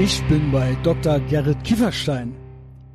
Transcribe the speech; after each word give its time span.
Ich 0.00 0.24
bin 0.28 0.52
bei 0.52 0.76
Dr. 0.84 1.18
Gerrit 1.18 1.64
Kieferstein 1.64 2.32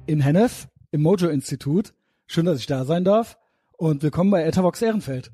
in 0.06 0.22
Hennef 0.22 0.70
im 0.92 1.02
Mojo-Institut. 1.02 1.94
Schön, 2.28 2.46
dass 2.46 2.60
ich 2.60 2.66
da 2.66 2.86
sein 2.86 3.04
darf. 3.04 3.38
Und 3.74 4.04
willkommen 4.04 4.32
bei 4.32 4.44
Etavox 4.46 4.82
Ehrenfeld. 4.82 5.30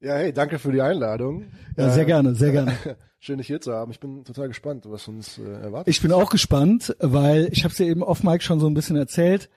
Ja, 0.00 0.14
hey, 0.14 0.32
danke 0.32 0.60
für 0.60 0.70
die 0.70 0.80
Einladung. 0.80 1.46
Ja, 1.76 1.90
sehr 1.90 2.04
äh, 2.04 2.06
gerne, 2.06 2.36
sehr 2.36 2.52
gerne. 2.52 2.76
Schön, 3.18 3.38
dich 3.38 3.48
hier 3.48 3.60
zu 3.60 3.72
haben. 3.72 3.90
Ich 3.90 3.98
bin 3.98 4.22
total 4.22 4.46
gespannt, 4.46 4.84
was 4.86 5.08
uns 5.08 5.36
äh, 5.38 5.42
erwartet. 5.42 5.92
Ich 5.92 6.00
bin 6.00 6.12
auch 6.12 6.30
gespannt, 6.30 6.94
weil 7.00 7.48
ich 7.50 7.64
habe 7.64 7.72
es 7.72 7.76
dir 7.76 7.88
eben 7.88 8.04
off 8.04 8.22
Mike 8.22 8.44
schon 8.44 8.60
so 8.60 8.68
ein 8.68 8.74
bisschen 8.74 8.94
erzählt. 8.94 9.50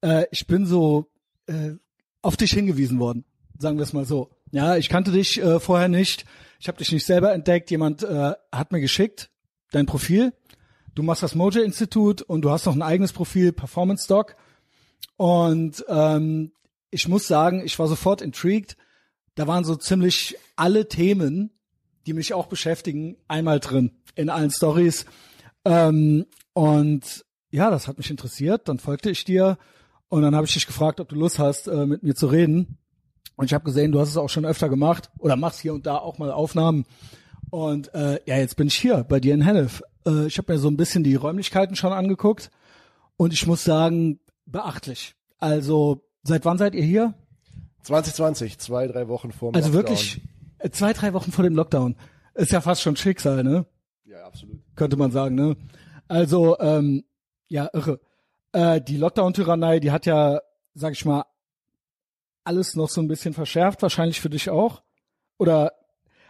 Äh, 0.00 0.24
ich 0.32 0.48
bin 0.48 0.66
so 0.66 1.06
äh, 1.46 1.74
auf 2.20 2.36
dich 2.36 2.50
hingewiesen 2.50 2.98
worden, 2.98 3.24
sagen 3.60 3.76
wir 3.76 3.84
es 3.84 3.92
mal 3.92 4.06
so. 4.06 4.30
Ja, 4.50 4.74
ich 4.74 4.88
kannte 4.88 5.12
dich 5.12 5.40
äh, 5.40 5.60
vorher 5.60 5.88
nicht. 5.88 6.24
Ich 6.58 6.66
habe 6.66 6.78
dich 6.78 6.90
nicht 6.90 7.06
selber 7.06 7.32
entdeckt. 7.32 7.70
Jemand 7.70 8.02
äh, 8.02 8.32
hat 8.50 8.72
mir 8.72 8.80
geschickt 8.80 9.30
dein 9.70 9.86
Profil 9.86 10.32
du 10.94 11.02
machst 11.02 11.22
das 11.22 11.34
Mojo 11.34 11.62
Institut 11.62 12.22
und 12.22 12.42
du 12.42 12.50
hast 12.50 12.66
noch 12.66 12.74
ein 12.74 12.82
eigenes 12.82 13.12
Profil, 13.12 13.52
Performance 13.52 14.06
Doc. 14.08 14.36
Und 15.16 15.84
ähm, 15.88 16.52
ich 16.90 17.08
muss 17.08 17.26
sagen, 17.26 17.62
ich 17.64 17.78
war 17.78 17.88
sofort 17.88 18.22
intrigued. 18.22 18.76
Da 19.34 19.46
waren 19.46 19.64
so 19.64 19.76
ziemlich 19.76 20.36
alle 20.56 20.88
Themen, 20.88 21.50
die 22.06 22.12
mich 22.12 22.34
auch 22.34 22.46
beschäftigen, 22.46 23.16
einmal 23.28 23.60
drin 23.60 23.92
in 24.14 24.28
allen 24.28 24.50
Stories. 24.50 25.06
Ähm, 25.64 26.26
und 26.52 27.24
ja, 27.50 27.70
das 27.70 27.88
hat 27.88 27.98
mich 27.98 28.10
interessiert. 28.10 28.68
Dann 28.68 28.78
folgte 28.78 29.10
ich 29.10 29.24
dir 29.24 29.58
und 30.08 30.22
dann 30.22 30.34
habe 30.34 30.46
ich 30.46 30.54
dich 30.54 30.66
gefragt, 30.66 31.00
ob 31.00 31.08
du 31.08 31.16
Lust 31.16 31.38
hast, 31.38 31.68
äh, 31.68 31.86
mit 31.86 32.02
mir 32.02 32.14
zu 32.14 32.26
reden. 32.26 32.78
Und 33.36 33.46
ich 33.46 33.54
habe 33.54 33.64
gesehen, 33.64 33.92
du 33.92 34.00
hast 34.00 34.10
es 34.10 34.16
auch 34.16 34.28
schon 34.28 34.44
öfter 34.44 34.68
gemacht 34.68 35.10
oder 35.18 35.36
machst 35.36 35.60
hier 35.60 35.72
und 35.72 35.86
da 35.86 35.96
auch 35.96 36.18
mal 36.18 36.30
Aufnahmen. 36.32 36.84
Und 37.50 37.92
äh, 37.94 38.20
ja, 38.26 38.36
jetzt 38.36 38.56
bin 38.56 38.68
ich 38.68 38.76
hier 38.76 39.04
bei 39.04 39.20
dir 39.20 39.34
in 39.34 39.42
Hennef. 39.42 39.82
Äh, 40.06 40.26
ich 40.26 40.38
habe 40.38 40.52
mir 40.52 40.58
so 40.58 40.68
ein 40.68 40.76
bisschen 40.76 41.04
die 41.04 41.14
Räumlichkeiten 41.14 41.76
schon 41.76 41.92
angeguckt 41.92 42.50
und 43.16 43.32
ich 43.32 43.46
muss 43.46 43.64
sagen, 43.64 44.20
beachtlich. 44.46 45.14
Also, 45.38 46.04
seit 46.22 46.44
wann 46.44 46.58
seid 46.58 46.74
ihr 46.74 46.84
hier? 46.84 47.14
2020, 47.82 48.58
zwei, 48.58 48.86
drei 48.86 49.08
Wochen 49.08 49.32
vor 49.32 49.52
dem 49.52 49.56
also 49.56 49.68
Lockdown. 49.68 49.92
Also 49.92 50.14
wirklich 50.14 50.22
äh, 50.58 50.70
zwei, 50.70 50.92
drei 50.92 51.12
Wochen 51.14 51.32
vor 51.32 51.44
dem 51.44 51.54
Lockdown. 51.54 51.96
Ist 52.34 52.52
ja 52.52 52.60
fast 52.60 52.82
schon 52.82 52.96
Schicksal, 52.96 53.42
ne? 53.42 53.66
Ja, 54.04 54.24
absolut. 54.26 54.60
Könnte 54.76 54.96
man 54.96 55.10
sagen, 55.10 55.34
ne? 55.34 55.56
Also, 56.08 56.58
ähm, 56.58 57.04
ja, 57.48 57.68
irre. 57.72 58.00
Äh, 58.52 58.80
die 58.80 58.96
Lockdown-Tyrannei, 58.96 59.80
die 59.80 59.90
hat 59.90 60.06
ja, 60.06 60.40
sag 60.74 60.92
ich 60.92 61.04
mal, 61.04 61.24
alles 62.44 62.74
noch 62.74 62.88
so 62.88 63.00
ein 63.00 63.08
bisschen 63.08 63.34
verschärft, 63.34 63.82
wahrscheinlich 63.82 64.20
für 64.20 64.30
dich 64.30 64.50
auch. 64.50 64.82
Oder, 65.38 65.72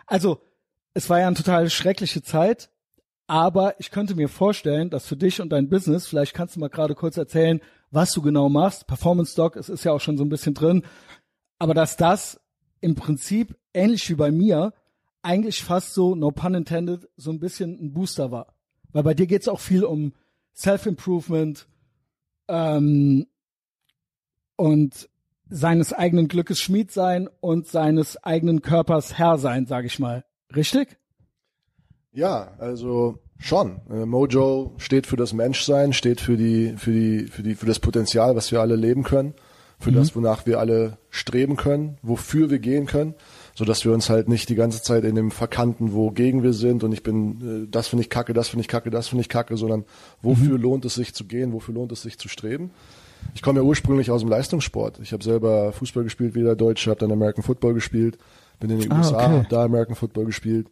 also, 0.06 0.42
es 0.94 1.08
war 1.08 1.20
ja 1.20 1.26
eine 1.26 1.36
total 1.36 1.70
schreckliche 1.70 2.22
Zeit, 2.22 2.70
aber 3.30 3.78
ich 3.78 3.92
könnte 3.92 4.16
mir 4.16 4.28
vorstellen, 4.28 4.90
dass 4.90 5.06
für 5.06 5.16
dich 5.16 5.40
und 5.40 5.50
dein 5.50 5.68
Business, 5.68 6.08
vielleicht 6.08 6.34
kannst 6.34 6.56
du 6.56 6.60
mal 6.60 6.68
gerade 6.68 6.96
kurz 6.96 7.16
erzählen, 7.16 7.60
was 7.92 8.12
du 8.12 8.22
genau 8.22 8.48
machst. 8.48 8.88
Performance 8.88 9.36
Doc, 9.36 9.54
es 9.54 9.68
ist 9.68 9.84
ja 9.84 9.92
auch 9.92 10.00
schon 10.00 10.18
so 10.18 10.24
ein 10.24 10.28
bisschen 10.28 10.52
drin, 10.52 10.82
aber 11.56 11.72
dass 11.72 11.96
das 11.96 12.40
im 12.80 12.96
Prinzip 12.96 13.56
ähnlich 13.72 14.10
wie 14.10 14.16
bei 14.16 14.32
mir 14.32 14.74
eigentlich 15.22 15.62
fast 15.62 15.94
so, 15.94 16.16
no 16.16 16.32
pun 16.32 16.54
intended, 16.54 17.08
so 17.16 17.30
ein 17.30 17.38
bisschen 17.38 17.78
ein 17.80 17.92
Booster 17.92 18.32
war. 18.32 18.52
Weil 18.90 19.04
bei 19.04 19.14
dir 19.14 19.28
geht's 19.28 19.46
auch 19.46 19.60
viel 19.60 19.84
um 19.84 20.12
Self-Improvement 20.56 21.68
ähm, 22.48 23.28
und 24.56 25.08
seines 25.48 25.92
eigenen 25.92 26.26
Glückes 26.26 26.58
Schmied 26.58 26.90
sein 26.90 27.28
und 27.38 27.68
seines 27.68 28.16
eigenen 28.24 28.60
Körpers 28.60 29.18
Herr 29.18 29.38
sein, 29.38 29.66
sage 29.66 29.86
ich 29.86 30.00
mal. 30.00 30.24
Richtig? 30.52 30.99
Ja, 32.12 32.52
also 32.58 33.18
schon. 33.38 33.80
Äh, 33.90 34.04
Mojo 34.04 34.74
steht 34.78 35.06
für 35.06 35.16
das 35.16 35.32
Menschsein, 35.32 35.92
steht 35.92 36.20
für 36.20 36.36
die, 36.36 36.74
für 36.76 36.92
die, 36.92 37.26
für 37.26 37.42
die, 37.42 37.54
für 37.54 37.66
das 37.66 37.78
Potenzial, 37.78 38.36
was 38.36 38.50
wir 38.50 38.60
alle 38.60 38.76
leben 38.76 39.04
können, 39.04 39.34
für 39.78 39.90
mhm. 39.90 39.96
das, 39.96 40.16
wonach 40.16 40.44
wir 40.44 40.58
alle 40.58 40.98
streben 41.08 41.56
können, 41.56 41.98
wofür 42.02 42.50
wir 42.50 42.58
gehen 42.58 42.86
können, 42.86 43.14
so 43.54 43.64
dass 43.64 43.84
wir 43.84 43.92
uns 43.92 44.10
halt 44.10 44.28
nicht 44.28 44.48
die 44.48 44.56
ganze 44.56 44.82
Zeit 44.82 45.04
in 45.04 45.14
dem 45.14 45.30
verkannten, 45.30 45.92
wogegen 45.92 46.42
wir 46.42 46.52
sind 46.52 46.82
und 46.82 46.92
ich 46.92 47.02
bin, 47.02 47.64
äh, 47.64 47.70
das 47.70 47.88
finde 47.88 48.02
ich 48.02 48.10
kacke, 48.10 48.32
das 48.32 48.48
finde 48.48 48.62
ich 48.62 48.68
kacke, 48.68 48.90
das 48.90 49.08
finde 49.08 49.22
ich 49.22 49.28
kacke, 49.28 49.56
sondern 49.56 49.84
wofür 50.20 50.58
mhm. 50.58 50.62
lohnt 50.62 50.84
es 50.84 50.94
sich 50.94 51.14
zu 51.14 51.24
gehen, 51.24 51.52
wofür 51.52 51.74
lohnt 51.74 51.92
es 51.92 52.02
sich 52.02 52.18
zu 52.18 52.28
streben. 52.28 52.70
Ich 53.34 53.42
komme 53.42 53.60
ja 53.60 53.64
ursprünglich 53.64 54.10
aus 54.10 54.22
dem 54.22 54.30
Leistungssport. 54.30 54.98
Ich 55.00 55.12
habe 55.12 55.22
selber 55.22 55.72
Fußball 55.72 56.04
gespielt 56.04 56.34
wie 56.34 56.42
der 56.42 56.56
Deutsche, 56.56 56.90
habe 56.90 57.00
dann 57.00 57.12
American 57.12 57.44
Football 57.44 57.74
gespielt, 57.74 58.18
bin 58.58 58.70
in 58.70 58.80
den 58.80 58.90
ah, 58.92 58.98
USA, 58.98 59.16
okay. 59.16 59.24
habe 59.24 59.46
da 59.48 59.64
American 59.64 59.94
Football 59.94 60.24
gespielt 60.24 60.68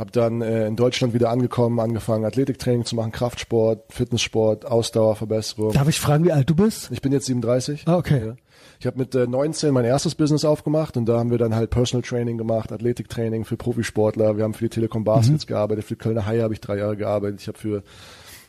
habe 0.00 0.10
dann 0.10 0.40
äh, 0.40 0.66
in 0.66 0.76
Deutschland 0.76 1.12
wieder 1.12 1.28
angekommen, 1.28 1.78
angefangen 1.78 2.24
Athletiktraining 2.24 2.86
zu 2.86 2.96
machen, 2.96 3.12
Kraftsport, 3.12 3.92
Fitnesssport, 3.92 4.64
Ausdauerverbesserung. 4.64 5.72
Darf 5.72 5.88
ich 5.88 6.00
fragen, 6.00 6.24
wie 6.24 6.32
alt 6.32 6.48
du 6.48 6.54
bist? 6.56 6.90
Ich 6.90 7.02
bin 7.02 7.12
jetzt 7.12 7.26
37. 7.26 7.84
Ah, 7.86 7.96
okay. 7.96 8.28
Ja. 8.28 8.36
Ich 8.80 8.86
habe 8.86 8.98
mit 8.98 9.14
äh, 9.14 9.26
19 9.26 9.74
mein 9.74 9.84
erstes 9.84 10.14
Business 10.14 10.46
aufgemacht 10.46 10.96
und 10.96 11.04
da 11.04 11.18
haben 11.18 11.30
wir 11.30 11.36
dann 11.36 11.54
halt 11.54 11.68
Personal 11.68 12.02
Training 12.02 12.38
gemacht, 12.38 12.72
Athletiktraining 12.72 13.44
für 13.44 13.58
Profisportler. 13.58 14.38
Wir 14.38 14.44
haben 14.44 14.54
für 14.54 14.64
die 14.64 14.70
Telekom 14.70 15.04
Baskets 15.04 15.44
mhm. 15.44 15.48
gearbeitet, 15.48 15.84
für 15.84 15.96
Kölner 15.96 16.24
Haie 16.24 16.42
habe 16.42 16.54
ich 16.54 16.62
drei 16.62 16.78
Jahre 16.78 16.96
gearbeitet. 16.96 17.42
Ich 17.42 17.48
habe 17.48 17.58
für 17.58 17.82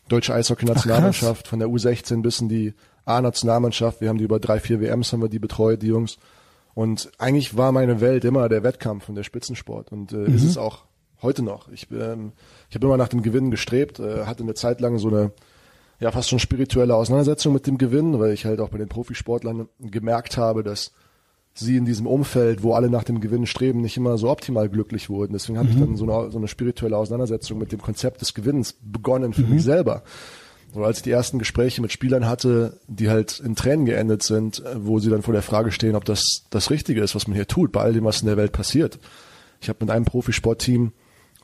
deutsche 0.08 0.34
Eishockey-Nationalmannschaft 0.34 1.50
von 1.50 1.60
der 1.60 1.68
U16 1.68 2.22
bis 2.22 2.40
in 2.40 2.48
die 2.48 2.74
A-Nationalmannschaft. 3.04 4.00
Wir 4.00 4.08
haben 4.08 4.18
die 4.18 4.24
über 4.24 4.40
drei, 4.40 4.62
vier 4.62 4.80
WMs 4.80 5.12
haben 5.12 5.22
wir 5.22 5.30
die 5.30 5.40
betreut, 5.40 5.82
die 5.82 5.88
Jungs. 5.88 6.18
Und 6.74 7.12
eigentlich 7.18 7.58
war 7.58 7.74
meine 7.74 8.00
Welt 8.00 8.24
immer 8.24 8.48
der 8.48 8.64
Wettkampf 8.64 9.10
und 9.10 9.16
der 9.16 9.24
Spitzensport 9.24 9.92
und 9.92 10.14
äh, 10.14 10.16
mhm. 10.16 10.36
ist 10.36 10.46
es 10.46 10.58
auch 10.58 10.86
heute 11.22 11.44
noch. 11.44 11.70
Ich, 11.70 11.88
ähm, 11.92 12.34
ich 12.70 12.76
habe 12.76 12.86
immer 12.86 12.98
nach 12.98 13.10
dem 13.10 13.22
Gewinn 13.22 13.52
gestrebt, 13.52 14.00
äh, 14.00 14.26
hatte 14.26 14.44
eine 14.44 14.54
Zeit 14.54 14.82
lang 14.82 14.98
so 14.98 15.10
eine 15.10 15.32
ja 16.02 16.12
fast 16.12 16.30
schon 16.30 16.40
spirituelle 16.40 16.96
Auseinandersetzung 16.96 17.54
mit 17.54 17.68
dem 17.68 17.78
Gewinn, 17.78 18.20
weil 18.20 18.34
ich 18.34 18.46
halt 18.46 18.60
auch 18.60 18.70
bei 18.70 18.80
den 18.80 18.90
Profisportlern 18.90 19.70
gemerkt 19.80 20.36
habe, 20.36 20.64
dass 20.64 20.92
sie 21.54 21.78
in 21.78 21.86
diesem 21.86 22.08
Umfeld, 22.08 22.64
wo 22.64 22.74
alle 22.74 22.90
nach 22.90 23.04
dem 23.04 23.22
Gewinn 23.22 23.46
streben, 23.46 23.82
nicht 23.82 23.98
immer 23.98 24.18
so 24.18 24.30
optimal 24.30 24.68
glücklich 24.68 25.10
wurden. 25.10 25.34
Deswegen 25.34 25.60
habe 25.60 25.70
mhm. 25.70 25.74
ich 25.74 25.80
dann 25.80 25.96
so 25.98 26.12
eine, 26.12 26.32
so 26.32 26.38
eine 26.38 26.48
spirituelle 26.48 26.98
Auseinandersetzung 26.98 27.58
mit 27.60 27.72
dem 27.72 27.82
Konzept 27.82 28.22
des 28.22 28.34
Gewinns 28.34 28.76
begonnen 28.82 29.34
für 29.34 29.44
mhm. 29.44 29.56
mich 29.56 29.64
selber. 29.64 30.04
So 30.74 30.84
als 30.84 30.98
ich 30.98 31.04
die 31.04 31.12
ersten 31.12 31.38
Gespräche 31.38 31.82
mit 31.82 31.92
Spielern 31.92 32.28
hatte, 32.28 32.80
die 32.88 33.10
halt 33.10 33.42
in 33.42 33.56
Tränen 33.56 33.86
geendet 33.86 34.24
sind, 34.24 34.66
äh, 34.66 34.86
wo 34.86 35.00
sie 35.00 35.10
dann 35.10 35.22
vor 35.22 35.34
der 35.34 35.44
Frage 35.44 35.72
stehen, 35.72 35.96
ob 35.96 36.06
das 36.06 36.46
das 36.50 36.72
Richtige 36.72 37.02
ist, 37.02 37.14
was 37.14 37.28
man 37.28 37.36
hier 37.36 37.48
tut, 37.48 37.72
bei 37.72 37.82
all 37.82 37.94
dem, 37.94 38.06
was 38.06 38.22
in 38.22 38.28
der 38.28 38.38
Welt 38.38 38.54
passiert. 38.54 38.98
Ich 39.60 39.70
habe 39.70 39.80
mit 39.82 39.92
einem 39.92 40.06
Profisportteam 40.06 40.94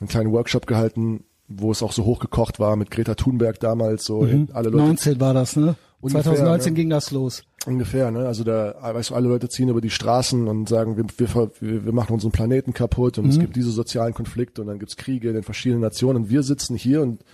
einen 0.00 0.08
kleinen 0.08 0.32
Workshop 0.32 0.66
gehalten, 0.66 1.24
wo 1.48 1.70
es 1.70 1.82
auch 1.82 1.92
so 1.92 2.04
hochgekocht 2.04 2.60
war 2.60 2.76
mit 2.76 2.90
Greta 2.90 3.14
Thunberg 3.14 3.58
damals 3.58 4.04
so 4.04 4.22
mhm. 4.22 4.48
alle 4.52 4.68
Leute 4.68 4.84
19 4.84 5.20
war 5.20 5.34
das, 5.34 5.56
ne? 5.56 5.76
Ungefähr, 6.00 6.22
2019 6.22 6.72
ne? 6.72 6.76
ging 6.76 6.90
das 6.90 7.10
los. 7.10 7.42
Ungefähr, 7.66 8.10
ne? 8.10 8.26
Also 8.26 8.44
da, 8.44 8.76
weißt 8.80 9.10
du, 9.10 9.14
alle 9.14 9.28
Leute 9.28 9.48
ziehen 9.48 9.68
über 9.68 9.80
die 9.80 9.90
Straßen 9.90 10.46
und 10.46 10.68
sagen, 10.68 10.96
wir, 10.96 11.04
wir, 11.16 11.84
wir 11.84 11.92
machen 11.92 12.12
unseren 12.12 12.30
Planeten 12.30 12.72
kaputt 12.72 13.18
und 13.18 13.24
mhm. 13.24 13.30
es 13.30 13.38
gibt 13.40 13.56
diese 13.56 13.72
sozialen 13.72 14.14
Konflikte 14.14 14.60
und 14.60 14.68
dann 14.68 14.78
gibt's 14.78 14.96
Kriege 14.96 15.28
in 15.28 15.34
den 15.34 15.42
verschiedenen 15.42 15.80
Nationen 15.80 16.24
und 16.24 16.30
wir 16.30 16.42
sitzen 16.42 16.76
hier 16.76 17.02
und 17.02 17.24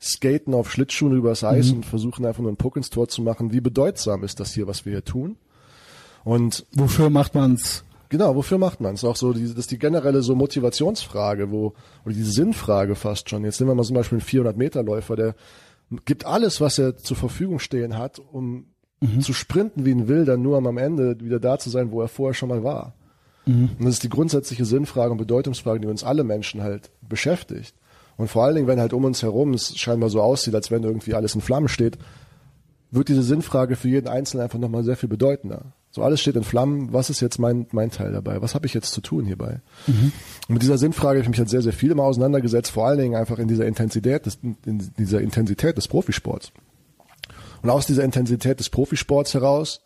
skaten 0.00 0.54
auf 0.54 0.70
Schlittschuhen 0.70 1.16
übers 1.16 1.44
Eis 1.44 1.70
mhm. 1.70 1.78
und 1.78 1.86
versuchen 1.86 2.24
einfach 2.24 2.40
nur 2.40 2.50
einen 2.50 2.56
Puck 2.56 2.76
ins 2.76 2.90
Tor 2.90 3.08
zu 3.08 3.20
machen. 3.22 3.52
Wie 3.52 3.60
bedeutsam 3.60 4.24
ist 4.24 4.40
das 4.40 4.52
hier, 4.52 4.66
was 4.66 4.84
wir 4.84 4.92
hier 4.92 5.04
tun? 5.04 5.36
Und 6.24 6.66
wofür 6.72 7.10
macht 7.10 7.34
man's? 7.34 7.84
Genau, 8.08 8.36
wofür 8.36 8.58
macht 8.58 8.80
man 8.80 8.94
es? 8.94 9.04
Auch 9.04 9.16
so, 9.16 9.32
die, 9.32 9.48
das 9.48 9.58
ist 9.58 9.70
die 9.70 9.78
generelle 9.78 10.22
so 10.22 10.34
Motivationsfrage, 10.34 11.50
wo, 11.50 11.74
oder 12.04 12.14
die 12.14 12.22
Sinnfrage 12.22 12.94
fast 12.94 13.28
schon. 13.30 13.44
Jetzt 13.44 13.60
nehmen 13.60 13.70
wir 13.70 13.74
mal 13.74 13.84
zum 13.84 13.96
Beispiel 13.96 14.18
einen 14.18 14.44
400-Meter-Läufer, 14.46 15.16
der 15.16 15.34
gibt 16.04 16.24
alles, 16.26 16.60
was 16.60 16.78
er 16.78 16.96
zur 16.96 17.16
Verfügung 17.16 17.58
stehen 17.58 17.96
hat, 17.96 18.18
um 18.18 18.66
mhm. 19.00 19.20
zu 19.20 19.32
sprinten 19.32 19.84
wie 19.84 19.92
ein 19.92 20.08
Wilder, 20.08 20.36
nur 20.36 20.58
um 20.58 20.66
am 20.66 20.78
Ende 20.78 21.20
wieder 21.20 21.40
da 21.40 21.58
zu 21.58 21.70
sein, 21.70 21.90
wo 21.90 22.00
er 22.00 22.08
vorher 22.08 22.34
schon 22.34 22.48
mal 22.48 22.64
war. 22.64 22.94
Mhm. 23.46 23.70
Und 23.78 23.84
das 23.84 23.94
ist 23.94 24.02
die 24.02 24.08
grundsätzliche 24.08 24.64
Sinnfrage 24.64 25.12
und 25.12 25.18
Bedeutungsfrage, 25.18 25.80
die 25.80 25.88
uns 25.88 26.04
alle 26.04 26.24
Menschen 26.24 26.62
halt 26.62 26.90
beschäftigt. 27.08 27.74
Und 28.16 28.28
vor 28.28 28.44
allen 28.44 28.56
Dingen, 28.56 28.66
wenn 28.66 28.80
halt 28.80 28.92
um 28.92 29.04
uns 29.04 29.22
herum 29.22 29.54
es 29.54 29.76
scheinbar 29.78 30.08
so 30.10 30.20
aussieht, 30.20 30.54
als 30.54 30.70
wenn 30.70 30.82
irgendwie 30.82 31.14
alles 31.14 31.34
in 31.34 31.40
Flammen 31.40 31.68
steht, 31.68 31.98
wird 32.90 33.08
diese 33.08 33.22
Sinnfrage 33.22 33.76
für 33.76 33.88
jeden 33.88 34.08
Einzelnen 34.08 34.44
einfach 34.44 34.58
nochmal 34.58 34.84
sehr 34.84 34.96
viel 34.96 35.08
bedeutender. 35.08 35.72
So 35.96 36.02
alles 36.02 36.20
steht 36.20 36.36
in 36.36 36.44
Flammen. 36.44 36.92
Was 36.92 37.08
ist 37.08 37.22
jetzt 37.22 37.38
mein, 37.38 37.68
mein 37.72 37.90
Teil 37.90 38.12
dabei? 38.12 38.42
Was 38.42 38.54
habe 38.54 38.66
ich 38.66 38.74
jetzt 38.74 38.92
zu 38.92 39.00
tun 39.00 39.24
hierbei? 39.24 39.62
Mhm. 39.86 40.12
Und 40.46 40.52
mit 40.52 40.62
dieser 40.62 40.76
Sinnfrage 40.76 41.18
habe 41.18 41.22
ich 41.22 41.28
mich 41.30 41.38
halt 41.38 41.48
sehr, 41.48 41.62
sehr 41.62 41.72
viel 41.72 41.90
immer 41.90 42.02
auseinandergesetzt, 42.02 42.70
vor 42.70 42.86
allen 42.86 42.98
Dingen 42.98 43.14
einfach 43.14 43.38
in 43.38 43.48
dieser 43.48 43.64
Intensität 43.64 44.26
des, 44.26 44.38
in 44.42 44.92
dieser 44.98 45.22
Intensität 45.22 45.78
des 45.78 45.88
Profisports. 45.88 46.52
Und 47.62 47.70
aus 47.70 47.86
dieser 47.86 48.04
Intensität 48.04 48.60
des 48.60 48.68
Profisports 48.68 49.32
heraus 49.32 49.80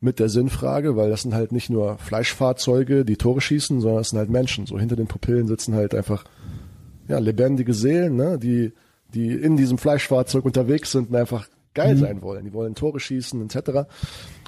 mit 0.00 0.18
der 0.18 0.28
Sinnfrage, 0.28 0.96
weil 0.96 1.08
das 1.08 1.22
sind 1.22 1.32
halt 1.32 1.50
nicht 1.50 1.70
nur 1.70 1.96
Fleischfahrzeuge, 1.96 3.06
die 3.06 3.16
Tore 3.16 3.40
schießen, 3.40 3.80
sondern 3.80 4.00
das 4.00 4.10
sind 4.10 4.18
halt 4.18 4.28
Menschen. 4.28 4.66
So 4.66 4.78
hinter 4.78 4.96
den 4.96 5.06
Pupillen 5.06 5.46
sitzen 5.46 5.74
halt 5.74 5.94
einfach 5.94 6.26
ja, 7.08 7.18
lebendige 7.20 7.72
Seelen, 7.72 8.16
ne, 8.16 8.38
die, 8.38 8.74
die 9.14 9.30
in 9.30 9.56
diesem 9.56 9.78
Fleischfahrzeug 9.78 10.44
unterwegs 10.44 10.92
sind 10.92 11.08
und 11.08 11.16
einfach 11.16 11.48
geil 11.74 11.96
sein 11.96 12.22
wollen. 12.22 12.44
Die 12.44 12.52
wollen 12.52 12.74
Tore 12.74 13.00
schießen 13.00 13.42
etc. 13.44 13.56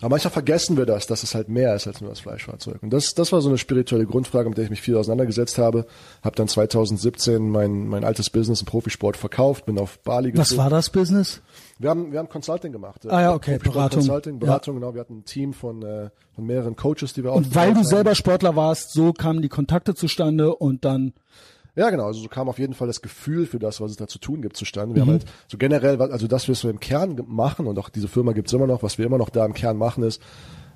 Aber 0.01 0.09
manchmal 0.11 0.33
vergessen 0.33 0.77
wir 0.77 0.87
das, 0.87 1.07
dass 1.07 1.23
es 1.23 1.35
halt 1.35 1.49
mehr 1.49 1.75
ist 1.75 1.87
als 1.87 2.01
nur 2.01 2.11
das 2.11 2.21
Fleischfahrzeug. 2.21 2.83
Und 2.83 2.91
das, 2.91 3.15
das 3.15 3.33
war 3.33 3.41
so 3.41 3.49
eine 3.49 3.59
spirituelle 3.59 4.07
Grundfrage, 4.07 4.49
mit 4.49 4.59
der 4.59 4.65
ich 4.65 4.71
mich 4.71 4.83
viel 4.83 4.97
auseinandergesetzt 4.97 5.59
habe. 5.59 5.87
Habe 6.23 6.37
dann 6.37 6.49
2017 6.49 7.51
mein, 7.51 7.89
mein 7.89 8.05
altes 8.05 8.31
Business 8.31 8.61
im 8.61 8.67
Profisport 8.67 9.17
verkauft, 9.17 9.67
bin 9.67 9.79
auf 9.79 9.99
Bali 10.01 10.31
gezogen. 10.33 10.51
Was 10.51 10.57
war 10.57 10.71
das 10.71 10.91
Business? 10.91 11.43
Wir 11.79 11.91
haben, 11.91 12.13
wir 12.13 12.19
haben 12.19 12.29
Consulting 12.29 12.73
gemacht. 12.73 13.07
Ah 13.07 13.21
ja, 13.21 13.35
okay, 13.35 13.59
Beratung. 13.59 14.01
Consulting, 14.01 14.39
Beratung, 14.39 14.75
ja. 14.77 14.81
genau. 14.81 14.95
Wir 14.95 15.01
hatten 15.01 15.19
ein 15.19 15.25
Team 15.25 15.53
von, 15.53 15.83
äh, 15.83 16.11
von 16.35 16.47
mehreren 16.47 16.77
Coaches, 16.77 17.13
die 17.13 17.23
wir 17.23 17.33
Und 17.33 17.55
weil 17.55 17.73
du 17.73 17.81
haben. 17.81 17.85
selber 17.85 18.15
Sportler 18.15 18.57
warst, 18.57 18.93
so 18.93 19.13
kamen 19.13 19.43
die 19.43 19.49
Kontakte 19.49 19.95
zustande 19.95 20.55
und 20.55 20.85
dann 20.85 21.13
ja, 21.77 21.91
genau. 21.91 22.07
Also 22.07 22.21
so 22.21 22.29
kam 22.29 22.49
auf 22.49 22.59
jeden 22.59 22.75
Fall 22.75 22.87
das 22.89 23.03
Gefühl 23.03 23.47
für 23.47 23.59
das, 23.59 23.81
was 23.81 23.93
es 23.93 23.97
da 23.97 24.09
zu 24.09 24.19
tun 24.19 24.43
gibt, 24.43 24.57
zustande. 24.57 24.95
Wir 24.95 25.05
mhm. 25.05 25.09
haben 25.09 25.13
halt 25.19 25.27
so 25.47 25.59
generell, 25.59 26.01
also 26.01 26.27
das, 26.27 26.49
was 26.49 26.65
wir 26.65 26.71
im 26.71 26.81
Kern 26.81 27.23
machen 27.27 27.67
und 27.67 27.79
auch 27.79 27.91
diese 27.91 28.09
Firma 28.09 28.33
gibt's 28.33 28.53
immer 28.53 28.67
noch, 28.67 28.83
was 28.83 28.99
wir 28.99 29.07
immer 29.07 29.19
noch 29.19 29.31
da 29.31 29.45
im 29.45 29.55
Kern 29.55 29.77
machen, 29.77 30.03
ist, 30.03 30.21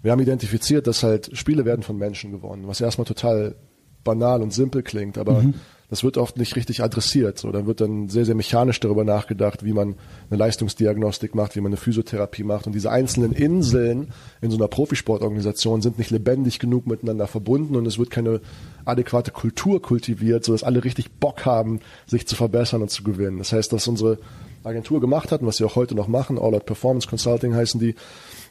wir 0.02 0.12
haben 0.12 0.20
identifiziert, 0.20 0.86
dass 0.86 1.02
halt 1.02 1.36
Spiele 1.36 1.64
werden 1.64 1.82
von 1.82 1.96
Menschen 1.96 2.30
gewonnen, 2.30 2.68
was 2.68 2.80
erstmal 2.80 3.06
total 3.06 3.56
banal 4.04 4.42
und 4.42 4.52
simpel 4.52 4.82
klingt, 4.82 5.18
aber 5.18 5.42
mhm 5.42 5.54
das 5.90 6.04
wird 6.04 6.16
oft 6.16 6.38
nicht 6.38 6.54
richtig 6.54 6.82
adressiert. 6.82 7.38
So, 7.38 7.50
dann 7.50 7.66
wird 7.66 7.80
dann 7.80 8.08
sehr, 8.08 8.24
sehr 8.24 8.36
mechanisch 8.36 8.78
darüber 8.78 9.04
nachgedacht, 9.04 9.64
wie 9.64 9.72
man 9.72 9.96
eine 10.30 10.38
Leistungsdiagnostik 10.38 11.34
macht, 11.34 11.56
wie 11.56 11.60
man 11.60 11.70
eine 11.70 11.76
Physiotherapie 11.76 12.44
macht. 12.44 12.66
Und 12.68 12.74
diese 12.74 12.92
einzelnen 12.92 13.32
Inseln 13.32 14.12
in 14.40 14.52
so 14.52 14.56
einer 14.56 14.68
Profisportorganisation 14.68 15.82
sind 15.82 15.98
nicht 15.98 16.12
lebendig 16.12 16.60
genug 16.60 16.86
miteinander 16.86 17.26
verbunden 17.26 17.74
und 17.74 17.86
es 17.86 17.98
wird 17.98 18.10
keine 18.10 18.40
adäquate 18.84 19.32
Kultur 19.32 19.82
kultiviert, 19.82 20.44
sodass 20.44 20.62
alle 20.62 20.84
richtig 20.84 21.10
Bock 21.10 21.44
haben, 21.44 21.80
sich 22.06 22.26
zu 22.26 22.36
verbessern 22.36 22.82
und 22.82 22.90
zu 22.90 23.02
gewinnen. 23.02 23.38
Das 23.38 23.52
heißt, 23.52 23.72
dass 23.72 23.88
unsere 23.88 24.18
Agentur 24.62 25.00
gemacht 25.00 25.32
hat 25.32 25.40
und 25.40 25.48
was 25.48 25.56
sie 25.56 25.64
auch 25.64 25.74
heute 25.74 25.96
noch 25.96 26.06
machen, 26.06 26.38
All 26.38 26.54
Out 26.54 26.66
Performance 26.66 27.08
Consulting 27.08 27.54
heißen 27.54 27.80
die, 27.80 27.96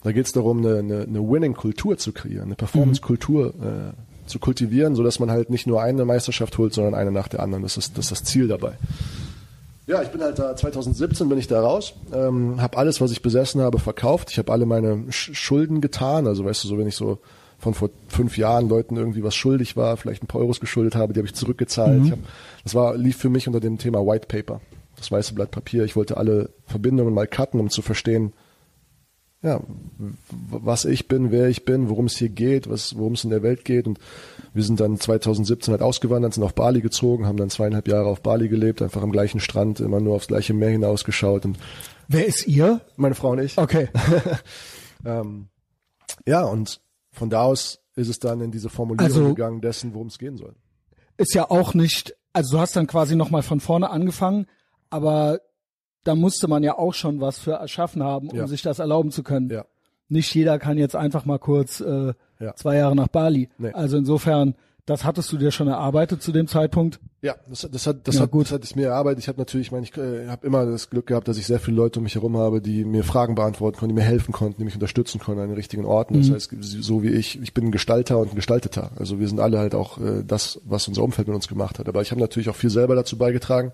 da 0.03 0.11
geht 0.11 0.25
es 0.25 0.33
darum, 0.33 0.59
eine, 0.59 0.79
eine, 0.79 1.01
eine 1.03 1.19
Winning-Kultur 1.19 1.97
zu 1.97 2.11
kreieren, 2.11 2.45
eine 2.45 2.55
Performance-Kultur 2.55 3.53
äh, 3.61 4.08
zu 4.29 4.39
kultivieren, 4.39 4.95
so 4.95 5.03
dass 5.03 5.19
man 5.19 5.31
halt 5.31 5.49
nicht 5.49 5.67
nur 5.67 5.81
eine 5.81 6.05
Meisterschaft 6.05 6.57
holt, 6.57 6.73
sondern 6.73 6.95
eine 6.95 7.11
nach 7.11 7.27
der 7.27 7.41
anderen. 7.41 7.63
Das 7.63 7.77
ist 7.77 7.97
das, 7.97 8.05
ist 8.05 8.11
das 8.11 8.23
Ziel 8.23 8.47
dabei. 8.47 8.73
Ja, 9.87 10.03
ich 10.03 10.09
bin 10.09 10.21
halt 10.21 10.37
da 10.37 10.55
2017 10.55 11.27
bin 11.27 11.39
ich 11.39 11.47
da 11.47 11.61
raus, 11.61 11.95
ähm, 12.13 12.61
habe 12.61 12.77
alles, 12.77 13.01
was 13.01 13.11
ich 13.11 13.23
besessen 13.23 13.59
habe, 13.59 13.79
verkauft. 13.79 14.29
Ich 14.29 14.37
habe 14.37 14.51
alle 14.51 14.67
meine 14.67 15.11
Sch 15.11 15.31
Schulden 15.33 15.81
getan. 15.81 16.27
Also 16.27 16.45
weißt 16.45 16.63
du, 16.63 16.67
so 16.67 16.77
wenn 16.77 16.87
ich 16.87 16.95
so 16.95 17.17
von 17.57 17.73
vor 17.73 17.89
fünf 18.07 18.37
Jahren 18.37 18.69
Leuten 18.69 18.97
irgendwie 18.97 19.23
was 19.23 19.35
schuldig 19.35 19.75
war, 19.75 19.97
vielleicht 19.97 20.23
ein 20.23 20.27
paar 20.27 20.41
Euros 20.41 20.59
geschuldet 20.59 20.95
habe, 20.95 21.13
die 21.13 21.19
habe 21.19 21.27
ich 21.27 21.33
zurückgezahlt. 21.33 21.99
Mhm. 21.99 22.05
Ich 22.05 22.11
hab, 22.11 22.19
das 22.63 22.75
war 22.75 22.95
lief 22.95 23.17
für 23.17 23.29
mich 23.29 23.47
unter 23.47 23.59
dem 23.59 23.79
Thema 23.79 24.05
White 24.05 24.27
Paper, 24.27 24.61
das 24.95 25.11
weiße 25.11 25.33
Blatt 25.33 25.49
Papier. 25.49 25.83
Ich 25.85 25.95
wollte 25.95 26.17
alle 26.17 26.51
Verbindungen 26.67 27.13
mal 27.13 27.27
cutten, 27.27 27.59
um 27.59 27.71
zu 27.71 27.81
verstehen, 27.81 28.33
ja, 29.41 29.61
was 30.49 30.83
ich 30.83 31.07
bin, 31.07 31.31
wer 31.31 31.47
ich 31.47 31.63
bin, 31.63 31.89
worum 31.89 32.07
es 32.07 32.17
hier 32.17 32.27
geht, 32.27 32.69
was, 32.69 32.97
worum 32.97 33.13
es 33.13 33.23
in 33.23 33.29
der 33.29 33.41
Welt 33.41 33.63
geht. 33.63 33.87
Und 33.87 33.97
wir 34.53 34.63
sind 34.63 34.81
dann 34.81 34.99
2017 34.99 35.71
halt 35.71 35.81
ausgewandert, 35.81 36.33
sind 36.33 36.43
auf 36.43 36.55
Bali 36.55 36.81
gezogen, 36.81 37.25
haben 37.25 37.37
dann 37.37 37.49
zweieinhalb 37.49 37.87
Jahre 37.87 38.07
auf 38.07 38.21
Bali 38.21 38.49
gelebt, 38.49 38.81
einfach 38.81 39.01
am 39.01 39.13
gleichen 39.13 39.39
Strand, 39.39 39.79
immer 39.79 40.01
nur 40.01 40.15
aufs 40.15 40.27
gleiche 40.27 40.53
Meer 40.53 40.71
hinausgeschaut. 40.71 41.45
Und 41.45 41.57
wer 42.09 42.25
ist 42.25 42.47
ihr? 42.47 42.81
Meine 42.97 43.15
Frau 43.15 43.31
und 43.31 43.39
ich. 43.39 43.57
Okay. 43.57 43.87
ähm, 45.05 45.47
ja, 46.25 46.43
und 46.43 46.81
von 47.13 47.29
da 47.29 47.43
aus 47.43 47.79
ist 47.95 48.09
es 48.09 48.19
dann 48.19 48.41
in 48.41 48.51
diese 48.51 48.69
Formulierung 48.69 49.05
also, 49.05 49.29
gegangen 49.29 49.61
dessen, 49.61 49.93
worum 49.93 50.07
es 50.07 50.19
gehen 50.19 50.35
soll. 50.35 50.55
Ist 51.15 51.33
ja 51.33 51.49
auch 51.49 51.73
nicht, 51.73 52.13
also 52.33 52.57
du 52.57 52.61
hast 52.61 52.75
dann 52.75 52.87
quasi 52.87 53.15
nochmal 53.15 53.43
von 53.43 53.61
vorne 53.61 53.89
angefangen, 53.89 54.47
aber 54.89 55.39
da 56.03 56.15
musste 56.15 56.47
man 56.47 56.63
ja 56.63 56.77
auch 56.77 56.93
schon 56.93 57.21
was 57.21 57.39
für 57.39 57.53
erschaffen 57.53 58.03
haben, 58.03 58.29
um 58.29 58.37
ja. 58.37 58.47
sich 58.47 58.61
das 58.61 58.79
erlauben 58.79 59.11
zu 59.11 59.23
können. 59.23 59.49
Ja. 59.49 59.65
Nicht 60.07 60.33
jeder 60.33 60.57
kann 60.57 60.77
jetzt 60.77 60.95
einfach 60.95 61.25
mal 61.25 61.37
kurz 61.37 61.81
äh, 61.81 62.13
ja. 62.39 62.55
zwei 62.55 62.77
Jahre 62.77 62.95
nach 62.95 63.09
Bali. 63.09 63.49
Nee. 63.57 63.71
Also 63.73 63.97
insofern, 63.97 64.55
das 64.85 65.03
hattest 65.03 65.31
du 65.31 65.37
dir 65.37 65.51
schon 65.51 65.67
erarbeitet 65.67 66.23
zu 66.23 66.31
dem 66.31 66.47
Zeitpunkt? 66.47 66.99
Ja, 67.21 67.35
das, 67.47 67.67
das 67.69 67.85
hat 67.85 68.07
das 68.07 68.15
ja, 68.15 68.21
hat 68.21 68.31
gut. 68.31 68.45
das 68.45 68.53
hat 68.53 68.63
ich 68.63 68.75
mir 68.75 68.87
erarbeitet. 68.87 69.19
Ich 69.19 69.27
habe 69.27 69.37
natürlich, 69.37 69.67
ich 69.67 69.71
meine, 69.71 69.83
ich 69.83 69.95
äh, 69.97 70.27
habe 70.27 70.47
immer 70.47 70.65
das 70.65 70.89
Glück 70.89 71.05
gehabt, 71.05 71.27
dass 71.27 71.37
ich 71.37 71.45
sehr 71.45 71.59
viele 71.59 71.77
Leute 71.77 71.99
um 71.99 72.03
mich 72.03 72.15
herum 72.15 72.37
habe, 72.37 72.61
die 72.61 72.85
mir 72.85 73.03
Fragen 73.03 73.35
beantworten 73.35 73.77
konnten, 73.77 73.95
die 73.95 74.01
mir 74.01 74.07
helfen 74.07 74.31
konnten, 74.31 74.57
die 74.59 74.63
mich 74.63 74.73
unterstützen 74.73 75.19
konnten 75.19 75.41
an 75.41 75.49
den 75.49 75.55
richtigen 75.55 75.85
Orten. 75.85 76.15
Mhm. 76.15 76.21
Das 76.21 76.31
heißt, 76.31 76.55
so 76.59 77.03
wie 77.03 77.09
ich, 77.09 77.39
ich 77.39 77.53
bin 77.53 77.65
ein 77.65 77.71
Gestalter 77.71 78.17
und 78.17 78.31
ein 78.31 78.35
Gestalteter. 78.35 78.91
Also 78.95 79.19
wir 79.19 79.27
sind 79.27 79.39
alle 79.39 79.59
halt 79.59 79.75
auch 79.75 79.99
äh, 79.99 80.23
das, 80.25 80.61
was 80.63 80.87
unser 80.87 81.03
Umfeld 81.03 81.27
mit 81.27 81.35
uns 81.35 81.47
gemacht 81.47 81.77
hat. 81.77 81.87
Aber 81.87 82.01
ich 82.01 82.09
habe 82.09 82.21
natürlich 82.21 82.49
auch 82.49 82.55
viel 82.55 82.71
selber 82.71 82.95
dazu 82.95 83.17
beigetragen 83.17 83.73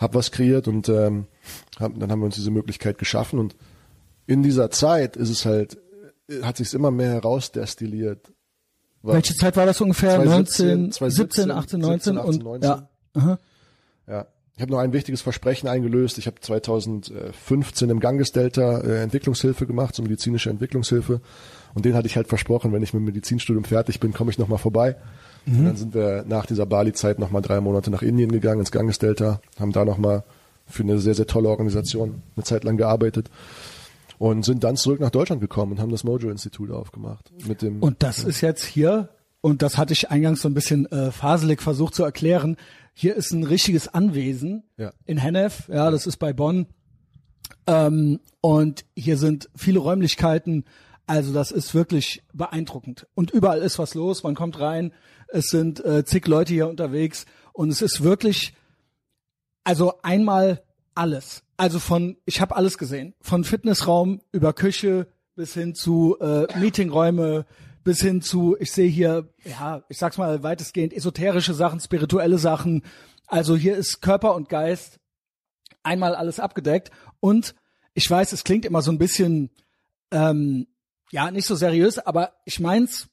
habe 0.00 0.14
was 0.14 0.32
kreiert 0.32 0.66
und 0.66 0.88
ähm, 0.88 1.26
hab, 1.78 1.98
dann 1.98 2.10
haben 2.10 2.20
wir 2.20 2.26
uns 2.26 2.34
diese 2.34 2.50
Möglichkeit 2.50 2.98
geschaffen 2.98 3.38
und 3.38 3.54
in 4.26 4.42
dieser 4.42 4.70
Zeit 4.70 5.16
ist 5.16 5.30
es 5.30 5.44
halt, 5.44 5.78
hat 6.42 6.56
sich 6.56 6.72
immer 6.74 6.90
mehr 6.90 7.10
herausdestilliert. 7.10 8.32
Welche 9.02 9.34
Zeit 9.34 9.56
war 9.56 9.66
das 9.66 9.80
ungefähr? 9.80 10.16
2017, 10.16 10.92
2017 10.92 11.50
18, 11.50 11.80
19 11.80 11.98
17, 12.00 12.18
18, 12.18 12.28
und 12.28 12.44
19. 12.44 12.70
ja. 12.70 12.88
Aha. 13.14 13.38
Ja. 14.06 14.26
Ich 14.56 14.62
habe 14.62 14.72
noch 14.72 14.80
ein 14.80 14.92
wichtiges 14.92 15.22
Versprechen 15.22 15.68
eingelöst. 15.68 16.18
Ich 16.18 16.26
habe 16.26 16.38
2015 16.38 17.88
im 17.88 17.98
Ganges-Delta 17.98 18.80
äh, 18.80 19.02
Entwicklungshilfe 19.02 19.66
gemacht, 19.66 19.94
so 19.94 20.02
medizinische 20.02 20.50
Entwicklungshilfe. 20.50 21.22
Und 21.72 21.86
den 21.86 21.94
hatte 21.94 22.06
ich 22.08 22.16
halt 22.16 22.28
versprochen, 22.28 22.70
wenn 22.72 22.82
ich 22.82 22.92
mit 22.92 23.00
dem 23.00 23.06
Medizinstudium 23.06 23.64
fertig 23.64 24.00
bin, 24.00 24.12
komme 24.12 24.30
ich 24.30 24.38
nochmal 24.38 24.58
vorbei. 24.58 24.96
Mhm. 25.46 25.58
Und 25.58 25.64
dann 25.64 25.76
sind 25.76 25.94
wir 25.94 26.24
nach 26.26 26.46
dieser 26.46 26.66
Bali-Zeit 26.66 27.18
nochmal 27.18 27.42
drei 27.42 27.60
Monate 27.60 27.90
nach 27.90 28.02
Indien 28.02 28.32
gegangen, 28.32 28.60
ins 28.60 28.70
Ganges-Delta, 28.70 29.40
haben 29.58 29.72
da 29.72 29.84
nochmal 29.84 30.24
für 30.66 30.82
eine 30.82 30.98
sehr, 30.98 31.14
sehr 31.14 31.26
tolle 31.26 31.48
Organisation 31.48 32.22
eine 32.36 32.44
Zeit 32.44 32.64
lang 32.64 32.76
gearbeitet 32.76 33.30
und 34.18 34.44
sind 34.44 34.64
dann 34.64 34.76
zurück 34.76 35.00
nach 35.00 35.10
Deutschland 35.10 35.40
gekommen 35.40 35.72
und 35.72 35.80
haben 35.80 35.90
das 35.90 36.04
Mojo-Institut 36.04 36.70
aufgemacht. 36.70 37.30
Mit 37.46 37.62
dem, 37.62 37.82
und 37.82 38.02
das 38.02 38.22
ja. 38.22 38.28
ist 38.28 38.40
jetzt 38.40 38.64
hier, 38.64 39.08
und 39.40 39.62
das 39.62 39.78
hatte 39.78 39.92
ich 39.92 40.10
eingangs 40.10 40.42
so 40.42 40.48
ein 40.48 40.54
bisschen 40.54 40.86
äh, 40.92 41.10
faselig 41.10 41.62
versucht 41.62 41.94
zu 41.94 42.04
erklären, 42.04 42.56
hier 42.92 43.16
ist 43.16 43.32
ein 43.32 43.44
richtiges 43.44 43.88
Anwesen 43.88 44.64
ja. 44.76 44.92
in 45.06 45.16
Hennef, 45.16 45.68
ja, 45.68 45.90
das 45.90 46.06
ist 46.06 46.18
bei 46.18 46.32
Bonn. 46.32 46.66
Ähm, 47.66 48.20
und 48.40 48.84
hier 48.94 49.16
sind 49.16 49.48
viele 49.56 49.78
Räumlichkeiten, 49.78 50.64
also 51.06 51.32
das 51.32 51.50
ist 51.50 51.74
wirklich 51.74 52.22
beeindruckend. 52.32 53.06
Und 53.14 53.30
überall 53.30 53.60
ist 53.62 53.78
was 53.78 53.94
los, 53.94 54.22
man 54.22 54.34
kommt 54.34 54.60
rein, 54.60 54.92
es 55.32 55.46
sind 55.46 55.84
äh, 55.84 56.04
zig 56.04 56.26
Leute 56.26 56.52
hier 56.52 56.68
unterwegs 56.68 57.26
und 57.52 57.70
es 57.70 57.82
ist 57.82 58.02
wirklich, 58.02 58.54
also 59.64 59.94
einmal 60.02 60.62
alles. 60.94 61.42
Also 61.56 61.78
von, 61.78 62.16
ich 62.24 62.40
habe 62.40 62.56
alles 62.56 62.78
gesehen, 62.78 63.14
von 63.20 63.44
Fitnessraum 63.44 64.20
über 64.32 64.52
Küche 64.52 65.08
bis 65.34 65.54
hin 65.54 65.74
zu 65.74 66.18
äh, 66.20 66.46
Meetingräume, 66.58 67.46
bis 67.84 68.00
hin 68.00 68.22
zu, 68.22 68.56
ich 68.58 68.72
sehe 68.72 68.88
hier, 68.88 69.32
ja, 69.44 69.82
ich 69.88 69.98
sag's 69.98 70.18
mal 70.18 70.42
weitestgehend 70.42 70.92
esoterische 70.92 71.54
Sachen, 71.54 71.80
spirituelle 71.80 72.38
Sachen. 72.38 72.82
Also 73.26 73.56
hier 73.56 73.76
ist 73.76 74.00
Körper 74.02 74.34
und 74.34 74.48
Geist 74.48 74.98
einmal 75.82 76.14
alles 76.14 76.40
abgedeckt 76.40 76.90
und 77.20 77.54
ich 77.94 78.10
weiß, 78.10 78.32
es 78.32 78.44
klingt 78.44 78.64
immer 78.64 78.82
so 78.82 78.92
ein 78.92 78.98
bisschen 78.98 79.50
ähm, 80.10 80.66
ja, 81.10 81.30
nicht 81.30 81.46
so 81.46 81.54
seriös, 81.54 81.98
aber 81.98 82.34
ich 82.44 82.60
mein's 82.60 83.08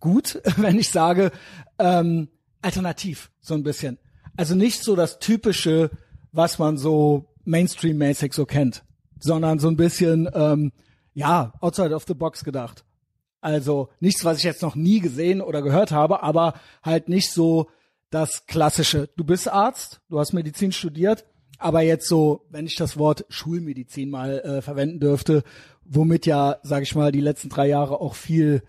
gut, 0.00 0.40
wenn 0.56 0.78
ich 0.78 0.90
sage, 0.90 1.30
ähm, 1.78 2.28
alternativ, 2.62 3.30
so 3.40 3.54
ein 3.54 3.62
bisschen. 3.62 3.98
Also 4.36 4.54
nicht 4.54 4.82
so 4.82 4.96
das 4.96 5.18
typische, 5.18 5.90
was 6.32 6.58
man 6.58 6.78
so 6.78 7.26
Mainstream-mäßig 7.44 8.32
so 8.32 8.46
kennt, 8.46 8.84
sondern 9.20 9.58
so 9.58 9.68
ein 9.68 9.76
bisschen, 9.76 10.28
ähm, 10.34 10.72
ja, 11.12 11.52
outside 11.60 11.94
of 11.94 12.04
the 12.06 12.14
box 12.14 12.42
gedacht. 12.42 12.84
Also 13.40 13.90
nichts, 14.00 14.24
was 14.24 14.38
ich 14.38 14.44
jetzt 14.44 14.62
noch 14.62 14.74
nie 14.74 15.00
gesehen 15.00 15.40
oder 15.40 15.62
gehört 15.62 15.92
habe, 15.92 16.22
aber 16.22 16.54
halt 16.82 17.08
nicht 17.08 17.30
so 17.30 17.68
das 18.10 18.46
klassische. 18.46 19.10
Du 19.16 19.24
bist 19.24 19.48
Arzt, 19.48 20.00
du 20.08 20.18
hast 20.18 20.32
Medizin 20.32 20.72
studiert, 20.72 21.26
aber 21.58 21.82
jetzt 21.82 22.08
so, 22.08 22.46
wenn 22.48 22.66
ich 22.66 22.76
das 22.76 22.96
Wort 22.96 23.26
Schulmedizin 23.28 24.10
mal 24.10 24.38
äh, 24.40 24.62
verwenden 24.62 24.98
dürfte, 24.98 25.44
womit 25.84 26.26
ja, 26.26 26.56
sag 26.62 26.82
ich 26.82 26.94
mal, 26.94 27.12
die 27.12 27.20
letzten 27.20 27.48
drei 27.48 27.68
Jahre 27.68 28.00
auch 28.00 28.14
viel 28.14 28.62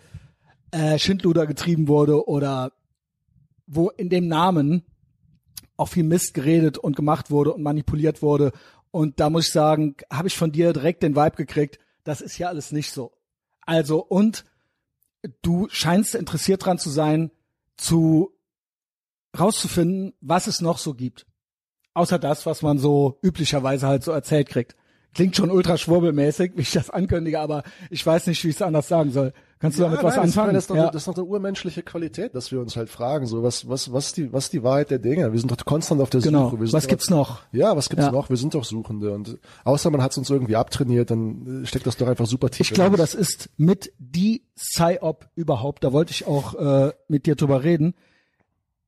äh, 0.75 0.99
Schindluder 0.99 1.47
getrieben 1.47 1.87
wurde 1.87 2.27
oder 2.27 2.73
wo 3.65 3.89
in 3.91 4.09
dem 4.09 4.27
Namen 4.27 4.83
auch 5.77 5.87
viel 5.87 6.03
Mist 6.03 6.33
geredet 6.33 6.77
und 6.77 6.97
gemacht 6.97 7.31
wurde 7.31 7.53
und 7.53 7.63
manipuliert 7.63 8.21
wurde. 8.21 8.51
Und 8.91 9.21
da 9.21 9.29
muss 9.29 9.47
ich 9.47 9.53
sagen, 9.53 9.95
habe 10.11 10.27
ich 10.27 10.37
von 10.37 10.51
dir 10.51 10.73
direkt 10.73 11.01
den 11.01 11.15
Vibe 11.15 11.37
gekriegt, 11.37 11.79
das 12.03 12.19
ist 12.19 12.37
ja 12.37 12.49
alles 12.49 12.73
nicht 12.73 12.91
so. 12.91 13.13
Also, 13.61 14.03
und 14.03 14.43
du 15.41 15.67
scheinst 15.69 16.13
interessiert 16.13 16.65
dran 16.65 16.77
zu 16.77 16.89
sein, 16.89 17.31
zu 17.77 18.33
rauszufinden, 19.37 20.13
was 20.19 20.47
es 20.47 20.59
noch 20.59 20.77
so 20.77 20.93
gibt. 20.93 21.25
Außer 21.93 22.19
das, 22.19 22.45
was 22.45 22.61
man 22.61 22.79
so 22.79 23.17
üblicherweise 23.21 23.87
halt 23.87 24.03
so 24.03 24.11
erzählt 24.11 24.49
kriegt. 24.49 24.75
Klingt 25.15 25.35
schon 25.35 25.49
ultra 25.49 25.77
schwurbelmäßig, 25.77 26.51
wie 26.55 26.61
ich 26.61 26.71
das 26.73 26.91
ankündige, 26.91 27.39
aber 27.39 27.63
ich 27.89 28.05
weiß 28.05 28.27
nicht, 28.27 28.43
wie 28.43 28.49
ich 28.49 28.55
es 28.55 28.61
anders 28.61 28.87
sagen 28.87 29.11
soll. 29.11 29.33
Kannst 29.59 29.79
du 29.79 29.83
Ja, 29.83 29.89
damit 29.89 30.03
was 30.03 30.15
nein, 30.17 30.25
anfangen? 30.25 30.53
Das 30.53 30.65
ist, 30.65 30.69
doch, 30.69 30.75
ja. 30.75 30.87
das 30.91 30.95
ist 31.03 31.07
doch 31.07 31.15
eine 31.15 31.23
urmenschliche 31.23 31.81
Qualität, 31.81 32.35
dass 32.35 32.51
wir 32.51 32.59
uns 32.59 32.75
halt 32.75 32.89
fragen, 32.89 33.25
so 33.25 33.41
was, 33.41 33.67
was, 33.69 33.91
was 33.93 34.07
ist 34.07 34.17
die, 34.17 34.31
was 34.33 34.43
ist 34.45 34.53
die 34.53 34.61
Wahrheit 34.63 34.91
der 34.91 34.99
Dinge? 34.99 35.31
Wir 35.31 35.39
sind 35.39 35.49
doch 35.49 35.65
konstant 35.65 36.01
auf 36.01 36.09
der 36.09 36.19
Genau. 36.21 36.49
Suche. 36.49 36.71
Was 36.73 36.87
gibt's 36.87 37.09
noch? 37.09 37.39
Ja, 37.53 37.75
was 37.77 37.89
gibt's 37.89 38.05
Ja. 38.05 38.11
noch? 38.11 38.29
Wir 38.29 38.35
sind 38.37 38.53
doch 38.53 38.65
Suchende 38.65 39.13
und 39.13 39.39
außer 39.63 39.89
man 39.89 40.03
hat 40.03 40.11
es 40.11 40.17
uns 40.17 40.29
irgendwie 40.29 40.57
abtrainiert, 40.57 41.09
dann 41.09 41.63
steckt 41.65 41.87
das 41.87 41.95
doch 41.97 42.07
einfach 42.07 42.25
super 42.27 42.49
tief. 42.49 42.67
Ich 42.69 42.73
glaube, 42.73 42.97
das 42.97 43.15
ist 43.15 43.49
mit 43.57 43.93
die 43.97 44.43
Psy-Op 44.57 45.29
überhaupt. 45.35 45.83
Da 45.85 45.93
wollte 45.93 46.11
ich 46.11 46.27
auch 46.27 46.53
äh, 46.55 46.91
mit 47.07 47.25
dir 47.25 47.35
drüber 47.35 47.63
reden. 47.63 47.95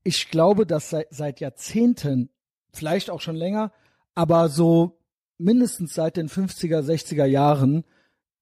Ich 0.03 0.29
glaube, 0.29 0.65
dass 0.65 0.89
seit, 0.89 1.07
seit 1.11 1.39
Jahrzehnten, 1.39 2.29
vielleicht 2.73 3.09
auch 3.09 3.21
schon 3.21 3.35
länger, 3.35 3.71
aber 4.15 4.49
so 4.49 4.99
mindestens 5.37 5.93
seit 5.93 6.17
den 6.17 6.29
50er, 6.29 6.81
60er 6.81 7.25
Jahren 7.25 7.83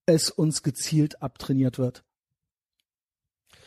es 0.06 0.30
uns 0.30 0.64
gezielt 0.64 1.22
abtrainiert 1.22 1.78
wird. 1.80 2.04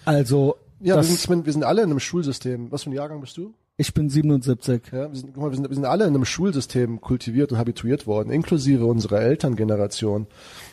Also, 0.05 0.57
ja, 0.81 0.95
wir 0.95 0.97
das, 0.97 1.23
sind, 1.23 1.47
wir 1.47 1.53
sind 1.53 1.65
alle 1.65 1.83
in 1.83 1.91
einem 1.91 2.01
Schulsystem. 2.01 2.71
Was 2.71 2.85
für 2.85 2.91
ein 2.91 2.95
Jahrgang 2.95 3.21
bist 3.21 3.37
du? 3.37 3.55
ich 3.81 3.95
bin 3.95 4.11
77. 4.11 4.83
Ja, 4.93 5.09
wir 5.09 5.17
sind, 5.17 5.33
guck 5.33 5.43
mal, 5.45 5.51
wir 5.51 5.57
sind, 5.57 5.69
wir 5.69 5.75
sind 5.75 5.85
alle 5.85 6.05
in 6.05 6.15
einem 6.15 6.25
Schulsystem 6.25 7.01
kultiviert 7.01 7.53
und 7.53 7.59
habituiert 7.59 8.09
worden, 8.09 8.31
inklusive 8.31 8.85
unserer 8.85 9.21
Elterngeneration, 9.21 10.27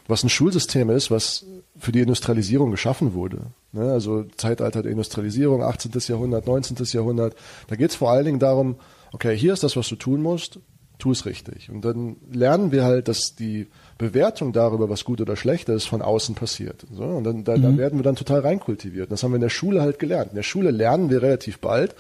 was 0.08 0.24
ein 0.24 0.30
Schulsystem 0.30 0.90
ist, 0.90 1.12
was 1.12 1.46
für 1.78 1.92
die 1.92 2.00
Industrialisierung 2.00 2.72
geschaffen 2.72 3.14
wurde. 3.14 3.52
Ne, 3.74 3.92
also 3.92 4.24
Zeitalter 4.38 4.82
der 4.82 4.92
Industrialisierung, 4.92 5.62
18. 5.62 5.92
Jahrhundert, 6.08 6.48
19. 6.48 6.78
Jahrhundert. 6.94 7.36
Da 7.68 7.76
geht 7.76 7.92
es 7.92 7.96
vor 7.96 8.10
allen 8.10 8.26
Dingen 8.26 8.40
darum, 8.40 8.78
okay, 9.12 9.38
hier 9.38 9.54
ist 9.54 9.62
das, 9.62 9.78
was 9.78 9.88
du 9.88 9.96
tun 9.96 10.24
musst, 10.24 10.60
tu 10.98 11.12
es 11.12 11.26
richtig. 11.26 11.70
Und 11.70 11.84
dann 11.84 12.18
lernen 12.32 12.72
wir 12.72 12.84
halt, 12.84 13.08
dass 13.08 13.36
die 13.36 13.68
Bewertung 13.98 14.54
darüber, 14.54 14.90
was 14.90 15.06
gut 15.06 15.22
oder 15.22 15.36
schlecht 15.36 15.70
ist, 15.70 15.86
von 15.86 16.02
außen 16.02 16.36
passiert. 16.36 16.86
So, 16.92 17.04
und 17.04 17.24
dann, 17.24 17.44
da, 17.44 17.58
da 17.58 17.78
werden 17.78 18.00
wir 18.00 18.04
dann 18.04 18.16
total 18.16 18.42
reinkultiviert. 18.42 19.08
Und 19.08 19.12
das 19.12 19.24
haben 19.24 19.32
wir 19.32 19.38
in 19.38 19.42
der 19.42 19.50
Schule 19.50 19.82
halt 19.82 20.00
gelernt. 20.00 20.32
In 20.32 20.36
der 20.36 20.44
Schule 20.44 20.72
lernen 20.72 21.10
wir 21.10 21.22
relativ 21.22 21.60
bald, 21.60 21.96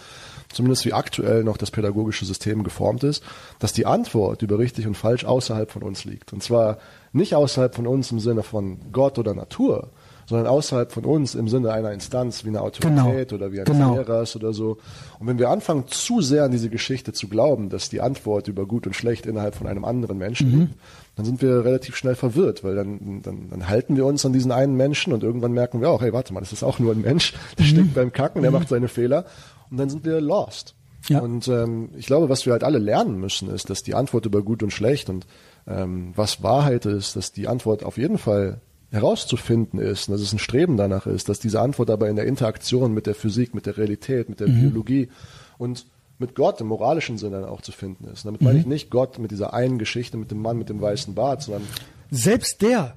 zumindest 0.51 0.85
wie 0.85 0.93
aktuell 0.93 1.43
noch 1.43 1.57
das 1.57 1.71
pädagogische 1.71 2.25
System 2.25 2.63
geformt 2.63 3.03
ist, 3.03 3.23
dass 3.59 3.73
die 3.73 3.85
Antwort 3.85 4.41
über 4.41 4.59
richtig 4.59 4.87
und 4.87 4.95
falsch 4.95 5.25
außerhalb 5.25 5.71
von 5.71 5.83
uns 5.83 6.05
liegt. 6.05 6.33
Und 6.33 6.43
zwar 6.43 6.77
nicht 7.13 7.35
außerhalb 7.35 7.75
von 7.75 7.87
uns 7.87 8.11
im 8.11 8.19
Sinne 8.19 8.43
von 8.43 8.77
Gott 8.91 9.17
oder 9.17 9.33
Natur, 9.33 9.89
sondern 10.27 10.47
außerhalb 10.47 10.91
von 10.91 11.05
uns 11.05 11.35
im 11.35 11.47
Sinne 11.47 11.71
einer 11.71 11.91
Instanz 11.91 12.43
wie 12.43 12.49
eine 12.49 12.61
Autorität 12.61 13.31
oder 13.33 13.51
wie 13.51 13.59
ein 13.59 13.65
Genau. 13.65 13.95
Lehrers 13.95 14.35
oder 14.35 14.53
so. 14.53 14.77
Und 15.19 15.27
wenn 15.27 15.37
wir 15.39 15.49
anfangen, 15.49 15.85
zu 15.87 16.21
sehr 16.21 16.43
an 16.45 16.51
diese 16.51 16.69
Geschichte 16.69 17.13
zu 17.13 17.27
glauben, 17.27 17.69
dass 17.69 17.89
die 17.89 18.01
Antwort 18.01 18.47
über 18.47 18.65
gut 18.65 18.87
und 18.87 18.95
schlecht 18.95 19.25
innerhalb 19.25 19.55
von 19.55 19.67
einem 19.67 19.85
anderen 19.85 20.17
Menschen 20.17 20.51
Mhm. 20.51 20.59
liegt, 20.61 20.73
dann 21.15 21.25
sind 21.25 21.41
wir 21.41 21.63
relativ 21.63 21.95
schnell 21.95 22.15
verwirrt, 22.15 22.63
weil 22.63 22.75
dann, 22.75 23.21
dann, 23.23 23.49
dann 23.49 23.67
halten 23.69 23.95
wir 23.95 24.05
uns 24.05 24.25
an 24.25 24.33
diesen 24.33 24.51
einen 24.51 24.75
Menschen 24.75 25.13
und 25.13 25.23
irgendwann 25.23 25.53
merken 25.53 25.79
wir 25.79 25.89
auch, 25.89 26.01
hey, 26.01 26.11
warte 26.11 26.33
mal, 26.33 26.39
das 26.41 26.51
ist 26.53 26.63
auch 26.63 26.79
nur 26.79 26.91
ein 26.93 27.01
Mensch, 27.01 27.33
der 27.57 27.63
steckt 27.63 27.93
beim 27.93 28.11
Kacken, 28.11 28.41
der 28.41 28.51
macht 28.51 28.67
seine 28.69 28.87
Fehler 28.87 29.25
und 29.71 29.77
dann 29.77 29.89
sind 29.89 30.03
wir 30.05 30.19
lost. 30.21 30.73
Ja. 31.07 31.19
Und 31.19 31.47
ähm, 31.47 31.89
ich 31.95 32.07
glaube, 32.07 32.29
was 32.29 32.45
wir 32.47 32.53
halt 32.53 32.63
alle 32.63 32.79
lernen 32.79 33.19
müssen, 33.19 33.47
ist, 33.49 33.69
dass 33.69 33.83
die 33.83 33.93
Antwort 33.93 34.25
über 34.25 34.41
gut 34.41 34.63
und 34.63 34.71
schlecht 34.71 35.07
und 35.09 35.27
ähm, 35.67 36.13
was 36.15 36.41
Wahrheit 36.41 36.85
ist, 36.87 37.15
dass 37.15 37.31
die 37.31 37.47
Antwort 37.47 37.83
auf 37.83 37.97
jeden 37.97 38.17
Fall 38.17 38.59
herauszufinden 38.91 39.79
ist 39.79 40.07
und 40.07 40.13
dass 40.13 40.21
es 40.21 40.33
ein 40.33 40.39
Streben 40.39 40.77
danach 40.77 41.07
ist, 41.07 41.27
dass 41.29 41.39
diese 41.39 41.59
Antwort 41.59 41.89
aber 41.89 42.09
in 42.09 42.15
der 42.15 42.25
Interaktion 42.25 42.93
mit 42.93 43.07
der 43.07 43.15
Physik, 43.15 43.53
mit 43.53 43.65
der 43.65 43.77
Realität, 43.77 44.29
mit 44.29 44.39
der 44.39 44.47
Biologie 44.47 45.09
und 45.57 45.85
mit 46.17 46.35
Gott 46.35 46.61
im 46.61 46.67
moralischen 46.67 47.17
Sinne 47.17 47.41
dann 47.41 47.49
auch 47.49 47.61
zu 47.61 47.71
finden 47.71 48.05
ist. 48.05 48.23
Und 48.23 48.29
damit 48.29 48.41
meine 48.41 48.59
ich 48.59 48.65
nicht 48.65 48.89
Gott 48.89 49.19
mit 49.19 49.31
dieser 49.31 49.53
einen 49.53 49.79
Geschichte 49.79 50.17
mit 50.17 50.31
dem 50.31 50.41
Mann 50.41 50.57
mit 50.57 50.69
dem 50.69 50.79
weißen 50.81 51.13
Bart, 51.13 51.41
sondern 51.41 51.63
Selbst 52.09 52.61
der, 52.61 52.95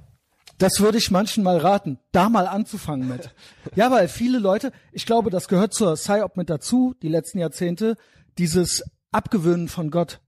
das 0.59 0.81
würde 0.81 0.99
ich 0.99 1.11
manchen 1.11 1.43
mal 1.43 1.59
raten, 1.59 1.99
da 2.13 2.29
mal 2.29 2.47
anzufangen 2.47 3.09
mit. 3.09 3.35
Ja, 3.75 3.91
weil 3.91 4.09
viele 4.09 4.39
Leute, 4.39 4.73
ich 4.93 5.07
glaube, 5.07 5.31
das 5.31 5.49
gehört 5.49 5.75
zur 5.75 5.95
PsyOp 5.95 6.37
mit 6.37 6.51
dazu, 6.51 6.95
die 7.03 7.09
letzten 7.09 7.39
Jahrzehnte, 7.39 7.97
dieses 8.39 8.85
Abgewöhnen 9.11 9.69
von 9.69 9.91
Gott 9.91 10.21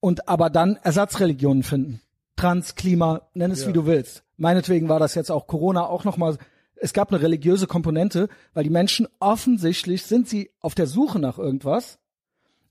und 0.00 0.28
aber 0.28 0.50
dann 0.50 0.76
Ersatzreligionen 0.82 1.62
finden. 1.62 2.00
Trans, 2.36 2.74
Klima, 2.74 3.22
nenn 3.34 3.50
es 3.50 3.66
wie 3.66 3.72
du 3.72 3.86
willst. 3.86 4.25
Meinetwegen 4.36 4.88
war 4.88 4.98
das 4.98 5.14
jetzt 5.14 5.30
auch 5.30 5.46
Corona 5.46 5.86
auch 5.86 6.04
nochmal, 6.04 6.36
es 6.76 6.92
gab 6.92 7.10
eine 7.10 7.22
religiöse 7.22 7.66
Komponente, 7.66 8.28
weil 8.52 8.64
die 8.64 8.70
Menschen 8.70 9.08
offensichtlich 9.18 10.02
sind 10.02 10.28
sie 10.28 10.50
auf 10.60 10.74
der 10.74 10.86
Suche 10.86 11.18
nach 11.18 11.38
irgendwas 11.38 11.98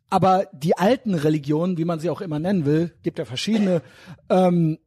aber 0.09 0.47
die 0.53 0.77
alten 0.77 1.15
Religionen, 1.15 1.77
wie 1.77 1.85
man 1.85 1.99
sie 1.99 2.09
auch 2.09 2.21
immer 2.21 2.39
nennen 2.39 2.65
will, 2.65 2.93
gibt 3.03 3.19
ja 3.19 3.25
verschiedene, 3.25 3.81
ähm, 4.29 4.77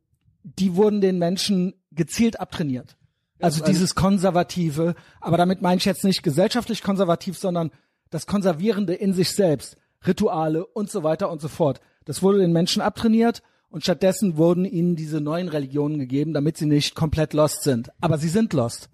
die 0.42 0.76
wurden 0.76 1.00
den 1.00 1.18
Menschen 1.18 1.74
gezielt 1.90 2.40
abtrainiert. 2.40 2.96
Also 3.40 3.64
dieses 3.64 3.94
Konservative, 3.94 4.94
aber 5.20 5.36
damit 5.36 5.62
meine 5.62 5.76
ich 5.76 5.84
jetzt 5.84 6.04
nicht 6.04 6.22
gesellschaftlich 6.22 6.82
konservativ, 6.82 7.38
sondern 7.38 7.70
das 8.10 8.26
Konservierende 8.26 8.94
in 8.94 9.12
sich 9.12 9.30
selbst, 9.32 9.76
Rituale 10.06 10.66
und 10.66 10.90
so 10.90 11.02
weiter 11.04 11.30
und 11.30 11.40
so 11.40 11.48
fort. 11.48 11.80
Das 12.04 12.22
wurde 12.22 12.38
den 12.38 12.52
Menschen 12.52 12.82
abtrainiert 12.82 13.42
und 13.70 13.82
stattdessen 13.82 14.36
wurden 14.36 14.64
ihnen 14.64 14.96
diese 14.96 15.20
neuen 15.20 15.48
Religionen 15.48 15.98
gegeben, 15.98 16.32
damit 16.32 16.56
sie 16.56 16.66
nicht 16.66 16.94
komplett 16.94 17.34
lost 17.34 17.62
sind. 17.62 17.90
Aber 18.00 18.18
sie 18.18 18.28
sind 18.28 18.52
lost. 18.52 18.88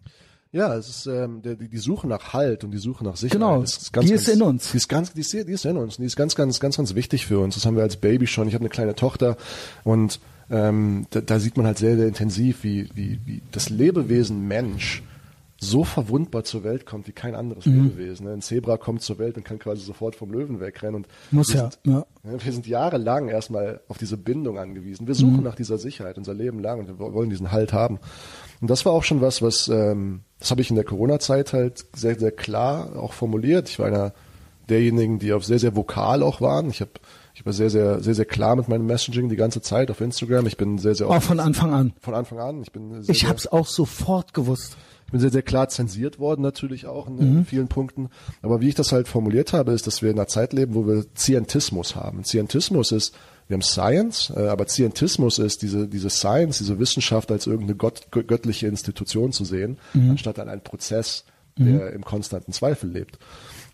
Ja, 0.53 0.77
es 0.77 0.89
ist 0.89 1.07
ähm, 1.07 1.43
die, 1.43 1.69
die 1.69 1.79
Suche 1.79 2.07
nach 2.07 2.33
Halt 2.33 2.63
und 2.63 2.71
die 2.71 2.79
Suche 2.79 3.03
nach 3.05 3.17
Sicherheit. 3.17 3.41
Genau, 3.41 3.63
ist 3.63 3.93
ganz, 3.93 4.07
die 4.07 4.13
ganz, 4.13 4.29
ist 4.29 4.35
in 4.35 4.43
uns. 4.43 4.71
Die 4.71 4.77
ist 4.77 4.89
ganz, 4.89 5.13
die 5.13 5.21
ist, 5.21 5.33
die 5.33 5.39
ist 5.39 5.65
in 5.65 5.77
uns. 5.77 5.97
Und 5.97 6.03
die 6.03 6.07
ist 6.07 6.15
ganz, 6.15 6.37
ganz, 6.37 6.61
ganz, 6.61 6.77
ganz 6.77 6.95
wichtig 6.95 7.27
für 7.27 7.41
uns. 7.41 7.57
Das 7.57 7.67
haben 7.67 7.75
wir 7.75 7.83
als 7.83 7.97
Baby 7.97 8.29
schon. 8.29 8.47
Ich 8.47 8.55
habe 8.55 8.63
eine 8.63 8.69
kleine 8.69 8.95
Tochter 8.95 9.37
und 9.83 10.21
ähm, 10.51 11.07
da, 11.11 11.23
da 11.23 11.41
sieht 11.41 11.57
man 11.57 11.67
halt 11.67 11.79
sehr, 11.79 11.97
sehr 11.97 12.07
intensiv, 12.07 12.63
wie, 12.63 12.89
wie, 12.95 13.19
wie 13.25 13.43
das 13.51 13.69
Lebewesen 13.69 14.47
Mensch 14.47 15.03
so 15.71 15.85
verwundbar 15.85 16.45
zur 16.45 16.63
Welt 16.65 16.87
kommt 16.87 17.09
wie 17.09 17.13
kein 17.13 17.35
anderes 17.35 17.67
Mhm. 17.67 17.85
Lebewesen. 17.85 18.27
ne? 18.27 18.33
Ein 18.33 18.43
Zebra 18.43 18.77
kommt 18.77 19.03
zur 19.03 19.19
Welt 19.19 19.37
und 19.37 19.45
kann 19.45 19.59
quasi 19.59 19.83
sofort 19.83 20.15
vom 20.17 20.31
Löwen 20.33 20.61
wegrennen. 20.61 20.95
Und 20.97 21.09
Muss 21.31 21.49
wir 21.53 21.57
ja, 21.63 21.71
Sind, 21.71 21.79
ja. 21.85 22.07
ja, 22.25 22.45
Wir 22.45 22.53
sind 22.53 22.67
jahrelang 22.67 23.29
erstmal 23.29 23.81
auf 23.89 23.99
diese 23.99 24.17
Bindung 24.17 24.59
angewiesen. 24.59 25.07
Wir 25.07 25.15
suchen 25.15 25.39
Mhm. 25.39 25.43
nach 25.45 25.55
dieser 25.57 25.79
Sicherheit 25.79 26.19
unser 26.19 26.35
Leben 26.35 26.61
lang 26.61 26.81
und 26.81 26.89
wir 26.89 26.99
wollen 26.99 27.31
diesen 27.31 27.51
Halt 27.53 27.73
haben. 27.73 27.99
Und 28.61 28.71
das 28.71 28.85
war 28.87 28.93
auch 28.93 29.03
schon 29.03 29.21
was, 29.21 29.43
was 29.43 29.69
ähm, 29.69 30.21
das 30.39 30.51
habe 30.51 30.61
ich 30.61 30.71
in 30.71 30.77
der 30.77 30.85
Corona-Zeit 30.85 31.53
halt 31.53 31.85
sehr, 31.97 32.19
sehr 32.19 32.31
klar 32.33 32.97
auch 32.97 33.13
formuliert. 33.13 33.69
Ich 33.69 33.79
war 33.79 33.87
einer 33.87 34.13
derjenigen, 34.69 35.19
die 35.19 35.33
auf 35.33 35.45
sehr, 35.45 35.59
sehr 35.59 35.77
vokal 35.77 36.23
auch 36.23 36.41
waren. 36.41 36.71
Ich 36.71 36.81
habe 36.81 36.91
ich 37.37 37.45
war 37.45 37.53
sehr, 37.53 37.69
sehr, 37.69 38.01
sehr, 38.01 38.15
sehr 38.15 38.25
klar 38.27 38.55
mit 38.55 38.69
meinem 38.69 38.87
Messaging 38.87 39.29
die 39.29 39.35
ganze 39.37 39.61
Zeit 39.61 39.91
auf 39.91 40.01
Instagram. 40.01 40.47
Ich 40.47 40.57
bin 40.57 40.79
sehr, 40.79 40.95
sehr 40.95 41.11
Auch 41.11 41.21
von 41.21 41.41
Anfang 41.41 41.75
an. 41.75 41.93
von 42.01 42.15
Anfang 42.15 42.39
an. 42.39 42.63
Ich 42.63 42.71
bin 42.71 43.03
sehr, 43.03 43.13
Ich 43.13 43.21
sehr, 43.23 43.29
hab's 43.29 43.49
auch 43.49 43.67
sofort 43.67 44.35
gewusst. 44.35 44.77
Ich 45.07 45.13
bin 45.13 45.21
sehr, 45.21 45.31
sehr 45.31 45.43
klar 45.43 45.69
zensiert 45.69 46.19
worden 46.19 46.43
natürlich 46.43 46.87
auch 46.87 47.07
in, 47.07 47.15
Mhm. 47.17 47.39
in 47.39 47.45
vielen 47.45 47.69
Punkten. 47.69 48.09
Aber 48.43 48.61
wie 48.61 48.69
ich 48.69 48.75
das 48.75 48.93
halt 48.93 49.07
formuliert 49.09 49.53
habe, 49.53 49.73
ist, 49.73 49.87
dass 49.87 50.03
wir 50.03 50.11
in 50.11 50.17
einer 50.19 50.27
Zeit 50.29 50.53
leben, 50.53 50.75
wo 50.75 50.87
wir 50.87 51.05
Zientismus 51.15 51.95
haben. 51.95 52.25
Zientismus 52.25 52.91
ist, 52.93 53.15
wir 53.47 53.55
haben 53.55 53.63
Science, 53.63 54.33
äh, 54.35 54.49
aber 54.49 54.67
Zientismus 54.67 55.39
ist 55.39 55.63
diese, 55.63 55.87
diese 55.87 56.09
Science, 56.11 56.59
diese 56.59 56.79
Wissenschaft 56.79 57.31
als 57.31 57.47
irgendeine 57.47 57.77
Gott, 57.77 58.09
gö- 58.11 58.23
göttliche 58.23 58.67
Institution 58.67 59.33
zu 59.33 59.45
sehen, 59.45 59.79
Mhm. 59.93 60.11
anstatt 60.13 60.39
an 60.39 60.49
einen 60.49 60.63
Prozess, 60.63 61.25
der 61.57 61.93
im 61.93 62.05
konstanten 62.05 62.51
Zweifel 62.53 62.91
lebt. 62.91 63.17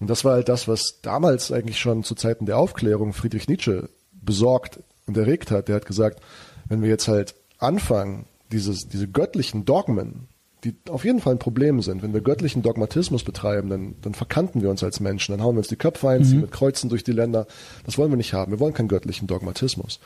Und 0.00 0.10
das 0.10 0.22
war 0.26 0.34
halt 0.34 0.50
das, 0.50 0.68
was 0.68 0.98
damals 1.00 1.50
eigentlich 1.50 1.78
schon 1.78 2.04
zu 2.04 2.14
Zeiten 2.14 2.44
der 2.44 2.58
Aufklärung 2.58 3.14
Friedrich 3.14 3.48
Nietzsche 3.48 3.88
besorgt 4.12 4.80
und 5.06 5.16
erregt 5.16 5.50
hat. 5.50 5.68
Der 5.68 5.76
hat 5.76 5.86
gesagt, 5.86 6.20
wenn 6.68 6.82
wir 6.82 6.90
jetzt 6.90 7.08
halt 7.08 7.34
anfangen, 7.58 8.26
dieses, 8.52 8.88
diese 8.88 9.08
göttlichen 9.08 9.64
Dogmen, 9.64 10.28
die 10.64 10.74
auf 10.88 11.04
jeden 11.04 11.20
Fall 11.20 11.34
ein 11.34 11.38
Problem 11.38 11.80
sind, 11.80 12.02
wenn 12.02 12.12
wir 12.12 12.20
göttlichen 12.20 12.62
Dogmatismus 12.62 13.24
betreiben, 13.24 13.70
dann, 13.70 13.94
dann 14.02 14.14
verkanten 14.14 14.62
wir 14.62 14.70
uns 14.70 14.82
als 14.82 15.00
Menschen, 15.00 15.32
dann 15.32 15.42
hauen 15.42 15.54
wir 15.54 15.60
uns 15.60 15.68
die 15.68 15.76
Köpfe 15.76 16.08
ein, 16.08 16.24
ziehen 16.24 16.40
mit 16.42 16.52
Kreuzen 16.52 16.90
durch 16.90 17.04
die 17.04 17.12
Länder. 17.12 17.46
Das 17.86 17.96
wollen 17.98 18.10
wir 18.10 18.16
nicht 18.16 18.34
haben. 18.34 18.52
Wir 18.52 18.60
wollen 18.60 18.74
keinen 18.74 18.88
göttlichen 18.88 19.26
Dogmatismus. 19.26 20.00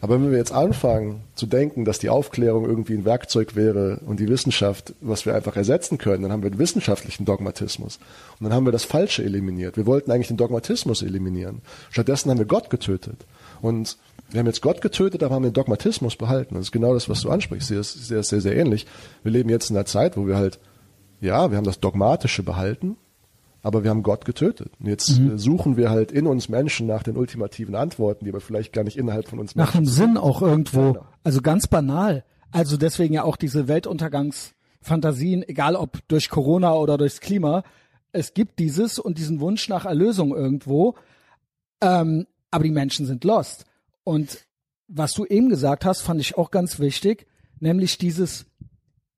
Aber 0.00 0.20
wenn 0.20 0.30
wir 0.30 0.38
jetzt 0.38 0.52
anfangen 0.52 1.22
zu 1.34 1.46
denken, 1.46 1.84
dass 1.84 1.98
die 1.98 2.10
Aufklärung 2.10 2.66
irgendwie 2.66 2.94
ein 2.94 3.04
Werkzeug 3.04 3.56
wäre 3.56 4.00
und 4.06 4.20
die 4.20 4.28
Wissenschaft, 4.28 4.94
was 5.00 5.24
wir 5.24 5.34
einfach 5.34 5.56
ersetzen 5.56 5.98
können, 5.98 6.22
dann 6.22 6.32
haben 6.32 6.42
wir 6.42 6.50
den 6.50 6.58
wissenschaftlichen 6.58 7.24
Dogmatismus. 7.24 7.98
Und 8.38 8.44
dann 8.44 8.52
haben 8.52 8.66
wir 8.66 8.72
das 8.72 8.84
Falsche 8.84 9.24
eliminiert. 9.24 9.76
Wir 9.76 9.86
wollten 9.86 10.10
eigentlich 10.10 10.28
den 10.28 10.36
Dogmatismus 10.36 11.02
eliminieren. 11.02 11.62
Stattdessen 11.90 12.30
haben 12.30 12.38
wir 12.38 12.46
Gott 12.46 12.68
getötet. 12.68 13.24
Und 13.62 13.96
wir 14.30 14.40
haben 14.40 14.46
jetzt 14.46 14.62
Gott 14.62 14.80
getötet, 14.80 15.22
aber 15.22 15.34
haben 15.34 15.42
den 15.44 15.52
Dogmatismus 15.52 16.16
behalten. 16.16 16.54
Das 16.56 16.64
ist 16.66 16.72
genau 16.72 16.94
das, 16.94 17.08
was 17.08 17.20
du 17.22 17.30
ansprichst. 17.30 17.70
Das 17.70 17.94
ist 17.94 18.08
sehr, 18.08 18.22
sehr, 18.22 18.40
sehr 18.40 18.56
ähnlich. 18.56 18.86
Wir 19.22 19.32
leben 19.32 19.48
jetzt 19.48 19.70
in 19.70 19.76
einer 19.76 19.86
Zeit, 19.86 20.16
wo 20.16 20.26
wir 20.26 20.36
halt, 20.36 20.58
ja, 21.20 21.50
wir 21.50 21.56
haben 21.56 21.64
das 21.64 21.80
Dogmatische 21.80 22.42
behalten, 22.42 22.96
aber 23.62 23.82
wir 23.84 23.90
haben 23.90 24.02
Gott 24.02 24.24
getötet. 24.24 24.72
Und 24.80 24.86
jetzt 24.86 25.18
Mhm. 25.18 25.34
äh, 25.34 25.38
suchen 25.38 25.76
wir 25.76 25.90
halt 25.90 26.12
in 26.12 26.26
uns 26.26 26.48
Menschen 26.48 26.86
nach 26.86 27.02
den 27.02 27.16
ultimativen 27.16 27.74
Antworten, 27.74 28.24
die 28.24 28.30
aber 28.30 28.40
vielleicht 28.40 28.72
gar 28.72 28.84
nicht 28.84 28.96
innerhalb 28.96 29.28
von 29.28 29.38
uns 29.38 29.54
Nach 29.54 29.74
Menschen 29.74 29.76
einem 29.78 30.14
Sinn 30.14 30.16
auch 30.16 30.42
irgendwo. 30.42 30.92
Genau. 30.94 31.06
Also 31.24 31.40
ganz 31.40 31.66
banal. 31.66 32.24
Also 32.52 32.76
deswegen 32.76 33.14
ja 33.14 33.24
auch 33.24 33.36
diese 33.36 33.68
Weltuntergangsfantasien, 33.68 35.42
egal 35.48 35.76
ob 35.76 35.98
durch 36.08 36.28
Corona 36.30 36.74
oder 36.74 36.96
durchs 36.98 37.20
Klima. 37.20 37.62
Es 38.12 38.34
gibt 38.34 38.58
dieses 38.58 38.98
und 38.98 39.18
diesen 39.18 39.40
Wunsch 39.40 39.68
nach 39.68 39.84
Erlösung 39.84 40.34
irgendwo. 40.34 40.94
Ähm, 41.80 42.26
aber 42.50 42.64
die 42.64 42.70
Menschen 42.70 43.06
sind 43.06 43.24
lost. 43.24 43.64
Und 44.06 44.46
was 44.86 45.14
du 45.14 45.24
eben 45.24 45.48
gesagt 45.48 45.84
hast, 45.84 46.02
fand 46.02 46.20
ich 46.20 46.38
auch 46.38 46.52
ganz 46.52 46.78
wichtig, 46.78 47.26
nämlich 47.58 47.98
dieses 47.98 48.46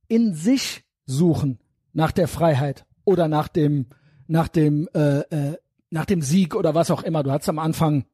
in 0.09 0.33
sich 0.33 0.85
suchen 1.05 1.59
nach 1.93 2.11
der 2.11 2.27
Freiheit 2.27 2.87
oder 3.05 3.29
nach 3.29 3.49
dem 3.49 3.89
nach 4.29 4.49
dem 4.49 4.89
äh, 4.95 5.19
äh, 5.19 5.59
nach 5.91 6.07
dem 6.07 6.23
Sieg 6.23 6.55
oder 6.55 6.75
was 6.75 6.91
auch 6.91 7.03
immer. 7.03 7.23
Du 7.23 7.31
hast 7.31 7.51
am 7.51 7.59
Anfang 7.59 8.07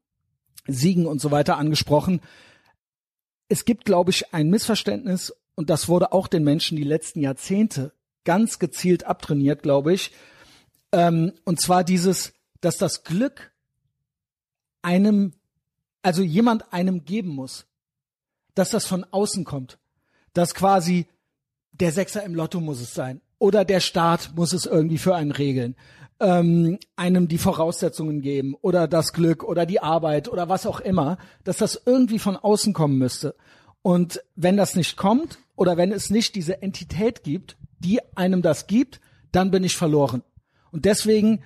Siegen 0.67 1.05
und 1.05 1.21
so 1.21 1.31
weiter 1.31 1.57
angesprochen. 1.57 2.19
Es 3.47 3.63
gibt, 3.63 3.85
glaube 3.85 4.11
ich, 4.11 4.33
ein 4.33 4.49
Missverständnis 4.49 5.33
und 5.55 5.69
das 5.69 5.87
wurde 5.87 6.11
auch 6.11 6.27
den 6.27 6.43
Menschen 6.43 6.75
die 6.75 6.83
letzten 6.83 7.21
Jahrzehnte 7.21 7.93
ganz 8.25 8.59
gezielt 8.59 9.05
abtrainiert, 9.05 9.63
glaube 9.63 9.93
ich. 9.93 10.11
Ähm, 10.91 11.31
und 11.45 11.61
zwar 11.61 11.85
dieses, 11.85 12.33
dass 12.59 12.75
das 12.77 13.05
Glück 13.05 13.53
einem, 14.81 15.35
also 16.05 16.21
jemand 16.21 16.71
einem 16.71 17.05
geben 17.05 17.29
muss, 17.29 17.65
dass 18.53 18.69
das 18.69 18.85
von 18.85 19.03
außen 19.03 19.43
kommt, 19.43 19.79
dass 20.33 20.53
quasi 20.53 21.07
der 21.71 21.91
Sechser 21.91 22.23
im 22.23 22.35
Lotto 22.35 22.61
muss 22.61 22.79
es 22.79 22.93
sein 22.93 23.21
oder 23.39 23.65
der 23.65 23.79
Staat 23.79 24.31
muss 24.35 24.53
es 24.53 24.65
irgendwie 24.65 24.97
für 24.97 25.15
einen 25.15 25.31
regeln 25.31 25.75
ähm, 26.19 26.79
einem 26.95 27.27
die 27.27 27.37
Voraussetzungen 27.37 28.21
geben 28.21 28.55
oder 28.61 28.87
das 28.87 29.13
Glück 29.13 29.43
oder 29.43 29.65
die 29.65 29.81
Arbeit 29.81 30.29
oder 30.29 30.49
was 30.49 30.65
auch 30.65 30.79
immer, 30.79 31.17
dass 31.43 31.57
das 31.57 31.81
irgendwie 31.85 32.19
von 32.19 32.37
außen 32.37 32.73
kommen 32.73 32.97
müsste. 32.97 33.35
Und 33.81 34.23
wenn 34.35 34.57
das 34.57 34.75
nicht 34.75 34.97
kommt 34.97 35.39
oder 35.55 35.77
wenn 35.77 35.91
es 35.91 36.09
nicht 36.09 36.35
diese 36.35 36.61
Entität 36.61 37.23
gibt, 37.23 37.57
die 37.79 37.99
einem 38.15 38.41
das 38.41 38.67
gibt, 38.67 39.01
dann 39.31 39.51
bin 39.51 39.63
ich 39.63 39.75
verloren. 39.75 40.23
Und 40.71 40.85
deswegen 40.85 41.43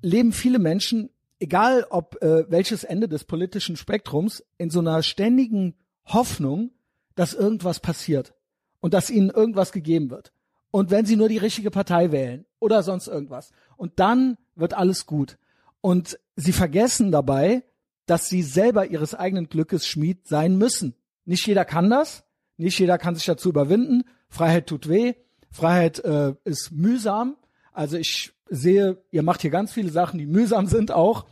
leben 0.00 0.32
viele 0.32 0.58
Menschen, 0.58 1.10
egal 1.38 1.86
ob 1.90 2.22
äh, 2.22 2.50
welches 2.50 2.84
Ende 2.84 3.08
des 3.08 3.24
politischen 3.24 3.76
Spektrums, 3.76 4.44
in 4.58 4.70
so 4.70 4.80
einer 4.80 5.02
ständigen 5.02 5.74
Hoffnung, 6.06 6.70
dass 7.14 7.34
irgendwas 7.34 7.80
passiert 7.80 8.34
und 8.80 8.94
dass 8.94 9.10
ihnen 9.10 9.30
irgendwas 9.30 9.72
gegeben 9.72 10.10
wird. 10.10 10.32
Und 10.70 10.90
wenn 10.90 11.06
sie 11.06 11.16
nur 11.16 11.28
die 11.28 11.38
richtige 11.38 11.70
Partei 11.70 12.12
wählen 12.12 12.44
oder 12.58 12.82
sonst 12.82 13.08
irgendwas. 13.08 13.52
Und 13.76 13.98
dann 13.98 14.36
wird 14.54 14.74
alles 14.74 15.06
gut. 15.06 15.38
Und 15.80 16.18
sie 16.36 16.52
vergessen 16.52 17.10
dabei, 17.10 17.62
dass 18.06 18.28
sie 18.28 18.42
selber 18.42 18.86
ihres 18.86 19.14
eigenen 19.14 19.48
Glückes 19.48 19.86
Schmied 19.86 20.28
sein 20.28 20.56
müssen. 20.56 20.94
Nicht 21.24 21.46
jeder 21.46 21.64
kann 21.64 21.90
das. 21.90 22.24
Nicht 22.56 22.78
jeder 22.78 22.98
kann 22.98 23.14
sich 23.14 23.24
dazu 23.24 23.48
überwinden. 23.48 24.04
Freiheit 24.28 24.66
tut 24.66 24.88
weh. 24.88 25.14
Freiheit 25.50 26.00
äh, 26.00 26.34
ist 26.44 26.72
mühsam. 26.72 27.36
Also 27.72 27.96
ich 27.96 28.32
sehe, 28.48 29.02
ihr 29.10 29.22
macht 29.22 29.42
hier 29.42 29.50
ganz 29.50 29.72
viele 29.72 29.90
Sachen, 29.90 30.18
die 30.18 30.26
mühsam 30.26 30.66
sind 30.66 30.92
auch. 30.92 31.26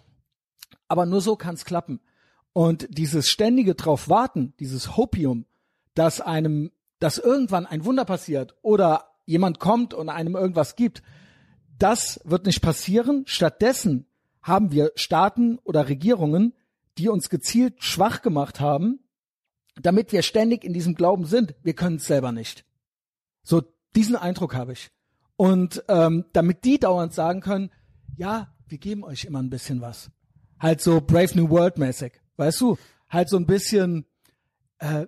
Aber 0.88 1.06
nur 1.06 1.20
so 1.20 1.36
kann 1.36 1.54
es 1.54 1.64
klappen. 1.64 2.00
Und 2.52 2.86
dieses 2.96 3.28
ständige 3.28 3.74
drauf 3.74 4.08
warten, 4.08 4.54
dieses 4.60 4.96
Hopium, 4.96 5.46
dass 5.94 6.20
einem, 6.20 6.70
dass 6.98 7.18
irgendwann 7.18 7.66
ein 7.66 7.84
Wunder 7.84 8.04
passiert 8.04 8.54
oder 8.62 9.10
jemand 9.26 9.58
kommt 9.58 9.94
und 9.94 10.08
einem 10.08 10.36
irgendwas 10.36 10.76
gibt, 10.76 11.02
das 11.78 12.20
wird 12.24 12.46
nicht 12.46 12.62
passieren. 12.62 13.24
Stattdessen 13.26 14.06
haben 14.42 14.70
wir 14.70 14.92
Staaten 14.94 15.58
oder 15.64 15.88
Regierungen, 15.88 16.54
die 16.98 17.08
uns 17.08 17.28
gezielt 17.28 17.82
schwach 17.82 18.22
gemacht 18.22 18.60
haben, 18.60 19.00
damit 19.80 20.12
wir 20.12 20.22
ständig 20.22 20.64
in 20.64 20.72
diesem 20.72 20.94
Glauben 20.94 21.24
sind, 21.24 21.54
wir 21.62 21.74
können 21.74 21.96
es 21.96 22.06
selber 22.06 22.30
nicht. 22.30 22.64
So 23.42 23.62
diesen 23.96 24.16
Eindruck 24.16 24.54
habe 24.54 24.72
ich. 24.72 24.90
Und 25.36 25.84
ähm, 25.88 26.24
damit 26.32 26.64
die 26.64 26.78
dauernd 26.78 27.12
sagen 27.12 27.40
können, 27.40 27.70
ja, 28.16 28.54
wir 28.68 28.78
geben 28.78 29.04
euch 29.04 29.24
immer 29.24 29.40
ein 29.40 29.50
bisschen 29.50 29.80
was. 29.80 30.10
Halt 30.60 30.80
so 30.80 31.00
Brave 31.00 31.36
New 31.36 31.50
World 31.50 31.78
mäßig, 31.78 32.12
weißt 32.36 32.60
du? 32.60 32.78
Halt 33.08 33.28
so 33.28 33.36
ein 33.36 33.46
bisschen, 33.46 34.06
äh, 34.78 35.06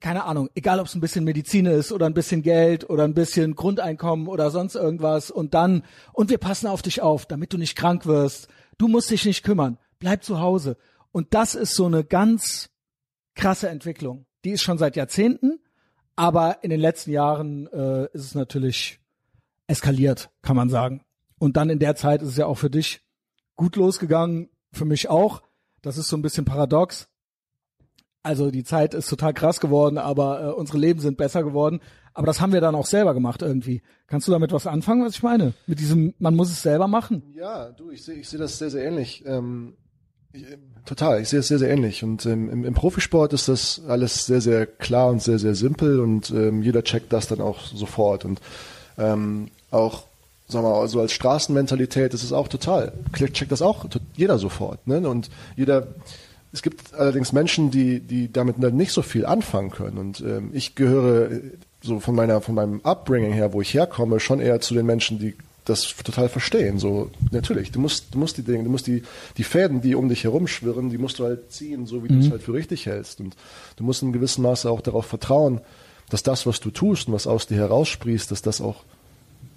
keine 0.00 0.24
Ahnung, 0.24 0.50
egal 0.54 0.80
ob 0.80 0.86
es 0.86 0.94
ein 0.94 1.00
bisschen 1.00 1.24
Medizin 1.24 1.66
ist 1.66 1.92
oder 1.92 2.06
ein 2.06 2.14
bisschen 2.14 2.42
Geld 2.42 2.88
oder 2.90 3.04
ein 3.04 3.14
bisschen 3.14 3.54
Grundeinkommen 3.54 4.26
oder 4.26 4.50
sonst 4.50 4.74
irgendwas 4.74 5.30
und 5.30 5.54
dann, 5.54 5.84
und 6.12 6.30
wir 6.30 6.38
passen 6.38 6.66
auf 6.66 6.82
dich 6.82 7.00
auf, 7.00 7.26
damit 7.26 7.52
du 7.52 7.58
nicht 7.58 7.76
krank 7.76 8.06
wirst. 8.06 8.48
Du 8.76 8.88
musst 8.88 9.10
dich 9.10 9.24
nicht 9.24 9.44
kümmern. 9.44 9.78
Bleib 10.00 10.24
zu 10.24 10.40
Hause. 10.40 10.76
Und 11.12 11.32
das 11.32 11.54
ist 11.54 11.74
so 11.76 11.86
eine 11.86 12.04
ganz 12.04 12.70
krasse 13.34 13.68
Entwicklung. 13.68 14.26
Die 14.44 14.50
ist 14.50 14.62
schon 14.62 14.78
seit 14.78 14.96
Jahrzehnten, 14.96 15.60
aber 16.16 16.62
in 16.62 16.70
den 16.70 16.80
letzten 16.80 17.12
Jahren 17.12 17.68
äh, 17.68 18.04
ist 18.12 18.24
es 18.24 18.34
natürlich 18.34 19.00
eskaliert, 19.66 20.30
kann 20.42 20.56
man 20.56 20.68
sagen. 20.68 21.02
Und 21.38 21.56
dann 21.56 21.70
in 21.70 21.78
der 21.78 21.96
Zeit 21.96 22.22
ist 22.22 22.28
es 22.28 22.36
ja 22.36 22.46
auch 22.46 22.58
für 22.58 22.70
dich 22.70 23.02
gut 23.56 23.76
losgegangen, 23.76 24.50
für 24.72 24.84
mich 24.84 25.08
auch. 25.08 25.42
Das 25.82 25.98
ist 25.98 26.08
so 26.08 26.16
ein 26.16 26.22
bisschen 26.22 26.44
paradox 26.44 27.08
also 28.24 28.50
die 28.50 28.64
Zeit 28.64 28.94
ist 28.94 29.08
total 29.08 29.34
krass 29.34 29.60
geworden, 29.60 29.98
aber 29.98 30.42
äh, 30.42 30.50
unsere 30.50 30.78
Leben 30.78 30.98
sind 30.98 31.18
besser 31.18 31.42
geworden. 31.44 31.80
Aber 32.14 32.26
das 32.26 32.40
haben 32.40 32.52
wir 32.52 32.60
dann 32.60 32.74
auch 32.74 32.86
selber 32.86 33.12
gemacht 33.12 33.42
irgendwie. 33.42 33.82
Kannst 34.06 34.26
du 34.26 34.32
damit 34.32 34.50
was 34.50 34.66
anfangen, 34.66 35.04
was 35.04 35.14
ich 35.14 35.22
meine? 35.22 35.52
Mit 35.66 35.78
diesem, 35.78 36.14
man 36.18 36.34
muss 36.34 36.50
es 36.50 36.62
selber 36.62 36.88
machen. 36.88 37.22
Ja, 37.34 37.70
du, 37.70 37.90
ich 37.90 38.02
sehe 38.02 38.14
ich 38.14 38.28
seh 38.28 38.38
das 38.38 38.58
sehr, 38.58 38.70
sehr 38.70 38.84
ähnlich. 38.86 39.24
Ähm, 39.26 39.74
ich, 40.32 40.44
äh, 40.44 40.56
total, 40.86 41.20
ich 41.20 41.28
sehe 41.28 41.40
es 41.40 41.48
sehr, 41.48 41.58
sehr 41.58 41.68
ähnlich. 41.68 42.02
Und 42.02 42.24
ähm, 42.24 42.48
im, 42.48 42.64
im 42.64 42.72
Profisport 42.72 43.34
ist 43.34 43.48
das 43.48 43.82
alles 43.86 44.24
sehr, 44.24 44.40
sehr 44.40 44.64
klar 44.64 45.10
und 45.10 45.22
sehr, 45.22 45.38
sehr 45.38 45.54
simpel 45.54 46.00
und 46.00 46.30
ähm, 46.30 46.62
jeder 46.62 46.82
checkt 46.82 47.12
das 47.12 47.28
dann 47.28 47.42
auch 47.42 47.60
sofort. 47.60 48.24
Und 48.24 48.40
ähm, 48.98 49.48
auch 49.70 50.04
sagen 50.46 50.66
wir 50.66 50.70
mal, 50.70 50.88
so 50.88 51.00
als 51.00 51.12
Straßenmentalität 51.12 52.12
ist 52.12 52.22
es 52.22 52.32
auch 52.32 52.48
total. 52.48 52.92
Checkt 53.14 53.50
das 53.50 53.62
auch 53.62 53.86
jeder 54.14 54.38
sofort. 54.38 54.86
Ne? 54.86 55.08
Und 55.08 55.30
jeder 55.56 55.86
es 56.54 56.62
gibt 56.62 56.94
allerdings 56.94 57.32
Menschen, 57.32 57.72
die, 57.72 57.98
die 57.98 58.32
damit 58.32 58.58
nicht 58.58 58.92
so 58.92 59.02
viel 59.02 59.26
anfangen 59.26 59.70
können. 59.70 59.98
Und 59.98 60.20
ähm, 60.20 60.50
ich 60.52 60.76
gehöre 60.76 61.32
äh, 61.32 61.40
so 61.82 61.98
von 61.98 62.14
meiner, 62.14 62.40
von 62.40 62.54
meinem 62.54 62.80
Upbringing 62.84 63.32
her, 63.32 63.52
wo 63.52 63.60
ich 63.60 63.74
herkomme, 63.74 64.20
schon 64.20 64.40
eher 64.40 64.60
zu 64.60 64.72
den 64.72 64.86
Menschen, 64.86 65.18
die 65.18 65.34
das 65.64 65.96
total 66.04 66.28
verstehen. 66.28 66.78
So, 66.78 67.10
natürlich, 67.32 67.72
du 67.72 67.80
musst, 67.80 68.14
du 68.14 68.18
musst 68.18 68.36
die 68.36 68.42
Dinge, 68.42 68.62
du 68.62 68.70
musst 68.70 68.86
die, 68.86 69.02
die 69.36 69.42
Fäden, 69.42 69.80
die 69.80 69.96
um 69.96 70.08
dich 70.08 70.22
herumschwirren, 70.22 70.90
die 70.90 70.98
musst 70.98 71.18
du 71.18 71.24
halt 71.24 71.50
ziehen, 71.50 71.86
so 71.86 72.04
wie 72.04 72.12
mhm. 72.12 72.20
du 72.20 72.26
es 72.26 72.30
halt 72.30 72.42
für 72.42 72.52
richtig 72.52 72.86
hältst. 72.86 73.18
Und 73.18 73.34
du 73.76 73.82
musst 73.82 74.02
in 74.02 74.12
gewissem 74.12 74.44
Maße 74.44 74.70
auch 74.70 74.80
darauf 74.80 75.06
vertrauen, 75.06 75.60
dass 76.10 76.22
das, 76.22 76.46
was 76.46 76.60
du 76.60 76.70
tust 76.70 77.08
und 77.08 77.14
was 77.14 77.26
aus 77.26 77.46
dir 77.46 77.56
heraussprießt, 77.56 78.30
dass 78.30 78.42
das 78.42 78.60
auch 78.60 78.84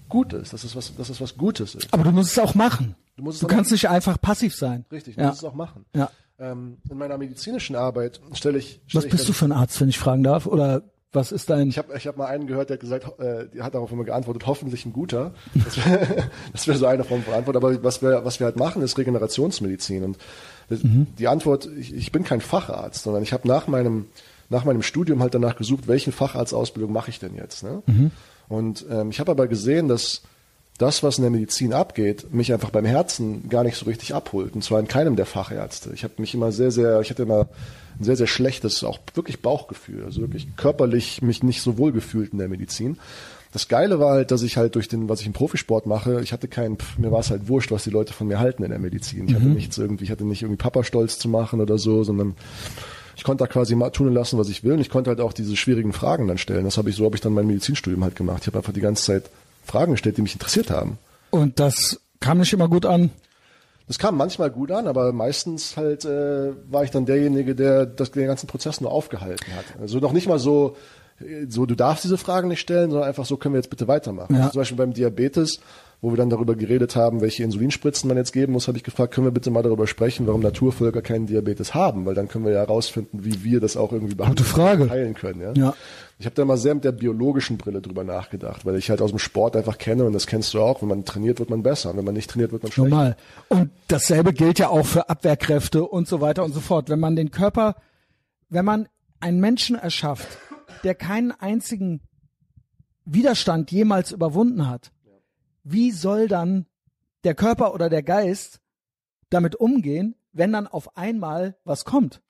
gut 0.10 0.34
ist, 0.34 0.54
dass 0.54 0.64
es 0.64 0.76
was, 0.76 0.96
dass 0.96 1.10
es 1.10 1.20
was 1.20 1.38
Gutes 1.38 1.76
ist. 1.76 1.94
Aber 1.94 2.04
du 2.04 2.12
musst 2.12 2.32
es 2.32 2.40
auch 2.40 2.56
machen. 2.56 2.96
Du, 3.18 3.24
musst 3.24 3.36
es 3.36 3.42
du 3.42 3.48
kannst 3.48 3.72
machen. 3.72 3.74
nicht 3.74 3.90
einfach 3.90 4.20
passiv 4.22 4.56
sein. 4.56 4.86
Richtig, 4.92 5.16
du 5.16 5.22
ja. 5.22 5.28
musst 5.28 5.40
es 5.40 5.44
auch 5.44 5.54
machen. 5.54 5.86
Ja. 5.96 6.10
Ähm, 6.40 6.78
in 6.90 6.98
meiner 6.98 7.18
medizinischen 7.18 7.76
Arbeit 7.76 8.22
stelle 8.34 8.60
ich. 8.60 8.80
Stell 8.88 9.00
was 9.00 9.06
ich 9.06 9.12
bist 9.12 9.28
du 9.28 9.34
für 9.34 9.46
ein 9.46 9.52
Arzt, 9.52 9.82
wenn 9.82 9.90
ich 9.90 9.98
fragen 9.98 10.24
darf? 10.24 10.46
Oder 10.46 10.84
was 11.14 11.32
ist 11.32 11.50
dein? 11.50 11.70
Ich 11.70 11.78
habe 11.78 11.98
ich 11.98 12.06
hab 12.06 12.18
mal 12.18 12.28
einen 12.28 12.48
gehört, 12.48 12.70
der 12.70 12.76
hat 12.76 12.82
gesagt, 12.82 13.20
äh, 13.20 13.48
der 13.48 13.64
hat 13.64 13.74
darauf 13.74 13.92
immer 13.92 14.04
geantwortet, 14.04 14.46
hoffentlich 14.46 14.86
ein 14.86 14.94
guter. 14.94 15.34
Das 15.56 15.78
wäre 15.78 16.28
wär 16.66 16.78
so 16.78 16.86
eine 16.86 17.04
Form 17.04 17.24
von 17.24 17.34
Antwort. 17.34 17.56
Aber 17.56 17.84
was 17.84 18.02
wir, 18.02 18.24
was 18.24 18.40
wir 18.40 18.46
halt 18.46 18.58
machen, 18.58 18.82
ist 18.82 18.98
Regenerationsmedizin. 18.98 20.04
Und 20.04 20.18
mhm. 20.70 21.08
die 21.18 21.28
Antwort, 21.28 21.68
ich, 21.78 21.94
ich 21.94 22.12
bin 22.12 22.24
kein 22.24 22.42
Facharzt, 22.42 23.04
sondern 23.04 23.24
ich 23.24 23.34
habe 23.34 23.48
nach 23.48 23.68
meinem, 23.68 24.06
nach 24.50 24.66
meinem 24.66 24.82
Studium 24.82 25.22
halt 25.22 25.34
danach 25.34 25.56
gesucht, 25.56 25.88
welchen 25.88 26.14
Facharztausbildung 26.14 26.92
mache 26.92 27.10
ich 27.10 27.20
denn 27.20 27.36
jetzt. 27.36 27.64
Ne? 27.64 27.82
Mhm. 27.86 28.12
Und 28.50 28.86
ähm, 28.90 29.10
ich 29.10 29.20
habe 29.20 29.32
aber 29.32 29.48
gesehen, 29.48 29.88
dass 29.88 30.22
das, 30.78 31.02
was 31.02 31.18
in 31.18 31.24
der 31.24 31.32
Medizin 31.32 31.74
abgeht, 31.74 32.34
mich 32.34 32.54
einfach 32.54 32.70
beim 32.70 32.86
Herzen 32.86 33.50
gar 33.50 33.64
nicht 33.64 33.78
so 33.78 33.86
richtig 33.86 34.14
abholt. 34.14 34.54
Und 34.54 34.64
zwar 34.64 34.80
in 34.80 34.88
keinem 34.88 35.16
der 35.16 35.26
Fachärzte. 35.26 35.92
Ich 35.94 36.04
habe 36.04 36.14
mich 36.18 36.34
immer 36.34 36.52
sehr, 36.52 36.72
sehr, 36.72 37.02
ich 37.02 37.10
hatte 37.10 37.24
immer 37.24 37.48
ein 38.00 38.04
sehr, 38.04 38.16
sehr 38.16 38.28
schlechtes, 38.28 38.84
auch 38.84 39.00
wirklich 39.16 39.42
Bauchgefühl. 39.42 40.06
Also 40.06 40.22
wirklich 40.22 40.56
körperlich 40.56 41.22
mich 41.22 41.42
nicht 41.42 41.62
so 41.62 41.78
wohl 41.78 41.92
gefühlt 41.92 42.32
in 42.32 42.38
der 42.38 42.48
Medizin. 42.48 43.00
Das 43.54 43.68
Geile 43.68 44.00
war 44.00 44.12
halt, 44.12 44.30
dass 44.30 44.44
ich 44.44 44.58
halt 44.58 44.76
durch 44.76 44.88
den, 44.88 45.10
was 45.10 45.22
ich 45.22 45.26
im 45.26 45.34
Profisport 45.34 45.88
mache, 45.88 46.22
ich 46.22 46.32
hatte 46.32 46.48
keinen, 46.48 46.78
mir 46.98 47.12
war 47.12 47.22
es 47.22 47.32
halt 47.32 47.48
wurscht, 47.48 47.72
was 47.72 47.86
die 47.86 47.90
Leute 47.90 48.14
von 48.14 48.28
mir 48.28 48.40
halten 48.40 48.64
in 48.64 48.70
der 48.70 48.78
Medizin. 48.78 49.26
Ich 49.26 49.32
mhm. 49.32 49.36
hatte 49.36 49.46
nichts 49.46 49.78
irgendwie, 49.78 50.04
ich 50.04 50.12
hatte 50.12 50.26
nicht 50.26 50.44
irgendwie 50.44 50.62
Papa 50.62 50.84
stolz 50.84 51.18
zu 51.18 51.28
machen 51.28 51.60
oder 51.60 51.78
so, 51.78 52.04
sondern 52.04 52.36
ich 53.18 53.24
konnte 53.24 53.44
da 53.44 53.48
quasi 53.48 53.76
mal 53.76 53.90
tun 53.90 54.08
und 54.08 54.14
lassen, 54.14 54.38
was 54.38 54.48
ich 54.48 54.64
will. 54.64 54.74
Und 54.74 54.80
ich 54.80 54.92
konnte 54.92 55.10
halt 55.10 55.20
auch 55.22 55.34
diese 55.34 55.58
schwierigen 55.58 55.92
Fragen 55.92 56.28
dann 56.28 56.38
stellen. 56.38 56.66
Das 56.66 56.78
habe 56.78 56.92
ich, 56.92 56.96
so 56.96 57.04
habe 57.04 57.16
ich 57.16 57.22
dann 57.22 57.34
mein 57.34 57.48
Medizinstudium 57.48 58.04
halt 58.04 58.16
gemacht. 58.16 58.44
Ich 58.44 58.48
habe 58.48 58.60
einfach 58.60 58.74
die 58.74 58.80
ganze 58.80 59.04
Zeit 59.04 59.24
Fragen 59.66 59.94
gestellt, 59.94 60.18
die 60.18 60.22
mich 60.22 60.34
interessiert 60.34 60.70
haben. 60.70 61.00
Und 61.32 61.60
das 61.60 62.00
kam 62.20 62.38
nicht 62.38 62.54
immer 62.54 62.70
gut 62.70 62.86
an? 62.86 63.10
Das 63.88 63.98
kam 63.98 64.18
manchmal 64.18 64.52
gut 64.52 64.72
an, 64.72 64.88
aber 64.88 65.14
meistens 65.14 65.78
halt 65.78 66.06
äh, 66.06 66.52
war 66.70 66.84
ich 66.84 66.92
dann 66.92 67.08
derjenige, 67.08 67.56
der 67.56 67.88
das, 67.88 68.12
den 68.12 68.28
ganzen 68.28 68.46
Prozess 68.46 68.82
nur 68.82 68.92
aufgehalten 68.92 69.48
hat. 69.56 69.66
Also 69.82 69.98
noch 69.98 70.12
nicht 70.12 70.28
mal 70.28 70.38
so, 70.40 70.78
so 71.50 71.66
du 71.66 71.74
darfst 71.74 72.04
diese 72.04 72.20
Fragen 72.20 72.50
nicht 72.50 72.60
stellen, 72.60 72.92
sondern 72.92 73.08
einfach 73.08 73.26
so 73.26 73.38
können 73.38 73.56
wir 73.56 73.60
jetzt 73.60 73.72
bitte 73.72 73.88
weitermachen. 73.88 74.36
Ja. 74.36 74.42
Also 74.42 74.52
zum 74.52 74.62
Beispiel 74.62 74.78
beim 74.78 74.94
Diabetes 74.94 75.60
wo 76.02 76.12
wir 76.12 76.18
dann 76.18 76.30
darüber 76.30 76.56
geredet 76.56 76.96
haben, 76.96 77.22
welche 77.22 77.44
Insulinspritzen 77.44 78.08
man 78.08 78.18
jetzt 78.18 78.32
geben 78.32 78.54
muss, 78.54 78.68
habe 78.68 78.78
ich 78.78 78.84
gefragt, 78.84 79.14
können 79.14 79.26
wir 79.28 79.32
bitte 79.32 79.50
mal 79.50 79.64
darüber 79.64 79.88
sprechen, 79.88 80.28
warum 80.28 80.42
Naturvölker 80.42 81.02
keinen 81.02 81.26
Diabetes 81.26 81.74
haben, 81.74 82.06
weil 82.06 82.14
dann 82.14 82.28
können 82.28 82.46
wir 82.46 82.52
ja 82.52 82.60
herausfinden, 82.60 83.26
wie 83.26 83.44
wir 83.44 83.60
das 83.60 83.78
auch 83.78 83.92
irgendwie 83.92 84.16
behandeln, 84.16 84.90
heilen 84.90 85.14
können. 85.16 85.42
Ja? 85.42 85.54
ja. 85.54 85.74
Ich 86.20 86.26
habe 86.26 86.36
da 86.36 86.46
mal 86.46 86.58
sehr 86.58 86.76
mit 86.76 86.84
der 86.84 86.92
biologischen 86.92 87.58
Brille 87.58 87.82
drüber 87.82 88.04
nachgedacht, 88.04 88.66
weil 88.66 88.76
ich 88.76 88.90
halt 88.90 89.02
aus 89.02 89.10
dem 89.10 89.20
Sport 89.20 89.56
einfach 89.56 89.78
kenne 89.78 90.06
und 90.06 90.14
das 90.14 90.28
kennst 90.28 90.54
du 90.54 90.62
auch, 90.62 90.82
wenn 90.82 90.90
man 90.90 91.06
trainiert, 91.06 91.40
wird 91.40 91.50
man 91.50 91.64
besser 91.64 91.90
und 91.90 91.98
wenn 91.98 92.06
man 92.06 92.14
nicht 92.14 92.30
trainiert, 92.30 92.52
wird 92.52 92.64
man 92.64 92.72
schlechter. 92.72 92.90
Normal. 92.90 93.18
Und 93.50 93.72
dasselbe 93.88 94.34
gilt 94.34 94.60
ja 94.60 94.70
auch 94.70 94.86
für 94.86 95.10
Abwehrkräfte 95.10 95.84
und 95.84 96.08
so 96.08 96.22
weiter 96.22 96.44
und 96.44 96.54
so 96.54 96.60
fort. 96.60 96.90
Wenn 96.90 97.00
man 97.00 97.16
den 97.16 97.32
Körper 97.32 97.76
wenn 98.50 98.66
man 98.66 98.88
einen 99.20 99.40
Menschen 99.40 99.76
erschafft, 99.76 100.38
der 100.84 100.96
keinen 100.96 101.32
einzigen 101.32 102.02
Widerstand 103.06 103.72
jemals 103.72 104.12
überwunden 104.12 104.68
hat, 104.68 104.92
wie 105.72 105.92
soll 105.92 106.28
dann 106.28 106.66
der 107.24 107.36
Körper 107.36 107.74
oder 107.74 107.90
der 107.90 108.04
Geist 108.04 108.60
damit 109.30 109.56
umgehen, 109.56 110.16
wenn 110.32 110.54
dann 110.54 110.68
auf 110.68 110.96
einmal 110.98 111.58
was 111.64 111.86
kommt? 111.86 112.22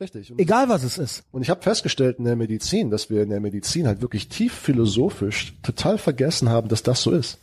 Richtig. 0.00 0.32
Und 0.32 0.40
Egal 0.40 0.68
was 0.68 0.82
es 0.82 0.98
ist. 0.98 1.24
Und 1.30 1.42
ich 1.42 1.50
habe 1.50 1.62
festgestellt 1.62 2.18
in 2.18 2.24
der 2.24 2.34
Medizin, 2.34 2.90
dass 2.90 3.08
wir 3.08 3.22
in 3.22 3.30
der 3.30 3.40
Medizin 3.40 3.86
halt 3.86 4.00
wirklich 4.00 4.28
tief 4.28 4.52
philosophisch 4.52 5.54
total 5.62 5.96
vergessen 5.96 6.48
haben, 6.48 6.68
dass 6.68 6.82
das 6.82 7.02
so 7.02 7.12
ist. 7.12 7.38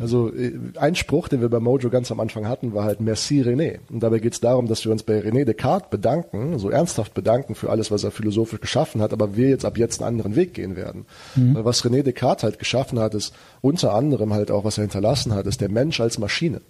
Also 0.00 0.32
äh, 0.34 0.52
ein 0.76 0.94
Spruch, 0.94 1.28
den 1.28 1.40
wir 1.40 1.48
bei 1.48 1.60
Mojo 1.60 1.90
ganz 1.90 2.10
am 2.10 2.20
Anfang 2.20 2.48
hatten, 2.48 2.74
war 2.74 2.84
halt 2.84 3.00
Merci 3.00 3.42
René. 3.42 3.78
Und 3.90 4.02
dabei 4.02 4.18
geht 4.18 4.32
es 4.32 4.40
darum, 4.40 4.66
dass 4.66 4.84
wir 4.84 4.92
uns 4.92 5.02
bei 5.02 5.20
René 5.20 5.44
Descartes 5.44 5.90
bedanken, 5.90 6.58
so 6.58 6.70
ernsthaft 6.70 7.14
bedanken 7.14 7.54
für 7.54 7.70
alles, 7.70 7.90
was 7.90 8.04
er 8.04 8.10
philosophisch 8.10 8.60
geschaffen 8.60 9.00
hat, 9.00 9.12
aber 9.12 9.36
wir 9.36 9.48
jetzt 9.48 9.64
ab 9.64 9.78
jetzt 9.78 10.02
einen 10.02 10.08
anderen 10.08 10.36
Weg 10.36 10.54
gehen 10.54 10.76
werden. 10.76 11.06
Weil 11.54 11.64
was 11.64 11.84
René 11.84 12.02
Descartes 12.02 12.42
halt 12.44 12.58
geschaffen 12.58 12.98
hat, 12.98 13.14
ist 13.14 13.34
unter 13.60 13.94
anderem 13.94 14.32
halt 14.32 14.50
auch, 14.50 14.64
was 14.64 14.78
er 14.78 14.82
hinterlassen 14.82 15.34
hat, 15.34 15.46
ist 15.46 15.60
der 15.60 15.70
Mensch 15.70 16.00
als 16.00 16.18
Maschine 16.18 16.60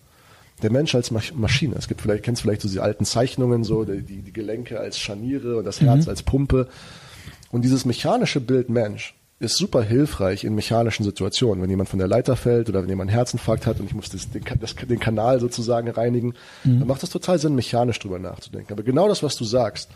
der 0.63 0.73
Mensch 0.73 0.93
als 0.97 1.13
Masch- 1.13 1.35
Maschine. 1.37 1.77
Es 1.79 1.87
gibt 1.87 2.01
vielleicht, 2.01 2.25
kennst 2.25 2.43
vielleicht 2.43 2.63
so 2.63 2.69
diese 2.69 2.83
alten 2.83 3.05
Zeichnungen, 3.05 3.63
so 3.63 3.85
die, 3.85 4.03
die 4.03 4.23
die 4.23 4.33
Gelenke 4.33 4.81
als 4.81 4.99
Scharniere 4.99 5.57
und 5.57 5.65
das 5.65 5.81
Herz 5.81 6.09
als 6.09 6.25
Pumpe. 6.25 6.67
Und 7.53 7.63
dieses 7.65 7.85
mechanische 7.85 8.41
Bild 8.41 8.69
Mensch 8.69 9.15
ist 9.41 9.57
super 9.57 9.83
hilfreich 9.83 10.43
in 10.45 10.55
mechanischen 10.55 11.05
Situationen. 11.05 11.63
Wenn 11.63 11.71
jemand 11.71 11.89
von 11.89 11.99
der 11.99 12.09
Leiter 12.09 12.35
fällt 12.35 12.69
oder 12.69 12.83
wenn 12.83 12.89
jemand 12.89 13.11
einen 13.11 13.17
Herzinfarkt 13.17 13.67
hat 13.67 13.79
und 13.79 13.87
ich 13.87 13.95
muss 13.95 14.09
das, 14.09 14.31
den, 14.31 14.43
das, 14.61 14.75
den 14.75 14.99
Kanal 14.99 15.39
sozusagen 15.39 15.89
reinigen, 15.89 16.35
dann 16.65 16.87
macht 16.87 17.03
es 17.05 17.11
total 17.11 17.39
Sinn, 17.39 17.55
mechanisch 17.55 17.99
drüber 18.01 18.19
nachzudenken. 18.19 18.73
Aber 18.73 18.83
genau 18.83 19.07
das, 19.09 19.23
was 19.23 19.37
du 19.37 19.45
sagst, 19.45 19.91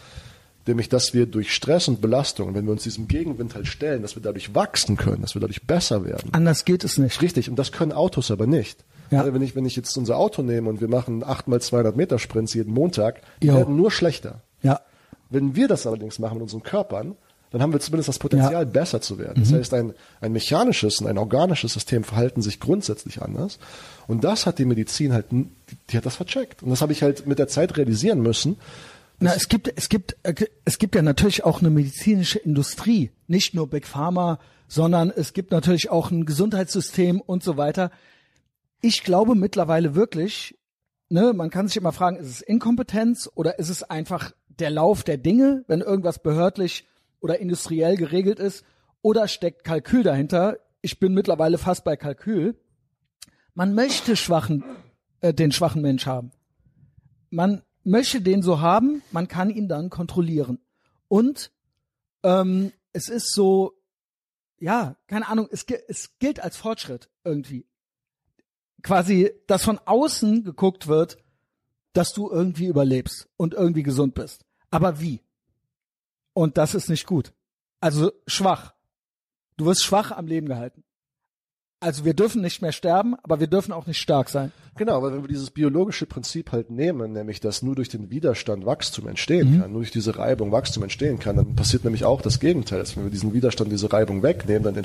nämlich, 0.66 0.88
dass 0.88 1.12
wir 1.12 1.26
durch 1.26 1.52
Stress 1.52 1.88
und 1.88 2.00
Belastung, 2.00 2.54
wenn 2.54 2.66
wir 2.66 2.72
uns 2.72 2.84
diesem 2.84 3.08
Gegenwind 3.08 3.56
halt 3.56 3.66
stellen, 3.66 4.02
dass 4.02 4.14
wir 4.14 4.22
dadurch 4.22 4.54
wachsen 4.54 4.96
können, 4.96 5.22
dass 5.22 5.34
wir 5.34 5.40
dadurch 5.40 5.66
besser 5.66 6.04
werden. 6.04 6.28
Anders 6.32 6.64
geht 6.64 6.84
es 6.84 6.98
nicht. 6.98 7.20
Richtig, 7.20 7.50
und 7.50 7.56
das 7.56 7.72
können 7.72 7.92
Autos 7.92 8.30
aber 8.30 8.46
nicht. 8.46 8.84
Ja. 9.10 9.20
Also 9.20 9.34
wenn 9.34 9.42
ich, 9.42 9.56
wenn 9.56 9.66
ich 9.66 9.74
jetzt 9.74 9.96
unser 9.96 10.16
Auto 10.16 10.42
nehme 10.42 10.70
und 10.70 10.80
wir 10.80 10.88
machen 10.88 11.24
8 11.24 11.48
mal 11.48 11.60
200 11.60 11.96
Meter 11.96 12.18
Sprints 12.18 12.54
jeden 12.54 12.72
Montag, 12.72 13.22
die 13.42 13.48
Jo. 13.48 13.54
werden 13.54 13.76
nur 13.76 13.90
schlechter. 13.90 14.40
Ja. 14.62 14.80
Wenn 15.30 15.56
wir 15.56 15.66
das 15.66 15.86
allerdings 15.86 16.18
machen 16.18 16.34
mit 16.34 16.42
unseren 16.42 16.62
Körpern, 16.62 17.16
dann 17.52 17.62
haben 17.62 17.72
wir 17.72 17.80
zumindest 17.80 18.08
das 18.08 18.18
Potenzial, 18.18 18.52
Ja. 18.52 18.64
Mhm. 18.64 18.72
besser 18.72 19.00
zu 19.00 19.18
werden. 19.18 19.42
Das 19.42 19.52
heißt, 19.52 19.74
ein, 19.74 19.92
ein 20.20 20.32
mechanisches 20.32 21.00
und 21.00 21.06
ein 21.06 21.18
organisches 21.18 21.74
System 21.74 22.02
verhalten 22.02 22.42
sich 22.42 22.58
grundsätzlich 22.60 23.22
anders. 23.22 23.58
Und 24.08 24.24
das 24.24 24.46
hat 24.46 24.58
die 24.58 24.64
Medizin 24.64 25.12
halt, 25.12 25.26
die, 25.30 25.46
die 25.90 25.96
hat 25.96 26.06
das 26.06 26.16
vercheckt. 26.16 26.62
Und 26.62 26.70
das 26.70 26.80
habe 26.82 26.92
ich 26.92 27.02
halt 27.02 27.26
mit 27.26 27.38
der 27.38 27.48
Zeit 27.48 27.76
realisieren 27.76 28.20
müssen. 28.20 28.56
Na, 29.20 29.34
es 29.34 29.48
gibt, 29.48 29.72
es 29.76 29.88
gibt, 29.88 30.16
äh, 30.24 30.34
es 30.64 30.78
gibt 30.78 30.94
ja 30.96 31.02
natürlich 31.02 31.44
auch 31.44 31.60
eine 31.60 31.70
medizinische 31.70 32.38
Industrie, 32.40 33.10
nicht 33.28 33.54
nur 33.54 33.68
Big 33.70 33.86
Pharma, 33.86 34.40
sondern 34.66 35.10
es 35.14 35.32
gibt 35.34 35.52
natürlich 35.52 35.90
auch 35.90 36.10
ein 36.10 36.24
Gesundheitssystem 36.24 37.20
und 37.20 37.44
so 37.44 37.56
weiter. 37.56 37.90
Ich 38.80 39.04
glaube 39.04 39.34
mittlerweile 39.34 39.94
wirklich, 39.94 40.58
ne, 41.08 41.32
man 41.34 41.50
kann 41.50 41.68
sich 41.68 41.76
immer 41.76 41.92
fragen, 41.92 42.16
ist 42.16 42.28
es 42.30 42.40
Inkompetenz 42.40 43.30
oder 43.34 43.58
ist 43.58 43.68
es 43.68 43.82
einfach 43.84 44.32
der 44.58 44.70
Lauf 44.70 45.04
der 45.04 45.18
Dinge, 45.18 45.64
wenn 45.68 45.80
irgendwas 45.82 46.18
behördlich 46.20 46.86
oder 47.22 47.38
industriell 47.38 47.96
geregelt 47.96 48.38
ist, 48.38 48.64
oder 49.00 49.26
steckt 49.26 49.64
Kalkül 49.64 50.02
dahinter? 50.02 50.58
Ich 50.82 51.00
bin 51.00 51.14
mittlerweile 51.14 51.56
fast 51.56 51.84
bei 51.84 51.96
Kalkül. 51.96 52.60
Man 53.54 53.74
möchte 53.74 54.16
schwachen, 54.16 54.62
äh, 55.20 55.32
den 55.32 55.50
schwachen 55.50 55.80
Mensch 55.80 56.06
haben 56.06 56.32
man 57.32 57.62
möchte 57.82 58.20
den 58.20 58.42
so 58.42 58.60
haben, 58.60 59.02
man 59.10 59.26
kann 59.26 59.50
ihn 59.50 59.66
dann 59.66 59.90
kontrollieren. 59.90 60.58
Und 61.08 61.50
ähm, 62.22 62.72
es 62.92 63.08
ist 63.08 63.32
so, 63.32 63.72
ja, 64.58 64.96
keine 65.08 65.28
Ahnung, 65.28 65.48
es, 65.50 65.64
es 65.88 66.18
gilt 66.18 66.40
als 66.40 66.56
Fortschritt 66.56 67.10
irgendwie. 67.24 67.66
Quasi, 68.82 69.32
dass 69.46 69.64
von 69.64 69.78
außen 69.78 70.44
geguckt 70.44 70.86
wird, 70.86 71.16
dass 71.92 72.12
du 72.12 72.30
irgendwie 72.30 72.66
überlebst 72.66 73.28
und 73.36 73.54
irgendwie 73.54 73.82
gesund 73.82 74.14
bist. 74.14 74.44
Aber 74.70 75.00
wie? 75.00 75.20
Und 76.34 76.56
das 76.58 76.74
ist 76.74 76.88
nicht 76.88 77.06
gut. 77.06 77.32
Also 77.80 78.12
schwach. 78.26 78.74
Du 79.56 79.66
wirst 79.66 79.84
schwach 79.84 80.12
am 80.12 80.26
Leben 80.26 80.46
gehalten. 80.46 80.82
Also 81.82 82.04
wir 82.04 82.14
dürfen 82.14 82.42
nicht 82.42 82.62
mehr 82.62 82.70
sterben, 82.70 83.16
aber 83.24 83.40
wir 83.40 83.48
dürfen 83.48 83.72
auch 83.72 83.86
nicht 83.88 83.98
stark 83.98 84.28
sein. 84.28 84.52
Genau, 84.76 85.02
weil 85.02 85.12
wenn 85.12 85.22
wir 85.22 85.28
dieses 85.28 85.50
biologische 85.50 86.06
Prinzip 86.06 86.52
halt 86.52 86.70
nehmen, 86.70 87.12
nämlich 87.12 87.40
dass 87.40 87.60
nur 87.60 87.74
durch 87.74 87.88
den 87.88 88.08
Widerstand 88.08 88.64
Wachstum 88.64 89.08
entstehen 89.08 89.60
kann, 89.60 89.72
nur 89.72 89.80
durch 89.80 89.90
diese 89.90 90.16
Reibung 90.16 90.52
Wachstum 90.52 90.84
entstehen 90.84 91.18
kann, 91.18 91.34
dann 91.36 91.56
passiert 91.56 91.82
nämlich 91.82 92.04
auch 92.04 92.22
das 92.22 92.38
Gegenteil. 92.38 92.78
Dass 92.78 92.96
wenn 92.96 93.02
wir 93.02 93.10
diesen 93.10 93.34
Widerstand, 93.34 93.72
diese 93.72 93.92
Reibung 93.92 94.22
wegnehmen, 94.22 94.62
dann 94.62 94.84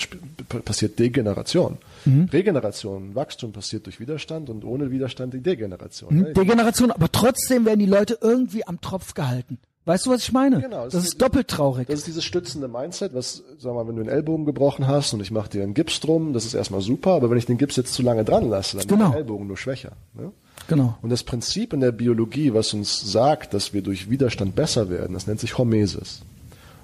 passiert 0.66 0.98
Degeneration. 0.98 1.78
Regeneration, 2.06 3.14
Wachstum 3.14 3.52
passiert 3.52 3.86
durch 3.86 4.00
Widerstand 4.00 4.50
und 4.50 4.66
ohne 4.66 4.90
Widerstand 4.90 5.36
die 5.36 5.42
Degeneration. 5.42 6.16
ne? 6.16 6.34
Degeneration, 6.34 6.90
aber 6.90 7.12
trotzdem 7.12 7.66
werden 7.66 7.80
die 7.80 7.86
Leute 7.86 8.18
irgendwie 8.22 8.66
am 8.66 8.82
Tropf 8.82 9.14
gehalten. 9.14 9.60
Weißt 9.88 10.06
du, 10.06 10.10
was 10.12 10.22
ich 10.22 10.32
meine? 10.34 10.62
Genau, 10.62 10.84
das, 10.84 10.94
das 10.94 11.04
ist 11.04 11.10
ist- 11.14 11.22
doppelt 11.22 11.48
traurig. 11.48 11.88
Das 11.88 12.00
ist 12.00 12.08
dieses 12.08 12.24
stützende 12.24 12.68
Mindset, 12.68 13.14
was, 13.16 13.42
sag 13.58 13.74
mal, 13.74 13.88
wenn 13.88 13.96
du 13.96 14.02
einen 14.02 14.10
Ellbogen 14.10 14.46
gebrochen 14.46 14.86
hast 14.88 15.14
und 15.14 15.22
ich 15.22 15.32
mache 15.32 15.50
dir 15.50 15.64
einen 15.64 15.74
Gips 15.74 16.00
drum, 16.02 16.34
das 16.34 16.46
ist 16.46 16.54
erstmal 16.54 16.82
super, 16.82 17.12
aber 17.14 17.30
wenn 17.32 17.38
ich 17.38 17.46
den 17.46 17.58
Gips 17.58 17.78
jetzt 17.78 17.94
zu 17.94 18.02
lange 18.04 18.24
dran 18.26 18.50
lasse, 18.50 18.78
dann 18.78 18.88
Genau. 18.88 19.00
wird 19.06 19.14
der 19.14 19.20
Ellbogen 19.22 19.48
nur 19.48 19.58
schwächer. 19.58 19.94
Ne? 20.14 20.32
genau. 20.68 20.98
Und 21.02 21.10
das 21.10 21.24
Prinzip 21.24 21.72
in 21.74 21.80
der 21.80 21.92
Biologie, 21.94 22.54
was 22.54 22.74
uns 22.74 23.00
sagt, 23.12 23.54
dass 23.54 23.74
wir 23.74 23.82
durch 23.82 24.10
Widerstand 24.10 24.56
besser 24.56 24.90
werden, 24.90 25.14
das 25.14 25.26
nennt 25.26 25.40
sich 25.40 25.58
Hormesis. 25.58 26.22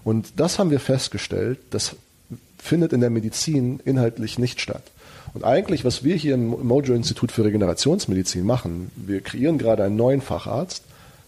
Und 0.05 0.39
das 0.39 0.57
haben 0.57 0.71
wir 0.71 0.79
festgestellt, 0.79 1.59
das 1.71 1.95
findet 2.57 2.93
in 2.93 3.01
der 3.01 3.09
Medizin 3.09 3.81
inhaltlich 3.83 4.39
nicht 4.39 4.61
statt. 4.61 4.83
Und 5.33 5.43
eigentlich, 5.43 5.83
was 5.83 6.03
wir 6.05 6.15
hier 6.15 6.35
im 6.35 6.65
Mojo-Institut 6.67 7.31
für 7.33 7.43
Regenerationsmedizin 7.43 8.45
machen, 8.45 8.91
wir 8.95 9.19
kreieren 9.21 9.57
gerade 9.57 9.83
einen 9.83 9.95
neuen 9.97 10.21
Facharzt, 10.21 10.83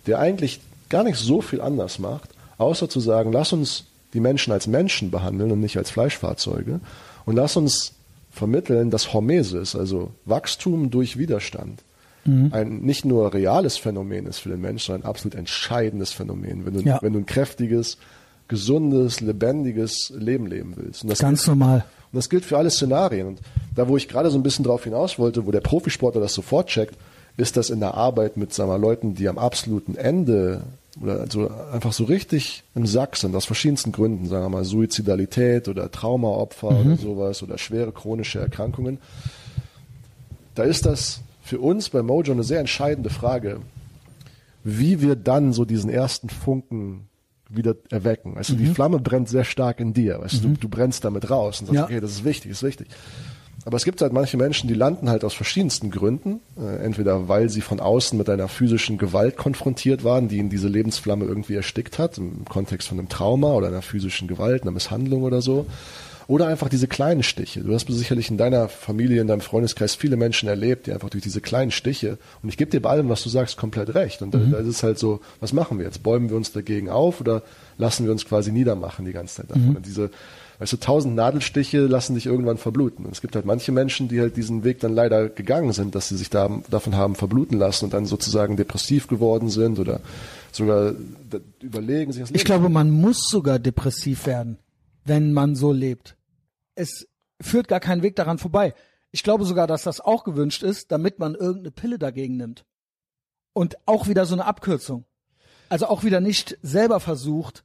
der 0.07 0.19
eigentlich 0.19 0.61
gar 0.95 1.03
nicht 1.03 1.17
so 1.17 1.41
viel 1.41 1.61
anders 1.61 1.99
macht, 1.99 2.29
außer 2.57 2.87
zu 2.89 2.99
sagen, 2.99 3.31
lass 3.31 3.51
uns 3.53 3.85
die 4.13 4.19
Menschen 4.21 4.53
als 4.53 4.65
Menschen 4.67 5.11
behandeln 5.11 5.51
und 5.51 5.59
nicht 5.59 5.77
als 5.77 5.89
Fleischfahrzeuge 5.91 6.79
und 7.25 7.35
lass 7.35 7.57
uns 7.57 7.93
vermitteln, 8.31 8.91
dass 8.91 9.13
Hormesis, 9.13 9.75
also 9.75 10.11
Wachstum 10.25 10.89
durch 10.91 11.17
Widerstand, 11.17 11.81
ein 12.27 12.79
nicht 12.81 13.05
nur 13.05 13.33
reales 13.35 13.77
Phänomen 13.77 14.25
ist 14.25 14.39
für 14.39 14.49
den 14.49 14.59
Menschen, 14.59 14.87
sondern 14.87 15.03
ein 15.03 15.09
absolut 15.09 15.35
entscheidendes 15.35 16.11
Phänomen, 16.11 16.65
wenn 16.65 16.73
du, 16.73 16.79
Ja. 16.81 16.97
wenn 17.03 17.13
du 17.13 17.19
ein 17.19 17.27
kräftiges, 17.27 17.97
gesundes, 18.47 19.21
lebendiges 19.21 20.11
Leben 20.17 20.47
leben 20.47 20.73
willst. 20.75 21.03
Und 21.03 21.09
das 21.09 21.19
Ganz 21.19 21.45
normal. 21.45 21.85
und 22.11 22.17
das 22.17 22.29
gilt 22.29 22.43
für 22.43 22.57
alle 22.57 22.71
Szenarien. 22.71 23.27
Und 23.27 23.39
da, 23.75 23.87
wo 23.87 23.95
ich 23.95 24.07
gerade 24.07 24.31
so 24.31 24.37
ein 24.39 24.43
bisschen 24.43 24.65
drauf 24.65 24.83
hinaus 24.85 25.19
wollte, 25.19 25.45
wo 25.45 25.51
der 25.51 25.61
Profisportler 25.61 26.19
das 26.21 26.33
sofort 26.33 26.67
checkt, 26.69 26.95
ist 27.37 27.57
das 27.57 27.69
in 27.69 27.79
der 27.79 27.95
Arbeit 27.95 28.37
mit 28.37 28.53
sagen 28.53 28.69
wir, 28.69 28.77
Leuten, 28.77 29.15
die 29.15 29.27
am 29.27 29.37
absoluten 29.37 29.95
Ende 29.95 30.61
oder 31.01 31.19
also 31.19 31.51
einfach 31.73 31.91
so 31.91 32.05
richtig 32.05 32.63
im 32.73 32.85
Sack 32.85 33.17
sind, 33.17 33.35
aus 33.35 33.45
verschiedensten 33.45 33.91
Gründen, 33.91 34.27
sagen 34.27 34.45
wir 34.45 34.49
mal 34.49 34.63
Suizidalität 34.63 35.67
oder 35.67 35.91
Traumaopfer 35.91 36.69
oder 36.69 36.95
sowas 36.95 37.43
oder 37.43 37.57
schwere 37.57 37.91
chronische 37.91 38.39
Erkrankungen. 38.39 38.99
Da 40.55 40.63
ist 40.63 40.85
das 40.85 41.19
für 41.43 41.59
uns 41.59 41.89
bei 41.89 42.01
Mojo 42.01 42.31
eine 42.31 42.43
sehr 42.43 42.61
entscheidende 42.61 43.09
Frage, 43.09 43.59
wie 44.63 45.01
wir 45.01 45.15
dann 45.17 45.51
so 45.51 45.65
diesen 45.65 45.89
ersten 45.89 46.29
Funken 46.29 47.09
wieder 47.49 47.75
erwecken. 47.91 48.37
Also 48.37 48.55
die 48.55 48.65
Flamme 48.65 48.99
brennt 48.99 49.29
sehr 49.29 49.43
stark 49.43 49.79
in 49.79 49.93
dir. 49.93 50.19
Weißt 50.21 50.43
du, 50.43 50.47
du, 50.49 50.53
du 50.61 50.69
brennst 50.69 51.03
damit 51.03 51.29
raus 51.29 51.59
und 51.59 51.67
sagst, 51.67 51.75
Ja. 51.77 51.83
okay, 51.83 51.99
das 51.99 52.11
ist 52.11 52.23
wichtig, 52.23 52.51
das 52.51 52.63
ist 52.63 52.67
wichtig. 52.67 52.87
Aber 53.65 53.77
es 53.77 53.83
gibt 53.83 54.01
halt 54.01 54.13
manche 54.13 54.37
Menschen, 54.37 54.67
die 54.67 54.75
landen 54.75 55.09
halt 55.09 55.23
aus 55.23 55.33
verschiedensten 55.33 55.89
Gründen. 55.89 56.39
Äh, 56.57 56.83
entweder 56.85 57.27
weil 57.27 57.49
sie 57.49 57.61
von 57.61 57.79
außen 57.79 58.17
mit 58.17 58.29
einer 58.29 58.47
physischen 58.47 58.99
Gewalt 58.99 59.37
konfrontiert 59.37 60.03
waren, 60.03 60.27
die 60.27 60.37
ihnen 60.37 60.49
diese 60.49 60.67
Lebensflamme 60.67 61.25
irgendwie 61.25 61.55
erstickt 61.55 61.97
hat, 61.97 62.19
im 62.19 62.45
Kontext 62.45 62.87
von 62.87 62.99
einem 62.99 63.09
Trauma 63.09 63.53
oder 63.53 63.67
einer 63.67 63.81
physischen 63.81 64.27
Gewalt, 64.27 64.61
einer 64.61 64.71
Misshandlung 64.71 65.23
oder 65.23 65.41
so. 65.41 65.65
Oder 66.27 66.47
einfach 66.47 66.69
diese 66.69 66.87
kleinen 66.87 67.21
Stiche. 67.21 67.61
Du 67.61 67.73
hast 67.73 67.87
sicherlich 67.87 68.31
in 68.31 68.37
deiner 68.37 68.67
Familie, 68.67 69.21
in 69.21 69.27
deinem 69.27 69.41
Freundeskreis 69.41 69.93
viele 69.93 70.17
Menschen 70.17 70.49
erlebt, 70.49 70.87
die 70.87 70.91
einfach 70.91 71.09
durch 71.09 71.23
diese 71.23 71.39
kleinen 71.39 71.69
Stiche, 71.69 72.17
und 72.41 72.49
ich 72.49 72.57
gebe 72.57 72.71
dir 72.71 72.81
bei 72.81 72.89
allem, 72.89 73.09
was 73.09 73.21
du 73.21 73.29
sagst, 73.29 73.57
komplett 73.57 73.93
recht. 73.93 74.23
Und 74.23 74.33
da, 74.33 74.39
da 74.39 74.57
ist 74.57 74.67
es 74.67 74.81
halt 74.81 74.97
so, 74.97 75.21
was 75.39 75.53
machen 75.53 75.77
wir 75.77 75.85
jetzt? 75.85 76.01
Bäumen 76.01 76.29
wir 76.29 76.35
uns 76.35 76.51
dagegen 76.51 76.89
auf 76.89 77.21
oder 77.21 77.43
lassen 77.77 78.05
wir 78.05 78.11
uns 78.11 78.25
quasi 78.25 78.51
niedermachen 78.51 79.05
die 79.05 79.11
ganze 79.11 79.35
Zeit 79.35 79.51
davon? 79.51 79.75
Und 79.75 79.85
diese, 79.85 80.09
weißt 80.59 80.73
du, 80.73 80.77
tausend 80.77 81.15
Nadelstiche 81.15 81.79
lassen 81.81 82.15
dich 82.15 82.25
irgendwann 82.25 82.57
verbluten. 82.57 83.05
Und 83.05 83.11
es 83.11 83.21
gibt 83.21 83.35
halt 83.35 83.45
manche 83.45 83.71
Menschen, 83.71 84.07
die 84.07 84.19
halt 84.19 84.37
diesen 84.37 84.63
Weg 84.63 84.79
dann 84.79 84.93
leider 84.93 85.29
gegangen 85.29 85.73
sind, 85.73 85.95
dass 85.95 86.09
sie 86.09 86.17
sich 86.17 86.29
da, 86.29 86.61
davon 86.69 86.95
haben 86.95 87.15
verbluten 87.15 87.57
lassen 87.57 87.85
und 87.85 87.93
dann 87.93 88.05
sozusagen 88.05 88.57
depressiv 88.57 89.07
geworden 89.07 89.49
sind 89.49 89.79
oder 89.79 90.01
sogar 90.51 90.93
überlegen 91.61 92.11
sich 92.11 92.21
das 92.21 92.29
Leben. 92.29 92.37
Ich 92.37 92.45
glaube, 92.45 92.69
man 92.69 92.89
muss 92.89 93.27
sogar 93.29 93.59
depressiv 93.59 94.25
werden, 94.25 94.57
wenn 95.03 95.33
man 95.33 95.55
so 95.55 95.71
lebt. 95.71 96.15
Es 96.75 97.07
führt 97.41 97.67
gar 97.67 97.79
keinen 97.79 98.01
Weg 98.01 98.15
daran 98.15 98.37
vorbei. 98.37 98.73
Ich 99.11 99.23
glaube 99.23 99.45
sogar, 99.45 99.67
dass 99.67 99.83
das 99.83 100.01
auch 100.01 100.23
gewünscht 100.23 100.63
ist, 100.63 100.91
damit 100.91 101.19
man 101.19 101.35
irgendeine 101.35 101.71
Pille 101.71 101.99
dagegen 101.99 102.37
nimmt. 102.37 102.65
Und 103.53 103.77
auch 103.85 104.07
wieder 104.07 104.25
so 104.25 104.35
eine 104.35 104.45
Abkürzung. 104.45 105.05
Also 105.69 105.87
auch 105.87 106.03
wieder 106.03 106.19
nicht 106.19 106.57
selber 106.61 106.99
versucht, 106.99 107.63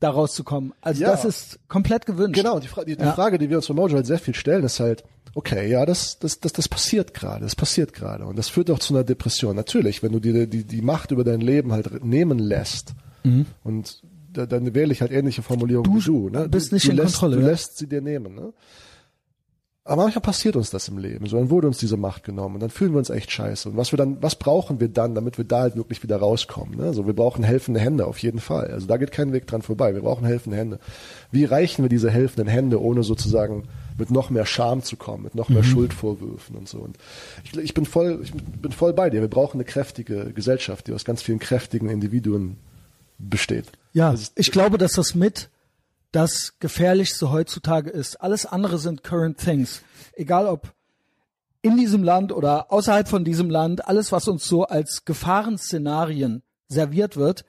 da 0.00 0.10
rauszukommen. 0.10 0.72
Also 0.80 1.02
Ja. 1.02 1.10
das 1.12 1.24
ist 1.24 1.58
komplett 1.68 2.06
gewünscht. 2.06 2.34
Genau, 2.40 2.58
die, 2.60 2.68
Fra 2.68 2.84
die, 2.84 2.96
die 2.96 3.02
Ja. 3.02 3.12
Frage, 3.12 3.38
die 3.38 3.48
wir 3.50 3.56
uns 3.58 3.66
von 3.66 3.76
Mojo 3.76 3.94
halt 3.96 4.06
sehr 4.06 4.18
viel 4.18 4.34
stellen, 4.34 4.64
ist 4.64 4.80
halt, 4.80 5.04
okay, 5.34 5.68
ja, 5.70 5.84
das, 5.86 6.18
das, 6.18 6.40
das, 6.40 6.52
das 6.52 6.68
passiert 6.68 7.14
gerade, 7.14 7.44
das 7.44 7.56
passiert 7.56 7.92
gerade. 7.92 8.24
Und 8.26 8.36
das 8.36 8.48
führt 8.48 8.70
auch 8.70 8.78
zu 8.78 8.94
einer 8.94 9.04
Depression. 9.04 9.56
Natürlich, 9.56 10.02
wenn 10.02 10.12
du 10.12 10.20
dir 10.20 10.46
die, 10.46 10.64
die 10.64 10.82
Macht 10.82 11.10
über 11.10 11.24
dein 11.24 11.40
Leben 11.40 11.72
halt 11.72 12.04
nehmen 12.04 12.38
lässt, 12.38 12.92
und 13.62 14.02
da, 14.34 14.44
dann 14.44 14.74
wähle 14.74 14.92
ich 14.92 15.00
halt 15.00 15.10
ähnliche 15.12 15.40
Formulierungen 15.42 15.90
Du 15.90 15.98
wie 15.98 16.04
du. 16.04 16.28
Ne? 16.28 16.46
bist 16.48 16.70
du, 16.72 16.74
nicht 16.74 16.86
du 16.86 16.90
in 16.90 16.96
lässt, 16.98 17.14
Kontrolle, 17.14 17.36
Du 17.36 17.42
ja. 17.42 17.48
lässt 17.48 17.78
sie 17.78 17.86
dir 17.88 18.02
nehmen. 18.02 18.34
Ne? 18.34 18.52
Aber 19.86 20.02
manchmal 20.04 20.22
passiert 20.22 20.56
uns 20.56 20.70
das 20.70 20.88
im 20.88 20.96
Leben. 20.96 21.26
So, 21.26 21.36
dann 21.36 21.50
wurde 21.50 21.66
uns 21.66 21.76
diese 21.76 21.98
Macht 21.98 22.24
genommen 22.24 22.54
und 22.54 22.60
dann 22.62 22.70
fühlen 22.70 22.92
wir 22.92 22.98
uns 22.98 23.10
echt 23.10 23.30
scheiße. 23.30 23.68
Und 23.68 23.76
was 23.76 23.92
wir 23.92 23.98
dann, 23.98 24.22
was 24.22 24.34
brauchen 24.34 24.80
wir 24.80 24.88
dann, 24.88 25.14
damit 25.14 25.36
wir 25.36 25.44
da 25.44 25.60
halt 25.60 25.76
wirklich 25.76 26.02
wieder 26.02 26.16
rauskommen? 26.16 26.78
Ne? 26.78 26.84
Also 26.84 27.06
wir 27.06 27.12
brauchen 27.12 27.44
helfende 27.44 27.80
Hände 27.80 28.06
auf 28.06 28.16
jeden 28.18 28.38
Fall. 28.40 28.68
Also 28.68 28.86
da 28.86 28.96
geht 28.96 29.12
kein 29.12 29.34
Weg 29.34 29.46
dran 29.46 29.60
vorbei. 29.60 29.92
Wir 29.94 30.00
brauchen 30.00 30.24
helfende 30.24 30.56
Hände. 30.56 30.78
Wie 31.30 31.44
reichen 31.44 31.82
wir 31.84 31.90
diese 31.90 32.10
helfenden 32.10 32.48
Hände, 32.48 32.80
ohne 32.80 33.02
sozusagen 33.02 33.64
mit 33.98 34.10
noch 34.10 34.30
mehr 34.30 34.46
Scham 34.46 34.82
zu 34.82 34.96
kommen, 34.96 35.24
mit 35.24 35.34
noch 35.34 35.50
mehr 35.50 35.60
Mhm. 35.62 35.66
Schuldvorwürfen 35.66 36.56
und 36.56 36.66
so? 36.66 36.78
Und 36.78 36.96
ich, 37.44 37.54
ich 37.58 37.74
bin 37.74 37.84
voll, 37.84 38.20
ich 38.22 38.32
bin 38.32 38.72
voll 38.72 38.94
bei 38.94 39.10
dir. 39.10 39.20
Wir 39.20 39.28
brauchen 39.28 39.58
eine 39.58 39.64
kräftige 39.64 40.32
Gesellschaft, 40.34 40.86
die 40.86 40.94
aus 40.94 41.04
ganz 41.04 41.20
vielen 41.20 41.40
kräftigen 41.40 41.90
Individuen 41.90 42.56
besteht. 43.18 43.66
Ja, 43.92 44.12
ist- 44.14 44.32
ich 44.36 44.50
glaube, 44.50 44.78
dass 44.78 44.94
das 44.94 45.14
mit 45.14 45.50
das 46.14 46.54
Gefährlichste 46.60 47.32
heutzutage 47.32 47.90
ist. 47.90 48.20
Alles 48.20 48.46
andere 48.46 48.78
sind 48.78 49.02
current 49.02 49.38
things. 49.38 49.82
Egal 50.12 50.46
ob 50.46 50.72
in 51.60 51.76
diesem 51.76 52.04
Land 52.04 52.30
oder 52.30 52.70
außerhalb 52.70 53.08
von 53.08 53.24
diesem 53.24 53.50
Land, 53.50 53.88
alles, 53.88 54.12
was 54.12 54.28
uns 54.28 54.44
so 54.44 54.64
als 54.64 55.04
Gefahrenszenarien 55.04 56.42
serviert 56.68 57.16
wird, 57.16 57.44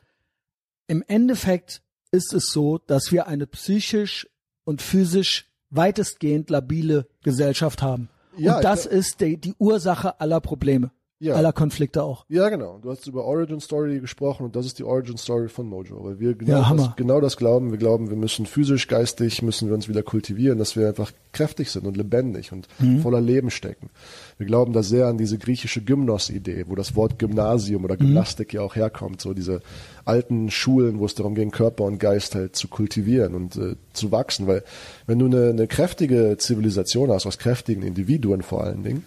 im 0.88 1.04
Endeffekt 1.08 1.84
ist 2.12 2.34
es 2.34 2.48
so, 2.52 2.80
dass 2.80 3.12
wir 3.12 3.28
eine 3.28 3.46
psychisch 3.46 4.28
und 4.64 4.82
physisch 4.82 5.46
weitestgehend 5.70 6.50
labile 6.50 7.08
Gesellschaft 7.22 7.84
haben. 7.84 8.10
Ja, 8.38 8.56
und 8.56 8.64
das 8.64 8.86
ist 8.86 9.22
die, 9.22 9.38
die 9.38 9.56
Ursache 9.60 10.20
aller 10.20 10.42
Probleme, 10.42 10.92
Ja. 11.26 11.36
aller 11.36 11.54
Konflikte 11.54 12.04
auch. 12.04 12.26
Ja, 12.30 12.50
genau. 12.50 12.80
Du 12.82 12.90
hast 12.92 13.08
über 13.08 13.26
Origin 13.26 13.60
Story 13.60 14.00
gesprochen 14.00 14.46
und 14.46 14.56
das 14.56 14.66
ist 14.66 14.80
die 14.80 14.84
Origin 14.84 15.18
Story 15.18 15.50
von 15.50 15.68
Mojo, 15.68 16.04
weil 16.04 16.20
wir 16.20 16.36
genau, 16.36 16.52
Ja, 16.62 16.74
das, 16.76 16.96
genau 16.96 17.20
das 17.22 17.38
glauben. 17.38 17.72
Wir 17.72 17.78
glauben, 17.78 18.10
wir 18.10 18.18
müssen 18.18 18.46
physisch, 18.46 18.88
geistig, 18.88 19.42
müssen 19.42 19.68
wir 19.68 19.76
uns 19.76 19.90
wieder 19.90 20.04
kultivieren, 20.04 20.58
dass 20.60 20.76
wir 20.76 20.88
einfach 20.88 21.12
kräftig 21.34 21.72
sind 21.72 21.86
und 21.88 21.98
lebendig 21.98 22.52
und 22.52 22.68
Mhm. 22.80 23.00
voller 23.02 23.22
Leben 23.22 23.50
stecken. 23.50 23.90
Wir 24.38 24.46
glauben 24.48 24.74
da 24.74 24.84
sehr 24.84 25.08
an 25.08 25.18
diese 25.18 25.38
griechische 25.38 25.82
Gymnos-Idee, 25.82 26.66
wo 26.68 26.76
das 26.76 26.96
Wort 26.96 27.20
Gymnasium 27.20 27.82
Mhm. 27.82 27.86
oder 27.86 27.98
Gymnastik 27.98 28.54
ja 28.54 28.62
auch 28.62 28.76
herkommt, 28.76 29.22
so 29.22 29.34
diese 29.34 29.62
alten 30.06 30.52
Schulen, 30.52 31.00
wo 31.00 31.06
es 31.06 31.16
darum 31.16 31.34
ging, 31.36 31.52
Körper 31.52 31.84
und 31.86 32.00
Geist 32.00 32.36
halt 32.36 32.56
zu 32.56 32.68
kultivieren 32.68 33.34
und 33.34 33.56
äh, 33.56 33.76
zu 33.94 34.12
wachsen, 34.12 34.46
weil 34.48 34.64
wenn 35.08 35.18
du 35.20 35.26
eine, 35.26 35.50
eine 35.50 35.68
kräftige 35.68 36.36
Zivilisation 36.38 37.10
hast, 37.12 37.26
aus 37.26 37.38
kräftigen 37.40 37.82
Individuen 37.82 38.42
vor 38.44 38.64
allen 38.64 38.84
Dingen, 38.84 39.04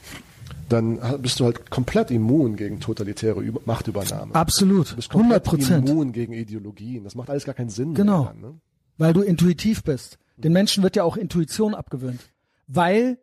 dann 0.68 1.22
bist 1.22 1.40
du 1.40 1.44
halt 1.44 1.70
komplett 1.70 2.10
immun 2.10 2.56
gegen 2.56 2.80
totalitäre 2.80 3.40
Über 3.40 3.60
Machtübernahme. 3.64 4.34
Absolut. 4.34 4.92
Du 4.92 4.96
bist 4.96 5.10
100 5.10 5.44
komplett 5.44 5.44
Prozent. 5.44 5.88
immun 5.88 6.12
gegen 6.12 6.32
Ideologien. 6.32 7.04
Das 7.04 7.14
macht 7.14 7.30
alles 7.30 7.44
gar 7.44 7.54
keinen 7.54 7.70
Sinn. 7.70 7.94
Genau. 7.94 8.24
Mehr 8.24 8.34
ne? 8.34 8.60
weil 8.98 9.12
du 9.12 9.22
intuitiv 9.22 9.82
bist. 9.84 10.18
Den 10.36 10.52
Menschen 10.52 10.82
wird 10.82 10.96
ja 10.96 11.04
auch 11.04 11.16
Intuition 11.16 11.74
abgewöhnt, 11.74 12.20
weil 12.66 13.18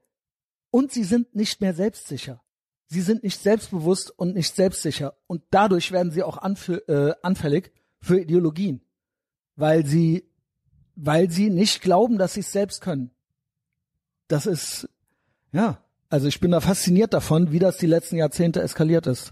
und 0.72 0.92
sie 0.92 1.04
sind 1.04 1.36
nicht 1.36 1.62
mehr 1.62 1.74
selbstsicher. 1.74 2.42
Sie 2.88 3.02
sind 3.02 3.24
nicht 3.24 3.40
selbstbewusst 3.40 4.12
und 4.18 4.36
nicht 4.36 4.54
selbstsicher 4.54 5.16
und 5.28 5.44
dadurch 5.52 5.92
werden 5.92 6.12
sie 6.12 6.24
auch 6.24 6.38
äh, 6.44 7.14
anfällig 7.22 7.72
für 8.02 8.20
Ideologien, 8.20 8.82
weil 9.56 9.86
sie 9.86 10.30
weil 10.98 11.30
sie 11.30 11.50
nicht 11.50 11.82
glauben, 11.82 12.18
dass 12.18 12.36
sie 12.36 12.40
es 12.40 12.54
selbst 12.54 12.80
können. 12.80 13.12
Das 14.28 14.46
ist 14.46 14.90
ja, 15.52 15.85
also 16.10 16.28
ich 16.28 16.40
bin 16.40 16.52
da 16.52 16.62
fasziniert 16.62 17.14
davon, 17.14 17.52
wie 17.52 17.60
das 17.60 17.78
die 17.78 17.88
letzten 17.88 18.18
Jahrzehnte 18.18 18.62
eskaliert 18.62 19.08
ist. 19.08 19.32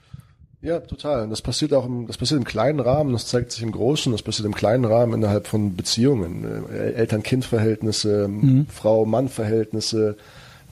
Ja, 0.62 0.80
total. 0.80 1.24
Und 1.24 1.30
das 1.30 1.42
passiert 1.42 1.74
auch 1.74 1.86
im, 1.86 2.08
das 2.08 2.18
passiert 2.18 2.40
im 2.40 2.46
kleinen 2.46 2.80
Rahmen, 2.80 3.12
das 3.12 3.28
zeigt 3.28 3.52
sich 3.52 3.64
im 3.64 3.72
Großen, 3.74 4.12
das 4.14 4.22
passiert 4.22 4.46
im 4.46 4.56
kleinen 4.56 4.86
Rahmen 4.86 5.14
innerhalb 5.14 5.48
von 5.48 5.76
Beziehungen, 5.76 6.66
äh, 6.72 6.94
Eltern-Kind-Verhältnisse, 6.94 8.30
Frau-Mann-Verhältnisse, 8.70 10.16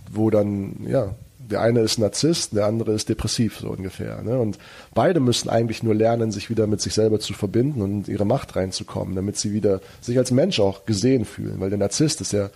wo 0.09 0.29
dann, 0.29 0.77
ja, 0.87 1.13
der 1.39 1.59
eine 1.59 1.81
ist 1.81 1.99
Narzisst, 1.99 2.55
der 2.55 2.65
andere 2.67 2.93
ist 2.93 3.09
depressiv, 3.09 3.59
so 3.59 3.69
ungefähr. 3.69 4.21
Ne? 4.21 4.39
Und 4.39 4.57
beide 4.93 5.19
müssen 5.19 5.49
eigentlich 5.49 5.83
nur 5.83 5.93
lernen, 5.93 6.31
sich 6.31 6.49
wieder 6.49 6.67
mit 6.67 6.79
sich 6.79 6.93
selber 6.93 7.19
zu 7.19 7.33
verbinden 7.33 7.81
und 7.81 8.07
in 8.07 8.13
ihre 8.13 8.25
Macht 8.25 8.55
reinzukommen, 8.55 9.15
damit 9.15 9.37
sie 9.37 9.51
wieder 9.51 9.81
sich 9.99 10.17
als 10.17 10.31
Mensch 10.31 10.61
auch 10.61 10.85
gesehen 10.85 11.25
fühlen. 11.25 11.59
Weil 11.59 11.69
der 11.69 11.79
Narzisst 11.79 12.21
ist 12.21 12.31
ja, 12.31 12.49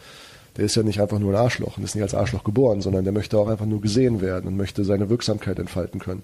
der 0.57 0.65
ist 0.65 0.75
ja 0.75 0.83
nicht 0.83 1.01
einfach 1.01 1.19
nur 1.19 1.33
ein 1.33 1.37
Arschloch 1.37 1.77
und 1.77 1.83
ist 1.83 1.95
nicht 1.95 2.03
als 2.03 2.13
Arschloch 2.13 2.43
geboren, 2.43 2.81
sondern 2.81 3.03
der 3.03 3.13
möchte 3.13 3.37
auch 3.37 3.47
einfach 3.47 3.65
nur 3.65 3.81
gesehen 3.81 4.21
werden 4.21 4.47
und 4.47 4.57
möchte 4.57 4.85
seine 4.85 5.09
Wirksamkeit 5.09 5.59
entfalten 5.59 5.99
können. 5.99 6.23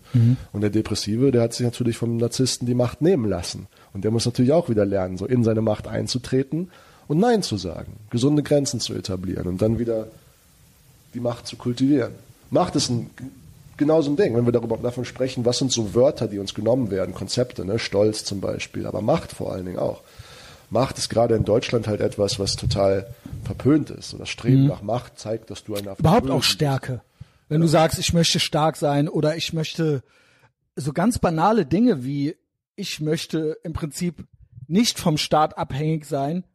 Und 0.54 0.62
der 0.62 0.70
Depressive, 0.70 1.32
der 1.32 1.42
hat 1.42 1.54
sich 1.54 1.66
natürlich 1.66 1.98
vom 1.98 2.18
Narzissten 2.18 2.66
die 2.66 2.74
Macht 2.74 3.02
nehmen 3.02 3.30
lassen. 3.30 3.68
Und 3.94 4.04
der 4.04 4.12
muss 4.12 4.26
natürlich 4.26 4.54
auch 4.54 4.70
wieder 4.70 4.86
lernen, 4.86 5.18
so 5.18 5.26
in 5.26 5.44
seine 5.44 5.62
Macht 5.62 5.88
einzutreten 5.88 6.70
und 7.08 7.20
Nein 7.20 7.44
zu 7.44 7.58
sagen, 7.58 7.94
gesunde 8.10 8.42
Grenzen 8.42 8.80
zu 8.80 8.94
etablieren 8.94 9.48
und 9.48 9.62
dann 9.62 9.80
wieder 9.80 10.08
die 11.14 11.20
Macht 11.20 11.46
zu 11.46 11.58
kultivieren. 11.58 12.14
Macht 12.52 12.76
ist 12.76 12.90
ein 12.90 13.10
genau 13.82 14.02
so 14.02 14.12
ein 14.12 14.16
Ding, 14.16 14.36
wenn 14.36 14.46
wir 14.46 14.52
darüber 14.52 14.78
davon 14.78 15.06
sprechen, 15.06 15.44
was 15.44 15.58
sind 15.58 15.72
so 15.72 15.94
Wörter, 15.96 16.28
die 16.28 16.40
uns 16.40 16.54
genommen 16.54 16.92
werden, 16.92 17.14
Konzepte, 17.16 17.66
ne? 17.66 17.80
Stolz 17.80 18.24
zum 18.24 18.40
Beispiel, 18.40 18.86
aber 18.86 19.02
Macht 19.02 19.32
vor 19.32 19.52
allen 19.52 19.66
Dingen 19.66 19.80
auch. 19.80 20.02
Macht 20.72 20.98
ist 20.98 21.10
gerade 21.10 21.36
in 21.36 21.44
Deutschland 21.44 21.88
halt 21.88 22.02
etwas, 22.02 22.40
was 22.40 22.56
total 22.56 23.14
verpönt 23.44 23.90
ist. 23.90 24.10
So 24.10 24.18
das 24.18 24.30
Streben 24.30 24.68
nach 24.68 24.82
Macht 24.82 25.20
zeigt, 25.20 25.52
dass 25.52 25.64
du 25.64 25.76
einer 25.76 25.92
Mhm. 25.92 25.98
Überhaupt 26.00 26.30
auch 26.30 26.40
bist. 26.40 26.50
Stärke. 26.50 27.02
Wenn 27.50 27.60
du 27.60 27.68
sagst, 27.68 28.00
ich 28.00 28.14
möchte 28.14 28.40
stark 28.40 28.78
sein 28.78 29.10
oder 29.10 29.36
ich 29.36 29.52
möchte 29.52 30.02
so 30.78 30.94
ganz 30.94 31.20
banale 31.20 31.66
Dinge 31.66 32.06
wie 32.06 32.38
ich 32.76 33.02
möchte 33.02 33.58
im 33.64 33.74
Prinzip 33.74 34.26
nicht 34.68 34.98
vom 34.98 35.18
Staat 35.18 35.58
abhängig 35.58 36.06
sein. 36.06 36.46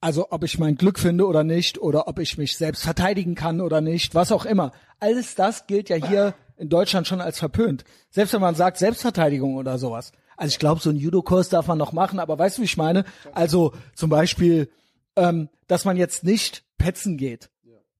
Also 0.00 0.26
ob 0.30 0.42
ich 0.42 0.58
mein 0.58 0.74
Glück 0.74 0.98
finde 0.98 1.26
oder 1.26 1.44
nicht 1.44 1.78
oder 1.78 2.08
ob 2.08 2.18
ich 2.18 2.38
mich 2.38 2.56
selbst 2.56 2.82
verteidigen 2.82 3.34
kann 3.36 3.60
oder 3.60 3.80
nicht, 3.80 4.14
was 4.14 4.32
auch 4.32 4.44
immer. 4.44 4.72
Alles 4.98 5.36
das 5.36 5.66
gilt 5.66 5.88
ja 5.88 5.96
hier 5.96 6.34
in 6.56 6.68
Deutschland 6.68 7.06
schon 7.06 7.20
als 7.20 7.38
verpönt. 7.38 7.84
Selbst 8.10 8.32
wenn 8.34 8.40
man 8.40 8.56
sagt 8.56 8.78
Selbstverteidigung 8.78 9.54
oder 9.54 9.78
sowas. 9.78 10.12
Also 10.38 10.52
ich 10.52 10.60
glaube, 10.60 10.80
so 10.80 10.88
einen 10.88 11.00
Judo-Kurs 11.00 11.48
darf 11.48 11.66
man 11.66 11.78
noch 11.78 11.92
machen, 11.92 12.20
aber 12.20 12.38
weißt 12.38 12.56
du, 12.56 12.62
wie 12.62 12.66
ich 12.66 12.76
meine? 12.76 13.04
Also 13.32 13.72
zum 13.94 14.08
Beispiel, 14.08 14.70
ähm, 15.16 15.48
dass 15.66 15.84
man 15.84 15.96
jetzt 15.96 16.22
nicht 16.22 16.64
petzen 16.78 17.16
geht 17.16 17.50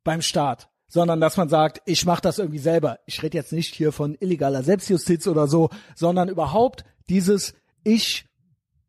beim 0.04 0.22
Staat, 0.22 0.70
sondern 0.86 1.20
dass 1.20 1.36
man 1.36 1.48
sagt, 1.48 1.82
ich 1.84 2.06
mache 2.06 2.22
das 2.22 2.38
irgendwie 2.38 2.60
selber. 2.60 3.00
Ich 3.06 3.20
rede 3.24 3.36
jetzt 3.36 3.52
nicht 3.52 3.74
hier 3.74 3.90
von 3.90 4.16
illegaler 4.20 4.62
Selbstjustiz 4.62 5.26
oder 5.26 5.48
so, 5.48 5.68
sondern 5.96 6.28
überhaupt 6.28 6.84
dieses, 7.08 7.54
ich 7.82 8.26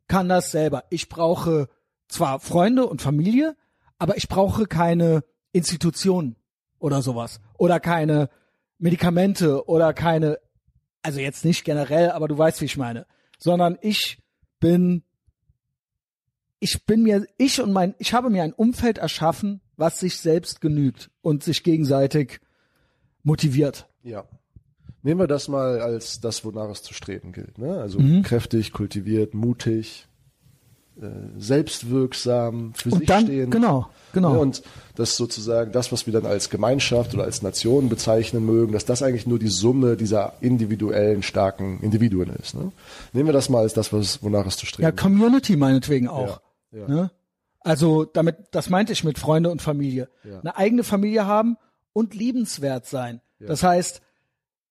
kann 0.08 0.30
das 0.30 0.52
selber. 0.52 0.84
Ich 0.92 1.10
brauche 1.10 1.70
zwar 2.08 2.40
Freunde 2.40 2.86
und 2.86 3.02
Familie, 3.02 3.56
aber 3.98 4.16
ich 4.16 4.30
brauche 4.30 4.68
keine 4.68 5.24
Institutionen 5.54 6.36
oder 6.78 7.02
sowas 7.02 7.42
oder 7.58 7.80
keine 7.80 8.30
Medikamente 8.78 9.68
oder 9.68 9.94
keine, 9.94 10.38
also 11.02 11.20
jetzt 11.20 11.44
nicht 11.46 11.64
generell, 11.64 12.12
aber 12.12 12.28
du 12.28 12.38
weißt, 12.38 12.62
wie 12.62 12.66
ich 12.66 12.78
meine, 12.78 13.08
sondern 13.40 13.78
ich 13.82 14.20
bin, 14.60 15.04
ich 16.60 16.86
bin 16.86 17.04
mir, 17.04 17.26
ich 17.38 17.62
und 17.62 17.72
mein, 17.72 17.96
ich 17.98 18.14
habe 18.14 18.30
mir 18.30 18.44
ein 18.44 18.54
Umfeld 18.54 18.98
erschaffen, 18.98 19.62
was 19.78 20.00
sich 20.00 20.18
selbst 20.18 20.60
genügt 20.62 21.10
und 21.22 21.44
sich 21.44 21.64
gegenseitig 21.64 22.42
motiviert. 23.24 23.88
Ja. 24.04 24.26
Nehmen 25.02 25.22
wir 25.22 25.28
das 25.28 25.48
mal 25.48 25.80
als 25.80 26.20
das, 26.20 26.44
wonach 26.44 26.70
es 26.70 26.84
zu 26.84 26.94
streben 26.94 27.32
gilt. 27.32 27.58
Ne? 27.58 27.80
Also 27.80 28.00
Mhm. 28.00 28.22
kräftig, 28.24 28.74
kultiviert, 28.74 29.34
mutig, 29.34 30.09
selbstwirksam, 31.38 32.74
für 32.76 32.90
Und 32.90 33.00
sich 33.00 33.08
dann, 33.08 33.24
stehen. 33.24 33.52
genau, 33.52 33.90
genau. 34.14 34.34
Ja, 34.34 34.40
und 34.40 34.62
das 34.96 35.16
sozusagen, 35.16 35.72
das, 35.72 35.92
was 35.92 36.06
wir 36.06 36.14
dann 36.14 36.26
als 36.26 36.50
Gemeinschaft 36.50 37.14
oder 37.14 37.24
als 37.24 37.42
Nation 37.42 37.90
bezeichnen 37.90 38.46
mögen, 38.46 38.74
dass 38.74 38.86
das 38.86 39.02
eigentlich 39.02 39.28
nur 39.28 39.40
die 39.40 39.48
Summe 39.48 39.96
dieser 39.96 40.34
individuellen, 40.42 41.24
starken 41.24 41.80
Individuen 41.82 42.30
ist. 42.42 42.56
Ne? 42.56 42.72
Nehmen 43.14 43.30
wir 43.30 43.34
das 43.34 43.50
mal 43.50 43.60
als 43.60 43.74
das, 43.74 43.94
was, 43.94 44.22
wonach 44.24 44.46
es 44.46 44.58
zu 44.58 44.66
streben 44.66 44.84
Ja. 44.84 44.92
Community 44.92 45.56
meinetwegen 45.56 46.08
auch. 46.08 46.42
Ja, 46.72 46.80
ja. 46.80 46.88
Ne? 46.88 47.12
Also 47.62 48.06
damit, 48.06 48.38
das 48.52 48.70
meinte 48.70 48.94
ich 48.94 49.04
mit 49.04 49.20
Freunde 49.20 49.50
und 49.52 49.62
Familie. 49.62 50.10
Eine 50.24 50.56
eigene 50.58 50.84
Familie 50.84 51.26
haben 51.26 51.58
und 51.94 52.14
liebenswert 52.14 52.86
sein. 52.86 53.22
Das 53.40 53.64
heißt, 53.64 54.02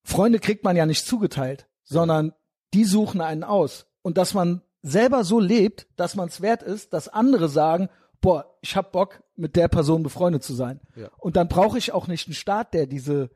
Freunde 0.02 0.38
kriegt 0.38 0.64
man 0.64 0.76
ja 0.76 0.86
nicht 0.86 1.06
zugeteilt, 1.06 1.66
sondern 1.84 2.32
die 2.74 2.84
suchen 2.84 3.20
einen 3.20 3.44
aus. 3.44 3.86
Und 4.02 4.16
dass 4.18 4.34
man 4.34 4.62
selber 4.88 5.24
so 5.24 5.38
lebt, 5.40 5.86
dass 5.96 6.14
man 6.14 6.28
es 6.28 6.40
wert 6.40 6.62
ist, 6.62 6.92
dass 6.92 7.08
andere 7.08 7.48
sagen, 7.48 7.88
boah, 8.20 8.56
ich 8.60 8.76
hab 8.76 8.92
Bock, 8.92 9.22
mit 9.36 9.54
der 9.54 9.68
Person 9.68 10.02
befreundet 10.02 10.42
zu 10.42 10.52
sein. 10.52 10.80
Ja. 10.96 11.10
Und 11.18 11.36
dann 11.36 11.46
brauche 11.48 11.78
ich 11.78 11.92
auch 11.92 12.08
nicht 12.08 12.26
einen 12.26 12.34
Staat, 12.34 12.74
der 12.74 12.86
diese 12.86 13.30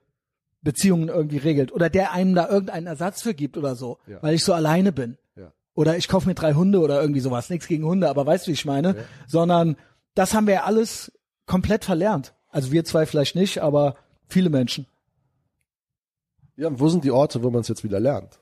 Beziehungen 0.62 1.08
irgendwie 1.08 1.38
regelt 1.38 1.70
oder 1.72 1.88
der 1.90 2.12
einem 2.12 2.34
da 2.34 2.48
irgendeinen 2.48 2.88
Ersatz 2.88 3.22
für 3.22 3.34
gibt 3.34 3.56
oder 3.56 3.76
so, 3.76 3.98
Ja. 4.06 4.20
weil 4.22 4.34
ich 4.34 4.44
so 4.44 4.52
alleine 4.52 4.92
bin. 4.92 5.16
Ja. 5.36 5.52
Oder 5.74 5.96
ich 5.96 6.08
kaufe 6.08 6.28
mir 6.28 6.34
drei 6.34 6.54
Hunde 6.54 6.80
oder 6.80 7.00
irgendwie 7.00 7.20
sowas. 7.20 7.50
Nichts 7.50 7.68
gegen 7.68 7.84
Hunde, 7.84 8.08
aber 8.08 8.26
weißt 8.26 8.46
du, 8.46 8.48
wie 8.48 8.54
ich 8.54 8.64
meine? 8.64 9.04
Sondern 9.28 9.76
das 10.14 10.34
haben 10.34 10.46
wir 10.48 10.54
ja 10.54 10.64
alles 10.64 11.12
komplett 11.46 11.84
verlernt. 11.84 12.34
Also 12.48 12.72
wir 12.72 12.84
zwei 12.84 13.06
vielleicht 13.06 13.34
nicht, 13.36 13.62
aber 13.62 13.94
viele 14.28 14.50
Menschen. 14.50 14.86
Ja, 16.56 16.68
und 16.68 16.80
wo 16.80 16.88
sind 16.88 17.04
die 17.04 17.10
Orte, 17.10 17.42
wo 17.42 17.50
man 17.50 17.62
es 17.62 17.68
jetzt 17.68 17.82
wieder 17.84 17.98
lernt? 18.00 18.38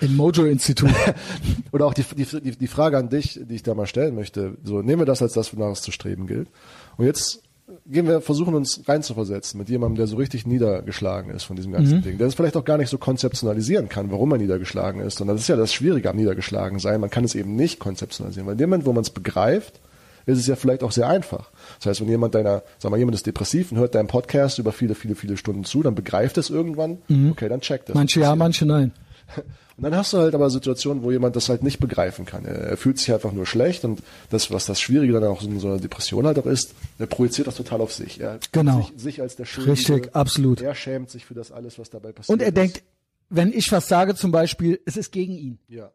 Im 0.00 0.16
Mojo-Institut. 0.16 0.90
Oder 1.72 1.86
auch 1.86 1.94
die, 1.94 2.02
die, 2.02 2.56
die 2.56 2.66
Frage 2.66 2.98
an 2.98 3.08
dich, 3.08 3.40
die 3.42 3.54
ich 3.54 3.62
da 3.62 3.74
mal 3.74 3.86
stellen 3.86 4.14
möchte. 4.14 4.56
So, 4.64 4.82
nehmen 4.82 5.00
wir 5.00 5.06
das 5.06 5.22
als 5.22 5.32
das, 5.32 5.56
wonach 5.56 5.72
es 5.72 5.82
zu 5.82 5.92
streben 5.92 6.26
gilt. 6.26 6.48
Und 6.96 7.06
jetzt 7.06 7.42
gehen 7.86 8.06
wir, 8.06 8.20
versuchen 8.20 8.54
uns 8.54 8.82
reinzuversetzen 8.86 9.58
mit 9.58 9.68
jemandem, 9.68 9.96
der 9.96 10.06
so 10.06 10.16
richtig 10.16 10.46
niedergeschlagen 10.46 11.32
ist 11.32 11.44
von 11.44 11.56
diesem 11.56 11.72
ganzen 11.72 11.98
mhm. 11.98 12.02
Ding, 12.02 12.18
der 12.18 12.26
es 12.26 12.34
vielleicht 12.34 12.56
auch 12.56 12.64
gar 12.64 12.78
nicht 12.78 12.90
so 12.90 12.98
konzeptionalisieren 12.98 13.88
kann, 13.88 14.10
warum 14.10 14.32
er 14.32 14.38
niedergeschlagen 14.38 15.00
ist. 15.00 15.20
Und 15.20 15.28
das 15.28 15.40
ist 15.40 15.48
ja 15.48 15.56
das 15.56 15.72
Schwierige 15.72 16.10
am 16.10 16.16
Niedergeschlagen 16.16 16.78
sein. 16.78 17.00
Man 17.00 17.10
kann 17.10 17.24
es 17.24 17.34
eben 17.34 17.56
nicht 17.56 17.78
konzeptionalisieren, 17.78 18.46
weil 18.46 18.52
in 18.52 18.58
dem 18.58 18.70
Moment, 18.70 18.86
wo 18.86 18.92
man 18.92 19.02
es 19.02 19.10
begreift, 19.10 19.80
ist 20.26 20.38
es 20.38 20.46
ja 20.46 20.56
vielleicht 20.56 20.82
auch 20.82 20.92
sehr 20.92 21.08
einfach. 21.08 21.50
Das 21.78 21.86
heißt, 21.86 22.00
wenn 22.00 22.08
jemand 22.08 22.34
deiner, 22.34 22.62
sag 22.78 22.90
mal, 22.90 22.96
jemand 22.98 23.14
ist 23.14 23.26
depressiv 23.26 23.72
und 23.72 23.78
hört 23.78 23.94
deinen 23.94 24.08
Podcast 24.08 24.58
über 24.58 24.72
viele, 24.72 24.94
viele, 24.94 25.14
viele 25.14 25.36
Stunden 25.36 25.64
zu, 25.64 25.82
dann 25.82 25.94
begreift 25.94 26.38
es 26.38 26.50
irgendwann, 26.50 26.98
mhm. 27.08 27.32
okay, 27.32 27.48
dann 27.48 27.60
checkt 27.60 27.90
es. 27.90 27.94
Manche 27.94 28.20
ja, 28.20 28.34
manche 28.34 28.66
nein. 28.66 28.92
Und 29.76 29.82
dann 29.82 29.96
hast 29.96 30.12
du 30.12 30.18
halt 30.18 30.34
aber 30.34 30.50
Situationen, 30.50 31.02
wo 31.02 31.10
jemand 31.10 31.34
das 31.34 31.48
halt 31.48 31.64
nicht 31.64 31.80
begreifen 31.80 32.26
kann. 32.26 32.44
Er, 32.44 32.76
fühlt 32.76 32.98
sich 32.98 33.12
einfach 33.12 33.32
nur 33.32 33.44
schlecht 33.44 33.84
und 33.84 34.02
das, 34.30 34.50
was 34.52 34.66
das 34.66 34.80
Schwierige 34.80 35.14
dann 35.14 35.24
auch 35.24 35.42
in 35.42 35.58
so 35.58 35.66
einer 35.66 35.78
Depression 35.78 36.26
halt 36.26 36.38
auch 36.38 36.46
ist, 36.46 36.74
er 36.98 37.06
projiziert 37.06 37.48
das 37.48 37.56
total 37.56 37.80
auf 37.80 37.92
sich. 37.92 38.20
Er 38.20 38.38
genau. 38.52 38.82
sich, 38.82 38.92
sich 38.96 39.20
als 39.20 39.34
der 39.34 39.46
Schuldige. 39.46 39.72
Richtig, 39.72 40.14
absolut. 40.14 40.60
Er 40.60 40.74
schämt 40.74 41.10
sich 41.10 41.24
für 41.24 41.34
das 41.34 41.50
alles, 41.50 41.78
was 41.78 41.90
dabei 41.90 42.12
passiert. 42.12 42.32
Und 42.32 42.40
er 42.40 42.48
ist. 42.48 42.56
denkt, 42.56 42.82
wenn 43.30 43.52
ich 43.52 43.72
was 43.72 43.88
sage 43.88 44.14
zum 44.14 44.30
Beispiel, 44.30 44.80
es 44.86 44.96
ist 44.96 45.10
gegen 45.10 45.36
ihn. 45.36 45.58
Ja. 45.68 45.90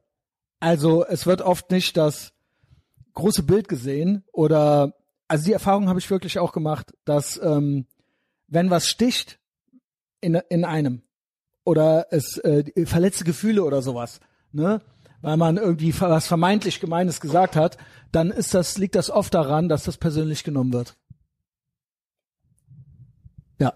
Also 0.60 1.06
es 1.06 1.26
wird 1.26 1.42
oft 1.42 1.72
nicht 1.72 1.96
das 1.96 2.34
große 3.14 3.44
Bild 3.44 3.70
gesehen 3.70 4.24
oder 4.34 4.94
also 5.30 5.46
die 5.46 5.54
Erfahrung 5.54 5.88
habe 5.88 6.00
ich 6.00 6.10
wirklich 6.10 6.40
auch 6.40 6.52
gemacht, 6.52 6.94
dass 7.06 7.40
ähm, 7.42 7.86
wenn 8.48 8.70
was 8.70 8.88
sticht 8.88 9.40
in, 10.22 10.36
in 10.50 10.66
einem, 10.66 11.04
oder 11.64 12.08
es 12.12 12.38
äh, 12.38 12.86
verletzte 12.86 13.24
Gefühle 13.24 13.64
oder 13.64 13.82
sowas, 13.82 14.20
ne? 14.52 14.82
Weil 15.22 15.36
man 15.36 15.58
irgendwie 15.58 15.94
was 16.00 16.28
vermeintlich 16.28 16.80
Gemeines 16.80 17.20
gesagt 17.20 17.58
hat, 17.58 17.78
dann 18.12 18.32
ist 18.32 18.54
das, 18.54 18.78
liegt 18.78 18.96
das 18.96 19.10
oft 19.10 19.34
daran, 19.34 19.68
dass 19.68 19.84
das 19.84 19.98
persönlich 19.98 20.46
genommen 20.46 20.72
wird. 20.72 20.96
Ja. 23.60 23.74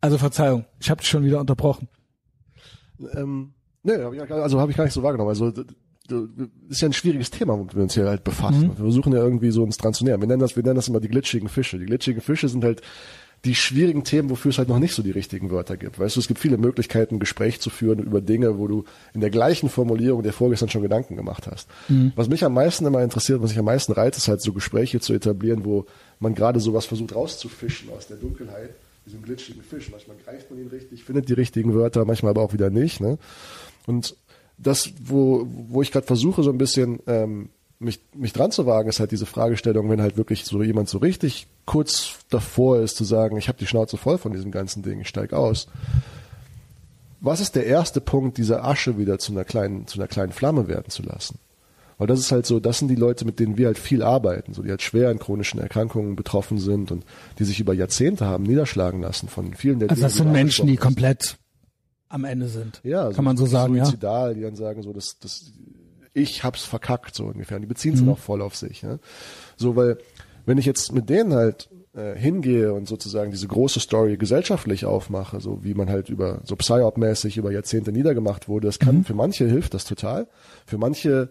Also 0.00 0.18
Verzeihung, 0.18 0.64
ich 0.80 0.90
habe 0.90 1.00
dich 1.00 1.08
schon 1.08 1.24
wieder 1.24 1.38
unterbrochen. 1.38 1.88
Ähm, 3.14 3.54
nee, 3.84 3.92
also 3.92 4.60
habe 4.60 4.72
ich 4.72 4.76
gar 4.76 4.84
nicht 4.84 4.92
so 4.92 5.02
wahrgenommen. 5.04 5.30
Also 5.30 5.52
das 5.52 5.66
ist 6.68 6.82
ja 6.82 6.88
ein 6.88 6.92
schwieriges 6.92 7.30
Thema, 7.30 7.58
womit 7.58 7.74
wir 7.74 7.82
uns 7.82 7.94
hier 7.94 8.06
halt 8.06 8.24
befassen. 8.24 8.66
Mhm. 8.66 8.68
Wir 8.70 8.84
versuchen 8.84 9.12
ja 9.12 9.20
irgendwie 9.20 9.50
so 9.50 9.62
uns 9.62 9.76
dran 9.76 9.94
zu 9.94 10.04
nähern. 10.04 10.20
Wir 10.20 10.28
nennen 10.28 10.40
das, 10.40 10.56
wir 10.56 10.62
nennen 10.62 10.76
das 10.76 10.88
immer 10.88 11.00
die 11.00 11.08
glitschigen 11.08 11.48
Fische. 11.48 11.78
Die 11.78 11.86
glitschigen 11.86 12.20
Fische 12.20 12.48
sind 12.48 12.64
halt 12.64 12.82
die 13.44 13.54
schwierigen 13.54 14.04
Themen, 14.04 14.30
wofür 14.30 14.50
es 14.50 14.58
halt 14.58 14.68
noch 14.68 14.78
nicht 14.78 14.94
so 14.94 15.02
die 15.02 15.10
richtigen 15.10 15.50
Wörter 15.50 15.76
gibt. 15.76 15.98
Weißt 15.98 16.16
du, 16.16 16.20
es 16.20 16.28
gibt 16.28 16.40
viele 16.40 16.56
Möglichkeiten, 16.56 17.16
ein 17.16 17.20
Gespräch 17.20 17.60
zu 17.60 17.68
führen 17.68 17.98
über 17.98 18.20
Dinge, 18.20 18.58
wo 18.58 18.66
du 18.66 18.84
in 19.12 19.20
der 19.20 19.30
gleichen 19.30 19.68
Formulierung 19.68 20.22
der 20.22 20.32
vorgestern 20.32 20.70
schon 20.70 20.82
Gedanken 20.82 21.16
gemacht 21.16 21.46
hast. 21.46 21.68
Mhm. 21.88 22.12
Was 22.16 22.28
mich 22.28 22.44
am 22.44 22.54
meisten 22.54 22.86
immer 22.86 23.02
interessiert, 23.02 23.42
was 23.42 23.50
mich 23.50 23.58
am 23.58 23.66
meisten 23.66 23.92
reizt, 23.92 24.16
ist 24.16 24.28
halt 24.28 24.40
so 24.40 24.52
Gespräche 24.52 25.00
zu 25.00 25.12
etablieren, 25.12 25.64
wo 25.64 25.84
man 26.20 26.34
gerade 26.34 26.58
sowas 26.58 26.86
versucht 26.86 27.14
rauszufischen 27.14 27.90
aus 27.90 28.06
der 28.06 28.16
Dunkelheit, 28.16 28.70
diesem 29.04 29.22
glitschigen 29.22 29.62
Fisch. 29.62 29.90
Manchmal 29.90 30.16
greift 30.24 30.50
man 30.50 30.60
ihn 30.60 30.68
richtig, 30.68 31.04
findet 31.04 31.28
die 31.28 31.34
richtigen 31.34 31.74
Wörter, 31.74 32.04
manchmal 32.06 32.30
aber 32.30 32.42
auch 32.42 32.54
wieder 32.54 32.70
nicht. 32.70 33.00
Ne? 33.00 33.18
Und 33.86 34.16
das, 34.56 34.90
wo, 35.02 35.46
wo 35.68 35.82
ich 35.82 35.92
gerade 35.92 36.06
versuche, 36.06 36.42
so 36.42 36.50
ein 36.50 36.58
bisschen 36.58 37.00
ähm, 37.06 37.50
mich, 37.84 38.00
mich 38.14 38.32
dran 38.32 38.50
zu 38.50 38.66
wagen, 38.66 38.88
ist 38.88 39.00
halt 39.00 39.12
diese 39.12 39.26
Fragestellung, 39.26 39.90
wenn 39.90 40.00
halt 40.00 40.16
wirklich 40.16 40.44
so 40.44 40.62
jemand 40.62 40.88
so 40.88 40.98
richtig 40.98 41.46
kurz 41.66 42.14
davor 42.30 42.80
ist 42.80 42.96
zu 42.96 43.04
sagen, 43.04 43.36
ich 43.36 43.48
habe 43.48 43.58
die 43.58 43.66
Schnauze 43.66 43.96
voll 43.96 44.18
von 44.18 44.32
diesem 44.32 44.50
ganzen 44.50 44.82
Ding, 44.82 45.00
ich 45.00 45.08
steig 45.08 45.32
aus. 45.32 45.68
Was 47.20 47.40
ist 47.40 47.56
der 47.56 47.66
erste 47.66 48.00
Punkt, 48.00 48.36
diese 48.36 48.62
Asche 48.64 48.98
wieder 48.98 49.18
zu 49.18 49.32
einer 49.32 49.44
kleinen, 49.44 49.86
zu 49.86 49.98
einer 49.98 50.08
kleinen 50.08 50.32
Flamme 50.32 50.68
werden 50.68 50.90
zu 50.90 51.02
lassen? 51.02 51.38
Weil 51.96 52.08
das 52.08 52.18
ist 52.18 52.32
halt 52.32 52.44
so, 52.44 52.58
das 52.60 52.80
sind 52.80 52.88
die 52.88 52.96
Leute, 52.96 53.24
mit 53.24 53.38
denen 53.38 53.56
wir 53.56 53.66
halt 53.66 53.78
viel 53.78 54.02
arbeiten, 54.02 54.52
so 54.52 54.62
die 54.62 54.70
halt 54.70 54.82
schwer 54.82 55.10
an 55.10 55.18
chronischen 55.18 55.60
Erkrankungen 55.60 56.16
betroffen 56.16 56.58
sind 56.58 56.90
und 56.90 57.04
die 57.38 57.44
sich 57.44 57.60
über 57.60 57.72
Jahrzehnte 57.72 58.26
haben 58.26 58.44
niederschlagen 58.44 59.00
lassen 59.00 59.28
von 59.28 59.54
vielen 59.54 59.78
der 59.78 59.90
Also 59.90 60.00
Dinge, 60.00 60.08
das 60.08 60.16
sind 60.16 60.32
Menschen, 60.32 60.66
die 60.66 60.76
komplett 60.76 61.36
am 62.08 62.24
Ende 62.24 62.48
sind. 62.48 62.80
Ja, 62.82 63.10
kann 63.10 63.24
man 63.24 63.36
so 63.36 63.46
sagen, 63.46 63.76
suizidal, 63.76 64.30
ja. 64.30 64.34
die 64.34 64.42
dann 64.42 64.56
sagen 64.56 64.82
so, 64.82 64.92
das, 64.92 65.18
das, 65.20 65.52
ich 66.14 66.44
hab's 66.44 66.62
verkackt, 66.62 67.14
so 67.14 67.26
ungefähr. 67.26 67.56
Und 67.56 67.62
die 67.62 67.68
beziehen 67.68 67.94
es 67.94 68.00
mhm. 68.00 68.06
dann 68.06 68.14
auch 68.14 68.20
voll 68.20 68.40
auf 68.40 68.56
sich. 68.56 68.82
Ne? 68.82 69.00
So, 69.56 69.76
weil 69.76 69.98
wenn 70.46 70.58
ich 70.58 70.64
jetzt 70.64 70.92
mit 70.92 71.10
denen 71.10 71.34
halt 71.34 71.68
äh, 71.92 72.16
hingehe 72.16 72.72
und 72.72 72.88
sozusagen 72.88 73.30
diese 73.30 73.48
große 73.48 73.80
Story 73.80 74.16
gesellschaftlich 74.16 74.86
aufmache, 74.86 75.40
so 75.40 75.64
wie 75.64 75.74
man 75.74 75.90
halt 75.90 76.08
über 76.08 76.40
so 76.44 76.54
Psyop-mäßig 76.54 77.36
über 77.36 77.52
Jahrzehnte 77.52 77.92
niedergemacht 77.92 78.48
wurde, 78.48 78.68
das 78.68 78.78
kann, 78.78 78.98
mhm. 78.98 79.04
für 79.04 79.14
manche 79.14 79.46
hilft 79.46 79.74
das 79.74 79.84
total, 79.84 80.28
für 80.66 80.78
manche 80.78 81.30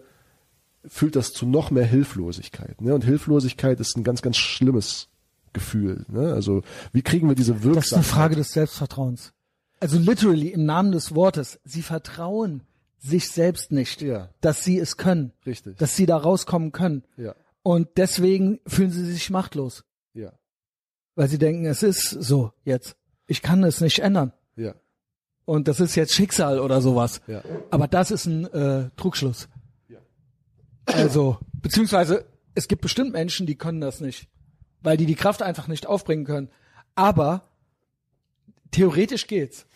fühlt 0.86 1.16
das 1.16 1.32
zu 1.32 1.46
noch 1.46 1.70
mehr 1.70 1.86
Hilflosigkeit. 1.86 2.80
Ne? 2.82 2.94
Und 2.94 3.04
Hilflosigkeit 3.04 3.80
ist 3.80 3.96
ein 3.96 4.04
ganz, 4.04 4.20
ganz 4.20 4.36
schlimmes 4.36 5.08
Gefühl. 5.54 6.04
Ne? 6.08 6.34
Also 6.34 6.62
wie 6.92 7.02
kriegen 7.02 7.28
wir 7.28 7.34
diese 7.34 7.62
Wirksamkeit? 7.62 7.76
Das 7.76 7.86
ist 7.86 7.94
eine 7.94 8.02
Frage 8.02 8.36
des 8.36 8.52
Selbstvertrauens. 8.52 9.32
Also 9.80 9.98
literally 9.98 10.48
im 10.48 10.66
Namen 10.66 10.92
des 10.92 11.14
Wortes. 11.14 11.58
Sie 11.64 11.82
vertrauen 11.82 12.62
sich 13.04 13.28
selbst 13.28 13.70
nicht, 13.70 14.00
ja. 14.00 14.30
dass 14.40 14.64
sie 14.64 14.78
es 14.78 14.96
können, 14.96 15.32
Richtig. 15.44 15.76
dass 15.76 15.94
sie 15.94 16.06
da 16.06 16.16
rauskommen 16.16 16.72
können. 16.72 17.04
Ja. 17.16 17.34
Und 17.62 17.88
deswegen 17.96 18.60
fühlen 18.66 18.90
sie 18.90 19.04
sich 19.04 19.30
machtlos. 19.30 19.84
Ja. 20.14 20.32
Weil 21.14 21.28
sie 21.28 21.38
denken, 21.38 21.66
es 21.66 21.82
ist 21.82 22.08
so 22.08 22.52
jetzt. 22.64 22.96
Ich 23.26 23.42
kann 23.42 23.62
es 23.62 23.80
nicht 23.80 24.00
ändern. 24.00 24.32
Ja. 24.56 24.74
Und 25.44 25.68
das 25.68 25.80
ist 25.80 25.94
jetzt 25.94 26.14
Schicksal 26.14 26.58
oder 26.58 26.80
sowas. 26.80 27.20
Ja. 27.26 27.42
Aber 27.70 27.88
das 27.88 28.10
ist 28.10 28.26
ein 28.26 28.46
äh, 28.46 28.90
Trugschluss. 28.96 29.48
Ja. 29.88 29.98
Also, 30.86 31.38
beziehungsweise 31.52 32.24
es 32.54 32.68
gibt 32.68 32.82
bestimmt 32.82 33.12
Menschen, 33.12 33.46
die 33.46 33.56
können 33.56 33.80
das 33.80 34.00
nicht, 34.00 34.28
weil 34.80 34.96
die 34.96 35.06
die 35.06 35.14
Kraft 35.14 35.42
einfach 35.42 35.68
nicht 35.68 35.86
aufbringen 35.86 36.24
können. 36.24 36.50
Aber 36.94 37.48
theoretisch 38.70 39.26
geht's. 39.26 39.66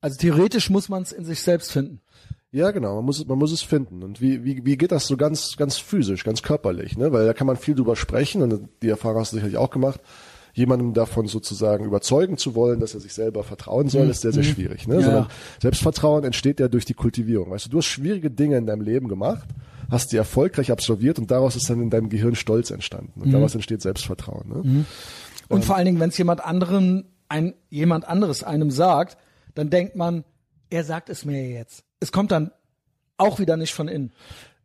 Also 0.00 0.16
theoretisch 0.18 0.70
muss 0.70 0.88
man 0.88 1.02
es 1.02 1.10
in 1.10 1.24
sich 1.24 1.40
selbst 1.42 1.72
finden. 1.72 2.00
Ja, 2.50 2.70
genau. 2.70 2.96
Man 2.96 3.04
muss, 3.04 3.18
es, 3.18 3.26
man 3.26 3.38
muss 3.38 3.52
es 3.52 3.62
finden. 3.62 4.02
Und 4.02 4.20
wie, 4.20 4.44
wie, 4.44 4.64
wie 4.64 4.76
geht 4.76 4.92
das 4.92 5.06
so 5.06 5.16
ganz, 5.16 5.56
ganz 5.56 5.76
physisch, 5.76 6.24
ganz 6.24 6.42
körperlich, 6.42 6.96
ne? 6.96 7.12
Weil 7.12 7.26
da 7.26 7.34
kann 7.34 7.46
man 7.46 7.56
viel 7.56 7.74
drüber 7.74 7.94
sprechen 7.94 8.42
und 8.42 8.68
die 8.82 8.88
Erfahrung 8.88 9.20
hast 9.20 9.32
du 9.32 9.36
sicherlich 9.36 9.58
auch 9.58 9.70
gemacht. 9.70 10.00
Jemandem 10.54 10.94
davon 10.94 11.28
sozusagen 11.28 11.84
überzeugen 11.84 12.38
zu 12.38 12.54
wollen, 12.54 12.80
dass 12.80 12.94
er 12.94 13.00
sich 13.00 13.12
selber 13.12 13.44
vertrauen 13.44 13.88
soll, 13.90 14.06
mhm. 14.06 14.10
ist 14.10 14.22
sehr, 14.22 14.32
sehr 14.32 14.42
mhm. 14.42 14.48
schwierig. 14.48 14.88
Ne? 14.88 14.96
Ja. 14.96 15.02
Sondern 15.02 15.26
Selbstvertrauen 15.60 16.24
entsteht 16.24 16.58
ja 16.58 16.68
durch 16.68 16.86
die 16.86 16.94
Kultivierung. 16.94 17.50
Weißt 17.50 17.66
du, 17.66 17.70
du 17.70 17.78
hast 17.78 17.86
schwierige 17.86 18.30
Dinge 18.30 18.56
in 18.56 18.66
deinem 18.66 18.80
Leben 18.80 19.08
gemacht, 19.08 19.46
hast 19.90 20.10
die 20.12 20.16
erfolgreich 20.16 20.72
absolviert 20.72 21.18
und 21.18 21.30
daraus 21.30 21.54
ist 21.54 21.68
dann 21.68 21.82
in 21.82 21.90
deinem 21.90 22.08
Gehirn 22.08 22.34
Stolz 22.34 22.70
entstanden. 22.70 23.20
Und 23.20 23.28
mhm. 23.28 23.32
daraus 23.32 23.54
entsteht 23.54 23.82
Selbstvertrauen. 23.82 24.48
Ne? 24.48 24.62
Mhm. 24.64 24.86
Und 25.48 25.58
ähm, 25.58 25.62
vor 25.62 25.76
allen 25.76 25.84
Dingen, 25.84 26.00
wenn 26.00 26.08
es 26.08 26.18
jemand 26.18 26.42
anderen, 26.42 27.04
ein, 27.28 27.54
jemand 27.68 28.08
anderes 28.08 28.42
einem 28.42 28.70
sagt, 28.70 29.18
dann 29.54 29.68
denkt 29.68 29.96
man, 29.96 30.24
er 30.70 30.82
sagt 30.82 31.08
es 31.08 31.24
mir 31.24 31.48
jetzt 31.48 31.84
es 32.00 32.12
kommt 32.12 32.30
dann 32.30 32.50
auch 33.16 33.38
wieder 33.38 33.56
nicht 33.56 33.74
von 33.74 33.88
innen. 33.88 34.12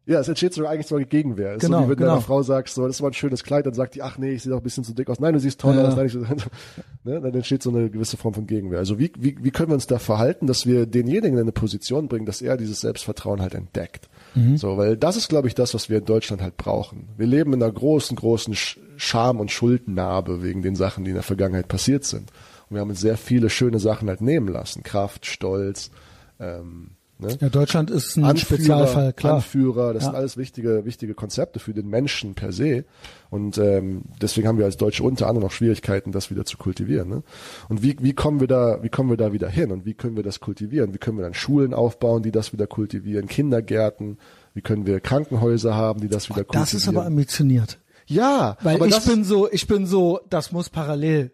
Ja, 0.05 0.19
es 0.19 0.27
entsteht 0.27 0.53
sogar 0.53 0.71
eigentlich 0.71 0.87
sogar 0.87 1.05
Gegenwehr. 1.05 1.57
Genau, 1.57 1.79
so 1.79 1.85
wie 1.85 1.89
wenn 1.91 1.97
genau. 1.97 2.09
deiner 2.09 2.21
Frau 2.21 2.43
sagst, 2.43 2.75
so, 2.75 2.85
das 2.85 3.01
war 3.01 3.09
ein 3.09 3.13
schönes 3.13 3.43
Kleid, 3.43 3.65
dann 3.65 3.73
sagt 3.73 3.95
die, 3.95 4.01
ach 4.01 4.17
nee, 4.17 4.31
ich 4.31 4.43
sehe 4.43 4.51
doch 4.51 4.59
ein 4.59 4.63
bisschen 4.63 4.83
zu 4.83 4.93
dick 4.93 5.09
aus. 5.09 5.21
Nein, 5.21 5.33
du 5.33 5.39
siehst 5.39 5.61
toll 5.61 5.75
ja. 5.75 5.87
aus. 5.87 5.95
Nein, 5.95 6.07
ich, 6.07 6.13
ne? 7.05 7.21
Dann 7.21 7.33
entsteht 7.33 7.63
so 7.63 7.69
eine 7.69 7.89
gewisse 7.89 8.17
Form 8.17 8.33
von 8.33 8.45
Gegenwehr. 8.45 8.79
Also 8.79 8.99
wie, 8.99 9.13
wie, 9.17 9.37
wie 9.41 9.51
können 9.51 9.69
wir 9.69 9.75
uns 9.75 9.87
da 9.87 9.99
verhalten, 9.99 10.45
dass 10.45 10.65
wir 10.65 10.87
denjenigen 10.87 11.35
in 11.35 11.43
eine 11.43 11.53
Position 11.53 12.09
bringen, 12.09 12.25
dass 12.25 12.41
er 12.41 12.57
dieses 12.57 12.81
Selbstvertrauen 12.81 13.41
halt 13.41 13.55
entdeckt? 13.55 14.09
Mhm. 14.35 14.57
So, 14.57 14.77
weil 14.77 14.97
das 14.97 15.15
ist, 15.15 15.29
glaube 15.29 15.47
ich, 15.47 15.55
das, 15.55 15.73
was 15.73 15.89
wir 15.89 15.99
in 15.99 16.05
Deutschland 16.05 16.41
halt 16.41 16.57
brauchen. 16.57 17.07
Wir 17.15 17.27
leben 17.27 17.53
in 17.53 17.63
einer 17.63 17.71
großen, 17.71 18.17
großen 18.17 18.55
Scham- 18.97 19.39
und 19.39 19.51
Schuldnarbe 19.51 20.43
wegen 20.43 20.61
den 20.63 20.75
Sachen, 20.75 21.05
die 21.05 21.11
in 21.11 21.15
der 21.15 21.23
Vergangenheit 21.23 21.69
passiert 21.69 22.03
sind. 22.03 22.29
Und 22.69 22.75
wir 22.75 22.81
haben 22.81 22.89
uns 22.89 22.99
sehr 22.99 23.15
viele 23.15 23.49
schöne 23.49 23.79
Sachen 23.79 24.09
halt 24.09 24.19
nehmen 24.19 24.49
lassen. 24.49 24.83
Kraft, 24.83 25.25
Stolz, 25.25 25.91
ähm, 26.41 26.91
Ne? 27.19 27.37
Ja, 27.39 27.49
Deutschland 27.49 27.89
ist 27.89 28.17
ein 28.17 28.23
Anführer, 28.23 28.57
Spezialfall, 28.57 29.13
klar. 29.13 29.35
Anführer, 29.35 29.93
das 29.93 30.03
ja. 30.03 30.09
sind 30.09 30.17
alles 30.17 30.37
wichtige, 30.37 30.85
wichtige 30.85 31.13
Konzepte 31.13 31.59
für 31.59 31.73
den 31.73 31.87
Menschen 31.87 32.33
per 32.33 32.51
se. 32.51 32.85
Und 33.29 33.57
ähm, 33.57 34.03
deswegen 34.21 34.47
haben 34.47 34.57
wir 34.57 34.65
als 34.65 34.77
Deutsche 34.77 35.03
unter 35.03 35.27
anderem 35.27 35.45
noch 35.45 35.51
Schwierigkeiten, 35.51 36.11
das 36.11 36.31
wieder 36.31 36.45
zu 36.45 36.57
kultivieren. 36.57 37.09
Ne? 37.09 37.23
Und 37.69 37.83
wie, 37.83 37.95
wie 37.99 38.13
kommen 38.13 38.39
wir 38.39 38.47
da, 38.47 38.81
wie 38.83 38.89
kommen 38.89 39.09
wir 39.09 39.17
da 39.17 39.31
wieder 39.31 39.49
hin? 39.49 39.71
Und 39.71 39.85
wie 39.85 39.93
können 39.93 40.15
wir 40.15 40.23
das 40.23 40.39
kultivieren? 40.39 40.93
Wie 40.93 40.97
können 40.97 41.17
wir 41.17 41.23
dann 41.23 41.33
Schulen 41.33 41.73
aufbauen, 41.73 42.23
die 42.23 42.31
das 42.31 42.53
wieder 42.53 42.67
kultivieren, 42.67 43.27
Kindergärten? 43.27 44.17
Wie 44.53 44.61
können 44.61 44.85
wir 44.85 44.99
Krankenhäuser 44.99 45.75
haben, 45.75 46.01
die 46.01 46.09
das 46.09 46.29
wieder 46.29 46.41
oh, 46.41 46.43
kultivieren? 46.43 46.63
Das 46.63 46.73
ist 46.73 46.87
aber 46.87 47.05
ambitioniert. 47.05 47.79
Ja, 48.05 48.57
weil 48.61 48.83
ich 48.85 49.05
bin 49.05 49.23
so, 49.23 49.49
ich 49.49 49.65
bin 49.67 49.85
so, 49.85 50.19
das 50.29 50.51
muss 50.51 50.69
parallel 50.69 51.31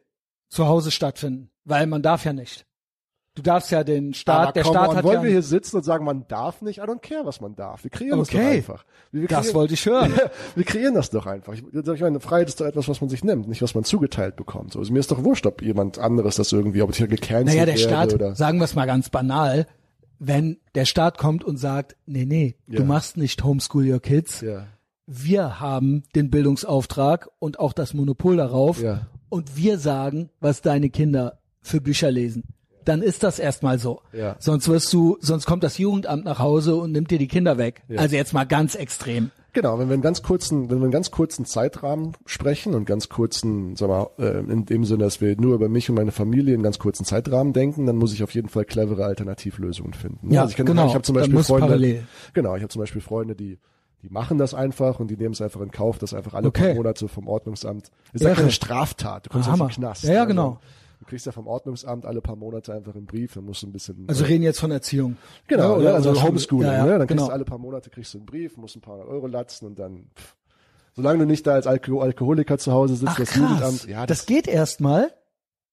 zu 0.49 0.67
Hause 0.67 0.91
stattfinden, 0.91 1.49
weil 1.65 1.87
man 1.87 2.01
darf 2.01 2.25
ja 2.25 2.33
nicht. 2.33 2.65
Du 3.39 3.43
darfst 3.43 3.71
ja 3.71 3.85
den 3.85 4.13
Staat, 4.13 4.57
der 4.57 4.65
Staat 4.65 4.89
on, 4.89 4.95
hat 4.97 5.03
wollen 5.05 5.19
ja, 5.19 5.23
wir 5.23 5.29
hier 5.31 5.41
sitzen 5.41 5.77
und 5.77 5.83
sagen, 5.83 6.03
man 6.03 6.25
darf 6.27 6.61
nicht? 6.61 6.79
I 6.79 6.81
don't 6.81 6.99
care, 6.99 7.25
was 7.25 7.39
man 7.39 7.55
darf. 7.55 7.83
Wir 7.85 7.89
kreieren 7.89 8.19
das 8.19 8.27
doch 8.27 8.35
Okay. 8.37 8.57
einfach. 8.57 8.83
Wir 9.13 9.27
das 9.29 9.39
kreieren- 9.47 9.53
wollte 9.55 9.73
ich 9.75 9.85
hören. 9.85 10.13
wir 10.55 10.63
kreieren 10.65 10.93
das 10.93 11.09
doch 11.09 11.25
einfach. 11.25 11.53
Ich, 11.53 11.63
ich 11.63 12.01
meine, 12.01 12.19
Freiheit 12.19 12.49
ist 12.49 12.59
doch 12.59 12.65
etwas, 12.65 12.89
was 12.89 12.99
man 12.99 13.09
sich 13.09 13.23
nimmt, 13.23 13.47
nicht 13.47 13.61
was 13.61 13.75
man 13.75 13.85
zugeteilt 13.85 14.35
bekommt. 14.35 14.73
So, 14.73 14.79
Also 14.79 14.91
mir 14.91 14.99
ist 14.99 15.09
doch 15.09 15.23
wurscht, 15.23 15.45
ob 15.45 15.61
jemand 15.61 15.99
anderes 15.99 16.35
das 16.35 16.51
irgendwie, 16.51 16.81
ob 16.81 16.89
ich 16.91 16.97
hier 16.97 17.07
gecancelt 17.07 17.45
Naja, 17.47 17.65
der 17.65 17.77
Staat, 17.77 18.13
oder. 18.13 18.35
sagen 18.35 18.57
wir 18.59 18.65
es 18.65 18.75
mal 18.75 18.85
ganz 18.87 19.09
banal, 19.09 19.67
wenn 20.19 20.57
der 20.75 20.83
Staat 20.83 21.17
kommt 21.17 21.45
und 21.45 21.55
sagt, 21.55 21.95
nee, 22.05 22.25
nee, 22.25 22.57
Ja. 22.67 22.79
du 22.79 22.83
machst 22.83 23.15
nicht 23.15 23.41
Homeschool 23.41 23.89
Your 23.89 24.01
Kids, 24.01 24.41
Ja. 24.41 24.65
wir 25.07 25.61
haben 25.61 26.03
den 26.13 26.29
Bildungsauftrag 26.29 27.29
und 27.39 27.57
auch 27.59 27.71
das 27.71 27.93
Monopol 27.93 28.35
darauf 28.35 28.81
Ja. 28.81 29.07
und 29.29 29.55
wir 29.55 29.77
sagen, 29.77 30.29
was 30.41 30.61
deine 30.61 30.89
Kinder 30.89 31.39
für 31.61 31.79
Bücher 31.79 32.11
lesen. 32.11 32.43
Dann 32.89 33.01
ist 33.03 33.23
das 33.23 33.37
erstmal 33.39 33.77
so. 33.79 34.01
Ja. 34.13 34.35
Sonst 34.39 34.67
wirst 34.67 34.91
du, 34.93 35.17
sonst 35.21 35.45
kommt 35.45 35.63
das 35.63 35.77
Jugendamt 35.77 36.25
nach 36.25 36.39
Hause 36.39 36.75
und 36.75 36.91
nimmt 36.91 37.11
dir 37.11 37.19
die 37.19 37.27
Kinder 37.27 37.57
weg. 37.57 37.83
Ja. 37.87 37.99
Also 37.99 38.15
jetzt 38.15 38.33
mal 38.33 38.45
ganz 38.45 38.73
extrem. 38.75 39.31
Genau, 39.53 39.79
wenn 39.79 39.89
wir 39.89 39.93
einen 39.93 40.01
ganz 40.03 40.21
kurzen, 40.21 40.69
wenn 40.69 40.77
wir 40.77 40.83
einen 40.83 40.91
ganz 40.91 41.09
kurzen 41.11 41.43
Zeitrahmen 41.45 42.13
sprechen 42.25 42.75
und 42.75 42.85
ganz 42.85 43.09
kurzen, 43.09 43.75
sag 43.75 43.89
mal, 43.89 44.07
äh, 44.19 44.39
in 44.39 44.65
dem 44.65 44.85
Sinne, 44.85 45.03
dass 45.03 45.21
wir 45.21 45.35
nur 45.39 45.55
über 45.55 45.69
mich 45.69 45.89
und 45.89 45.95
meine 45.95 46.11
Familie 46.11 46.53
in 46.53 46.61
ganz 46.63 46.77
kurzen 46.77 47.03
Zeitrahmen 47.03 47.53
denken, 47.53 47.85
dann 47.87 47.95
muss 47.95 48.13
ich 48.13 48.21
auf 48.23 48.33
jeden 48.35 48.49
Fall 48.49 48.65
clevere 48.65 49.05
Alternativlösungen 49.05 49.93
finden. 49.93 50.31
Ja, 50.31 50.45
ich 50.45 50.55
kenn- 50.55 50.65
genau. 50.65 50.87
Ich 50.87 50.93
habe 50.93 51.03
zum 51.03 51.15
Beispiel 51.15 51.43
Freunde, 51.43 51.65
parallel. 51.67 52.03
genau, 52.33 52.55
ich 52.55 52.61
habe 52.61 52.69
zum 52.71 52.79
Beispiel 52.81 53.01
Freunde, 53.01 53.35
die 53.35 53.57
die 54.01 54.07
machen 54.09 54.37
das 54.37 54.53
einfach 54.53 55.01
und 55.01 55.09
die 55.11 55.17
nehmen 55.17 55.33
es 55.33 55.41
einfach 55.41 55.59
in 55.59 55.71
Kauf, 55.71 55.97
dass 55.97 56.13
einfach 56.13 56.33
alle 56.33 56.47
Okay. 56.47 56.67
paar 56.67 56.75
Monate 56.75 57.09
vom 57.09 57.27
Ordnungsamt. 57.27 57.91
Ist 58.13 58.23
ja 58.23 58.33
keine 58.33 58.49
Straftat. 58.49 59.25
Du 59.25 59.29
kommst 59.29 59.49
Ah, 59.49 59.53
aus 59.53 59.57
dem. 59.59 59.67
Knast. 59.67 60.03
Ja, 60.05 60.13
ja, 60.13 60.19
Also, 60.21 60.27
genau. 60.29 60.51
Du 60.51 60.59
kriegst 61.09 61.25
ja 61.25 61.31
vom 61.33 61.47
Ordnungsamt 61.47 62.05
alle 62.05 62.21
paar 62.21 62.35
Monate 62.37 62.73
einfach 62.73 62.95
einen 62.95 63.05
Brief, 63.05 63.33
dann 63.33 63.43
musst 63.45 63.61
du 63.63 63.67
ein 63.67 63.73
bisschen. 63.73 64.05
Also 64.07 64.23
reden 64.23 64.43
jetzt 64.43 64.59
von 64.61 64.71
Erziehung. 64.71 65.17
Genau, 65.47 65.73
Ja, 65.73 65.75
oder, 65.77 65.93
also 65.95 66.13
Schule. 66.15 66.27
Homeschooling, 66.27 66.67
Ja, 66.71 66.77
ja, 66.77 66.83
ne? 66.85 66.89
Dann 66.91 66.99
kriegst 66.99 67.09
genau. 67.09 67.27
du 67.27 67.33
alle 67.33 67.43
paar 67.45 67.57
Monate 67.57 67.89
kriegst 67.89 68.13
du 68.13 68.19
einen 68.19 68.25
Brief, 68.25 68.55
musst 68.55 68.75
ein 68.77 68.81
paar 68.81 68.99
Euro 68.99 69.27
latzen 69.27 69.65
und 69.67 69.77
dann, 69.77 70.09
pff. 70.15 70.35
solange 70.95 71.19
du 71.19 71.25
nicht 71.25 71.45
da 71.45 71.53
als 71.55 71.67
Alko 71.67 71.99
Alkoholiker 72.01 72.57
zu 72.57 72.71
Hause 72.71 72.95
sitzt, 72.95 73.11
Ach 73.11 73.17
das 73.17 73.29
krass, 73.31 73.37
Jugendamt, 73.41 73.87
ja, 73.87 74.05
das, 74.05 74.19
das, 74.19 74.25
geht 74.27 74.47
erstmal, 74.47 75.11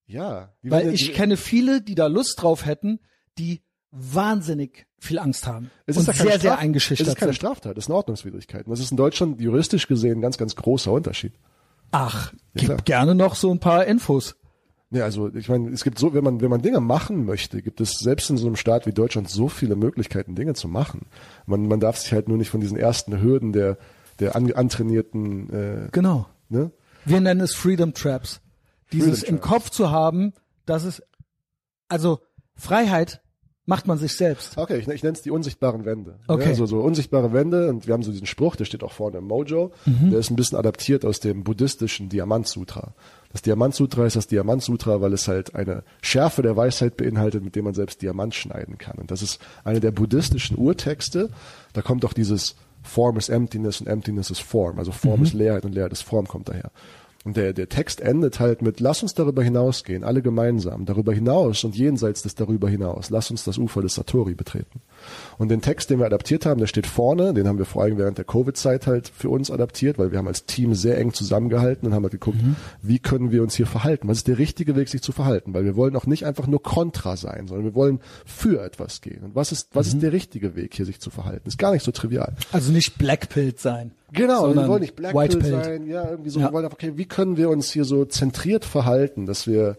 ja, 0.06 0.52
weil 0.62 0.92
ich 0.92 1.06
die- 1.06 1.12
kenne 1.12 1.36
viele, 1.36 1.80
die 1.82 1.94
da 1.94 2.06
Lust 2.08 2.42
drauf 2.42 2.66
hätten, 2.66 2.98
die 3.38 3.62
wahnsinnig 3.90 4.86
viel 4.98 5.18
Angst 5.18 5.46
haben 5.46 5.70
es 5.86 5.96
und 5.96 6.02
ist 6.02 6.06
ja 6.08 6.12
keine 6.14 6.30
sehr, 6.30 6.40
sehr 6.40 6.50
Straf- 6.52 6.60
eingeschüchtert 6.62 7.06
Es 7.08 7.12
ist 7.14 7.18
keine 7.18 7.32
sind. 7.32 7.36
Straftat, 7.36 7.76
es 7.78 7.84
ist 7.84 7.90
eine 7.90 7.96
Ordnungswidrigkeit. 7.96 8.66
Und 8.66 8.70
das 8.70 8.80
ist 8.80 8.90
in 8.90 8.96
Deutschland 8.96 9.40
juristisch 9.40 9.86
gesehen 9.88 10.18
ein 10.18 10.20
ganz, 10.22 10.38
ganz 10.38 10.56
großer 10.56 10.90
Unterschied. 10.92 11.32
Ach, 11.92 12.32
Ja, 12.32 12.38
gib 12.54 12.64
klar. 12.66 12.78
gerne 12.84 13.14
noch 13.14 13.34
so 13.36 13.50
ein 13.50 13.60
paar 13.60 13.84
Infos. 13.86 14.36
Ja, 14.96 15.04
also 15.04 15.32
ich 15.34 15.48
meine, 15.48 15.70
es 15.70 15.84
gibt 15.84 15.98
so, 15.98 16.14
wenn 16.14 16.24
man 16.24 16.40
wenn 16.40 16.50
man 16.50 16.62
Dinge 16.62 16.80
machen 16.80 17.24
möchte, 17.24 17.62
gibt 17.62 17.80
es 17.80 17.98
selbst 17.98 18.30
in 18.30 18.36
so 18.36 18.46
einem 18.46 18.56
Staat 18.56 18.86
wie 18.86 18.92
Deutschland 18.92 19.28
so 19.30 19.48
viele 19.48 19.76
Möglichkeiten, 19.76 20.34
Dinge 20.34 20.54
zu 20.54 20.68
machen. 20.68 21.06
Man 21.46 21.68
man 21.68 21.80
darf 21.80 21.98
sich 21.98 22.12
halt 22.12 22.28
nur 22.28 22.38
nicht 22.38 22.50
von 22.50 22.60
diesen 22.60 22.76
ersten 22.76 23.20
Hürden 23.20 23.52
der 23.52 23.76
der 24.18 24.34
an, 24.34 24.50
antrainierten, 24.52 25.50
äh, 25.52 25.88
Genau. 25.92 26.26
ne? 26.48 26.70
Wir 27.04 27.20
nennen 27.20 27.40
es 27.40 27.54
Freedom 27.54 27.92
Traps. 27.94 28.40
Dieses 28.92 29.20
Freedom 29.20 29.34
im 29.36 29.40
Traps. 29.42 29.52
Kopf 29.52 29.70
zu 29.70 29.90
haben, 29.90 30.32
dass 30.64 30.84
es, 30.84 31.02
also 31.88 32.20
Freiheit 32.54 33.20
macht 33.66 33.86
man 33.88 33.98
sich 33.98 34.14
selbst. 34.16 34.56
Okay, 34.56 34.78
ich, 34.78 34.88
ich 34.88 35.02
nenne 35.02 35.14
es 35.16 35.22
die 35.22 35.30
unsichtbaren 35.32 35.84
Wände. 35.84 36.18
Okay. 36.28 36.44
Ja, 36.44 36.48
also 36.50 36.66
so 36.66 36.80
unsichtbare 36.80 37.32
Wände 37.32 37.68
und 37.68 37.86
wir 37.86 37.94
haben 37.94 38.02
so 38.04 38.12
diesen 38.12 38.26
Spruch, 38.26 38.54
der 38.56 38.64
steht 38.64 38.82
auch 38.84 38.92
vorne 38.92 39.18
im 39.18 39.24
Mojo, 39.24 39.72
Mhm. 39.84 40.10
der 40.10 40.20
ist 40.20 40.30
ein 40.30 40.36
bisschen 40.36 40.56
adaptiert 40.56 41.04
aus 41.04 41.18
dem 41.20 41.42
buddhistischen 41.44 42.08
Diamant-Sutra. 42.08 42.94
Das 43.36 43.42
Diamant-Sutra 43.42 44.06
ist 44.06 44.16
das 44.16 44.28
Diamant-Sutra, 44.28 45.02
weil 45.02 45.12
es 45.12 45.28
halt 45.28 45.54
eine 45.54 45.82
Schärfe 46.00 46.40
der 46.40 46.56
Weisheit 46.56 46.96
beinhaltet, 46.96 47.44
mit 47.44 47.54
dem 47.54 47.66
man 47.66 47.74
selbst 47.74 48.00
Diamant 48.00 48.34
schneiden 48.34 48.78
kann. 48.78 48.96
Und 48.96 49.10
das 49.10 49.20
ist 49.20 49.42
eine 49.62 49.78
der 49.78 49.90
buddhistischen 49.90 50.56
Urtexte. 50.56 51.28
Da 51.74 51.82
kommt 51.82 52.06
auch 52.06 52.14
dieses 52.14 52.56
Form 52.82 53.18
is 53.18 53.28
Emptiness 53.28 53.82
und 53.82 53.88
Emptiness 53.88 54.30
is 54.30 54.38
Form. 54.38 54.78
Also 54.78 54.90
Form 54.90 55.22
ist 55.22 55.34
Leerheit 55.34 55.66
und 55.66 55.74
Leerheit 55.74 55.92
ist 55.92 56.00
Form 56.00 56.26
kommt 56.26 56.48
daher. 56.48 56.70
Und 57.26 57.36
der, 57.36 57.52
der 57.52 57.68
Text 57.68 58.00
endet 58.00 58.38
halt 58.38 58.62
mit, 58.62 58.78
lass 58.78 59.02
uns 59.02 59.12
darüber 59.14 59.42
hinausgehen, 59.42 60.04
alle 60.04 60.22
gemeinsam, 60.22 60.84
darüber 60.84 61.12
hinaus 61.12 61.64
und 61.64 61.74
jenseits 61.74 62.22
des 62.22 62.36
darüber 62.36 62.68
hinaus, 62.68 63.10
lass 63.10 63.32
uns 63.32 63.42
das 63.42 63.58
Ufer 63.58 63.82
des 63.82 63.96
Satori 63.96 64.34
betreten. 64.34 64.80
Und 65.36 65.48
den 65.48 65.60
Text, 65.60 65.90
den 65.90 65.98
wir 65.98 66.06
adaptiert 66.06 66.46
haben, 66.46 66.60
der 66.60 66.68
steht 66.68 66.86
vorne, 66.86 67.34
den 67.34 67.48
haben 67.48 67.58
wir 67.58 67.64
vor 67.64 67.82
allem 67.82 67.98
während 67.98 68.16
der 68.16 68.24
Covid-Zeit 68.24 68.86
halt 68.86 69.08
für 69.08 69.28
uns 69.28 69.50
adaptiert, 69.50 69.98
weil 69.98 70.12
wir 70.12 70.18
haben 70.18 70.28
als 70.28 70.46
Team 70.46 70.76
sehr 70.76 70.98
eng 70.98 71.14
zusammengehalten 71.14 71.88
und 71.88 71.94
haben 71.94 72.04
halt 72.04 72.12
geguckt, 72.12 72.38
wie 72.80 73.00
können 73.00 73.32
wir 73.32 73.42
uns 73.42 73.56
hier 73.56 73.66
verhalten, 73.66 74.06
was 74.06 74.18
ist 74.18 74.28
der 74.28 74.38
richtige 74.38 74.76
Weg, 74.76 74.88
sich 74.88 75.02
zu 75.02 75.10
verhalten, 75.10 75.52
weil 75.52 75.64
wir 75.64 75.74
wollen 75.74 75.96
auch 75.96 76.06
nicht 76.06 76.26
einfach 76.26 76.46
nur 76.46 76.62
kontra 76.62 77.16
sein, 77.16 77.48
sondern 77.48 77.64
wir 77.64 77.74
wollen 77.74 77.98
für 78.24 78.62
etwas 78.62 79.00
gehen. 79.00 79.24
Und 79.24 79.34
was 79.34 79.50
ist, 79.50 79.70
was 79.72 79.88
ist 79.88 80.00
der 80.00 80.12
richtige 80.12 80.54
Weg, 80.54 80.74
hier 80.74 80.86
sich 80.86 81.00
zu 81.00 81.10
verhalten? 81.10 81.48
Ist 81.48 81.58
gar 81.58 81.72
nicht 81.72 81.82
so 81.82 81.90
trivial. 81.90 82.36
Also 82.52 82.70
nicht 82.70 82.98
Blackpilled 82.98 83.58
sein. 83.58 83.90
Genau, 84.12 84.54
wir 84.54 84.68
wollen 84.68 84.80
nicht 84.82 84.96
Blackpill 84.96 85.44
sein, 85.44 85.86
ja, 85.86 86.08
irgendwie 86.10 86.30
so, 86.30 86.40
Ja. 86.40 86.46
wir 86.48 86.52
wollen 86.52 86.64
einfach, 86.64 86.78
okay, 86.78 86.92
wie 86.96 87.06
können 87.06 87.36
wir 87.36 87.50
uns 87.50 87.70
hier 87.70 87.84
so 87.84 88.04
zentriert 88.04 88.64
verhalten, 88.64 89.26
dass 89.26 89.46
wir 89.46 89.76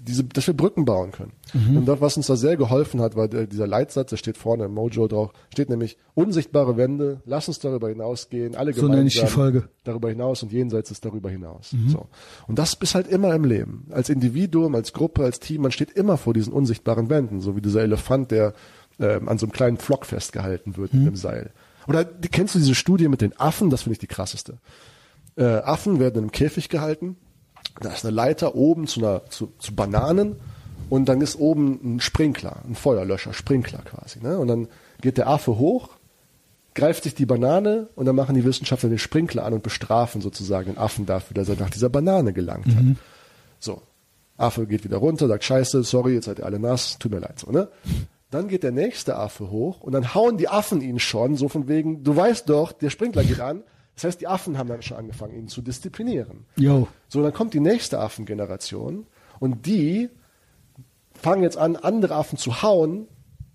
diese, 0.00 0.22
dass 0.24 0.46
wir 0.46 0.54
Brücken 0.54 0.84
bauen 0.84 1.10
können. 1.10 1.32
Mhm. 1.52 1.78
Und 1.78 1.86
das, 1.86 2.00
was 2.00 2.16
uns 2.16 2.28
da 2.28 2.36
sehr 2.36 2.56
geholfen 2.56 3.00
hat, 3.00 3.16
war 3.16 3.26
dieser 3.26 3.66
Leitsatz, 3.66 4.10
der 4.10 4.16
steht 4.16 4.38
vorne 4.38 4.64
im 4.66 4.72
Mojo 4.72 5.08
drauf, 5.08 5.32
steht 5.52 5.68
nämlich 5.68 5.98
unsichtbare 6.14 6.76
Wände, 6.76 7.20
lass 7.26 7.48
uns 7.48 7.58
darüber 7.58 7.88
hinausgehen, 7.88 8.54
alle 8.54 8.72
So 8.72 8.86
nenne 8.86 9.08
ich 9.08 9.14
die 9.14 9.18
gemeinsam 9.18 9.34
Folge. 9.36 9.58
Mhm. 9.60 9.64
darüber 9.84 10.08
hinaus 10.08 10.42
und 10.44 10.52
jenseits 10.52 10.90
ist 10.92 11.04
darüber 11.04 11.28
hinaus. 11.30 11.74
So. 11.88 12.06
Und 12.46 12.58
das 12.60 12.74
ist 12.74 12.94
halt 12.94 13.08
immer 13.08 13.34
im 13.34 13.44
Leben. 13.44 13.88
Als 13.90 14.08
Individuum, 14.08 14.76
als 14.76 14.92
Gruppe, 14.92 15.24
als 15.24 15.40
Team, 15.40 15.62
man 15.62 15.72
steht 15.72 15.90
immer 15.90 16.16
vor 16.16 16.32
diesen 16.32 16.52
unsichtbaren 16.52 17.10
Wänden, 17.10 17.40
so 17.40 17.56
wie 17.56 17.60
dieser 17.60 17.82
Elefant, 17.82 18.30
der 18.30 18.54
ähm, 19.00 19.28
an 19.28 19.36
so 19.38 19.46
einem 19.46 19.52
kleinen 19.52 19.76
Pflock 19.78 20.06
festgehalten 20.06 20.76
wird 20.76 20.94
Mhm. 20.94 21.00
mit 21.00 21.08
dem 21.08 21.16
Seil. 21.16 21.50
Oder 21.88 22.04
kennst 22.04 22.54
du 22.54 22.58
diese 22.58 22.74
Studie 22.74 23.08
mit 23.08 23.22
den 23.22 23.38
Affen? 23.40 23.70
Das 23.70 23.82
finde 23.82 23.94
ich 23.94 23.98
die 23.98 24.06
krasseste. 24.06 24.58
Äh, 25.36 25.44
Affen 25.44 25.98
werden 25.98 26.16
in 26.16 26.20
einem 26.24 26.32
Käfig 26.32 26.68
gehalten. 26.68 27.16
Da 27.80 27.92
ist 27.92 28.04
eine 28.04 28.14
Leiter 28.14 28.54
oben 28.54 28.86
zu, 28.86 29.00
einer, 29.00 29.24
zu, 29.30 29.52
zu 29.58 29.74
Bananen 29.74 30.36
und 30.90 31.08
dann 31.08 31.20
ist 31.20 31.36
oben 31.36 31.96
ein 31.96 32.00
Sprinkler, 32.00 32.62
ein 32.68 32.74
Feuerlöscher, 32.74 33.32
Sprinkler 33.32 33.80
quasi. 33.84 34.20
Ne? 34.20 34.38
Und 34.38 34.48
dann 34.48 34.68
geht 35.00 35.16
der 35.16 35.28
Affe 35.28 35.58
hoch, 35.58 35.90
greift 36.74 37.04
sich 37.04 37.14
die 37.14 37.26
Banane 37.26 37.88
und 37.94 38.06
dann 38.06 38.16
machen 38.16 38.34
die 38.34 38.44
Wissenschaftler 38.44 38.88
den 38.88 38.98
Sprinkler 38.98 39.44
an 39.44 39.52
und 39.54 39.62
bestrafen 39.62 40.20
sozusagen 40.20 40.72
den 40.72 40.78
Affen 40.78 41.06
dafür, 41.06 41.34
dass 41.34 41.48
er 41.48 41.56
nach 41.56 41.70
dieser 41.70 41.88
Banane 41.88 42.32
gelangt 42.32 42.66
hat. 42.68 42.84
So, 43.60 43.82
Affe 44.36 44.66
geht 44.66 44.84
wieder 44.84 44.98
runter, 44.98 45.26
sagt 45.26 45.44
Scheiße, 45.44 45.82
sorry, 45.84 46.14
jetzt 46.14 46.26
seid 46.26 46.38
ihr 46.38 46.46
alle 46.46 46.58
nass, 46.58 46.98
tut 46.98 47.12
mir 47.12 47.20
leid 47.20 47.38
so, 47.38 47.50
ne? 47.50 47.68
Dann 48.30 48.48
geht 48.48 48.62
der 48.62 48.72
nächste 48.72 49.16
Affe 49.16 49.50
hoch 49.50 49.80
und 49.80 49.92
dann 49.92 50.14
hauen 50.14 50.36
die 50.36 50.48
Affen 50.48 50.80
ihn 50.82 50.98
schon, 50.98 51.36
so 51.36 51.48
von 51.48 51.66
wegen, 51.66 52.04
du 52.04 52.14
weißt 52.14 52.48
doch, 52.48 52.72
der 52.72 52.90
Sprinkler 52.90 53.24
geht 53.24 53.40
an. 53.40 53.62
Das 53.94 54.04
heißt, 54.04 54.20
die 54.20 54.28
Affen 54.28 54.58
haben 54.58 54.68
dann 54.68 54.82
schon 54.82 54.96
angefangen, 54.96 55.34
ihn 55.34 55.48
zu 55.48 55.62
disziplinieren. 55.62 56.44
Yo. 56.56 56.86
So, 57.08 57.22
dann 57.22 57.32
kommt 57.32 57.54
die 57.54 57.60
nächste 57.60 57.98
Affengeneration 57.98 59.06
und 59.40 59.66
die 59.66 60.10
fangen 61.14 61.42
jetzt 61.42 61.56
an, 61.56 61.76
andere 61.76 62.14
Affen 62.14 62.38
zu 62.38 62.62
hauen, 62.62 63.08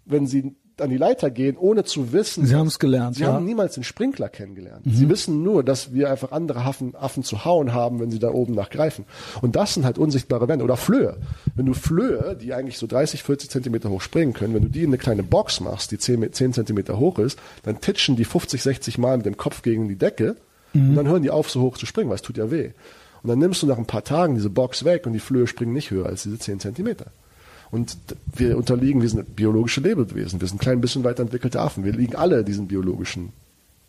wenn 0.06 0.28
sie 0.28 0.56
an 0.80 0.90
die 0.90 0.98
Leiter 0.98 1.30
gehen, 1.30 1.58
ohne 1.58 1.84
zu 1.84 2.12
wissen. 2.14 2.46
Sie 2.46 2.56
haben's 2.56 2.80
gelernt, 2.80 3.16
Sie 3.16 3.24
ja. 3.24 3.30
Mhm. 3.30 3.34
haben 3.36 3.46
niemals 3.46 3.76
den 3.76 3.84
Sprinkler 3.84 4.30
kennengelernt. 4.30 4.82
Sie 4.86 5.08
wissen 5.10 5.44
nur, 5.44 5.64
dass 5.64 5.94
wir 5.94 6.10
einfach 6.10 6.32
andere 6.32 6.62
Affen, 6.62 6.96
Affen 6.96 7.24
zu 7.24 7.46
hauen 7.46 7.74
haben, 7.74 8.00
wenn 8.00 8.12
sie 8.12 8.20
da 8.20 8.32
oben 8.32 8.54
nachgreifen. 8.56 9.06
Und 9.42 9.56
das 9.56 9.74
sind 9.74 9.86
halt 9.86 9.98
unsichtbare 9.98 10.48
Wände. 10.48 10.64
Oder 10.64 10.78
Flöhe. 10.78 11.18
Wenn 11.56 11.66
du 11.66 11.74
Flöhe, 11.74 12.36
die 12.40 12.54
eigentlich 12.54 12.78
so 12.78 12.88
30, 12.88 13.24
40 13.24 13.50
Zentimeter 13.50 13.90
hoch 13.90 14.02
springen 14.02 14.34
können, 14.34 14.54
wenn 14.54 14.64
du 14.64 14.70
die 14.70 14.82
in 14.82 14.90
eine 14.90 14.98
kleine 14.98 15.24
Box 15.24 15.60
machst, 15.60 15.92
die 15.92 15.98
10, 15.98 16.34
10 16.34 16.54
Zentimeter 16.54 16.98
hoch 16.98 17.20
ist, 17.20 17.38
dann 17.64 17.80
titschen 17.80 18.16
die 18.16 18.26
50, 18.26 18.62
60 18.62 18.98
Mal 18.98 19.18
mit 19.18 19.26
dem 19.26 19.38
Kopf 19.38 19.62
gegen 19.62 19.88
die 19.88 19.96
Decke 19.96 20.36
und 20.74 20.96
dann 20.96 21.08
hören 21.08 21.22
die 21.22 21.30
auf, 21.30 21.52
so 21.52 21.62
hoch 21.62 21.78
zu 21.78 21.86
springen, 21.86 22.10
weil 22.10 22.16
es 22.16 22.24
tut 22.24 22.38
ja 22.38 22.50
weh. 22.50 22.72
Und 23.22 23.30
dann 23.30 23.38
nimmst 23.40 23.62
du 23.62 23.68
nach 23.68 23.78
ein 23.78 23.86
paar 23.86 24.04
Tagen 24.04 24.36
diese 24.36 24.50
Box 24.50 24.86
weg 24.86 25.06
und 25.06 25.14
die 25.14 25.20
Flöhe 25.20 25.46
springen 25.46 25.72
nicht 25.72 25.92
höher 25.92 26.08
als 26.08 26.24
diese 26.24 26.40
10 26.40 26.60
Zentimeter. 26.60 27.06
Und 27.74 27.98
wir 28.36 28.56
unterliegen, 28.56 29.02
wir 29.02 29.10
sind 29.10 29.36
biologische 29.36 29.82
Lebewesen, 29.82 30.40
wir 30.40 30.48
sind 30.48 30.58
ein 30.58 30.60
klein 30.60 30.80
bisschen 30.80 31.04
weiterentwickelte 31.04 31.60
Affen. 31.60 31.84
Wir 31.84 31.92
liegen 31.92 32.16
alle 32.16 32.44
diesen 32.44 32.68
biologischen 32.68 33.34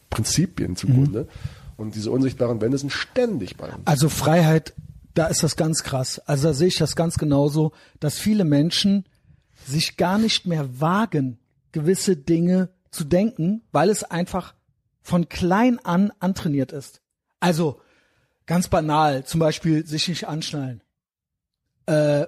Prinzipien 0.09 0.75
zugrunde. 0.75 1.29
Und 1.77 1.95
diese 1.95 2.11
unsichtbaren 2.11 2.63
Wände 2.63 2.79
sind 2.79 2.93
ständig 2.93 3.59
bei 3.59 3.67
uns. 3.67 3.87
Also 3.87 4.09
Freiheit, 4.09 4.73
da 5.13 5.27
ist 5.27 5.43
das 5.43 5.57
ganz 5.57 5.83
krass. 5.83 6.19
Also 6.21 6.49
da 6.49 6.55
sehe 6.55 6.69
ich 6.69 6.77
das 6.79 6.97
ganz 6.97 7.19
genauso, 7.19 7.73
dass 8.01 8.19
viele 8.19 8.47
Menschen 8.47 9.05
sich 9.67 9.99
gar 9.99 10.17
nicht 10.17 10.47
mehr 10.47 10.81
wagen, 10.81 11.37
gewisse 11.73 12.17
Dinge 12.17 12.71
zu 12.91 13.05
denken, 13.05 13.61
weil 13.71 13.91
es 13.91 14.03
einfach 14.03 14.55
von 15.03 15.29
klein 15.29 15.79
an 15.85 16.11
antrainiert 16.21 16.73
ist. 16.73 17.03
Also 17.39 17.83
ganz 18.47 18.69
banal, 18.69 19.27
zum 19.27 19.41
Beispiel 19.41 19.87
sich 19.87 20.09
nicht 20.09 20.27
anschnallen, 20.27 20.81
äh, 21.85 22.25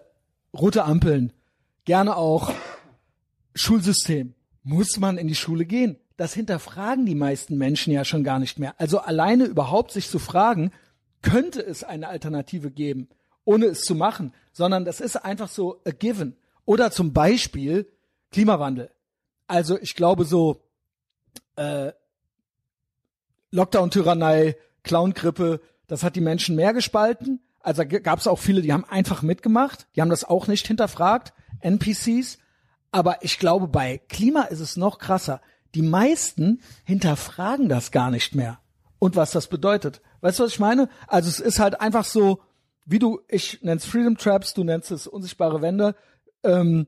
rote 0.53 0.85
Ampeln, 0.85 1.33
gerne 1.87 2.17
auch 2.17 2.53
Schulsystem. 3.55 4.35
Muss 4.63 4.99
man 4.99 5.17
in 5.17 5.29
die 5.29 5.35
Schule 5.35 5.65
gehen? 5.65 5.97
Das 6.19 6.35
hinterfragen 6.35 7.07
die 7.07 7.15
meisten 7.15 7.57
Menschen 7.57 7.93
ja 7.93 8.05
schon 8.05 8.25
gar 8.25 8.39
nicht 8.39 8.59
mehr. 8.59 8.75
Also 8.79 8.99
alleine 8.99 9.45
überhaupt 9.45 9.93
sich 9.93 10.11
zu 10.11 10.19
fragen, 10.19 10.73
könnte 11.23 11.61
es 11.61 11.85
eine 11.85 12.09
Alternative 12.09 12.71
geben, 12.71 13.09
ohne 13.45 13.67
es 13.67 13.81
zu 13.83 13.95
machen, 13.95 14.35
sondern 14.53 14.85
das 14.85 15.01
ist 15.01 15.17
einfach 15.17 15.49
so 15.49 15.81
a 15.87 15.93
given. 15.93 16.37
Oder 16.65 16.91
zum 16.91 17.13
Beispiel 17.13 17.91
Klimawandel. 18.33 18.91
Also 19.47 19.79
ich 19.79 19.95
glaube 19.95 20.25
so 20.25 20.63
äh, 21.55 21.93
Lockdown-Tyrannei, 23.53 24.57
Clown-Grippe, 24.83 25.61
das 25.87 26.03
hat 26.03 26.17
die 26.17 26.21
Menschen 26.21 26.57
mehr 26.57 26.75
gespalten. 26.75 27.41
Also 27.61 27.85
gab 27.87 28.19
es 28.19 28.27
auch 28.27 28.39
viele, 28.39 28.63
die 28.63 28.73
haben 28.73 28.85
einfach 28.85 29.23
mitgemacht, 29.23 29.87
die 29.95 30.01
haben 30.01 30.11
das 30.11 30.25
auch 30.25 30.47
nicht 30.49 30.67
hinterfragt, 30.67 31.33
NPCs. 31.61 32.39
Aber 32.91 33.23
ich 33.23 33.39
glaube, 33.39 33.69
bei 33.69 33.99
Klima 34.09 34.43
ist 34.43 34.61
es 34.61 34.77
noch 34.77 34.99
krasser. 34.99 35.41
Die 35.75 35.83
meisten 35.83 36.63
hinterfragen 36.85 37.69
das 37.69 37.91
gar 37.91 38.11
nicht 38.11 38.35
mehr. 38.35 38.59
Und 38.99 39.17
was 39.17 39.31
das 39.31 39.49
bedeutet. 39.49 40.01
Weißt 40.21 40.39
du, 40.39 40.45
was 40.45 40.53
ich 40.53 40.61
meine? 40.61 40.89
Also 41.07 41.29
es 41.29 41.41
ist 41.41 41.59
halt 41.59 41.81
einfach 41.81 42.05
so, 42.05 42.41
wie 42.87 42.99
du, 42.99 43.21
ich 43.29 43.61
nenn's 43.63 43.85
Freedom 43.85 44.17
Traps, 44.17 44.55
du 44.55 44.65
nennst 44.65 44.91
es 44.91 45.07
unsichtbare 45.07 45.61
Wände. 45.61 45.95
Ähm, 46.43 46.87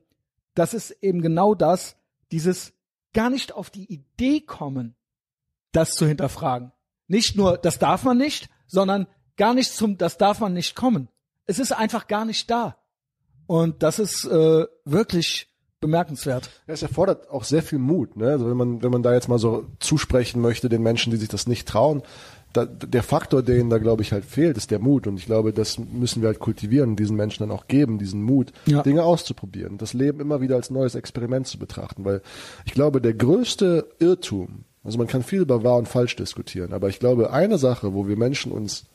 das 0.55 0.73
ist 0.73 0.91
eben 1.01 1.21
genau 1.21 1.53
das, 1.53 1.97
dieses 2.31 2.73
gar 3.13 3.29
nicht 3.29 3.53
auf 3.53 3.69
die 3.69 3.91
Idee 3.91 4.41
kommen, 4.41 4.95
das 5.71 5.91
zu 5.91 6.07
hinterfragen. 6.07 6.71
Nicht 7.07 7.35
nur, 7.35 7.57
das 7.57 7.79
darf 7.79 8.03
man 8.03 8.17
nicht, 8.17 8.49
sondern 8.67 9.07
gar 9.35 9.53
nicht 9.53 9.73
zum, 9.73 9.97
das 9.97 10.17
darf 10.17 10.39
man 10.39 10.53
nicht 10.53 10.75
kommen. 10.75 11.09
Es 11.45 11.59
ist 11.59 11.71
einfach 11.71 12.07
gar 12.07 12.25
nicht 12.25 12.49
da. 12.49 12.77
Und 13.49 13.81
das 13.81 13.97
ist 13.97 14.25
äh, 14.25 14.67
wirklich 14.85 15.47
bemerkenswert. 15.81 16.51
Ja, 16.67 16.73
es 16.75 16.83
erfordert 16.83 17.31
auch 17.31 17.43
sehr 17.43 17.63
viel 17.63 17.79
Mut. 17.79 18.15
Ne? 18.15 18.29
Also 18.29 18.47
wenn 18.47 18.55
man, 18.55 18.83
wenn 18.83 18.91
man 18.91 19.01
da 19.01 19.11
jetzt 19.11 19.27
mal 19.27 19.39
so 19.39 19.65
zusprechen 19.79 20.39
möchte, 20.39 20.69
den 20.69 20.83
Menschen, 20.83 21.09
die 21.09 21.17
sich 21.17 21.29
das 21.29 21.47
nicht 21.47 21.67
trauen, 21.67 22.03
da, 22.53 22.65
der 22.65 23.01
Faktor, 23.01 23.41
der 23.41 23.57
ihnen 23.57 23.71
da, 23.71 23.79
glaube 23.79 24.03
ich, 24.03 24.11
halt 24.11 24.23
fehlt, 24.23 24.55
ist 24.55 24.69
der 24.69 24.77
Mut. 24.77 25.07
Und 25.07 25.17
ich 25.17 25.25
glaube, 25.25 25.51
das 25.51 25.79
müssen 25.79 26.21
wir 26.21 26.27
halt 26.27 26.37
kultivieren, 26.37 26.95
diesen 26.95 27.15
Menschen 27.15 27.41
dann 27.41 27.49
auch 27.49 27.65
geben, 27.65 27.97
diesen 27.97 28.21
Mut, 28.21 28.53
ja. 28.67 28.83
Dinge 28.83 29.03
auszuprobieren, 29.03 29.79
das 29.79 29.93
Leben 29.93 30.19
immer 30.19 30.41
wieder 30.41 30.55
als 30.55 30.69
neues 30.69 30.93
Experiment 30.93 31.47
zu 31.47 31.57
betrachten. 31.57 32.05
Weil 32.05 32.21
ich 32.65 32.73
glaube, 32.75 33.01
der 33.01 33.15
größte 33.15 33.87
Irrtum, 33.97 34.65
also 34.83 34.99
man 34.99 35.07
kann 35.07 35.23
viel 35.23 35.41
über 35.41 35.63
wahr 35.63 35.77
und 35.77 35.87
falsch 35.87 36.15
diskutieren, 36.15 36.71
aber 36.71 36.89
ich 36.89 36.99
glaube, 36.99 37.33
eine 37.33 37.57
Sache, 37.57 37.95
wo 37.95 38.07
wir 38.07 38.15
Menschen 38.15 38.51
uns 38.51 38.85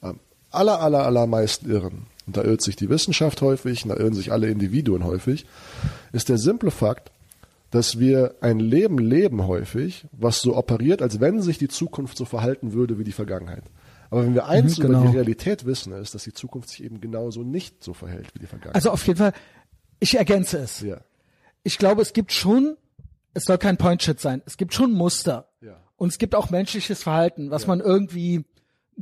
am 0.00 0.20
aller, 0.52 0.80
aller, 0.80 1.04
allermeisten 1.04 1.68
irren, 1.68 2.06
und 2.26 2.36
da 2.36 2.42
irrt 2.42 2.62
sich 2.62 2.76
die 2.76 2.88
Wissenschaft 2.88 3.42
häufig, 3.42 3.84
und 3.84 3.90
da 3.90 3.96
irren 3.96 4.14
sich 4.14 4.32
alle 4.32 4.48
Individuen 4.48 5.04
häufig, 5.04 5.46
ist 6.12 6.28
der 6.28 6.38
simple 6.38 6.70
Fakt, 6.70 7.10
dass 7.70 7.98
wir 7.98 8.36
ein 8.40 8.60
Leben 8.60 8.98
leben 8.98 9.46
häufig, 9.46 10.06
was 10.12 10.40
so 10.40 10.56
operiert, 10.56 11.02
als 11.02 11.20
wenn 11.20 11.42
sich 11.42 11.58
die 11.58 11.68
Zukunft 11.68 12.16
so 12.16 12.24
verhalten 12.24 12.72
würde 12.72 12.98
wie 12.98 13.04
die 13.04 13.12
Vergangenheit. 13.12 13.64
Aber 14.10 14.24
wenn 14.24 14.34
wir 14.34 14.46
eins 14.46 14.78
mhm, 14.78 14.82
genau. 14.82 15.00
über 15.00 15.10
die 15.10 15.16
Realität 15.16 15.66
wissen, 15.66 15.92
ist, 15.92 16.14
dass 16.14 16.22
die 16.22 16.32
Zukunft 16.32 16.68
sich 16.68 16.84
eben 16.84 17.00
genauso 17.00 17.42
nicht 17.42 17.82
so 17.82 17.92
verhält 17.92 18.32
wie 18.34 18.38
die 18.38 18.46
Vergangenheit. 18.46 18.76
Also 18.76 18.90
auf 18.90 19.04
jeden 19.06 19.18
Fall, 19.18 19.32
ich 19.98 20.16
ergänze 20.16 20.58
es. 20.58 20.82
Ja. 20.82 21.00
Ich 21.64 21.78
glaube, 21.78 22.02
es 22.02 22.12
gibt 22.12 22.30
schon, 22.30 22.76
es 23.32 23.44
soll 23.44 23.58
kein 23.58 23.76
Point-Shit 23.76 24.20
sein, 24.20 24.40
es 24.46 24.56
gibt 24.56 24.72
schon 24.72 24.92
Muster. 24.92 25.48
Ja. 25.60 25.80
Und 25.96 26.10
es 26.10 26.18
gibt 26.18 26.36
auch 26.36 26.50
menschliches 26.50 27.02
Verhalten, 27.02 27.50
was 27.50 27.62
ja. 27.62 27.68
man 27.68 27.80
irgendwie 27.80 28.36
ein 28.38 28.44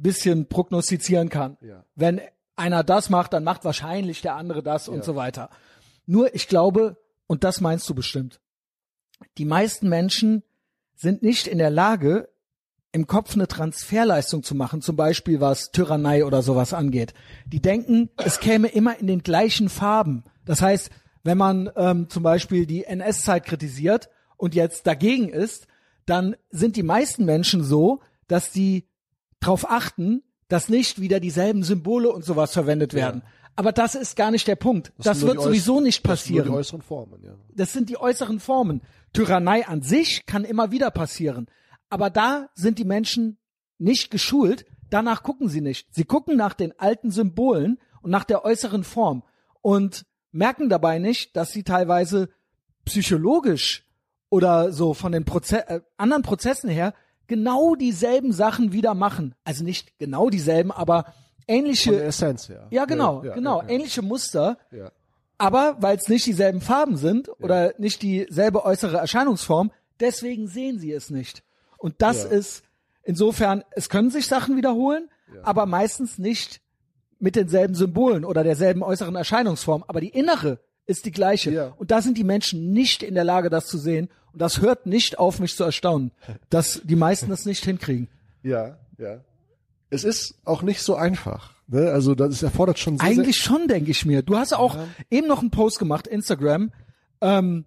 bisschen 0.03 0.47
prognostizieren 0.47 1.29
kann. 1.29 1.59
Ja. 1.61 1.85
Wenn 1.95 2.23
einer 2.57 2.85
das 2.85 3.11
macht, 3.11 3.33
dann 3.33 3.45
macht 3.45 3.65
wahrscheinlich 3.65 4.23
der 4.23 4.37
andere 4.37 4.63
das 4.63 4.87
ja. 4.87 4.93
und 4.93 5.05
so 5.05 5.17
weiter. 5.17 5.51
Nur 6.07 6.35
ich 6.35 6.49
glaube, 6.49 6.97
und 7.27 7.45
das 7.45 7.61
meinst 7.61 7.89
du 7.89 7.95
bestimmt, 7.95 8.41
die 9.39 9.45
meisten 9.45 9.89
Menschen 9.89 10.43
sind 10.95 11.23
nicht 11.23 11.47
in 11.47 11.59
der 11.59 11.71
Lage, 11.71 12.29
im 12.93 13.07
Kopf 13.07 13.35
eine 13.35 13.49
Transferleistung 13.49 14.43
zu 14.43 14.55
machen, 14.55 14.83
zum 14.83 14.97
Beispiel 14.97 15.41
was 15.41 15.71
Tyrannei 15.71 16.27
oder 16.27 16.43
sowas 16.43 16.75
angeht. 16.75 17.15
Die 17.47 17.63
denken, 17.63 18.11
es 18.19 18.39
käme 18.39 18.69
immer 18.69 18.99
in 18.99 19.07
den 19.07 19.23
gleichen 19.23 19.71
Farben. 19.71 20.25
Das 20.45 20.61
heißt, 20.61 20.91
wenn 21.25 21.39
man 21.39 21.71
ähm, 21.77 22.11
zum 22.11 22.23
Beispiel 22.23 22.67
die 22.67 22.85
NS-Zeit 22.85 23.45
kritisiert 23.45 24.11
und 24.37 24.55
jetzt 24.55 24.87
dagegen 24.87 25.29
ist, 25.29 25.67
dann 26.05 26.37
sind 26.51 26.77
die 26.77 26.83
meisten 26.83 27.25
Menschen 27.25 27.65
so, 27.65 28.01
dass 28.29 28.51
die 28.51 28.89
darauf 29.41 29.71
achten, 29.71 30.23
dass 30.53 30.69
nicht 30.69 31.01
wieder 31.01 31.19
dieselben 31.19 31.63
Symbole 31.63 32.13
und 32.13 32.27
sowas 32.27 32.53
verwendet 32.53 32.93
werden. 32.93 33.23
Ja. 33.25 33.31
Aber 33.57 33.73
das 33.73 33.95
ist 33.95 34.17
gar 34.17 34.31
nicht 34.31 34.47
der 34.47 34.57
Punkt. 34.57 34.93
Das, 34.99 35.05
das 35.07 35.23
wird 35.23 35.41
sowieso 35.41 35.81
nicht 35.81 36.03
passieren. 36.03 36.45
Das 36.45 36.45
sind 36.45 36.53
die 36.53 36.59
äußeren 36.59 36.83
Formen, 36.83 37.25
ja. 37.25 37.35
Das 37.55 37.73
sind 37.73 37.89
die 37.89 37.97
äußeren 37.97 38.39
Formen. 38.39 38.83
Tyrannei 39.15 39.67
an 39.67 39.81
sich 39.81 40.27
kann 40.27 40.45
immer 40.45 40.71
wieder 40.71 40.91
passieren. 40.91 41.47
Aber 41.89 42.11
da 42.11 42.51
sind 42.55 42.79
die 42.79 42.85
Menschen 42.85 43.39
nicht 43.79 44.11
geschult. 44.11 44.67
Danach 44.91 45.23
gucken 45.23 45.49
sie 45.49 45.63
nicht. 45.63 45.87
Sie 45.91 46.05
gucken 46.05 46.37
nach 46.37 46.53
den 46.53 46.79
alten 46.79 47.11
Symbolen 47.11 47.79
und 48.03 48.11
nach 48.11 48.25
der 48.25 48.45
äußeren 48.45 48.85
Form 48.85 49.23
und 49.63 50.05
merken 50.33 50.69
dabei 50.69 50.99
nicht, 50.99 51.35
dass 51.35 51.53
sie 51.53 51.63
teilweise 51.63 52.29
psychologisch 52.85 53.87
oder 54.29 54.71
so 54.71 54.93
von 54.93 55.13
den 55.13 55.25
Proze 55.25 55.67
äh, 55.67 55.81
anderen 55.97 56.23
Prozessen 56.23 56.69
her 56.69 56.93
genau 57.33 57.75
dieselben 57.77 58.31
Sachen 58.31 58.75
wieder 58.75 58.93
machen. 58.93 59.35
Also 59.43 59.65
nicht 59.65 59.99
genau 59.99 60.29
dieselben, 60.29 60.71
aber 60.71 61.07
ähnliche. 61.49 61.89
Von 61.89 61.99
der 61.99 62.09
Essenz, 62.09 62.49
ja. 62.49 62.67
Ja, 62.69 62.85
genau, 62.85 63.25
ja, 63.25 63.33
genau, 63.33 63.63
ja, 63.63 63.69
ähnliche 63.71 64.03
Muster. 64.03 64.59
Ja. 64.71 64.93
Aber 65.39 65.77
weil 65.81 65.97
es 65.97 66.11
nicht 66.11 66.27
dieselben 66.27 66.61
Farben 66.61 66.99
sind 66.99 67.31
oder 67.41 67.73
nicht 67.79 68.03
dieselbe 68.03 68.67
äußere 68.67 68.99
Erscheinungsform, 68.99 69.73
deswegen 69.99 70.47
sehen 70.47 70.79
sie 70.79 70.93
es 70.93 71.09
nicht. 71.09 71.43
Und 71.79 71.95
das 72.03 72.27
ist 72.27 72.65
insofern, 73.03 73.65
es 73.71 73.89
können 73.89 74.11
sich 74.11 74.27
Sachen 74.27 74.59
wiederholen, 74.59 75.09
aber 75.43 75.65
meistens 75.65 76.19
nicht 76.19 76.61
mit 77.19 77.35
denselben 77.35 77.75
Symbolen 77.75 78.27
oder 78.27 78.45
derselben 78.45 78.83
äußeren 78.83 79.17
Erscheinungsform. 79.17 79.85
Aber 79.89 80.03
die 80.03 80.11
innere 80.11 80.61
ist 80.85 81.07
die 81.07 81.13
gleiche. 81.13 81.51
Ja. 81.51 81.73
Und 81.79 81.91
da 81.91 82.03
sind 82.03 82.19
die 82.19 82.25
Menschen 82.25 82.73
nicht 82.73 83.03
in 83.03 83.15
der 83.15 83.25
Lage, 83.25 83.49
das 83.49 83.69
zu 83.69 83.79
sehen. 83.79 84.11
Und 84.33 84.41
das 84.41 84.61
hört 84.61 84.87
nicht 84.87 85.19
auf, 85.19 85.41
mich 85.41 85.57
zu 85.57 85.65
erstaunen, 85.65 86.13
dass 86.51 86.81
die 86.85 86.97
meisten 86.97 87.31
das 87.31 87.45
nicht 87.45 87.65
hinkriegen. 87.65 88.09
Ja, 88.43 88.79
ja 88.99 89.21
es 89.93 90.05
ist 90.05 90.35
auch 90.45 90.63
nicht 90.63 90.83
so 90.83 90.97
einfach. 90.97 91.53
Ne? 91.69 91.91
Also 91.93 92.15
das 92.15 92.43
erfordert 92.43 92.79
schon 92.79 92.99
sehr, 92.99 93.07
Eigentlich 93.07 93.37
sehr 93.37 93.45
schon, 93.45 93.69
denke 93.69 93.91
ich 93.91 94.07
mir. 94.07 94.23
Du 94.23 94.37
hast 94.37 94.55
auch 94.55 94.75
ja. 94.75 94.89
eben 95.11 95.29
noch 95.29 95.41
einen 95.41 95.51
Post 95.51 95.79
gemacht, 95.79 96.07
Instagram, 96.07 96.73
ähm, 97.21 97.67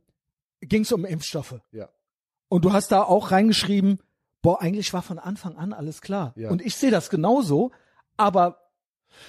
ging 0.59 0.81
es 0.81 0.91
um 0.91 1.05
Impfstoffe. 1.05 1.61
Ja. 1.71 1.89
Und 2.47 2.65
du 2.65 2.73
hast 2.73 2.91
da 2.91 3.03
auch 3.03 3.31
reingeschrieben, 3.31 3.99
boah, 4.41 4.59
eigentlich 4.59 4.91
war 4.91 5.03
von 5.03 5.19
Anfang 5.19 5.55
an 5.55 5.71
alles 5.71 6.01
klar. 6.01 6.33
Ja. 6.35 6.49
Und 6.49 6.63
ich 6.63 6.75
sehe 6.75 6.91
das 6.91 7.11
genauso, 7.11 7.71
aber 8.17 8.57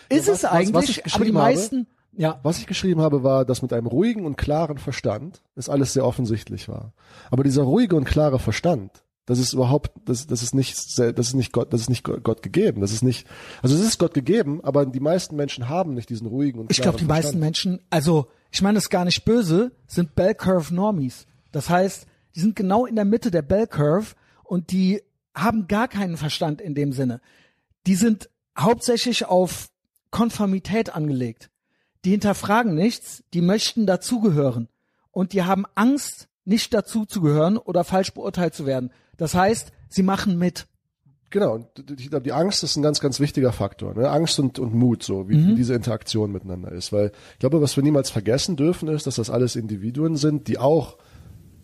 ist 0.08 0.26
ja, 0.26 0.32
was, 0.32 0.38
es 0.38 0.44
eigentlich, 0.46 0.98
was, 0.98 1.04
was 1.04 1.14
aber 1.14 1.24
die 1.26 1.32
meisten, 1.32 1.78
habe, 1.80 1.95
ja. 2.16 2.40
Was 2.42 2.58
ich 2.58 2.66
geschrieben 2.66 3.00
habe, 3.00 3.22
war, 3.22 3.44
dass 3.44 3.62
mit 3.62 3.72
einem 3.72 3.86
ruhigen 3.86 4.24
und 4.24 4.36
klaren 4.36 4.78
Verstand 4.78 5.42
es 5.54 5.68
alles 5.68 5.92
sehr 5.92 6.04
offensichtlich 6.04 6.68
war. 6.68 6.92
Aber 7.30 7.44
dieser 7.44 7.62
ruhige 7.62 7.96
und 7.96 8.04
klare 8.04 8.38
Verstand, 8.38 9.04
das 9.26 9.38
ist 9.38 9.52
überhaupt, 9.52 9.90
das, 10.04 10.26
das 10.26 10.42
ist 10.42 10.54
nicht, 10.54 10.76
das 10.98 11.26
ist 11.28 11.34
nicht 11.34 11.52
Gott, 11.52 11.72
das 11.72 11.82
ist 11.82 11.88
nicht 11.90 12.04
Gott 12.04 12.42
gegeben. 12.42 12.80
Das 12.80 12.92
ist 12.92 13.02
nicht, 13.02 13.26
also 13.60 13.74
es 13.74 13.82
ist 13.82 13.98
Gott 13.98 14.14
gegeben, 14.14 14.60
aber 14.62 14.86
die 14.86 15.00
meisten 15.00 15.34
Menschen 15.36 15.68
haben 15.68 15.94
nicht 15.94 16.08
diesen 16.08 16.28
ruhigen 16.28 16.60
und 16.60 16.70
Ich 16.70 16.80
glaube, 16.80 16.96
die 16.98 17.04
Verstand. 17.04 17.24
meisten 17.24 17.40
Menschen, 17.40 17.80
also 17.90 18.28
ich 18.52 18.62
meine 18.62 18.76
das 18.76 18.84
ist 18.84 18.90
gar 18.90 19.04
nicht 19.04 19.24
böse, 19.24 19.72
sind 19.86 20.14
Bell 20.14 20.34
Curve 20.34 20.72
Normies. 20.72 21.26
Das 21.50 21.68
heißt, 21.68 22.06
die 22.34 22.40
sind 22.40 22.54
genau 22.54 22.86
in 22.86 22.94
der 22.94 23.04
Mitte 23.04 23.30
der 23.30 23.42
Bell 23.42 23.66
Curve 23.66 24.14
und 24.44 24.70
die 24.70 25.02
haben 25.34 25.66
gar 25.66 25.88
keinen 25.88 26.16
Verstand 26.16 26.60
in 26.60 26.74
dem 26.74 26.92
Sinne. 26.92 27.20
Die 27.86 27.96
sind 27.96 28.30
hauptsächlich 28.56 29.26
auf 29.26 29.68
Konformität 30.10 30.94
angelegt. 30.94 31.50
Die 32.06 32.12
hinterfragen 32.12 32.76
nichts, 32.76 33.24
die 33.34 33.40
möchten 33.40 33.84
dazugehören 33.84 34.68
und 35.10 35.32
die 35.32 35.42
haben 35.42 35.64
Angst, 35.74 36.28
nicht 36.44 36.72
dazuzugehören 36.72 37.58
oder 37.58 37.82
falsch 37.82 38.14
beurteilt 38.14 38.54
zu 38.54 38.64
werden. 38.64 38.92
Das 39.16 39.34
heißt, 39.34 39.72
sie 39.88 40.04
machen 40.04 40.38
mit. 40.38 40.68
Genau, 41.30 41.54
und 41.54 41.66
ich 41.98 42.08
glaube, 42.08 42.22
die 42.22 42.30
Angst 42.30 42.62
ist 42.62 42.76
ein 42.76 42.82
ganz, 42.84 43.00
ganz 43.00 43.18
wichtiger 43.18 43.52
Faktor. 43.52 43.94
Ne? 43.94 44.08
Angst 44.08 44.38
und, 44.38 44.60
und 44.60 44.72
Mut, 44.72 45.02
so 45.02 45.28
wie, 45.28 45.36
mhm. 45.36 45.48
wie 45.48 45.54
diese 45.56 45.74
Interaktion 45.74 46.30
miteinander 46.30 46.70
ist. 46.70 46.92
Weil 46.92 47.10
ich 47.32 47.40
glaube, 47.40 47.60
was 47.60 47.74
wir 47.74 47.82
niemals 47.82 48.10
vergessen 48.10 48.54
dürfen, 48.54 48.86
ist, 48.86 49.08
dass 49.08 49.16
das 49.16 49.28
alles 49.28 49.56
Individuen 49.56 50.14
sind, 50.14 50.46
die 50.46 50.58
auch 50.58 50.98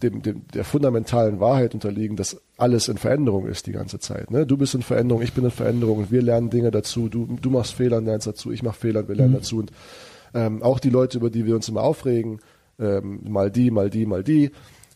dem, 0.02 0.22
dem, 0.22 0.48
der 0.48 0.64
fundamentalen 0.64 1.38
Wahrheit 1.38 1.74
unterliegen, 1.74 2.16
dass 2.16 2.42
alles 2.56 2.88
in 2.88 2.98
Veränderung 2.98 3.46
ist 3.46 3.68
die 3.68 3.72
ganze 3.72 4.00
Zeit. 4.00 4.32
Ne? 4.32 4.44
Du 4.44 4.56
bist 4.56 4.74
in 4.74 4.82
Veränderung, 4.82 5.22
ich 5.22 5.34
bin 5.34 5.44
in 5.44 5.52
Veränderung 5.52 5.98
und 5.98 6.10
wir 6.10 6.22
lernen 6.22 6.50
Dinge 6.50 6.72
dazu. 6.72 7.08
Du, 7.08 7.26
du 7.40 7.50
machst 7.50 7.74
Fehler 7.74 7.98
und 7.98 8.06
lernst 8.06 8.26
dazu, 8.26 8.50
ich 8.50 8.64
mache 8.64 8.80
Fehler 8.80 9.00
und 9.00 9.08
wir 9.08 9.14
lernen 9.14 9.34
mhm. 9.34 9.36
dazu. 9.36 9.58
Und 9.58 9.70
ähm, 10.34 10.62
auch 10.62 10.80
die 10.80 10.90
Leute, 10.90 11.18
über 11.18 11.30
die 11.30 11.46
wir 11.46 11.54
uns 11.54 11.68
immer 11.68 11.82
aufregen, 11.82 12.40
ähm, 12.78 13.20
mal 13.24 13.50
die, 13.50 13.70
mal 13.70 13.90
die, 13.90 14.06
mal 14.06 14.24
die, 14.24 14.50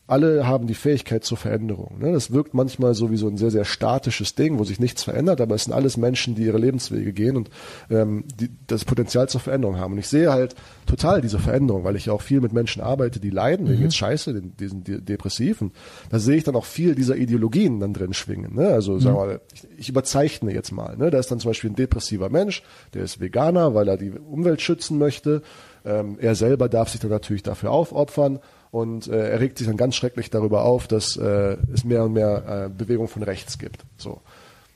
alle 0.08 0.46
haben 0.46 0.68
die 0.68 0.74
Fähigkeit 0.74 1.24
zur 1.24 1.36
Veränderung. 1.36 1.98
Ne? 1.98 2.12
Das 2.12 2.30
wirkt 2.30 2.54
manchmal 2.54 2.94
so 2.94 3.10
wie 3.10 3.16
so 3.16 3.26
ein 3.26 3.36
sehr, 3.36 3.50
sehr 3.50 3.64
statisches 3.64 4.36
Ding, 4.36 4.58
wo 4.58 4.64
sich 4.64 4.78
nichts 4.78 5.02
verändert, 5.02 5.40
aber 5.40 5.56
es 5.56 5.64
sind 5.64 5.72
alles 5.72 5.96
Menschen, 5.96 6.36
die 6.36 6.44
ihre 6.44 6.58
Lebenswege 6.58 7.12
gehen 7.12 7.36
und 7.36 7.50
ähm, 7.90 8.24
die 8.38 8.50
das 8.68 8.84
Potenzial 8.84 9.28
zur 9.28 9.40
Veränderung 9.40 9.78
haben. 9.78 9.94
Und 9.94 9.98
ich 9.98 10.06
sehe 10.06 10.30
halt 10.30 10.54
total 10.86 11.20
diese 11.20 11.40
Veränderung, 11.40 11.82
weil 11.82 11.96
ich 11.96 12.06
ja 12.06 12.12
auch 12.12 12.22
viel 12.22 12.40
mit 12.40 12.52
Menschen 12.52 12.82
arbeite, 12.82 13.18
die 13.18 13.30
leiden, 13.30 13.66
wegen 13.66 13.78
mhm. 13.78 13.84
jetzt 13.84 13.96
Scheiße, 13.96 14.32
den, 14.32 14.56
diesen 14.56 14.84
Depressiven. 14.84 15.72
Da 16.10 16.20
sehe 16.20 16.36
ich 16.36 16.44
dann 16.44 16.54
auch 16.54 16.66
viel 16.66 16.94
dieser 16.94 17.16
Ideologien 17.16 17.80
dann 17.80 17.92
drin 17.92 18.14
schwingen. 18.14 18.54
Ne? 18.54 18.68
Also 18.68 18.92
mhm. 18.92 19.00
sagen 19.00 19.16
wir 19.16 19.26
mal, 19.26 19.40
ich, 19.52 19.66
ich 19.76 19.88
überzeichne 19.88 20.52
jetzt 20.52 20.70
mal. 20.70 20.96
Ne? 20.96 21.10
Da 21.10 21.18
ist 21.18 21.32
dann 21.32 21.40
zum 21.40 21.50
Beispiel 21.50 21.70
ein 21.70 21.76
depressiver 21.76 22.30
Mensch, 22.30 22.62
der 22.94 23.02
ist 23.02 23.18
Veganer, 23.18 23.74
weil 23.74 23.88
er 23.88 23.96
die 23.96 24.10
Umwelt 24.10 24.60
schützen 24.62 24.98
möchte 24.98 25.42
Ähm, 25.84 26.18
er 26.20 26.34
selber 26.34 26.68
darf 26.68 26.88
sich 26.88 27.00
dann 27.00 27.10
natürlich 27.10 27.44
dafür 27.44 27.70
aufopfern 27.70 28.40
und 28.76 29.08
äh, 29.08 29.30
er 29.30 29.40
regt 29.40 29.56
sich 29.56 29.66
dann 29.66 29.78
ganz 29.78 29.96
schrecklich 29.96 30.28
darüber 30.28 30.66
auf, 30.66 30.86
dass 30.86 31.16
äh, 31.16 31.56
es 31.72 31.84
mehr 31.84 32.04
und 32.04 32.12
mehr 32.12 32.66
äh, 32.66 32.68
Bewegung 32.68 33.08
von 33.08 33.22
rechts 33.22 33.56
gibt. 33.56 33.86
So. 33.96 34.20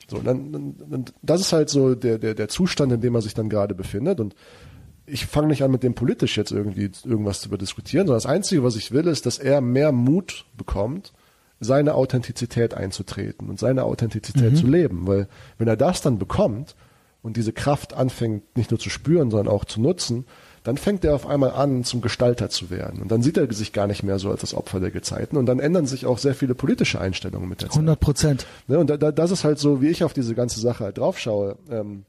So, 0.08 0.18
dann, 0.20 0.50
dann, 0.50 0.74
dann, 0.88 1.04
das 1.20 1.42
ist 1.42 1.52
halt 1.52 1.68
so 1.68 1.94
der, 1.94 2.16
der, 2.16 2.34
der 2.34 2.48
Zustand, 2.48 2.90
in 2.92 3.02
dem 3.02 3.14
er 3.14 3.20
sich 3.20 3.34
dann 3.34 3.50
gerade 3.50 3.74
befindet. 3.74 4.18
Und 4.18 4.34
ich 5.04 5.26
fange 5.26 5.48
nicht 5.48 5.62
an, 5.62 5.70
mit 5.70 5.82
dem 5.82 5.94
politisch 5.94 6.38
jetzt 6.38 6.50
irgendwie 6.50 6.90
irgendwas 7.04 7.42
zu 7.42 7.54
diskutieren, 7.58 8.06
sondern 8.06 8.22
das 8.22 8.26
Einzige, 8.26 8.64
was 8.64 8.74
ich 8.74 8.90
will, 8.90 9.06
ist, 9.06 9.26
dass 9.26 9.38
er 9.38 9.60
mehr 9.60 9.92
Mut 9.92 10.46
bekommt, 10.56 11.12
seine 11.60 11.94
Authentizität 11.94 12.72
einzutreten 12.72 13.50
und 13.50 13.60
seine 13.60 13.84
Authentizität 13.84 14.52
mhm. 14.52 14.56
zu 14.56 14.66
leben. 14.66 15.06
Weil 15.06 15.28
wenn 15.58 15.68
er 15.68 15.76
das 15.76 16.00
dann 16.00 16.18
bekommt 16.18 16.74
und 17.20 17.36
diese 17.36 17.52
Kraft 17.52 17.92
anfängt, 17.92 18.56
nicht 18.56 18.70
nur 18.70 18.80
zu 18.80 18.88
spüren, 18.88 19.30
sondern 19.30 19.52
auch 19.54 19.66
zu 19.66 19.78
nutzen, 19.78 20.24
dann 20.62 20.76
fängt 20.76 21.04
er 21.04 21.14
auf 21.14 21.26
einmal 21.26 21.52
an, 21.52 21.84
zum 21.84 22.00
Gestalter 22.00 22.50
zu 22.50 22.70
werden. 22.70 23.00
Und 23.00 23.10
dann 23.10 23.22
sieht 23.22 23.38
er 23.38 23.50
sich 23.52 23.72
gar 23.72 23.86
nicht 23.86 24.02
mehr 24.02 24.18
so 24.18 24.30
als 24.30 24.42
das 24.42 24.54
Opfer 24.54 24.80
der 24.80 24.90
Gezeiten. 24.90 25.36
Und 25.36 25.46
dann 25.46 25.58
ändern 25.58 25.86
sich 25.86 26.06
auch 26.06 26.18
sehr 26.18 26.34
viele 26.34 26.54
politische 26.54 27.00
Einstellungen 27.00 27.48
mit 27.48 27.62
der 27.62 27.68
Zeit. 27.68 27.76
100 27.76 28.00
Prozent. 28.00 28.46
Ne, 28.68 28.78
und 28.78 28.90
da, 28.90 28.96
da, 28.96 29.10
das 29.12 29.30
ist 29.30 29.44
halt 29.44 29.58
so, 29.58 29.80
wie 29.80 29.88
ich 29.88 30.04
auf 30.04 30.12
diese 30.12 30.34
ganze 30.34 30.60
Sache 30.60 30.84
halt 30.84 30.98
draufschaue. 30.98 31.56
Ähm, 31.70 32.04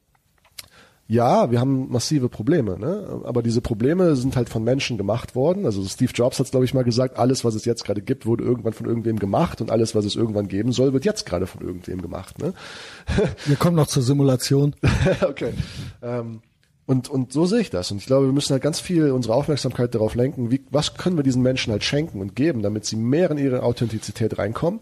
ja, 1.12 1.52
wir 1.52 1.60
haben 1.60 1.90
massive 1.90 2.30
Probleme, 2.30 2.80
ne? 2.80 3.22
aber 3.26 3.44
diese 3.44 3.60
Probleme 3.60 4.16
sind 4.16 4.38
halt 4.38 4.48
von 4.48 4.64
Menschen 4.64 4.98
gemacht 4.98 5.36
worden. 5.36 5.66
Also 5.66 5.84
Steve 5.84 6.14
Jobs 6.14 6.40
hat 6.40 6.46
es, 6.46 6.52
glaube 6.52 6.64
ich, 6.64 6.74
mal 6.74 6.86
gesagt, 6.86 7.18
alles, 7.18 7.44
was 7.44 7.54
es 7.54 7.66
jetzt 7.66 7.84
gerade 7.84 8.02
gibt, 8.02 8.26
wurde 8.26 8.46
irgendwann 8.46 8.72
von 8.72 8.86
irgendwem 8.86 9.20
gemacht 9.20 9.60
und 9.60 9.72
alles, 9.72 9.94
was 9.94 10.06
es 10.06 10.16
irgendwann 10.16 10.48
geben 10.48 10.72
soll, 10.72 10.94
wird 10.94 11.04
jetzt 11.04 11.26
gerade 11.26 11.48
von 11.48 11.62
irgendwem 11.68 12.02
gemacht. 12.02 12.40
Ne? 12.40 12.54
Wir 13.46 13.58
kommen 13.58 13.76
noch 13.76 13.88
zur 13.88 14.04
Simulation. 14.04 14.74
okay. 15.22 15.54
Ähm, 16.02 16.42
und, 16.92 17.10
und 17.10 17.34
so 17.34 17.46
sehe 17.46 17.62
ich 17.62 17.70
das. 17.70 17.90
Und 17.92 17.98
ich 17.98 18.06
glaube, 18.06 18.28
wir 18.28 18.34
müssen 18.34 18.54
halt 18.54 18.62
ganz 18.62 18.80
viel 18.80 19.12
unsere 19.12 19.34
Aufmerksamkeit 19.34 19.96
darauf 19.96 20.14
lenken, 20.14 20.52
wie, 20.52 20.62
was 20.70 20.96
können 20.96 21.18
wir 21.18 21.24
diesen 21.24 21.42
Menschen 21.42 21.72
halt 21.72 21.84
schenken 21.84 22.22
und 22.22 22.36
geben, 22.36 22.62
damit 22.62 22.86
sie 22.86 22.98
mehr 22.98 23.32
in 23.32 23.38
ihre 23.38 23.64
Authentizität 23.64 24.38
reinkommen 24.38 24.82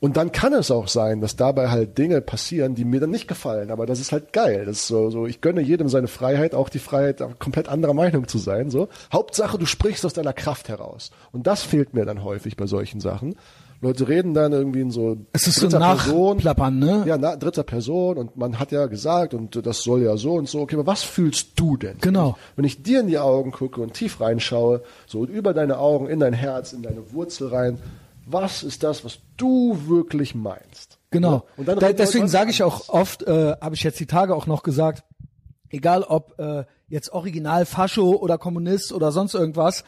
und 0.00 0.16
dann 0.16 0.32
kann 0.32 0.54
es 0.54 0.70
auch 0.70 0.88
sein, 0.88 1.20
dass 1.20 1.36
dabei 1.36 1.68
halt 1.68 1.98
Dinge 1.98 2.22
passieren, 2.22 2.74
die 2.74 2.86
mir 2.86 3.00
dann 3.00 3.10
nicht 3.10 3.28
gefallen. 3.28 3.70
Aber 3.70 3.84
das 3.84 4.00
ist 4.00 4.12
halt 4.12 4.32
geil. 4.32 4.64
Das 4.64 4.78
ist 4.78 4.86
so, 4.86 5.10
so 5.10 5.26
ich 5.26 5.42
gönne 5.42 5.60
jedem 5.60 5.90
seine 5.90 6.08
Freiheit, 6.08 6.54
auch 6.54 6.70
die 6.70 6.78
Freiheit, 6.78 7.22
komplett 7.38 7.68
anderer 7.68 7.92
Meinung 7.92 8.26
zu 8.26 8.38
sein. 8.38 8.70
So 8.70 8.88
Hauptsache, 9.12 9.58
du 9.58 9.66
sprichst 9.66 10.06
aus 10.06 10.14
deiner 10.14 10.32
Kraft 10.32 10.70
heraus. 10.70 11.10
Und 11.32 11.46
das 11.46 11.62
fehlt 11.62 11.92
mir 11.92 12.06
dann 12.06 12.24
häufig 12.24 12.56
bei 12.56 12.66
solchen 12.66 13.00
Sachen. 13.00 13.36
Leute 13.82 14.08
reden 14.08 14.34
dann 14.34 14.52
irgendwie 14.52 14.82
in 14.82 14.90
so 14.90 15.16
es 15.32 15.46
ist 15.46 15.62
dritter 15.62 15.78
so 15.78 15.78
Person, 15.78 16.36
Plappern, 16.38 16.78
ne? 16.78 17.04
Ja, 17.06 17.16
na, 17.16 17.36
dritter 17.36 17.62
Person 17.62 18.18
und 18.18 18.36
man 18.36 18.58
hat 18.58 18.72
ja 18.72 18.86
gesagt 18.86 19.32
und 19.32 19.64
das 19.64 19.82
soll 19.82 20.02
ja 20.02 20.18
so 20.18 20.34
und 20.34 20.48
so. 20.48 20.60
Okay, 20.60 20.76
aber 20.76 20.86
was 20.86 21.02
fühlst 21.02 21.58
du 21.58 21.78
denn? 21.78 21.96
Genau. 22.00 22.36
Wenn 22.56 22.66
ich 22.66 22.82
dir 22.82 23.00
in 23.00 23.06
die 23.06 23.18
Augen 23.18 23.52
gucke 23.52 23.80
und 23.80 23.94
tief 23.94 24.20
reinschaue, 24.20 24.82
so 25.06 25.24
über 25.24 25.54
deine 25.54 25.78
Augen 25.78 26.08
in 26.08 26.20
dein 26.20 26.34
Herz, 26.34 26.74
in 26.74 26.82
deine 26.82 27.12
Wurzel 27.12 27.48
rein, 27.48 27.78
was 28.26 28.62
ist 28.62 28.82
das, 28.82 29.04
was 29.04 29.18
du 29.38 29.78
wirklich 29.86 30.34
meinst? 30.34 30.98
Genau. 31.10 31.46
Und 31.56 31.66
dann 31.66 31.78
da, 31.78 31.92
deswegen 31.92 32.28
sage 32.28 32.50
ich 32.50 32.62
auch 32.62 32.88
oft, 32.90 33.22
äh, 33.22 33.54
habe 33.60 33.74
ich 33.74 33.82
jetzt 33.82 33.98
die 33.98 34.06
Tage 34.06 34.34
auch 34.34 34.46
noch 34.46 34.62
gesagt, 34.62 35.04
egal 35.70 36.02
ob 36.02 36.38
äh, 36.38 36.64
jetzt 36.88 37.12
Original 37.12 37.64
Fascho 37.64 38.10
oder 38.10 38.36
Kommunist 38.36 38.92
oder 38.92 39.10
sonst 39.10 39.34
irgendwas, 39.34 39.84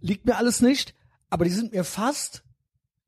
liegt 0.00 0.26
mir 0.26 0.36
alles 0.36 0.60
nicht, 0.60 0.94
aber 1.30 1.44
die 1.44 1.50
sind 1.50 1.72
mir 1.72 1.84
fast, 1.84 2.42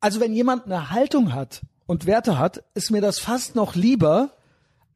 also 0.00 0.20
wenn 0.20 0.34
jemand 0.34 0.64
eine 0.64 0.90
Haltung 0.90 1.32
hat 1.32 1.62
und 1.86 2.06
Werte 2.06 2.38
hat, 2.38 2.64
ist 2.74 2.90
mir 2.90 3.00
das 3.00 3.18
fast 3.18 3.54
noch 3.54 3.74
lieber 3.74 4.36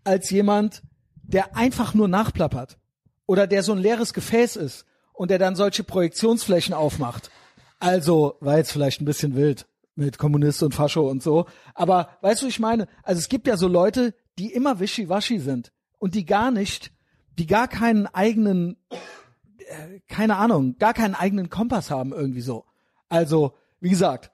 als 0.02 0.30
jemand, 0.30 0.82
der 1.22 1.56
einfach 1.56 1.94
nur 1.94 2.08
nachplappert 2.08 2.78
oder 3.26 3.46
der 3.46 3.62
so 3.62 3.72
ein 3.72 3.78
leeres 3.78 4.12
Gefäß 4.12 4.56
ist 4.56 4.86
und 5.12 5.30
der 5.30 5.38
dann 5.38 5.56
solche 5.56 5.84
Projektionsflächen 5.84 6.74
aufmacht. 6.74 7.30
Also 7.78 8.36
war 8.40 8.58
jetzt 8.58 8.72
vielleicht 8.72 9.00
ein 9.00 9.06
bisschen 9.06 9.34
wild, 9.34 9.66
mit 9.94 10.18
Kommunist 10.18 10.62
und 10.62 10.74
Fascho 10.74 11.08
und 11.08 11.22
so. 11.22 11.46
Aber 11.74 12.08
weißt 12.22 12.42
du, 12.42 12.46
ich 12.46 12.60
meine, 12.60 12.88
also 13.02 13.18
es 13.18 13.28
gibt 13.28 13.46
ja 13.46 13.56
so 13.56 13.68
Leute, 13.68 14.14
die 14.38 14.52
immer 14.52 14.80
wischiwaschi 14.80 15.38
sind 15.38 15.72
und 15.98 16.14
die 16.14 16.26
gar 16.26 16.50
nicht, 16.50 16.92
die 17.38 17.46
gar 17.46 17.68
keinen 17.68 18.06
eigenen, 18.06 18.76
äh, 18.90 20.00
keine 20.08 20.36
Ahnung, 20.36 20.76
gar 20.78 20.94
keinen 20.94 21.14
eigenen 21.14 21.50
Kompass 21.50 21.90
haben 21.90 22.12
irgendwie 22.12 22.40
so. 22.40 22.64
Also, 23.08 23.54
wie 23.80 23.90
gesagt, 23.90 24.30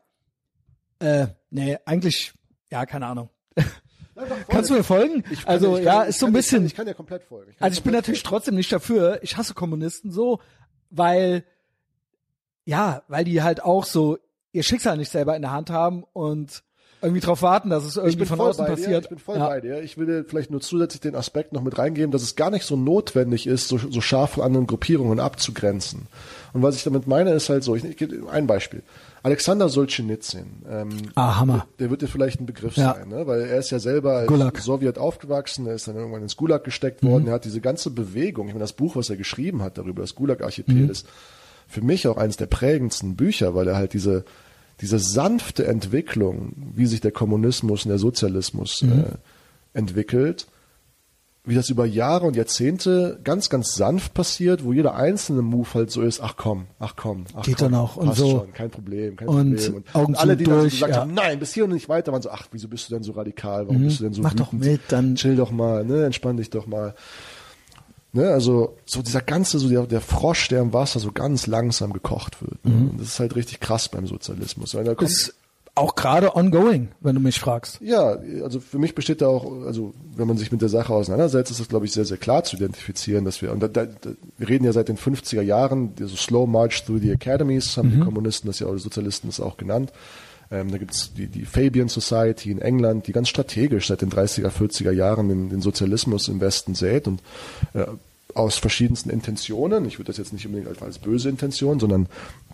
äh, 1.01 1.27
nee, 1.51 1.79
eigentlich, 1.85 2.33
ja, 2.71 2.87
keine 2.87 3.07
Ahnung. 3.07 3.31
Kannst 4.49 4.71
du 4.71 4.75
mir 4.75 4.85
folgen? 4.85 5.25
Ich, 5.31 5.49
also 5.49 5.79
ich, 5.79 5.85
ja, 5.85 6.03
ist 6.03 6.19
so 6.19 6.27
ein 6.27 6.33
bisschen. 6.33 6.67
Ich 6.67 6.75
kann, 6.75 6.87
ja 6.87 6.95
komplett 6.95 7.25
folgen. 7.25 7.55
also 7.59 7.79
ich 7.79 7.83
bin 7.83 7.93
natürlich 7.93 8.21
folgen. 8.21 8.37
trotzdem 8.37 8.55
nicht 8.55 8.71
dafür. 8.71 9.19
Ich 9.23 9.37
hasse 9.37 9.55
Kommunisten 9.55 10.11
so, 10.11 10.41
weil 10.91 11.45
ja, 12.65 13.03
weil 13.09 13.25
die 13.25 13.43
halt 13.43 13.63
auch 13.63 13.85
so 13.85 14.19
ihr 14.53 14.63
Schicksal 14.63 14.97
nicht 14.97 15.11
selber 15.11 15.37
in 15.37 15.43
der 15.43 15.53
Hand 15.53 15.71
haben 15.71 16.05
und 16.13 16.63
irgendwie 17.03 17.21
darauf 17.21 17.41
warten, 17.41 17.71
dass 17.71 17.85
es 17.85 17.97
irgendwie 17.97 18.27
von 18.27 18.41
außen 18.41 18.67
passiert. 18.67 19.05
Ich 19.05 19.09
bin 19.09 19.19
voll 19.19 19.39
ja. 19.39 19.49
bei 19.49 19.61
dir. 19.61 19.83
Ich 19.83 19.97
will 19.97 20.07
dir 20.07 20.25
vielleicht 20.25 20.51
nur 20.51 20.61
zusätzlich 20.61 21.01
den 21.01 21.15
Aspekt 21.15 21.53
noch 21.53 21.63
mit 21.63 21.79
reingeben, 21.79 22.11
dass 22.11 22.23
es 22.23 22.37
gar 22.37 22.51
nicht 22.51 22.65
so 22.65 22.77
notwendig 22.77 23.47
ist, 23.47 23.69
so, 23.69 23.79
so 23.79 24.01
scharf 24.03 24.33
von 24.33 24.45
anderen 24.45 24.67
Gruppierungen 24.67 25.19
abzugrenzen. 25.19 26.09
Und 26.53 26.63
was 26.63 26.77
ich 26.77 26.85
damit 26.85 27.07
meine, 27.07 27.33
ist 27.33 27.49
halt 27.49 27.65
so, 27.65 27.75
ich, 27.75 27.85
ich 27.85 27.97
gebe 27.97 28.31
ein 28.31 28.47
Beispiel. 28.47 28.83
Alexander 29.23 29.69
Solzhenitsyn. 29.69 30.63
Ähm, 30.69 30.89
ah, 31.15 31.39
Hammer. 31.39 31.67
Der, 31.79 31.87
der 31.87 31.91
wird 31.91 32.03
dir 32.03 32.09
vielleicht 32.09 32.41
ein 32.41 32.47
Begriff 32.47 32.77
ja. 32.77 32.95
sein, 32.95 33.09
ne? 33.09 33.27
weil 33.27 33.43
er 33.43 33.59
ist 33.59 33.71
ja 33.71 33.79
selber 33.79 34.17
als 34.17 34.29
Gulag. 34.29 34.59
Sowjet 34.59 34.99
aufgewachsen, 34.99 35.67
er 35.67 35.75
ist 35.75 35.89
dann 35.89 35.97
irgendwann 35.97 36.23
ins 36.23 36.37
Gulag 36.37 36.65
gesteckt 36.65 37.03
worden, 37.03 37.25
mhm. 37.25 37.29
er 37.29 37.35
hat 37.35 37.45
diese 37.45 37.61
ganze 37.61 37.91
Bewegung, 37.91 38.49
ich 38.49 38.55
meine, 38.55 38.65
das 38.65 38.73
Buch, 38.73 38.97
was 38.97 39.11
er 39.11 39.17
geschrieben 39.17 39.63
hat 39.63 39.79
darüber, 39.79 40.03
das 40.03 40.15
Gulag-Archipel, 40.15 40.75
mhm. 40.75 40.91
ist 40.91 41.07
für 41.69 41.83
mich 41.83 42.09
auch 42.09 42.17
eines 42.17 42.37
der 42.37 42.47
prägendsten 42.47 43.17
Bücher, 43.17 43.55
weil 43.55 43.69
er 43.69 43.77
halt 43.77 43.93
diese 43.93 44.25
diese 44.81 44.99
sanfte 44.99 45.67
Entwicklung, 45.67 46.53
wie 46.75 46.87
sich 46.87 47.01
der 47.01 47.13
Kommunismus 47.13 47.85
und 47.85 47.91
der 47.91 47.99
Sozialismus 47.99 48.83
mhm. 48.83 49.01
äh, 49.01 49.79
entwickelt, 49.79 50.47
wie 51.45 51.55
das 51.55 51.71
über 51.71 51.87
Jahre 51.87 52.27
und 52.27 52.37
Jahrzehnte 52.37 53.19
ganz, 53.25 53.49
ganz 53.49 53.75
sanft 53.75 54.13
passiert, 54.13 54.63
wo 54.63 54.73
jeder 54.73 54.95
einzelne 54.95 55.41
Move 55.41 55.69
halt 55.73 55.91
so 55.91 56.03
ist, 56.03 56.21
ach 56.21 56.35
komm, 56.37 56.67
ach 56.79 56.97
komm, 56.97 57.25
ach 57.35 57.45
Geht 57.45 57.59
komm, 57.59 57.73
dann 57.73 57.81
auch 57.81 57.97
und 57.97 58.15
so. 58.15 58.31
Schon, 58.31 58.53
kein 58.53 58.71
Problem, 58.71 59.17
kein 59.17 59.29
und 59.29 59.57
Problem. 59.57 59.75
Und, 59.77 59.95
Augen 59.95 60.15
alle, 60.17 60.37
die 60.37 60.45
durch, 60.45 60.57
dann 60.57 60.65
so 60.65 60.71
gesagt 60.71 60.93
ja. 60.93 61.01
haben, 61.01 61.15
nein, 61.15 61.39
bis 61.39 61.55
hier 61.55 61.65
und 61.65 61.73
nicht 61.73 61.89
weiter, 61.89 62.13
waren 62.13 62.21
so, 62.21 62.31
ach, 62.31 62.47
wieso 62.53 62.69
bist 62.69 62.89
du 62.89 62.95
denn 62.95 63.03
so 63.03 63.13
radikal, 63.13 63.67
warum 63.67 63.81
mhm. 63.81 63.87
bist 63.87 64.01
du 64.01 64.05
denn 64.05 64.13
so 64.13 64.23
Mach 64.23 64.33
wütend? 64.33 64.49
doch 64.49 64.53
mit, 64.53 64.81
dann 64.89 65.15
chill 65.15 65.37
doch 65.37 65.51
mal, 65.51 65.85
ne, 65.85 66.05
entspann 66.05 66.37
dich 66.37 66.51
doch 66.51 66.67
mal. 66.67 66.95
Ne, 68.13 68.29
also 68.29 68.77
so 68.85 69.03
dieser 69.03 69.23
ganze, 69.23 69.59
so 69.59 69.69
der, 69.69 69.87
der 69.87 70.01
Frosch, 70.01 70.49
der 70.49 70.61
im 70.61 70.73
Wasser 70.73 71.01
so 71.01 71.13
ganz 71.13 71.47
langsam 71.47 71.93
gekocht 71.93 72.43
wird. 72.43 72.63
Ne? 72.67 72.73
Mhm. 72.73 72.99
Das 72.99 73.07
ist 73.07 73.21
halt 73.21 73.35
richtig 73.35 73.61
krass 73.61 73.89
beim 73.89 74.07
Sozialismus. 74.07 74.73
Da 74.73 74.83
kommt, 74.83 75.03
ist 75.03 75.35
auch 75.81 75.95
gerade 75.95 76.37
ongoing, 76.37 76.89
wenn 77.01 77.15
du 77.15 77.21
mich 77.21 77.41
fragst. 77.41 77.81
Ja, 77.81 78.19
also 78.43 78.61
für 78.61 78.79
mich 78.79 78.95
besteht 78.95 79.23
da 79.23 79.29
auch, 79.29 79.65
also 79.65 79.95
wenn 80.15 80.29
man 80.29 80.37
sich 80.37 80.53
mit 80.53 80.61
der 80.61 80.69
Sache 80.69 80.93
auseinandersetzt, 80.93 81.51
ist 81.51 81.61
das, 81.61 81.69
glaube 81.69 81.87
ich, 81.87 81.93
sehr, 81.93 82.05
sehr 82.05 82.19
klar 82.19 82.45
zu 82.45 82.57
identifizieren, 82.57 83.25
dass 83.25 83.43
wir, 83.43 83.51
und 83.51 83.61
da, 83.61 83.69
da, 83.69 83.87
wir 84.39 84.49
reden 84.49 84.65
ja 84.65 84.73
seit 84.73 84.89
den 84.89 84.99
50er 84.99 85.43
Jahren, 85.43 85.93
so 85.99 86.17
Slow 86.17 86.47
March 86.47 86.85
Through 86.85 87.01
the 87.01 87.13
Academies, 87.13 87.77
haben 87.77 87.89
mhm. 87.89 87.99
die 87.99 88.05
Kommunisten 88.05 88.49
das 88.49 88.61
ja, 88.61 88.67
oder 88.67 88.77
die 88.77 88.83
Sozialisten 88.83 89.29
das 89.29 89.41
auch 89.41 89.57
genannt. 89.57 89.93
Ähm, 90.51 90.71
da 90.71 90.79
gibt's 90.79 91.13
die, 91.15 91.29
die 91.29 91.45
Fabian 91.45 91.89
Society 91.89 92.51
in 92.51 92.61
England, 92.61 93.07
die 93.07 93.13
ganz 93.13 93.29
strategisch 93.29 93.87
seit 93.87 94.03
den 94.03 94.11
30er, 94.11 94.51
40er 94.51 94.91
Jahren 94.91 95.29
den, 95.29 95.49
den 95.49 95.61
Sozialismus 95.61 96.29
im 96.29 96.41
Westen 96.41 96.75
sät 96.75 97.07
und 97.07 97.23
äh, 97.75 97.87
aus 98.35 98.59
verschiedensten 98.59 99.11
Intentionen. 99.11 99.85
Ich 99.87 99.99
würde 99.99 100.09
das 100.09 100.19
jetzt 100.19 100.33
nicht 100.33 100.47
unbedingt 100.47 100.83
als 100.83 100.99
böse 100.99 101.29
Intention, 101.29 101.81
sondern 101.81 102.09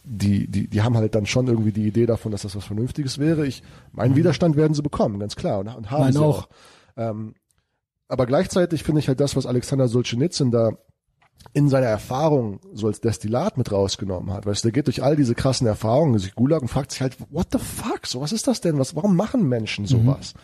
die, 0.08 0.46
die, 0.48 0.68
die 0.68 0.82
haben 0.82 0.96
halt 0.96 1.14
dann 1.14 1.26
schon 1.26 1.48
irgendwie 1.48 1.72
die 1.72 1.86
Idee 1.86 2.06
davon, 2.06 2.30
dass 2.30 2.42
das 2.42 2.54
was 2.54 2.64
Vernünftiges 2.64 3.18
wäre. 3.18 3.46
Ich, 3.46 3.62
meinen 3.92 4.12
mhm. 4.12 4.16
Widerstand 4.16 4.56
werden 4.56 4.72
sie 4.72 4.82
bekommen, 4.82 5.18
ganz 5.18 5.34
klar, 5.34 5.58
und, 5.58 5.68
und 5.68 5.90
haben 5.90 6.04
Nein, 6.04 6.12
sie 6.12 6.20
auch. 6.20 6.44
auch. 6.44 6.48
Ähm, 6.96 7.34
aber 8.08 8.26
gleichzeitig 8.26 8.84
finde 8.84 9.00
ich 9.00 9.08
halt 9.08 9.18
das, 9.18 9.34
was 9.34 9.46
Alexander 9.46 9.88
Solzhenitsyn 9.88 10.52
da 10.52 10.70
in 11.52 11.68
seiner 11.68 11.86
Erfahrung 11.86 12.60
so 12.72 12.86
als 12.86 13.00
Destillat 13.00 13.58
mit 13.58 13.72
rausgenommen 13.72 14.32
hat. 14.32 14.46
Weißt 14.46 14.62
du, 14.62 14.68
der 14.68 14.72
geht 14.72 14.86
durch 14.86 15.02
all 15.02 15.16
diese 15.16 15.34
krassen 15.34 15.66
Erfahrungen, 15.66 16.18
sich 16.18 16.34
Gulag 16.34 16.62
und 16.62 16.68
fragt 16.68 16.92
sich 16.92 17.00
halt, 17.00 17.16
what 17.30 17.48
the 17.52 17.58
fuck? 17.58 18.06
So, 18.06 18.20
was 18.20 18.32
ist 18.32 18.46
das 18.46 18.60
denn? 18.60 18.78
Was, 18.78 18.94
warum 18.94 19.16
machen 19.16 19.48
Menschen 19.48 19.82
mhm. 19.82 19.88
sowas? 19.88 20.34
Mhm. 20.34 20.40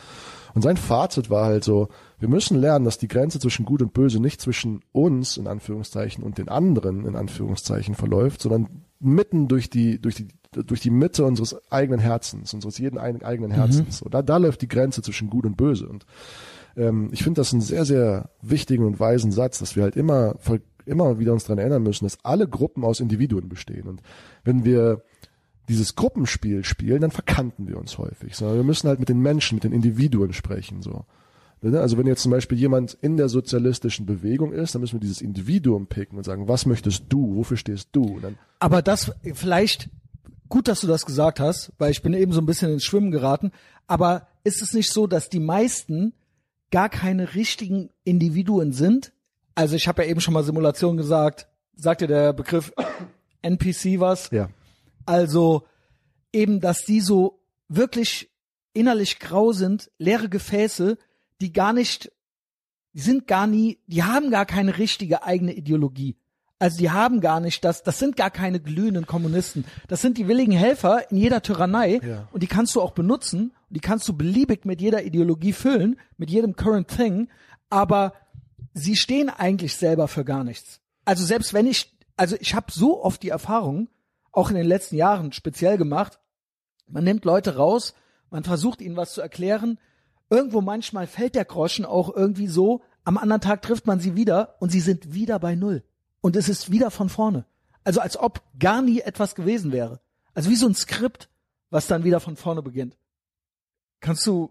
Und 0.54 0.62
sein 0.62 0.76
Fazit 0.76 1.30
war 1.30 1.46
halt 1.46 1.64
so, 1.64 1.88
wir 2.18 2.28
müssen 2.28 2.60
lernen, 2.60 2.84
dass 2.84 2.98
die 2.98 3.08
Grenze 3.08 3.38
zwischen 3.38 3.64
Gut 3.64 3.80
und 3.80 3.94
Böse 3.94 4.20
nicht 4.20 4.40
zwischen 4.40 4.80
uns, 4.92 5.36
in 5.36 5.46
Anführungszeichen, 5.46 6.22
und 6.22 6.38
den 6.38 6.48
anderen, 6.48 7.06
in 7.06 7.16
Anführungszeichen, 7.16 7.94
verläuft, 7.94 8.42
sondern 8.42 8.84
mitten 9.02 9.48
durch 9.48 9.68
die, 9.68 10.00
durch 10.00 10.14
die, 10.14 10.28
durch 10.52 10.80
die 10.80 10.90
Mitte 10.90 11.24
unseres 11.24 11.56
eigenen 11.70 12.00
Herzens, 12.00 12.54
unseres 12.54 12.78
jeden 12.78 12.98
eigenen 12.98 13.50
mhm. 13.50 13.54
Herzens. 13.54 14.00
Mhm. 14.00 14.04
So, 14.04 14.08
da, 14.08 14.22
da 14.22 14.36
läuft 14.36 14.62
die 14.62 14.68
Grenze 14.68 15.02
zwischen 15.02 15.30
Gut 15.30 15.44
und 15.44 15.56
Böse. 15.56 15.88
Und 15.88 16.06
ähm, 16.76 17.10
ich 17.12 17.22
finde 17.22 17.40
das 17.40 17.52
einen 17.52 17.62
sehr, 17.62 17.84
sehr 17.84 18.30
wichtigen 18.40 18.84
und 18.84 19.00
weisen 19.00 19.32
Satz, 19.32 19.58
dass 19.58 19.76
wir 19.76 19.82
halt 19.82 19.96
immer, 19.96 20.36
immer 20.86 21.18
wieder 21.18 21.32
uns 21.32 21.44
daran 21.44 21.58
erinnern 21.58 21.82
müssen, 21.82 22.04
dass 22.04 22.24
alle 22.24 22.48
Gruppen 22.48 22.84
aus 22.84 23.00
Individuen 23.00 23.48
bestehen. 23.48 23.88
Und 23.88 24.02
wenn 24.44 24.64
wir 24.64 25.02
dieses 25.68 25.94
Gruppenspiel 25.94 26.64
spielen, 26.64 27.00
dann 27.00 27.10
verkanten 27.10 27.68
wir 27.68 27.78
uns 27.78 27.98
häufig. 27.98 28.36
So, 28.36 28.54
wir 28.54 28.64
müssen 28.64 28.88
halt 28.88 29.00
mit 29.00 29.08
den 29.08 29.20
Menschen, 29.20 29.56
mit 29.56 29.64
den 29.64 29.72
Individuen 29.72 30.32
sprechen. 30.32 30.82
So. 30.82 31.04
Ne? 31.62 31.80
Also 31.80 31.96
wenn 31.96 32.06
jetzt 32.06 32.22
zum 32.22 32.32
Beispiel 32.32 32.58
jemand 32.58 32.96
in 33.00 33.16
der 33.16 33.28
sozialistischen 33.28 34.04
Bewegung 34.04 34.52
ist, 34.52 34.74
dann 34.74 34.80
müssen 34.80 34.94
wir 34.94 35.00
dieses 35.00 35.20
Individuum 35.20 35.86
picken 35.86 36.18
und 36.18 36.24
sagen, 36.24 36.48
was 36.48 36.66
möchtest 36.66 37.04
du, 37.08 37.36
wofür 37.36 37.56
stehst 37.56 37.90
du? 37.92 38.20
Aber 38.58 38.82
das 38.82 39.12
vielleicht 39.34 39.88
gut, 40.48 40.68
dass 40.68 40.80
du 40.80 40.86
das 40.86 41.06
gesagt 41.06 41.40
hast, 41.40 41.72
weil 41.78 41.90
ich 41.90 42.02
bin 42.02 42.12
eben 42.12 42.32
so 42.32 42.40
ein 42.40 42.46
bisschen 42.46 42.72
ins 42.72 42.84
Schwimmen 42.84 43.10
geraten. 43.10 43.52
Aber 43.86 44.26
ist 44.44 44.60
es 44.60 44.74
nicht 44.74 44.92
so, 44.92 45.06
dass 45.06 45.30
die 45.30 45.40
meisten 45.40 46.12
gar 46.70 46.88
keine 46.88 47.34
richtigen 47.34 47.90
Individuen 48.04 48.72
sind? 48.72 49.12
Also 49.54 49.76
ich 49.76 49.88
habe 49.88 50.02
ja 50.02 50.10
eben 50.10 50.20
schon 50.20 50.34
mal 50.34 50.44
Simulation 50.44 50.96
gesagt. 50.96 51.46
Sagt 51.74 52.00
dir 52.00 52.08
der 52.08 52.32
Begriff 52.32 52.72
NPC 53.42 54.00
was? 54.00 54.30
ja. 54.30 54.50
Also 55.04 55.64
eben, 56.32 56.60
dass 56.60 56.84
die 56.84 57.00
so 57.00 57.40
wirklich 57.68 58.30
innerlich 58.72 59.18
grau 59.18 59.52
sind, 59.52 59.90
leere 59.98 60.28
Gefäße, 60.28 60.96
die 61.42 61.52
gar 61.52 61.72
nicht, 61.72 62.10
die 62.94 63.00
sind 63.00 63.26
gar 63.26 63.46
nie, 63.46 63.78
die 63.86 64.02
haben 64.04 64.30
gar 64.30 64.46
keine 64.46 64.78
richtige 64.78 65.22
eigene 65.24 65.52
Ideologie. 65.52 66.16
Also 66.58 66.78
die 66.78 66.90
haben 66.90 67.20
gar 67.20 67.40
nicht 67.40 67.64
das, 67.64 67.82
das 67.82 67.98
sind 67.98 68.16
gar 68.16 68.30
keine 68.30 68.60
glühenden 68.60 69.04
Kommunisten. 69.06 69.64
Das 69.88 70.00
sind 70.00 70.16
die 70.16 70.28
willigen 70.28 70.52
Helfer 70.52 71.10
in 71.10 71.16
jeder 71.16 71.42
Tyrannei 71.42 72.00
Ja. 72.02 72.28
und 72.32 72.42
die 72.42 72.46
kannst 72.46 72.74
du 72.76 72.80
auch 72.80 72.92
benutzen 72.92 73.52
und 73.68 73.76
die 73.76 73.80
kannst 73.80 74.06
du 74.08 74.16
beliebig 74.16 74.64
mit 74.64 74.80
jeder 74.80 75.02
Ideologie 75.02 75.52
füllen, 75.52 75.98
mit 76.16 76.30
jedem 76.30 76.54
current 76.54 76.86
thing, 76.88 77.28
aber 77.68 78.12
sie 78.74 78.94
stehen 78.94 79.28
eigentlich 79.28 79.74
selber 79.76 80.06
für 80.06 80.24
gar 80.24 80.44
nichts. 80.44 80.80
Also 81.04 81.24
selbst 81.24 81.52
wenn 81.52 81.66
ich, 81.66 81.92
also 82.16 82.36
ich 82.38 82.54
habe 82.54 82.70
so 82.70 83.02
oft 83.02 83.22
die 83.24 83.30
Erfahrung, 83.30 83.88
auch 84.30 84.48
in 84.50 84.56
den 84.56 84.66
letzten 84.66 84.94
Jahren 84.96 85.32
speziell 85.32 85.76
gemacht, 85.78 86.20
man 86.86 87.02
nimmt 87.02 87.24
Leute 87.24 87.56
raus, 87.56 87.94
man 88.30 88.44
versucht 88.44 88.80
ihnen 88.80 88.96
was 88.96 89.12
zu 89.14 89.20
erklären, 89.20 89.78
irgendwo 90.32 90.60
manchmal 90.60 91.06
fällt 91.06 91.34
der 91.34 91.44
Groschen 91.44 91.84
auch 91.84 92.14
irgendwie 92.16 92.46
so, 92.48 92.80
am 93.04 93.18
anderen 93.18 93.40
Tag 93.42 93.62
trifft 93.62 93.86
man 93.86 94.00
sie 94.00 94.16
wieder 94.16 94.56
und 94.60 94.70
sie 94.72 94.80
sind 94.80 95.12
wieder 95.14 95.38
bei 95.38 95.54
Null. 95.54 95.82
Und 96.20 96.36
es 96.36 96.48
ist 96.48 96.70
wieder 96.70 96.90
von 96.90 97.08
vorne. 97.08 97.44
Also 97.84 98.00
als 98.00 98.16
ob 98.16 98.40
gar 98.58 98.80
nie 98.82 99.00
etwas 99.00 99.34
gewesen 99.34 99.72
wäre. 99.72 100.00
Also 100.34 100.50
wie 100.50 100.56
so 100.56 100.66
ein 100.66 100.74
Skript, 100.74 101.28
was 101.70 101.86
dann 101.88 102.04
wieder 102.04 102.20
von 102.20 102.36
vorne 102.36 102.62
beginnt. 102.62 102.96
Kannst 104.00 104.26
du 104.26 104.50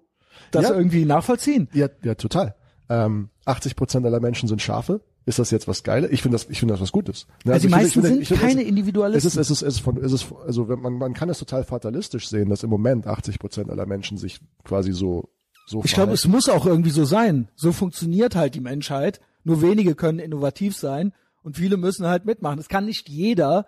das 0.52 0.64
Ja. 0.70 0.76
irgendwie 0.76 1.06
nachvollziehen? 1.06 1.70
Ja, 1.74 1.88
ja, 2.04 2.16
total. 2.16 2.56
Ähm, 2.90 3.30
80 3.46 3.76
Prozent 3.76 4.06
aller 4.06 4.20
Menschen 4.20 4.48
sind 4.50 4.62
Schafe. 4.62 5.02
Ist 5.26 5.40
das 5.40 5.52
jetzt 5.52 5.68
was 5.68 5.84
Geiles? 5.84 6.12
Ich 6.12 6.22
finde 6.24 6.36
das, 6.36 6.50
ich 6.50 6.60
finde 6.60 6.74
das 6.74 6.82
was 6.82 6.92
Gutes. 6.92 7.28
Ne, 7.46 7.54
Also 7.54 7.68
die 7.68 7.68
ich 7.68 7.74
finde- 7.74 7.86
meisten 7.86 8.02
finde- 8.02 8.08
sind 8.16 8.28
finde, 8.28 8.42
keine 8.44 8.62
es- 8.64 8.68
Individualisten. 8.68 9.28
Es 9.28 9.36
ist, 9.36 9.40
es 9.40 9.52
ist, 9.52 9.62
es 9.62 9.74
ist 9.76 9.80
von, 9.82 9.98
es 10.04 10.12
ist, 10.12 10.28
also 10.46 10.66
man, 10.66 10.94
man 10.94 11.14
kann 11.14 11.30
es 11.30 11.38
total 11.40 11.64
fatalistisch 11.64 12.28
sehen, 12.28 12.50
dass 12.50 12.64
im 12.64 12.70
Moment 12.70 13.06
80 13.08 13.38
Prozent 13.40 13.70
aller 13.70 13.86
Menschen 13.86 14.18
sich 14.18 14.40
quasi 14.64 14.92
so, 14.94 15.30
so 15.66 15.82
Ich 15.84 15.94
glaube, 15.94 16.14
es 16.14 16.28
muss 16.28 16.50
auch 16.50 16.66
irgendwie 16.66 16.90
so 16.90 17.06
sein. 17.06 17.50
So 17.56 17.72
funktioniert 17.72 18.36
halt 18.36 18.56
die 18.56 18.60
Menschheit. 18.60 19.20
Nur 19.44 19.62
wenige 19.62 19.96
können 19.96 20.20
innovativ 20.20 20.76
sein 20.76 21.14
und 21.44 21.58
viele 21.58 21.78
müssen 21.78 22.06
halt 22.06 22.26
mitmachen. 22.26 22.60
Es 22.60 22.70
kann 22.70 22.86
nicht 22.86 23.10
jeder, 23.10 23.66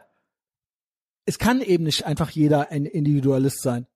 es 1.26 1.40
kann 1.40 1.62
eben 1.62 1.84
nicht 1.86 2.06
einfach 2.06 2.30
jeder 2.30 2.70
ein 2.72 2.86
Individualist 2.86 3.62
sein. 3.62 3.88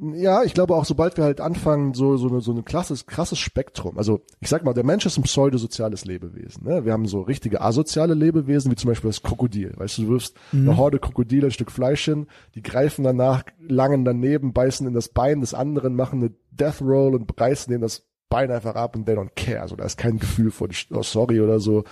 Ja, 0.00 0.44
ich 0.44 0.54
glaube 0.54 0.76
auch, 0.76 0.84
sobald 0.84 1.16
wir 1.16 1.24
halt 1.24 1.40
anfangen, 1.40 1.92
so, 1.92 2.16
so, 2.16 2.28
eine, 2.28 2.40
so 2.40 2.52
ein 2.52 2.64
krasses, 2.64 3.06
krasses 3.06 3.38
Spektrum. 3.38 3.98
Also, 3.98 4.20
ich 4.40 4.48
sag 4.48 4.64
mal, 4.64 4.72
der 4.72 4.84
Mensch 4.84 5.04
ist 5.06 5.18
ein 5.18 5.24
pseudosoziales 5.24 6.04
Lebewesen. 6.04 6.64
Ne? 6.64 6.84
Wir 6.84 6.92
haben 6.92 7.06
so 7.06 7.22
richtige 7.22 7.60
asoziale 7.60 8.14
Lebewesen, 8.14 8.70
wie 8.70 8.76
zum 8.76 8.90
Beispiel 8.90 9.10
das 9.10 9.22
Krokodil. 9.22 9.72
Weißt 9.76 9.98
du, 9.98 10.02
du 10.02 10.08
wirfst 10.10 10.36
eine 10.52 10.76
Horde 10.76 11.00
Krokodile 11.00 11.48
ein 11.48 11.52
Stück 11.52 11.72
Fleisch 11.72 12.04
hin, 12.04 12.26
die 12.54 12.62
greifen 12.62 13.02
danach, 13.02 13.42
langen 13.58 14.04
daneben, 14.04 14.52
beißen 14.52 14.86
in 14.86 14.94
das 14.94 15.08
Bein 15.08 15.40
des 15.40 15.52
anderen, 15.52 15.96
machen 15.96 16.20
eine 16.20 16.32
Death 16.50 16.80
Roll 16.80 17.14
und 17.16 17.40
reißen 17.40 17.70
denen 17.70 17.82
das 17.82 18.04
Bein 18.28 18.50
einfach 18.52 18.76
ab 18.76 18.94
und 18.94 19.06
they 19.06 19.16
don't 19.16 19.34
care. 19.34 19.62
Also, 19.62 19.74
da 19.74 19.84
ist 19.84 19.96
kein 19.96 20.18
Gefühl 20.18 20.52
von, 20.52 20.70
oh, 20.90 21.02
sorry 21.02 21.40
oder 21.40 21.58
so. 21.58 21.82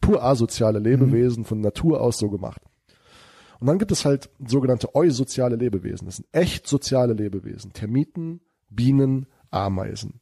Pur 0.00 0.22
asoziale 0.22 0.78
Lebewesen, 0.78 1.44
von 1.44 1.60
Natur 1.60 2.00
aus 2.00 2.18
so 2.18 2.30
gemacht. 2.30 2.62
Und 3.60 3.66
dann 3.66 3.78
gibt 3.78 3.92
es 3.92 4.04
halt 4.04 4.30
sogenannte 4.46 4.94
eusoziale 4.94 5.56
Lebewesen. 5.56 6.06
Das 6.06 6.16
sind 6.16 6.28
echt 6.32 6.66
soziale 6.66 7.14
Lebewesen. 7.14 7.72
Termiten, 7.72 8.40
Bienen, 8.68 9.26
Ameisen. 9.50 10.20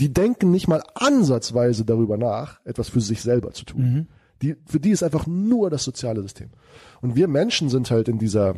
Die 0.00 0.12
denken 0.12 0.50
nicht 0.50 0.68
mal 0.68 0.82
ansatzweise 0.94 1.84
darüber 1.84 2.16
nach, 2.16 2.60
etwas 2.64 2.88
für 2.88 3.00
sich 3.00 3.22
selber 3.22 3.52
zu 3.52 3.64
tun. 3.64 4.08
Die, 4.42 4.56
für 4.66 4.80
die 4.80 4.90
ist 4.90 5.02
einfach 5.02 5.26
nur 5.26 5.70
das 5.70 5.84
soziale 5.84 6.20
System. 6.22 6.50
Und 7.00 7.16
wir 7.16 7.28
Menschen 7.28 7.68
sind 7.68 7.90
halt 7.90 8.08
in 8.08 8.18
dieser, 8.18 8.56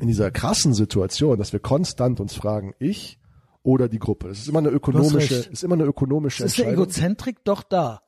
in 0.00 0.08
dieser 0.08 0.30
krassen 0.30 0.74
Situation, 0.74 1.38
dass 1.38 1.52
wir 1.52 1.60
konstant 1.60 2.20
uns 2.20 2.34
fragen, 2.34 2.74
ich 2.78 3.18
oder 3.62 3.88
die 3.88 3.98
Gruppe. 3.98 4.28
Es 4.28 4.40
ist 4.40 4.48
immer 4.48 4.58
eine 4.58 4.68
ökonomische, 4.68 5.34
ist 5.34 5.64
immer 5.64 5.74
eine 5.74 5.84
ökonomische 5.84 6.44
Es 6.44 6.52
ist 6.52 6.58
Entscheidung. 6.58 6.84
Egozentrik 6.84 7.44
doch 7.44 7.62
da. 7.62 8.02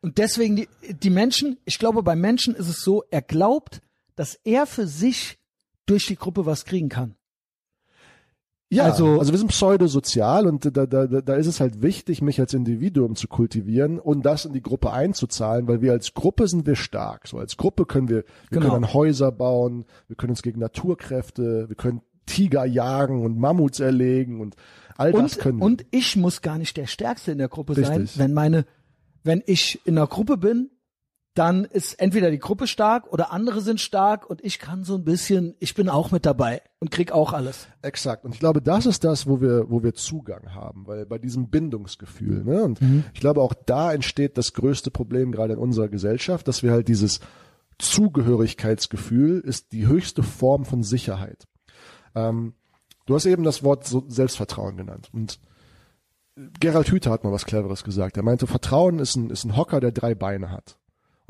Und 0.00 0.18
deswegen 0.18 0.56
die, 0.56 0.68
die 1.02 1.10
Menschen, 1.10 1.58
ich 1.64 1.78
glaube, 1.78 2.02
beim 2.02 2.20
Menschen 2.20 2.54
ist 2.54 2.68
es 2.68 2.80
so, 2.80 3.04
er 3.10 3.22
glaubt, 3.22 3.82
dass 4.16 4.34
er 4.44 4.66
für 4.66 4.86
sich 4.86 5.38
durch 5.86 6.06
die 6.06 6.16
Gruppe 6.16 6.46
was 6.46 6.64
kriegen 6.64 6.88
kann. 6.88 7.16
Ja, 8.72 8.84
Also- 8.84 9.18
also, 9.18 9.32
wir 9.32 9.38
sind 9.38 9.48
pseudosozial 9.48 10.46
und 10.46 10.64
da, 10.64 10.86
da, 10.86 11.06
da, 11.06 11.34
ist 11.34 11.48
es 11.48 11.58
halt 11.58 11.82
wichtig, 11.82 12.22
mich 12.22 12.38
als 12.38 12.54
Individuum 12.54 13.16
zu 13.16 13.26
kultivieren 13.26 13.98
und 13.98 14.22
das 14.24 14.44
in 14.44 14.52
die 14.52 14.62
Gruppe 14.62 14.92
einzuzahlen, 14.92 15.66
weil 15.66 15.82
wir 15.82 15.90
als 15.90 16.14
Gruppe 16.14 16.46
sind 16.46 16.66
wir 16.66 16.76
stark. 16.76 17.26
So 17.26 17.38
als 17.38 17.56
Gruppe 17.56 17.84
können 17.84 18.08
wir, 18.08 18.18
wir 18.48 18.60
Genau. 18.60 18.74
können 18.74 18.92
Häuser 18.94 19.32
bauen, 19.32 19.86
wir 20.06 20.14
können 20.14 20.30
uns 20.30 20.42
gegen 20.42 20.60
Naturkräfte, 20.60 21.68
wir 21.68 21.74
können 21.74 22.02
Tiger 22.26 22.64
jagen 22.64 23.24
und 23.24 23.38
Mammuts 23.38 23.80
erlegen 23.80 24.40
und 24.40 24.54
all 24.96 25.10
das 25.10 25.34
Und, 25.34 25.38
können 25.42 25.58
wir. 25.58 25.64
und 25.64 25.84
ich 25.90 26.14
muss 26.14 26.40
gar 26.40 26.56
nicht 26.56 26.76
der 26.76 26.86
Stärkste 26.86 27.32
in 27.32 27.38
der 27.38 27.48
Gruppe 27.48 27.74
sein. 27.74 28.02
Richtig. 28.02 28.20
Wenn 28.20 28.32
meine, 28.34 28.66
wenn 29.24 29.42
ich 29.46 29.80
in 29.84 29.98
einer 29.98 30.06
Gruppe 30.06 30.36
bin, 30.36 30.70
dann 31.40 31.64
ist 31.64 31.94
entweder 31.94 32.30
die 32.30 32.38
Gruppe 32.38 32.66
stark 32.66 33.10
oder 33.10 33.32
andere 33.32 33.62
sind 33.62 33.80
stark 33.80 34.28
und 34.28 34.44
ich 34.44 34.58
kann 34.58 34.84
so 34.84 34.94
ein 34.94 35.04
bisschen, 35.04 35.54
ich 35.58 35.74
bin 35.74 35.88
auch 35.88 36.10
mit 36.10 36.26
dabei 36.26 36.60
und 36.80 36.90
krieg 36.90 37.12
auch 37.12 37.32
alles. 37.32 37.66
Exakt. 37.80 38.26
Und 38.26 38.34
ich 38.34 38.40
glaube, 38.40 38.60
das 38.60 38.84
ist 38.84 39.04
das, 39.04 39.26
wo 39.26 39.40
wir, 39.40 39.70
wo 39.70 39.82
wir 39.82 39.94
Zugang 39.94 40.54
haben, 40.54 40.86
weil 40.86 41.06
bei 41.06 41.16
diesem 41.16 41.48
Bindungsgefühl, 41.48 42.44
ne? 42.44 42.62
Und 42.62 42.78
ich 43.14 43.20
glaube, 43.20 43.40
auch 43.40 43.54
da 43.54 43.90
entsteht 43.90 44.36
das 44.36 44.52
größte 44.52 44.90
Problem 44.90 45.32
gerade 45.32 45.54
in 45.54 45.58
unserer 45.58 45.88
Gesellschaft, 45.88 46.46
dass 46.46 46.62
wir 46.62 46.72
halt 46.72 46.88
dieses 46.88 47.20
Zugehörigkeitsgefühl 47.78 49.40
ist 49.40 49.72
die 49.72 49.86
höchste 49.86 50.22
Form 50.22 50.66
von 50.66 50.82
Sicherheit. 50.82 51.48
Ähm, 52.14 52.52
du 53.06 53.14
hast 53.14 53.24
eben 53.24 53.44
das 53.44 53.64
Wort 53.64 53.86
Selbstvertrauen 53.86 54.76
genannt 54.76 55.08
und 55.14 55.40
Gerald 56.60 56.90
Hüther 56.90 57.10
hat 57.10 57.24
mal 57.24 57.32
was 57.32 57.46
Cleveres 57.46 57.82
gesagt. 57.82 58.18
Er 58.18 58.22
meinte, 58.22 58.46
Vertrauen 58.46 58.98
ist 58.98 59.16
ein, 59.16 59.30
ist 59.30 59.44
ein 59.44 59.56
Hocker, 59.56 59.80
der 59.80 59.92
drei 59.92 60.14
Beine 60.14 60.50
hat. 60.50 60.76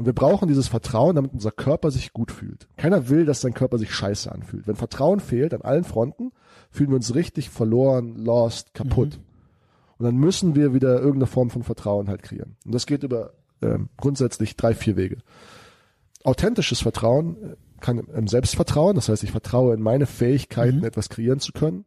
Und 0.00 0.06
wir 0.06 0.14
brauchen 0.14 0.48
dieses 0.48 0.66
Vertrauen, 0.66 1.14
damit 1.14 1.34
unser 1.34 1.50
Körper 1.50 1.90
sich 1.90 2.14
gut 2.14 2.32
fühlt. 2.32 2.66
Keiner 2.78 3.10
will, 3.10 3.26
dass 3.26 3.42
sein 3.42 3.52
Körper 3.52 3.76
sich 3.76 3.92
scheiße 3.94 4.32
anfühlt. 4.32 4.66
Wenn 4.66 4.76
Vertrauen 4.76 5.20
fehlt 5.20 5.52
an 5.52 5.60
allen 5.60 5.84
Fronten, 5.84 6.32
fühlen 6.70 6.88
wir 6.88 6.96
uns 6.96 7.14
richtig 7.14 7.50
verloren, 7.50 8.16
lost, 8.16 8.72
kaputt. 8.72 9.20
Und 9.98 10.06
dann 10.06 10.16
müssen 10.16 10.54
wir 10.54 10.72
wieder 10.72 10.94
irgendeine 10.94 11.26
Form 11.26 11.50
von 11.50 11.64
Vertrauen 11.64 12.08
halt 12.08 12.22
kreieren. 12.22 12.56
Und 12.64 12.72
das 12.74 12.86
geht 12.86 13.02
über 13.02 13.34
ähm, 13.60 13.90
grundsätzlich 13.98 14.56
drei, 14.56 14.72
vier 14.72 14.96
Wege. 14.96 15.18
Authentisches 16.24 16.80
Vertrauen 16.80 17.36
äh, 17.36 17.56
kann 17.82 17.98
im- 17.98 18.08
im 18.08 18.26
Selbstvertrauen, 18.26 18.94
das 18.94 19.10
heißt, 19.10 19.22
ich 19.22 19.32
vertraue 19.32 19.74
in 19.74 19.82
meine 19.82 20.06
Fähigkeiten, 20.06 20.82
etwas 20.82 21.10
kreieren 21.10 21.40
zu 21.40 21.52
können. 21.52 21.84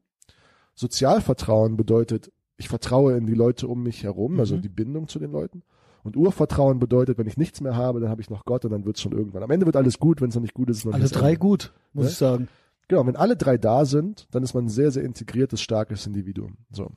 Sozialvertrauen 0.75 1.77
bedeutet, 1.77 2.31
ich 2.57 2.69
vertraue 2.69 3.17
in 3.17 3.25
die 3.25 3.33
Leute 3.33 3.67
um 3.67 3.81
mich 3.81 4.03
herum, 4.03 4.39
also 4.39 4.57
die 4.57 4.69
Bindung 4.69 5.07
zu 5.07 5.17
den 5.17 5.31
Leuten. 5.31 5.63
Und 6.03 6.17
Urvertrauen 6.17 6.79
bedeutet, 6.79 7.17
wenn 7.17 7.27
ich 7.27 7.37
nichts 7.37 7.61
mehr 7.61 7.75
habe, 7.75 7.99
dann 8.01 8.09
habe 8.09 8.21
ich 8.21 8.29
noch 8.29 8.43
Gott 8.45 8.65
und 8.65 8.71
dann 8.71 8.85
wird 8.85 8.97
es 8.97 9.01
schon 9.01 9.13
irgendwann. 9.13 9.41
Am 9.43 9.51
Ende 9.51 9.65
wird 9.65 9.75
alles 9.77 9.99
gut, 9.99 10.19
wenn 10.21 10.29
es 10.29 10.35
noch 10.35 10.41
nicht 10.41 10.53
gut 10.53 10.69
ist. 10.69 10.79
ist 10.79 10.85
noch 10.85 10.93
Alle 10.93 11.07
drei 11.07 11.29
Ende. 11.29 11.39
gut, 11.39 11.73
muss 11.93 12.05
Ne? 12.05 12.11
ich 12.11 12.17
sagen. 12.17 12.47
Genau, 12.89 13.07
wenn 13.07 13.15
alle 13.15 13.37
drei 13.37 13.57
da 13.57 13.85
sind, 13.85 14.27
dann 14.31 14.43
ist 14.43 14.53
man 14.53 14.65
ein 14.65 14.69
sehr, 14.69 14.91
sehr 14.91 15.03
integriertes, 15.03 15.61
starkes 15.61 16.05
Individuum. 16.05 16.57
So. 16.71 16.91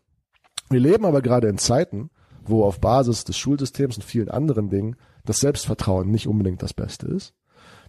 Wir 0.69 0.81
leben 0.81 1.05
aber 1.05 1.23
gerade 1.23 1.49
in 1.49 1.59
Zeiten, 1.59 2.11
wo 2.45 2.65
auf 2.65 2.81
Basis 2.81 3.23
des 3.25 3.39
Schulsystems 3.39 3.97
und 3.97 4.03
vielen 4.03 4.29
anderen 4.29 4.69
Dingen 4.69 4.97
das 5.25 5.39
Selbstvertrauen 5.39 6.11
nicht 6.11 6.27
unbedingt 6.27 6.63
das 6.63 6.75
Beste 6.75 7.07
ist. 7.07 7.35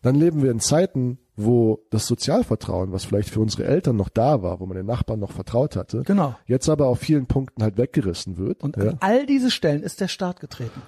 Dann 0.04 0.14
leben 0.14 0.44
wir 0.44 0.52
in 0.52 0.60
Zeiten, 0.60 1.18
wo 1.36 1.80
das 1.90 2.06
Sozialvertrauen, 2.06 2.92
was 2.92 3.04
vielleicht 3.06 3.30
für 3.32 3.40
unsere 3.40 3.64
Eltern 3.66 3.96
noch 3.96 4.10
da 4.10 4.44
war, 4.44 4.60
wo 4.60 4.68
man 4.68 4.78
den 4.78 4.86
Nachbarn 4.86 5.20
noch 5.20 5.32
vertraut 5.32 5.76
hatte, 5.76 6.04
Genau. 6.06 6.36
jetzt 6.46 6.70
aber 6.70 6.86
auf 6.88 7.00
vielen 7.00 7.26
Punkten 7.26 7.64
halt 7.64 7.78
weggerissen 7.78 8.38
wird. 8.38 8.64
Und 8.64 8.78
ja. 8.78 8.90
an 8.92 8.98
all 9.00 9.26
diese 9.26 9.50
Stellen 9.50 9.82
ist 9.82 10.00
der 10.00 10.08
Staat 10.08 10.40
getreten. 10.40 10.82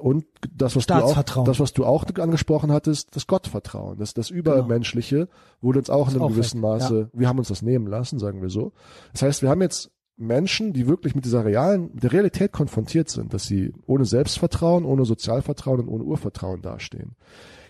Und 0.00 0.24
das, 0.54 0.76
was 0.76 0.86
du 0.86 0.94
auch, 0.94 1.22
das, 1.44 1.60
was 1.60 1.72
du 1.72 1.84
auch 1.84 2.04
angesprochen 2.18 2.72
hattest, 2.72 3.14
das 3.16 3.26
Gottvertrauen, 3.26 3.98
das, 3.98 4.14
das 4.14 4.30
Übermenschliche, 4.30 5.28
wurde 5.60 5.78
uns 5.78 5.90
auch 5.90 6.10
in 6.10 6.20
einem 6.20 6.28
gewissen 6.30 6.60
Maße, 6.60 7.10
wir 7.12 7.28
haben 7.28 7.38
uns 7.38 7.48
das 7.48 7.62
nehmen 7.62 7.86
lassen, 7.86 8.18
sagen 8.18 8.42
wir 8.42 8.50
so. 8.50 8.72
Das 9.12 9.22
heißt, 9.22 9.42
wir 9.42 9.48
haben 9.48 9.62
jetzt 9.62 9.90
Menschen, 10.16 10.72
die 10.72 10.86
wirklich 10.86 11.14
mit 11.14 11.24
dieser 11.24 11.44
realen, 11.44 11.90
mit 11.94 12.02
der 12.02 12.12
Realität 12.12 12.52
konfrontiert 12.52 13.08
sind, 13.08 13.34
dass 13.34 13.44
sie 13.44 13.72
ohne 13.86 14.04
Selbstvertrauen, 14.04 14.84
ohne 14.84 15.04
Sozialvertrauen 15.04 15.80
und 15.80 15.88
ohne 15.88 16.04
Urvertrauen 16.04 16.62
dastehen. 16.62 17.16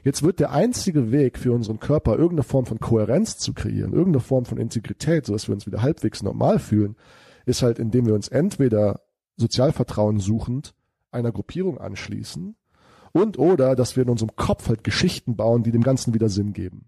Jetzt 0.04 0.22
wird 0.22 0.40
der 0.40 0.50
einzige 0.50 1.12
Weg 1.12 1.38
für 1.38 1.52
unseren 1.52 1.78
Körper, 1.78 2.12
irgendeine 2.12 2.42
Form 2.42 2.66
von 2.66 2.80
Kohärenz 2.80 3.38
zu 3.38 3.54
kreieren, 3.54 3.92
irgendeine 3.92 4.20
Form 4.20 4.44
von 4.44 4.58
Integrität, 4.58 5.26
sodass 5.26 5.48
wir 5.48 5.54
uns 5.54 5.66
wieder 5.66 5.82
halbwegs 5.82 6.22
normal 6.22 6.58
fühlen, 6.58 6.96
ist 7.46 7.62
halt, 7.62 7.78
indem 7.78 8.06
wir 8.06 8.14
uns 8.14 8.28
entweder 8.28 9.00
Sozialvertrauen 9.36 10.18
suchend 10.18 10.74
einer 11.12 11.32
Gruppierung 11.32 11.78
anschließen 11.78 12.56
und 13.12 13.38
oder, 13.38 13.76
dass 13.76 13.96
wir 13.96 14.02
in 14.04 14.08
unserem 14.10 14.34
Kopf 14.36 14.68
halt 14.68 14.84
Geschichten 14.84 15.36
bauen, 15.36 15.62
die 15.62 15.70
dem 15.72 15.82
Ganzen 15.82 16.14
wieder 16.14 16.28
Sinn 16.28 16.52
geben. 16.52 16.86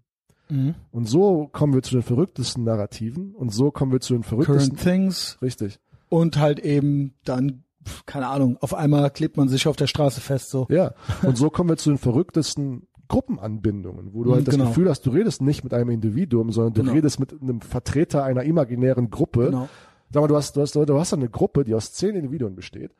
Mhm. 0.49 0.75
Und 0.91 1.05
so 1.07 1.47
kommen 1.51 1.73
wir 1.73 1.81
zu 1.83 1.93
den 1.95 2.03
verrücktesten 2.03 2.63
Narrativen 2.63 3.33
und 3.33 3.51
so 3.53 3.71
kommen 3.71 3.91
wir 3.91 3.99
zu 4.01 4.13
den 4.13 4.23
verrücktesten. 4.23 4.75
Current 4.75 4.81
Things 4.83 5.37
Richtig. 5.41 5.79
und 6.09 6.37
halt 6.37 6.59
eben 6.59 7.13
dann, 7.23 7.63
keine 8.05 8.27
Ahnung, 8.27 8.57
auf 8.61 8.73
einmal 8.73 9.09
klebt 9.11 9.37
man 9.37 9.47
sich 9.49 9.67
auf 9.67 9.75
der 9.75 9.87
Straße 9.87 10.21
fest 10.21 10.49
so. 10.49 10.65
Ja. 10.69 10.93
Und 11.23 11.37
so 11.37 11.49
kommen 11.51 11.69
wir 11.69 11.77
zu 11.77 11.89
den 11.91 11.97
verrücktesten 11.99 12.87
Gruppenanbindungen, 13.07 14.13
wo 14.13 14.23
du 14.23 14.29
Mhm, 14.31 14.35
halt 14.35 14.47
das 14.47 14.55
genau. 14.55 14.67
Gefühl 14.69 14.89
hast, 14.89 15.05
du 15.05 15.11
redest 15.11 15.41
nicht 15.41 15.63
mit 15.63 15.73
einem 15.73 15.89
Individuum, 15.91 16.51
sondern 16.51 16.73
du 16.73 16.81
Genau. 16.81 16.93
redest 16.93 17.19
mit 17.19 17.39
einem 17.39 17.61
Vertreter 17.61 18.23
einer 18.23 18.43
imaginären 18.43 19.09
Gruppe. 19.11 19.45
Genau. 19.45 19.69
Sag 20.11 20.21
mal, 20.21 20.27
du 20.27 20.35
hast, 20.35 20.55
du 20.55 20.61
hast, 20.61 20.75
du 20.75 20.99
hast 20.99 21.13
eine 21.13 21.29
Gruppe, 21.29 21.63
die 21.63 21.73
aus 21.75 21.93
zehn 21.93 22.15
Individuen 22.15 22.55
besteht. 22.55 22.91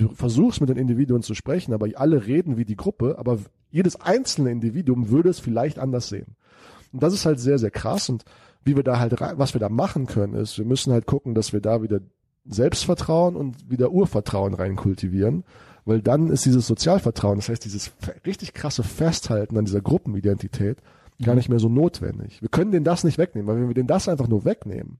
Du 0.00 0.14
versuchst 0.14 0.60
mit 0.60 0.70
den 0.70 0.76
Individuen 0.78 1.22
zu 1.22 1.34
sprechen, 1.34 1.74
aber 1.74 1.86
alle 1.94 2.26
reden 2.26 2.56
wie 2.56 2.64
die 2.64 2.76
Gruppe, 2.76 3.16
aber 3.18 3.38
jedes 3.70 4.00
einzelne 4.00 4.50
Individuum 4.50 5.10
würde 5.10 5.28
es 5.28 5.40
vielleicht 5.40 5.78
anders 5.78 6.08
sehen. 6.08 6.36
Und 6.92 7.02
das 7.02 7.12
ist 7.12 7.26
halt 7.26 7.38
sehr, 7.38 7.58
sehr 7.58 7.70
krass. 7.70 8.08
Und 8.08 8.24
wie 8.64 8.76
wir 8.76 8.82
da 8.82 8.98
halt, 8.98 9.20
rein- 9.20 9.38
was 9.38 9.54
wir 9.54 9.60
da 9.60 9.68
machen 9.68 10.06
können, 10.06 10.34
ist, 10.34 10.58
wir 10.58 10.64
müssen 10.64 10.92
halt 10.92 11.06
gucken, 11.06 11.34
dass 11.34 11.52
wir 11.52 11.60
da 11.60 11.82
wieder 11.82 12.00
Selbstvertrauen 12.46 13.36
und 13.36 13.70
wieder 13.70 13.92
Urvertrauen 13.92 14.54
rein 14.54 14.74
kultivieren, 14.76 15.44
weil 15.84 16.00
dann 16.02 16.28
ist 16.28 16.46
dieses 16.46 16.66
Sozialvertrauen, 16.66 17.36
das 17.36 17.48
heißt 17.48 17.64
dieses 17.64 17.92
richtig 18.26 18.54
krasse 18.54 18.82
Festhalten 18.82 19.56
an 19.58 19.66
dieser 19.66 19.82
Gruppenidentität 19.82 20.78
gar 21.22 21.34
nicht 21.34 21.50
mehr 21.50 21.58
so 21.58 21.68
notwendig. 21.68 22.40
Wir 22.40 22.48
können 22.48 22.72
denen 22.72 22.84
das 22.84 23.04
nicht 23.04 23.18
wegnehmen, 23.18 23.46
weil 23.46 23.60
wenn 23.60 23.68
wir 23.68 23.74
denen 23.74 23.86
das 23.86 24.08
einfach 24.08 24.26
nur 24.28 24.46
wegnehmen, 24.46 24.98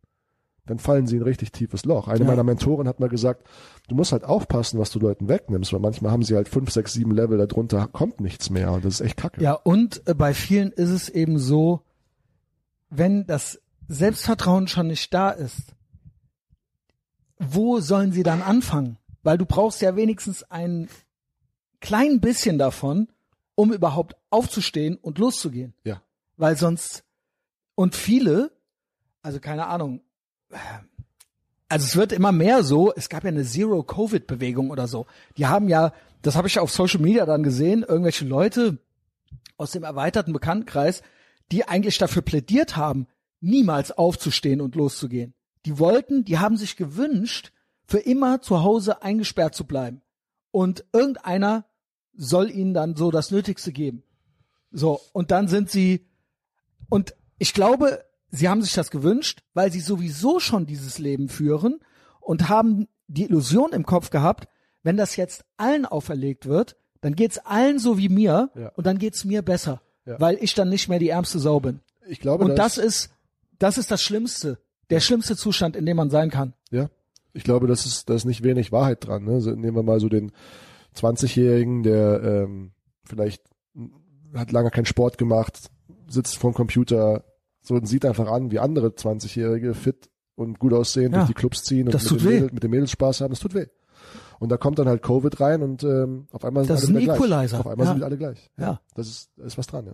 dann 0.71 0.79
fallen 0.79 1.07
sie 1.07 1.17
in 1.17 1.23
ein 1.23 1.27
richtig 1.27 1.53
tiefes 1.53 1.85
Loch. 1.85 2.09
Eine 2.09 2.21
Ja. 2.21 2.25
meiner 2.27 2.43
Mentoren 2.45 2.89
hat 2.89 2.99
mal 3.01 3.09
gesagt, 3.09 3.47
du 3.89 3.95
musst 3.95 4.13
halt 4.13 4.25
aufpassen, 4.25 4.79
was 4.81 4.91
du 4.91 4.99
Leuten 4.99 5.29
wegnimmst, 5.29 5.73
weil 5.73 5.81
manchmal 5.81 6.11
haben 6.13 6.23
sie 6.23 6.35
halt 6.37 6.49
fünf, 6.49 6.71
sechs, 6.71 6.93
sieben 6.95 7.11
Level, 7.15 7.37
darunter 7.39 7.87
kommt 7.89 8.21
nichts 8.21 8.49
mehr 8.51 8.73
und 8.73 8.85
das 8.85 8.95
ist 8.95 9.01
echt 9.03 9.17
kacke. 9.19 9.43
Ja, 9.43 9.53
und 9.53 10.07
äh, 10.07 10.15
bei 10.15 10.33
vielen 10.35 10.73
ist 10.73 10.91
es 10.91 11.09
eben 11.09 11.39
so, 11.39 11.83
wenn 12.89 13.27
das 13.27 13.61
Selbstvertrauen 13.89 14.69
schon 14.69 14.87
nicht 14.87 15.13
da 15.13 15.31
ist, 15.31 15.75
wo 17.39 17.81
sollen 17.81 18.13
sie 18.13 18.23
dann 18.23 18.43
anfangen? 18.43 18.99
Weil 19.23 19.39
du 19.39 19.47
brauchst 19.47 19.81
ja 19.83 19.97
wenigstens 19.97 20.43
ein 20.45 20.89
klein 21.81 22.21
bisschen 22.21 22.59
davon, 22.59 23.09
um 23.55 23.73
überhaupt 23.73 24.17
aufzustehen 24.31 24.97
und 24.97 25.19
loszugehen. 25.19 25.75
Ja. 25.85 26.03
Weil 26.37 26.57
sonst, 26.57 27.05
und 27.75 27.95
viele, 27.95 28.53
also 29.23 29.41
keine 29.41 29.67
Ahnung, 29.67 30.01
also 31.69 31.85
es 31.85 31.97
wird 31.97 32.13
immer 32.13 32.33
mehr 32.33 32.65
so, 32.65 32.93
es 32.95 33.09
gab 33.09 33.25
ja 33.25 33.29
eine 33.29 33.45
Zero-Covid-Bewegung 33.45 34.71
oder 34.71 34.89
so. 34.89 35.07
Die 35.37 35.47
haben 35.47 35.69
ja, 35.69 35.93
das 36.23 36.37
habe 36.37 36.49
ich 36.49 36.59
auf 36.59 36.71
Social 36.71 37.01
Media 37.01 37.27
dann 37.27 37.43
gesehen, 37.43 37.85
irgendwelche 37.87 38.25
Leute 38.25 38.79
aus 39.57 39.73
dem 39.73 39.85
erweiterten 39.85 40.33
Bekanntenkreis, 40.33 41.03
die 41.53 41.69
eigentlich 41.69 41.99
dafür 41.99 42.23
plädiert 42.23 42.77
haben, 42.77 43.07
niemals 43.41 43.93
aufzustehen 43.93 44.61
und 44.61 44.75
loszugehen. 44.75 45.35
Die 45.67 45.79
wollten, 45.79 46.25
die 46.25 46.39
haben 46.39 46.57
sich 46.57 46.77
gewünscht, 46.77 47.53
für 47.85 47.99
immer 47.99 48.41
zu 48.41 48.63
Hause 48.63 49.03
eingesperrt 49.03 49.55
zu 49.55 49.67
bleiben. 49.67 50.01
Und 50.51 50.85
irgendeiner 50.93 51.67
soll 52.17 52.51
ihnen 52.51 52.75
dann 52.75 52.97
so 52.97 53.11
das 53.11 53.31
Nötigste 53.31 53.73
geben. 53.73 54.03
So, 54.73 55.01
und 55.13 55.31
dann 55.31 55.49
sind 55.49 55.71
sie, 55.71 56.07
und 56.89 57.15
ich 57.39 57.53
glaube, 57.55 58.05
sie 58.31 58.49
haben 58.49 58.63
sich 58.63 58.73
das 58.75 58.91
gewünscht, 58.91 59.43
weil 59.55 59.71
sie 59.73 59.81
sowieso 59.81 60.41
schon 60.41 60.67
dieses 60.67 60.99
Leben 60.99 61.29
führen 61.29 61.81
und 62.21 62.49
haben 62.49 62.87
die 63.09 63.25
Illusion 63.25 63.73
im 63.73 63.85
Kopf 63.85 64.11
gehabt, 64.11 64.49
wenn 64.83 64.97
das 64.97 65.17
jetzt 65.17 65.45
allen 65.57 65.85
auferlegt 65.87 66.47
wird, 66.47 66.77
dann 67.01 67.15
geht's 67.17 67.39
allen 67.39 67.79
so 67.79 67.99
wie 67.99 68.09
mir 68.09 68.51
Ja. 68.55 68.69
und 68.77 68.87
dann 68.87 68.99
geht's 68.99 69.25
mir 69.25 69.43
besser, 69.43 69.83
Ja. 70.07 70.21
weil 70.21 70.39
ich 70.41 70.55
dann 70.55 70.69
nicht 70.69 70.89
mehr 70.89 70.99
die 70.99 71.09
ärmste 71.09 71.39
Sau 71.39 71.61
bin. 71.61 71.81
Ich 72.07 72.21
glaube, 72.21 72.45
Und 72.45 72.57
das 72.57 72.79
ist, 72.79 73.11
das 73.59 73.79
ist 73.79 73.91
das 73.91 74.03
Schlimmste, 74.03 74.59
der 74.91 75.01
schlimmste 75.01 75.37
Zustand, 75.37 75.77
in 75.77 75.87
dem 75.87 75.97
man 75.97 76.11
sein 76.11 76.31
kann. 76.31 76.55
Ja, 76.71 76.89
ich 77.33 77.45
glaube, 77.45 77.67
das 77.67 77.87
ist, 77.87 78.09
da 78.11 78.15
ist 78.15 78.25
nicht 78.25 78.43
wenig 78.43 78.73
Wahrheit 78.73 79.07
dran. 79.07 79.25
Ne? 79.25 79.41
So, 79.41 79.51
nehmen 79.53 79.77
wir 79.77 79.83
mal 79.83 80.01
so 80.01 80.09
den 80.09 80.33
20-Jährigen, 80.97 81.83
der 81.83 82.23
ähm, 82.23 82.73
vielleicht 83.05 83.43
hat 84.35 84.53
lange 84.53 84.71
keinen 84.71 84.87
Sport 84.87 85.19
gemacht, 85.19 85.71
sitzt 86.09 86.37
vorm 86.39 86.55
Computer, 86.55 87.25
so 87.71 87.77
und 87.77 87.87
sieht 87.87 88.05
einfach 88.05 88.29
an, 88.31 88.51
wie 88.51 88.59
andere 88.59 88.89
20-Jährige 88.89 89.75
fit 89.75 90.11
und 90.35 90.59
gut 90.59 90.73
aussehen, 90.73 91.13
Ja, 91.13 91.19
durch 91.21 91.29
die 91.29 91.35
Clubs 91.35 91.63
ziehen 91.63 91.87
und 91.87 91.95
das 91.95 92.11
mit, 92.11 92.21
den. 92.21 92.29
Mädels, 92.29 92.53
mit 92.53 92.63
den 92.65 92.71
Mädels 92.71 92.91
Spaß 92.91 93.21
haben, 93.21 93.31
das 93.31 93.39
tut 93.41 93.55
weh. 93.55 93.67
Und 94.41 94.49
da 94.51 94.57
kommt 94.57 94.79
dann 94.79 94.89
halt 94.89 95.03
Covid 95.03 95.39
rein 95.41 95.63
und 95.63 95.85
ähm, 95.85 96.27
auf 96.33 96.45
einmal 96.45 96.65
sind 96.65 96.75
Das 96.75 96.85
alle 96.87 96.93
ist 96.93 96.97
ein 96.97 97.05
gleich. 97.05 97.17
Equalizer, 97.17 97.61
Auf 97.61 97.67
einmal 97.67 97.87
ja. 97.87 97.93
sind 97.93 98.03
alle 98.03 98.17
gleich. 98.19 98.51
Ja. 98.59 98.81
Das 98.95 99.07
ist, 99.07 99.31
da 99.37 99.45
ist 99.45 99.57
was 99.59 99.67
dran, 99.67 99.87
ja. 99.87 99.93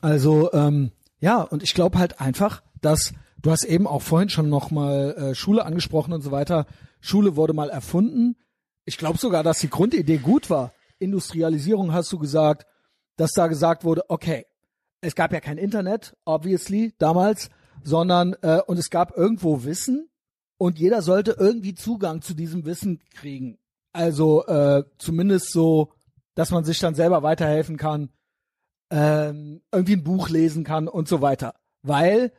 Also 0.00 0.52
ähm, 0.52 0.90
ja, 1.20 1.40
und 1.40 1.62
ich 1.62 1.74
glaube 1.74 1.98
halt 1.98 2.20
einfach, 2.20 2.62
dass 2.80 3.14
du 3.40 3.50
hast 3.50 3.64
eben 3.64 3.86
auch 3.86 4.02
vorhin 4.02 4.28
schon 4.28 4.48
noch 4.48 4.70
mal 4.70 5.14
äh, 5.16 5.34
Schule 5.34 5.64
angesprochen 5.64 6.12
und 6.12 6.22
so 6.22 6.30
weiter. 6.30 6.66
Schule 7.00 7.36
wurde 7.36 7.54
mal 7.54 7.70
erfunden. 7.70 8.36
Ich 8.84 8.98
glaube 8.98 9.18
sogar, 9.18 9.42
dass 9.42 9.60
die 9.60 9.70
Grundidee 9.70 10.18
gut 10.18 10.50
war. 10.50 10.72
Industrialisierung 10.98 11.92
hast 11.92 12.12
du 12.12 12.18
gesagt, 12.18 12.66
dass 13.16 13.30
da 13.32 13.46
gesagt 13.46 13.84
wurde, 13.84 14.02
okay, 14.08 14.44
es 15.04 15.14
gab 15.14 15.32
ja 15.32 15.40
kein 15.40 15.58
Internet, 15.58 16.16
obviously 16.24 16.94
damals, 16.98 17.50
sondern 17.82 18.34
äh, 18.42 18.60
und 18.66 18.78
es 18.78 18.90
gab 18.90 19.16
irgendwo 19.16 19.64
Wissen 19.64 20.08
und 20.56 20.78
jeder 20.78 21.02
sollte 21.02 21.36
irgendwie 21.38 21.74
Zugang 21.74 22.22
zu 22.22 22.34
diesem 22.34 22.64
Wissen 22.64 23.00
kriegen. 23.14 23.58
Also 23.92 24.46
äh, 24.46 24.84
zumindest 24.98 25.52
so, 25.52 25.92
dass 26.34 26.50
man 26.50 26.64
sich 26.64 26.78
dann 26.78 26.94
selber 26.94 27.22
weiterhelfen 27.22 27.76
kann, 27.76 28.08
ähm, 28.90 29.62
irgendwie 29.70 29.96
ein 29.96 30.04
Buch 30.04 30.28
lesen 30.30 30.64
kann 30.64 30.88
und 30.88 31.06
so 31.06 31.20
weiter. 31.20 31.54
Weil 31.82 32.32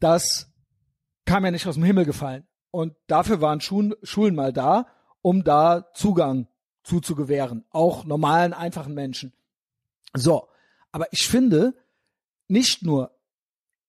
das 0.00 0.52
kam 1.24 1.44
ja 1.44 1.50
nicht 1.50 1.66
aus 1.66 1.74
dem 1.74 1.84
Himmel 1.84 2.04
gefallen. 2.04 2.46
Und 2.70 2.94
dafür 3.06 3.40
waren 3.40 3.60
Schulen, 3.60 3.94
Schulen 4.02 4.34
mal 4.34 4.52
da, 4.52 4.86
um 5.20 5.44
da 5.44 5.90
Zugang 5.94 6.48
zuzugewähren. 6.82 7.64
Auch 7.70 8.04
normalen, 8.04 8.52
einfachen 8.52 8.94
Menschen. 8.94 9.32
So. 10.14 10.48
Aber 10.92 11.06
ich 11.12 11.26
finde, 11.26 11.74
nicht 12.48 12.82
nur 12.82 13.10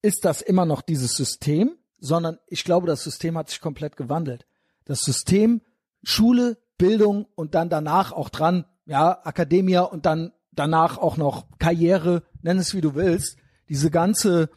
ist 0.01 0.25
das 0.25 0.41
immer 0.41 0.65
noch 0.65 0.81
dieses 0.81 1.13
System, 1.13 1.77
sondern 1.99 2.37
ich 2.47 2.63
glaube, 2.63 2.87
das 2.87 3.03
System 3.03 3.37
hat 3.37 3.49
sich 3.49 3.59
komplett 3.59 3.97
gewandelt. 3.97 4.45
Das 4.85 4.99
System 4.99 5.61
Schule, 6.03 6.57
Bildung 6.77 7.25
und 7.35 7.55
dann 7.55 7.69
danach 7.69 8.11
auch 8.11 8.29
dran, 8.29 8.65
ja, 8.85 9.19
Akademia 9.23 9.81
und 9.81 10.05
dann 10.05 10.31
danach 10.51 10.97
auch 10.97 11.17
noch 11.17 11.47
Karriere, 11.57 12.23
nenn 12.41 12.59
es 12.59 12.75
wie 12.75 12.81
du 12.81 12.95
willst. 12.95 13.37
Diese 13.69 13.89
ganze, 13.89 14.49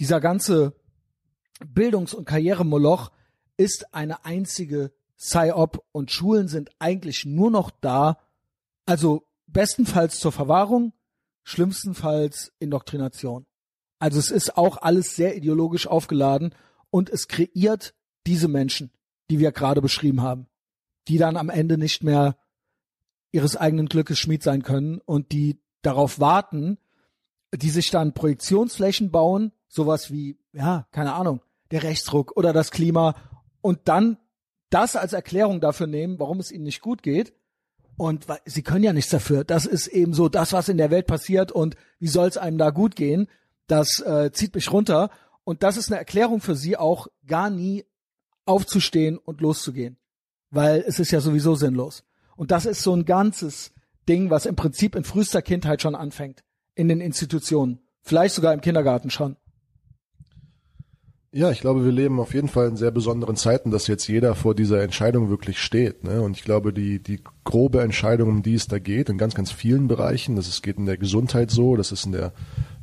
dieser 0.00 0.20
ganze 0.20 0.74
Bildungs- 1.64 2.14
und 2.14 2.24
Karrieremoloch 2.24 3.12
ist 3.56 3.94
eine 3.94 4.24
einzige 4.24 4.92
Psy-Op 5.18 5.84
und 5.92 6.10
Schulen 6.10 6.48
sind 6.48 6.70
eigentlich 6.78 7.24
nur 7.24 7.50
noch 7.50 7.70
da, 7.70 8.18
also 8.86 9.24
bestenfalls 9.46 10.18
zur 10.18 10.32
Verwahrung, 10.32 10.92
schlimmstenfalls 11.44 12.52
Indoktrination. 12.58 13.46
Also 13.98 14.18
es 14.18 14.30
ist 14.30 14.56
auch 14.56 14.78
alles 14.78 15.14
sehr 15.14 15.36
ideologisch 15.36 15.86
aufgeladen 15.86 16.54
und 16.90 17.08
es 17.10 17.28
kreiert 17.28 17.94
diese 18.26 18.48
Menschen, 18.48 18.90
die 19.30 19.38
wir 19.38 19.52
gerade 19.52 19.80
beschrieben 19.80 20.22
haben, 20.22 20.46
die 21.08 21.18
dann 21.18 21.36
am 21.36 21.50
Ende 21.50 21.78
nicht 21.78 22.02
mehr 22.02 22.36
ihres 23.32 23.56
eigenen 23.56 23.86
Glückes 23.86 24.18
Schmied 24.18 24.42
sein 24.42 24.62
können 24.62 25.00
und 25.04 25.32
die 25.32 25.60
darauf 25.82 26.18
warten, 26.20 26.78
die 27.54 27.70
sich 27.70 27.90
dann 27.90 28.14
Projektionsflächen 28.14 29.10
bauen, 29.10 29.52
sowas 29.68 30.10
wie, 30.10 30.38
ja, 30.52 30.86
keine 30.90 31.14
Ahnung, 31.14 31.40
der 31.70 31.82
Rechtsruck 31.82 32.36
oder 32.36 32.52
das 32.52 32.70
Klima 32.70 33.16
und 33.60 33.80
dann 33.84 34.18
das 34.70 34.96
als 34.96 35.12
Erklärung 35.12 35.60
dafür 35.60 35.86
nehmen, 35.86 36.18
warum 36.18 36.40
es 36.40 36.50
ihnen 36.50 36.64
nicht 36.64 36.80
gut 36.80 37.02
geht. 37.02 37.32
Und 37.96 38.26
sie 38.44 38.62
können 38.62 38.84
ja 38.84 38.92
nichts 38.92 39.10
dafür. 39.10 39.44
Das 39.44 39.66
ist 39.66 39.86
eben 39.86 40.14
so 40.14 40.28
das, 40.28 40.52
was 40.52 40.68
in 40.68 40.78
der 40.78 40.90
Welt 40.90 41.06
passiert 41.06 41.52
und 41.52 41.76
wie 41.98 42.08
soll 42.08 42.28
es 42.28 42.36
einem 42.36 42.58
da 42.58 42.70
gut 42.70 42.96
gehen? 42.96 43.28
Das 43.66 44.00
äh, 44.00 44.32
zieht 44.32 44.54
mich 44.54 44.72
runter. 44.72 45.10
Und 45.44 45.62
das 45.62 45.76
ist 45.76 45.90
eine 45.90 45.98
Erklärung 45.98 46.40
für 46.40 46.56
sie 46.56 46.76
auch, 46.76 47.06
gar 47.26 47.50
nie 47.50 47.84
aufzustehen 48.46 49.18
und 49.18 49.40
loszugehen. 49.40 49.96
Weil 50.50 50.84
es 50.86 50.98
ist 50.98 51.10
ja 51.10 51.20
sowieso 51.20 51.54
sinnlos. 51.54 52.04
Und 52.36 52.50
das 52.50 52.66
ist 52.66 52.82
so 52.82 52.94
ein 52.94 53.04
ganzes 53.04 53.72
Ding, 54.08 54.30
was 54.30 54.46
im 54.46 54.56
Prinzip 54.56 54.96
in 54.96 55.04
frühester 55.04 55.42
Kindheit 55.42 55.80
schon 55.80 55.94
anfängt. 55.94 56.42
In 56.74 56.88
den 56.88 57.00
Institutionen. 57.00 57.80
Vielleicht 58.02 58.34
sogar 58.34 58.52
im 58.52 58.60
Kindergarten 58.60 59.10
schon. 59.10 59.36
Ja, 61.36 61.50
ich 61.50 61.60
glaube, 61.60 61.84
wir 61.84 61.90
leben 61.90 62.20
auf 62.20 62.32
jeden 62.32 62.46
Fall 62.46 62.68
in 62.68 62.76
sehr 62.76 62.92
besonderen 62.92 63.34
Zeiten, 63.34 63.72
dass 63.72 63.88
jetzt 63.88 64.06
jeder 64.06 64.36
vor 64.36 64.54
dieser 64.54 64.80
Entscheidung 64.82 65.30
wirklich 65.30 65.58
steht. 65.58 66.04
Ne? 66.04 66.22
Und 66.22 66.36
ich 66.36 66.44
glaube, 66.44 66.72
die, 66.72 67.00
die 67.00 67.18
grobe 67.42 67.80
Entscheidung, 67.82 68.28
um 68.28 68.42
die 68.44 68.54
es 68.54 68.68
da 68.68 68.78
geht, 68.78 69.08
in 69.08 69.18
ganz, 69.18 69.34
ganz 69.34 69.50
vielen 69.50 69.88
Bereichen, 69.88 70.36
das 70.36 70.46
ist, 70.46 70.62
geht 70.62 70.78
in 70.78 70.86
der 70.86 70.96
Gesundheit 70.96 71.50
so, 71.50 71.74
das 71.74 71.90
ist 71.90 72.06
in 72.06 72.12
der 72.12 72.32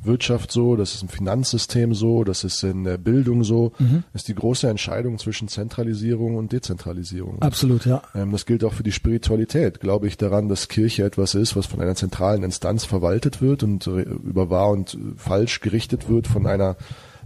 Wirtschaft 0.02 0.52
so, 0.52 0.76
das 0.76 0.94
ist 0.94 1.02
im 1.02 1.08
Finanzsystem 1.08 1.94
so, 1.94 2.24
das 2.24 2.44
ist 2.44 2.62
in 2.62 2.84
der 2.84 2.98
Bildung 2.98 3.42
so, 3.42 3.72
mhm. 3.78 4.04
ist 4.12 4.28
die 4.28 4.34
große 4.34 4.68
Entscheidung 4.68 5.18
zwischen 5.18 5.48
Zentralisierung 5.48 6.36
und 6.36 6.52
Dezentralisierung. 6.52 7.40
Absolut, 7.40 7.86
ja. 7.86 8.02
Ähm, 8.14 8.32
das 8.32 8.44
gilt 8.44 8.64
auch 8.64 8.74
für 8.74 8.82
die 8.82 8.92
Spiritualität. 8.92 9.80
Glaube 9.80 10.08
ich 10.08 10.18
daran, 10.18 10.50
dass 10.50 10.68
Kirche 10.68 11.04
etwas 11.04 11.34
ist, 11.34 11.56
was 11.56 11.64
von 11.64 11.80
einer 11.80 11.94
zentralen 11.94 12.42
Instanz 12.42 12.84
verwaltet 12.84 13.40
wird 13.40 13.62
und 13.62 13.86
äh, 13.86 14.02
über 14.02 14.50
wahr 14.50 14.68
und 14.68 14.98
falsch 15.16 15.60
gerichtet 15.60 16.10
wird 16.10 16.26
von 16.26 16.46
einer 16.46 16.76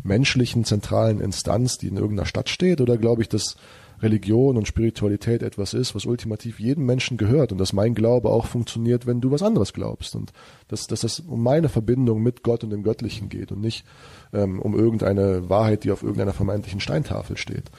menschlichen 0.03 0.65
zentralen 0.65 1.21
Instanz, 1.21 1.79
die 1.79 1.89
in 1.89 1.97
irgendeiner 1.97 2.27
Stadt 2.27 2.49
steht, 2.49 2.81
oder 2.81 2.97
glaube 2.97 3.23
ich, 3.23 3.29
dass 3.29 3.57
Religion 4.03 4.57
und 4.57 4.69
Spiritualität 4.69 5.43
etwas 5.43 5.75
ist, 5.75 5.95
was 5.95 6.05
ultimativ 6.05 6.61
jedem 6.61 6.85
Menschen 6.85 7.17
gehört 7.17 7.53
und 7.53 7.59
dass 7.59 7.73
mein 7.73 7.95
Glaube 7.95 8.29
auch 8.29 8.47
funktioniert, 8.47 9.07
wenn 9.07 9.21
du 9.21 9.31
was 9.31 9.43
anderes 9.43 9.73
glaubst 9.73 10.15
und 10.15 10.33
dass, 10.69 10.87
dass 10.87 11.01
das 11.01 11.21
um 11.21 11.43
meine 11.43 11.69
Verbindung 11.69 12.23
mit 12.23 12.43
Gott 12.43 12.63
und 12.63 12.71
dem 12.71 12.83
Göttlichen 12.83 13.29
geht 13.29 13.53
und 13.53 13.61
nicht 13.61 13.85
ähm, 14.33 14.61
um 14.61 14.75
irgendeine 14.75 15.49
Wahrheit, 15.49 15.85
die 15.85 15.93
auf 15.93 16.03
irgendeiner 16.03 16.35
vermeintlichen 16.35 16.81
Steintafel 16.81 17.37
steht. 17.37 17.71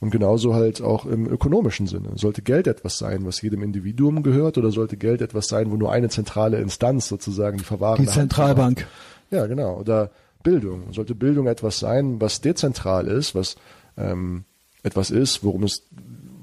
Und 0.00 0.10
genauso 0.10 0.54
halt 0.54 0.80
auch 0.80 1.06
im 1.06 1.26
ökonomischen 1.26 1.88
Sinne. 1.88 2.10
Sollte 2.14 2.40
Geld 2.40 2.68
etwas 2.68 2.98
sein, 2.98 3.26
was 3.26 3.42
jedem 3.42 3.62
Individuum 3.62 4.22
gehört, 4.22 4.56
oder 4.56 4.70
sollte 4.70 4.96
Geld 4.96 5.20
etwas 5.20 5.48
sein, 5.48 5.72
wo 5.72 5.76
nur 5.76 5.90
eine 5.90 6.08
zentrale 6.08 6.58
Instanz 6.58 7.08
sozusagen 7.08 7.58
die 7.58 7.64
verwahren? 7.64 8.00
Die 8.00 8.06
Zentralbank. 8.06 8.86
Ja, 9.32 9.46
genau. 9.46 9.76
Oder 9.76 10.12
Bildung. 10.42 10.92
Sollte 10.92 11.14
Bildung 11.14 11.46
etwas 11.46 11.78
sein, 11.78 12.20
was 12.20 12.40
dezentral 12.40 13.06
ist, 13.06 13.34
was 13.34 13.56
ähm, 13.96 14.44
etwas 14.82 15.10
ist, 15.10 15.44
worum 15.44 15.64
es, 15.64 15.88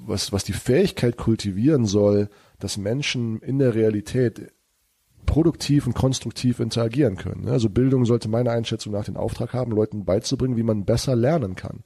was, 0.06 0.32
was 0.32 0.44
die 0.44 0.54
Fähigkeit 0.54 1.18
kultivieren 1.18 1.86
soll, 1.86 2.30
dass 2.60 2.78
Menschen 2.78 3.40
in 3.40 3.60
der 3.60 3.76
Realität 3.76 4.52
produktiv 5.26 5.88
und 5.88 5.94
konstruktiv 5.94 6.60
interagieren 6.60 7.18
können. 7.18 7.48
Also 7.48 7.70
Bildung 7.70 8.06
sollte 8.06 8.30
meiner 8.30 8.52
Einschätzung 8.52 8.94
nach 8.94 9.06
den 9.06 9.18
Auftrag 9.18 9.54
haben, 9.54 9.72
Leuten 9.72 10.06
beizubringen, 10.06 10.56
wie 10.56 10.64
man 10.64 10.86
besser 10.86 11.16
lernen 11.16 11.56
kann. 11.56 11.84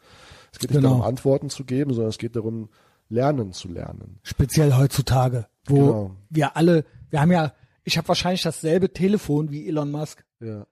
Es 0.52 0.60
geht 0.60 0.72
nicht 0.72 0.80
genau. 0.80 0.90
darum, 0.90 1.04
Antworten 1.04 1.50
zu 1.50 1.64
geben, 1.64 1.94
sondern 1.94 2.10
es 2.10 2.18
geht 2.18 2.36
darum, 2.36 2.70
lernen 3.08 3.54
zu 3.54 3.70
lernen. 3.70 4.20
Speziell 4.24 4.76
heutzutage, 4.76 5.48
wo 5.66 5.76
genau. 5.76 6.16
wir 6.30 6.58
alle, 6.58 6.86
wir 7.10 7.22
haben 7.22 7.32
ja, 7.32 7.54
ich 7.84 7.98
habe 7.98 8.08
wahrscheinlich 8.08 8.44
dasselbe 8.44 8.92
Telefon 8.92 9.52
wie 9.52 9.68
Elon 9.68 9.92
Musk. 9.92 10.26
Ja. 10.40 10.66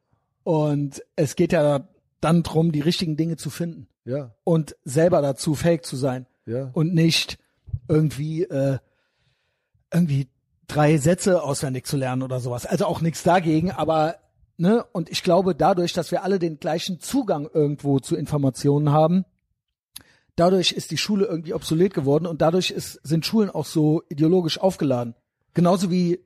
Und 0.48 1.04
es 1.18 1.36
geht 1.36 1.52
ja 1.52 1.90
dann 2.22 2.42
drum, 2.42 2.72
die 2.72 2.80
richtigen 2.80 3.18
Dinge 3.18 3.36
zu 3.36 3.50
finden. 3.50 3.90
Ja. 4.06 4.34
Und 4.46 4.78
selber 4.86 5.22
dazu 5.22 5.56
fähig 5.56 5.84
zu 5.84 5.98
sein. 5.98 6.26
Ja. 6.46 6.70
Und 6.72 6.94
nicht 6.94 7.38
irgendwie, 7.90 8.44
äh, 8.44 8.78
irgendwie 9.94 10.30
drei 10.66 10.96
Sätze 11.00 11.44
auswendig 11.44 11.86
zu 11.86 11.98
lernen 11.98 12.24
oder 12.24 12.40
sowas. 12.40 12.66
Also 12.66 12.86
auch 12.86 13.02
nichts 13.02 13.24
dagegen, 13.24 13.72
aber 13.72 14.20
ne, 14.56 14.86
und 14.94 15.10
ich 15.10 15.22
glaube, 15.22 15.54
dadurch, 15.54 15.92
dass 15.92 16.12
wir 16.12 16.24
alle 16.24 16.40
den 16.40 16.62
gleichen 16.62 17.02
Zugang 17.02 17.50
irgendwo 17.54 18.00
zu 18.00 18.16
Informationen 18.16 18.94
haben, 18.94 19.26
dadurch 20.38 20.72
ist 20.72 20.92
die 20.92 20.98
Schule 20.98 21.26
irgendwie 21.26 21.56
obsolet 21.56 21.94
geworden 21.94 22.26
und 22.26 22.42
dadurch 22.42 22.72
ist, 22.72 23.02
sind 23.04 23.26
Schulen 23.26 23.50
auch 23.50 23.66
so 23.66 24.02
ideologisch 24.08 24.62
aufgeladen. 24.62 25.14
Genauso 25.54 25.92
wie 25.92 26.22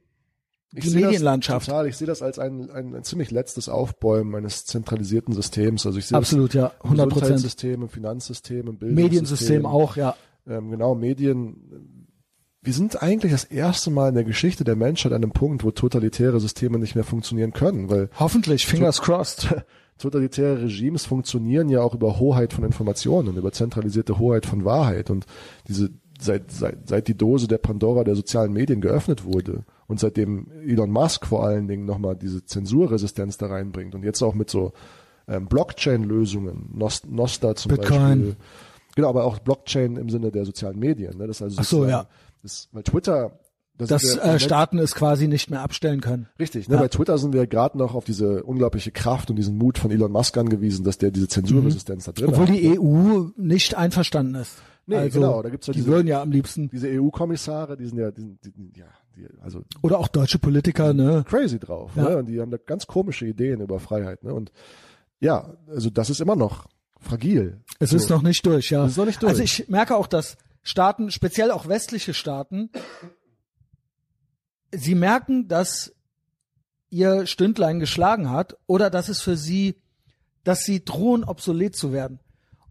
die 0.72 0.88
ich 0.88 0.94
Medienlandschaft. 0.94 1.68
total, 1.68 1.88
ich 1.88 1.98
sehe 1.98 2.08
das 2.08 2.22
als 2.22 2.40
ein, 2.40 2.70
ein, 2.72 2.96
ein, 2.96 3.04
ziemlich 3.04 3.30
letztes 3.30 3.68
Aufbäumen 3.68 4.36
eines 4.36 4.66
zentralisierten 4.66 5.34
Systems. 5.34 5.86
Also 5.86 6.00
ich 6.00 6.06
sehe 6.06 6.18
absolut 6.18 6.54
ja 6.54 6.72
100 6.84 7.10
Prozent. 7.10 7.40
System, 7.40 7.82
im 7.82 7.90
Finanzsystem, 7.90 8.60
im 8.60 8.78
Bildungssystem. 8.78 8.96
Mediensystem 8.96 9.66
auch, 9.66 9.98
ja. 9.98 10.16
Ähm, 10.48 10.72
genau, 10.72 10.96
Medien. 10.96 11.98
Wir 12.64 12.74
sind 12.74 13.02
eigentlich 13.02 13.32
das 13.32 13.44
erste 13.44 13.90
Mal 13.90 14.10
in 14.10 14.16
der 14.16 14.24
Geschichte 14.24 14.64
der 14.64 14.76
Menschheit 14.76 15.14
an 15.14 15.24
einem 15.24 15.32
Punkt, 15.32 15.64
wo 15.64 15.72
totalitäre 15.72 16.40
Systeme 16.40 16.78
nicht 16.78 16.94
mehr 16.94 17.04
funktionieren 17.04 17.54
können, 17.54 17.90
weil 17.90 18.10
hoffentlich 18.20 18.68
fingers 18.68 19.02
crossed. 19.02 19.48
Totalitäre 19.98 20.64
Regimes 20.64 21.06
funktionieren 21.06 21.70
ja 21.70 21.82
auch 21.82 21.94
über 21.94 22.20
Hoheit 22.20 22.54
von 22.54 22.64
Informationen, 22.64 23.36
über 23.36 23.52
zentralisierte 23.52 24.18
Hoheit 24.20 24.46
von 24.46 24.64
Wahrheit 24.64 25.10
und 25.10 25.26
diese 25.68 25.90
seit, 26.20 26.52
seit, 26.52 26.88
seit 26.88 27.08
die 27.08 27.18
Dose 27.18 27.48
der 27.48 27.58
Pandora 27.58 28.04
der 28.04 28.16
sozialen 28.16 28.54
Medien 28.54 28.82
geöffnet 28.82 29.26
wurde 29.26 29.64
und 29.92 30.00
seitdem 30.00 30.48
Elon 30.66 30.90
Musk 30.90 31.28
vor 31.28 31.46
allen 31.46 31.68
Dingen 31.68 31.86
nochmal 31.86 32.16
diese 32.16 32.46
Zensurresistenz 32.46 33.38
da 33.38 33.48
reinbringt 33.48 33.94
und 33.94 34.04
jetzt 34.04 34.22
auch 34.22 34.34
mit 34.34 34.50
so 34.50 34.72
ähm, 35.28 35.48
Blockchain-Lösungen, 35.48 36.70
Nost 36.74 37.12
Nosta 37.12 37.56
zum 37.56 37.72
Bitcoin. 37.72 38.00
Beispiel. 38.00 38.36
Genau, 38.96 39.10
aber 39.10 39.26
auch 39.26 39.40
Blockchain 39.40 39.98
im 39.98 40.10
Sinne 40.10 40.32
der 40.32 40.46
sozialen 40.46 40.80
Medien. 40.80 41.18
Ne? 41.18 41.28
Das 41.28 41.42
also 41.42 41.58
Ach 41.60 41.66
so, 41.66 41.86
ja. 41.86 42.08
Das, 42.42 42.70
weil 42.72 42.84
Twitter 42.84 43.38
das 43.78 43.90
dass 43.90 44.18
äh, 44.18 44.40
Staaten 44.40 44.80
es 44.80 44.96
quasi 44.96 45.28
nicht 45.28 45.50
mehr 45.50 45.62
abstellen 45.62 46.02
können. 46.02 46.28
Richtig, 46.40 46.70
ne? 46.70 46.76
Ja. 46.76 46.82
bei 46.82 46.88
Twitter 46.88 47.18
sind 47.18 47.34
wir 47.34 47.46
gerade 47.48 47.78
noch 47.78 47.96
auf 47.96 48.06
diese 48.06 48.44
unglaubliche 48.44 48.92
Kraft 48.92 49.30
und 49.30 49.36
diesen 49.36 49.58
Mut 49.58 49.78
von 49.78 49.92
Elon 49.92 50.12
Musk 50.12 50.38
angewiesen, 50.38 50.86
dass 50.86 50.98
der 50.98 51.12
diese 51.12 51.28
Zensurresistenz 51.28 52.08
mhm. 52.08 52.12
da 52.14 52.22
drin 52.22 52.30
Obwohl 52.30 52.48
hat. 52.48 52.56
die 52.56 52.80
EU 52.80 53.30
nicht 53.38 53.76
einverstanden 53.76 54.36
ist. 54.36 54.62
Nee, 54.86 54.96
also, 54.96 55.20
genau, 55.20 55.42
da 55.42 55.50
gibt's 55.50 55.68
ja 55.68 55.74
die 55.74 55.80
diese, 55.80 55.92
würden 55.92 56.08
ja 56.08 56.22
am 56.22 56.32
liebsten 56.32 56.70
diese 56.70 56.88
EU-Kommissare, 56.88 57.78
die 57.78 57.86
sind 57.86 57.98
ja, 57.98 58.12
die, 58.12 58.38
die, 58.44 58.80
ja, 58.80 58.86
die, 59.16 59.28
also 59.42 59.64
oder 59.82 60.00
auch 60.00 60.08
deutsche 60.08 60.40
Politiker, 60.40 60.94
ne? 60.94 61.24
Crazy 61.28 61.60
drauf, 61.60 61.92
ja. 61.96 62.04
ne? 62.04 62.18
Und 62.18 62.26
die 62.28 62.40
haben 62.40 62.52
da 62.52 62.58
ganz 62.58 62.88
komische 62.88 63.26
Ideen 63.26 63.62
über 63.62 63.80
Freiheit, 63.80 64.24
ne? 64.24 64.34
Und 64.34 64.52
ja, 65.20 65.54
also 65.68 65.90
das 65.90 66.10
ist 66.10 66.22
immer 66.22 66.36
noch 66.36 66.68
fragil. 67.00 67.62
Es 67.80 67.92
so. 67.92 67.98
ist 67.98 68.10
noch 68.10 68.22
nicht 68.22 68.46
durch, 68.46 68.72
ja. 68.72 68.86
Es 68.86 68.92
ist 68.92 68.98
noch 68.98 69.06
nicht 69.06 69.22
durch. 69.22 69.32
Also 69.32 69.44
ich 69.44 69.68
merke 69.70 69.96
auch, 69.96 70.08
dass 70.08 70.38
Staaten, 70.64 71.12
speziell 71.12 71.52
auch 71.52 71.68
westliche 71.68 72.14
Staaten, 72.14 72.70
sie 74.72 74.96
merken, 74.96 75.48
dass 75.48 75.94
ihr 76.90 77.26
Stündlein 77.26 77.80
geschlagen 77.80 78.30
hat 78.30 78.58
oder 78.68 78.90
dass 78.90 79.10
es 79.10 79.22
für 79.22 79.38
sie, 79.38 79.76
dass 80.44 80.64
sie 80.64 80.84
drohen, 80.84 81.24
obsolet 81.24 81.76
zu 81.76 81.92
werden. 81.92 82.20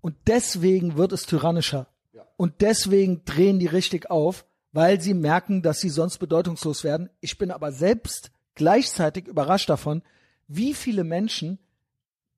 Und 0.01 0.17
deswegen 0.27 0.97
wird 0.97 1.13
es 1.13 1.27
tyrannischer. 1.27 1.89
Ja. 2.13 2.23
Und 2.37 2.61
deswegen 2.61 3.25
drehen 3.25 3.59
die 3.59 3.67
richtig 3.67 4.11
auf, 4.11 4.47
weil 4.73 5.01
sie 5.01 5.15
merken, 5.15 5.63
dass 5.63 5.81
sie 5.81 5.89
sonst 5.89 6.19
bedeutungslos 6.19 6.85
werden. 6.85 7.11
Ich 7.21 7.39
bin 7.39 7.51
aber 7.51 7.73
selbst 7.73 8.31
gleichzeitig 8.55 9.27
überrascht 9.27 9.69
davon, 9.69 10.03
wie 10.47 10.75
viele 10.75 11.05
Menschen 11.05 11.59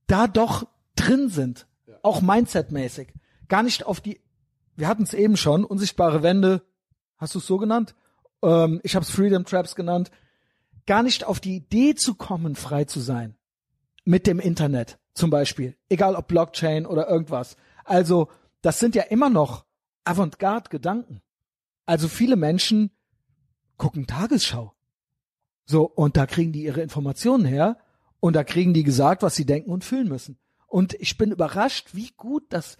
da 0.06 0.26
doch 0.26 0.66
drin 0.96 1.28
sind, 1.28 1.66
ja. 1.86 1.96
auch 2.02 2.20
mindsetmäßig. 2.20 3.12
Gar 3.48 3.62
nicht 3.62 3.86
auf 3.86 4.00
die, 4.00 4.20
wir 4.76 4.88
hatten 4.88 5.02
es 5.02 5.14
eben 5.14 5.36
schon, 5.36 5.64
unsichtbare 5.64 6.22
Wände, 6.22 6.62
hast 7.16 7.34
du 7.34 7.38
es 7.38 7.46
so 7.46 7.58
genannt? 7.58 7.94
Ähm, 8.42 8.80
ich 8.82 8.94
habe 8.94 9.04
es 9.04 9.10
Freedom 9.10 9.44
Traps 9.44 9.74
genannt. 9.74 10.10
Gar 10.86 11.02
nicht 11.02 11.24
auf 11.24 11.40
die 11.40 11.56
Idee 11.56 11.94
zu 11.94 12.14
kommen, 12.14 12.56
frei 12.56 12.84
zu 12.84 13.00
sein. 13.00 13.36
Mit 14.04 14.26
dem 14.26 14.40
Internet 14.40 14.98
zum 15.14 15.30
Beispiel. 15.30 15.76
Egal 15.88 16.16
ob 16.16 16.28
Blockchain 16.28 16.86
oder 16.86 17.08
irgendwas. 17.08 17.56
Also, 17.84 18.28
das 18.62 18.78
sind 18.80 18.94
ja 18.94 19.02
immer 19.04 19.30
noch 19.30 19.64
Avantgarde-Gedanken. 20.04 21.22
Also 21.86 22.08
viele 22.08 22.36
Menschen 22.36 22.90
gucken 23.76 24.06
Tagesschau. 24.06 24.74
So, 25.64 25.84
und 25.84 26.16
da 26.16 26.26
kriegen 26.26 26.52
die 26.52 26.64
ihre 26.64 26.82
Informationen 26.82 27.44
her 27.44 27.78
und 28.20 28.34
da 28.34 28.44
kriegen 28.44 28.74
die 28.74 28.82
gesagt, 28.82 29.22
was 29.22 29.34
sie 29.34 29.46
denken 29.46 29.70
und 29.70 29.84
fühlen 29.84 30.08
müssen. 30.08 30.38
Und 30.66 30.94
ich 30.94 31.18
bin 31.18 31.32
überrascht, 31.32 31.90
wie 31.92 32.10
gut 32.16 32.44
das, 32.50 32.78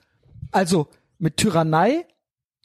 also 0.51 0.89
mit 1.19 1.37
Tyrannei 1.37 2.07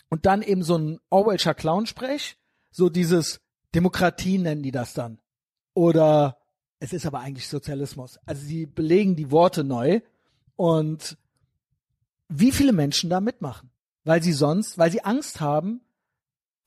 und 0.10 0.26
dann 0.26 0.42
eben 0.42 0.64
so 0.64 0.78
ein 0.78 1.00
Orwellscher 1.10 1.54
Clown-Sprech, 1.54 2.38
so 2.72 2.90
dieses 2.90 3.42
Demokratie 3.76 4.38
nennen 4.38 4.64
die 4.64 4.72
das 4.72 4.94
dann. 4.94 5.20
Oder 5.74 6.38
es 6.80 6.94
ist 6.94 7.06
aber 7.06 7.20
eigentlich 7.20 7.48
Sozialismus. 7.48 8.20
Also 8.26 8.46
sie 8.46 8.66
belegen 8.66 9.16
die 9.16 9.32
Worte 9.32 9.64
neu 9.64 10.02
und 10.56 11.18
wie 12.30 12.52
viele 12.52 12.74
Menschen 12.74 13.10
da 13.10 13.22
mitmachen, 13.22 13.70
weil 14.04 14.22
sie 14.22 14.34
sonst, 14.34 14.78
weil 14.78 14.92
sie 14.92 15.04
Angst 15.04 15.40
haben, 15.40 15.82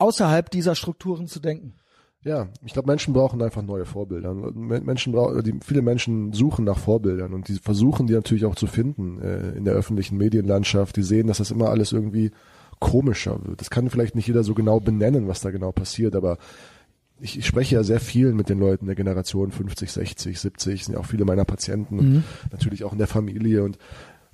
außerhalb 0.00 0.50
dieser 0.50 0.74
Strukturen 0.74 1.26
zu 1.26 1.40
denken. 1.40 1.74
Ja, 2.22 2.48
ich 2.66 2.74
glaube, 2.74 2.88
Menschen 2.88 3.14
brauchen 3.14 3.40
einfach 3.40 3.62
neue 3.62 3.86
Vorbilder. 3.86 4.34
Menschen 4.34 5.12
brauchen, 5.12 5.42
die, 5.42 5.54
viele 5.64 5.80
Menschen 5.80 6.34
suchen 6.34 6.66
nach 6.66 6.78
Vorbildern 6.78 7.32
und 7.32 7.48
die 7.48 7.54
versuchen 7.54 8.06
die 8.06 8.12
natürlich 8.12 8.44
auch 8.44 8.56
zu 8.56 8.66
finden 8.66 9.22
äh, 9.22 9.52
in 9.52 9.64
der 9.64 9.72
öffentlichen 9.72 10.18
Medienlandschaft. 10.18 10.96
Die 10.96 11.02
sehen, 11.02 11.28
dass 11.28 11.38
das 11.38 11.50
immer 11.50 11.70
alles 11.70 11.92
irgendwie 11.92 12.30
komischer 12.78 13.38
wird. 13.46 13.60
Das 13.60 13.70
kann 13.70 13.88
vielleicht 13.88 14.16
nicht 14.16 14.26
jeder 14.26 14.42
so 14.44 14.52
genau 14.52 14.80
benennen, 14.80 15.28
was 15.28 15.40
da 15.40 15.50
genau 15.50 15.72
passiert, 15.72 16.14
aber 16.14 16.36
ich, 17.20 17.38
ich 17.38 17.46
spreche 17.46 17.74
ja 17.74 17.82
sehr 17.82 18.00
viel 18.00 18.32
mit 18.32 18.48
den 18.48 18.58
Leuten 18.58 18.86
der 18.86 18.94
Generation 18.94 19.50
50, 19.50 19.92
60, 19.92 20.40
70, 20.40 20.84
sind 20.84 20.94
ja 20.94 21.00
auch 21.00 21.06
viele 21.06 21.24
meiner 21.24 21.44
Patienten 21.44 21.98
und 21.98 22.12
mhm. 22.12 22.24
natürlich 22.50 22.84
auch 22.84 22.92
in 22.92 22.98
der 22.98 23.06
Familie 23.06 23.62
und 23.62 23.78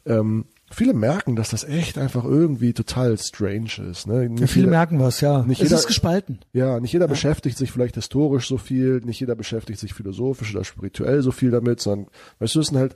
ähm, 0.06 0.46
viele 0.70 0.94
merken, 0.94 1.36
dass 1.36 1.50
das 1.50 1.64
echt 1.64 1.98
einfach 1.98 2.24
irgendwie 2.24 2.72
total 2.72 3.16
strange 3.18 3.70
ist. 3.90 4.06
Ne? 4.06 4.28
Nicht 4.28 4.50
viele 4.52 4.66
jeder, 4.66 4.76
merken 4.76 4.98
was, 4.98 5.20
ja. 5.20 5.42
Nicht 5.42 5.60
es 5.60 5.68
jeder, 5.68 5.78
ist 5.78 5.86
gespalten. 5.86 6.40
Ja, 6.52 6.80
nicht 6.80 6.92
jeder 6.92 7.06
ja. 7.06 7.10
beschäftigt 7.10 7.56
sich 7.56 7.70
vielleicht 7.70 7.94
historisch 7.94 8.48
so 8.48 8.58
viel, 8.58 9.00
nicht 9.04 9.20
jeder 9.20 9.36
beschäftigt 9.36 9.78
sich 9.78 9.94
philosophisch 9.94 10.54
oder 10.54 10.64
spirituell 10.64 11.22
so 11.22 11.30
viel 11.30 11.50
damit, 11.50 11.80
sondern 11.80 12.08
weißt 12.40 12.54
du, 12.54 12.60
es 12.60 12.66
sind 12.68 12.78
halt 12.78 12.94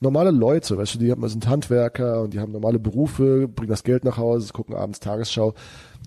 normale 0.00 0.32
Leute, 0.32 0.76
weißt 0.76 0.96
du, 0.96 0.98
die 0.98 1.14
sind 1.28 1.46
Handwerker 1.46 2.22
und 2.22 2.34
die 2.34 2.40
haben 2.40 2.52
normale 2.52 2.78
Berufe, 2.78 3.48
bringen 3.48 3.70
das 3.70 3.84
Geld 3.84 4.04
nach 4.04 4.16
Hause, 4.16 4.52
gucken 4.52 4.74
abends 4.74 5.00
Tagesschau. 5.00 5.54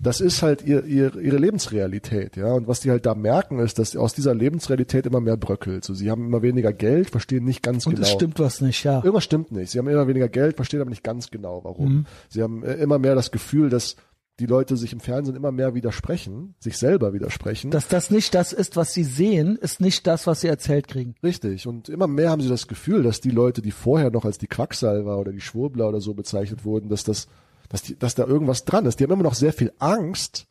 Das 0.02 0.20
ist 0.20 0.42
halt 0.42 0.62
ihr, 0.62 0.84
ihr, 0.84 1.16
ihre 1.16 1.38
Lebensrealität, 1.38 2.36
ja. 2.36 2.52
Und 2.52 2.68
was 2.68 2.80
die 2.80 2.90
halt 2.90 3.06
da 3.06 3.14
merken, 3.14 3.58
ist, 3.58 3.78
dass 3.78 3.96
aus 3.96 4.12
dieser 4.12 4.34
Lebensrealität 4.34 5.06
immer 5.06 5.20
mehr 5.20 5.36
bröckelt. 5.36 5.84
So, 5.84 5.94
sie 5.94 6.10
haben 6.10 6.26
immer 6.26 6.42
weniger 6.42 6.72
Geld, 6.72 7.10
verstehen 7.10 7.44
nicht 7.44 7.62
ganz 7.62 7.86
Und 7.86 7.94
genau. 7.94 8.06
es 8.06 8.12
stimmt 8.12 8.38
was 8.38 8.60
nicht, 8.60 8.84
ja. 8.84 8.96
Irgendwas 8.96 9.24
stimmt 9.24 9.52
nicht. 9.52 9.70
Sie 9.70 9.78
haben 9.78 9.88
immer 9.88 10.06
weniger 10.06 10.28
Geld, 10.28 10.56
verstehen 10.56 10.80
aber 10.80 10.90
nicht 10.90 11.04
ganz 11.04 11.30
genau, 11.30 11.64
warum. 11.64 11.88
Mhm. 11.88 12.06
Sie 12.28 12.42
haben 12.42 12.62
äh, 12.62 12.74
immer 12.74 12.98
mehr 12.98 13.14
das 13.14 13.30
Gefühl, 13.30 13.70
dass 13.70 13.96
die 14.38 14.46
Leute 14.46 14.76
sich 14.76 14.92
im 14.92 15.00
Fernsehen 15.00 15.34
immer 15.34 15.50
mehr 15.50 15.74
widersprechen, 15.74 16.54
sich 16.58 16.76
selber 16.76 17.14
widersprechen. 17.14 17.70
Dass 17.70 17.88
das 17.88 18.10
nicht 18.10 18.34
das 18.34 18.52
ist, 18.52 18.76
was 18.76 18.92
sie 18.92 19.04
sehen, 19.04 19.56
ist 19.56 19.80
nicht 19.80 20.06
das, 20.06 20.26
was 20.26 20.42
sie 20.42 20.48
erzählt 20.48 20.88
kriegen. 20.88 21.14
Richtig. 21.22 21.66
Und 21.66 21.88
immer 21.88 22.06
mehr 22.06 22.30
haben 22.30 22.42
sie 22.42 22.48
das 22.48 22.66
Gefühl, 22.66 23.02
dass 23.02 23.20
die 23.20 23.30
Leute, 23.30 23.62
die 23.62 23.70
vorher 23.70 24.10
noch 24.10 24.26
als 24.26 24.36
die 24.36 24.46
Quacksalber 24.46 25.18
oder 25.18 25.32
die 25.32 25.40
Schwurbler 25.40 25.88
oder 25.88 26.00
so 26.00 26.12
bezeichnet 26.12 26.64
wurden, 26.66 26.90
dass 26.90 27.02
das, 27.02 27.28
dass 27.68 27.82
die, 27.82 27.98
dass 27.98 28.14
da 28.14 28.24
irgendwas 28.26 28.64
dran 28.64 28.86
ist. 28.86 28.98
Die 29.00 29.04
haben 29.04 29.12
immer 29.12 29.22
noch 29.22 29.34
sehr 29.34 29.52
viel 29.52 29.72
Angst, 29.78 30.46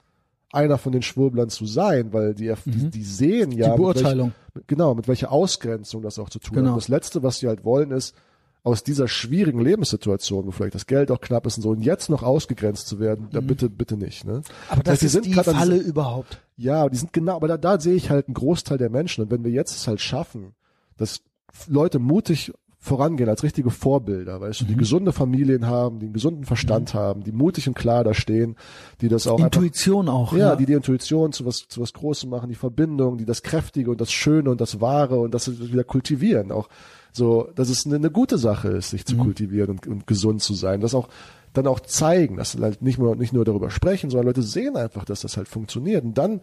einer 0.51 0.78
von 0.78 0.91
den 0.93 1.01
Schwurblern 1.01 1.49
zu 1.49 1.66
sein, 1.66 2.13
weil 2.13 2.34
die, 2.34 2.53
die, 2.66 2.89
die 2.89 3.03
sehen 3.03 3.51
ja. 3.51 3.70
Mhm. 3.70 3.72
Die 3.74 3.78
Beurteilung. 3.78 4.28
Mit 4.28 4.55
welch, 4.55 4.68
genau, 4.68 4.95
mit 4.95 5.07
welcher 5.07 5.32
Ausgrenzung 5.32 6.01
das 6.01 6.18
auch 6.20 6.30
zu 6.30 6.39
tun 6.39 6.55
Genau. 6.55 6.72
hat. 6.72 6.78
Das 6.78 6.88
Letzte, 6.88 7.24
was 7.24 7.39
sie 7.39 7.47
halt 7.47 7.66
wollen, 7.66 7.91
ist, 7.91 8.16
aus 8.63 8.82
dieser 8.84 9.07
schwierigen 9.07 9.59
Lebenssituation, 9.59 10.47
wo 10.47 10.51
vielleicht 10.51 10.74
das 10.74 10.88
Geld 10.88 11.11
auch 11.11 11.22
knapp 11.22 11.45
ist 11.45 11.57
und 11.57 11.63
so, 11.63 11.70
und 11.70 11.82
jetzt 11.82 12.09
noch 12.09 12.24
ausgegrenzt 12.24 12.88
zu 12.88 12.99
werden, 12.99 13.28
da 13.32 13.39
bitte, 13.41 13.70
bitte 13.70 13.95
nicht. 13.95 14.26
Ne? 14.26 14.38
Mhm. 14.38 14.43
Aber 14.70 14.82
das 14.84 14.93
heißt, 14.93 15.01
die 15.01 15.05
ist 15.05 15.11
sind 15.11 15.26
die 15.28 15.34
Falle 15.34 15.76
diesem- 15.76 15.89
überhaupt. 15.89 16.41
ja, 16.57 16.88
die 16.89 16.97
sind 16.97 17.13
genau, 17.13 17.36
aber 17.36 17.47
da, 17.47 17.57
da 17.57 17.80
sehe 17.80 17.93
ich 17.95 18.09
halt 18.09 18.28
einen 18.28 18.34
Großteil 18.34 18.78
der 18.80 18.89
Menschen. 18.89 19.24
Und 19.24 19.32
wenn 19.32 19.43
wir 19.43 19.51
jetzt 19.51 19.76
es 19.76 19.88
halt 19.88 19.99
schaffen, 20.01 20.55
dass 20.97 21.22
Leute 21.68 21.99
mutig 21.99 22.53
vorangehen 22.86 23.27
als 23.27 23.43
richtige 23.43 23.71
Vorbilder, 23.71 24.39
weißt 24.39 24.61
du, 24.61 24.65
die 24.65 24.75
gesunde 24.75 25.11
Familien 25.11 25.65
haben, 25.65 25.99
die 25.99 26.05
einen 26.05 26.13
gesunden 26.13 26.45
Verstand 26.45 26.93
haben, 26.93 27.23
die 27.23 27.31
mutig 27.31 27.67
und 27.67 27.73
klar 27.73 28.03
da 28.03 28.13
stehen, 28.13 28.55
die 29.01 29.09
das 29.09 29.25
auch 29.25 29.39
einfach, 29.39 29.45
Intuition 29.45 30.07
auch. 30.07 30.33
ja, 30.33 30.49
Ja, 30.49 30.55
die 30.55 30.67
die 30.67 30.73
Intuition 30.73 31.31
zu 31.31 31.45
was, 31.45 31.67
zu 31.67 31.81
was 31.81 31.93
Großem 31.93 32.29
machen, 32.29 32.47
die 32.47 32.55
Verbindung, 32.55 33.17
die 33.17 33.25
das 33.25 33.41
Kräftige 33.41 33.89
und 33.89 33.99
das 33.99 34.11
Schöne 34.11 34.51
und 34.51 34.61
das 34.61 34.81
Wahre 34.81 35.19
und 35.19 35.33
das 35.33 35.49
wieder 35.59 35.83
kultivieren. 35.83 36.51
Auch 36.51 36.69
so, 37.11 37.49
dass 37.55 37.69
es 37.69 37.86
eine, 37.86 37.95
eine 37.95 38.11
gute 38.11 38.38
Sache 38.38 38.69
ist, 38.69 38.91
sich 38.91 39.05
zu 39.05 39.17
kultivieren 39.17 39.71
und, 39.71 39.88
und 39.88 40.05
gesund 40.05 40.43
zu 40.43 40.53
sein. 40.53 40.79
Das 40.79 40.93
auch 40.93 41.07
dann 41.53 41.67
auch 41.67 41.79
zeigen, 41.79 42.38
dass 42.38 42.57
halt 42.59 42.81
nicht 42.81 42.99
nur 42.99 43.15
nicht 43.15 43.33
nur 43.33 43.45
darüber 43.45 43.69
sprechen, 43.69 44.09
sondern 44.09 44.27
Leute 44.27 44.41
sehen 44.43 44.75
einfach, 44.75 45.05
dass 45.05 45.21
das 45.21 45.38
halt 45.38 45.47
funktioniert. 45.47 46.03
Und 46.03 46.17
dann 46.17 46.41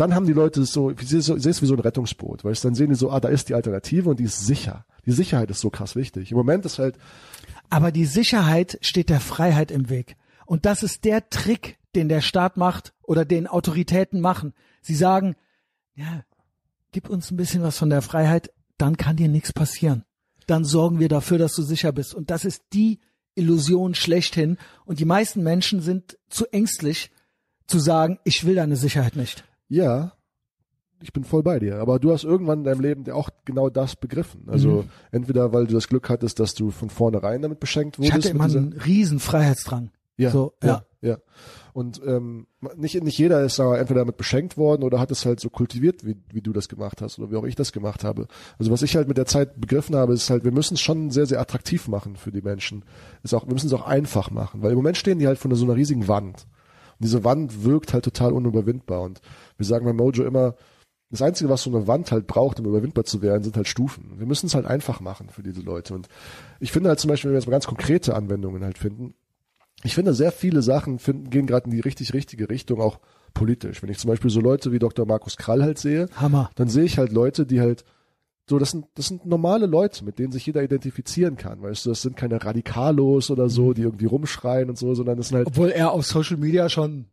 dann 0.00 0.14
haben 0.14 0.26
die 0.26 0.32
Leute 0.32 0.64
so, 0.64 0.90
ich 0.90 1.08
sehe 1.08 1.18
es 1.18 1.62
wie 1.62 1.66
so 1.66 1.74
ein 1.74 1.80
Rettungsboot, 1.80 2.44
du, 2.44 2.52
dann 2.52 2.74
sehen 2.74 2.88
die 2.88 2.94
so, 2.94 3.10
ah, 3.10 3.20
da 3.20 3.28
ist 3.28 3.48
die 3.48 3.54
Alternative 3.54 4.10
und 4.10 4.20
die 4.20 4.24
ist 4.24 4.46
sicher. 4.46 4.84
Die 5.06 5.12
Sicherheit 5.12 5.50
ist 5.50 5.60
so 5.60 5.70
krass 5.70 5.96
wichtig. 5.96 6.30
Im 6.30 6.36
Moment 6.36 6.64
ist 6.64 6.78
halt, 6.78 6.98
Aber 7.70 7.92
die 7.92 8.04
Sicherheit 8.04 8.78
steht 8.80 9.10
der 9.10 9.20
Freiheit 9.20 9.70
im 9.70 9.88
Weg. 9.88 10.16
Und 10.46 10.66
das 10.66 10.82
ist 10.82 11.04
der 11.04 11.28
Trick, 11.30 11.78
den 11.94 12.08
der 12.08 12.20
Staat 12.20 12.56
macht 12.56 12.94
oder 13.02 13.24
den 13.24 13.46
Autoritäten 13.46 14.20
machen. 14.20 14.54
Sie 14.82 14.94
sagen, 14.94 15.34
ja, 15.94 16.24
gib 16.92 17.08
uns 17.08 17.30
ein 17.30 17.36
bisschen 17.36 17.62
was 17.62 17.76
von 17.76 17.90
der 17.90 18.02
Freiheit, 18.02 18.52
dann 18.76 18.96
kann 18.96 19.16
dir 19.16 19.28
nichts 19.28 19.52
passieren. 19.52 20.04
Dann 20.46 20.64
sorgen 20.64 21.00
wir 21.00 21.08
dafür, 21.08 21.38
dass 21.38 21.54
du 21.54 21.62
sicher 21.62 21.92
bist. 21.92 22.14
Und 22.14 22.30
das 22.30 22.44
ist 22.44 22.62
die 22.72 23.00
Illusion 23.34 23.94
schlechthin. 23.94 24.58
Und 24.84 25.00
die 25.00 25.04
meisten 25.04 25.42
Menschen 25.42 25.80
sind 25.80 26.18
zu 26.28 26.46
ängstlich 26.52 27.10
zu 27.66 27.78
sagen, 27.78 28.18
ich 28.24 28.46
will 28.46 28.54
deine 28.54 28.76
Sicherheit 28.76 29.16
nicht. 29.16 29.44
Ja, 29.68 30.12
ich 31.00 31.12
bin 31.12 31.22
voll 31.24 31.42
bei 31.44 31.58
dir. 31.60 31.78
Aber 31.78 31.98
du 32.00 32.12
hast 32.12 32.24
irgendwann 32.24 32.60
in 32.60 32.64
deinem 32.64 32.80
Leben 32.80 33.04
ja 33.04 33.14
auch 33.14 33.30
genau 33.44 33.70
das 33.70 33.94
begriffen. 33.96 34.44
Also 34.48 34.82
Mhm. 34.82 34.90
entweder 35.12 35.52
weil 35.52 35.66
du 35.66 35.74
das 35.74 35.86
Glück 35.88 36.08
hattest, 36.08 36.40
dass 36.40 36.54
du 36.54 36.70
von 36.70 36.90
vornherein 36.90 37.42
damit 37.42 37.60
beschenkt 37.60 37.98
wurdest. 37.98 38.18
Ich 38.18 38.24
hatte 38.24 38.34
immer 38.34 38.44
einen 38.44 38.72
riesen 38.72 39.20
Freiheitsdrang. 39.20 39.90
Ja, 40.16 40.30
So, 40.30 40.54
ja, 40.64 40.82
ja. 41.00 41.18
Und 41.72 42.00
ähm, 42.04 42.48
nicht, 42.76 43.00
nicht 43.04 43.16
jeder 43.18 43.44
ist 43.44 43.60
aber 43.60 43.78
entweder 43.78 44.00
damit 44.00 44.16
beschenkt 44.16 44.56
worden 44.56 44.82
oder 44.82 44.98
hat 44.98 45.12
es 45.12 45.24
halt 45.24 45.38
so 45.38 45.48
kultiviert, 45.48 46.04
wie, 46.04 46.16
wie 46.32 46.40
du 46.42 46.52
das 46.52 46.68
gemacht 46.68 47.00
hast 47.00 47.20
oder 47.20 47.30
wie 47.30 47.36
auch 47.36 47.44
ich 47.44 47.54
das 47.54 47.70
gemacht 47.70 48.02
habe. 48.02 48.26
Also 48.58 48.72
was 48.72 48.82
ich 48.82 48.96
halt 48.96 49.06
mit 49.06 49.16
der 49.16 49.26
Zeit 49.26 49.60
begriffen 49.60 49.94
habe, 49.94 50.12
ist 50.14 50.28
halt, 50.30 50.42
wir 50.42 50.50
müssen 50.50 50.74
es 50.74 50.80
schon 50.80 51.12
sehr, 51.12 51.26
sehr 51.26 51.40
attraktiv 51.40 51.86
machen 51.86 52.16
für 52.16 52.32
die 52.32 52.42
Menschen. 52.42 52.84
Ist 53.22 53.32
auch, 53.32 53.46
wir 53.46 53.52
müssen 53.54 53.68
es 53.68 53.72
auch 53.72 53.86
einfach 53.86 54.32
machen, 54.32 54.60
weil 54.62 54.72
im 54.72 54.76
Moment 54.76 54.96
stehen 54.96 55.20
die 55.20 55.28
halt 55.28 55.38
vor 55.38 55.54
so 55.54 55.64
einer 55.64 55.76
riesigen 55.76 56.08
Wand. 56.08 56.48
Und 56.98 57.04
diese 57.04 57.24
Wand 57.24 57.64
wirkt 57.64 57.92
halt 57.92 58.04
total 58.04 58.32
unüberwindbar. 58.32 59.02
Und 59.02 59.20
wir 59.56 59.66
sagen 59.66 59.84
bei 59.84 59.92
Mojo 59.92 60.24
immer, 60.24 60.54
das 61.10 61.22
Einzige, 61.22 61.48
was 61.48 61.62
so 61.62 61.74
eine 61.74 61.86
Wand 61.86 62.12
halt 62.12 62.26
braucht, 62.26 62.60
um 62.60 62.66
überwindbar 62.66 63.04
zu 63.04 63.22
werden, 63.22 63.42
sind 63.42 63.56
halt 63.56 63.66
Stufen. 63.66 64.18
Wir 64.18 64.26
müssen 64.26 64.46
es 64.46 64.54
halt 64.54 64.66
einfach 64.66 65.00
machen 65.00 65.30
für 65.30 65.42
diese 65.42 65.62
Leute. 65.62 65.94
Und 65.94 66.08
ich 66.60 66.70
finde 66.70 66.90
halt 66.90 67.00
zum 67.00 67.08
Beispiel, 67.08 67.30
wenn 67.30 67.34
wir 67.34 67.38
jetzt 67.38 67.46
mal 67.46 67.52
ganz 67.52 67.66
konkrete 67.66 68.14
Anwendungen 68.14 68.62
halt 68.62 68.78
finden, 68.78 69.14
ich 69.84 69.94
finde, 69.94 70.12
sehr 70.12 70.32
viele 70.32 70.60
Sachen 70.60 70.98
finden, 70.98 71.30
gehen 71.30 71.46
gerade 71.46 71.66
in 71.66 71.70
die 71.70 71.80
richtig 71.80 72.12
richtige 72.12 72.50
Richtung, 72.50 72.80
auch 72.80 72.98
politisch. 73.32 73.82
Wenn 73.82 73.90
ich 73.90 73.98
zum 73.98 74.08
Beispiel 74.08 74.30
so 74.30 74.40
Leute 74.40 74.72
wie 74.72 74.80
Dr. 74.80 75.06
Markus 75.06 75.36
Krall 75.36 75.62
halt 75.62 75.78
sehe, 75.78 76.08
Hammer. 76.16 76.50
dann 76.56 76.68
sehe 76.68 76.84
ich 76.84 76.98
halt 76.98 77.12
Leute, 77.12 77.46
die 77.46 77.60
halt 77.60 77.84
so, 78.48 78.58
das 78.58 78.70
sind, 78.70 78.86
das 78.94 79.06
sind 79.08 79.26
normale 79.26 79.66
Leute, 79.66 80.04
mit 80.04 80.18
denen 80.18 80.32
sich 80.32 80.46
jeder 80.46 80.62
identifizieren 80.62 81.36
kann. 81.36 81.60
Weißt 81.62 81.84
du, 81.86 81.90
das 81.90 82.02
sind 82.02 82.16
keine 82.16 82.42
Radikalos 82.44 83.30
oder 83.30 83.48
so, 83.48 83.72
die 83.74 83.82
irgendwie 83.82 84.06
rumschreien 84.06 84.68
und 84.70 84.78
so, 84.78 84.94
sondern 84.94 85.16
das 85.18 85.28
sind 85.28 85.36
halt, 85.38 85.46
Obwohl 85.46 85.68
er 85.68 85.92
auf 85.92 86.06
Social 86.06 86.36
Media 86.38 86.68
schon, 86.68 87.06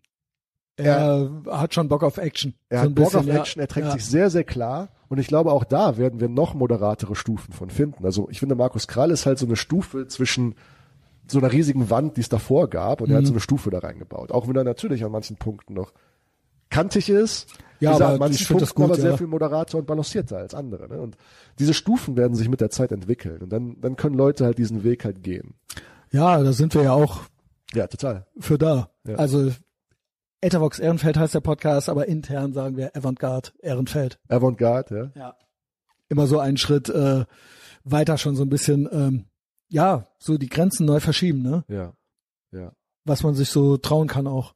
er 0.77 1.29
hat 1.49 1.73
schon 1.73 1.87
Bock 1.87 2.03
auf 2.03 2.17
Action. 2.17 2.53
er 2.69 2.79
So 2.79 2.85
hat 2.85 2.95
Bock 2.95 3.05
bisschen, 3.05 3.19
auf 3.21 3.25
ja. 3.27 3.35
Action, 3.39 3.61
er 3.61 3.67
trägt 3.67 3.87
ja. 3.87 3.93
sich 3.93 4.05
sehr, 4.05 4.29
sehr 4.29 4.43
klar. 4.43 4.89
Und 5.07 5.19
ich 5.19 5.27
glaube, 5.27 5.51
auch 5.51 5.63
da 5.63 5.97
werden 5.97 6.19
wir 6.19 6.27
noch 6.29 6.53
moderatere 6.53 7.15
Stufen 7.15 7.53
von 7.53 7.69
finden. 7.69 8.03
Also 8.05 8.27
ich 8.29 8.39
finde, 8.39 8.55
Markus 8.55 8.87
Krall 8.87 9.11
ist 9.11 9.25
halt 9.25 9.37
so 9.37 9.45
eine 9.45 9.55
Stufe 9.55 10.07
zwischen 10.07 10.55
so 11.27 11.39
einer 11.39 11.51
riesigen 11.51 11.89
Wand, 11.89 12.17
die 12.17 12.21
es 12.21 12.29
davor 12.29 12.69
gab, 12.69 13.01
und 13.01 13.09
er 13.09 13.13
Mhm. 13.13 13.17
hat 13.19 13.25
so 13.27 13.33
eine 13.33 13.39
Stufe 13.39 13.69
da 13.69 13.79
reingebaut. 13.79 14.31
Auch 14.31 14.47
wenn 14.47 14.55
er 14.55 14.63
natürlich 14.63 15.03
an 15.03 15.11
manchen 15.11 15.37
Punkten 15.37 15.73
noch 15.73 15.91
kantig 16.69 17.09
ist. 17.09 17.49
Ja, 17.79 17.89
Wie 17.89 17.93
gesagt, 17.93 18.01
aber 18.01 18.13
an 18.13 18.19
manchen 18.19 18.35
ich 18.41 18.47
find 18.47 18.61
das 18.61 18.73
Punkten 18.73 18.81
gut, 18.83 18.91
aber 18.91 19.01
sehr 19.01 19.11
ja. 19.11 19.17
viel 19.17 19.27
moderater 19.27 19.77
und 19.77 19.85
balancierter 19.85 20.37
als 20.37 20.53
andere. 20.53 20.87
Ne? 20.87 20.99
Und 21.01 21.17
diese 21.59 21.73
Stufen 21.73 22.15
werden 22.15 22.35
sich 22.35 22.47
mit 22.47 22.61
der 22.61 22.69
Zeit 22.69 22.91
entwickeln. 22.91 23.41
Und 23.41 23.49
dann, 23.49 23.79
dann 23.81 23.95
können 23.97 24.15
Leute 24.15 24.45
halt 24.45 24.57
diesen 24.57 24.83
Weg 24.83 25.03
halt 25.03 25.23
gehen. 25.23 25.55
ja, 26.11 26.41
da 26.41 26.53
sind 26.53 26.73
wir 26.73 26.83
ja 26.83 26.93
auch 26.93 27.23
Ja, 27.73 27.87
total. 27.87 28.25
für 28.39 28.57
da. 28.57 28.91
Ja. 29.05 29.15
Also 29.15 29.51
Etavox 30.41 30.79
Ehrenfeld 30.79 31.17
heißt 31.17 31.33
der 31.33 31.41
Podcast, 31.41 31.89
aber 31.89 32.07
intern 32.07 32.53
sagen 32.53 32.77
wir 32.77 32.95
Avantgarde 32.95 33.49
Ehrenfeld. 33.59 34.19
Avantgarde, 34.29 35.11
ja. 35.15 35.21
Ja. 35.21 35.35
Immer 36.07 36.27
so 36.27 36.39
einen 36.39 36.57
Schritt 36.57 36.87
äh, 36.89 37.25
weiter 37.83 38.17
schon 38.17 38.35
so 38.35 38.43
ein 38.43 38.49
bisschen, 38.49 38.87
ähm, 38.91 39.25
ja, 39.69 40.07
so 40.19 40.37
die 40.37 40.49
Grenzen 40.49 40.85
neu 40.85 40.99
verschieben, 40.99 41.41
ne? 41.41 41.63
Ja. 41.67 41.93
Ja. 42.51 42.71
Was 43.05 43.23
man 43.23 43.33
sich 43.33 43.49
so 43.49 43.77
trauen 43.77 44.07
kann 44.07 44.27
auch. 44.27 44.53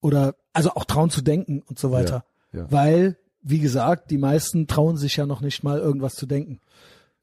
Oder 0.00 0.36
also 0.52 0.70
auch 0.70 0.84
trauen 0.84 1.10
zu 1.10 1.22
denken 1.22 1.62
und 1.62 1.78
so 1.78 1.90
weiter. 1.90 2.24
Ja. 2.52 2.60
Ja. 2.60 2.72
Weil, 2.72 3.18
wie 3.42 3.58
gesagt, 3.58 4.10
die 4.10 4.18
meisten 4.18 4.66
trauen 4.66 4.96
sich 4.96 5.16
ja 5.16 5.26
noch 5.26 5.40
nicht 5.40 5.62
mal 5.62 5.78
irgendwas 5.78 6.14
zu 6.14 6.26
denken. 6.26 6.60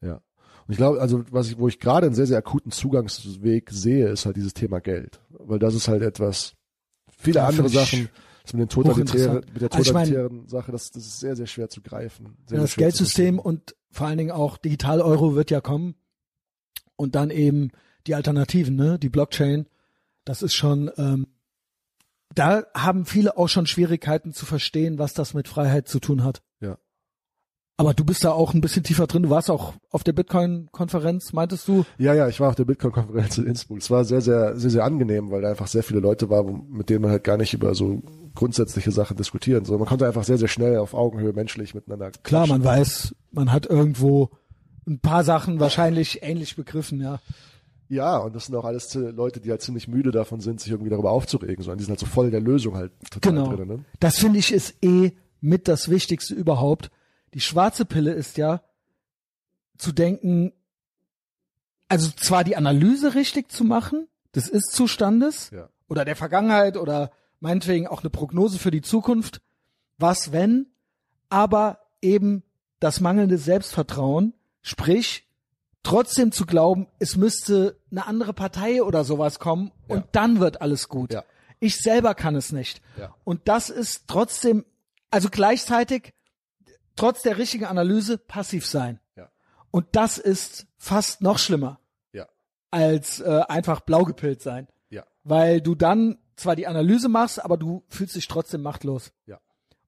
Ja. 0.00 0.14
Und 0.66 0.72
ich 0.72 0.76
glaube, 0.76 1.00
also 1.00 1.24
was 1.30 1.48
ich, 1.48 1.58
wo 1.58 1.68
ich 1.68 1.78
gerade 1.78 2.06
einen 2.06 2.14
sehr, 2.14 2.26
sehr 2.26 2.38
akuten 2.38 2.72
Zugangsweg 2.72 3.70
sehe, 3.70 4.08
ist 4.08 4.26
halt 4.26 4.36
dieses 4.36 4.54
Thema 4.54 4.80
Geld. 4.80 5.20
Weil 5.30 5.58
das 5.58 5.74
ist 5.74 5.88
halt 5.88 6.02
etwas, 6.02 6.54
viele 7.08 7.36
Ja, 7.36 7.46
andere 7.46 7.68
Sachen, 7.68 8.08
das 8.42 8.52
mit, 8.52 8.62
den 8.62 8.68
totalitären, 8.68 9.44
mit 9.52 9.62
der 9.62 9.72
Also 9.72 9.82
ich 9.82 9.88
totalitären 9.88 10.48
Sache, 10.48 10.72
das, 10.72 10.90
das 10.90 11.06
ist 11.06 11.20
sehr, 11.20 11.36
sehr 11.36 11.46
schwer 11.46 11.68
zu 11.68 11.82
greifen. 11.82 12.36
Sehr, 12.46 12.58
sehr 12.58 12.60
das 12.60 12.70
zu 12.72 12.78
Geldsystem 12.78 13.38
und 13.38 13.74
vor 13.90 14.06
allen 14.06 14.18
Dingen 14.18 14.32
auch 14.32 14.58
Digital-Euro 14.58 15.34
wird 15.34 15.50
ja 15.50 15.60
kommen. 15.60 15.94
Und 16.96 17.14
dann 17.14 17.30
eben 17.30 17.70
die 18.06 18.14
Alternativen, 18.14 18.74
ne? 18.74 18.98
Die 18.98 19.08
Blockchain. 19.08 19.66
Das 20.24 20.42
ist 20.42 20.54
schon, 20.54 20.90
ähm, 20.96 21.26
da 22.36 22.64
haben 22.74 23.06
viele 23.06 23.36
auch 23.36 23.48
schon 23.48 23.66
Schwierigkeiten 23.66 24.32
zu 24.32 24.46
verstehen, 24.46 24.98
was 24.98 25.14
das 25.14 25.34
mit 25.34 25.48
Freiheit 25.48 25.88
zu 25.88 25.98
tun 25.98 26.22
hat. 26.22 26.42
Ja. 26.60 26.76
Aber 27.78 27.94
du 27.94 28.04
bist 28.04 28.24
da 28.24 28.32
auch 28.32 28.54
ein 28.54 28.60
bisschen 28.60 28.84
tiefer 28.84 29.06
drin. 29.06 29.24
Du 29.24 29.30
warst 29.30 29.50
auch 29.50 29.74
auf 29.90 30.04
der 30.04 30.12
Bitcoin-Konferenz, 30.12 31.32
meintest 31.32 31.66
du? 31.66 31.84
Ja, 31.98 32.14
ja, 32.14 32.28
ich 32.28 32.38
war 32.38 32.50
auf 32.50 32.54
der 32.54 32.64
Bitcoin-Konferenz 32.64 33.38
in 33.38 33.46
Innsbruck. 33.46 33.78
Es 33.78 33.90
war 33.90 34.04
sehr, 34.04 34.20
sehr, 34.20 34.56
sehr, 34.56 34.70
sehr 34.70 34.84
angenehm, 34.84 35.30
weil 35.30 35.42
da 35.42 35.50
einfach 35.50 35.66
sehr 35.66 35.82
viele 35.82 36.00
Leute 36.00 36.30
waren, 36.30 36.66
mit 36.70 36.90
denen 36.90 37.02
man 37.02 37.10
halt 37.10 37.24
gar 37.24 37.38
nicht 37.38 37.54
über 37.54 37.74
so 37.74 38.02
grundsätzliche 38.34 38.92
Sachen 38.92 39.16
diskutieren, 39.16 39.64
sondern 39.64 39.80
man 39.80 39.88
konnte 39.88 40.06
einfach 40.06 40.24
sehr, 40.24 40.38
sehr 40.38 40.48
schnell 40.48 40.76
auf 40.78 40.94
Augenhöhe 40.94 41.32
menschlich 41.32 41.74
miteinander 41.74 42.10
Klar, 42.22 42.44
quatschen. 42.44 42.62
man 42.62 42.64
weiß, 42.64 43.14
man 43.32 43.52
hat 43.52 43.66
irgendwo 43.66 44.30
ein 44.86 45.00
paar 45.00 45.24
Sachen 45.24 45.58
wahrscheinlich 45.58 46.22
ähnlich 46.22 46.54
begriffen, 46.54 47.00
ja. 47.00 47.18
Ja, 47.88 48.18
und 48.18 48.34
das 48.34 48.46
sind 48.46 48.54
auch 48.56 48.64
alles 48.64 48.92
Leute, 48.94 49.40
die 49.40 49.50
halt 49.50 49.62
ziemlich 49.62 49.86
müde 49.88 50.10
davon 50.10 50.40
sind, 50.40 50.60
sich 50.60 50.72
irgendwie 50.72 50.90
darüber 50.90 51.12
aufzuregen, 51.12 51.62
sondern 51.62 51.78
die 51.78 51.84
sind 51.84 51.92
halt 51.92 52.00
so 52.00 52.06
voll 52.06 52.30
der 52.30 52.40
Lösung 52.40 52.74
halt 52.74 52.92
total 53.10 53.32
Genau. 53.32 53.54
drin. 53.54 53.68
Ne? 53.68 53.84
Das 54.00 54.18
finde 54.18 54.38
ich 54.38 54.52
ist 54.52 54.82
eh 54.84 55.12
mit 55.40 55.68
das 55.68 55.88
Wichtigste 55.88 56.34
überhaupt. 56.34 56.90
Die 57.34 57.40
schwarze 57.40 57.84
Pille 57.84 58.12
ist 58.12 58.36
ja 58.38 58.60
zu 59.78 59.92
denken, 59.92 60.52
also 61.88 62.10
zwar 62.10 62.42
die 62.44 62.56
Analyse 62.56 63.14
richtig 63.14 63.50
zu 63.52 63.62
machen 63.64 64.08
des 64.34 64.48
Ist-Zustandes 64.48 65.50
Ja. 65.50 65.68
oder 65.88 66.04
der 66.04 66.16
Vergangenheit 66.16 66.76
oder 66.76 67.10
meinetwegen 67.40 67.86
auch 67.86 68.00
eine 68.02 68.10
Prognose 68.10 68.58
für 68.58 68.70
die 68.70 68.82
Zukunft, 68.82 69.40
was 69.98 70.32
wenn, 70.32 70.66
aber 71.28 71.78
eben 72.02 72.42
das 72.80 73.00
mangelnde 73.00 73.38
Selbstvertrauen, 73.38 74.34
sprich 74.62 75.25
trotzdem 75.86 76.32
zu 76.32 76.46
glauben, 76.46 76.88
es 76.98 77.16
müsste 77.16 77.78
eine 77.92 78.06
andere 78.06 78.32
Partei 78.32 78.82
oder 78.82 79.04
sowas 79.04 79.38
kommen 79.38 79.70
und 79.88 79.98
Ja. 80.00 80.08
dann 80.12 80.40
wird 80.40 80.60
alles 80.60 80.88
gut. 80.88 81.12
Ja. 81.12 81.24
Ich 81.60 81.80
selber 81.80 82.14
kann 82.14 82.34
es 82.34 82.50
nicht. 82.52 82.82
Ja. 82.98 83.14
Und 83.24 83.46
das 83.48 83.70
ist 83.70 84.08
trotzdem, 84.08 84.64
also 85.10 85.28
gleichzeitig, 85.30 86.12
trotz 86.96 87.22
der 87.22 87.38
richtigen 87.38 87.66
Analyse, 87.66 88.18
passiv 88.18 88.66
sein. 88.66 88.98
Ja. 89.16 89.30
Und 89.70 89.86
das 89.92 90.18
ist 90.18 90.66
fast 90.76 91.20
noch 91.22 91.38
schlimmer 91.38 91.78
Ja. 92.12 92.26
als 92.70 93.20
äh, 93.20 93.42
einfach 93.48 93.80
blau 93.80 94.02
gepillt 94.04 94.42
sein. 94.42 94.66
Ja. 94.90 95.04
Weil 95.22 95.60
du 95.60 95.74
dann 95.76 96.18
zwar 96.34 96.56
die 96.56 96.66
Analyse 96.66 97.08
machst, 97.08 97.42
aber 97.44 97.56
du 97.56 97.84
fühlst 97.88 98.16
dich 98.16 98.26
trotzdem 98.28 98.62
machtlos. 98.62 99.12
Ja. 99.26 99.40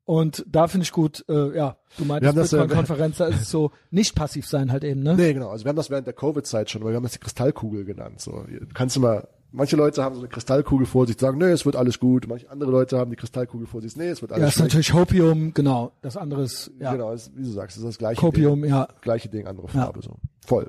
Und 0.09 0.43
da 0.51 0.68
finde 0.68 0.85
ich 0.85 0.93
gut, 0.93 1.22
äh, 1.28 1.55
ja, 1.55 1.76
du 1.98 2.06
meintest 2.06 2.55
äh, 2.55 2.56
Bitcoin-Konferenz, 2.56 3.18
da 3.18 3.26
ist 3.26 3.43
es 3.43 3.51
so 3.51 3.72
nicht 3.90 4.14
passiv 4.14 4.47
sein 4.47 4.72
halt 4.72 4.82
eben, 4.82 5.02
ne? 5.02 5.14
Nee, 5.14 5.35
genau. 5.35 5.51
Also 5.51 5.66
wir 5.66 5.68
haben 5.68 5.76
das 5.76 5.90
während 5.90 6.06
der 6.06 6.14
Covid-Zeit 6.14 6.70
schon, 6.70 6.82
weil 6.82 6.93
wir 6.93 6.97
haben 6.97 7.02
das 7.02 7.12
die 7.12 7.18
Kristallkugel 7.18 7.85
genannt. 7.85 8.18
So, 8.22 8.43
kannst 8.72 8.97
du 8.97 9.01
mal, 9.01 9.28
manche 9.52 9.76
Leute 9.76 10.02
haben 10.02 10.14
so 10.14 10.22
eine 10.22 10.30
Kristallkugel 10.30 10.86
vor 10.86 11.06
sich, 11.06 11.18
sagen, 11.20 11.36
nee, 11.36 11.51
es 11.51 11.66
wird 11.66 11.76
alles 11.76 12.01
gut. 12.01 12.26
Manche 12.26 12.48
andere 12.51 12.70
Leute 12.70 12.97
haben 12.97 13.10
die 13.10 13.18
Kristallkugel 13.18 13.66
vor 13.66 13.82
sich, 13.82 13.97
nee, 13.97 14.09
es 14.09 14.22
wird 14.22 14.32
alles 14.32 14.40
Ja, 14.44 14.48
ist 14.48 14.59
natürlich 14.60 14.94
Hopium, 14.94 15.52
genau. 15.52 15.93
Das 16.01 16.16
andere 16.16 16.43
ist, 16.44 16.70
ja, 16.80 16.93
Genau, 16.93 17.12
ist, 17.12 17.30
wie 17.36 17.43
du 17.43 17.51
sagst, 17.51 17.76
ist 17.76 17.85
das 17.85 17.98
gleiche 17.98 18.18
Copium, 18.18 18.62
Ding. 18.62 18.70
ja. 18.70 18.89
Gleiche 19.02 19.28
Ding, 19.28 19.47
andere 19.47 19.68
Farbe, 19.68 20.01
so. 20.01 20.16
Voll. 20.47 20.66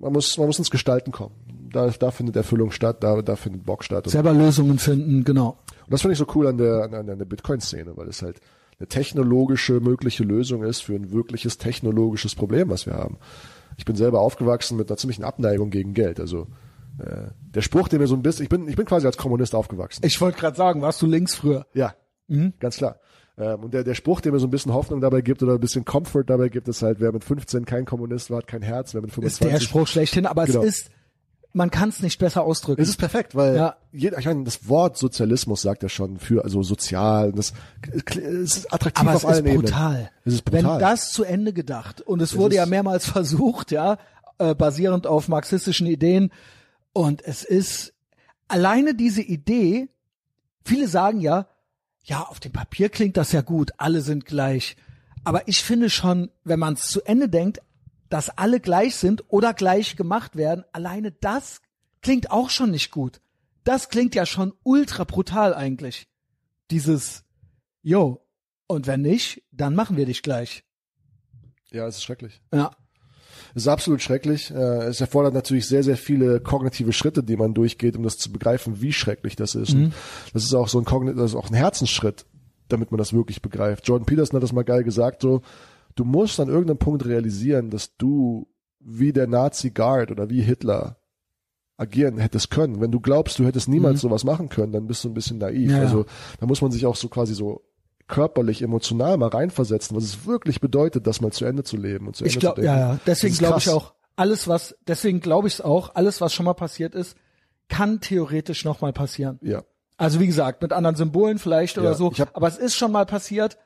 Man 0.00 0.12
muss, 0.12 0.38
man 0.38 0.46
muss 0.46 0.58
ins 0.60 0.70
Gestalten 0.70 1.10
kommen. 1.10 1.34
Da, 1.72 1.90
da 1.90 2.12
findet 2.12 2.36
Erfüllung 2.36 2.70
statt, 2.70 2.98
da, 3.02 3.22
da 3.22 3.34
findet 3.34 3.64
Bock 3.66 3.82
statt. 3.82 4.08
Selber 4.08 4.32
Lösungen 4.32 4.78
finden, 4.78 5.24
genau. 5.24 5.58
und 5.84 5.92
das 5.92 6.02
finde 6.02 6.12
ich 6.12 6.18
so 6.20 6.26
cool 6.36 6.46
an 6.46 6.58
der, 6.58 6.84
an, 6.84 6.90
der- 6.92 7.00
an 7.00 7.18
der 7.18 7.24
Bitcoin-Szene, 7.24 7.96
weil 7.96 8.06
es 8.06 8.22
halt 8.22 8.40
eine 8.78 8.88
technologische 8.88 9.80
mögliche 9.80 10.22
Lösung 10.24 10.62
ist 10.62 10.80
für 10.82 10.94
ein 10.94 11.10
wirkliches 11.12 11.58
technologisches 11.58 12.34
Problem, 12.34 12.70
was 12.70 12.86
wir 12.86 12.94
haben. 12.94 13.18
Ich 13.76 13.84
bin 13.84 13.96
selber 13.96 14.20
aufgewachsen 14.20 14.76
mit 14.76 14.88
einer 14.90 14.96
ziemlichen 14.96 15.24
Abneigung 15.24 15.70
gegen 15.70 15.94
Geld. 15.94 16.20
Also 16.20 16.46
äh, 16.98 17.28
der 17.54 17.62
Spruch, 17.62 17.88
der 17.88 17.98
mir 17.98 18.06
so 18.06 18.14
ein 18.14 18.22
bisschen, 18.22 18.44
ich 18.44 18.48
bin, 18.48 18.68
ich 18.68 18.76
bin 18.76 18.86
quasi 18.86 19.06
als 19.06 19.16
Kommunist 19.16 19.54
aufgewachsen. 19.54 20.04
Ich 20.04 20.20
wollte 20.20 20.38
gerade 20.38 20.56
sagen, 20.56 20.80
warst 20.82 21.00
du 21.02 21.06
links 21.06 21.34
früher? 21.34 21.66
Ja, 21.74 21.94
ganz 22.60 22.76
klar. 22.76 23.00
Ähm, 23.36 23.60
und 23.64 23.74
der, 23.74 23.84
der 23.84 23.94
Spruch, 23.94 24.20
der 24.20 24.32
mir 24.32 24.40
so 24.40 24.46
ein 24.46 24.50
bisschen 24.50 24.72
Hoffnung 24.74 25.00
dabei 25.00 25.20
gibt 25.20 25.42
oder 25.42 25.54
ein 25.54 25.60
bisschen 25.60 25.84
Comfort 25.84 26.24
dabei 26.24 26.48
gibt, 26.48 26.66
ist 26.68 26.82
halt, 26.82 26.98
wer 27.00 27.12
mit 27.12 27.24
15 27.24 27.64
kein 27.64 27.84
Kommunist 27.84 28.30
war, 28.30 28.38
hat 28.38 28.46
kein 28.48 28.62
Herz, 28.62 28.94
wer 28.94 29.00
mit 29.00 29.10
Ist 29.10 29.14
25 29.14 29.50
der 29.52 29.60
Spruch 29.60 29.86
schlechthin, 29.86 30.26
aber 30.26 30.44
Genau. 30.46 30.62
es 30.62 30.80
ist, 30.80 30.90
man 31.52 31.70
kann 31.70 31.88
es 31.88 32.02
nicht 32.02 32.18
besser 32.18 32.42
ausdrücken. 32.44 32.80
Es 32.82 32.88
ist 32.90 32.98
perfekt, 32.98 33.34
weil 33.34 33.56
Ja. 33.56 33.76
jeder, 33.90 34.18
ich 34.18 34.26
meine, 34.26 34.44
das 34.44 34.68
Wort 34.68 34.96
Sozialismus 34.98 35.62
sagt 35.62 35.82
ja 35.82 35.88
schon 35.88 36.18
für, 36.18 36.44
also 36.44 36.62
sozial, 36.62 37.32
das, 37.32 37.52
es 38.06 38.16
ist 38.58 38.72
attraktiv 38.72 39.00
aber 39.08 39.16
auf 39.16 39.24
es 39.24 39.30
ist 39.30 39.44
allen 39.44 39.54
brutal. 39.56 39.92
Ebenen. 39.94 40.08
Es 40.24 40.34
ist 40.34 40.44
brutal. 40.44 40.62
Wenn 40.74 40.78
das 40.80 41.10
zu 41.12 41.24
Ende 41.24 41.52
gedacht 41.52 42.00
und 42.02 42.20
es 42.20 42.36
wurde 42.36 42.56
ja 42.56 42.64
ist- 42.64 42.68
mehrmals 42.70 43.06
versucht, 43.10 43.70
ja, 43.70 43.98
äh, 44.38 44.54
basierend 44.54 45.06
auf 45.06 45.28
marxistischen 45.28 45.86
Ideen 45.86 46.30
und 46.92 47.22
es 47.24 47.42
ist 47.44 47.92
alleine 48.46 48.94
diese 48.94 49.22
Idee, 49.22 49.88
viele 50.64 50.86
sagen 50.86 51.20
ja, 51.20 51.46
ja, 52.04 52.22
auf 52.22 52.40
dem 52.40 52.52
Papier 52.52 52.88
klingt 52.88 53.16
das 53.16 53.32
ja 53.32 53.40
gut, 53.40 53.72
alle 53.78 54.00
sind 54.00 54.24
gleich. 54.26 54.76
Aber 55.24 55.46
ich 55.48 55.62
finde 55.62 55.90
schon, 55.90 56.30
wenn 56.44 56.58
man 56.58 56.74
es 56.74 56.88
zu 56.88 57.02
Ende 57.02 57.28
denkt, 57.28 57.60
dass 58.08 58.30
alle 58.30 58.60
gleich 58.60 58.96
sind 58.96 59.24
oder 59.28 59.54
gleich 59.54 59.96
gemacht 59.96 60.36
werden, 60.36 60.64
alleine 60.72 61.12
das 61.12 61.60
klingt 62.02 62.30
auch 62.30 62.50
schon 62.50 62.70
nicht 62.70 62.90
gut. 62.90 63.20
Das 63.64 63.88
klingt 63.88 64.14
ja 64.14 64.24
schon 64.24 64.52
ultra 64.62 65.04
brutal 65.04 65.54
eigentlich. 65.54 66.08
Dieses, 66.70 67.24
yo, 67.82 68.24
und 68.66 68.86
wenn 68.86 69.02
nicht, 69.02 69.42
dann 69.52 69.74
machen 69.74 69.96
wir 69.96 70.06
dich 70.06 70.22
gleich. 70.22 70.64
ja, 71.70 71.86
es 71.86 71.96
ist 71.96 72.04
schrecklich. 72.04 72.40
Ja. 72.52 72.70
Es 73.54 73.62
ist 73.62 73.68
absolut 73.68 74.02
schrecklich. 74.02 74.50
Äh, 74.50 74.84
Es 74.86 75.00
erfordert 75.00 75.32
natürlich 75.34 75.66
sehr, 75.66 75.82
sehr 75.82 75.96
viele 75.96 76.40
kognitive 76.40 76.92
Schritte, 76.92 77.22
die 77.22 77.36
man 77.36 77.54
durchgeht, 77.54 77.96
um 77.96 78.02
das 78.02 78.18
zu 78.18 78.30
begreifen, 78.32 78.80
wie 78.82 78.92
schrecklich 78.92 79.36
das 79.36 79.54
ist. 79.54 79.74
Mhm. 79.74 79.92
Das 80.32 80.44
ist 80.44 80.54
auch 80.54 80.68
so 80.68 80.78
ein 80.78 80.84
Kognit 80.84 81.16
das 81.18 81.30
ist 81.32 81.36
auch 81.36 81.48
ein 81.50 81.54
Herzensschritt, 81.54 82.26
damit 82.68 82.90
man 82.90 82.98
das 82.98 83.12
wirklich 83.12 83.40
begreift. 83.42 83.86
Jordan 83.88 84.06
Peterson 84.06 84.36
hat 84.36 84.42
das 84.42 84.52
mal 84.52 84.64
geil 84.64 84.84
gesagt, 84.84 85.22
so, 85.22 85.42
du 85.98 86.04
musst 86.04 86.38
an 86.40 86.48
irgendeinem 86.48 86.78
Punkt 86.78 87.04
realisieren, 87.06 87.70
dass 87.70 87.96
du 87.96 88.46
wie 88.80 89.12
der 89.12 89.26
Nazi 89.26 89.70
Guard 89.70 90.10
oder 90.10 90.30
wie 90.30 90.40
Hitler 90.42 90.96
agieren 91.76 92.18
hättest 92.18 92.50
können. 92.50 92.80
Wenn 92.80 92.90
du 92.90 93.00
glaubst, 93.00 93.38
du 93.38 93.44
hättest 93.44 93.68
niemals 93.68 94.00
sowas 94.00 94.24
machen 94.24 94.48
können, 94.48 94.72
dann 94.72 94.86
bist 94.86 95.04
du 95.04 95.08
ein 95.08 95.14
bisschen 95.14 95.38
naiv. 95.38 95.70
Mhm. 95.70 95.76
Ja. 95.76 95.82
Also 95.82 96.06
da 96.40 96.46
muss 96.46 96.60
man 96.62 96.70
sich 96.72 96.86
auch 96.86 96.96
so 96.96 97.08
quasi 97.08 97.34
so 97.34 97.62
körperlich, 98.08 98.62
emotional 98.62 99.16
mal 99.18 99.28
reinversetzen, 99.28 99.96
was 99.96 100.04
es 100.04 100.26
wirklich 100.26 100.60
bedeutet, 100.60 101.06
das 101.06 101.20
mal 101.20 101.30
zu 101.30 101.44
Ende 101.44 101.62
zu 101.62 101.76
leben 101.76 102.06
und 102.06 102.16
zu 102.16 102.24
Ende 102.24 102.34
Ich 102.34 102.40
glaube, 102.40 102.56
zu 102.56 102.62
denken. 102.62 102.78
ja, 102.80 102.92
ja. 102.94 103.00
Deswegen 103.06 103.36
glaube 103.36 103.58
ich 103.58 103.68
auch, 103.68 103.94
alles 104.16 104.48
was, 104.48 104.76
deswegen 104.86 105.20
glaube 105.20 105.46
ich 105.46 105.54
es 105.54 105.60
auch, 105.60 105.94
alles 105.94 106.20
was 106.20 106.32
schon 106.32 106.46
mal 106.46 106.54
passiert 106.54 106.94
ist, 106.94 107.16
kann 107.68 108.00
theoretisch 108.00 108.64
nochmal 108.64 108.92
passieren. 108.92 109.38
Ja. 109.42 109.62
Also 109.98 110.20
wie 110.20 110.26
gesagt, 110.26 110.62
mit 110.62 110.72
anderen 110.72 110.96
Symbolen 110.96 111.38
vielleicht 111.38 111.76
oder 111.76 111.90
Ja, 111.90 111.94
so, 111.94 112.10
ich 112.12 112.20
hab- 112.20 112.34
aber 112.36 112.48
es 112.48 112.56
ist 112.56 112.76
schon 112.76 112.92
mal 112.92 113.04
passiert 113.04 113.58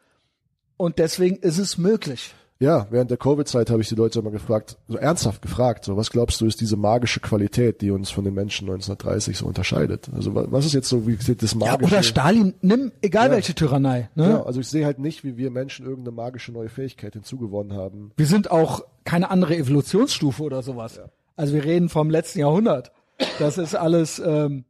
und 0.82 0.98
deswegen 0.98 1.36
ist 1.36 1.58
es 1.58 1.78
möglich. 1.78 2.34
Ja, 2.58 2.86
während 2.90 3.10
der 3.10 3.18
Covid-Zeit 3.18 3.70
habe 3.70 3.82
ich 3.82 3.88
die 3.88 3.96
Leute 3.96 4.20
immer 4.20 4.30
gefragt, 4.30 4.76
so 4.86 4.96
ernsthaft 4.96 5.42
gefragt, 5.42 5.84
so 5.84 5.96
was 5.96 6.10
glaubst 6.10 6.40
du 6.40 6.46
ist 6.46 6.60
diese 6.60 6.76
magische 6.76 7.18
Qualität, 7.18 7.80
die 7.80 7.90
uns 7.90 8.10
von 8.10 8.24
den 8.24 8.34
Menschen 8.34 8.68
1930 8.68 9.36
so 9.38 9.46
unterscheidet? 9.46 10.08
Also 10.14 10.32
wa- 10.34 10.46
was 10.48 10.64
ist 10.64 10.72
jetzt 10.72 10.88
so 10.88 11.04
wie 11.08 11.16
gesagt, 11.16 11.42
das 11.42 11.54
Ja, 11.54 11.58
magische? 11.58 11.92
oder 11.92 12.02
Stalin, 12.04 12.54
nimm 12.60 12.92
egal 13.02 13.28
Ja. 13.30 13.32
welche 13.34 13.54
Tyrannei. 13.56 14.10
Ne? 14.14 14.28
Ja, 14.28 14.42
also 14.44 14.60
ich 14.60 14.68
sehe 14.68 14.84
halt 14.84 15.00
nicht, 15.00 15.24
wie 15.24 15.36
wir 15.36 15.50
Menschen 15.50 15.84
irgendeine 15.86 16.14
magische 16.14 16.52
neue 16.52 16.68
Fähigkeit 16.68 17.14
hinzugewonnen 17.14 17.72
haben. 17.76 18.12
Wir 18.16 18.26
sind 18.26 18.52
auch 18.52 18.84
keine 19.02 19.32
andere 19.32 19.56
Evolutionsstufe 19.56 20.42
oder 20.44 20.62
sowas. 20.62 21.00
Also 21.34 21.54
wir 21.54 21.64
reden 21.64 21.88
vom 21.88 22.10
letzten 22.10 22.38
Jahrhundert. 22.38 22.92
Das 23.40 23.58
ist 23.58 23.74
alles, 23.74 24.22
ähm, 24.24 24.64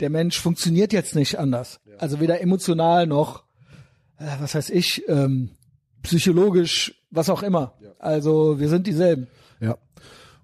der 0.00 0.10
Mensch 0.10 0.40
funktioniert 0.40 0.92
jetzt 0.92 1.14
nicht 1.14 1.38
anders. 1.38 1.78
Also 1.98 2.18
weder 2.18 2.40
emotional 2.40 3.06
noch, 3.06 3.44
äh, 4.18 4.24
was 4.40 4.56
weiß 4.56 4.70
ich, 4.70 5.04
ähm, 5.08 5.50
psychologisch, 6.06 6.94
was 7.10 7.28
auch 7.30 7.42
immer. 7.42 7.74
Also 7.98 8.58
wir 8.58 8.68
sind 8.68 8.86
dieselben. 8.86 9.26
Ja. 9.60 9.76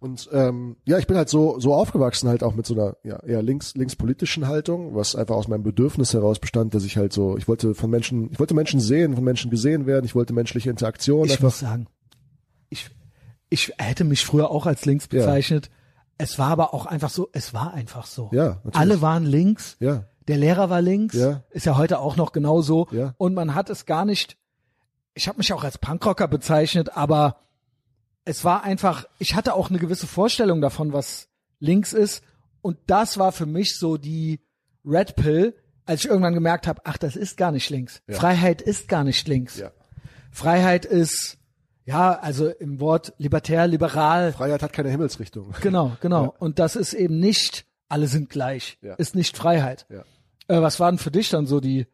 Und 0.00 0.28
ähm, 0.32 0.76
ja, 0.84 0.98
ich 0.98 1.06
bin 1.06 1.16
halt 1.16 1.28
so 1.28 1.60
so 1.60 1.74
aufgewachsen 1.74 2.28
halt 2.28 2.42
auch 2.42 2.54
mit 2.56 2.66
so 2.66 2.74
einer 2.74 2.96
ja, 3.04 3.20
eher 3.22 3.40
links 3.42 3.74
linkspolitischen 3.76 4.48
Haltung, 4.48 4.94
was 4.96 5.14
einfach 5.14 5.36
aus 5.36 5.46
meinem 5.46 5.62
Bedürfnis 5.62 6.12
heraus 6.12 6.40
bestand, 6.40 6.74
dass 6.74 6.84
ich 6.84 6.96
halt 6.96 7.12
so, 7.12 7.36
ich 7.36 7.46
wollte 7.46 7.74
von 7.74 7.88
Menschen, 7.88 8.30
ich 8.32 8.40
wollte 8.40 8.54
Menschen 8.54 8.80
sehen, 8.80 9.14
von 9.14 9.22
Menschen 9.22 9.50
gesehen 9.50 9.86
werden, 9.86 10.04
ich 10.04 10.14
wollte 10.16 10.32
menschliche 10.32 10.70
Interaktion 10.70 11.26
Ich 11.26 11.32
einfach. 11.32 11.44
muss 11.44 11.60
sagen, 11.60 11.86
ich, 12.68 12.90
ich 13.48 13.72
hätte 13.78 14.02
mich 14.04 14.24
früher 14.26 14.50
auch 14.50 14.66
als 14.66 14.84
links 14.86 15.06
bezeichnet. 15.06 15.70
Es 16.18 16.38
war 16.38 16.48
aber 16.50 16.74
auch 16.74 16.86
einfach 16.86 17.10
so, 17.10 17.28
es 17.32 17.54
war 17.54 17.72
einfach 17.74 18.06
so. 18.06 18.28
Ja, 18.32 18.60
natürlich. 18.64 18.76
Alle 18.76 19.02
waren 19.02 19.24
links. 19.24 19.76
Ja, 19.78 20.04
Der 20.26 20.36
Lehrer 20.36 20.68
war 20.68 20.80
links, 20.82 21.14
Ja. 21.14 21.42
ist 21.50 21.66
ja 21.66 21.76
heute 21.76 22.00
auch 22.00 22.16
noch 22.16 22.32
genauso. 22.32 22.88
Ja. 22.90 23.14
Und 23.18 23.34
man 23.34 23.54
hat 23.54 23.70
es 23.70 23.86
gar 23.86 24.04
nicht, 24.04 24.36
ich 25.14 25.28
habe 25.28 25.38
mich 25.38 25.52
auch 25.52 25.64
als 25.64 25.78
Punkrocker 25.78 26.28
bezeichnet, 26.28 26.96
aber 26.96 27.36
es 28.24 28.44
war 28.44 28.62
einfach, 28.64 29.04
ich 29.18 29.34
hatte 29.34 29.54
auch 29.54 29.68
eine 29.70 29.78
gewisse 29.78 30.06
Vorstellung 30.06 30.60
davon, 30.60 30.92
was 30.92 31.28
links 31.58 31.92
ist. 31.92 32.22
Und 32.60 32.78
das 32.86 33.18
war 33.18 33.32
für 33.32 33.46
mich 33.46 33.76
so 33.76 33.96
die 33.96 34.40
Red 34.84 35.16
Pill, 35.16 35.54
als 35.84 36.04
ich 36.04 36.10
irgendwann 36.10 36.34
gemerkt 36.34 36.66
habe, 36.68 36.82
ach, 36.84 36.96
das 36.96 37.16
ist 37.16 37.36
gar 37.36 37.50
nicht 37.50 37.68
links. 37.70 38.00
Freiheit 38.08 38.62
ist 38.62 38.88
gar 38.88 39.02
nicht 39.04 39.26
links. 39.26 39.58
ja. 39.58 39.72
Freiheit 40.30 40.84
ist, 40.84 41.38
ja, 41.84 42.12
also 42.18 42.48
im 42.48 42.80
Wort 42.80 43.12
libertär, 43.18 43.66
liberal, 43.66 44.32
Freiheit 44.32 44.62
hat 44.62 44.72
keine 44.72 44.88
Himmelsrichtung. 44.90 45.52
Genau, 45.60 45.96
genau. 46.00 46.34
Und 46.38 46.58
das 46.58 46.76
ist 46.76 46.94
eben 46.94 47.18
nicht, 47.18 47.66
alle 47.88 48.06
sind 48.06 48.30
gleich, 48.30 48.78
Ja. 48.80 48.94
ist 48.94 49.14
nicht 49.16 49.36
Freiheit. 49.36 49.86
Ja. 49.90 50.04
Äh, 50.48 50.62
was 50.62 50.78
war 50.80 50.90
denn 50.90 50.98
für 50.98 51.10
dich 51.10 51.28
dann 51.28 51.46
so 51.46 51.60
die, 51.60 51.86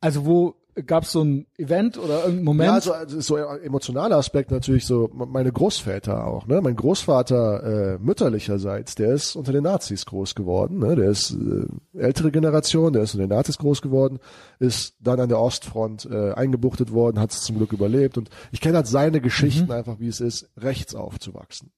also 0.00 0.24
wo 0.26 0.54
gab 0.86 1.04
es 1.04 1.12
so 1.12 1.22
ein 1.22 1.46
Event 1.56 1.98
oder 1.98 2.20
irgendein 2.20 2.44
Moment? 2.44 2.66
Ja, 2.68 2.74
also, 2.74 2.92
also 2.92 3.20
so 3.20 3.36
emotionaler 3.36 4.16
Aspekt 4.16 4.50
natürlich 4.50 4.86
so 4.86 5.10
meine 5.12 5.52
Großväter 5.52 6.26
auch, 6.26 6.46
ne? 6.46 6.60
Mein 6.60 6.76
Großvater 6.76 7.94
äh, 7.94 7.98
mütterlicherseits, 7.98 8.94
der 8.94 9.14
ist 9.14 9.36
unter 9.36 9.52
den 9.52 9.64
Nazis 9.64 10.06
groß 10.06 10.34
geworden, 10.34 10.78
ne? 10.78 10.96
Der 10.96 11.10
ist 11.10 11.32
äh, 11.32 11.98
ältere 11.98 12.30
Generation, 12.30 12.92
der 12.92 13.02
ist 13.02 13.14
unter 13.14 13.26
den 13.26 13.36
Nazis 13.36 13.58
groß 13.58 13.82
geworden, 13.82 14.18
ist 14.58 14.96
dann 15.00 15.20
an 15.20 15.28
der 15.28 15.40
Ostfront 15.40 16.08
äh, 16.10 16.32
eingebuchtet 16.32 16.92
worden, 16.92 17.20
hat 17.20 17.30
es 17.30 17.42
zum 17.42 17.56
Glück 17.56 17.72
überlebt 17.72 18.18
und 18.18 18.30
ich 18.50 18.60
kenne 18.60 18.76
halt 18.76 18.86
seine 18.86 19.20
Geschichten 19.20 19.70
einfach, 19.70 20.00
wie 20.00 20.08
es 20.08 20.20
ist, 20.20 20.50
rechts 20.56 20.94
aufzuwachsen. 20.94 21.70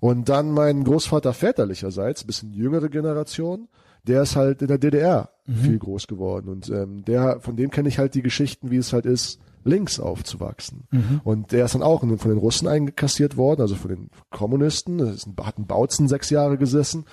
Und 0.00 0.28
dann 0.28 0.52
mein 0.52 0.84
Großvater 0.84 1.32
väterlicherseits, 1.32 2.24
bisschen 2.24 2.52
jüngere 2.52 2.88
Generation, 2.88 3.68
der 4.08 4.22
ist 4.22 4.36
halt 4.36 4.62
in 4.62 4.68
der 4.68 4.78
DDR 4.78 5.30
viel 5.46 5.78
groß 5.78 6.06
geworden 6.08 6.48
und 6.48 6.68
ähm, 6.68 7.04
der 7.04 7.40
von 7.40 7.56
dem 7.56 7.70
kenne 7.70 7.88
ich 7.88 7.98
halt 7.98 8.14
die 8.14 8.22
Geschichten, 8.22 8.70
wie 8.70 8.76
es 8.76 8.92
halt 8.92 9.06
ist, 9.06 9.40
links 9.64 9.98
aufzuwachsen. 9.98 10.86
Und 11.24 11.52
der 11.52 11.64
ist 11.64 11.74
dann 11.74 11.82
auch 11.82 12.00
von 12.00 12.30
den 12.30 12.38
Russen 12.38 12.68
einkassiert 12.68 13.36
worden, 13.36 13.62
also 13.62 13.74
von 13.74 13.90
den 13.90 14.10
Kommunisten. 14.30 14.98
Das 14.98 15.14
ist 15.14 15.26
ein, 15.26 15.34
hat 15.42 15.58
ein 15.58 15.66
Bautzen 15.66 16.08
sechs 16.08 16.30
Jahre 16.30 16.58
gesessen 16.58 17.04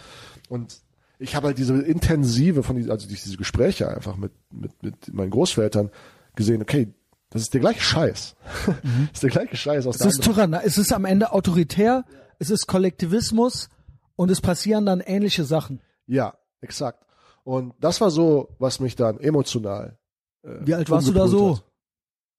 und 0.50 0.82
ich 1.18 1.36
habe 1.36 1.48
halt 1.48 1.58
diese 1.58 1.82
intensive 1.82 2.64
von 2.64 2.76
die, 2.76 2.90
also 2.90 3.08
diese 3.08 3.38
Gespräche 3.38 3.88
einfach 3.88 4.18
mit 4.18 4.34
mit 4.52 4.72
mit 4.84 5.14
meinen 5.14 5.32
Großvätern 5.32 5.90
gesehen. 6.36 6.62
Okay, 6.62 6.94
das 7.30 7.44
ist 7.44 7.54
der 7.54 7.62
gleiche 7.62 7.82
Scheiß. 7.82 8.36
das 8.66 8.76
ist 9.14 9.24
der 9.24 9.30
gleiche 9.30 9.56
Scheiß 9.56 9.88
aus 9.88 9.96
es 9.96 10.02
der 10.02 10.10
ist 10.10 10.24
Tyrannei, 10.24 10.62
es 10.66 10.78
ist 10.78 10.92
am 10.92 11.06
Ende 11.06 11.32
autoritär, 11.32 12.04
es 12.40 12.50
ist 12.50 12.68
Kollektivismus 12.68 13.70
und 14.16 14.30
es 14.30 14.42
passieren 14.42 14.86
dann 14.86 15.00
ähnliche 15.00 15.46
Sachen. 15.46 15.82
Ja, 16.06 16.34
exakt. 16.66 17.06
Und 17.46 17.74
das 17.80 18.02
war 18.02 18.10
so, 18.12 18.50
was 18.60 18.80
mich 18.82 18.96
dann 18.98 19.20
emotional. 19.20 19.98
Äh, 20.44 20.50
Wie 20.62 20.74
alt 20.74 20.90
warst 20.90 21.08
du 21.08 21.14
da 21.14 21.28
so? 21.28 21.56
hat. 21.58 21.64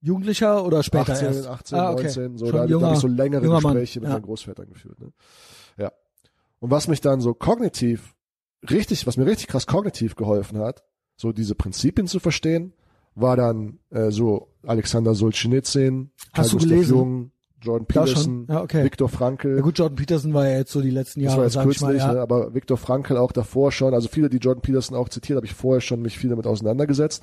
Jugendlicher 0.02 0.64
oder 0.64 0.82
später 0.82 1.12
18, 1.14 1.26
erst? 1.28 1.46
18, 1.46 1.78
Ah, 1.78 1.90
okay. 1.92 2.02
19, 2.04 2.38
so, 2.38 2.46
Schon 2.46 2.54
da, 2.54 2.62
da 2.62 2.68
junger- 2.68 2.86
habe 2.86 2.94
ich 2.96 3.00
so 3.00 3.08
längere 3.08 3.44
junger 3.44 3.60
Mann, 3.60 3.72
Gespräche 3.74 4.00
mit 4.00 4.08
ja. 4.08 4.14
meinen 4.14 4.22
Großvätern 4.24 4.68
geführt. 4.68 5.00
Ne? 5.00 5.12
Ja. 5.78 5.92
Und 6.60 6.70
was 6.70 6.86
mich 6.88 7.00
dann 7.00 7.20
so 7.20 7.32
kognitiv 7.34 8.14
richtig, 8.68 9.06
was 9.06 9.16
mir 9.16 9.26
richtig 9.26 9.48
krass 9.48 9.66
kognitiv 9.66 10.14
geholfen 10.16 10.58
hat, 10.58 10.84
so 11.16 11.32
diese 11.32 11.54
Prinzipien 11.54 12.06
zu 12.08 12.20
verstehen, 12.20 12.72
war 13.14 13.36
dann 13.36 13.78
äh, 13.90 14.10
so 14.10 14.48
Alexander 14.66 15.14
Solzhenitsyn, 15.14 16.10
Hast 16.32 16.52
du 16.52 16.58
Carl 16.58 16.58
Gustav 16.58 16.60
gelesen? 16.68 16.96
Jung, 16.96 17.30
Jordan 17.66 17.86
Da 17.92 18.00
Peterson? 18.04 18.46
Ja, 18.48 18.62
okay. 18.62 18.84
Viktor 18.84 19.08
Frankl. 19.08 19.56
Ja 19.56 19.62
gut, 19.62 19.78
Jordan 19.78 19.96
Peterson 19.96 20.34
war 20.34 20.48
ja 20.48 20.58
jetzt 20.58 20.72
so 20.72 20.80
die 20.80 20.90
letzten 20.90 21.20
Das 21.20 21.32
Jahre, 21.32 21.38
war 21.38 21.44
jetzt 21.44 21.60
kürzlich, 21.60 21.80
mal, 21.80 21.96
ja. 21.96 22.12
ne, 22.14 22.20
aber 22.20 22.54
Viktor 22.54 22.76
Frankl 22.76 23.16
auch 23.16 23.32
davor 23.32 23.72
schon, 23.72 23.94
also 23.94 24.08
viele, 24.08 24.28
die 24.28 24.38
Jordan 24.38 24.62
Peterson 24.62 24.96
auch 24.96 25.08
zitiert, 25.08 25.36
habe 25.36 25.46
ich 25.46 25.54
vorher 25.54 25.80
schon 25.80 26.02
mich 26.02 26.18
viel 26.18 26.30
damit 26.30 26.46
auseinandergesetzt. 26.46 27.22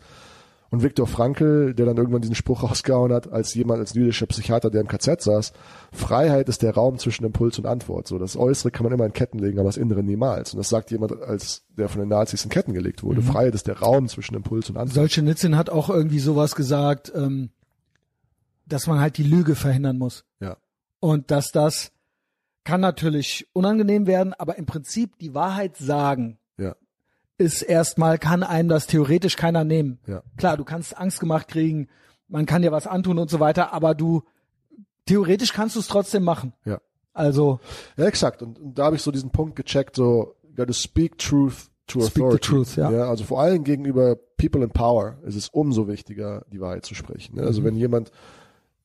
Und 0.74 0.82
Viktor 0.82 1.06
Frankl, 1.06 1.76
der 1.76 1.86
dann 1.86 1.98
irgendwann 1.98 2.24
diesen 2.24 2.34
Spruch 2.34 2.64
rausgehauen 2.64 3.14
hat, 3.14 3.32
als 3.32 3.53
jemand, 3.53 3.80
als 3.80 3.94
jüdischer 3.94 4.26
Psychiater, 4.26 4.72
der 4.72 4.82
im 4.82 4.88
KZ 4.88 5.22
saß, 5.22 5.53
Freiheit 5.91 6.49
ist 6.49 6.64
der 6.64 6.74
Raum 6.74 6.98
zwischen 6.98 7.26
Impuls 7.26 7.60
und 7.60 7.68
Antwort. 7.68 8.07
So, 8.07 8.18
das 8.18 8.36
Äußere 8.36 8.72
kann 8.72 8.84
man 8.84 8.91
immer 8.91 9.06
in 9.06 9.14
Ketten 9.14 9.38
legen, 9.38 9.60
aber 9.60 9.70
das 9.70 9.78
Innere 9.78 10.02
niemals. 10.02 10.52
Und 10.52 10.57
das 10.57 10.70
sagt 10.70 10.90
jemand, 10.90 11.22
als 11.22 11.68
der 11.78 11.90
von 11.90 11.99
den 11.99 12.10
Nazis 12.10 12.44
in 12.44 12.49
Ketten 12.49 12.74
gelegt 12.74 13.03
wurde. 13.03 13.22
Freiheit 13.22 13.53
ist 13.53 13.68
der 13.68 13.78
Raum 13.78 14.07
zwischen 14.07 14.34
Impuls 14.34 14.68
und 14.72 14.78
Antwort. 14.78 14.95
Solche 14.95 15.22
Nitzin 15.22 15.57
hat 15.57 15.70
auch 15.70 15.91
irgendwie 15.91 16.18
sowas 16.18 16.56
gesagt, 16.56 17.14
ähm, 17.15 17.52
dass 18.65 18.88
man 18.88 18.99
halt 18.99 19.18
die 19.18 19.23
Lüge 19.23 19.56
verhindern 19.56 19.98
muss. 19.98 20.23
Ja. 20.40 20.57
Und 20.99 21.31
dass 21.31 21.52
das 21.52 21.91
kann 22.64 22.80
natürlich 22.81 23.48
unangenehm 23.53 24.07
werden, 24.07 24.34
aber 24.34 24.57
im 24.57 24.65
Prinzip 24.65 25.18
die 25.19 25.34
Wahrheit 25.34 25.76
sagen 25.77 26.38
Ja. 26.57 26.76
ist 27.38 27.61
erstmal, 27.61 28.18
kann 28.18 28.41
einem 28.44 28.69
das 28.69 28.88
theoretisch 28.88 29.35
keiner 29.35 29.64
nehmen. 29.65 29.99
Ja. 30.07 30.23
Klar, 30.38 30.56
du 30.57 30.64
kannst 30.64 30.98
Angst 30.98 31.19
gemacht 31.19 31.48
kriegen, 31.49 31.90
man 32.30 32.45
kann 32.45 32.61
dir 32.61 32.72
was 32.72 32.88
antun 32.88 33.19
und 33.19 33.30
so 33.30 33.40
weiter, 33.41 33.73
aber 33.73 33.94
du, 33.95 34.23
theoretisch 35.06 35.52
kannst 35.53 35.76
du 35.76 35.80
es 35.81 35.88
trotzdem 35.88 36.23
machen. 36.23 36.53
Ja. 36.65 36.80
Also, 37.14 37.60
Ja, 37.98 38.06
exakt. 38.06 38.41
Und, 38.41 38.57
und 38.60 38.80
da 38.80 38.85
habe 38.85 38.95
ich 38.95 39.02
so 39.02 39.11
diesen 39.11 39.30
Punkt 39.31 39.56
gecheckt, 39.56 39.95
so, 39.95 40.35
you 40.44 40.56
gotta 40.56 40.73
speak 40.73 41.18
truth 41.18 41.69
to 41.88 41.99
Speak 41.99 42.14
the 42.15 42.22
authority. 42.23 42.48
truth, 42.48 42.76
ja. 42.77 42.90
Also 43.10 43.26
vor 43.26 43.41
allem 43.41 43.64
gegenüber 43.65 44.15
people 44.38 44.64
in 44.64 44.69
power 44.72 45.18
ist 45.23 45.35
es 45.35 45.49
umso 45.49 45.88
wichtiger, 45.90 46.45
die 46.52 46.61
Wahrheit 46.61 46.85
zu 46.85 46.95
sprechen. 46.95 47.35
ne? 47.35 47.44
Also 47.44 47.60
Mhm. 47.61 47.65
wenn 47.65 47.76
jemand 47.76 48.11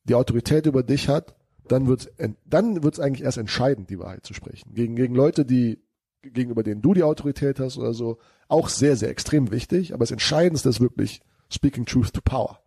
die 0.03 0.15
Autorität 0.15 0.65
über 0.65 0.83
dich 0.83 1.09
hat, 1.09 1.35
dann 1.67 1.87
wird's 1.87 2.09
dann 2.45 2.83
wird's 2.83 2.99
eigentlich 2.99 3.23
erst 3.23 3.37
entscheidend, 3.37 3.89
die 3.89 3.99
Wahrheit 3.99 4.25
zu 4.25 4.33
sprechen. 4.33 4.73
Gegen, 4.73 4.95
gegen 4.95 5.15
Leute, 5.15 5.45
die, 5.45 5.79
gegenüber 6.21 6.63
denen 6.63 6.81
du 6.81 6.93
die 6.93 7.03
Autorität 7.03 7.59
hast 7.59 7.77
oder 7.77 7.93
so, 7.93 8.17
auch 8.47 8.69
sehr, 8.69 8.95
sehr 8.95 9.09
extrem 9.09 9.51
wichtig. 9.51 9.93
Aber 9.93 10.03
das 10.03 10.11
Entscheidendste 10.11 10.69
ist 10.69 10.81
wirklich 10.81 11.21
speaking 11.49 11.85
truth 11.85 12.13
to 12.13 12.21
power. 12.21 12.59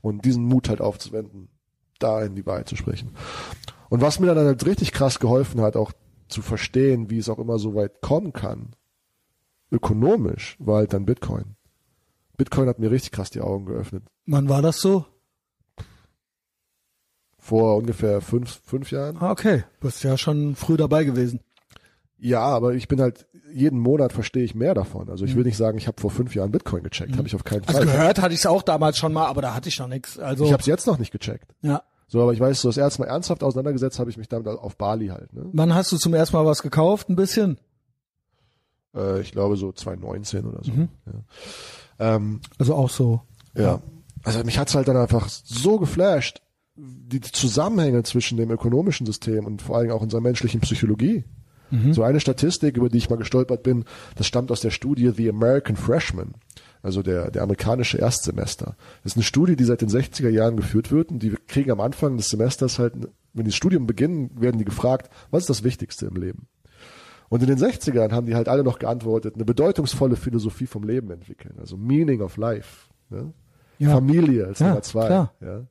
Und 0.00 0.24
diesen 0.24 0.44
Mut 0.44 0.68
halt 0.68 0.80
aufzuwenden, 0.80 1.48
dahin 2.00 2.34
die 2.34 2.44
Wahrheit 2.44 2.68
zu 2.68 2.76
sprechen. 2.76 3.14
Und 3.88 4.00
was 4.00 4.18
mir 4.18 4.34
dann 4.34 4.46
halt 4.46 4.66
richtig 4.66 4.92
krass 4.92 5.20
geholfen 5.20 5.60
hat, 5.60 5.76
auch 5.76 5.92
zu 6.28 6.42
verstehen, 6.42 7.10
wie 7.10 7.18
es 7.18 7.28
auch 7.28 7.38
immer 7.38 7.58
so 7.58 7.74
weit 7.74 8.00
kommen 8.00 8.32
kann, 8.32 8.74
ökonomisch, 9.70 10.56
war 10.58 10.78
halt 10.78 10.92
dann 10.92 11.06
Bitcoin. 11.06 11.56
Bitcoin 12.36 12.68
hat 12.68 12.78
mir 12.78 12.90
richtig 12.90 13.12
krass 13.12 13.30
die 13.30 13.40
Augen 13.40 13.66
geöffnet. 13.66 14.04
wann 14.26 14.48
war 14.48 14.62
das 14.62 14.80
so? 14.80 15.04
Vor 17.44 17.76
ungefähr 17.76 18.20
fünf, 18.20 18.60
fünf 18.64 18.92
Jahren. 18.92 19.16
Ah, 19.18 19.32
okay. 19.32 19.64
Bist 19.80 20.04
ja 20.04 20.16
schon 20.16 20.54
früh 20.54 20.76
dabei 20.76 21.02
gewesen. 21.02 21.40
Ja, 22.16 22.40
aber 22.42 22.74
ich 22.74 22.86
bin 22.86 23.00
halt, 23.00 23.26
jeden 23.52 23.80
Monat 23.80 24.12
verstehe 24.12 24.44
ich 24.44 24.54
mehr 24.54 24.74
davon. 24.74 25.10
Also 25.10 25.24
ich 25.24 25.34
will 25.34 25.42
nicht 25.42 25.56
sagen, 25.56 25.76
ich 25.76 25.88
habe 25.88 26.00
vor 26.00 26.12
fünf 26.12 26.36
Jahren 26.36 26.52
Bitcoin 26.52 26.84
gecheckt. 26.84 27.16
Habe 27.16 27.26
ich 27.26 27.34
auf 27.34 27.42
keinen 27.42 27.64
Also 27.66 27.78
Fall. 27.80 27.86
gehört 27.86 28.22
hatte 28.22 28.32
ich 28.32 28.38
es 28.40 28.46
auch 28.46 28.62
damals 28.62 28.96
schon 28.96 29.12
mal, 29.12 29.26
aber 29.26 29.42
da 29.42 29.54
hatte 29.54 29.68
ich 29.68 29.76
noch 29.80 29.88
nichts. 29.88 30.20
Also, 30.20 30.44
ich 30.44 30.52
habe 30.52 30.60
es 30.60 30.66
jetzt 30.66 30.86
noch 30.86 30.98
nicht 30.98 31.10
gecheckt. 31.10 31.52
ja. 31.62 31.82
So, 32.06 32.20
aber 32.22 32.34
ich 32.34 32.40
weiß, 32.40 32.60
so 32.60 32.68
das 32.68 32.76
erste 32.76 33.00
Mal 33.00 33.08
ernsthaft 33.08 33.42
auseinandergesetzt 33.42 33.98
habe 33.98 34.10
ich 34.10 34.18
mich 34.18 34.28
damit 34.28 34.46
auf 34.46 34.76
Bali 34.76 35.06
halt. 35.08 35.32
Ne? 35.32 35.46
Wann 35.54 35.74
hast 35.74 35.90
du 35.92 35.96
zum 35.96 36.12
ersten 36.12 36.36
Mal 36.36 36.44
was 36.44 36.60
gekauft? 36.62 37.08
Ein 37.08 37.16
bisschen? 37.16 37.58
Äh, 38.94 39.20
ich 39.22 39.32
glaube 39.32 39.56
so 39.56 39.72
2019 39.72 40.44
oder 40.46 40.62
so. 40.62 40.72
Mhm. 40.72 40.88
Ja. 41.06 42.14
Ähm, 42.16 42.40
Also 42.58 42.74
auch 42.74 42.90
so. 42.90 43.22
Ja. 43.56 43.80
Also 44.24 44.44
mich 44.44 44.58
hat's 44.58 44.74
halt 44.74 44.88
dann 44.88 44.96
einfach 44.98 45.28
so 45.28 45.78
geflasht, 45.78 46.42
die 46.76 47.20
Zusammenhänge 47.20 48.02
zwischen 48.02 48.38
dem 48.38 48.50
ökonomischen 48.50 49.06
System 49.06 49.44
und 49.46 49.62
vor 49.62 49.76
allem 49.76 49.90
auch 49.90 50.00
unserer 50.02 50.20
menschlichen 50.20 50.60
Psychologie. 50.60 51.24
So 51.92 52.02
eine 52.02 52.20
Statistik, 52.20 52.76
über 52.76 52.90
die 52.90 52.98
ich 52.98 53.08
mal 53.08 53.16
gestolpert 53.16 53.62
bin, 53.62 53.86
das 54.16 54.26
stammt 54.26 54.50
aus 54.52 54.60
der 54.60 54.68
Studie 54.68 55.08
The 55.16 55.30
American 55.30 55.74
Freshman, 55.74 56.34
also 56.82 57.02
der, 57.02 57.30
der 57.30 57.42
amerikanische 57.42 57.96
Erstsemester. 57.96 58.76
Das 59.02 59.12
ist 59.12 59.16
eine 59.16 59.22
Studie, 59.24 59.56
die 59.56 59.64
seit 59.64 59.80
den 59.80 59.88
60er 59.88 60.28
Jahren 60.28 60.58
geführt 60.58 60.92
wird 60.92 61.10
und 61.10 61.22
die 61.22 61.30
kriegen 61.48 61.70
am 61.70 61.80
Anfang 61.80 62.18
des 62.18 62.28
Semesters 62.28 62.78
halt, 62.78 62.92
wenn 63.32 63.44
die 63.44 63.50
das 63.52 63.54
Studium 63.54 63.86
beginnen, 63.86 64.30
werden 64.38 64.58
die 64.58 64.66
gefragt, 64.66 65.08
was 65.30 65.44
ist 65.44 65.48
das 65.48 65.64
Wichtigste 65.64 66.04
im 66.04 66.16
Leben? 66.16 66.46
Und 67.30 67.40
in 67.42 67.48
den 67.48 67.56
60ern 67.58 68.12
haben 68.12 68.26
die 68.26 68.34
halt 68.34 68.48
alle 68.50 68.64
noch 68.64 68.78
geantwortet, 68.78 69.36
eine 69.36 69.46
bedeutungsvolle 69.46 70.16
Philosophie 70.16 70.66
vom 70.66 70.82
Leben 70.84 71.10
entwickeln, 71.10 71.54
also 71.58 71.78
Meaning 71.78 72.20
of 72.20 72.36
Life. 72.36 72.90
Ne? 73.08 73.32
Ja. 73.78 73.92
Familie 73.92 74.44
als 74.48 74.58
Ja, 74.58 74.68
Nummer 74.68 74.82
zwei. 74.82 75.06
klar. 75.06 75.32
Ja. 75.40 75.62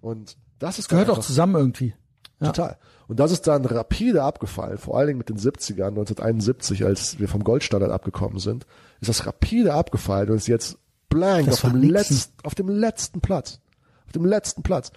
Und 0.00 0.36
das 0.58 0.78
ist 0.78 0.88
Gehört 0.88 1.10
auch 1.10 1.20
zusammen 1.20 1.54
irgendwie. 1.54 1.94
Ja. 2.40 2.48
total. 2.48 2.78
Und 3.08 3.18
das 3.18 3.32
ist 3.32 3.46
dann 3.46 3.64
rapide 3.64 4.22
abgefallen, 4.22 4.78
vor 4.78 4.96
allen 4.98 5.08
Dingen 5.08 5.18
mit 5.18 5.28
den 5.28 5.38
70ern, 5.38 5.88
1971, 5.88 6.84
als 6.84 7.18
wir 7.18 7.26
vom 7.26 7.42
Goldstandard 7.42 7.90
abgekommen 7.90 8.38
sind, 8.38 8.66
ist 9.00 9.08
das 9.08 9.26
rapide 9.26 9.74
abgefallen 9.74 10.30
und 10.30 10.36
ist 10.36 10.46
jetzt 10.46 10.78
blank 11.08 11.48
auf 11.48 11.62
dem, 11.62 11.82
letzten, 11.82 12.32
auf 12.42 12.54
dem 12.54 12.68
letzten 12.68 13.20
Platz. 13.20 13.60
Auf 14.06 14.12
dem 14.12 14.24
letzten 14.24 14.62
Platz. 14.62 14.92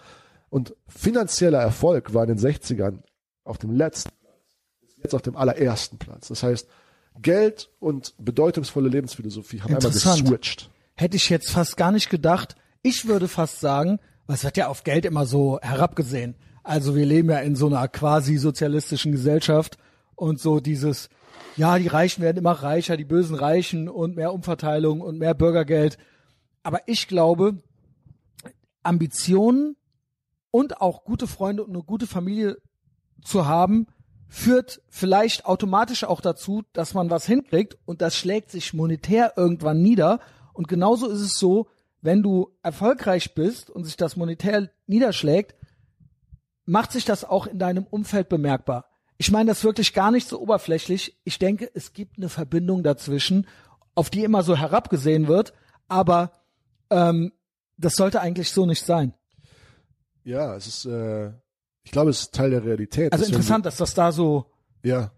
Und 0.50 0.76
finanzieller 0.88 1.60
Erfolg 1.60 2.14
war 2.14 2.28
in 2.28 2.36
den 2.36 2.40
60ern 2.40 3.00
auf 3.44 3.58
dem 3.58 3.72
letzten 3.72 4.12
Platz, 4.20 4.98
jetzt 5.02 5.16
auf 5.16 5.22
dem 5.22 5.38
allerersten 5.38 5.98
Platz. 5.98 6.28
Das 6.28 6.44
heißt, 6.44 6.68
Geld 7.22 7.70
und 7.80 8.14
bedeutungsvolle 8.18 8.90
Lebensphilosophie 8.90 9.62
haben 9.62 9.76
einmal 9.76 9.92
geswitcht. 9.92 10.70
Hätte 10.96 11.18
ich 11.18 11.30
jetzt 11.30 11.50
fast 11.50 11.78
gar 11.78 11.92
nicht 11.92 12.10
gedacht. 12.10 12.56
Ich 12.84 13.08
würde 13.08 13.28
fast 13.28 13.60
sagen, 13.60 14.00
was 14.32 14.46
wird 14.46 14.56
ja 14.56 14.68
auf 14.68 14.84
Geld 14.84 15.06
immer 15.06 15.26
so 15.26 15.60
herabgesehen. 15.62 16.36
Also 16.64 16.96
wir 16.96 17.06
leben 17.06 17.30
ja 17.30 17.40
in 17.40 17.56
so 17.56 17.68
einer 17.68 17.88
quasi 17.90 18.38
sozialistischen 18.38 19.12
Gesellschaft 19.12 19.78
und 20.16 20.40
so 20.40 20.62
dieses, 20.62 21.10
ja, 21.58 21.78
die 21.78 21.88
Reichen 21.88 22.22
werden 22.22 22.38
immer 22.38 22.54
reicher, 22.54 22.96
die 22.96 23.04
Bösen 23.04 23.36
reichen 23.36 23.90
und 23.90 24.16
mehr 24.16 24.34
Umverteilung 24.34 25.02
und 25.02 25.18
mehr 25.18 25.34
Bürgergeld. 25.34 25.98
Aber 26.64 26.80
ich 26.86 27.10
glaube, 27.10 27.62
Ambitionen 28.84 29.76
und 30.50 30.80
auch 30.80 31.04
gute 31.04 31.28
Freunde 31.28 31.64
und 31.64 31.72
eine 31.72 31.84
gute 31.84 32.08
Familie 32.08 32.58
zu 33.24 33.48
haben, 33.48 33.88
führt 34.30 34.82
vielleicht 34.88 35.46
automatisch 35.46 36.06
auch 36.06 36.22
dazu, 36.22 36.64
dass 36.72 36.94
man 36.94 37.10
was 37.10 37.26
hinkriegt 37.26 37.78
und 37.84 38.02
das 38.02 38.16
schlägt 38.16 38.50
sich 38.50 38.74
monetär 38.74 39.34
irgendwann 39.36 39.82
nieder. 39.82 40.22
Und 40.54 40.70
genauso 40.70 41.10
ist 41.10 41.20
es 41.20 41.38
so, 41.38 41.68
wenn 42.02 42.24
du 42.24 42.50
erfolgreich 42.64 43.34
bist 43.36 43.70
und 43.70 43.84
sich 43.86 43.98
das 43.98 44.16
monetär 44.16 44.70
niederschlägt, 44.88 45.56
macht 46.66 46.92
sich 46.92 47.06
das 47.06 47.24
auch 47.24 47.48
in 47.48 47.60
deinem 47.60 47.86
Umfeld 47.86 48.30
bemerkbar. 48.30 48.86
Ich 49.18 49.32
meine 49.32 49.52
das 49.52 49.64
wirklich 49.64 49.94
gar 49.94 50.12
nicht 50.12 50.28
so 50.28 50.40
oberflächlich. 50.40 51.20
Ich 51.24 51.38
denke, 51.38 51.70
es 51.74 51.94
gibt 51.94 52.18
eine 52.18 52.30
Verbindung 52.30 52.82
dazwischen, 52.82 53.48
auf 53.94 54.10
die 54.10 54.24
immer 54.24 54.42
so 54.42 54.58
herabgesehen 54.58 55.28
wird, 55.28 55.54
aber 55.88 56.32
ähm, 56.90 57.32
das 57.78 57.96
sollte 57.96 58.22
eigentlich 58.22 58.52
so 58.52 58.66
nicht 58.66 58.84
sein. 58.84 59.14
Ja, 60.24 60.56
es 60.56 60.68
ist, 60.68 60.86
äh, 60.86 61.32
ich 61.84 61.92
glaube, 61.92 62.10
es 62.10 62.22
ist 62.22 62.34
Teil 62.34 62.52
der 62.52 62.64
Realität. 62.64 63.12
Also 63.14 63.26
interessant, 63.26 63.66
dass 63.66 63.78
das 63.78 63.94
da 63.94 64.12
so 64.12 64.52
ja. 64.84 65.12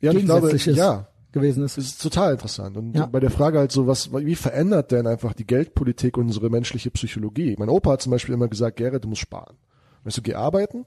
Ja, 0.00 0.12
ich 0.12 0.24
glaube, 0.24 0.50
ist, 0.50 0.66
ja, 0.66 1.08
gewesen 1.40 1.62
ist. 1.64 1.78
Es 1.78 1.86
ist 1.86 2.02
total 2.02 2.32
interessant. 2.32 2.76
Und 2.76 2.94
Ja. 2.96 3.06
bei 3.06 3.20
der 3.20 3.30
Frage 3.30 3.58
halt 3.58 3.72
so, 3.72 3.86
was, 3.86 4.12
wie 4.12 4.34
verändert 4.34 4.90
denn 4.92 5.06
einfach 5.06 5.32
die 5.32 5.46
Geldpolitik 5.46 6.16
unsere 6.18 6.50
menschliche 6.50 6.90
Psychologie? 6.90 7.54
Mein 7.58 7.68
Opa 7.68 7.92
hat 7.92 8.02
zum 8.02 8.10
Beispiel 8.10 8.34
immer 8.34 8.48
gesagt, 8.48 8.76
Gerrit, 8.76 9.04
du 9.04 9.08
musst 9.08 9.20
sparen. 9.22 9.56
Weißt 10.04 10.16
du, 10.18 10.22
geh 10.22 10.34
arbeiten, 10.34 10.84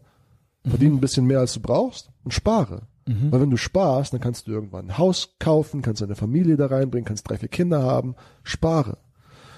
verdiene 0.68 0.96
ein 0.96 1.00
bisschen 1.00 1.26
mehr 1.26 1.40
als 1.40 1.54
du 1.54 1.60
brauchst 1.60 2.10
und 2.24 2.34
spare. 2.34 2.84
Weil 3.32 3.42
wenn 3.42 3.50
du 3.50 3.58
sparst, 3.58 4.14
dann 4.14 4.20
kannst 4.20 4.46
du 4.46 4.52
irgendwann 4.52 4.86
ein 4.92 4.98
Haus 5.00 5.30
kaufen, 5.40 5.82
kannst 5.82 6.04
deine 6.04 6.14
Familie 6.16 6.58
da 6.58 6.68
reinbringen, 6.68 7.06
kannst 7.08 7.28
drei, 7.28 7.38
vier 7.40 7.50
Kinder 7.50 7.82
haben. 7.82 8.14
Spare. 8.44 9.00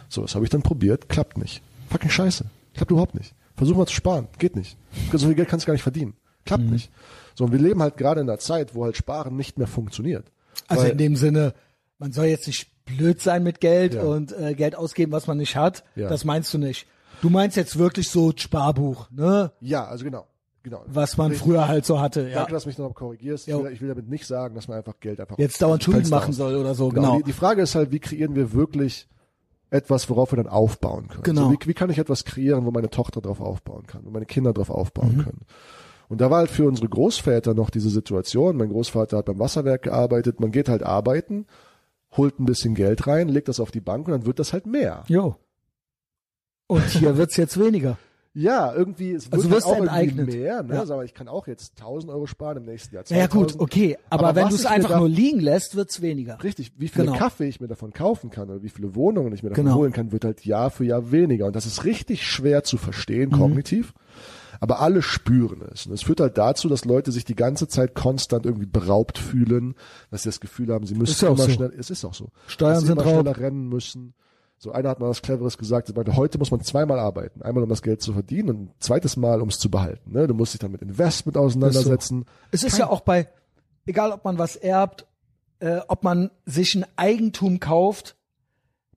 So, 0.07 0.21
das 0.21 0.35
habe 0.35 0.45
ich 0.45 0.49
dann 0.49 0.61
probiert, 0.61 1.09
klappt 1.09 1.37
nicht. 1.37 1.61
Fucking 1.89 2.09
scheiße. 2.09 2.45
Klappt 2.75 2.91
überhaupt 2.91 3.13
nicht. 3.13 3.35
Versuch 3.57 3.75
mal 3.75 3.85
zu 3.87 3.93
sparen. 3.93 4.29
Geht 4.37 4.55
nicht. 4.55 4.77
So 5.11 5.27
viel 5.27 5.35
Geld 5.35 5.49
kannst 5.49 5.65
du 5.65 5.67
gar 5.67 5.73
nicht 5.73 5.83
verdienen. 5.83 6.13
Klappt 6.45 6.63
nicht. 6.63 6.91
So, 7.35 7.43
und 7.43 7.51
wir 7.51 7.59
leben 7.59 7.81
halt 7.81 7.97
gerade 7.97 8.21
in 8.21 8.29
einer 8.29 8.39
Zeit, 8.39 8.73
wo 8.73 8.85
halt 8.85 8.95
Sparen 8.95 9.35
nicht 9.35 9.57
mehr 9.57 9.67
funktioniert. 9.67 10.31
Also 10.67 10.83
Weil- 10.83 10.91
in 10.91 10.97
dem 10.97 11.15
Sinne, 11.15 11.53
man 11.99 12.11
soll 12.11 12.25
jetzt 12.25 12.47
nicht 12.47 12.67
blöd 12.85 13.21
sein 13.21 13.43
mit 13.43 13.59
Geld 13.61 13.93
Ja. 13.93 14.03
und 14.03 14.31
äh, 14.37 14.53
Geld 14.55 14.75
ausgeben, 14.75 15.11
was 15.11 15.27
man 15.27 15.37
nicht 15.37 15.55
hat. 15.55 15.83
Ja. 15.95 16.09
Das 16.09 16.25
meinst 16.25 16.53
du 16.53 16.57
nicht. 16.57 16.87
Du 17.21 17.29
meinst 17.29 17.55
jetzt 17.57 17.77
wirklich 17.77 18.09
so 18.09 18.33
Sparbuch, 18.35 19.09
ne? 19.11 19.51
Ja, 19.59 19.85
also 19.85 20.03
genau. 20.03 20.25
Genau. 20.63 20.83
was 20.85 21.17
man 21.17 21.31
Richtig. 21.31 21.43
früher 21.47 21.67
halt 21.67 21.85
so 21.87 21.99
hatte. 21.99 22.27
Ja. 22.29 22.35
Danke, 22.35 22.51
dass 22.53 22.63
du 22.63 22.69
mich 22.69 22.77
noch 22.77 22.93
korrigierst. 22.93 23.47
Ich 23.47 23.53
will, 23.55 23.71
ich 23.71 23.81
will 23.81 23.89
damit 23.89 24.07
nicht 24.09 24.27
sagen, 24.27 24.53
dass 24.53 24.67
man 24.67 24.77
einfach 24.77 24.99
Geld 24.99 25.19
einfach 25.19 25.39
Jetzt 25.39 25.59
dauernd 25.59 25.83
Schulden 25.83 26.07
machen 26.11 26.29
aus- 26.29 26.35
soll 26.35 26.55
oder 26.55 26.75
so, 26.75 26.89
Genau. 26.89 27.01
genau. 27.01 27.17
Die, 27.17 27.23
die 27.23 27.33
Frage 27.33 27.63
ist 27.63 27.73
halt, 27.73 27.91
wie 27.91 27.99
kreieren 27.99 28.35
wir 28.35 28.53
wirklich 28.53 29.07
etwas, 29.71 30.07
worauf 30.09 30.31
wir 30.31 30.37
dann 30.37 30.47
aufbauen 30.47 31.07
können? 31.07 31.23
Genau. 31.23 31.45
So, 31.45 31.51
wie, 31.53 31.57
wie 31.67 31.73
kann 31.73 31.89
ich 31.89 31.97
etwas 31.97 32.25
kreieren, 32.25 32.65
wo 32.65 32.71
meine 32.71 32.89
Tochter 32.91 33.21
drauf 33.21 33.41
aufbauen 33.41 33.87
kann, 33.87 34.01
wo 34.05 34.11
meine 34.11 34.27
Kinder 34.27 34.53
drauf 34.53 34.69
aufbauen 34.69 35.17
Mhm. 35.17 35.23
können? 35.23 35.41
Und 36.11 36.19
da 36.19 36.29
war 36.29 36.39
halt 36.39 36.49
für 36.49 36.67
unsere 36.67 36.89
Großväter 36.89 37.53
noch 37.53 37.69
diese 37.69 37.89
Situation. 37.89 38.57
Mein 38.57 38.69
Großvater 38.69 39.17
hat 39.17 39.25
beim 39.25 39.39
Wasserwerk 39.39 39.83
gearbeitet. 39.83 40.39
Man 40.41 40.51
geht 40.51 40.67
halt 40.67 40.83
arbeiten, 40.83 41.45
holt 42.17 42.37
ein 42.39 42.45
bisschen 42.45 42.75
Geld 42.75 43.07
rein, 43.07 43.29
legt 43.29 43.47
das 43.47 43.59
auf 43.61 43.71
die 43.71 43.79
Bank 43.79 44.07
und 44.07 44.11
dann 44.11 44.25
wird 44.25 44.37
das 44.39 44.51
halt 44.51 44.65
mehr. 44.65 45.03
Jo. 45.07 45.37
Und 46.67 46.83
hier 46.89 47.17
wird's 47.17 47.37
jetzt 47.37 47.57
weniger. 47.59 47.97
Ja, 48.33 48.73
irgendwie, 48.73 49.11
es 49.11 49.29
wird 49.29 49.43
Also 49.43 49.51
halt 49.51 49.65
auch 49.65 49.71
irgendwie 49.75 49.89
enteignet. 50.21 50.27
mehr. 50.33 50.63
Ne? 50.63 50.73
Ja. 50.75 50.85
Sag 50.85 50.95
mal, 50.95 51.03
ich 51.03 51.13
kann 51.13 51.27
auch 51.27 51.47
jetzt 51.47 51.73
1000 51.81 52.13
Euro 52.13 52.27
sparen 52.27 52.55
im 52.59 52.63
nächsten 52.63 52.95
Jahr. 52.95 53.03
Ja, 53.09 53.17
ja 53.17 53.27
gut, 53.27 53.51
2000. 53.51 53.61
okay. 53.61 53.97
Aber, 54.09 54.27
Aber 54.29 54.35
wenn 54.39 54.47
du 54.47 54.55
es 54.55 54.65
einfach 54.65 54.99
nur 54.99 55.09
liegen 55.09 55.41
lässt, 55.41 55.75
wird's 55.75 56.01
weniger. 56.01 56.41
Richtig, 56.41 56.71
wie 56.77 56.87
viele 56.87 57.07
Genau. 57.07 57.17
Kaffee 57.17 57.49
ich 57.49 57.59
mir 57.59 57.67
davon 57.67 57.91
kaufen 57.91 58.29
kann 58.29 58.49
oder 58.49 58.63
wie 58.63 58.69
viele 58.69 58.95
Wohnungen 58.95 59.33
ich 59.33 59.43
mir 59.43 59.49
davon 59.49 59.65
Genau. 59.65 59.75
holen 59.75 59.91
kann, 59.91 60.13
wird 60.13 60.23
halt 60.23 60.45
Jahr 60.45 60.69
für 60.71 60.85
Jahr 60.85 61.11
weniger. 61.11 61.45
Und 61.47 61.57
das 61.57 61.65
ist 61.65 61.83
richtig 61.83 62.25
schwer 62.25 62.63
zu 62.63 62.77
verstehen, 62.77 63.31
Mhm. 63.31 63.37
kognitiv. 63.37 63.93
Aber 64.61 64.79
alle 64.79 65.01
spüren 65.01 65.63
es. 65.73 65.87
Und 65.87 65.93
es 65.93 66.03
führt 66.03 66.19
halt 66.19 66.37
dazu, 66.37 66.69
dass 66.69 66.85
Leute 66.85 67.11
sich 67.11 67.25
die 67.25 67.35
ganze 67.35 67.67
Zeit 67.67 67.95
konstant 67.95 68.45
irgendwie 68.45 68.67
beraubt 68.67 69.17
fühlen, 69.17 69.73
dass 70.11 70.21
sie 70.23 70.29
das 70.29 70.39
Gefühl 70.39 70.71
haben, 70.71 70.85
sie 70.85 70.93
müssen 70.93 71.13
Ist 71.13 71.21
ja 71.21 71.29
immer 71.29 71.37
so. 71.37 71.49
schnell, 71.49 71.73
es 71.77 71.89
ist 71.89 72.05
auch 72.05 72.13
so. 72.13 72.29
Steuern 72.45 72.73
dass 72.73 72.81
sie 72.81 72.87
sind 72.87 73.01
immer 73.01 73.09
schneller 73.09 73.37
rennen 73.37 73.67
müssen. 73.67 74.13
So 74.59 74.71
einer 74.71 74.89
hat 74.89 74.99
mal 74.99 75.09
was 75.09 75.23
Cleveres 75.23 75.57
gesagt, 75.57 75.89
er 75.89 75.95
meinte, 75.95 76.15
heute 76.15 76.37
muss 76.37 76.51
man 76.51 76.61
zweimal 76.61 76.99
arbeiten. 76.99 77.41
Einmal 77.41 77.63
um 77.63 77.69
das 77.69 77.81
Geld 77.81 78.03
zu 78.03 78.13
verdienen 78.13 78.49
und 78.49 78.61
ein 78.61 78.71
zweites 78.77 79.17
Mal 79.17 79.41
um 79.41 79.49
es 79.49 79.57
zu 79.57 79.71
behalten. 79.71 80.11
Ne? 80.11 80.27
Du 80.27 80.35
musst 80.35 80.53
dich 80.53 80.59
dann 80.59 80.71
mit 80.71 80.83
Investment 80.83 81.35
auseinandersetzen. 81.37 82.25
Es 82.51 82.63
ist 82.63 82.77
ja 82.77 82.87
auch 82.87 83.01
bei, 83.01 83.27
egal 83.87 84.11
ob 84.11 84.23
man 84.23 84.37
was 84.37 84.55
erbt, 84.55 85.07
äh, 85.57 85.79
ob 85.87 86.03
man 86.03 86.29
sich 86.45 86.75
ein 86.75 86.85
Eigentum 86.97 87.59
kauft, 87.59 88.15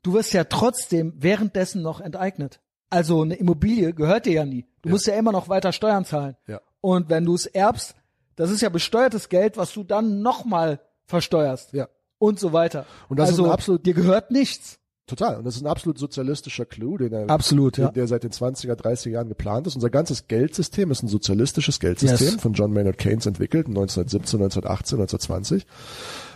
du 0.02 0.12
wirst 0.12 0.34
ja 0.34 0.44
trotzdem 0.44 1.14
währenddessen 1.16 1.80
noch 1.80 2.02
enteignet. 2.02 2.60
Also 2.90 3.22
eine 3.22 3.36
Immobilie 3.36 3.94
gehört 3.94 4.26
dir 4.26 4.34
ja 4.34 4.44
nie. 4.44 4.66
Du 4.84 4.88
Ja. 4.90 4.92
musst 4.92 5.06
ja 5.06 5.14
immer 5.14 5.32
noch 5.32 5.48
weiter 5.48 5.72
Steuern 5.72 6.04
zahlen. 6.04 6.36
Ja. 6.46 6.60
Und 6.80 7.08
wenn 7.08 7.24
du 7.24 7.34
es 7.34 7.46
erbst, 7.46 7.94
das 8.36 8.50
ist 8.50 8.60
ja 8.60 8.68
besteuertes 8.68 9.28
Geld, 9.30 9.56
was 9.56 9.72
du 9.72 9.82
dann 9.82 10.20
nochmal 10.22 10.78
versteuerst. 11.06 11.72
Ja. 11.72 11.88
Und 12.18 12.38
so 12.38 12.52
weiter. 12.52 12.84
Und 13.08 13.18
das 13.18 13.30
ist 13.30 13.34
also 13.34 13.46
ein 13.46 13.50
absolut- 13.50 13.84
dir 13.86 13.94
gehört 13.94 14.30
nichts. 14.30 14.78
Total. 15.06 15.36
Und 15.36 15.44
das 15.44 15.56
ist 15.56 15.62
ein 15.62 15.66
absolut 15.66 15.98
sozialistischer 15.98 16.64
Clou, 16.64 16.96
den 16.96 17.12
er, 17.12 17.28
Absolut, 17.28 17.76
der, 17.76 17.86
ja. 17.86 17.90
der 17.92 18.06
seit 18.08 18.22
den 18.24 18.30
20er, 18.30 18.74
30er 18.74 19.10
Jahren 19.10 19.28
geplant 19.28 19.66
ist. 19.66 19.74
Unser 19.74 19.90
ganzes 19.90 20.28
Geldsystem 20.28 20.90
ist 20.90 21.02
ein 21.02 21.08
sozialistisches 21.08 21.78
Geldsystem 21.80 22.26
Yes. 22.34 22.40
von 22.40 22.54
John 22.54 22.72
Maynard 22.72 22.96
Keynes 22.96 23.26
entwickelt, 23.26 23.66
1917, 23.68 24.38
1918, 24.40 24.98
1920. 24.98 25.66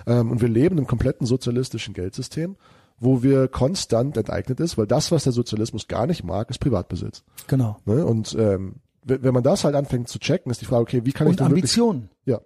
Ähm, 0.07 0.31
und 0.31 0.41
wir 0.43 0.49
leben 0.49 0.77
im 0.79 0.87
kompletten 0.87 1.27
sozialistischen 1.27 1.95
Geldsystem, 1.95 2.57
wo 3.01 3.23
wir 3.23 3.49
konstant 3.49 4.17
enteignet 4.17 4.61
ist, 4.61 4.77
weil 4.79 4.87
das, 4.87 5.13
was 5.13 5.25
der 5.25 5.33
Sozialismus 5.33 5.87
gar 5.89 6.07
nicht 6.07 6.25
mag, 6.25 6.51
ist 6.51 6.59
Privatbesitz. 6.59 7.23
Genau. 7.47 7.77
Ne? 7.85 8.05
Und 8.05 8.35
ähm, 8.39 8.77
wenn 9.05 9.33
man 9.35 9.43
das 9.43 9.65
halt 9.65 9.75
anfängt 9.75 10.09
zu 10.09 10.19
checken, 10.19 10.51
ist 10.51 10.61
die 10.61 10.65
Frage, 10.67 10.83
okay, 10.83 11.05
wie 11.05 11.13
kann 11.13 11.27
ich 11.29 11.33
Und 11.33 11.41
denn 11.41 11.47
wirklich 11.49 11.63
Ambitionen. 11.65 12.11
ja. 12.25 12.41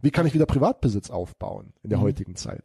Wie 0.00 0.10
kann 0.10 0.26
ich 0.26 0.34
wieder 0.34 0.46
Privatbesitz 0.46 1.10
aufbauen 1.10 1.72
in 1.82 1.90
der 1.90 1.98
Mhm. 1.98 2.02
heutigen 2.02 2.34
Zeit? 2.36 2.64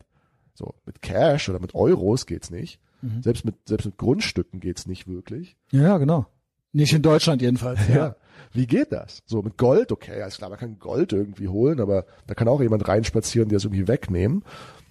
So, 0.55 0.73
mit 0.85 1.01
Cash 1.03 1.49
oder 1.49 1.59
mit 1.59 1.75
Euros 1.75 2.25
geht's 2.25 2.49
nicht. 2.49 2.79
Mhm. 3.03 3.21
Selbst 3.21 3.45
mit, 3.45 3.55
selbst 3.67 3.85
mit 3.85 3.97
Grundstücken 3.97 4.59
geht's 4.59 4.87
nicht 4.87 5.07
wirklich. 5.07 5.55
Ja, 5.71 5.81
ja, 5.83 5.97
genau. 5.99 6.25
Nicht 6.73 6.93
in 6.93 7.01
Deutschland 7.03 7.41
jedenfalls. 7.41 7.79
Ja. 7.93 8.15
Wie 8.53 8.65
geht 8.67 8.91
das? 8.91 9.21
So, 9.25 9.41
mit 9.41 9.57
Gold, 9.57 9.91
okay, 9.91 10.21
alles 10.21 10.37
klar, 10.37 10.49
man 10.49 10.57
kann 10.59 10.79
Gold 10.79 11.11
irgendwie 11.11 11.47
holen, 11.47 11.79
aber 11.79 12.05
da 12.27 12.33
kann 12.33 12.47
auch 12.47 12.61
jemand 12.61 12.87
reinspazieren, 12.87 13.49
der 13.49 13.57
es 13.57 13.65
irgendwie 13.65 13.87
wegnehmen. 13.87 14.43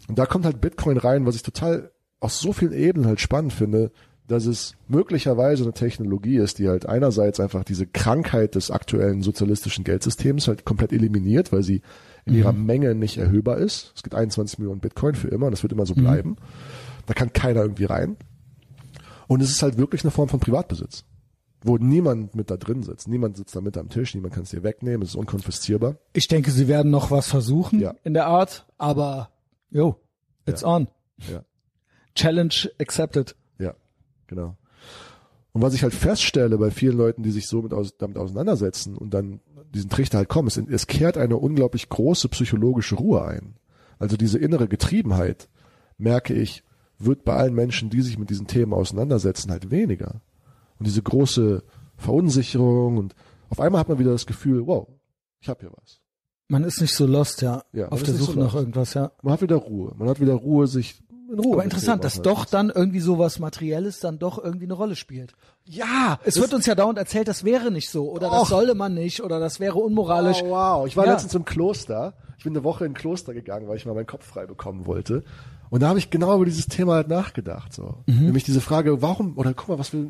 Und 0.09 0.19
da 0.19 0.27
kommt 0.27 0.45
halt 0.45 0.61
Bitcoin 0.61 0.99
rein, 0.99 1.27
was 1.27 1.37
ich 1.37 1.43
total 1.43 1.91
aus 2.21 2.41
so 2.41 2.53
vielen 2.53 2.73
Ebenen 2.73 3.07
halt 3.07 3.21
spannend 3.21 3.53
finde, 3.53 3.91
dass 4.27 4.47
es 4.47 4.75
möglicherweise 4.89 5.63
eine 5.63 5.73
Technologie 5.73 6.37
ist, 6.39 6.59
die 6.59 6.69
halt 6.69 6.87
einerseits 6.87 7.39
einfach 7.39 7.63
diese 7.63 7.87
Krankheit 7.87 8.57
des 8.57 8.71
aktuellen 8.73 9.23
sozialistischen 9.23 9.85
Geldsystems 9.85 10.49
halt 10.49 10.65
komplett 10.65 10.93
eliminiert, 10.93 11.53
weil 11.53 11.63
sie 11.63 11.83
in 12.25 12.35
ihrer 12.35 12.53
Menge 12.53 12.97
nicht 12.97 13.19
erhöhbar 13.19 13.59
ist. 13.59 13.93
Es 13.95 14.03
gibt 14.03 14.17
21 14.17 14.59
Millionen 14.59 14.81
Bitcoin 14.81 15.15
für 15.15 15.29
immer 15.29 15.47
und 15.47 15.53
das 15.53 15.63
wird 15.63 15.73
immer 15.73 15.87
so 15.87 15.95
bleiben. 15.95 16.37
Da 17.07 17.15
kann 17.15 17.33
keiner 17.33 17.61
irgendwie 17.63 17.85
rein. 17.85 18.17
Und 19.29 19.43
es 19.43 19.51
ist 19.51 19.63
halt 19.63 19.79
wirklich 19.79 20.03
eine 20.03 20.11
Form 20.11 20.29
von 20.29 20.41
Privatbesitz, 20.41 21.05
wo 21.63 21.77
niemand 21.79 22.35
mit 22.35 22.51
da 22.51 22.57
drin 22.57 22.83
sitzt. 22.83 23.07
Niemand 23.07 23.37
sitzt 23.37 23.55
da 23.55 23.61
mit 23.61 23.77
am 23.79 23.91
Tisch, 23.91 24.13
niemand 24.17 24.35
kann 24.35 24.43
es 24.43 24.51
dir 24.51 24.65
wegnehmen, 24.65 25.03
es 25.03 25.11
ist 25.11 25.15
unkonfiszierbar. 25.17 25.97
Ich 26.15 26.27
denke, 26.27 26.51
sie 26.51 26.67
werden 26.67 26.91
noch 26.91 27.13
was 27.13 27.29
versuchen 27.29 27.79
Ja. 27.79 27.95
in 28.03 28.15
der 28.15 28.27
Art, 28.27 28.67
aber 28.77 29.31
yo, 29.71 30.01
it's 30.47 30.65
on. 30.65 30.89
Ja. 31.31 31.45
Challenge 32.17 32.55
accepted. 32.81 33.37
Ja, 33.59 33.75
genau. 34.27 34.57
Und 35.53 35.63
was 35.63 35.73
ich 35.73 35.83
halt 35.83 35.95
feststelle 35.95 36.59
bei 36.59 36.71
vielen 36.71 36.99
Leuten, 36.99 37.23
die 37.23 37.31
sich 37.31 37.47
so 37.47 37.63
mit 37.63 37.73
aus, 37.73 37.97
damit 37.97 38.19
auseinandersetzen 38.19 38.97
und 38.97 39.15
dann 39.15 39.41
diesen 39.73 39.89
Trichter 39.89 40.19
halt 40.19 40.29
kommen, 40.29 40.49
es, 40.49 40.59
es 40.59 40.87
kehrt 40.87 41.17
eine 41.17 41.37
unglaublich 41.37 41.89
große 41.89 42.29
psychologische 42.29 42.97
Ruhe 42.97 43.25
ein. 43.25 43.55
Also 43.99 44.17
diese 44.17 44.39
innere 44.39 44.69
Getriebenheit, 44.69 45.49
merke 45.97 46.35
ich, 46.35 46.63
wird 46.99 47.25
bei 47.25 47.35
allen 47.35 47.55
Menschen, 47.55 47.91
die 47.91 48.03
sich 48.03 48.19
mit 48.19 48.31
diesen 48.31 48.47
Themen 48.47 48.73
auseinandersetzen, 48.73 49.51
halt 49.51 49.71
weniger. 49.71 50.21
Und 50.79 50.87
diese 50.87 51.03
große 51.03 51.63
Verunsicherung 51.97 52.99
und 52.99 53.15
auf 53.49 53.61
einmal 53.61 53.81
hat 53.81 53.89
man 53.89 53.99
wieder 53.99 54.13
das 54.13 54.27
Gefühl, 54.27 54.67
wow, 54.67 54.89
ich 55.41 55.49
habe 55.49 55.61
hier 55.61 55.73
was. 55.81 56.01
Man 56.49 56.65
ist 56.65 56.81
nicht 56.81 56.95
so 56.95 57.07
lost, 57.07 57.43
ja, 57.43 57.65
Ja, 57.73 57.89
auf 57.89 58.03
der 58.03 58.15
Suche 58.15 58.33
so 58.35 58.41
nach 58.41 58.55
irgendwas, 58.55 58.95
ja. 58.95 59.11
Man 59.23 59.33
hat 59.33 59.43
wieder 59.43 59.57
Ruhe. 59.57 59.95
Man 59.97 60.09
hat 60.09 60.21
wieder 60.21 60.35
Ruhe, 60.35 60.67
sich 60.67 61.03
in 61.33 61.39
Ruhe. 61.41 61.55
Aber 61.55 61.65
interessant, 61.65 62.05
dass 62.05 62.23
doch 62.23 62.45
dann 62.45 62.71
irgendwie 62.71 63.01
sowas 63.01 63.39
Materielles 63.39 64.01
dann 64.01 64.19
doch 64.19 64.43
irgendwie 64.43 64.67
eine 64.67 64.75
Rolle 64.75 64.97
spielt. 64.97 65.33
Ja, 65.65 66.19
Es 66.25 66.41
wird 66.41 66.55
uns 66.55 66.67
ja 66.67 66.75
dauernd 66.75 66.99
erzählt, 66.99 67.29
das 67.29 67.45
wäre 67.45 67.71
nicht 67.71 67.91
so 67.91 68.11
oder 68.11 68.29
Och. 68.33 68.41
das 68.41 68.49
solle 68.51 68.75
man 68.75 68.95
nicht 68.95 69.23
oder 69.23 69.41
das 69.41 69.59
wäre 69.61 69.79
unmoralisch. 69.79 70.43
Oh, 70.43 70.51
wow. 70.51 70.87
Ich 70.87 70.97
war 70.97 71.05
Ja. 71.07 71.13
letztens 71.13 71.35
im 71.35 71.45
Kloster. 71.45 72.15
Ich 72.39 72.45
bin 72.45 72.53
eine 72.53 72.65
Woche 72.65 72.85
in 72.85 72.93
ein 72.93 72.95
Kloster 72.95 73.35
gegangen, 73.35 73.67
weil 73.67 73.77
ich 73.77 73.87
mal 73.87 73.95
meinen 73.95 74.07
Kopf 74.07 74.25
frei 74.27 74.47
bekommen 74.47 74.87
wollte. 74.87 75.25
Und 75.69 75.83
da 75.83 75.89
habe 75.89 75.99
ich 75.99 76.11
genau 76.11 76.37
über 76.37 76.45
dieses 76.45 76.67
Thema 76.67 76.95
halt 76.95 77.09
nachgedacht. 77.09 77.73
So. 77.73 77.97
Mhm. 78.07 78.27
Nämlich 78.27 78.45
diese 78.45 78.61
Frage, 78.61 79.03
warum, 79.03 79.37
oder 79.37 79.53
guck 79.53 79.71
mal, 79.71 79.79
was 79.81 79.89
für, 79.89 80.07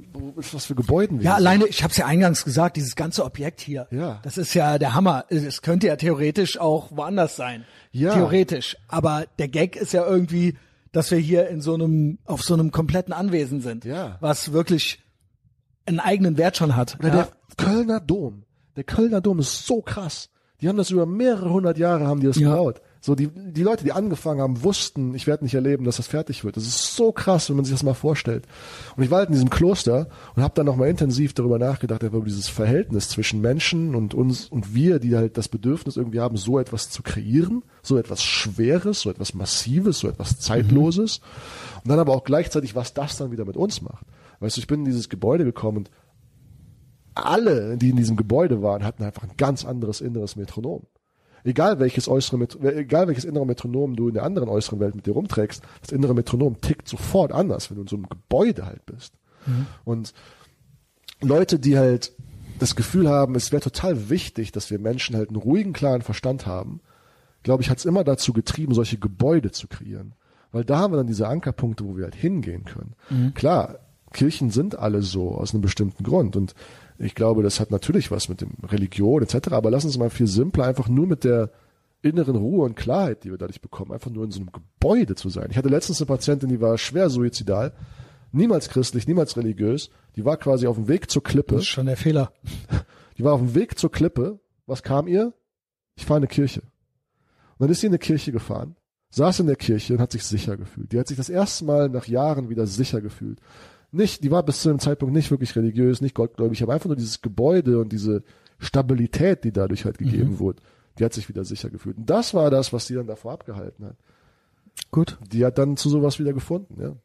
was 0.52 0.66
für 0.66 0.74
Gebäuden 0.74 1.20
wir 1.20 1.24
Ja, 1.24 1.36
sind. 1.36 1.47
alleine, 1.47 1.66
ich 1.66 1.82
habe 1.82 1.93
es 1.93 1.97
ja 1.97 2.05
eingangs 2.05 2.44
gesagt, 2.44 2.76
dieses 2.76 2.94
ganze 2.94 3.24
Objekt 3.24 3.62
hier, 3.62 3.86
Ja. 3.90 4.18
das 4.22 4.36
ist 4.36 4.52
ja 4.52 4.76
der 4.78 4.93
Hammer. 4.94 5.24
Es 5.30 5.62
könnte 5.62 5.86
ja 5.86 5.97
theoretisch 5.97 6.59
auch 6.60 6.90
woanders 6.94 7.36
sein. 7.36 7.64
Ja. 7.93 8.12
Theoretisch. 8.12 8.76
Aber 8.88 9.24
der 9.38 9.48
Gag 9.48 9.76
ist 9.76 9.94
ja 9.94 10.05
irgendwie, 10.06 10.59
dass 10.97 11.10
wir 11.10 11.18
hier 11.18 11.48
in 11.48 11.60
so 11.60 11.74
einem, 11.74 12.18
auf 12.24 12.43
so 12.43 12.55
einem 12.55 12.70
kompletten 12.70 13.12
Anwesen 13.12 13.60
sind. 13.60 13.85
Ja. 13.85 14.16
Was 14.20 14.55
wirklich 14.55 15.05
einen 15.85 16.01
eigenen 16.01 16.39
Wert 16.39 16.56
schon 16.56 16.74
hat. 16.74 16.97
Oder 16.98 17.09
ja. 17.09 17.14
der 17.14 17.28
Kölner 17.59 18.01
Dom. 18.01 18.44
Der 18.77 18.85
Kölner 18.85 19.20
Dom 19.20 19.39
ist 19.39 19.66
so 19.66 19.82
krass. 19.82 20.31
Die 20.62 20.70
haben 20.70 20.78
das 20.78 20.90
über 20.90 21.05
mehrere 21.05 21.51
hundert 21.51 21.77
Jahre 21.77 22.06
haben 22.06 22.20
die 22.20 22.28
das 22.28 22.39
Ja. 22.39 22.48
gebaut. 22.48 22.81
So 23.07 23.15
die, 23.15 23.28
die 23.28 23.62
Leute, 23.62 23.85
die 23.85 23.93
angefangen 23.93 24.41
haben, 24.41 24.65
wussten, 24.65 25.15
ich 25.15 25.28
werde 25.28 25.45
nicht 25.45 25.55
erleben, 25.55 25.85
dass 25.85 25.99
das 25.99 26.09
fertig 26.09 26.43
wird. 26.43 26.57
Das 26.57 26.65
ist 26.65 26.97
so 26.97 27.12
krass, 27.12 27.49
wenn 27.49 27.55
man 27.55 27.65
sich 27.65 27.73
das 27.73 27.85
mal 27.85 27.95
vorstellt. 27.95 28.49
Und 28.97 29.05
ich 29.05 29.12
war 29.12 29.19
halt 29.19 29.28
in 29.28 29.35
diesem 29.35 29.49
Kloster 29.49 30.09
und 30.35 30.43
habe 30.43 30.55
dann 30.57 30.66
nochmal 30.66 30.89
intensiv 30.89 31.33
darüber 31.33 31.61
nachgedacht, 31.61 32.03
über 32.03 32.20
dieses 32.23 32.49
Verhältnis 32.49 33.09
zwischen 33.09 33.41
Menschen 33.41 33.95
und 33.95 34.12
uns 34.12 34.49
und 34.49 34.74
wir, 34.74 34.99
die 34.99 35.15
halt 35.15 35.39
das 35.39 35.47
Bedürfnis 35.47 35.97
irgendwie 35.97 36.19
haben, 36.19 36.37
so 36.37 36.59
etwas 36.59 36.91
zu 36.91 37.05
kreieren, 37.05 37.62
so 37.81 37.97
etwas 37.97 38.24
Schweres, 38.24 39.03
so 39.03 39.11
etwas 39.11 39.35
Massives, 39.35 40.01
so 40.01 40.09
etwas 40.09 40.41
Zeitloses. 40.41 41.20
Und 41.85 41.91
dann 41.91 42.01
aber 42.01 42.12
auch 42.12 42.24
gleichzeitig, 42.24 42.74
was 42.74 42.93
das 42.93 43.19
dann 43.19 43.31
wieder 43.31 43.45
mit 43.45 43.57
uns 43.57 43.83
macht. 43.83 44.05
Weißt 44.41 44.57
du, 44.57 44.61
ich 44.61 44.66
bin 44.66 44.81
in 44.81 44.87
dieses 44.87 45.09
Gebäude 45.09 45.45
gekommen 45.45 45.77
und 45.77 45.91
alle, 47.15 47.77
die 47.77 47.91
in 47.91 47.97
diesem 47.97 48.16
Gebäude 48.16 48.62
waren, 48.62 48.83
hatten 48.83 49.05
einfach 49.05 49.23
ein 49.23 49.37
ganz 49.37 49.65
anderes 49.65 50.01
inneres 50.01 50.35
Metronom. 50.35 50.89
Egal 51.47 51.78
welches 51.78 52.09
äußere, 52.09 52.47
egal 52.77 53.06
welches 53.06 53.24
innere 53.24 53.47
Metronom 53.47 53.94
du 53.97 54.09
in 54.09 54.14
der 54.14 54.24
anderen 54.24 54.48
äußeren 54.48 54.81
Welt 54.81 54.94
mit 54.94 55.06
dir 55.06 55.12
rumträgst, 55.12 55.62
das 55.81 55.93
innere 55.93 56.14
Metronom 56.14 56.60
tickt 56.60 56.89
sofort 56.89 57.32
anders, 57.32 57.70
wenn 57.70 57.77
du 57.77 57.82
in 57.82 57.89
so 57.89 57.97
einem 57.97 58.09
Gebäude 58.09 58.66
halt 58.66 58.85
bist. 58.85 59.14
Und 59.85 60.12
Leute, 61.20 61.59
die 61.59 61.78
halt 61.78 62.12
das 62.59 62.74
Gefühl 62.74 63.09
haben, 63.09 63.35
es 63.35 63.52
wäre 63.52 63.62
total 63.62 64.10
wichtig, 64.10 64.51
dass 64.51 64.70
wir 64.70 64.78
Menschen 64.78 65.14
halt 65.14 65.28
einen 65.28 65.36
ruhigen, 65.36 65.73
klaren 65.73 66.02
Verstand 66.02 66.47
haben, 66.47 66.81
glaube 67.43 67.62
ich, 67.62 67.70
hat 67.70 67.78
es 67.78 67.85
immer 67.85 68.02
dazu 68.02 68.32
getrieben, 68.32 68.74
solche 68.74 68.98
Gebäude 68.98 69.52
zu 69.52 69.68
kreieren. 69.68 70.14
Weil 70.51 70.64
da 70.64 70.78
haben 70.78 70.93
wir 70.93 70.97
dann 70.97 71.06
diese 71.06 71.28
Ankerpunkte, 71.28 71.85
wo 71.85 71.97
wir 71.97 72.05
halt 72.05 72.14
hingehen 72.14 72.64
können. 72.64 72.94
Klar, 73.35 73.78
Kirchen 74.12 74.51
sind 74.51 74.78
alle 74.78 75.02
so 75.02 75.32
aus 75.32 75.52
einem 75.52 75.60
bestimmten 75.60 76.02
Grund. 76.02 76.35
Und 76.35 76.55
ich 76.98 77.14
glaube, 77.14 77.43
das 77.43 77.60
hat 77.60 77.70
natürlich 77.70 78.10
was 78.10 78.28
mit 78.28 78.40
dem 78.40 78.52
Religion 78.64 79.23
etc. 79.23 79.52
Aber 79.52 79.70
lass 79.70 79.85
uns 79.85 79.98
mal 79.98 80.10
viel 80.10 80.27
simpler 80.27 80.64
einfach 80.64 80.89
nur 80.89 81.06
mit 81.06 81.24
der 81.24 81.51
inneren 82.02 82.36
Ruhe 82.36 82.64
und 82.64 82.77
Klarheit, 82.77 83.24
die 83.24 83.31
wir 83.31 83.39
dadurch 83.39 83.60
bekommen, 83.60 83.93
einfach 83.93 84.10
nur 84.10 84.24
in 84.24 84.31
so 84.31 84.40
einem 84.40 84.51
Gebäude 84.52 85.14
zu 85.14 85.28
sein. 85.28 85.48
Ich 85.51 85.56
hatte 85.56 85.68
letztens 85.68 86.01
eine 86.01 86.06
Patientin, 86.06 86.48
die 86.48 86.60
war 86.60 86.78
schwer 86.78 87.10
suizidal, 87.10 87.73
niemals 88.32 88.68
christlich, 88.68 89.06
niemals 89.06 89.36
religiös, 89.36 89.90
die 90.14 90.24
war 90.24 90.36
quasi 90.36 90.66
auf 90.66 90.77
dem 90.77 90.89
Weg 90.89 91.10
zur 91.10 91.23
Klippe 91.23 91.55
Das 91.55 91.62
ist 91.62 91.68
schon 91.68 91.86
der 91.86 91.97
Fehler. 91.97 92.32
Die 93.18 93.24
war 93.24 93.32
auf 93.32 93.40
dem 93.40 93.55
Weg 93.55 93.78
zur 93.78 93.90
Klippe. 93.90 94.40
Was 94.66 94.82
kam 94.82 95.09
ihr? 95.09 95.32
Ich 95.94 96.05
fahre 96.05 96.18
in 96.18 96.24
eine 96.24 96.28
Kirche. 96.28 96.60
Und 96.60 97.60
dann 97.60 97.70
ist 97.70 97.81
sie 97.81 97.86
in 97.86 97.93
eine 97.93 97.98
Kirche 97.98 98.31
gefahren, 98.31 98.77
saß 99.09 99.40
in 99.40 99.47
der 99.47 99.56
Kirche 99.56 99.94
und 99.94 100.01
hat 100.01 100.12
sich 100.12 100.23
sicher 100.24 100.59
gefühlt. 100.59 100.93
Die 100.93 100.98
hat 100.98 101.09
sich 101.09 101.16
das 101.16 101.31
erste 101.31 101.64
Mal 101.64 101.89
nach 101.89 102.06
Jahren 102.06 102.51
wieder 102.51 102.66
sicher 102.66 103.01
gefühlt. 103.01 103.40
Nicht, 103.92 104.24
die 104.24 104.30
war 104.30 104.42
bis 104.42 104.60
zu 104.60 104.68
dem 104.68 104.78
Zeitpunkt 104.78 105.14
nicht 105.14 105.30
wirklich 105.30 105.54
religiös, 105.56 106.00
nicht 106.00 106.14
gottgläubig, 106.14 106.62
aber 106.62 106.74
einfach 106.74 106.86
nur 106.86 106.96
dieses 106.96 107.22
Gebäude 107.22 107.78
und 107.78 107.90
diese 107.90 108.22
Stabilität, 108.58 109.44
die 109.44 109.52
dadurch 109.52 109.84
halt 109.84 109.98
gegeben 109.98 110.32
mhm. 110.32 110.38
wurde, 110.38 110.62
die 110.98 111.04
hat 111.04 111.12
sich 111.12 111.28
wieder 111.28 111.44
sicher 111.44 111.70
gefühlt. 111.70 111.96
Und 111.98 112.10
das 112.10 112.34
war 112.34 112.50
das, 112.50 112.72
was 112.72 112.86
sie 112.86 112.94
dann 112.94 113.06
davor 113.06 113.32
abgehalten 113.32 113.86
hat. 113.86 113.96
Gut. 114.90 115.18
Die 115.32 115.44
hat 115.44 115.58
dann 115.58 115.76
zu 115.76 115.88
sowas 115.88 116.18
wieder 116.18 116.32
gefunden, 116.32 116.80
ja. 116.80 116.96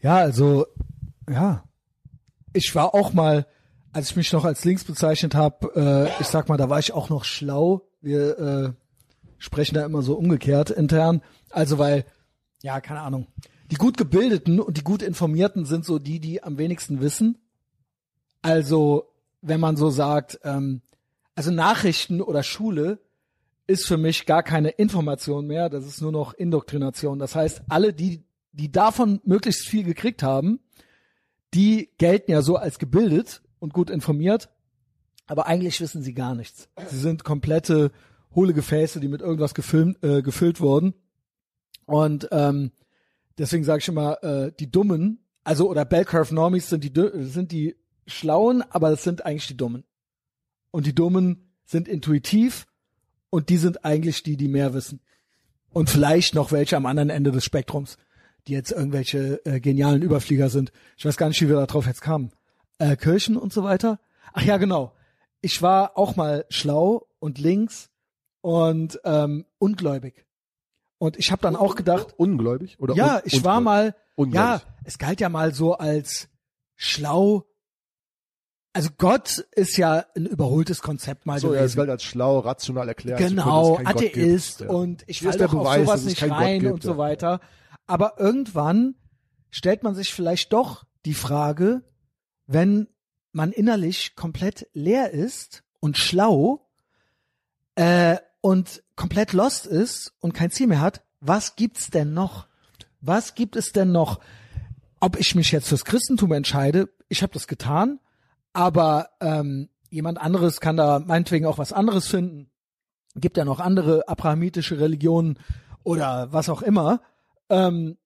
Ja, 0.00 0.16
also, 0.16 0.66
ja. 1.28 1.64
Ich 2.52 2.74
war 2.74 2.94
auch 2.94 3.12
mal, 3.12 3.46
als 3.92 4.10
ich 4.10 4.16
mich 4.16 4.32
noch 4.32 4.44
als 4.44 4.64
links 4.64 4.84
bezeichnet 4.84 5.34
habe, 5.34 5.72
äh, 5.74 6.20
ich 6.20 6.26
sag 6.26 6.48
mal, 6.48 6.56
da 6.56 6.68
war 6.68 6.78
ich 6.78 6.92
auch 6.92 7.08
noch 7.08 7.24
schlau. 7.24 7.88
Wir 8.00 8.38
äh, 8.38 8.72
sprechen 9.38 9.74
da 9.74 9.84
immer 9.84 10.02
so 10.02 10.14
umgekehrt 10.14 10.70
intern. 10.70 11.22
Also 11.50 11.78
weil, 11.78 12.04
ja, 12.62 12.80
keine 12.80 13.00
Ahnung. 13.00 13.26
Die 13.74 13.78
gut 13.78 13.96
gebildeten 13.96 14.60
und 14.60 14.76
die 14.76 14.84
gut 14.84 15.02
informierten 15.02 15.64
sind 15.64 15.84
so 15.84 15.98
die, 15.98 16.20
die 16.20 16.44
am 16.44 16.58
wenigsten 16.58 17.00
wissen. 17.00 17.38
Also, 18.40 19.10
wenn 19.42 19.58
man 19.58 19.76
so 19.76 19.90
sagt, 19.90 20.38
ähm, 20.44 20.80
also 21.34 21.50
Nachrichten 21.50 22.20
oder 22.20 22.44
Schule 22.44 23.00
ist 23.66 23.88
für 23.88 23.96
mich 23.96 24.26
gar 24.26 24.44
keine 24.44 24.68
Information 24.68 25.48
mehr, 25.48 25.70
das 25.70 25.86
ist 25.86 26.00
nur 26.00 26.12
noch 26.12 26.34
Indoktrination. 26.34 27.18
Das 27.18 27.34
heißt, 27.34 27.62
alle, 27.68 27.92
die, 27.92 28.22
die 28.52 28.70
davon 28.70 29.20
möglichst 29.24 29.66
viel 29.66 29.82
gekriegt 29.82 30.22
haben, 30.22 30.60
die 31.52 31.90
gelten 31.98 32.30
ja 32.30 32.42
so 32.42 32.54
als 32.54 32.78
gebildet 32.78 33.42
und 33.58 33.74
gut 33.74 33.90
informiert, 33.90 34.50
aber 35.26 35.48
eigentlich 35.48 35.80
wissen 35.80 36.04
sie 36.04 36.14
gar 36.14 36.36
nichts. 36.36 36.68
Sie 36.90 36.98
sind 37.00 37.24
komplette 37.24 37.90
hohle 38.36 38.54
Gefäße, 38.54 39.00
die 39.00 39.08
mit 39.08 39.20
irgendwas 39.20 39.52
gefilmt, 39.52 40.00
äh, 40.04 40.22
gefüllt 40.22 40.60
wurden. 40.60 40.94
Und 41.86 42.28
ähm, 42.30 42.70
deswegen 43.38 43.64
sage 43.64 43.80
ich 43.80 43.88
immer, 43.88 44.22
äh, 44.22 44.52
die 44.58 44.70
Dummen, 44.70 45.24
also 45.42 45.68
oder 45.68 45.84
Bell 45.84 46.04
Curve 46.04 46.34
Normies 46.34 46.68
sind 46.68 46.84
die 46.84 46.92
sind 47.24 47.52
die 47.52 47.76
Schlauen, 48.06 48.62
aber 48.70 48.90
das 48.90 49.02
sind 49.02 49.24
eigentlich 49.24 49.46
die 49.46 49.56
Dummen. 49.56 49.84
Und 50.70 50.86
die 50.86 50.94
Dummen 50.94 51.52
sind 51.64 51.88
intuitiv 51.88 52.66
und 53.30 53.48
die 53.48 53.56
sind 53.56 53.84
eigentlich 53.84 54.22
die, 54.22 54.36
die 54.36 54.48
mehr 54.48 54.74
wissen. 54.74 55.00
Und 55.72 55.90
vielleicht 55.90 56.34
noch 56.34 56.52
welche 56.52 56.76
am 56.76 56.86
anderen 56.86 57.10
Ende 57.10 57.32
des 57.32 57.44
Spektrums, 57.44 57.96
die 58.46 58.52
jetzt 58.52 58.70
irgendwelche 58.70 59.44
äh, 59.44 59.60
genialen 59.60 60.02
Überflieger 60.02 60.48
sind. 60.48 60.72
Ich 60.96 61.04
weiß 61.04 61.16
gar 61.16 61.28
nicht, 61.28 61.40
wie 61.40 61.48
wir 61.48 61.56
da 61.56 61.66
drauf 61.66 61.86
jetzt 61.86 62.02
kamen. 62.02 62.30
Äh, 62.78 62.96
Kirchen 62.96 63.36
und 63.36 63.52
so 63.52 63.64
weiter. 63.64 63.98
Ach 64.32 64.42
ja, 64.42 64.56
genau. 64.56 64.94
Ich 65.40 65.62
war 65.62 65.98
auch 65.98 66.16
mal 66.16 66.44
schlau 66.48 67.06
und 67.18 67.38
links 67.38 67.90
und 68.40 69.00
ähm, 69.04 69.46
ungläubig. 69.58 70.26
Und 70.98 71.16
ich 71.18 71.32
habe 71.32 71.42
dann 71.42 71.56
auch 71.56 71.74
gedacht, 71.74 72.14
ungläubig 72.16 72.78
oder 72.78 72.94
ja, 72.94 73.16
un 73.16 73.22
ich 73.24 73.44
war 73.44 73.60
mal, 73.60 73.94
ungläubig. 74.14 74.62
ja, 74.62 74.62
es 74.84 74.98
galt 74.98 75.20
ja 75.20 75.28
mal 75.28 75.54
so 75.54 75.74
als 75.74 76.28
schlau 76.76 77.46
also 78.74 78.90
Gott 78.98 79.38
ist 79.52 79.76
ja 79.76 80.04
ein 80.16 80.26
überholtes 80.26 80.82
Konzept 80.82 81.26
mal 81.26 81.38
so, 81.38 81.48
gewesen. 81.48 81.60
ja, 81.60 81.64
es 81.64 81.76
galt 81.76 81.90
als 81.90 82.02
schlau, 82.02 82.40
rational 82.40 82.88
erklärt. 82.88 83.20
Genau, 83.20 83.78
Atheist 83.84 84.62
ja. 84.62 84.68
und 84.68 85.04
ich 85.06 85.22
falle 85.22 85.38
doch 85.38 85.52
Beweis, 85.52 85.82
auf 85.82 85.86
sowas 85.86 86.04
nicht 86.04 86.22
rein 86.28 86.60
gibt, 86.60 86.72
und 86.72 86.82
so 86.82 86.98
weiter. 86.98 87.40
Aber 87.86 88.14
irgendwann 88.18 88.96
stellt 89.50 89.84
man 89.84 89.94
sich 89.94 90.12
vielleicht 90.12 90.52
doch 90.52 90.84
die 91.04 91.14
Frage, 91.14 91.82
wenn 92.46 92.88
man 93.30 93.52
innerlich 93.52 94.16
komplett 94.16 94.66
leer 94.72 95.12
ist 95.12 95.62
und 95.78 95.96
schlau 95.96 96.68
äh, 97.76 98.16
und 98.44 98.82
komplett 98.94 99.32
lost 99.32 99.64
ist 99.64 100.12
und 100.20 100.34
kein 100.34 100.50
Ziel 100.50 100.66
mehr 100.66 100.82
hat, 100.82 101.02
was 101.20 101.56
gibt's 101.56 101.88
denn 101.88 102.12
noch? 102.12 102.46
Was 103.00 103.34
gibt 103.34 103.56
es 103.56 103.72
denn 103.72 103.90
noch? 103.90 104.20
Ob 105.00 105.18
ich 105.18 105.34
mich 105.34 105.50
jetzt 105.50 105.68
fürs 105.68 105.86
Christentum 105.86 106.30
entscheide, 106.32 106.90
ich 107.08 107.22
habe 107.22 107.32
das 107.32 107.46
getan, 107.46 108.00
aber 108.52 109.08
ähm, 109.20 109.70
jemand 109.88 110.18
anderes 110.18 110.60
kann 110.60 110.76
da 110.76 110.98
meinetwegen 110.98 111.46
auch 111.46 111.56
was 111.56 111.72
anderes 111.72 112.06
finden. 112.06 112.50
Gibt 113.14 113.38
ja 113.38 113.46
noch 113.46 113.60
andere 113.60 114.08
abrahamitische 114.08 114.78
Religionen 114.78 115.38
oder 115.82 116.30
was 116.30 116.50
auch 116.50 116.60
immer. 116.60 117.00
Ähm, 117.48 117.96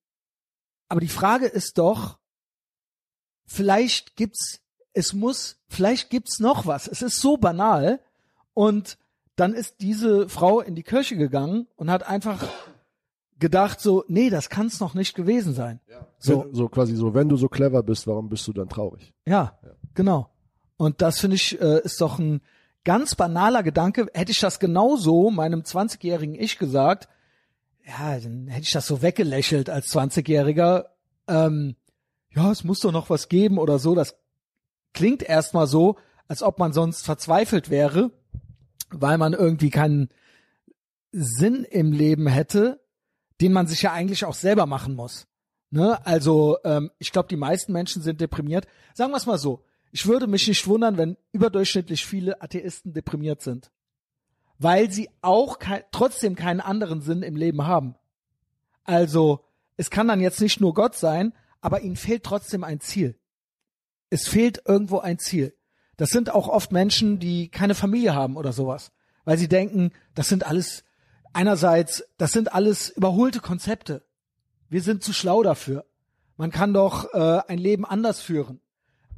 aber 0.89 1.01
die 1.01 1.09
Frage 1.09 1.47
ist 1.47 1.79
doch, 1.79 2.21
vielleicht 3.45 4.15
gibt's, 4.15 4.61
es 4.93 5.15
muss, 5.15 5.57
vielleicht 5.67 6.11
gibt's 6.11 6.39
noch 6.39 6.65
was. 6.65 6.87
Es 6.87 7.03
ist 7.03 7.21
so 7.21 7.39
banal 7.39 7.99
und 8.55 8.99
dann 9.39 9.55
ist 9.55 9.77
diese 9.81 10.29
Frau 10.29 10.61
in 10.61 10.75
die 10.75 10.83
Kirche 10.83 11.17
gegangen 11.17 11.69
und 11.77 11.91
hat 11.91 12.07
einfach 12.07 12.45
gedacht 13.39 13.81
so, 13.81 14.05
nee, 14.09 14.31
das 14.31 14.51
kann's 14.51 14.81
noch 14.81 14.95
nicht 14.95 15.15
gewesen 15.15 15.55
sein. 15.55 15.81
Ja. 15.89 16.07
So. 16.19 16.47
so 16.51 16.69
quasi 16.69 16.97
so, 16.97 17.15
wenn 17.15 17.29
du 17.29 17.37
so 17.37 17.49
clever 17.49 17.85
bist, 17.85 18.09
warum 18.09 18.29
bist 18.29 18.49
du 18.49 18.53
dann 18.53 18.69
traurig? 18.69 19.15
Ja, 19.27 19.59
ja. 19.63 19.71
genau. 19.95 20.31
Und 20.77 21.03
das 21.03 21.21
finde 21.21 21.37
ich 21.37 21.61
äh, 21.61 21.81
ist 21.83 22.01
doch 22.01 22.19
ein 22.19 22.41
ganz 22.85 23.15
banaler 23.15 23.63
Gedanke. 23.63 24.09
Hätte 24.13 24.33
ich 24.33 24.41
das 24.41 24.59
genauso 24.59 25.31
meinem 25.31 25.61
20-jährigen 25.61 26.35
Ich 26.35 26.59
gesagt, 26.59 27.09
ja, 27.87 28.19
dann 28.19 28.49
hätte 28.49 28.65
ich 28.65 28.73
das 28.73 28.89
so 28.89 29.03
weggelächelt 29.03 29.71
als 29.71 29.87
20-Jähriger. 29.95 30.87
Ähm, 31.29 31.77
ja, 32.31 32.51
es 32.51 32.65
muss 32.65 32.81
doch 32.81 32.93
noch 32.93 33.09
was 33.09 33.29
geben 33.29 33.59
oder 33.59 33.79
so. 33.79 33.95
Das 33.95 34.17
klingt 34.95 35.23
erstmal 35.23 35.69
so, 35.69 35.97
als 36.27 36.43
ob 36.43 36.59
man 36.59 36.73
sonst 36.73 37.05
verzweifelt 37.05 37.71
wäre, 37.71 38.11
weil 38.91 39.19
man 39.19 39.33
irgendwie 39.33 39.71
keinen 39.71 40.09
Sinn 41.13 41.65
im 41.65 41.93
Leben 41.93 42.27
hätte, 42.27 42.81
den 43.41 43.53
man 43.53 43.67
sich 43.67 43.83
ja 43.83 43.93
eigentlich 43.93 44.25
auch 44.25 44.35
selber 44.35 44.67
machen 44.67 44.95
muss. 44.95 45.27
Ne? 45.71 46.05
Also 46.07 46.59
ähm, 46.65 46.91
ich 46.99 47.13
glaube, 47.13 47.29
die 47.29 47.37
meisten 47.37 47.73
Menschen 47.73 48.03
sind 48.03 48.21
deprimiert. 48.21 48.67
Sagen 48.95 49.13
wir 49.13 49.17
es 49.17 49.27
mal 49.27 49.39
so, 49.39 49.65
ich 49.91 50.07
würde 50.07 50.27
mich 50.27 50.47
nicht 50.49 50.67
wundern, 50.67 50.97
wenn 50.97 51.17
überdurchschnittlich 51.33 52.05
viele 52.05 52.41
Atheisten 52.43 52.93
deprimiert 52.93 53.43
sind. 53.43 53.71
Weil 54.59 54.91
sie 54.91 55.09
auch 55.21 55.59
kein, 55.59 55.83
trotzdem 55.93 56.35
keinen 56.35 56.61
anderen 56.61 57.01
Sinn 57.01 57.23
im 57.23 57.37
Leben 57.37 57.67
haben. 57.67 57.95
Also, 58.85 59.45
es 59.77 59.91
kann 59.91 60.09
dann 60.09 60.21
jetzt 60.21 60.41
nicht 60.41 60.61
nur 60.61 60.75
Gott 60.75 60.97
sein, 60.97 61.33
aber 61.61 61.83
ihnen 61.83 61.97
fehlt 61.97 62.25
trotzdem 62.25 62.65
ein 62.65 62.81
Ziel. 62.81 63.17
Es 64.11 64.27
fehlt 64.27 64.63
irgendwo 64.67 64.99
ein 64.99 65.19
Ziel. 65.19 65.55
Das 65.99 66.09
sind 66.09 66.31
auch 66.35 66.49
oft 66.49 66.73
Menschen, 66.73 67.19
die 67.19 67.49
keine 67.49 67.75
Familie 67.75 68.15
haben 68.15 68.39
oder 68.39 68.55
sowas. 68.55 68.93
Weil 69.27 69.37
sie 69.37 69.49
denken, 69.49 69.93
das 70.15 70.31
sind 70.31 70.47
alles, 70.47 70.85
einerseits, 71.35 72.05
das 72.17 72.33
sind 72.33 72.55
alles 72.55 72.89
überholte 72.89 73.41
Konzepte. 73.41 74.07
Wir 74.71 74.81
sind 74.81 75.03
zu 75.05 75.13
schlau 75.13 75.43
dafür. 75.43 75.85
Man 76.39 76.51
kann 76.51 76.73
doch 76.73 77.13
äh, 77.13 77.43
ein 77.47 77.59
Leben 77.59 77.85
anders 77.85 78.23
führen 78.23 78.61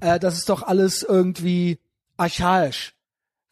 äh, 0.00 0.18
das 0.18 0.34
ist 0.36 0.48
doch 0.48 0.62
alles 0.62 1.02
irgendwie 1.02 1.78
archaisch. 2.16 2.94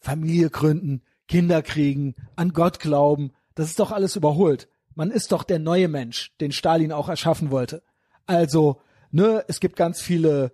Familie 0.01 0.51
gründen, 0.51 1.03
Kinder 1.27 1.63
kriegen, 1.63 2.15
an 2.37 2.53
Gott 2.53 2.81
glauben, 2.81 3.33
das 3.55 3.69
ist 3.69 3.81
doch 3.81 3.93
alles 3.93 4.17
überholt. 4.17 4.69
Man 4.95 5.11
ist 5.11 5.33
doch 5.33 5.45
der 5.45 5.59
neue 5.59 5.89
Mensch, 5.89 6.33
den 6.41 6.53
Stalin 6.53 6.93
auch 6.93 7.09
erschaffen 7.09 7.51
wollte. 7.51 7.83
Also, 8.27 8.81
ne, 9.11 9.45
es 9.49 9.61
gibt 9.61 9.77
ganz 9.77 10.01
viele 10.01 10.53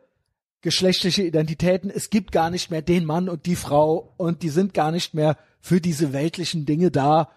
geschlechtliche 0.65 1.23
Identitäten. 1.23 1.91
Es 1.91 2.09
gibt 2.09 2.32
gar 2.32 2.49
nicht 2.49 2.70
mehr 2.70 2.81
den 2.81 3.05
Mann 3.05 3.28
und 3.28 3.45
die 3.45 3.55
Frau 3.55 4.15
und 4.16 4.43
die 4.43 4.49
sind 4.49 4.73
gar 4.73 4.91
nicht 4.91 5.12
mehr 5.12 5.36
für 5.61 5.81
diese 5.81 6.15
weltlichen 6.15 6.65
Dinge 6.65 6.91
da, 6.91 7.28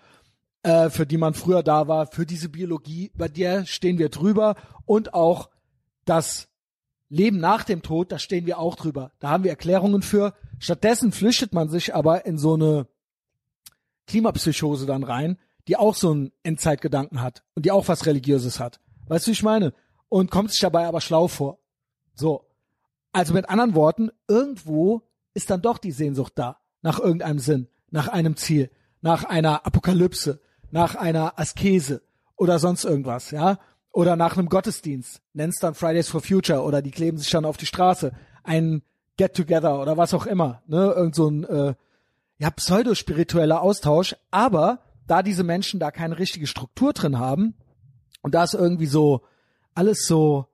äh, 0.63 0.89
für 0.89 1.05
die 1.05 1.17
man 1.17 1.33
früher 1.33 1.61
da 1.61 1.89
war, 1.89 2.07
für 2.07 2.25
diese 2.25 2.47
Biologie, 2.47 3.11
bei 3.15 3.27
der 3.27 3.65
stehen 3.65 3.97
wir 3.99 4.07
drüber 4.07 4.55
und 4.85 5.13
auch 5.13 5.49
das 6.05 6.47
Leben 7.09 7.39
nach 7.39 7.65
dem 7.65 7.81
Tod, 7.81 8.13
da 8.13 8.17
stehen 8.17 8.45
wir 8.45 8.59
auch 8.59 8.75
drüber. 8.75 9.11
Da 9.19 9.29
haben 9.29 9.43
wir 9.43 9.51
Erklärungen 9.51 10.01
für. 10.01 10.33
Stattdessen 10.59 11.11
flüchtet 11.11 11.53
man 11.53 11.67
sich 11.67 11.93
aber 11.93 12.25
in 12.25 12.37
so 12.37 12.53
eine 12.53 12.87
Klimapsychose 14.07 14.85
dann 14.85 15.03
rein, 15.03 15.37
die 15.67 15.75
auch 15.75 15.95
so 15.95 16.11
einen 16.11 16.31
Endzeitgedanken 16.43 17.21
hat 17.21 17.43
und 17.55 17.65
die 17.65 17.71
auch 17.71 17.89
was 17.89 18.05
Religiöses 18.05 18.61
hat. 18.61 18.79
Weißt 19.07 19.27
du, 19.27 19.31
wie 19.31 19.33
ich 19.33 19.43
meine? 19.43 19.73
Und 20.07 20.31
kommt 20.31 20.51
sich 20.51 20.61
dabei 20.61 20.87
aber 20.87 21.01
schlau 21.01 21.27
vor. 21.27 21.59
So. 22.13 22.46
Also 23.17 23.33
mit 23.33 23.49
anderen 23.49 23.73
Worten, 23.73 24.11
irgendwo 24.27 25.01
ist 25.33 25.49
dann 25.49 25.63
doch 25.63 25.79
die 25.79 25.91
Sehnsucht 25.91 26.33
da. 26.35 26.59
Nach 26.83 26.99
irgendeinem 26.99 27.39
Sinn, 27.39 27.67
nach 27.89 28.09
einem 28.09 28.35
Ziel, 28.35 28.69
nach 29.01 29.23
einer 29.23 29.65
Apokalypse, 29.65 30.39
nach 30.69 30.93
einer 30.93 31.39
Askese 31.39 32.03
oder 32.35 32.59
sonst 32.59 32.85
irgendwas, 32.85 33.31
ja? 33.31 33.57
Oder 33.91 34.15
nach 34.15 34.37
einem 34.37 34.49
Gottesdienst, 34.49 35.23
nenn's 35.33 35.57
dann 35.57 35.73
Fridays 35.73 36.09
for 36.09 36.21
Future 36.21 36.61
oder 36.61 36.83
die 36.83 36.91
kleben 36.91 37.17
sich 37.17 37.31
dann 37.31 37.45
auf 37.45 37.57
die 37.57 37.65
Straße. 37.65 38.11
Ein 38.43 38.83
Get-Together 39.17 39.81
oder 39.81 39.97
was 39.97 40.13
auch 40.13 40.27
immer. 40.27 40.61
Ne? 40.67 40.93
Irgend 40.95 41.15
so 41.15 41.27
ein 41.27 41.43
äh, 41.45 41.73
ja, 42.37 42.51
pseudospiritueller 42.51 43.63
Austausch. 43.63 44.15
Aber 44.29 44.81
da 45.07 45.23
diese 45.23 45.43
Menschen 45.43 45.79
da 45.79 45.89
keine 45.89 46.19
richtige 46.19 46.45
Struktur 46.45 46.93
drin 46.93 47.17
haben 47.17 47.55
und 48.21 48.35
da 48.35 48.43
ist 48.43 48.53
irgendwie 48.53 48.85
so 48.85 49.23
alles 49.73 50.05
so, 50.05 50.45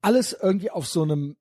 alles 0.00 0.38
irgendwie 0.40 0.70
auf 0.70 0.86
so 0.86 1.02
einem 1.02 1.34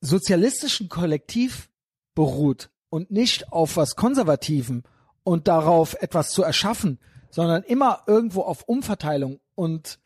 sozialistischen 0.00 0.88
Kollektiv 0.88 1.68
beruht 2.14 2.70
und 2.90 3.10
nicht 3.10 3.52
auf 3.52 3.76
was 3.76 3.96
Konservativen 3.96 4.84
und 5.24 5.48
darauf 5.48 5.94
etwas 6.00 6.30
zu 6.30 6.42
erschaffen, 6.42 6.98
sondern 7.30 7.62
immer 7.62 8.02
irgendwo 8.06 8.42
auf 8.42 8.62
Umverteilung 8.62 9.40
und 9.54 9.98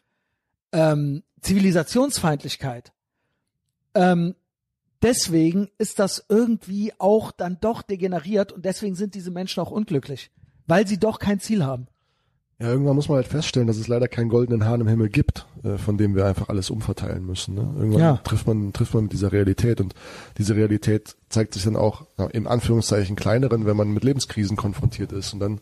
ähm, 0.72 1.22
Zivilisationsfeindlichkeit. 1.40 2.92
Ähm, 3.94 4.34
deswegen 5.02 5.70
ist 5.78 5.98
das 5.98 6.24
irgendwie 6.28 6.92
auch 6.98 7.30
dann 7.30 7.58
doch 7.60 7.82
degeneriert 7.82 8.52
und 8.52 8.64
deswegen 8.64 8.94
sind 8.94 9.14
diese 9.14 9.30
Menschen 9.30 9.60
auch 9.60 9.70
unglücklich, 9.70 10.30
weil 10.66 10.86
sie 10.86 10.98
doch 10.98 11.18
kein 11.18 11.40
Ziel 11.40 11.64
haben. 11.64 11.86
Ja, 12.62 12.68
irgendwann 12.68 12.94
muss 12.94 13.08
man 13.08 13.16
halt 13.16 13.26
feststellen, 13.26 13.66
dass 13.66 13.76
es 13.76 13.88
leider 13.88 14.06
keinen 14.06 14.28
goldenen 14.28 14.64
Hahn 14.64 14.80
im 14.80 14.86
Himmel 14.86 15.08
gibt, 15.08 15.46
äh, 15.64 15.78
von 15.78 15.98
dem 15.98 16.14
wir 16.14 16.26
einfach 16.26 16.48
alles 16.48 16.70
umverteilen 16.70 17.26
müssen. 17.26 17.56
Ne? 17.56 17.74
Irgendwann 17.76 18.00
Ja. 18.00 18.16
trifft 18.18 18.46
man 18.46 18.72
trifft 18.72 18.94
man 18.94 19.04
mit 19.04 19.12
dieser 19.12 19.32
Realität 19.32 19.80
und 19.80 19.94
diese 20.38 20.54
Realität 20.54 21.16
zeigt 21.28 21.54
sich 21.54 21.64
dann 21.64 21.74
auch 21.74 22.06
ja, 22.18 22.26
im 22.26 22.46
Anführungszeichen 22.46 23.16
kleineren, 23.16 23.66
wenn 23.66 23.76
man 23.76 23.88
mit 23.90 24.04
Lebenskrisen 24.04 24.56
konfrontiert 24.56 25.10
ist 25.10 25.32
und 25.32 25.40
dann 25.40 25.60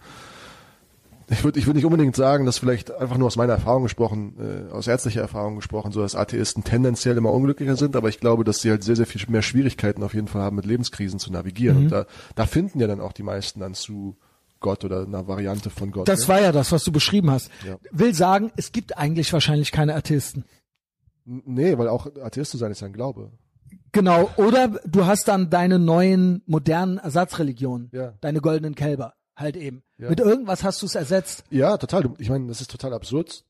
ich 1.33 1.45
würde 1.45 1.59
ich 1.59 1.67
würde 1.67 1.77
nicht 1.79 1.87
unbedingt 1.87 2.17
sagen, 2.17 2.45
dass 2.45 2.59
vielleicht 2.59 2.91
einfach 2.91 3.17
nur 3.17 3.29
aus 3.29 3.37
meiner 3.37 3.53
Erfahrung 3.53 3.85
gesprochen, 3.85 4.35
äh, 4.39 4.73
aus 4.73 4.87
ärztlicher 4.87 5.21
Erfahrung 5.23 5.57
gesprochen, 5.57 5.93
so 5.93 6.03
dass 6.03 6.17
Atheisten 6.17 6.65
tendenziell 6.65 7.17
immer 7.17 7.33
unglücklicher 7.33 7.77
sind, 7.77 7.97
aber 7.97 8.09
ich 8.11 8.21
glaube, 8.21 8.45
dass 8.45 8.61
sie 8.61 8.71
halt 8.71 8.83
sehr, 8.83 8.97
sehr 8.97 9.07
viel 9.07 9.23
mehr 9.31 9.43
Schwierigkeiten 9.43 10.03
auf 10.03 10.13
jeden 10.13 10.27
Fall 10.29 10.43
haben, 10.43 10.57
mit 10.57 10.67
Lebenskrisen 10.67 11.19
zu 11.19 11.33
navigieren. 11.33 11.77
Mhm. 11.79 11.83
Und 11.85 11.93
da, 11.93 12.07
da 12.35 12.47
finden 12.47 12.81
ja 12.81 12.89
dann 12.89 13.01
auch 13.01 13.13
die 13.13 13.23
meisten 13.23 13.61
dann 13.61 13.75
zu 13.75 14.17
Gott 14.61 14.85
oder 14.85 15.03
einer 15.03 15.27
Variante 15.27 15.71
von 15.71 15.91
Gott. 15.91 16.07
Das 16.09 16.23
ne? 16.23 16.29
war 16.29 16.41
ja 16.41 16.53
das, 16.53 16.71
was 16.71 16.85
du 16.85 16.93
beschrieben 16.93 17.31
hast. 17.31 17.51
Ja. 17.67 17.79
Will 17.91 18.15
sagen, 18.15 18.53
es 18.57 18.73
gibt 18.73 18.97
eigentlich 18.97 19.33
wahrscheinlich 19.33 19.73
keine 19.73 19.95
Atheisten. 19.95 20.45
Nee, 21.25 21.77
weil 21.79 21.89
auch 21.89 22.07
Atheist 22.23 22.53
zu 22.53 22.59
sein 22.59 22.71
ist 22.71 22.81
ja 22.81 22.87
ein 22.87 22.93
Glaube. 22.93 23.31
Genau, 23.93 24.31
oder 24.37 24.69
du 24.87 25.07
hast 25.07 25.27
dann 25.29 25.51
deine 25.51 25.79
neuen 25.79 26.43
modernen 26.47 26.99
Ersatzreligionen, 26.99 27.91
Ja. 27.93 28.15
deine 28.21 28.41
goldenen 28.41 28.75
Kälber, 28.75 29.15
halt 29.37 29.57
eben. 29.57 29.83
Ja. 29.99 30.11
Mit 30.11 30.21
irgendwas 30.21 30.63
hast 30.63 30.83
du 30.83 30.87
es 30.87 30.95
ersetzt. 30.95 31.45
Ja, 31.51 31.77
total. 31.77 32.11
Ich 32.19 32.31
meine, 32.31 32.47
das 32.47 32.61
ist 32.61 32.71
total 32.71 32.93
absurd 32.93 33.45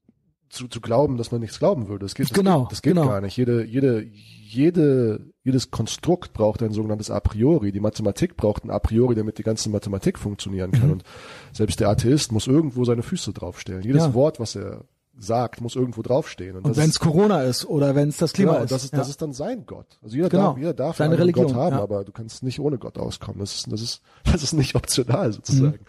zu, 0.51 0.69
zu 0.69 0.81
glauben, 0.81 1.17
dass 1.17 1.31
man 1.33 1.41
nichts 1.41 1.59
glauben 1.59 1.89
würde. 1.89 2.05
Das 2.05 2.15
geht, 2.15 2.27
das 2.31 2.37
Genau, 2.37 2.63
geht, 2.65 2.73
das 2.73 2.83
geht 2.83 2.95
genau. 2.95 3.07
gar 3.09 3.21
nicht. 3.21 3.37
Jede, 3.37 3.65
jede, 3.65 4.03
jede, 4.03 5.21
jedes 5.43 5.71
Konstrukt 5.71 6.33
braucht 6.33 6.63
ein 6.63 6.73
sogenanntes 6.73 7.11
A 7.11 7.21
priori. 7.21 7.73
Die 7.73 7.81
Mathematik 7.81 8.37
braucht 8.37 8.65
ein 8.65 8.71
A 8.71 8.79
priori, 8.79 9.15
damit 9.15 9.39
die 9.39 9.43
ganze 9.43 9.71
Mathematik 9.71 10.19
funktionieren 10.19 10.73
kann. 10.73 10.87
Mhm. 10.87 10.93
Und 10.93 11.05
selbst 11.53 11.81
der 11.81 11.89
Atheist 11.89 12.33
muss 12.33 12.47
irgendwo 12.47 12.85
seine 12.85 13.03
Füße 13.03 13.33
draufstellen. 13.33 13.83
Jedes 13.83 14.03
Ja. 14.03 14.15
Wort, 14.15 14.41
was 14.41 14.57
er 14.57 14.85
sagt, 15.17 15.61
muss 15.61 15.77
irgendwo 15.77 16.03
draufstehen. 16.03 16.57
Und 16.57 16.67
das 16.67 16.77
wenn 16.79 16.89
es 16.91 16.99
Corona 16.99 17.43
ist 17.43 17.67
oder 17.67 17.95
wenn 17.95 18.09
es 18.09 18.17
das 18.17 18.33
Klima 18.33 18.53
Genau, 18.53 18.65
ist. 18.65 18.71
das 18.73 18.85
ist, 18.85 18.93
ja. 18.93 18.99
das 18.99 19.09
ist 19.11 19.21
dann 19.23 19.33
sein 19.33 19.67
Gott. 19.67 19.99
Also 20.03 20.17
jeder 20.17 20.31
Genau. 20.31 20.43
darf, 20.49 20.59
jeder 20.59 20.75
darf 20.75 20.97
Seine 20.97 21.11
einen 21.11 21.21
Religion, 21.21 21.47
Gott 21.47 21.55
haben, 21.57 21.77
ja. 21.77 21.83
aber 21.83 22.05
du 22.05 22.13
kannst 22.13 22.43
nicht 22.43 22.59
ohne 22.59 22.79
Gott 22.79 22.99
auskommen. 22.99 23.39
Das 23.39 23.55
ist, 23.55 23.71
das 23.71 23.83
ist, 23.83 24.03
das 24.25 24.43
ist 24.43 24.53
nicht 24.55 24.75
optional 24.75 25.33
sozusagen. 25.33 25.79
Mhm. 25.79 25.85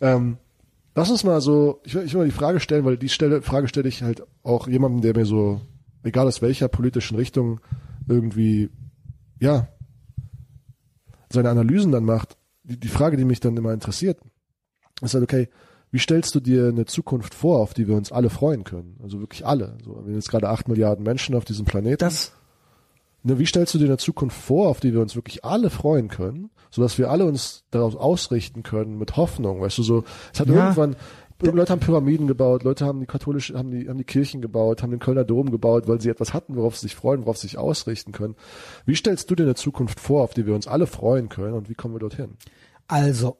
Ähm, 0.00 0.38
lass 0.94 1.10
uns 1.10 1.24
mal 1.24 1.40
so, 1.40 1.80
ich 1.84 1.94
will, 1.94 2.04
ich 2.04 2.12
will 2.12 2.20
mal 2.20 2.26
die 2.26 2.32
Frage 2.32 2.60
stellen, 2.60 2.84
weil 2.84 2.96
die 2.96 3.08
Stelle, 3.08 3.42
Frage 3.42 3.68
stelle 3.68 3.88
ich 3.88 4.02
halt 4.02 4.22
auch 4.42 4.68
jemandem, 4.68 5.00
der 5.00 5.16
mir 5.16 5.26
so, 5.26 5.60
egal 6.02 6.26
aus 6.26 6.42
welcher 6.42 6.68
politischen 6.68 7.16
Richtung, 7.16 7.60
irgendwie, 8.08 8.70
ja, 9.40 9.68
seine 11.30 11.50
Analysen 11.50 11.92
dann 11.92 12.04
macht. 12.04 12.36
Die, 12.64 12.78
die 12.78 12.88
Frage, 12.88 13.16
die 13.16 13.24
mich 13.24 13.40
dann 13.40 13.56
immer 13.56 13.72
interessiert, 13.72 14.20
ist 15.00 15.14
halt, 15.14 15.24
okay, 15.24 15.48
wie 15.90 15.98
stellst 15.98 16.34
du 16.34 16.40
dir 16.40 16.68
eine 16.68 16.86
Zukunft 16.86 17.34
vor, 17.34 17.60
auf 17.60 17.74
die 17.74 17.86
wir 17.86 17.96
uns 17.96 18.12
alle 18.12 18.30
freuen 18.30 18.64
können? 18.64 18.98
Also 19.02 19.20
wirklich 19.20 19.44
alle. 19.44 19.76
So, 19.84 19.96
wir 19.96 20.04
sind 20.04 20.14
jetzt 20.14 20.30
gerade 20.30 20.48
acht 20.48 20.68
Milliarden 20.68 21.04
Menschen 21.04 21.34
auf 21.34 21.44
diesem 21.44 21.66
Planeten. 21.66 21.98
das, 21.98 22.32
Ne, 23.24 23.38
wie 23.38 23.46
stellst 23.46 23.72
du 23.74 23.78
dir 23.78 23.84
eine 23.84 23.98
Zukunft 23.98 24.36
vor, 24.36 24.68
auf 24.68 24.80
die 24.80 24.92
wir 24.92 25.00
uns 25.00 25.14
wirklich 25.14 25.44
alle 25.44 25.70
freuen 25.70 26.08
können, 26.08 26.50
sodass 26.70 26.98
wir 26.98 27.10
alle 27.10 27.24
uns 27.24 27.64
darauf 27.70 27.94
ausrichten 27.94 28.62
können 28.62 28.98
mit 28.98 29.16
Hoffnung, 29.16 29.60
weißt 29.60 29.78
du, 29.78 29.82
so, 29.82 30.04
es 30.32 30.40
hat 30.40 30.48
Ja. 30.48 30.54
irgendwann, 30.54 30.96
Leute 31.40 31.72
haben 31.72 31.80
Pyramiden 31.80 32.26
gebaut, 32.28 32.62
Leute 32.62 32.84
haben 32.86 33.00
die 33.00 33.06
katholische, 33.06 33.58
haben 33.58 33.70
die, 33.72 33.88
haben 33.88 33.98
die 33.98 34.04
Kirchen 34.04 34.40
gebaut, 34.40 34.82
haben 34.82 34.90
den 34.90 35.00
Kölner 35.00 35.24
Dom 35.24 35.50
gebaut, 35.50 35.88
weil 35.88 36.00
sie 36.00 36.08
etwas 36.08 36.32
hatten, 36.32 36.54
worauf 36.56 36.76
sie 36.76 36.86
sich 36.86 36.94
freuen, 36.94 37.22
worauf 37.22 37.36
sie 37.36 37.48
sich 37.48 37.58
ausrichten 37.58 38.12
können. 38.12 38.36
Wie 38.86 38.94
stellst 38.94 39.28
du 39.30 39.34
dir 39.34 39.42
eine 39.44 39.56
Zukunft 39.56 39.98
vor, 39.98 40.22
auf 40.22 40.34
die 40.34 40.46
wir 40.46 40.54
uns 40.54 40.68
alle 40.68 40.86
freuen 40.86 41.28
können 41.28 41.54
und 41.54 41.68
wie 41.68 41.74
kommen 41.74 41.94
wir 41.94 42.00
dorthin? 42.00 42.36
also, 42.88 43.38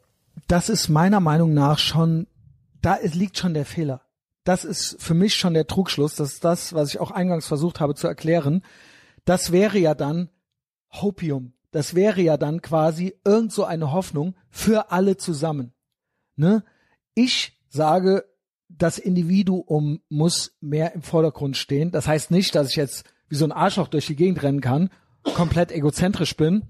das 0.49 0.69
ist 0.69 0.89
meiner 0.89 1.21
Meinung 1.21 1.53
nach 1.55 1.79
schon, 1.79 2.27
da 2.81 2.97
liegt 3.03 3.37
schon 3.39 3.55
der 3.55 3.65
Fehler. 3.67 4.03
Das 4.45 4.65
ist 4.65 4.97
für 5.01 5.15
mich 5.15 5.35
schon 5.35 5.55
der 5.55 5.67
Trugschluss. 5.67 6.17
Das 6.17 6.33
ist 6.33 6.45
das, 6.45 6.73
was 6.73 6.89
ich 6.89 7.01
auch 7.01 7.11
eingangs 7.11 7.47
versucht 7.47 7.79
habe 7.79 7.95
zu 7.95 8.09
erklären. 8.09 8.63
Das 9.25 9.53
wäre 9.53 9.79
ja 9.79 9.95
dann 9.95 10.31
Hopium. 10.91 11.55
Das 11.71 11.95
wäre 11.95 12.21
ja 12.21 12.37
dann 12.37 12.61
quasi 12.61 13.15
irgend 13.25 13.53
so 13.53 13.65
eine 13.65 13.93
Hoffnung 13.93 14.35
für 14.51 14.93
alle 14.93 15.17
zusammen. 15.17 15.73
Ne? 16.37 16.65
Ich 17.15 17.59
sage, 17.69 18.25
das 18.69 18.99
Individuum 18.99 20.01
muss 20.09 20.57
mehr 20.61 20.95
im 20.95 21.03
Vordergrund 21.03 21.57
stehen. 21.57 21.91
Das 21.91 22.07
heißt 22.07 22.31
nicht, 22.31 22.55
dass 22.55 22.71
ich 22.71 22.77
jetzt 22.77 23.05
wie 23.29 23.37
so 23.37 23.45
ein 23.45 23.53
Arschloch 23.53 23.89
durch 23.89 24.07
die 24.07 24.17
Gegend 24.17 24.43
rennen 24.43 24.61
kann, 24.61 24.91
komplett 25.23 25.73
egozentrisch 25.73 26.37
bin. 26.37 26.65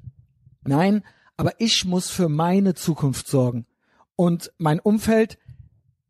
Nein, 0.62 1.02
aber 1.36 1.54
ich 1.58 1.84
muss 1.84 2.10
für 2.10 2.28
meine 2.28 2.74
Zukunft 2.74 3.26
sorgen. 3.26 3.66
Und 4.14 4.52
mein 4.58 4.78
Umfeld, 4.78 5.38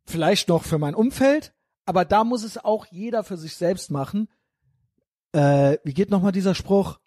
vielleicht 0.04 0.48
noch 0.48 0.64
für 0.64 0.78
mein 0.78 0.94
Umfeld, 0.94 1.54
aber 1.86 2.04
da 2.04 2.24
muss 2.24 2.42
es 2.42 2.58
auch 2.58 2.86
jeder 2.86 3.24
für 3.24 3.36
sich 3.36 3.56
selbst 3.56 3.90
machen. 3.90 4.28
Äh, 5.32 5.78
wie 5.84 5.94
geht 5.94 6.10
nochmal 6.10 6.32
dieser 6.32 6.54
Spruch? 6.54 6.98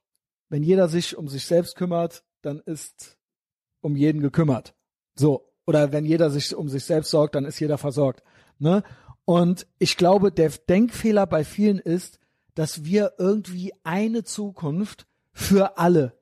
Wenn 0.50 0.64
jeder 0.64 0.88
sich 0.88 1.18
um 1.18 1.28
sich 1.28 1.46
selbst 1.46 1.76
kümmert, 1.76 2.24
dann 2.42 2.60
ist 2.60 3.18
um 3.82 3.96
jeden 3.96 4.22
gekümmert. 4.22 4.76
So. 5.16 5.52
Oder 5.68 5.92
wenn 5.92 6.06
jeder 6.06 6.30
sich 6.30 6.56
um 6.56 6.70
sich 6.70 6.86
selbst 6.86 7.10
sorgt, 7.10 7.34
dann 7.34 7.46
ist 7.46 7.60
jeder 7.60 7.80
versorgt. 7.80 8.24
Ne? 8.60 8.84
Und 9.26 9.66
ich 9.80 9.98
glaube, 9.98 10.32
der 10.32 10.50
Denkfehler 10.50 11.26
bei 11.26 11.44
vielen 11.44 11.80
ist, 11.80 12.20
dass 12.54 12.86
wir 12.86 13.14
irgendwie 13.18 13.74
eine 13.84 14.24
Zukunft 14.24 15.08
für 15.34 15.78
alle 15.78 16.14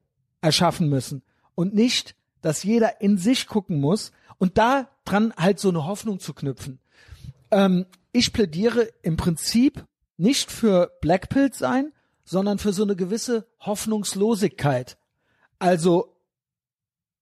erschaffen 0.41 0.89
müssen 0.89 1.23
und 1.55 1.73
nicht, 1.73 2.15
dass 2.41 2.63
jeder 2.63 3.01
in 3.01 3.17
sich 3.17 3.47
gucken 3.47 3.79
muss 3.79 4.11
und 4.37 4.57
da 4.57 4.89
dran 5.05 5.33
halt 5.37 5.59
so 5.59 5.69
eine 5.69 5.85
Hoffnung 5.85 6.19
zu 6.19 6.33
knüpfen. 6.33 6.79
Ähm, 7.51 7.85
ich 8.11 8.33
plädiere 8.33 8.89
im 9.01 9.17
Prinzip 9.17 9.85
nicht 10.17 10.51
für 10.51 10.91
Blackpill 11.01 11.53
sein, 11.53 11.91
sondern 12.23 12.57
für 12.57 12.73
so 12.73 12.83
eine 12.83 12.95
gewisse 12.95 13.47
Hoffnungslosigkeit. 13.59 14.97
Also 15.59 16.15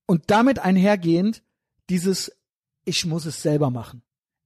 und 0.06 0.30
damit 0.30 0.58
einhergehend 0.58 1.42
dieses 1.88 2.32
ich 2.84 3.06
muss 3.06 3.26
es 3.26 3.42
selber 3.42 3.70
machen. 3.70 4.02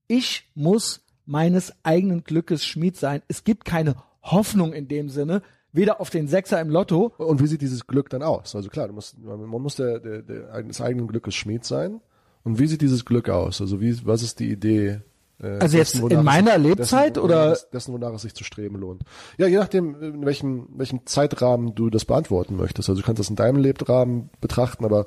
Ich 0.07 0.49
muss 0.55 1.01
meines 1.25 1.73
eigenen 1.83 2.23
Glückes 2.23 2.65
Schmied 2.65 2.97
sein. 2.97 3.21
Es 3.27 3.43
gibt 3.43 3.65
keine 3.65 3.95
Hoffnung 4.21 4.73
in 4.73 4.87
dem 4.87 5.09
Sinne, 5.09 5.41
weder 5.71 5.99
auf 5.99 6.09
den 6.09 6.27
Sechser 6.27 6.61
im 6.61 6.69
Lotto. 6.69 7.13
Und 7.17 7.41
wie 7.41 7.47
sieht 7.47 7.61
dieses 7.61 7.87
Glück 7.87 8.09
dann 8.09 8.23
aus? 8.23 8.55
Also 8.55 8.69
klar, 8.69 8.91
musst, 8.91 9.17
man 9.19 9.61
muss 9.61 9.75
der, 9.75 9.99
der, 9.99 10.21
der 10.21 10.63
des 10.63 10.81
eigenen 10.81 11.07
Glückes 11.07 11.35
Schmied 11.35 11.65
sein. 11.65 12.01
Und 12.43 12.59
wie 12.59 12.67
sieht 12.67 12.81
dieses 12.81 13.03
Glück 13.03 13.29
aus? 13.29 13.59
Also 13.59 13.81
wie, 13.81 14.05
was 14.05 14.23
ist 14.23 14.39
die 14.39 14.49
Idee? 14.49 15.01
Äh, 15.41 15.59
Also 15.59 15.77
jetzt 15.77 15.95
in 15.95 16.23
meiner 16.23 16.57
Lebzeit 16.57 17.15
dessen, 17.15 17.23
oder- 17.25 17.57
dessen, 17.71 17.93
wonach 17.93 18.13
es 18.13 18.23
sich 18.23 18.33
zu 18.33 18.43
streben 18.43 18.77
lohnt? 18.77 19.03
Ja, 19.37 19.47
je 19.47 19.57
nachdem, 19.57 20.01
in 20.01 20.25
welchem, 20.25 20.67
welchem 20.75 21.05
Zeitrahmen 21.05 21.75
du 21.75 21.89
das 21.89 22.05
beantworten 22.05 22.55
möchtest. 22.55 22.89
Also 22.89 23.01
du 23.01 23.05
kannst 23.05 23.19
das 23.19 23.29
in 23.29 23.35
deinem 23.35 23.57
Lebrahmen 23.61 24.29
betrachten, 24.41 24.83
aber 24.85 25.05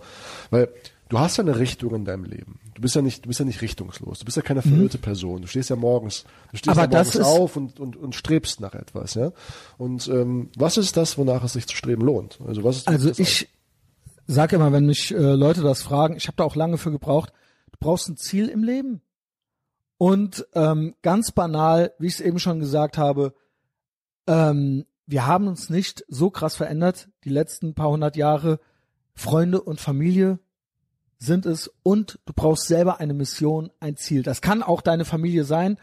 weil 0.51 0.69
du 1.09 1.19
hast 1.19 1.37
ja 1.39 1.43
eine 1.45 1.59
Richtung 1.59 1.95
in 1.95 2.05
deinem 2.05 2.25
Leben. 2.25 2.61
Du 2.75 2.83
bist 2.83 2.95
ja 2.95 3.03
nicht, 3.03 3.25
du 3.25 3.29
bist 3.29 3.41
ja 3.41 3.45
nicht 3.45 3.61
richtungslos. 3.61 4.21
Du 4.21 4.25
bist 4.25 4.37
ja 4.37 4.43
keine 4.43 4.63
verirrte 4.63 4.99
Person. 4.99 5.43
Du 5.43 5.49
stehst 5.49 5.69
ja 5.69 5.77
morgens, 5.77 6.25
du 6.53 6.57
stehst 6.59 6.77
Mhm. 6.77 6.83
Aber 6.83 6.93
ja 6.93 7.03
morgens 7.03 7.21
auf 7.21 7.57
und, 7.57 7.81
und, 7.81 7.97
und 7.97 8.15
strebst 8.15 8.61
nach 8.61 8.75
etwas, 8.75 9.15
ja. 9.15 9.33
Und 9.79 10.07
ähm, 10.09 10.51
was 10.57 10.77
ist 10.77 10.97
das, 10.97 11.19
wonach 11.19 11.43
es 11.45 11.55
sich 11.55 11.67
zu 11.67 11.75
streben 11.77 12.03
lohnt? 12.03 12.39
Also 12.47 12.63
was 12.63 12.77
ist 12.79 12.89
Also 12.89 13.09
das 13.09 13.19
ich 13.19 13.49
sage 14.29 14.55
immer, 14.57 14.71
wenn 14.71 14.87
mich 14.87 15.13
äh, 15.13 15.17
Leute 15.35 15.61
das 15.63 15.83
fragen, 15.83 16.17
ich 16.17 16.29
habe 16.29 16.37
da 16.37 16.45
auch 16.45 16.55
lange 16.55 16.79
für 16.79 16.93
gebraucht, 16.93 17.33
du 17.73 17.79
brauchst 17.81 18.09
ein 18.09 18.17
Ziel 18.17 18.49
im 18.49 18.63
Leben. 18.63 19.03
Und 20.01 20.47
ähm, 20.55 20.95
ganz 21.03 21.31
banal, 21.31 21.93
wie 21.99 22.07
ich 22.07 22.15
es 22.15 22.21
eben 22.23 22.39
schon 22.39 22.59
gesagt 22.59 22.97
habe, 22.97 23.35
ähm, 24.27 24.87
wir 25.05 25.27
haben 25.27 25.47
uns 25.47 25.69
nicht 25.69 26.07
so 26.09 26.31
krass 26.31 26.57
verändert 26.57 27.11
die 27.25 27.29
letzten 27.29 27.75
paar 27.75 27.91
hundert 27.91 28.17
Jahre. 28.17 28.61
Freunde 29.13 29.61
und 29.61 29.79
Familie 29.79 30.39
sind 31.19 31.45
es 31.45 31.71
und 31.83 32.19
du 32.25 32.33
brauchst 32.35 32.67
selber 32.67 32.99
eine 32.99 33.13
Mission, 33.13 33.71
ein 33.79 33.99
Ziel. 33.99 34.23
Das 34.23 34.41
kann 34.41 34.63
auch 34.63 34.81
deine 34.81 35.05
Familie 35.05 35.45
sein, 35.45 35.77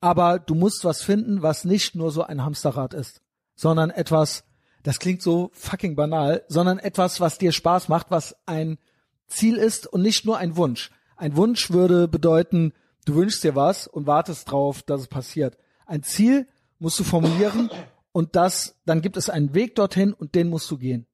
aber 0.00 0.38
du 0.38 0.54
musst 0.54 0.84
was 0.84 1.02
finden, 1.02 1.42
was 1.42 1.64
nicht 1.64 1.96
nur 1.96 2.12
so 2.12 2.22
ein 2.22 2.44
Hamsterrad 2.44 2.94
ist, 2.94 3.22
sondern 3.56 3.90
etwas, 3.90 4.44
das 4.84 5.00
klingt 5.00 5.20
so 5.20 5.50
fucking 5.52 5.96
banal, 5.96 6.44
sondern 6.46 6.78
etwas, 6.78 7.18
was 7.18 7.38
dir 7.38 7.50
Spaß 7.50 7.88
macht, 7.88 8.12
was 8.12 8.36
ein 8.46 8.78
Ziel 9.26 9.56
ist 9.56 9.88
und 9.88 10.02
nicht 10.02 10.24
nur 10.24 10.38
ein 10.38 10.56
Wunsch. 10.56 10.92
Ein 11.16 11.34
Wunsch 11.34 11.72
würde 11.72 12.06
bedeuten, 12.06 12.72
du 13.04 13.14
wünschst 13.14 13.44
dir 13.44 13.54
was 13.54 13.86
und 13.86 14.06
wartest 14.06 14.50
drauf, 14.50 14.82
dass 14.82 15.02
es 15.02 15.08
passiert. 15.08 15.58
Ein 15.86 16.02
Ziel 16.02 16.48
musst 16.78 16.98
du 16.98 17.04
formulieren 17.04 17.70
und 18.12 18.36
das, 18.36 18.76
dann 18.86 19.02
gibt 19.02 19.16
es 19.16 19.28
einen 19.28 19.54
Weg 19.54 19.74
dorthin 19.74 20.12
und 20.12 20.34
den 20.34 20.48
musst 20.48 20.70
du 20.70 20.78
gehen. 20.78 21.06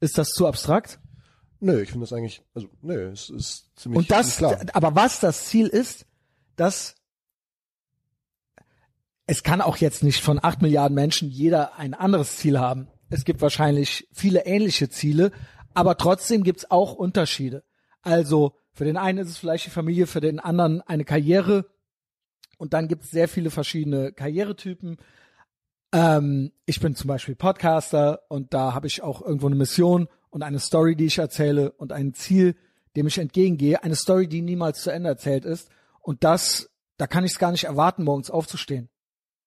Ist 0.00 0.18
das 0.18 0.30
zu 0.30 0.46
abstrakt? 0.46 0.98
Nö, 1.60 1.80
ich 1.80 1.90
finde 1.90 2.04
das 2.04 2.12
eigentlich, 2.12 2.42
also 2.54 2.68
nö, 2.82 3.10
es 3.12 3.30
ist 3.30 3.70
ziemlich 3.76 3.98
Und 3.98 4.10
das, 4.10 4.38
klar. 4.38 4.58
aber 4.72 4.96
was 4.96 5.20
das 5.20 5.46
Ziel 5.46 5.68
ist, 5.68 6.06
dass 6.56 6.96
es 9.26 9.44
kann 9.44 9.60
auch 9.60 9.76
jetzt 9.76 10.02
nicht 10.02 10.20
von 10.22 10.40
acht 10.42 10.60
Milliarden 10.60 10.94
Menschen 10.94 11.30
jeder 11.30 11.78
ein 11.78 11.94
anderes 11.94 12.36
Ziel 12.38 12.58
haben. 12.58 12.88
Es 13.08 13.24
gibt 13.24 13.40
wahrscheinlich 13.40 14.08
viele 14.12 14.44
ähnliche 14.44 14.88
Ziele, 14.88 15.30
aber 15.74 15.96
trotzdem 15.96 16.42
gibt's 16.42 16.70
auch 16.70 16.94
Unterschiede. 16.94 17.62
Also 18.02 18.56
für 18.74 18.84
den 18.84 18.96
einen 18.96 19.18
ist 19.18 19.28
es 19.28 19.38
vielleicht 19.38 19.66
die 19.66 19.70
Familie, 19.70 20.06
für 20.06 20.20
den 20.20 20.40
anderen 20.40 20.80
eine 20.82 21.04
Karriere. 21.04 21.66
Und 22.58 22.72
dann 22.74 22.88
gibt's 22.88 23.10
sehr 23.10 23.28
viele 23.28 23.50
verschiedene 23.50 24.12
Karrieretypen. 24.12 24.96
Ähm, 25.92 26.52
ich 26.64 26.80
bin 26.80 26.94
zum 26.94 27.08
Beispiel 27.08 27.34
Podcaster 27.34 28.22
und 28.28 28.54
da 28.54 28.72
habe 28.72 28.86
ich 28.86 29.02
auch 29.02 29.20
irgendwo 29.20 29.46
eine 29.46 29.56
Mission 29.56 30.08
und 30.30 30.42
eine 30.42 30.58
Story, 30.58 30.96
die 30.96 31.06
ich 31.06 31.18
erzähle 31.18 31.72
und 31.72 31.92
ein 31.92 32.14
Ziel, 32.14 32.56
dem 32.96 33.06
ich 33.06 33.18
entgegengehe. 33.18 33.82
Eine 33.82 33.96
Story, 33.96 34.26
die 34.26 34.42
niemals 34.42 34.82
zu 34.82 34.90
Ende 34.90 35.10
erzählt 35.10 35.44
ist. 35.44 35.68
Und 36.00 36.24
das, 36.24 36.70
da 36.96 37.06
kann 37.06 37.24
ich 37.24 37.32
es 37.32 37.38
gar 37.38 37.52
nicht 37.52 37.64
erwarten, 37.64 38.04
morgens 38.04 38.30
aufzustehen 38.30 38.88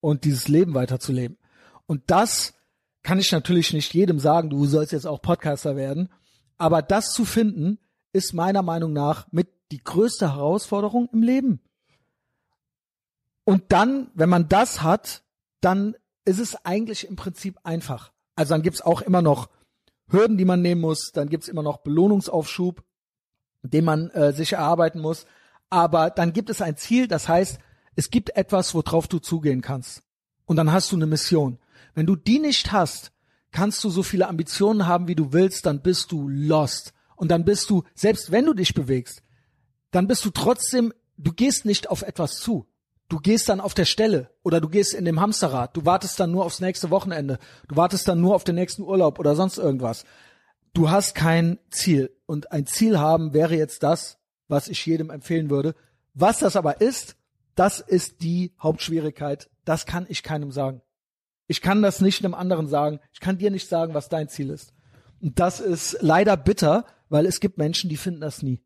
und 0.00 0.24
dieses 0.24 0.46
Leben 0.46 0.74
weiterzuleben. 0.74 1.38
Und 1.86 2.02
das 2.06 2.54
kann 3.02 3.18
ich 3.18 3.32
natürlich 3.32 3.72
nicht 3.72 3.94
jedem 3.94 4.18
sagen, 4.18 4.50
du 4.50 4.66
sollst 4.66 4.92
jetzt 4.92 5.06
auch 5.06 5.22
Podcaster 5.22 5.76
werden. 5.76 6.10
Aber 6.58 6.82
das 6.82 7.12
zu 7.12 7.24
finden, 7.24 7.78
ist 8.16 8.32
meiner 8.32 8.62
Meinung 8.62 8.92
nach 8.92 9.26
mit 9.30 9.48
die 9.70 9.82
größte 9.82 10.34
Herausforderung 10.34 11.08
im 11.12 11.22
Leben. 11.22 11.60
Und 13.44 13.64
dann, 13.68 14.10
wenn 14.14 14.28
man 14.28 14.48
das 14.48 14.82
hat, 14.82 15.22
dann 15.60 15.94
ist 16.24 16.40
es 16.40 16.56
eigentlich 16.64 17.06
im 17.08 17.16
Prinzip 17.16 17.58
einfach. 17.62 18.12
Also 18.34 18.54
dann 18.54 18.62
gibt's 18.62 18.82
auch 18.82 19.02
immer 19.02 19.22
noch 19.22 19.48
Hürden, 20.08 20.36
die 20.36 20.44
man 20.44 20.62
nehmen 20.62 20.80
muss, 20.80 21.12
dann 21.12 21.28
gibt's 21.28 21.48
immer 21.48 21.62
noch 21.62 21.78
Belohnungsaufschub, 21.78 22.82
den 23.62 23.84
man 23.84 24.10
äh, 24.10 24.32
sich 24.32 24.52
erarbeiten 24.52 25.00
muss. 25.00 25.26
Aber 25.68 26.10
dann 26.10 26.32
gibt 26.32 26.50
es 26.50 26.62
ein 26.62 26.76
Ziel, 26.76 27.08
das 27.08 27.28
heißt, 27.28 27.58
es 27.96 28.10
gibt 28.10 28.36
etwas, 28.36 28.74
worauf 28.74 29.08
du 29.08 29.18
zugehen 29.18 29.62
kannst. 29.62 30.02
Und 30.44 30.56
dann 30.56 30.72
hast 30.72 30.92
du 30.92 30.96
eine 30.96 31.06
Mission. 31.06 31.58
Wenn 31.94 32.06
du 32.06 32.14
die 32.14 32.38
nicht 32.38 32.72
hast, 32.72 33.12
kannst 33.50 33.82
du 33.82 33.90
so 33.90 34.02
viele 34.02 34.28
Ambitionen 34.28 34.86
haben, 34.86 35.08
wie 35.08 35.14
du 35.14 35.32
willst, 35.32 35.66
dann 35.66 35.82
bist 35.82 36.12
du 36.12 36.28
lost. 36.28 36.92
Und 37.16 37.30
dann 37.30 37.44
bist 37.44 37.68
du, 37.70 37.82
selbst 37.94 38.30
wenn 38.30 38.46
du 38.46 38.54
dich 38.54 38.74
bewegst, 38.74 39.22
dann 39.90 40.06
bist 40.06 40.24
du 40.24 40.30
trotzdem, 40.30 40.92
du 41.16 41.32
gehst 41.32 41.64
nicht 41.64 41.88
auf 41.88 42.02
etwas 42.02 42.38
zu. 42.38 42.66
Du 43.08 43.18
gehst 43.18 43.48
dann 43.48 43.60
auf 43.60 43.74
der 43.74 43.84
Stelle 43.84 44.30
oder 44.42 44.60
du 44.60 44.68
gehst 44.68 44.92
in 44.92 45.04
dem 45.04 45.20
Hamsterrad. 45.20 45.76
Du 45.76 45.84
wartest 45.84 46.18
dann 46.18 46.32
nur 46.32 46.44
aufs 46.44 46.60
nächste 46.60 46.90
Wochenende. 46.90 47.38
Du 47.68 47.76
wartest 47.76 48.08
dann 48.08 48.20
nur 48.20 48.34
auf 48.34 48.42
den 48.44 48.56
nächsten 48.56 48.82
Urlaub 48.82 49.18
oder 49.18 49.36
sonst 49.36 49.58
irgendwas. 49.58 50.04
Du 50.74 50.90
hast 50.90 51.14
kein 51.14 51.58
Ziel. 51.70 52.14
Und 52.26 52.50
ein 52.52 52.66
Ziel 52.66 52.98
haben 52.98 53.32
wäre 53.32 53.56
jetzt 53.56 53.82
das, 53.82 54.18
was 54.48 54.68
ich 54.68 54.84
jedem 54.84 55.10
empfehlen 55.10 55.50
würde. 55.50 55.74
Was 56.14 56.38
das 56.38 56.56
aber 56.56 56.80
ist, 56.80 57.16
das 57.54 57.80
ist 57.80 58.22
die 58.22 58.52
Hauptschwierigkeit. 58.60 59.48
Das 59.64 59.86
kann 59.86 60.06
ich 60.08 60.22
keinem 60.22 60.50
sagen. 60.50 60.82
Ich 61.46 61.62
kann 61.62 61.82
das 61.82 62.00
nicht 62.00 62.24
einem 62.24 62.34
anderen 62.34 62.66
sagen. 62.66 62.98
Ich 63.12 63.20
kann 63.20 63.38
dir 63.38 63.50
nicht 63.50 63.68
sagen, 63.68 63.94
was 63.94 64.08
dein 64.08 64.28
Ziel 64.28 64.50
ist. 64.50 64.74
Das 65.20 65.60
ist 65.60 65.98
leider 66.00 66.36
bitter, 66.36 66.84
weil 67.08 67.26
es 67.26 67.40
gibt 67.40 67.58
Menschen, 67.58 67.90
die 67.90 67.96
finden 67.96 68.20
das 68.20 68.42
nie. 68.42 68.60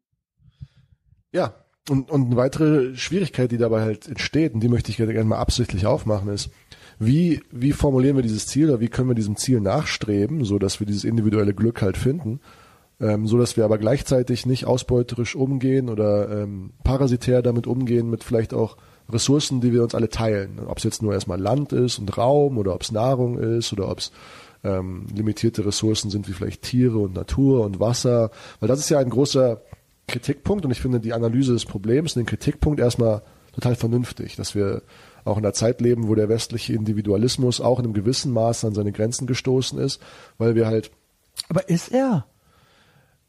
Ja, 1.33 1.55
und, 1.89 2.11
und 2.11 2.27
eine 2.27 2.37
weitere 2.37 2.95
Schwierigkeit, 2.97 3.51
die 3.51 3.59
dabei 3.59 3.83
halt 3.83 4.09
entsteht, 4.09 4.55
und 4.55 4.61
die 4.61 4.69
möchte 4.69 4.91
ich 4.91 4.97
gerne 4.97 5.25
mal 5.25 5.39
absichtlich 5.39 5.87
aufmachen, 5.87 6.29
ist, 6.29 6.51
wie, 6.99 7.41
wie 7.51 7.73
formulieren 7.73 8.17
wir 8.17 8.23
dieses 8.23 8.47
Ziel 8.47 8.69
oder 8.69 8.81
wie 8.81 8.89
können 8.89 9.09
wir 9.09 9.15
diesem 9.15 9.37
Ziel 9.37 9.61
nachstreben, 9.61 10.45
so 10.45 10.59
dass 10.59 10.81
wir 10.81 10.87
dieses 10.87 11.05
individuelle 11.05 11.55
Glück 11.55 11.81
halt 11.81 11.97
finden, 11.97 12.41
ähm, 13.01 13.27
so 13.27 13.39
dass 13.39 13.57
wir 13.57 13.65
aber 13.65 13.79
gleichzeitig 13.79 14.45
nicht 14.45 14.67
ausbeuterisch 14.67 15.35
umgehen 15.35 15.89
oder 15.89 16.43
ähm, 16.43 16.73
parasitär 16.85 17.41
damit 17.41 17.67
umgehen, 17.67 18.11
mit 18.11 18.23
vielleicht 18.23 18.53
auch 18.53 18.77
Ressourcen, 19.09 19.61
die 19.63 19.73
wir 19.73 19.83
uns 19.83 19.95
alle 19.95 20.11
teilen. 20.11 20.61
Ob 20.67 20.79
es 20.79 20.85
jetzt 20.85 21.03
nur 21.03 21.15
erstmal 21.15 21.41
Land 21.41 21.73
ist 21.73 21.99
und 21.99 22.17
Raum 22.17 22.59
oder 22.59 22.75
ob 22.75 22.83
es 22.83 22.93
Nahrung 22.93 23.39
ist 23.39 23.73
oder 23.73 23.91
ob 23.91 23.99
es 23.99 24.13
ähm, 24.65 25.07
limitierte 25.15 25.65
Ressourcen 25.65 26.11
sind 26.11 26.29
wie 26.29 26.33
vielleicht 26.33 26.63
Tiere 26.63 26.99
und 26.99 27.15
Natur 27.15 27.65
und 27.65 27.81
Wasser. 27.81 28.31
Weil 28.61 28.69
das 28.69 28.81
ist 28.81 28.91
ja 28.91 28.99
ein 28.99 29.11
großer 29.11 29.61
Kritikpunkt 30.07 30.65
und 30.65 30.71
ich 30.71 30.81
finde 30.81 31.01
die 31.01 31.13
Analyse 31.13 31.53
des 31.53 31.65
Problems, 31.65 32.15
den 32.15 32.27
Kritikpunkt 32.27 32.81
erstmal 32.81 33.23
total 33.53 33.77
vernünftig, 33.77 34.37
dass 34.37 34.55
wir 34.55 34.83
auch 35.25 35.37
in 35.37 35.45
einer 35.45 35.53
Zeit 35.53 35.81
leben, 35.81 36.09
wo 36.09 36.15
der 36.15 36.29
westliche 36.29 36.73
Individualismus 36.73 37.61
auch 37.61 37.79
in 37.79 37.87
einem 37.87 37.95
gewissen 37.95 38.33
Maß 38.33 38.65
an 38.65 38.75
seine 38.75 38.93
Grenzen 38.93 39.27
gestoßen 39.27 39.79
ist, 39.79 40.01
weil 40.39 40.55
wir 40.55 40.67
halt. 40.67 40.91
Aber 41.49 41.69
ist 41.69 41.93
er? 41.93 42.27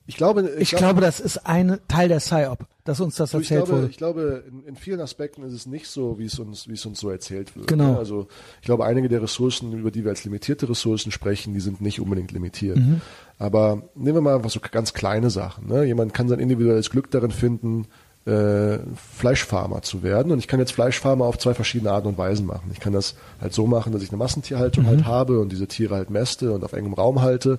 Ich 0.08 0.18
glaube, 0.18 0.50
ich, 0.58 0.74
ich 0.74 0.78
glaube, 0.78 1.02
das 1.02 1.20
ist 1.20 1.46
ein 1.46 1.80
Teil 1.88 2.10
der 2.10 2.18
PsyOp, 2.18 2.66
dass 2.84 3.00
uns 3.00 3.16
das 3.16 3.34
erzählt 3.34 3.44
ich 3.44 3.66
glaube, 3.66 3.82
wurde. 3.82 3.92
Ich 3.92 3.98
glaube, 3.98 4.44
in, 4.48 4.64
in, 4.66 4.76
vielen 4.76 5.00
Aspekten 5.00 5.44
ist 5.44 5.54
es 5.54 5.66
nicht 5.66 5.88
so, 5.88 6.18
wie 6.18 6.26
es 6.26 6.40
uns, 6.40 6.68
wie 6.68 6.74
es 6.74 6.86
uns 6.86 7.00
so 7.00 7.10
erzählt 7.10 7.56
wird. 7.56 7.68
Genau. 7.68 7.98
Also 7.98 8.28
ich 8.60 8.66
glaube, 8.66 8.86
einige 8.86 9.08
der 9.08 9.22
Ressourcen, 9.22 9.72
über 9.74 9.92
die 9.92 10.04
wir 10.04 10.10
als 10.10 10.24
limitierte 10.24 10.68
Ressourcen 10.68 11.12
sprechen, 11.12 11.54
die 11.54 11.60
sind 11.60 11.82
nicht 11.82 12.00
unbedingt 12.00 12.32
limitiert. 12.32 12.78
Mhm. 12.78 13.02
Aber 13.38 13.84
nehmen 13.96 14.18
wir 14.18 14.22
mal 14.22 14.36
einfach 14.36 14.50
so 14.50 14.60
ganz 14.60 14.94
kleine 14.94 15.30
Sachen. 15.30 15.68
Ne? 15.68 15.84
Jemand 15.86 16.14
kann 16.14 16.28
sein 16.28 16.40
individuelles 16.40 16.90
Glück 16.90 17.12
darin 17.12 17.32
finden, 17.32 17.88
äh, 18.26 18.78
Fleischfarmer 18.96 19.82
zu 19.82 20.04
werden. 20.04 20.32
Und 20.32 20.40
ich 20.40 20.48
kann 20.48 20.60
jetzt 20.60 20.74
Fleischfarmer 20.74 21.26
auf 21.26 21.38
zwei 21.38 21.54
verschiedene 21.54 21.92
Arten 21.92 22.08
und 22.08 22.18
Weisen 22.18 22.46
machen. 22.46 22.70
Ich 22.72 22.80
kann 22.80 22.94
das 22.94 23.16
halt 23.40 23.54
so 23.54 23.66
machen, 23.66 23.94
dass 23.94 24.04
ich 24.04 24.10
eine 24.10 24.18
Massentierhaltung 24.18 24.86
halt 24.86 25.00
mhm. 25.00 25.06
halt 25.06 25.14
habe 25.14 25.40
und 25.40 25.52
diese 25.52 25.68
Tiere 25.68 25.96
halt 25.96 26.10
mäste 26.10 26.52
und 26.52 26.64
auf 26.64 26.74
engem 26.74 26.94
Raum 26.94 27.22
halte 27.22 27.58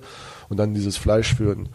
und 0.49 0.57
dann 0.57 0.73
dieses 0.73 0.95
Fleisch 0.97 1.35
für 1.35 1.51
einen 1.51 1.69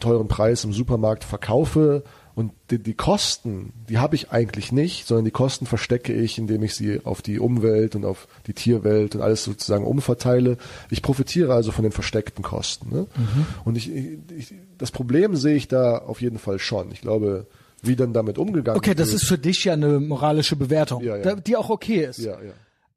teuren 0.00 0.28
Preis 0.28 0.64
im 0.64 0.72
Supermarkt 0.72 1.24
verkaufe. 1.24 2.04
Und 2.36 2.52
die, 2.70 2.78
die 2.78 2.92
Kosten, 2.92 3.72
die 3.88 3.96
habe 3.96 4.14
ich 4.14 4.30
eigentlich 4.30 4.70
nicht, 4.70 5.06
sondern 5.06 5.24
die 5.24 5.30
Kosten 5.30 5.64
verstecke 5.64 6.12
ich, 6.12 6.36
indem 6.36 6.62
ich 6.62 6.74
sie 6.74 7.00
auf 7.02 7.22
die 7.22 7.40
Umwelt 7.40 7.96
und 7.96 8.04
auf 8.04 8.28
die 8.46 8.52
Tierwelt 8.52 9.14
und 9.14 9.22
alles 9.22 9.42
sozusagen 9.42 9.86
umverteile. 9.86 10.58
Ich 10.90 11.00
profitiere 11.00 11.54
also 11.54 11.72
von 11.72 11.82
den 11.82 11.92
versteckten 11.92 12.44
Kosten. 12.44 12.90
Ne? 12.90 13.06
Mhm. 13.16 13.46
Und 13.64 13.78
ich, 13.78 13.90
ich, 13.90 14.52
das 14.76 14.90
Problem 14.90 15.34
sehe 15.34 15.56
ich 15.56 15.66
da 15.66 15.96
auf 15.96 16.20
jeden 16.20 16.38
Fall 16.38 16.58
schon. 16.58 16.92
Ich 16.92 17.00
glaube, 17.00 17.46
wie 17.80 17.96
dann 17.96 18.12
damit 18.12 18.36
umgegangen 18.36 18.76
Okay, 18.76 18.94
das 18.94 19.12
wird. 19.12 19.22
ist 19.22 19.28
für 19.28 19.38
dich 19.38 19.64
ja 19.64 19.72
eine 19.72 19.98
moralische 19.98 20.56
Bewertung, 20.56 21.02
ja, 21.02 21.16
ja. 21.16 21.36
die 21.36 21.56
auch 21.56 21.70
okay 21.70 22.04
ist. 22.04 22.18
Ja. 22.18 22.36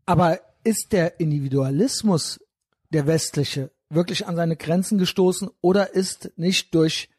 Aber 0.05 0.41
ist 0.65 0.91
der 0.91 1.21
Individualismus 1.21 2.41
der 2.89 3.07
westliche 3.07 3.71
wirklich 3.89 4.27
an 4.27 4.35
seine 4.35 4.57
Grenzen 4.57 4.97
gestoßen 4.97 5.49
oder 5.61 5.93
ist 5.93 6.31
nicht 6.35 6.75
durch 6.75 7.09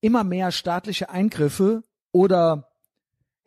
immer 0.00 0.24
mehr 0.24 0.52
staatliche 0.52 1.10
Eingriffe 1.10 1.82
oder 2.12 2.70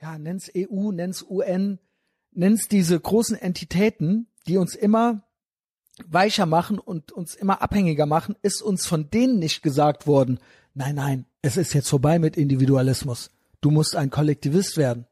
ja, 0.01 0.17
nenn's 0.17 0.51
EU, 0.55 0.91
nenn's 0.91 1.23
UN, 1.23 1.79
nenn's 2.31 2.67
diese 2.67 2.99
großen 2.99 3.37
Entitäten, 3.37 4.27
die 4.47 4.57
uns 4.57 4.75
immer 4.75 5.23
weicher 6.05 6.45
machen 6.45 6.79
und 6.79 7.11
uns 7.11 7.35
immer 7.35 7.61
abhängiger 7.61 8.05
machen, 8.05 8.35
ist 8.41 8.61
uns 8.61 8.85
von 8.85 9.09
denen 9.09 9.39
nicht 9.39 9.61
gesagt 9.61 10.07
worden, 10.07 10.39
nein, 10.73 10.95
nein, 10.95 11.25
es 11.41 11.57
ist 11.57 11.73
jetzt 11.73 11.89
vorbei 11.89 12.19
mit 12.19 12.35
Individualismus. 12.35 13.31
Du 13.61 13.71
musst 13.71 13.95
ein 13.95 14.09
Kollektivist 14.09 14.77
werden 14.77 15.05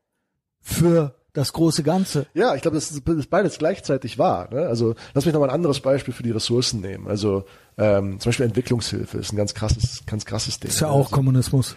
für 0.60 1.21
das 1.34 1.54
große 1.54 1.84
Ganze. 1.84 2.28
Ja, 2.34 2.56
ich 2.56 2.62
glaube, 2.62 2.76
das 2.76 2.92
ist 2.92 3.30
beides 3.30 3.58
gleichzeitig 3.58 4.18
wahr. 4.18 4.50
Ne? 4.52 4.68
Also 4.68 4.96
lass 5.14 5.26
mich 5.26 5.34
noch 5.34 5.40
mal 5.40 5.50
ein 5.50 5.56
anderes 5.56 5.80
Beispiel 5.80 6.14
für 6.14 6.24
die 6.24 6.32
Ressourcen 6.32 6.82
nehmen. 6.82 7.08
Also 7.08 7.46
ähm, 7.78 8.20
zum 8.20 8.30
Beispiel 8.30 8.46
Entwicklungshilfe 8.46 9.18
ist 9.18 9.32
ein 9.32 9.38
ganz 9.38 9.54
krasses, 9.54 10.04
ganz 10.06 10.26
krasses 10.26 10.60
Ding. 10.60 10.70
Ist 10.70 10.82
ja 10.82 10.90
auch 10.90 11.06
also, 11.06 11.16
Kommunismus. 11.16 11.76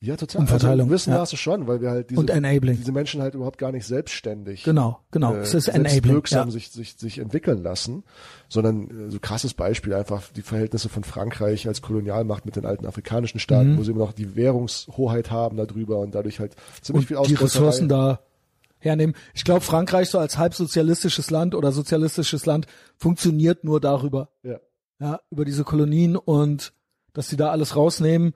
Ja, 0.00 0.16
total. 0.16 0.42
Umverteilung. 0.42 0.86
Also, 0.86 0.90
wissen 0.90 1.12
ja. 1.12 1.18
Maße 1.18 1.36
schon, 1.36 1.66
weil 1.66 1.80
wir 1.80 1.90
halt 1.90 2.10
diese, 2.10 2.20
und 2.20 2.30
enabling. 2.30 2.76
diese 2.76 2.92
Menschen 2.92 3.20
halt 3.20 3.34
überhaupt 3.34 3.58
gar 3.58 3.72
nicht 3.72 3.84
selbstständig. 3.84 4.62
Genau, 4.62 5.00
genau. 5.10 5.34
Äh, 5.34 5.38
es 5.38 5.54
ist 5.54 5.66
enabling. 5.66 6.14
wirksam 6.14 6.48
ja. 6.48 6.52
sich, 6.52 6.70
sich, 6.70 6.96
sich 6.96 7.18
entwickeln 7.18 7.64
lassen, 7.64 8.04
sondern 8.48 9.08
äh, 9.08 9.10
so 9.10 9.18
krasses 9.18 9.54
Beispiel 9.54 9.94
einfach 9.94 10.22
die 10.36 10.42
Verhältnisse 10.42 10.88
von 10.88 11.02
Frankreich 11.02 11.66
als 11.66 11.82
Kolonialmacht 11.82 12.46
mit 12.46 12.54
den 12.54 12.64
alten 12.64 12.86
afrikanischen 12.86 13.40
Staaten, 13.40 13.72
mhm. 13.72 13.78
wo 13.78 13.82
sie 13.82 13.90
immer 13.90 14.04
noch 14.04 14.12
die 14.12 14.36
Währungshoheit 14.36 15.32
haben 15.32 15.56
darüber 15.56 15.98
und 15.98 16.14
dadurch 16.14 16.38
halt 16.38 16.54
ziemlich 16.80 17.10
und 17.10 17.26
viel 17.26 17.36
Die 17.36 17.42
Ressourcen 17.42 17.88
da 17.88 18.20
hernehmen. 18.78 19.14
Ich 19.34 19.44
glaube, 19.44 19.60
Frankreich 19.60 20.10
so 20.10 20.18
als 20.18 20.38
halbsozialistisches 20.38 21.30
Land 21.30 21.54
oder 21.54 21.72
sozialistisches 21.72 22.46
Land 22.46 22.66
funktioniert 22.96 23.64
nur 23.64 23.80
darüber. 23.80 24.30
Ja. 24.42 24.60
Ja, 25.00 25.20
über 25.30 25.44
diese 25.44 25.62
Kolonien 25.64 26.16
und 26.16 26.72
dass 27.12 27.28
sie 27.28 27.36
da 27.36 27.50
alles 27.50 27.76
rausnehmen 27.76 28.34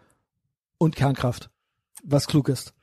und 0.78 0.96
Kernkraft. 0.96 1.50
Was 2.04 2.26
klug 2.26 2.48
ist. 2.48 2.74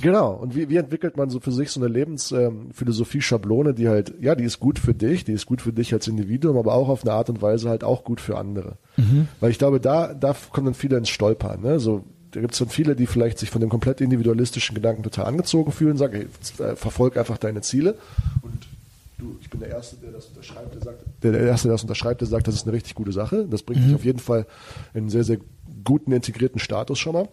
Genau. 0.00 0.32
Und 0.32 0.54
wie, 0.54 0.68
wie 0.68 0.76
entwickelt 0.76 1.16
man 1.16 1.28
so 1.28 1.40
für 1.40 1.52
sich 1.52 1.70
so 1.70 1.80
eine 1.80 1.88
Lebensphilosophie-Schablone, 1.88 3.70
ähm, 3.70 3.76
die 3.76 3.88
halt, 3.88 4.14
ja, 4.20 4.34
die 4.34 4.44
ist 4.44 4.60
gut 4.60 4.78
für 4.78 4.94
dich, 4.94 5.24
die 5.24 5.32
ist 5.32 5.46
gut 5.46 5.60
für 5.60 5.72
dich 5.72 5.92
als 5.92 6.06
Individuum, 6.08 6.56
aber 6.56 6.74
auch 6.74 6.88
auf 6.88 7.02
eine 7.02 7.12
Art 7.12 7.28
und 7.30 7.42
Weise 7.42 7.68
halt 7.68 7.84
auch 7.84 8.04
gut 8.04 8.20
für 8.20 8.38
andere. 8.38 8.78
Mhm. 8.96 9.28
Weil 9.40 9.50
ich 9.50 9.58
glaube, 9.58 9.80
da, 9.80 10.14
da 10.14 10.34
kommen 10.50 10.66
dann 10.66 10.74
viele 10.74 10.96
ins 10.96 11.08
Stolpern. 11.08 11.62
Ne? 11.62 11.80
So, 11.80 12.04
da 12.32 12.40
gibt 12.40 12.54
es 12.54 12.58
dann 12.58 12.68
viele, 12.68 12.96
die 12.96 13.06
vielleicht 13.06 13.38
sich 13.38 13.50
von 13.50 13.60
dem 13.60 13.70
komplett 13.70 14.00
individualistischen 14.00 14.74
Gedanken 14.74 15.02
total 15.02 15.26
angezogen 15.26 15.70
fühlen, 15.72 15.96
sagen, 15.96 16.28
hey, 16.58 16.66
äh, 16.66 16.76
verfolg 16.76 17.16
einfach 17.16 17.38
deine 17.38 17.60
Ziele 17.60 17.96
und 18.42 18.66
du, 19.22 19.36
ich 19.40 19.48
bin 19.48 19.60
der 19.60 19.70
Erste, 19.70 19.96
der 19.96 20.10
das 20.10 20.26
unterschreibt, 20.26 20.74
der 20.74 20.82
sagt, 20.82 21.04
der, 21.22 21.32
der 21.32 21.40
Erste, 21.42 21.68
der 21.68 21.74
das 21.74 21.82
unterschreibt, 21.82 22.20
der 22.20 22.28
sagt, 22.28 22.48
das 22.48 22.54
ist 22.54 22.64
eine 22.64 22.72
richtig 22.72 22.94
gute 22.94 23.12
Sache. 23.12 23.46
Das 23.48 23.62
bringt 23.62 23.80
mhm. 23.80 23.86
dich 23.86 23.94
auf 23.94 24.04
jeden 24.04 24.18
Fall 24.18 24.46
in 24.94 25.06
ein 25.06 25.10
sehr, 25.10 25.24
sehr 25.24 25.38
guten 25.84 26.12
integrierten 26.12 26.58
Status 26.58 26.98
schon 26.98 27.14
mal. 27.14 27.28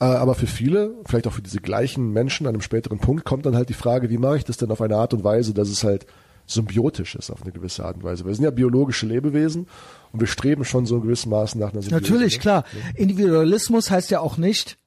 Äh, 0.00 0.04
aber 0.04 0.34
für 0.34 0.46
viele, 0.46 0.92
vielleicht 1.06 1.26
auch 1.26 1.32
für 1.32 1.42
diese 1.42 1.60
gleichen 1.60 2.12
Menschen 2.12 2.46
an 2.46 2.54
einem 2.54 2.62
späteren 2.62 2.98
Punkt, 2.98 3.24
kommt 3.24 3.46
dann 3.46 3.56
halt 3.56 3.68
die 3.68 3.74
Frage, 3.74 4.10
wie 4.10 4.18
mache 4.18 4.38
ich 4.38 4.44
das 4.44 4.56
denn 4.56 4.70
auf 4.70 4.80
eine 4.80 4.96
Art 4.96 5.14
und 5.14 5.24
Weise, 5.24 5.54
dass 5.54 5.68
es 5.68 5.84
halt 5.84 6.06
symbiotisch 6.46 7.14
ist 7.14 7.30
auf 7.30 7.42
eine 7.42 7.52
gewisse 7.52 7.84
Art 7.84 7.96
und 7.96 8.04
Weise. 8.04 8.24
Wir 8.24 8.34
sind 8.34 8.44
ja 8.44 8.50
biologische 8.50 9.06
Lebewesen 9.06 9.66
und 10.12 10.20
wir 10.20 10.26
streben 10.26 10.64
schon 10.64 10.86
so 10.86 10.96
in 10.96 11.02
gewissem 11.02 11.30
Maßen 11.30 11.60
nach 11.60 11.72
einer 11.72 11.82
Symbiose. 11.82 12.02
Natürlich, 12.02 12.34
ne? 12.34 12.40
klar. 12.40 12.64
Individualismus 12.94 13.90
heißt 13.90 14.10
ja 14.10 14.20
auch 14.20 14.36
nicht, 14.36 14.78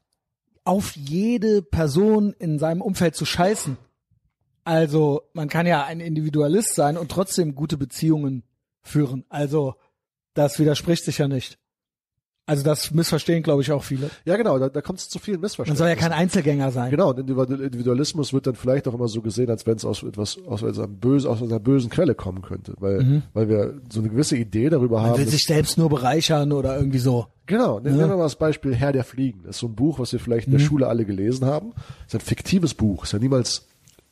auf 0.63 0.95
jede 0.95 1.61
Person 1.61 2.33
in 2.37 2.59
seinem 2.59 2.81
Umfeld 2.81 3.15
zu 3.15 3.25
scheißen. 3.25 3.77
Also 4.65 5.21
man 5.33 5.47
kann 5.47 5.65
ja 5.65 5.85
ein 5.85 6.01
Individualist 6.01 6.75
sein 6.75 6.97
und 6.97 7.09
trotzdem 7.09 7.55
gute 7.55 7.77
Beziehungen 7.77 8.43
führen. 8.81 9.23
Also 9.29 9.75
das 10.33 10.59
widerspricht 10.59 11.05
sich 11.05 11.19
ja 11.19 11.27
nicht. 11.27 11.57
Also 12.49 12.63
das 12.63 12.91
missverstehen, 12.91 13.43
glaube 13.43 13.61
ich, 13.61 13.71
auch 13.73 13.83
viele. 13.83 14.09
Ja, 14.23 14.37
genau, 14.37 14.57
da, 14.57 14.69
da 14.69 14.81
kommt 14.81 14.99
es 14.99 15.09
zu 15.09 15.19
vielen 15.19 15.35
Man 15.35 15.41
Missverständnissen. 15.41 15.77
soll 15.83 15.89
ja 15.89 15.95
kein 15.95 16.13
Einzelgänger 16.13 16.71
sein. 16.71 16.89
Genau, 16.91 17.09
und 17.09 17.19
Individualismus 17.19 18.31
wird 18.31 18.47
dann 18.47 18.55
vielleicht 18.55 18.87
auch 18.87 18.93
immer 18.93 19.09
so 19.09 19.21
gesehen, 19.21 19.49
als 19.49 19.65
wenn 19.67 19.75
es 19.75 19.83
aus 19.85 20.01
etwas 20.03 20.37
aus 20.47 20.63
einer 20.63 20.87
bösen, 20.87 21.29
aus 21.29 21.41
einer 21.43 21.59
bösen 21.59 21.89
Quelle 21.89 22.15
kommen 22.15 22.41
könnte, 22.41 22.73
weil 22.79 23.21
weil 23.33 23.49
wir 23.49 23.73
so 23.91 23.99
eine 23.99 24.09
gewisse 24.09 24.37
Idee 24.37 24.69
darüber 24.69 24.97
Mhm. 24.97 25.01
Man 25.03 25.11
haben. 25.11 25.17
will 25.19 25.25
dass- 25.25 25.33
sich 25.33 25.45
selbst 25.45 25.77
nur 25.77 25.89
bereichern 25.89 26.51
oder 26.53 26.77
irgendwie 26.77 26.99
so. 26.99 27.27
Genau, 27.47 27.79
nehmen 27.79 27.99
wir 27.99 28.07
mal 28.07 28.17
das 28.17 28.35
Beispiel 28.37 28.73
Herr 28.75 28.91
der 28.93 29.03
Fliegen. 29.03 29.41
Das 29.43 29.57
ist 29.57 29.59
so 29.59 29.67
ein 29.67 29.75
Buch, 29.75 29.99
was 29.99 30.11
wir 30.13 30.19
vielleicht 30.19 30.47
in 30.47 30.53
Mhm. 30.53 30.57
der 30.59 30.65
Schule 30.65 30.87
alle 30.87 31.05
gelesen 31.05 31.45
haben. 31.45 31.73
Das 31.75 32.13
ist 32.13 32.15
ein 32.15 32.19
fiktives 32.21 32.73
Buch. 32.73 33.03
Ist 33.03 33.13
ja 33.13 33.19
niemals, 33.19 33.67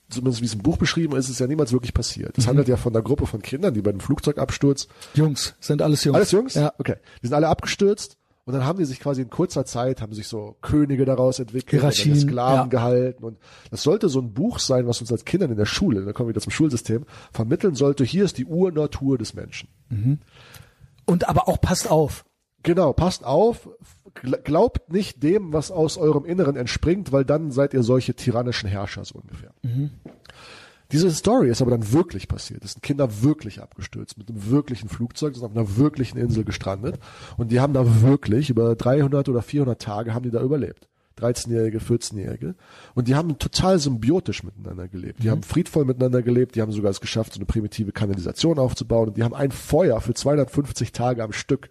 zumindest 0.10 0.42
wie 0.42 0.46
es 0.46 0.54
im 0.54 0.62
Buch 0.62 0.78
beschrieben 0.78 1.16
ist, 1.18 1.30
ist 1.30 1.40
ja 1.40 1.48
niemals 1.48 1.72
wirklich 1.74 1.94
passiert. 1.94 2.30
Mhm. 2.30 2.34
Das 2.36 2.48
handelt 2.48 2.68
ja 2.68 2.76
von 2.78 2.94
einer 2.94 3.02
Gruppe 3.02 3.26
von 3.28 3.42
Kindern, 3.42 3.74
die 3.74 3.82
bei 3.82 3.92
einem 3.92 4.02
Flugzeugabsturz 4.02 4.88
Jungs, 5.14 5.56
sind 5.62 5.82
alles 5.82 6.04
Jungs. 6.04 6.16
alles 6.16 6.32
Jungs? 6.32 6.54
Ja. 6.56 6.74
Okay. 6.78 6.96
Die 7.24 7.28
sind 7.28 7.34
alle 7.34 7.48
abgestürzt 7.48 8.18
und 8.46 8.54
dann 8.54 8.64
haben 8.66 8.80
die 8.80 8.86
sich 8.86 9.00
quasi 9.00 9.22
in 9.24 9.30
kurzer 9.30 9.66
Zeit, 9.66 10.02
haben 10.02 10.14
sich 10.14 10.28
so 10.28 10.56
Könige 10.62 11.06
daraus 11.06 11.40
entwickelt, 11.40 11.82
Hierarchien, 11.82 12.16
Sklaven 12.16 12.58
ja. 12.58 12.66
gehalten 12.68 13.24
und 13.24 13.38
das 13.72 13.84
sollte 13.84 14.08
so 14.08 14.20
ein 14.22 14.34
Buch 14.34 14.60
sein, 14.60 14.88
was 14.88 15.02
uns 15.02 15.12
als 15.12 15.26
Kindern 15.26 15.52
in 15.52 15.58
der 15.58 15.66
Schule, 15.66 16.06
da 16.06 16.14
kommen 16.14 16.28
wir 16.28 16.34
wieder 16.34 16.42
zum 16.42 16.52
Schulsystem, 16.52 17.06
vermitteln 17.32 17.76
sollte, 17.76 18.04
hier 18.04 18.24
ist 18.24 18.38
die 18.38 18.46
Urnatur 18.46 19.18
des 19.18 19.34
Menschen. 19.34 19.70
Und 21.06 21.28
aber 21.28 21.48
auch 21.48 21.60
passt 21.60 21.90
auf. 21.90 22.26
Genau, 22.64 22.94
passt 22.94 23.24
auf, 23.24 23.70
gl- 24.16 24.42
glaubt 24.42 24.92
nicht 24.92 25.22
dem, 25.22 25.54
was 25.54 25.70
aus 25.70 25.98
eurem 25.98 26.26
Inneren 26.26 26.56
entspringt, 26.56 27.12
weil 27.12 27.24
dann 27.24 27.52
seid 27.52 27.76
ihr 27.76 27.84
solche 27.84 28.16
tyrannischen 28.16 28.68
Herrscher 28.68 29.06
so 29.06 29.20
ungefähr. 29.20 29.54
Diese 30.92 31.12
Story 31.12 31.50
ist 31.50 31.62
aber 31.62 31.72
dann 31.72 31.92
wirklich 31.92 32.28
passiert. 32.28 32.64
Es 32.64 32.74
sind 32.74 32.84
Kinder 32.84 33.22
wirklich 33.24 33.62
abgestürzt 33.62 34.18
mit 34.18 34.30
einem 34.30 34.50
wirklichen 34.50 34.90
Flugzeug, 34.90 35.36
sind 35.36 35.44
auf 35.44 35.56
einer 35.56 35.78
wirklichen 35.78 36.18
Insel 36.18 36.44
gestrandet 36.44 37.00
und 37.38 37.52
die 37.52 37.60
haben 37.60 37.74
da 37.74 38.02
wirklich 38.02 38.50
über 38.50 38.76
300 38.76 39.30
oder 39.30 39.42
400 39.42 39.82
Tage 39.82 40.14
haben 40.14 40.24
die 40.24 40.32
da 40.32 40.42
überlebt. 40.42 40.88
13-Jährige, 41.20 41.80
14-Jährige. 41.80 42.56
Und 42.94 43.08
die 43.08 43.16
haben 43.16 43.38
total 43.40 43.80
symbiotisch 43.80 44.44
miteinander 44.44 44.88
gelebt. 44.88 45.24
Die 45.24 45.30
haben 45.30 45.44
friedvoll 45.44 45.86
miteinander 45.86 46.22
gelebt. 46.22 46.56
Die 46.56 46.62
haben 46.62 46.74
sogar 46.74 46.92
es 46.92 47.00
geschafft, 47.00 47.34
so 47.34 47.38
eine 47.38 47.46
primitive 47.46 47.94
Kanalisation 47.94 48.60
aufzubauen. 48.60 49.10
Und 49.10 49.18
die 49.18 49.24
haben 49.24 49.34
ein 49.34 49.52
Feuer 49.52 50.02
für 50.02 50.14
250 50.14 50.92
Tage 50.92 51.24
am 51.24 51.32
Stück 51.32 51.70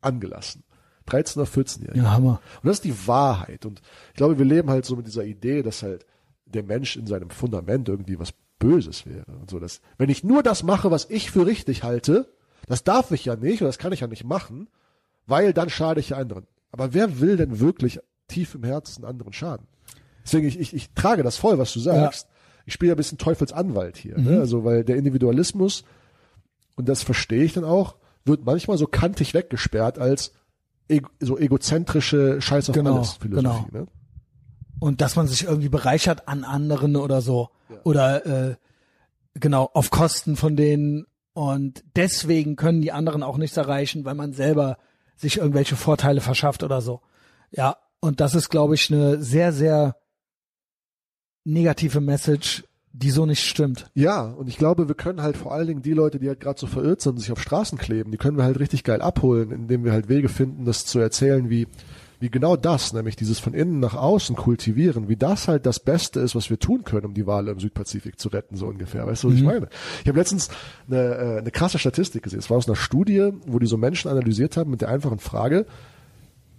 angelassen. 0.00 0.62
13 1.06 1.42
oder 1.42 1.50
14-Jährige. 1.50 1.98
Ja, 1.98 2.12
Hammer. 2.12 2.40
Und 2.62 2.68
das 2.68 2.76
ist 2.76 2.84
die 2.84 3.06
Wahrheit. 3.06 3.66
Und 3.66 3.82
ich 4.10 4.16
glaube, 4.16 4.38
wir 4.38 4.46
leben 4.46 4.70
halt 4.70 4.86
so 4.86 4.96
mit 4.96 5.06
dieser 5.06 5.24
Idee, 5.24 5.62
dass 5.62 5.82
halt 5.82 6.06
der 6.46 6.62
Mensch 6.62 6.96
in 6.96 7.06
seinem 7.06 7.30
Fundament 7.30 7.88
irgendwie 7.88 8.18
was 8.18 8.32
Böses 8.58 9.06
wäre. 9.06 9.32
Und 9.40 9.50
so, 9.50 9.58
dass, 9.58 9.80
wenn 9.98 10.08
ich 10.08 10.24
nur 10.24 10.42
das 10.42 10.62
mache, 10.62 10.90
was 10.90 11.08
ich 11.10 11.30
für 11.30 11.46
richtig 11.46 11.82
halte, 11.82 12.32
das 12.66 12.84
darf 12.84 13.10
ich 13.12 13.24
ja 13.24 13.36
nicht 13.36 13.60
oder 13.60 13.68
das 13.68 13.78
kann 13.78 13.92
ich 13.92 14.00
ja 14.00 14.06
nicht 14.06 14.24
machen, 14.24 14.68
weil 15.26 15.52
dann 15.52 15.70
schade 15.70 16.00
ich 16.00 16.10
ja 16.10 16.16
anderen. 16.16 16.46
Aber 16.72 16.94
wer 16.94 17.20
will 17.20 17.36
denn 17.36 17.60
wirklich 17.60 18.00
tief 18.28 18.54
im 18.54 18.64
Herzen 18.64 19.04
anderen 19.04 19.32
schaden? 19.32 19.66
Deswegen, 20.24 20.48
ich, 20.48 20.58
ich, 20.58 20.74
ich 20.74 20.90
trage 20.94 21.22
das 21.22 21.36
voll, 21.36 21.58
was 21.58 21.72
du 21.72 21.80
sagst. 21.80 22.28
Ich 22.64 22.72
spiele 22.74 22.92
ein 22.92 22.96
bisschen 22.96 23.18
Teufelsanwalt 23.18 23.96
hier. 23.96 24.18
Ne? 24.18 24.40
Also, 24.40 24.64
weil 24.64 24.82
der 24.82 24.96
Individualismus, 24.96 25.84
und 26.74 26.88
das 26.88 27.02
verstehe 27.04 27.44
ich 27.44 27.52
dann 27.52 27.64
auch, 27.64 27.96
wird 28.24 28.44
manchmal 28.44 28.76
so 28.76 28.88
kantig 28.88 29.34
weggesperrt 29.34 30.00
als 30.00 30.32
ego, 30.88 31.08
so 31.20 31.38
egozentrische 31.38 32.40
Scheiß 32.40 32.68
auf 32.70 32.74
Genau, 32.74 32.96
alles 32.96 33.12
Philosophie. 33.12 33.66
genau. 33.70 33.82
Ne? 33.82 33.86
Und 34.78 35.00
dass 35.00 35.16
man 35.16 35.26
sich 35.26 35.44
irgendwie 35.44 35.68
bereichert 35.68 36.28
an 36.28 36.44
anderen 36.44 36.96
oder 36.96 37.20
so. 37.20 37.50
Oder 37.84 38.26
äh, 38.26 38.56
genau, 39.34 39.70
auf 39.72 39.90
Kosten 39.90 40.36
von 40.36 40.56
denen. 40.56 41.06
Und 41.32 41.84
deswegen 41.96 42.56
können 42.56 42.82
die 42.82 42.92
anderen 42.92 43.22
auch 43.22 43.36
nichts 43.36 43.56
erreichen, 43.56 44.04
weil 44.04 44.14
man 44.14 44.32
selber 44.32 44.78
sich 45.16 45.38
irgendwelche 45.38 45.76
Vorteile 45.76 46.20
verschafft 46.20 46.62
oder 46.62 46.80
so. 46.80 47.00
Ja, 47.50 47.76
und 48.00 48.20
das 48.20 48.34
ist, 48.34 48.50
glaube 48.50 48.74
ich, 48.74 48.92
eine 48.92 49.22
sehr, 49.22 49.52
sehr 49.52 49.96
negative 51.44 52.00
Message, 52.00 52.64
die 52.92 53.10
so 53.10 53.26
nicht 53.26 53.44
stimmt. 53.44 53.90
Ja, 53.94 54.22
und 54.22 54.48
ich 54.48 54.56
glaube, 54.56 54.88
wir 54.88 54.94
können 54.94 55.22
halt 55.22 55.36
vor 55.36 55.52
allen 55.52 55.66
Dingen 55.66 55.82
die 55.82 55.92
Leute, 55.92 56.18
die 56.18 56.28
halt 56.28 56.40
gerade 56.40 56.58
so 56.58 56.66
verirrt 56.66 57.00
sind 57.00 57.12
und 57.12 57.18
sich 57.18 57.32
auf 57.32 57.40
Straßen 57.40 57.78
kleben, 57.78 58.10
die 58.10 58.16
können 58.16 58.36
wir 58.36 58.44
halt 58.44 58.58
richtig 58.58 58.84
geil 58.84 59.02
abholen, 59.02 59.50
indem 59.50 59.84
wir 59.84 59.92
halt 59.92 60.08
Wege 60.08 60.28
finden, 60.28 60.64
das 60.64 60.86
zu 60.86 60.98
erzählen, 60.98 61.50
wie, 61.50 61.66
wie 62.18 62.30
genau 62.30 62.56
das, 62.56 62.92
nämlich 62.92 63.16
dieses 63.16 63.38
von 63.38 63.54
innen 63.54 63.80
nach 63.80 63.94
außen 63.94 64.36
kultivieren, 64.36 65.08
wie 65.08 65.16
das 65.16 65.48
halt 65.48 65.66
das 65.66 65.80
Beste 65.80 66.20
ist, 66.20 66.34
was 66.34 66.50
wir 66.50 66.58
tun 66.58 66.84
können, 66.84 67.06
um 67.06 67.14
die 67.14 67.26
Wale 67.26 67.50
im 67.50 67.60
Südpazifik 67.60 68.18
zu 68.18 68.28
retten, 68.28 68.56
so 68.56 68.66
ungefähr. 68.66 69.06
Weißt 69.06 69.24
du, 69.24 69.28
was 69.28 69.36
ich 69.36 69.42
meine? 69.42 69.68
Ich 70.02 70.08
habe 70.08 70.18
letztens 70.18 70.48
eine, 70.88 71.14
äh, 71.14 71.38
eine 71.38 71.50
krasse 71.50 71.78
Statistik 71.78 72.22
gesehen. 72.22 72.38
Es 72.38 72.50
war 72.50 72.56
aus 72.56 72.66
einer 72.66 72.76
Studie, 72.76 73.30
wo 73.46 73.58
die 73.58 73.66
so 73.66 73.76
Menschen 73.76 74.10
analysiert 74.10 74.56
haben 74.56 74.70
mit 74.70 74.80
der 74.80 74.88
einfachen 74.88 75.18
Frage, 75.18 75.66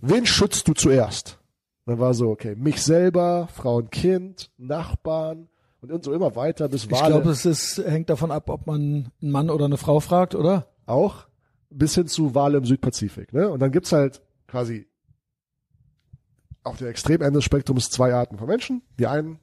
wen 0.02 0.26
schützt 0.26 0.68
du 0.68 0.74
zuerst? 0.74 1.40
Und 1.86 1.94
dann 1.94 2.00
war 2.00 2.14
so, 2.14 2.30
okay, 2.30 2.56
mich 2.56 2.82
selber, 2.82 3.48
Frau 3.54 3.78
und 3.78 3.92
Kind, 3.92 4.52
Nachbarn 4.58 5.48
und 5.82 6.04
so 6.04 6.12
immer 6.12 6.36
weiter 6.36 6.68
bis 6.68 6.86
Ich 6.86 6.92
Wale. 6.92 7.14
glaube, 7.14 7.30
es 7.32 7.46
ist, 7.46 7.78
hängt 7.78 8.10
davon 8.10 8.30
ab, 8.32 8.50
ob 8.50 8.68
man 8.68 9.12
einen 9.22 9.32
Mann 9.32 9.50
oder 9.50 9.66
eine 9.66 9.78
Frau 9.78 10.00
fragt, 10.00 10.36
oder? 10.36 10.68
auch 10.88 11.28
bis 11.70 11.96
hin 11.96 12.08
zu 12.08 12.34
Wale 12.34 12.58
im 12.58 12.66
Südpazifik. 12.66 13.34
Ne? 13.34 13.50
Und 13.50 13.60
dann 13.60 13.72
gibt's 13.72 13.92
halt 13.92 14.22
quasi 14.48 14.88
auf 16.68 16.78
dem 16.78 16.88
Extremende 16.88 17.38
des 17.38 17.44
Spektrums 17.44 17.90
zwei 17.90 18.14
Arten 18.14 18.38
von 18.38 18.48
Menschen. 18.48 18.82
Die 19.00 19.08
einen 19.08 19.40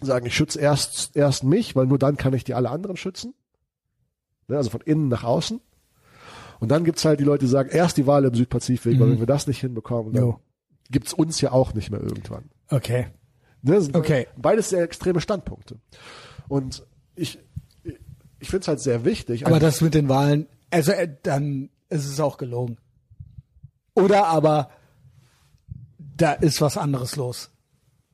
sagen, 0.00 0.26
ich 0.26 0.34
schütze 0.34 0.60
erst, 0.60 1.16
erst 1.16 1.44
mich, 1.44 1.76
weil 1.76 1.86
nur 1.86 1.98
dann 1.98 2.16
kann 2.16 2.34
ich 2.34 2.44
die 2.44 2.54
alle 2.54 2.70
anderen 2.70 2.96
schützen. 2.96 3.34
Ne? 4.48 4.56
Also 4.56 4.70
von 4.70 4.80
innen 4.80 5.08
nach 5.08 5.24
außen. 5.24 5.60
Und 6.60 6.68
dann 6.70 6.84
gibt's 6.84 7.04
halt 7.04 7.18
die 7.18 7.24
Leute, 7.24 7.44
die 7.44 7.50
sagen, 7.50 7.70
erst 7.70 7.96
die 7.96 8.06
Wale 8.06 8.28
im 8.28 8.34
Südpazifik, 8.34 9.00
weil 9.00 9.10
wenn 9.10 9.18
wir 9.18 9.26
das 9.26 9.46
nicht 9.46 9.60
hinbekommen, 9.60 10.12
dann 10.12 10.22
Jo. 10.24 10.40
gibt's 10.90 11.12
uns 11.12 11.40
ja 11.40 11.50
auch 11.50 11.74
nicht 11.74 11.90
mehr 11.90 12.00
irgendwann. 12.00 12.50
Okay. 12.68 13.08
Ne? 13.62 13.88
Okay. 13.92 14.28
Beides 14.36 14.70
sehr 14.70 14.82
extreme 14.82 15.20
Standpunkte. 15.20 15.78
Und 16.48 16.86
ich, 17.16 17.38
ich 18.38 18.48
finde 18.48 18.62
es 18.62 18.68
halt 18.68 18.80
sehr 18.80 19.04
wichtig. 19.04 19.46
Aber 19.46 19.58
das 19.58 19.80
mit 19.80 19.94
den 19.94 20.08
Wahlen, 20.08 20.46
also 20.70 20.92
äh, 20.92 21.08
dann 21.22 21.70
ist 21.88 22.06
es 22.06 22.20
auch 22.20 22.36
gelogen. 22.36 22.78
Oder 23.94 24.26
aber 24.26 24.70
da 26.22 26.32
ist 26.32 26.60
was 26.60 26.76
anderes 26.76 27.16
los. 27.16 27.50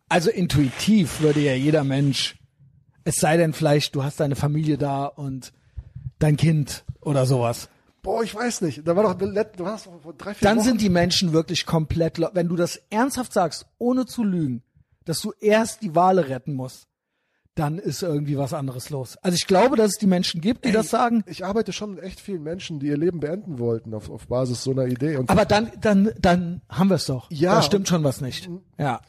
Also 0.09 0.31
intuitiv 0.31 1.21
würde 1.21 1.41
ja 1.41 1.55
jeder 1.55 1.85
Mensch, 1.85 2.39
es 3.05 3.17
sei 3.17 3.37
denn 3.37 3.53
vielleicht, 3.53 3.95
du 3.95 4.03
hast 4.03 4.21
deine 4.21 4.37
Familie 4.37 4.79
da 4.79 5.05
und 5.05 5.53
dein 6.19 6.37
Kind 6.37 6.85
oder 7.01 7.27
sowas. 7.27 7.69
Boah, 8.03 8.23
ich 8.23 8.35
weiß 8.35 8.63
nicht. 8.63 8.87
Da 8.87 8.97
war 8.97 9.03
doch, 9.03 9.15
du 9.15 9.67
hast 9.67 9.87
doch 9.87 10.01
vor 10.01 10.15
drei, 10.15 10.33
vier 10.33 10.49
Dann 10.49 10.59
Wochen. 10.59 10.65
sind 10.65 10.81
die 10.81 10.89
Menschen 10.89 11.33
wirklich 11.33 11.67
komplett, 11.67 12.19
wenn 12.33 12.49
du 12.49 12.57
das 12.57 12.81
ernsthaft 12.91 13.33
sagst, 13.33 13.67
ohne 13.77 14.07
zu 14.07 14.25
lügen, 14.25 14.63
dass 15.05 15.21
du 15.21 15.33
erst 15.41 15.83
die 15.83 15.95
Wale 15.95 16.29
retten 16.29 16.55
musst, 16.55 16.88
dann 17.59 17.79
ist 17.79 18.03
irgendwie 18.03 18.39
was 18.39 18.53
anderes 18.53 18.91
los. 18.91 19.17
Also 19.23 19.35
ich 19.35 19.47
glaube, 19.47 19.77
dass 19.77 19.93
es 19.93 19.99
die 19.99 20.07
Menschen 20.07 20.41
gibt, 20.41 20.65
die 20.65 20.73
das 20.73 20.91
sagen, 20.91 21.25
Ich 21.27 21.45
arbeite 21.45 21.73
schon 21.73 21.95
mit 21.95 22.05
echt 22.05 22.21
vielen 22.21 22.43
Menschen, 22.43 22.79
die 22.79 22.87
ihr 22.87 22.97
Leben 22.97 23.21
beenden 23.21 23.59
wollten 23.59 23.95
auf, 23.95 24.11
auf 24.11 24.29
Basis 24.29 24.63
so 24.63 24.71
einer 24.71 24.87
Idee. 24.87 25.17
Und 25.17 25.31
Aber 25.31 25.45
dann, 25.45 25.73
dann, 25.81 26.13
dann 26.19 26.63
haben 26.69 26.89
wir 26.89 26.97
es 26.97 27.07
doch. 27.07 27.31
Ja. 27.31 27.57
Da 27.57 27.63
stimmt 27.63 27.89
schon 27.89 28.05
was 28.05 28.21
nicht. 28.21 28.49
Ja. 28.79 29.01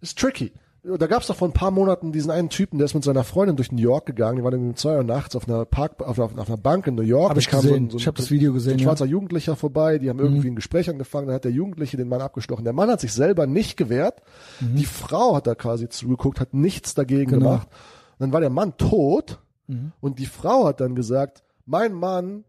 ist 0.00 0.18
tricky. 0.18 0.52
Da 0.86 1.06
gab 1.06 1.22
es 1.22 1.28
doch 1.28 1.36
vor 1.36 1.48
ein 1.48 1.54
paar 1.54 1.70
Monaten 1.70 2.12
diesen 2.12 2.30
einen 2.30 2.50
Typen, 2.50 2.76
der 2.78 2.84
ist 2.84 2.92
mit 2.92 3.04
seiner 3.04 3.24
Freundin 3.24 3.56
durch 3.56 3.72
New 3.72 3.80
York 3.80 4.04
gegangen. 4.04 4.36
Die 4.36 4.44
waren 4.44 4.54
um 4.68 4.76
zwei 4.76 4.98
Uhr 4.98 5.02
nachts 5.02 5.34
auf 5.34 5.48
einer 5.48 5.64
Park, 5.64 6.02
auf 6.02 6.18
einer, 6.20 6.38
auf 6.38 6.46
einer 6.48 6.58
Bank 6.58 6.86
in 6.86 6.94
New 6.94 7.00
York. 7.02 7.30
Hab 7.30 7.38
ich 7.38 7.46
Da 7.46 7.52
kam 7.52 7.62
gesehen. 7.62 7.90
Ich 7.96 8.06
hab 8.06 8.16
das 8.16 8.30
Video 8.30 8.50
So 8.50 8.54
gesehen, 8.54 8.72
ein 8.74 8.78
ja. 8.78 8.82
Mhm. 8.82 8.88
schwarzer 8.88 9.06
Jugendlicher 9.06 9.56
vorbei. 9.56 9.96
Die 9.98 10.10
haben 10.10 10.18
irgendwie 10.18 10.48
ein 10.48 10.56
Gespräch 10.56 10.90
angefangen. 10.90 11.28
Dann 11.28 11.36
hat 11.36 11.44
der 11.44 11.52
Jugendliche 11.52 11.96
den 11.96 12.08
Mann 12.08 12.20
abgestochen. 12.20 12.64
Der 12.64 12.74
Mann 12.74 12.90
hat 12.90 13.00
sich 13.00 13.14
selber 13.14 13.46
nicht 13.46 13.78
gewehrt. 13.78 14.20
Die 14.60 14.84
Frau 14.84 15.34
hat 15.36 15.46
da 15.46 15.54
quasi 15.54 15.88
zugeguckt, 15.88 16.38
hat 16.38 16.52
nichts 16.52 16.92
dagegen 16.94 17.30
Mhm. 17.30 17.38
Genau. 17.38 17.50
gemacht. 17.50 17.68
Und 17.70 18.20
dann 18.20 18.32
war 18.34 18.40
der 18.40 18.50
Mann 18.50 18.76
tot. 18.76 19.40
Mhm. 19.68 19.92
Und 20.00 20.18
die 20.18 20.26
Frau 20.26 20.66
hat 20.66 20.80
dann 20.82 20.94
gesagt, 20.94 21.42
mein 21.64 21.94
Mann 21.94 22.44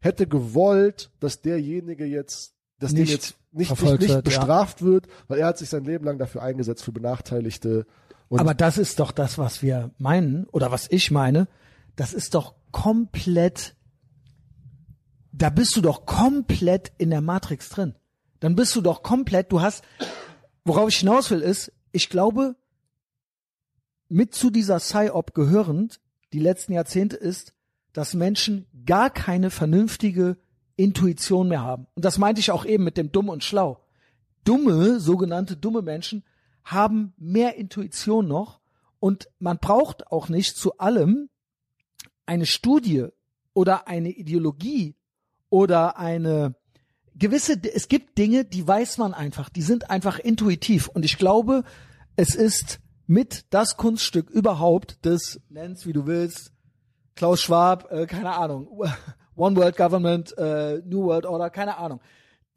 hätte 0.00 0.26
gewollt, 0.26 1.10
dass 1.20 1.42
derjenige 1.42 2.04
jetzt, 2.06 2.54
dass 2.80 2.90
dem 2.92 3.02
Nicht 3.02 3.12
jetzt 3.12 3.36
nicht, 3.52 3.70
nicht, 3.70 3.82
nicht 3.82 4.00
wird, 4.00 4.10
ja. 4.10 4.20
bestraft 4.20 4.82
wird, 4.82 5.06
weil 5.26 5.38
er 5.38 5.46
hat 5.46 5.58
sich 5.58 5.68
sein 5.68 5.84
Leben 5.84 6.04
lang 6.04 6.18
dafür 6.18 6.42
eingesetzt 6.42 6.84
für 6.84 6.92
Benachteiligte. 6.92 7.86
Und 8.28 8.40
Aber 8.40 8.54
das 8.54 8.78
ist 8.78 9.00
doch 9.00 9.12
das, 9.12 9.38
was 9.38 9.62
wir 9.62 9.90
meinen, 9.98 10.46
oder 10.46 10.70
was 10.70 10.86
ich 10.90 11.10
meine. 11.10 11.48
Das 11.96 12.12
ist 12.12 12.34
doch 12.34 12.54
komplett, 12.70 13.74
da 15.32 15.50
bist 15.50 15.76
du 15.76 15.80
doch 15.80 16.06
komplett 16.06 16.92
in 16.98 17.10
der 17.10 17.20
Matrix 17.20 17.70
drin. 17.70 17.94
dann 18.40 18.54
bist 18.54 18.76
du 18.76 18.80
doch 18.80 19.02
komplett, 19.02 19.50
du 19.50 19.60
hast, 19.60 19.82
worauf 20.64 20.88
ich 20.88 20.98
hinaus 20.98 21.30
will, 21.30 21.40
ist, 21.40 21.72
ich 21.90 22.08
glaube, 22.08 22.54
mit 24.08 24.34
zu 24.34 24.50
dieser 24.50 24.78
PSYOP 24.78 25.34
gehörend, 25.34 26.00
die 26.32 26.38
letzten 26.38 26.72
Jahrzehnte 26.72 27.16
ist, 27.16 27.54
dass 27.92 28.14
Menschen 28.14 28.66
gar 28.86 29.10
keine 29.10 29.50
vernünftige 29.50 30.36
Intuition 30.78 31.48
mehr 31.48 31.62
haben. 31.62 31.86
Und 31.94 32.04
das 32.04 32.18
meinte 32.18 32.40
ich 32.40 32.50
auch 32.50 32.64
eben 32.64 32.84
mit 32.84 32.96
dem 32.96 33.12
dumm 33.12 33.28
und 33.28 33.44
schlau. 33.44 33.84
Dumme, 34.44 35.00
sogenannte 35.00 35.56
dumme 35.56 35.82
Menschen 35.82 36.24
haben 36.64 37.12
mehr 37.18 37.56
Intuition 37.56 38.28
noch 38.28 38.60
und 39.00 39.28
man 39.38 39.58
braucht 39.58 40.06
auch 40.06 40.28
nicht 40.28 40.56
zu 40.56 40.78
allem 40.78 41.28
eine 42.26 42.46
Studie 42.46 43.06
oder 43.54 43.88
eine 43.88 44.10
Ideologie 44.10 44.94
oder 45.50 45.98
eine 45.98 46.54
gewisse, 47.16 47.60
es 47.74 47.88
gibt 47.88 48.16
Dinge, 48.16 48.44
die 48.44 48.66
weiß 48.66 48.98
man 48.98 49.14
einfach, 49.14 49.48
die 49.48 49.62
sind 49.62 49.90
einfach 49.90 50.18
intuitiv. 50.18 50.88
Und 50.88 51.04
ich 51.04 51.18
glaube, 51.18 51.64
es 52.16 52.34
ist 52.34 52.80
mit 53.06 53.46
das 53.50 53.76
Kunststück 53.76 54.30
überhaupt 54.30 55.04
des, 55.04 55.40
nenn's 55.48 55.86
wie 55.86 55.92
du 55.92 56.06
willst, 56.06 56.52
Klaus 57.16 57.40
Schwab, 57.40 57.90
äh, 57.90 58.06
keine 58.06 58.36
Ahnung, 58.36 58.68
One 59.38 59.56
World 59.56 59.76
Government, 59.76 60.36
äh, 60.36 60.82
New 60.84 61.04
World 61.04 61.24
Order, 61.24 61.50
keine 61.50 61.78
Ahnung. 61.78 62.00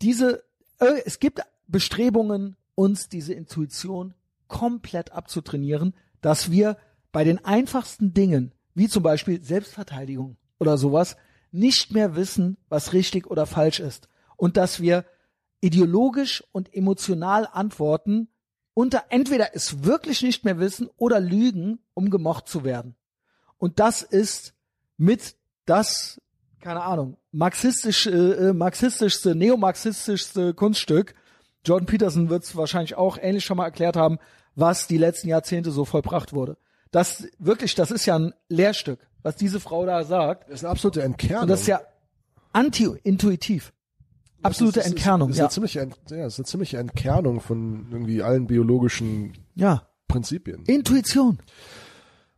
Diese, 0.01 0.43
äh, 0.79 1.01
es 1.05 1.19
gibt 1.19 1.41
Bestrebungen, 1.67 2.57
uns 2.75 3.09
diese 3.09 3.33
Intuition 3.33 4.13
komplett 4.47 5.11
abzutrainieren, 5.11 5.93
dass 6.21 6.51
wir 6.51 6.77
bei 7.11 7.23
den 7.23 7.43
einfachsten 7.45 8.13
Dingen, 8.13 8.53
wie 8.73 8.87
zum 8.87 9.03
Beispiel 9.03 9.43
Selbstverteidigung 9.43 10.37
oder 10.59 10.77
sowas, 10.77 11.17
nicht 11.51 11.91
mehr 11.91 12.15
wissen, 12.15 12.57
was 12.69 12.93
richtig 12.93 13.29
oder 13.29 13.45
falsch 13.45 13.79
ist. 13.79 14.07
Und 14.37 14.57
dass 14.57 14.79
wir 14.79 15.05
ideologisch 15.59 16.43
und 16.51 16.73
emotional 16.73 17.47
antworten 17.51 18.29
unter 18.73 19.05
entweder 19.09 19.53
es 19.53 19.83
wirklich 19.83 20.21
nicht 20.23 20.45
mehr 20.45 20.59
wissen 20.59 20.89
oder 20.97 21.19
lügen, 21.19 21.79
um 21.93 22.09
gemocht 22.09 22.47
zu 22.47 22.63
werden. 22.63 22.95
Und 23.57 23.79
das 23.79 24.01
ist 24.01 24.53
mit 24.97 25.35
das, 25.65 26.21
keine 26.61 26.83
Ahnung, 26.83 27.17
marxistisch, 27.31 28.07
äh, 28.07 28.53
marxistischste, 28.53 29.35
neomarxistischste 29.35 30.53
Kunststück. 30.53 31.15
Jordan 31.65 31.85
Peterson 31.85 32.29
wird 32.29 32.43
es 32.43 32.55
wahrscheinlich 32.55 32.95
auch 32.95 33.17
ähnlich 33.21 33.45
schon 33.45 33.57
mal 33.57 33.65
erklärt 33.65 33.95
haben, 33.95 34.17
was 34.55 34.87
die 34.87 34.97
letzten 34.97 35.27
Jahrzehnte 35.27 35.71
so 35.71 35.85
vollbracht 35.85 36.33
wurde. 36.33 36.57
Das 36.91 37.27
wirklich, 37.39 37.75
das 37.75 37.91
ist 37.91 38.05
ja 38.05 38.17
ein 38.17 38.33
Lehrstück, 38.49 38.99
was 39.23 39.35
diese 39.35 39.59
Frau 39.59 39.85
da 39.85 40.03
sagt. 40.03 40.49
Das 40.49 40.55
ist 40.59 40.63
eine 40.65 40.71
absolute 40.71 41.01
Entkernung. 41.03 41.43
Und 41.43 41.49
das 41.49 41.61
ist 41.61 41.67
ja 41.67 41.81
anti-intuitiv. 42.53 43.73
Absolute 44.43 44.79
das 44.79 44.87
ist, 44.87 44.91
Entkernung, 44.93 45.29
ist, 45.29 45.35
ist 45.35 45.39
ja. 45.39 45.45
Eine 45.45 45.51
ziemliche, 45.51 45.79
ja, 45.79 45.85
das 46.23 46.33
ist 46.33 46.39
eine 46.39 46.45
ziemliche 46.45 46.77
Entkernung 46.79 47.39
von 47.41 47.87
irgendwie 47.91 48.23
allen 48.23 48.47
biologischen 48.47 49.33
Ja. 49.55 49.87
Prinzipien. 50.07 50.63
Intuition. 50.65 51.39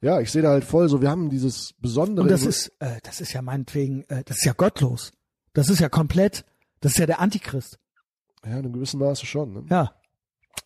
Ja, 0.03 0.19
ich 0.19 0.31
sehe 0.31 0.41
da 0.41 0.49
halt 0.49 0.65
voll 0.65 0.89
so, 0.89 1.01
wir 1.01 1.09
haben 1.09 1.30
dieses 1.30 1.73
besondere. 1.80 2.23
Und 2.25 2.30
das 2.30 2.45
ist, 2.45 2.73
äh, 2.80 2.99
das 3.03 3.21
ist 3.21 3.31
ja 3.31 3.41
meinetwegen, 3.41 4.03
äh, 4.09 4.21
das 4.25 4.39
ist 4.39 4.43
ja 4.45 4.51
gottlos. 4.51 5.13
Das 5.53 5.69
ist 5.69 5.80
ja 5.80 5.88
komplett, 5.88 6.43
das 6.81 6.91
ist 6.91 6.97
ja 6.97 7.05
der 7.05 7.21
Antichrist. 7.21 7.80
ja, 8.43 8.51
in 8.51 8.57
einem 8.57 8.73
gewissen 8.73 8.99
Maße 8.99 9.25
schon. 9.25 9.53
Ne? 9.53 9.63
Ja. 9.69 9.93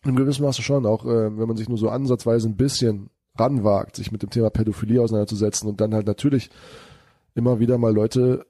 In 0.02 0.08
einem 0.08 0.16
gewissen 0.16 0.42
Maße 0.44 0.60
schon, 0.60 0.86
auch 0.86 1.04
äh, 1.04 1.38
wenn 1.38 1.46
man 1.46 1.56
sich 1.56 1.68
nur 1.68 1.78
so 1.78 1.88
ansatzweise 1.88 2.48
ein 2.48 2.56
bisschen 2.56 3.10
ranwagt, 3.38 3.94
sich 3.94 4.10
mit 4.10 4.22
dem 4.22 4.30
Thema 4.30 4.50
Pädophilie 4.50 5.00
auseinanderzusetzen 5.00 5.68
und 5.68 5.80
dann 5.80 5.94
halt 5.94 6.08
natürlich 6.08 6.50
immer 7.36 7.60
wieder 7.60 7.78
mal 7.78 7.94
Leute 7.94 8.44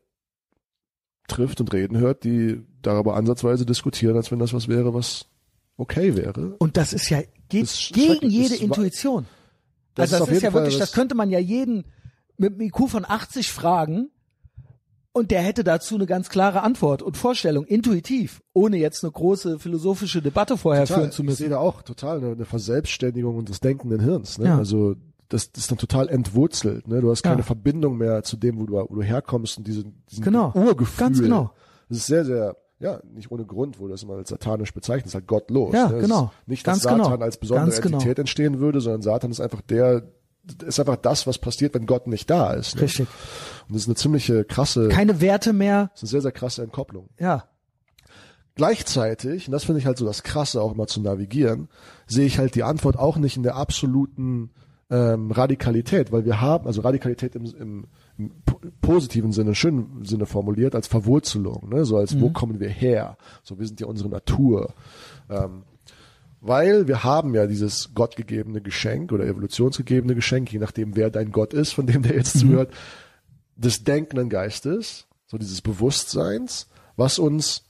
trifft 1.27 1.61
und 1.61 1.71
reden 1.75 1.99
hört, 1.99 2.25
die 2.25 2.65
darüber 2.81 3.15
ansatzweise 3.15 3.67
diskutieren, 3.67 4.17
als 4.17 4.31
wenn 4.31 4.39
das 4.39 4.55
was 4.55 4.69
wäre, 4.69 4.95
was 4.95 5.27
okay 5.77 6.17
wäre. 6.17 6.57
Und 6.59 6.79
das 6.79 6.95
ist 6.95 7.11
ja 7.11 7.21
geht 7.51 7.65
Das 7.65 7.91
gegen 7.93 8.31
jede 8.31 8.57
Intuition. 8.57 9.27
Das 9.99 10.13
also 10.13 10.15
ist 10.15 10.21
das 10.21 10.29
ist, 10.29 10.35
jeden 10.35 10.45
ja 10.45 10.51
Fall 10.51 10.63
wirklich, 10.63 10.79
das- 10.79 10.93
könnte 10.93 11.15
man 11.15 11.31
ja 11.31 11.39
jeden 11.39 11.85
mit 12.37 12.53
einem 12.53 12.61
IQ 12.63 12.89
von 12.89 13.05
80 13.07 13.53
fragen 13.53 14.11
und 15.13 15.31
der 15.33 15.41
hätte 15.43 15.65
dazu 15.65 15.97
eine 15.97 16.07
ganz 16.07 16.29
klare 16.29 16.63
Antwort 16.63 17.03
und 17.03 17.17
Vorstellung, 17.17 17.65
intuitiv, 17.65 18.41
ohne 18.53 18.77
jetzt 18.77 19.03
eine 19.03 19.11
große 19.13 19.59
philosophische 19.59 20.23
Debatte 20.23 20.57
vorher 20.57 20.85
Total. 20.87 21.01
führen 21.03 21.13
zu 21.13 21.23
Ich 21.25 21.35
sehe 21.37 21.47
müssen. 21.49 21.51
da 21.51 21.59
auch 21.59 21.83
total 21.83 22.19
eine, 22.19 22.33
eine 22.33 22.45
Verselbstständigung 22.45 23.45
des 23.45 23.61
denkenden 23.61 24.01
Hirns. 24.01 24.39
Ne? 24.39 24.47
Ja. 24.47 24.59
Also 24.59 24.95
das, 25.29 25.51
das 25.53 25.65
ist 25.65 25.71
dann 25.73 25.79
total 25.79 26.09
entwurzelt. 26.09 26.87
Ne? 26.89 27.01
Du 27.01 27.11
hast 27.11 27.23
keine 27.23 27.39
Ja. 27.39 27.43
Verbindung 27.43 27.97
mehr 27.99 28.23
zu 28.23 28.37
dem, 28.37 28.59
wo 28.61 28.67
du, 28.67 28.75
wo 28.75 28.95
du 28.95 29.03
herkommst 29.03 29.59
und 29.59 29.67
diesen, 29.67 30.05
diesen 30.11 30.23
Genau. 30.23 30.53
Urgefühl. 30.55 31.07
Ganz 31.07 31.21
genau. 31.21 31.51
Das 31.89 31.99
ist 31.99 32.07
sehr, 32.07 32.25
sehr, 32.25 32.57
ja, 32.81 33.01
nicht 33.13 33.31
ohne 33.31 33.45
Grund, 33.45 33.81
wo 33.81 33.87
du 33.87 33.93
das 33.93 34.03
immer 34.03 34.15
als 34.15 34.29
satanisch 34.29 34.73
bezeichnest, 34.73 35.15
halt 35.15 35.27
gottlos. 35.27 35.75
Ja, 35.75 35.89
ne? 35.89 36.01
Genau. 36.01 36.33
Nicht, 36.47 36.67
dass 36.67 36.83
Ganz 36.83 36.93
genau. 36.93 37.05
Satan 37.05 37.23
als 37.23 37.37
besondere 37.37 37.67
Ganz 37.71 37.81
genau. 37.81 37.97
Entität 37.97 38.19
entstehen 38.19 38.61
würde, 38.61 38.81
sondern 38.81 39.03
Satan 39.03 39.31
ist 39.31 39.41
einfach 39.41 39.63
der, 39.63 40.05
ist 40.65 40.79
einfach 40.79 40.97
das, 40.97 41.27
was 41.27 41.39
passiert, 41.39 41.75
wenn 41.75 41.87
Gott 41.87 42.07
nicht 42.07 42.31
da 42.31 42.53
ist. 42.53 42.77
Ne? 42.77 42.83
Richtig. 42.83 43.09
Und 43.69 43.75
das 43.75 43.83
ist 43.83 43.89
eine 43.89 43.97
ziemliche 43.97 44.45
krasse, 44.45 44.89
Keine 44.89 45.21
Werte 45.21 45.53
mehr. 45.53 45.91
das 45.93 46.03
ist 46.03 46.03
eine 46.05 46.11
sehr, 46.11 46.23
sehr 46.23 46.33
krasse 46.33 46.63
Entkopplung. 46.63 47.09
Ja. 47.19 47.45
Gleichzeitig, 48.55 49.47
und 49.47 49.53
das 49.53 49.65
finde 49.65 49.81
ich 49.81 49.87
halt 49.87 49.99
so 49.99 50.05
das 50.05 50.23
Krasse, 50.23 50.61
auch 50.61 50.73
immer 50.73 50.87
zu 50.87 51.01
navigieren, 51.01 51.69
sehe 52.07 52.27
ich 52.27 52.39
halt 52.39 52.55
die 52.55 52.65
Antwort 52.65 52.99
auch 52.99 53.17
nicht 53.17 53.37
in 53.37 53.45
der 53.45 53.57
absoluten 53.57 54.51
ähm, 54.91 55.31
Radikalität, 55.31 56.13
weil 56.13 56.25
wir 56.25 56.41
haben, 56.41 56.67
also 56.67 56.81
Radikalität 56.81 57.35
im, 57.35 57.45
im, 57.45 57.87
positiven 58.81 59.33
Sinne, 59.33 59.55
schönen 59.55 60.05
Sinne 60.05 60.27
formuliert, 60.27 60.75
als 60.75 60.89
Verwurzelung, 60.89 61.69
ne? 61.69 61.85
so 61.85 61.97
als 61.97 62.21
wo 62.21 62.31
kommen 62.31 62.59
wir 62.59 62.69
her? 62.69 63.17
So, 63.43 63.59
wir 63.59 63.67
sind 63.67 63.81
ja 63.81 63.87
unsere 63.87 64.09
Natur. 64.09 64.75
Ähm, 65.31 65.63
weil 66.41 66.87
wir 66.87 67.05
haben 67.05 67.35
ja 67.35 67.47
dieses 67.47 67.95
gottgegebene 67.95 68.61
Geschenk 68.61 69.13
oder 69.13 69.25
evolutionsgegebene 69.25 70.15
Geschenk, 70.15 70.53
je 70.53 70.59
nachdem 70.59 70.97
wer 70.97 71.11
dein 71.11 71.33
Gott 71.33 71.53
ist, 71.53 71.73
von 71.73 71.87
dem 71.87 72.03
der 72.03 72.15
jetzt 72.15 72.39
zuhört, 72.39 72.73
des 73.57 73.83
denkenden 73.83 74.29
Geistes, 74.29 75.07
so 75.27 75.37
dieses 75.37 75.63
Bewusstseins, 75.63 76.69
was 76.97 77.19
uns 77.19 77.65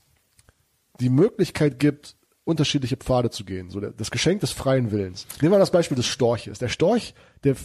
die 0.99 1.09
Möglichkeit 1.09 1.79
gibt, 1.79 2.15
unterschiedliche 2.49 2.97
Pfade 2.97 3.29
zu 3.29 3.45
gehen. 3.45 3.69
So 3.69 3.79
das 3.79 4.11
Geschenk 4.11 4.41
des 4.41 4.51
freien 4.51 4.91
Willens. 4.91 5.27
Nehmen 5.41 5.53
wir 5.53 5.59
das 5.59 5.71
Beispiel 5.71 5.95
des 5.95 6.07
Storches. 6.07 6.59
Der 6.59 6.67
Storch, 6.67 7.13
der 7.43 7.55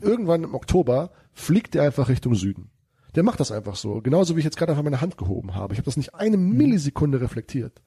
irgendwann 0.00 0.44
im 0.44 0.54
Oktober 0.54 1.10
fliegt 1.32 1.74
der 1.74 1.84
einfach 1.84 2.08
Richtung 2.08 2.34
Süden. 2.34 2.70
Der 3.14 3.22
macht 3.22 3.40
das 3.40 3.52
einfach 3.52 3.76
so. 3.76 4.00
Genauso 4.00 4.34
wie 4.34 4.40
ich 4.40 4.44
jetzt 4.44 4.56
gerade 4.56 4.72
einfach 4.72 4.84
meine 4.84 5.00
Hand 5.00 5.16
gehoben 5.16 5.54
habe. 5.54 5.74
Ich 5.74 5.78
habe 5.78 5.84
das 5.84 5.96
nicht 5.96 6.14
eine 6.14 6.36
Millisekunde 6.36 7.20
reflektiert. 7.20 7.80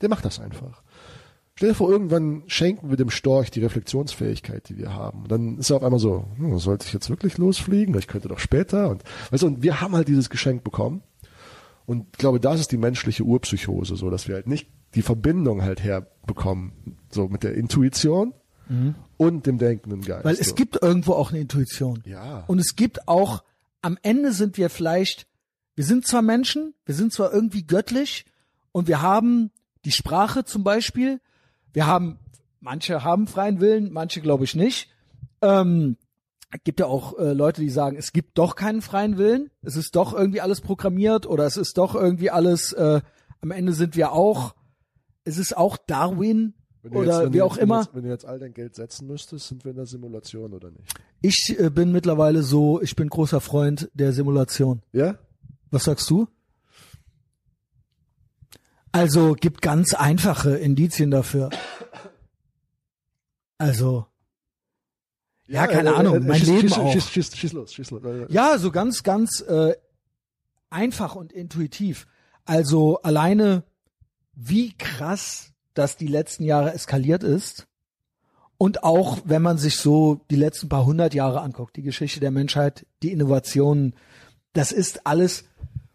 Der 0.00 0.08
macht 0.08 0.24
das 0.24 0.40
einfach. 0.40 0.82
Stell 1.54 1.70
dir 1.70 1.74
vor, 1.74 1.90
irgendwann 1.90 2.44
schenken 2.46 2.88
wir 2.88 2.96
dem 2.96 3.10
Storch 3.10 3.50
die 3.50 3.60
Reflexionsfähigkeit, 3.60 4.68
die 4.68 4.78
wir 4.78 4.94
haben. 4.94 5.24
Und 5.24 5.32
dann 5.32 5.58
ist 5.58 5.70
er 5.70 5.76
auf 5.76 5.82
einmal 5.82 6.00
so, 6.00 6.24
hm, 6.36 6.58
sollte 6.58 6.86
ich 6.86 6.92
jetzt 6.94 7.10
wirklich 7.10 7.36
losfliegen? 7.36 7.96
Ich 7.98 8.06
könnte 8.06 8.28
doch 8.28 8.38
später. 8.38 8.88
Und, 8.88 9.04
weißt 9.30 9.42
du, 9.42 9.48
und 9.48 9.62
wir 9.62 9.80
haben 9.80 9.94
halt 9.94 10.08
dieses 10.08 10.30
Geschenk 10.30 10.64
bekommen. 10.64 11.02
Und 11.84 12.06
ich 12.12 12.18
glaube, 12.18 12.40
das 12.40 12.60
ist 12.60 12.72
die 12.72 12.78
menschliche 12.78 13.24
Urpsychose, 13.24 13.96
so 13.96 14.08
dass 14.10 14.28
wir 14.28 14.36
halt 14.36 14.46
nicht 14.46 14.68
die 14.94 15.02
Verbindung 15.02 15.62
halt 15.62 15.82
herbekommen, 15.82 16.98
so 17.10 17.28
mit 17.28 17.42
der 17.42 17.54
Intuition 17.54 18.34
und 19.16 19.46
dem 19.46 19.58
denkenden 19.58 20.02
Geist. 20.02 20.24
Weil 20.24 20.36
es 20.36 20.54
gibt 20.54 20.80
irgendwo 20.80 21.14
auch 21.14 21.30
eine 21.30 21.40
Intuition. 21.40 22.02
Ja. 22.06 22.44
Und 22.46 22.60
es 22.60 22.76
gibt 22.76 23.08
auch, 23.08 23.42
am 23.82 23.98
Ende 24.02 24.32
sind 24.32 24.56
wir 24.58 24.70
vielleicht, 24.70 25.26
wir 25.74 25.84
sind 25.84 26.06
zwar 26.06 26.22
Menschen, 26.22 26.74
wir 26.84 26.94
sind 26.94 27.12
zwar 27.12 27.32
irgendwie 27.32 27.66
göttlich 27.66 28.26
und 28.70 28.86
wir 28.86 29.02
haben 29.02 29.50
die 29.84 29.90
Sprache 29.90 30.44
zum 30.44 30.62
Beispiel, 30.62 31.20
wir 31.72 31.86
haben, 31.86 32.18
manche 32.60 33.02
haben 33.02 33.26
freien 33.26 33.60
Willen, 33.60 33.92
manche 33.92 34.20
glaube 34.20 34.44
ich 34.44 34.54
nicht. 34.54 34.88
Ähm, 35.42 35.96
es 36.52 36.60
gibt 36.62 36.80
ja 36.80 36.86
auch 36.86 37.18
äh, 37.18 37.32
Leute, 37.32 37.60
die 37.60 37.70
sagen, 37.70 37.96
es 37.96 38.12
gibt 38.12 38.38
doch 38.38 38.54
keinen 38.54 38.82
freien 38.82 39.18
Willen, 39.18 39.50
es 39.62 39.74
ist 39.74 39.96
doch 39.96 40.12
irgendwie 40.12 40.40
alles 40.40 40.60
programmiert 40.60 41.26
oder 41.26 41.44
es 41.44 41.56
ist 41.56 41.76
doch 41.76 41.94
irgendwie 41.94 42.30
alles, 42.30 42.72
äh, 42.72 43.00
am 43.40 43.50
Ende 43.50 43.72
sind 43.72 43.96
wir 43.96 44.12
auch, 44.12 44.54
es 45.24 45.38
ist 45.38 45.56
auch 45.56 45.76
Darwin 45.76 46.54
oder 46.82 47.24
jetzt, 47.24 47.32
wie 47.32 47.42
auch 47.42 47.56
jetzt, 47.56 47.60
wenn 47.60 47.68
du 47.68 47.74
immer. 47.74 47.80
Jetzt, 47.80 47.94
wenn 47.94 48.02
du 48.02 48.08
jetzt 48.08 48.24
all 48.24 48.38
dein 48.38 48.54
Geld 48.54 48.74
setzen 48.74 49.06
müsstest, 49.06 49.48
sind 49.48 49.64
wir 49.64 49.70
in 49.70 49.76
der 49.76 49.86
Simulation 49.86 50.54
oder 50.54 50.70
nicht? 50.70 50.94
Ich 51.20 51.56
äh, 51.58 51.70
bin 51.70 51.92
mittlerweile 51.92 52.42
so, 52.42 52.80
ich 52.80 52.96
bin 52.96 53.08
großer 53.08 53.40
Freund 53.40 53.90
der 53.94 54.12
Simulation. 54.12 54.82
Ja? 54.92 55.18
Was 55.70 55.84
sagst 55.84 56.08
du? 56.10 56.26
Also 58.92 59.34
gibt 59.34 59.62
ganz 59.62 59.94
einfache 59.94 60.56
Indizien 60.56 61.10
dafür. 61.10 61.50
Also 63.58 64.06
ja, 65.50 65.66
keine 65.66 65.90
äh, 65.90 65.94
Ahnung, 65.94 66.14
äh, 66.16 66.20
mein 66.20 66.38
schieß, 66.38 66.48
Leben 66.48 66.68
schieß, 66.68 66.78
auch. 66.78 66.92
Schieß, 66.92 67.10
schieß, 67.10 67.36
schieß 67.36 67.52
los, 67.52 67.74
schieß 67.74 67.90
los. 67.90 68.04
Äh, 68.04 68.32
ja, 68.32 68.56
so 68.56 68.70
ganz, 68.70 69.02
ganz 69.02 69.40
äh, 69.40 69.74
einfach 70.70 71.16
und 71.16 71.32
intuitiv. 71.32 72.06
Also 72.44 73.02
alleine, 73.02 73.64
wie 74.42 74.72
krass 74.76 75.52
das 75.74 75.96
die 75.96 76.06
letzten 76.06 76.44
Jahre 76.44 76.72
eskaliert 76.72 77.22
ist. 77.22 77.66
Und 78.56 78.84
auch, 78.84 79.18
wenn 79.24 79.42
man 79.42 79.58
sich 79.58 79.76
so 79.76 80.20
die 80.30 80.36
letzten 80.36 80.68
paar 80.68 80.84
hundert 80.84 81.14
Jahre 81.14 81.40
anguckt, 81.40 81.76
die 81.76 81.82
Geschichte 81.82 82.20
der 82.20 82.30
Menschheit, 82.30 82.86
die 83.02 83.12
Innovationen, 83.12 83.94
das 84.52 84.72
ist 84.72 85.06
alles 85.06 85.44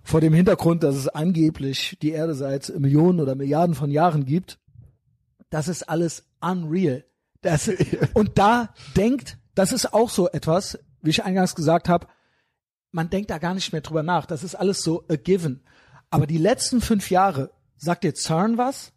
vor 0.03 0.22
dem 0.22 0.34
Hintergrund, 0.34 0.84
dass 0.84 0.95
es 0.95 1.07
angeblich 1.07 1.97
die 2.01 2.11
Erde 2.11 2.35
seit 2.35 2.69
Millionen 2.80 3.19
oder 3.19 3.35
Milliarden 3.35 3.76
von 3.76 3.89
Jahren 3.91 4.26
gibt, 4.26 4.59
das 5.49 5.67
ist 5.67 5.89
alles 5.89 6.26
unreal. 6.39 7.03
Das, 7.41 7.69
und 8.13 8.38
da 8.38 8.73
denkt, 8.95 9.38
das 9.55 9.72
ist 9.72 9.93
auch 9.93 10.09
so 10.09 10.30
etwas, 10.30 10.77
wie 11.01 11.09
ich 11.09 11.23
eingangs 11.23 11.55
gesagt 11.55 11.89
habe, 11.89 12.07
man 12.91 13.09
denkt 13.09 13.30
da 13.30 13.39
gar 13.39 13.53
nicht 13.53 13.72
mehr 13.73 13.81
drüber 13.81 14.03
nach. 14.03 14.26
Das 14.26 14.43
ist 14.43 14.55
alles 14.55 14.81
so 14.81 15.03
a 15.09 15.15
given. 15.15 15.63
Aber 16.09 16.27
die 16.27 16.38
letzten 16.38 16.81
fünf 16.81 17.09
Jahre, 17.09 17.51
sagt 17.77 18.03
dir 18.03 18.14
CERN 18.15 18.57
was? 18.57 18.91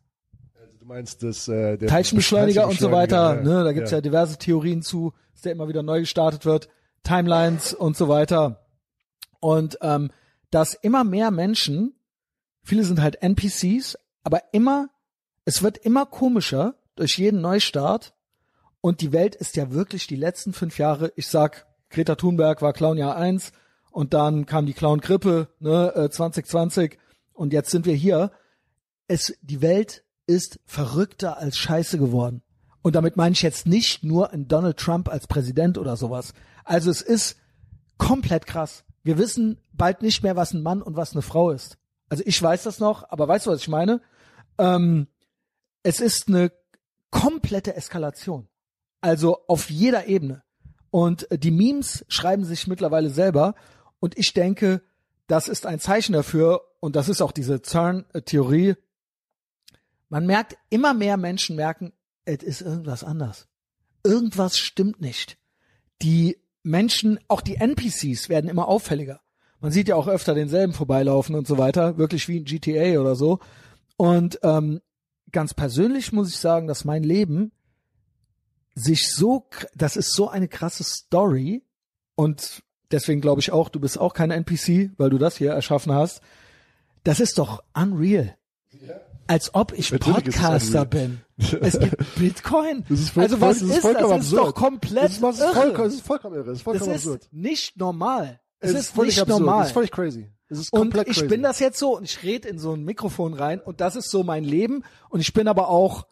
Also 0.60 0.78
du 0.78 0.84
meinst 0.84 1.22
das 1.22 1.48
äh, 1.48 1.76
der 1.76 1.88
Teilchenbeschleuniger 1.88 2.66
und 2.66 2.78
so 2.78 2.90
weiter, 2.90 3.36
ja, 3.36 3.42
ne, 3.42 3.64
da 3.64 3.72
gibt's 3.72 3.90
ja. 3.90 4.00
diverse 4.00 4.38
Theorien 4.38 4.82
zu, 4.82 5.12
dass 5.32 5.42
der 5.42 5.52
immer 5.52 5.68
wieder 5.68 5.82
neu 5.82 6.00
gestartet 6.00 6.44
wird, 6.44 6.68
Timelines 7.02 7.74
und 7.74 7.96
so 7.96 8.08
weiter. 8.08 8.66
Und 9.40 9.78
ähm, 9.82 10.10
dass 10.50 10.74
immer 10.74 11.04
mehr 11.04 11.30
Menschen, 11.30 11.94
viele 12.62 12.84
sind 12.84 13.00
halt 13.00 13.22
NPCs, 13.22 13.98
aber 14.24 14.42
immer, 14.52 14.88
es 15.44 15.62
wird 15.62 15.78
immer 15.78 16.06
komischer 16.06 16.74
durch 16.96 17.18
jeden 17.18 17.40
Neustart. 17.40 18.14
Und 18.80 19.00
die 19.00 19.12
Welt 19.12 19.34
ist 19.34 19.56
ja 19.56 19.72
wirklich 19.72 20.06
die 20.06 20.16
letzten 20.16 20.52
fünf 20.52 20.78
Jahre, 20.78 21.12
ich 21.16 21.28
sag, 21.28 21.66
Greta 21.90 22.14
Thunberg 22.14 22.62
war 22.62 22.72
Clownjahr 22.72 23.16
eins 23.16 23.52
und 23.90 24.14
dann 24.14 24.46
kam 24.46 24.66
die 24.66 24.74
Clown-Grippe, 24.74 25.48
ne, 25.58 25.92
äh, 25.94 26.10
2020 26.10 26.98
und 27.32 27.52
jetzt 27.52 27.70
sind 27.70 27.86
wir 27.86 27.94
hier. 27.94 28.30
Es, 29.08 29.36
die 29.42 29.60
Welt 29.60 30.04
ist 30.26 30.60
verrückter 30.66 31.38
als 31.38 31.58
Scheiße 31.58 31.98
geworden. 31.98 32.42
Und 32.82 32.94
damit 32.94 33.16
meine 33.16 33.32
ich 33.32 33.42
jetzt 33.42 33.66
nicht 33.66 34.04
nur 34.04 34.32
einen 34.32 34.46
Donald 34.46 34.76
Trump 34.76 35.08
als 35.08 35.26
Präsident 35.26 35.78
oder 35.78 35.96
sowas. 35.96 36.32
Also 36.64 36.90
es 36.90 37.02
ist 37.02 37.36
komplett 37.96 38.46
krass. 38.46 38.84
Wir 39.02 39.18
wissen 39.18 39.58
bald 39.72 40.02
nicht 40.02 40.22
mehr, 40.22 40.36
was 40.36 40.52
ein 40.52 40.62
Mann 40.62 40.82
und 40.82 40.96
was 40.96 41.12
eine 41.12 41.22
Frau 41.22 41.50
ist. 41.50 41.78
Also 42.08 42.22
ich 42.26 42.40
weiß 42.40 42.62
das 42.62 42.78
noch, 42.78 43.10
aber 43.10 43.26
weißt 43.26 43.46
du, 43.46 43.50
was 43.50 43.60
ich 43.60 43.68
meine? 43.68 44.00
Ähm, 44.58 45.08
es 45.82 46.00
ist 46.00 46.28
eine 46.28 46.52
komplette 47.10 47.74
Eskalation. 47.74 48.48
Also 49.00 49.38
auf 49.46 49.70
jeder 49.70 50.06
Ebene. 50.06 50.42
Und 50.90 51.28
die 51.30 51.50
Memes 51.50 52.04
schreiben 52.08 52.44
sich 52.44 52.66
mittlerweile 52.66 53.10
selber. 53.10 53.54
Und 54.00 54.16
ich 54.16 54.32
denke, 54.32 54.82
das 55.26 55.48
ist 55.48 55.66
ein 55.66 55.80
Zeichen 55.80 56.12
dafür. 56.12 56.62
Und 56.80 56.96
das 56.96 57.08
ist 57.08 57.20
auch 57.20 57.32
diese 57.32 57.60
CERN-Theorie. 57.62 58.76
Man 60.08 60.26
merkt, 60.26 60.56
immer 60.70 60.94
mehr 60.94 61.16
Menschen 61.16 61.56
merken, 61.56 61.92
es 62.24 62.42
ist 62.42 62.60
irgendwas 62.60 63.04
anders. 63.04 63.48
Irgendwas 64.04 64.58
stimmt 64.58 65.00
nicht. 65.00 65.38
Die 66.02 66.38
Menschen, 66.62 67.18
auch 67.28 67.40
die 67.40 67.56
NPCs 67.56 68.28
werden 68.28 68.50
immer 68.50 68.68
auffälliger. 68.68 69.20
Man 69.60 69.72
sieht 69.72 69.88
ja 69.88 69.96
auch 69.96 70.06
öfter 70.06 70.34
denselben 70.34 70.72
vorbeilaufen 70.72 71.34
und 71.34 71.46
so 71.46 71.58
weiter, 71.58 71.98
wirklich 71.98 72.28
wie 72.28 72.38
in 72.38 72.44
GTA 72.44 73.00
oder 73.00 73.16
so. 73.16 73.40
Und 73.96 74.38
ähm, 74.42 74.80
ganz 75.32 75.54
persönlich 75.54 76.12
muss 76.12 76.28
ich 76.28 76.38
sagen, 76.38 76.68
dass 76.68 76.84
mein 76.84 77.02
Leben 77.02 77.52
sich 78.74 79.12
so, 79.12 79.48
das 79.74 79.96
ist 79.96 80.12
so 80.14 80.28
eine 80.28 80.48
krasse 80.48 80.84
Story 80.84 81.64
und 82.14 82.62
deswegen 82.92 83.20
glaube 83.20 83.40
ich 83.40 83.50
auch, 83.50 83.68
du 83.68 83.80
bist 83.80 83.98
auch 83.98 84.14
kein 84.14 84.30
NPC, 84.30 84.92
weil 84.96 85.10
du 85.10 85.18
das 85.18 85.36
hier 85.36 85.52
erschaffen 85.52 85.92
hast. 85.92 86.20
Das 87.02 87.18
ist 87.18 87.38
doch 87.38 87.62
unreal. 87.74 88.36
Als 89.28 89.54
ob 89.54 89.72
ich 89.72 89.92
Natürlich 89.92 90.24
Podcaster 90.24 90.84
bin. 90.86 91.20
Es 91.60 91.78
gibt 91.78 91.96
Bitcoin. 92.16 92.84
Das 92.88 92.98
ist 92.98 93.10
voll, 93.10 93.22
also 93.22 93.40
was 93.40 93.62
ist, 93.62 93.70
ist 93.76 93.84
das? 93.84 93.94
Das 94.08 94.24
ist 94.24 94.32
doch 94.32 94.54
komplett 94.54 95.04
das 95.04 95.12
ist, 95.12 95.22
das 95.22 95.36
ist 95.36 95.40
irre. 95.44 95.52
Vollkommen, 95.54 95.84
das 95.84 95.94
ist 95.94 96.06
vollkommen 96.06 96.34
irre. 96.34 96.44
Das 96.46 96.56
ist 96.56 96.62
vollkommen 96.62 96.90
das 96.90 97.00
ist 97.04 97.06
absurd. 97.12 97.28
nicht 97.32 97.76
normal. 97.76 98.40
Es, 98.58 98.70
Es 98.70 98.74
ist, 98.74 98.80
ist 98.86 98.94
völlig 98.96 99.14
nicht 99.16 99.20
absurd. 99.22 99.40
normal. 99.40 99.58
Das 99.60 99.66
ist 99.68 99.74
völlig 99.74 99.90
crazy. 99.92 100.30
Es 100.48 100.58
ist 100.58 100.72
Und 100.72 100.80
komplett 100.80 101.08
ich 101.08 101.16
crazy. 101.18 101.28
bin 101.28 101.42
das 101.42 101.58
jetzt 101.60 101.78
so 101.78 101.96
und 101.96 102.04
ich 102.04 102.22
rede 102.22 102.48
in 102.48 102.58
so 102.58 102.72
ein 102.72 102.82
Mikrofon 102.82 103.34
rein 103.34 103.60
und 103.60 103.80
das 103.82 103.96
ist 103.96 104.10
so 104.10 104.24
mein 104.24 104.44
Leben 104.44 104.82
und 105.10 105.20
ich 105.20 105.32
bin 105.34 105.46
aber 105.46 105.68
auch, 105.68 106.06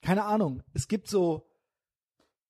keine 0.00 0.24
Ahnung, 0.24 0.62
es 0.72 0.88
gibt 0.88 1.08
so 1.08 1.46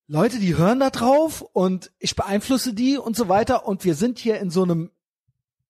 Leute, 0.06 0.38
die 0.38 0.56
hören 0.56 0.78
da 0.78 0.90
drauf 0.90 1.42
und 1.52 1.90
ich 1.98 2.14
beeinflusse 2.14 2.74
die 2.74 2.96
und 2.96 3.16
so 3.16 3.28
weiter 3.28 3.66
und 3.66 3.84
wir 3.84 3.96
sind 3.96 4.18
hier 4.20 4.38
in 4.40 4.50
so 4.50 4.62
einem 4.62 4.90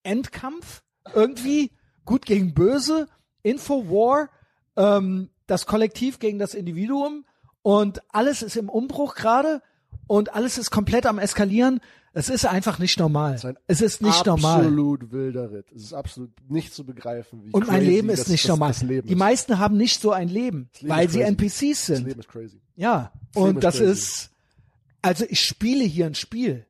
Endkampf 0.03 0.83
irgendwie, 1.13 1.71
gut 2.05 2.25
gegen 2.25 2.53
böse, 2.53 3.07
Infowar, 3.41 4.29
ähm, 4.75 5.29
das 5.47 5.65
Kollektiv 5.65 6.19
gegen 6.19 6.39
das 6.39 6.53
Individuum 6.53 7.25
und 7.61 8.01
alles 8.09 8.41
ist 8.41 8.57
im 8.57 8.69
Umbruch 8.69 9.15
gerade 9.15 9.61
und 10.07 10.33
alles 10.33 10.57
ist 10.57 10.71
komplett 10.71 11.05
am 11.05 11.19
eskalieren. 11.19 11.79
Es 12.15 12.29
ist 12.29 12.45
einfach 12.45 12.77
nicht 12.77 12.99
normal. 12.99 13.33
ist 13.33 13.45
ein 13.45 13.57
Es 13.65 13.81
ist 13.81 14.01
nicht 14.01 14.25
normal. 14.25 14.59
Absolut 14.59 15.11
wilder 15.11 15.51
Ritt. 15.51 15.71
Es 15.71 15.83
ist 15.83 15.93
absolut 15.93 16.31
nicht 16.47 16.73
zu 16.73 16.85
begreifen. 16.85 17.43
Wie 17.43 17.51
Und 17.51 17.67
mein 17.67 17.83
Leben 17.83 18.09
ist 18.09 18.21
das, 18.21 18.27
nicht 18.27 18.43
das, 18.43 18.49
normal. 18.49 18.69
Das 18.69 18.83
Leben 18.83 19.07
die 19.07 19.13
ist. 19.13 19.19
meisten 19.19 19.57
haben 19.57 19.77
nicht 19.77 19.99
so 19.99 20.11
ein 20.11 20.27
Leben, 20.27 20.69
Leben 20.79 20.89
weil 20.89 21.05
ist 21.07 21.13
sie. 21.13 21.21
NPCs 21.21 21.59
Das 21.59 21.85
sind. 21.85 22.05
Leben 22.05 22.19
ist 22.19 22.29
crazy. 22.29 22.61
Ja. 22.75 23.11
Und 23.33 23.57
ist 23.57 23.63
das 23.63 23.77
crazy. 23.77 23.91
ist, 23.91 24.29
also 25.01 25.25
ich 25.27 25.41
spiele 25.41 25.83
hier 25.83 26.05
ein 26.05 26.15
Spiel. 26.15 26.67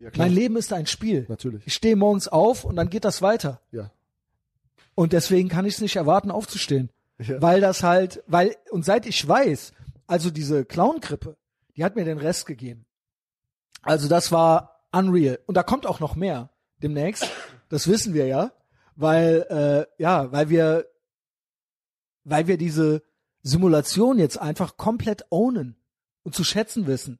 Ja. 0.00 0.10
Mein 0.16 0.32
Leben 0.32 0.56
ist 0.56 0.72
ein 0.72 0.86
Spiel. 0.86 1.26
Natürlich. 1.28 1.62
Ich 1.66 1.74
stehe 1.74 1.94
morgens 1.94 2.26
auf 2.26 2.64
und 2.64 2.74
dann 2.74 2.90
geht 2.90 3.04
das 3.04 3.22
weiter. 3.22 3.60
Ja. 3.70 3.92
Und 4.96 5.12
deswegen 5.12 5.48
kann 5.48 5.66
ich 5.66 5.74
es 5.74 5.80
nicht 5.80 5.96
erwarten, 5.96 6.30
aufzustehen. 6.30 6.90
Ja. 7.20 7.40
Weil 7.42 7.60
das 7.60 7.82
halt, 7.82 8.22
weil, 8.26 8.56
und 8.70 8.84
seit 8.84 9.06
ich 9.06 9.26
weiß, 9.26 9.72
also 10.06 10.30
diese 10.30 10.64
Clown-Grippe, 10.64 11.36
die 11.76 11.84
hat 11.84 11.96
mir 11.96 12.04
den 12.04 12.18
Rest 12.18 12.46
gegeben. 12.46 12.86
Also 13.82 14.08
das 14.08 14.32
war 14.32 14.86
unreal. 14.92 15.38
Und 15.46 15.56
da 15.56 15.62
kommt 15.62 15.86
auch 15.86 16.00
noch 16.00 16.16
mehr 16.16 16.50
demnächst. 16.82 17.26
Das 17.68 17.88
wissen 17.88 18.14
wir 18.14 18.26
ja. 18.26 18.52
Weil, 18.96 19.46
äh, 19.48 20.02
ja, 20.02 20.30
weil 20.32 20.50
wir, 20.50 20.86
weil 22.24 22.46
wir 22.46 22.58
diese 22.58 23.02
Simulation 23.42 24.18
jetzt 24.18 24.38
einfach 24.38 24.76
komplett 24.76 25.24
ownen 25.30 25.76
und 26.22 26.34
zu 26.34 26.44
schätzen 26.44 26.86
wissen. 26.86 27.18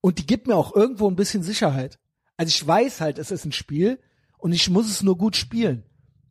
Und 0.00 0.18
die 0.18 0.26
gibt 0.26 0.46
mir 0.46 0.56
auch 0.56 0.74
irgendwo 0.74 1.08
ein 1.08 1.16
bisschen 1.16 1.42
Sicherheit. 1.42 1.98
Also 2.36 2.50
ich 2.50 2.66
weiß 2.66 3.00
halt, 3.00 3.18
es 3.18 3.30
ist 3.30 3.44
ein 3.44 3.52
Spiel 3.52 4.00
und 4.38 4.52
ich 4.52 4.68
muss 4.70 4.90
es 4.90 5.02
nur 5.02 5.16
gut 5.16 5.36
spielen. 5.36 5.84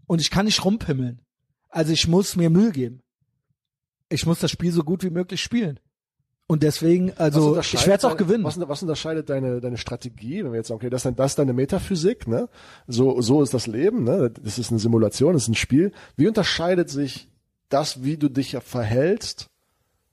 Und 0.06 0.20
ich 0.20 0.30
kann 0.30 0.46
nicht 0.46 0.66
rumpimmeln. 0.66 1.22
Also 1.74 1.91
ich 1.91 2.08
muss 2.08 2.36
mir 2.36 2.52
Mühe 2.52 2.72
geben. 2.72 3.02
Ich 4.08 4.28
muss 4.28 4.40
das 4.40 4.52
Spiel 4.52 4.72
so 4.72 4.84
gut 4.84 5.04
wie 5.04 5.10
möglich 5.10 5.41
spielen. 5.41 5.80
Und 6.45 6.62
deswegen, 6.62 7.14
also 7.18 7.60
ich 7.60 7.88
werde 7.88 7.98
es 7.98 8.06
auch 8.06 8.16
gewinnen. 8.16 8.44
Was, 8.44 8.60
was 8.60 8.84
unterscheidet 8.84 9.30
deine, 9.30 9.60
deine 9.60 9.78
Strategie, 9.78 10.44
wenn 10.44 10.52
wir 10.52 10.58
jetzt 10.58 10.68
sagen, 10.68 10.78
okay, 10.78 10.91
das 10.91 11.02
das 11.02 11.32
ist 11.32 11.40
deine 11.40 11.54
Metaphysik, 11.54 12.28
ne? 12.28 12.48
So, 12.86 13.22
so 13.22 13.41
ist 13.41 13.56
das 13.56 13.66
Leben, 13.66 14.04
ne? 14.04 14.30
Das 14.30 14.60
ist 14.60 14.70
eine 14.70 14.80
Simulation, 14.80 15.34
das 15.34 15.44
ist 15.44 15.48
ein 15.48 15.56
Spiel. 15.56 15.94
Wie 16.16 16.28
unterscheidet 16.28 16.91
sich 16.91 17.28
das, 17.70 18.04
wie 18.04 18.18
du 18.18 18.30
dich 18.30 18.56
verhältst, 18.64 19.48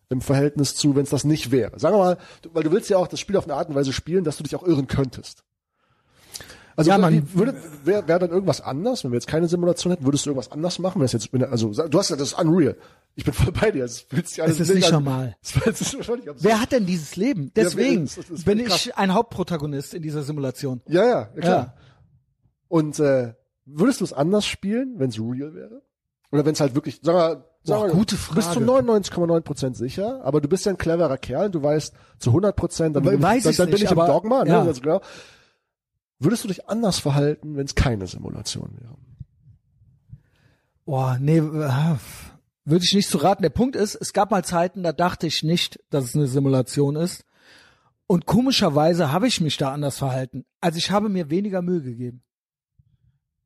im 0.08 0.22
Verhältnis 0.22 0.76
zu, 0.76 0.96
wenn 0.96 1.02
es 1.02 1.10
das 1.10 1.24
nicht 1.24 1.50
wäre? 1.50 1.78
Sagen 1.78 1.94
wir 1.94 1.98
mal, 1.98 2.18
weil 2.54 2.62
du 2.62 2.72
willst 2.72 2.88
ja 2.88 2.96
auch 2.96 3.08
das 3.08 3.20
Spiel 3.20 3.36
auf 3.36 3.44
eine 3.44 3.54
Art 3.54 3.68
und 3.68 3.74
Weise 3.74 3.92
spielen, 3.92 4.24
dass 4.24 4.38
du 4.38 4.44
dich 4.44 4.56
auch 4.56 4.66
irren 4.66 4.86
könntest. 4.86 5.42
Also 6.80 6.90
Ja, 6.90 6.98
man- 6.98 7.34
würde 7.34 7.54
wäre 7.84 8.08
wär 8.08 8.18
dann 8.18 8.30
irgendwas 8.30 8.60
anders, 8.60 9.04
wenn 9.04 9.10
wir 9.12 9.16
jetzt 9.16 9.26
keine 9.26 9.48
Simulation 9.48 9.92
hätten, 9.92 10.04
würdest 10.04 10.24
du 10.24 10.30
irgendwas 10.30 10.50
anders 10.50 10.78
machen, 10.78 10.98
wenn 11.00 11.04
es 11.06 11.12
jetzt 11.12 11.28
also 11.34 11.68
du 11.72 11.98
hast 11.98 12.08
ja 12.10 12.16
das 12.16 12.32
ist 12.32 12.38
unreal. 12.38 12.76
Ich 13.16 13.24
bin 13.24 13.34
voll 13.34 13.52
bei 13.52 13.70
dir. 13.70 13.84
Es, 13.84 14.00
fühlt 14.00 14.26
sich 14.28 14.42
alles 14.42 14.58
Es 14.58 14.68
ist 14.70 14.74
nicht 14.74 14.86
an- 14.86 14.94
normal. 14.94 15.36
Es 15.42 15.54
ist 15.80 15.96
völlig 16.04 16.28
absurd. 16.28 16.38
Wer 16.44 16.60
hat 16.60 16.72
denn 16.72 16.86
dieses 16.86 17.16
Leben? 17.16 17.52
Deswegen 17.54 18.06
das- 18.06 18.14
das 18.16 18.30
ist 18.30 18.44
bin 18.44 18.58
völlig 18.58 18.86
ich 18.86 18.96
ein 18.96 19.12
Hauptprotagonist 19.12 19.92
in 19.94 20.02
dieser 20.02 20.22
Simulation. 20.22 20.80
Ja, 20.88 21.04
ja, 21.04 21.08
ja 21.34 21.40
klar. 21.40 21.56
Ja. 21.58 21.74
Und 22.68 22.98
äh, 23.00 23.34
würdest 23.66 24.00
du 24.00 24.04
es 24.04 24.12
anders 24.12 24.46
spielen, 24.46 24.94
wenn 24.98 25.10
es 25.10 25.18
real 25.18 25.54
wäre? 25.54 25.82
Oder 26.32 26.44
wenn 26.46 26.52
es 26.52 26.60
halt 26.60 26.74
wirklich, 26.74 27.00
sag 27.02 27.14
mal, 27.14 27.44
sag 27.64 27.80
mal 27.80 27.90
gute 27.90 28.16
du 28.16 28.34
bist 28.36 28.52
zu 28.52 28.60
Frage. 28.60 28.84
99,9 28.84 29.40
Prozent 29.42 29.76
sicher, 29.76 30.20
aber 30.24 30.40
du 30.40 30.48
bist 30.48 30.64
ja 30.64 30.70
ein 30.72 30.78
cleverer 30.78 31.18
Kerl, 31.18 31.50
du 31.50 31.62
weißt 31.62 31.92
zu 32.18 32.30
100 32.32 32.54
Prozent, 32.56 32.96
dann, 32.96 33.04
We- 33.04 33.10
bin, 33.10 33.22
weiß 33.22 33.38
ich, 33.38 33.42
dann, 33.42 33.50
ich's 33.50 33.56
dann 33.58 33.66
bin 33.70 33.76
ich 33.84 33.90
im 33.90 33.98
aber- 33.98 34.06
Dogma, 34.06 34.44
ne? 34.44 34.50
ja. 34.50 34.62
Also, 34.62 34.80
genau. 34.80 35.00
Würdest 36.20 36.44
du 36.44 36.48
dich 36.48 36.68
anders 36.68 36.98
verhalten, 36.98 37.56
wenn 37.56 37.64
es 37.64 37.74
keine 37.74 38.06
Simulation 38.06 38.70
wäre? 38.78 38.96
Boah, 40.84 41.18
nee, 41.20 41.38
äh, 41.38 41.96
würde 42.64 42.84
ich 42.84 42.94
nicht 42.94 43.08
so 43.08 43.18
raten. 43.18 43.42
Der 43.42 43.48
Punkt 43.50 43.74
ist, 43.74 43.94
es 43.94 44.12
gab 44.12 44.30
mal 44.30 44.44
Zeiten, 44.44 44.82
da 44.82 44.92
dachte 44.92 45.26
ich 45.26 45.42
nicht, 45.42 45.80
dass 45.90 46.04
es 46.04 46.14
eine 46.14 46.26
Simulation 46.26 46.96
ist. 46.96 47.24
Und 48.06 48.26
komischerweise 48.26 49.12
habe 49.12 49.28
ich 49.28 49.40
mich 49.40 49.56
da 49.56 49.72
anders 49.72 49.98
verhalten. 49.98 50.44
Also 50.60 50.78
ich 50.78 50.90
habe 50.90 51.08
mir 51.08 51.30
weniger 51.30 51.62
Mühe 51.62 51.80
gegeben. 51.80 52.22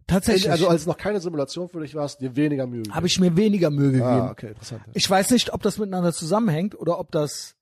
Tatsächlich 0.06 0.50
Also 0.50 0.68
als 0.68 0.84
noch 0.84 0.96
keine 0.96 1.20
Simulation 1.20 1.68
für 1.68 1.80
dich 1.80 1.94
war, 1.94 2.04
hast 2.04 2.18
du 2.20 2.28
dir 2.28 2.36
weniger 2.36 2.66
Mühe 2.66 2.82
gegeben. 2.82 2.94
habe 2.94 3.06
ich 3.06 3.20
mir 3.20 3.36
weniger 3.36 3.70
Mühe 3.70 3.92
gegeben. 3.92 4.06
Ah, 4.06 4.30
okay, 4.30 4.48
interessant. 4.48 4.82
Ich 4.94 5.08
weiß 5.08 5.30
nicht, 5.30 5.52
ob 5.52 5.62
das 5.62 5.78
miteinander 5.78 6.12
zusammenhängt 6.12 6.74
oder 6.78 6.98
ob 6.98 7.12
das, 7.12 7.56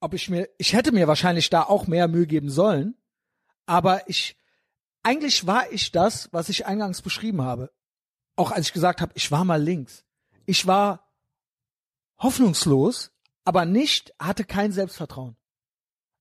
ob 0.00 0.12
ich 0.14 0.28
mir, 0.28 0.48
ich 0.58 0.72
hätte 0.72 0.92
mir 0.92 1.06
wahrscheinlich 1.08 1.50
da 1.50 1.62
auch 1.62 1.86
mehr 1.86 2.08
Mühe 2.08 2.26
geben 2.26 2.50
sollen, 2.50 2.96
aber 3.68 4.08
ich, 4.08 4.36
eigentlich 5.02 5.46
war 5.46 5.70
ich 5.70 5.92
das, 5.92 6.32
was 6.32 6.48
ich 6.48 6.66
eingangs 6.66 7.02
beschrieben 7.02 7.42
habe. 7.42 7.70
Auch 8.34 8.50
als 8.50 8.68
ich 8.68 8.72
gesagt 8.72 9.00
habe, 9.00 9.12
ich 9.14 9.30
war 9.30 9.44
mal 9.44 9.62
links. 9.62 10.04
Ich 10.46 10.66
war 10.66 11.08
hoffnungslos, 12.18 13.10
aber 13.44 13.64
nicht, 13.64 14.14
hatte 14.18 14.44
kein 14.44 14.72
Selbstvertrauen. 14.72 15.36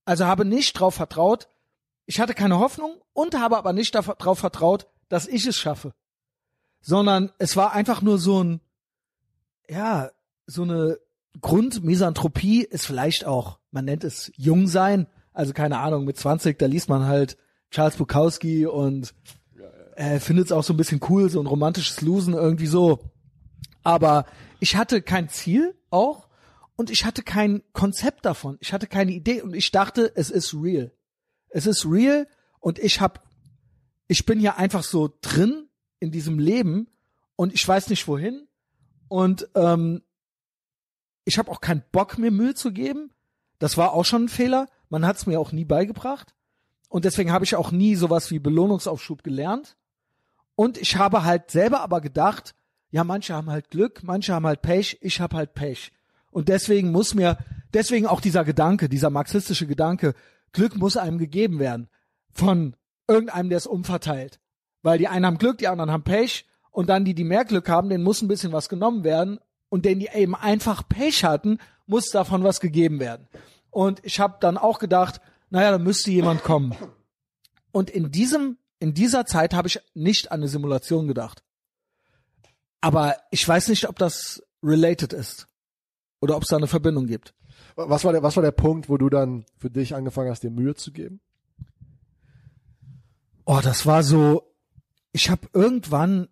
Also 0.06 0.26
habe 0.26 0.46
nicht 0.46 0.76
darauf 0.76 0.96
vertraut, 0.96 1.48
ich 2.06 2.20
hatte 2.20 2.34
keine 2.34 2.60
Hoffnung 2.60 3.02
und 3.14 3.36
habe 3.36 3.58
aber 3.58 3.74
nicht 3.74 3.96
darauf 3.96 4.40
vertraut, 4.40 4.88
dass 5.10 5.28
ich 5.28 5.46
es 5.46 5.58
schaffe. 5.58 5.94
sondern 6.82 7.32
es 7.38 7.56
war 7.56 7.74
einfach 7.74 8.02
nur 8.02 8.18
so 8.18 8.44
ein, 8.44 8.62
ja, 9.70 10.12
so 10.46 10.64
eine 10.64 11.00
Grundmisanthropie 11.42 12.64
ist 12.64 12.86
vielleicht 12.86 13.26
auch, 13.26 13.60
man 13.72 13.86
nennt 13.86 14.04
es 14.04 14.32
Jungsein, 14.38 15.08
also 15.38 15.54
keine 15.54 15.78
Ahnung, 15.78 16.04
mit 16.04 16.18
20, 16.18 16.58
da 16.58 16.66
liest 16.66 16.90
man 16.90 17.06
halt 17.06 17.38
Charles 17.70 17.98
Bukowski 17.98 18.66
und 18.66 19.14
äh, 19.96 20.20
findet 20.20 20.48
es 20.48 20.52
auch 20.52 20.64
so 20.64 20.74
ein 20.74 20.78
bisschen 20.78 21.00
cool, 21.10 21.30
so 21.30 21.40
ein 21.40 21.46
romantisches 21.46 22.02
Losen 22.02 22.34
irgendwie 22.34 22.66
so. 22.66 23.12
Aber 23.84 24.26
ich 24.60 24.76
hatte 24.76 25.04
kein 25.04 25.30
Ziel 25.30 25.76
auch 25.92 26.28
und 26.76 26.90
ich 26.90 27.06
hatte 27.06 27.22
kein 27.22 27.62
Konzept 27.72 28.26
davon. 28.26 28.58
Ich 28.62 28.74
hatte 28.74 28.88
keine 28.88 29.12
Idee 29.12 29.44
und 29.44 29.56
ich 29.56 29.70
dachte, 29.70 30.12
es 30.16 30.32
ist 30.32 30.56
real. 30.56 30.92
Es 31.50 31.68
ist 31.68 31.86
real 31.86 32.28
und 32.60 32.80
ich 32.80 33.00
hab, 33.00 33.24
ich 34.08 34.26
bin 34.26 34.40
hier 34.40 34.58
einfach 34.58 34.84
so 34.84 35.14
drin 35.22 35.68
in 36.00 36.12
diesem 36.12 36.40
Leben 36.40 36.88
und 37.36 37.54
ich 37.54 37.68
weiß 37.68 37.90
nicht 37.90 38.08
wohin 38.08 38.48
und 39.08 39.48
ähm, 39.54 40.02
ich 41.26 41.38
habe 41.38 41.52
auch 41.52 41.62
keinen 41.62 41.84
Bock 41.92 42.18
mir 42.18 42.32
Mühe 42.32 42.56
zu 42.56 42.72
geben. 42.72 43.12
Das 43.60 43.78
war 43.78 43.94
auch 43.94 44.06
schon 44.06 44.24
ein 44.24 44.30
Fehler. 44.30 44.68
Man 44.90 45.06
hat 45.06 45.18
es 45.18 45.26
mir 45.26 45.40
auch 45.40 45.52
nie 45.52 45.66
beigebracht 45.66 46.34
und 46.90 47.06
deswegen 47.06 47.32
habe 47.32 47.46
ich 47.46 47.56
auch 47.56 47.72
nie 47.72 47.96
sowas 47.96 48.32
wie 48.32 48.40
Belohnungsaufschub 48.40 49.24
gelernt. 49.24 49.76
Und 50.56 50.78
ich 50.78 50.96
habe 50.96 51.24
halt 51.24 51.52
selber 51.52 51.82
aber 51.82 52.02
gedacht, 52.02 52.56
ja, 52.90 53.04
manche 53.04 53.36
haben 53.36 53.52
halt 53.52 53.70
Glück, 53.70 54.02
manche 54.04 54.34
haben 54.34 54.48
halt 54.48 54.62
Pech, 54.62 54.98
ich 55.02 55.20
habe 55.20 55.36
halt 55.36 55.54
Pech. 55.54 55.92
Und 56.32 56.50
deswegen 56.50 56.92
muss 56.92 57.14
mir, 57.14 57.38
deswegen 57.74 58.08
auch 58.08 58.22
dieser 58.22 58.46
Gedanke, 58.46 58.90
dieser 58.90 59.10
marxistische 59.10 59.68
Gedanke, 59.68 60.14
Glück 60.54 60.76
muss 60.76 60.98
einem 60.98 61.18
gegeben 61.18 61.60
werden 61.60 61.90
von 62.32 62.76
irgendeinem, 63.08 63.50
der 63.50 63.58
es 63.58 63.68
umverteilt. 63.68 64.40
Weil 64.82 64.98
die 64.98 65.08
einen 65.08 65.26
haben 65.26 65.38
Glück, 65.38 65.58
die 65.58 65.68
anderen 65.68 65.92
haben 65.92 66.04
Pech 66.04 66.46
und 66.72 66.90
dann 66.90 67.06
die, 67.06 67.14
die 67.14 67.24
mehr 67.24 67.46
Glück 67.46 67.70
haben, 67.70 67.90
denen 67.90 68.04
muss 68.04 68.22
ein 68.22 68.28
bisschen 68.28 68.54
was 68.54 68.70
genommen 68.70 69.04
werden 69.04 69.40
und 69.70 69.86
denen, 69.86 70.00
die 70.00 70.10
eben 70.14 70.36
einfach 70.36 70.88
Pech 70.88 71.24
hatten, 71.24 71.60
muss 71.86 72.10
davon 72.10 72.44
was 72.44 72.60
gegeben 72.60 73.00
werden. 73.00 73.28
Und 73.78 74.04
ich 74.04 74.20
habe 74.20 74.38
dann 74.40 74.58
auch 74.58 74.80
gedacht, 74.80 75.22
naja, 75.52 75.70
da 75.70 75.78
müsste 75.78 76.10
jemand 76.10 76.42
kommen. 76.44 76.76
Und 77.72 77.92
in 77.92 78.10
diesem, 78.10 78.58
in 78.80 78.96
dieser 78.96 79.28
Zeit 79.28 79.54
habe 79.54 79.68
ich 79.68 79.80
nicht 79.94 80.32
an 80.32 80.40
eine 80.40 80.48
Simulation 80.48 81.08
gedacht. 81.08 81.44
Aber 82.82 83.18
ich 83.30 83.48
weiß 83.48 83.68
nicht, 83.68 83.88
ob 83.88 84.00
das 84.00 84.42
related 84.64 85.14
ist. 85.14 85.48
Oder 86.22 86.38
ob 86.38 86.42
es 86.42 86.50
da 86.50 86.58
eine 86.58 86.66
Verbindung 86.66 87.06
gibt. 87.06 87.36
Was 87.76 88.04
war 88.04 88.14
der, 88.14 88.24
was 88.24 88.36
war 88.36 88.42
der 88.42 88.52
Punkt, 88.52 88.90
wo 88.90 88.98
du 88.98 89.12
dann 89.12 89.46
für 89.60 89.70
dich 89.70 89.94
angefangen 89.94 90.32
hast, 90.32 90.42
dir 90.42 90.50
Mühe 90.50 90.74
zu 90.74 90.92
geben? 90.92 91.22
Oh, 93.46 93.60
das 93.62 93.86
war 93.86 94.02
so, 94.02 94.56
ich 95.12 95.30
habe 95.30 95.50
irgendwann, 95.54 96.30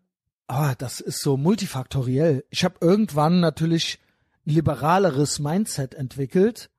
oh, 0.47 0.71
das 0.79 0.99
ist 0.99 1.21
so 1.21 1.37
multifaktoriell. 1.37 2.43
Ich 2.49 2.63
habe 2.63 2.77
irgendwann 2.81 3.39
natürlich 3.39 3.99
ein 4.47 4.53
liberaleres 4.55 5.37
Mindset 5.37 5.93
entwickelt 5.93 6.71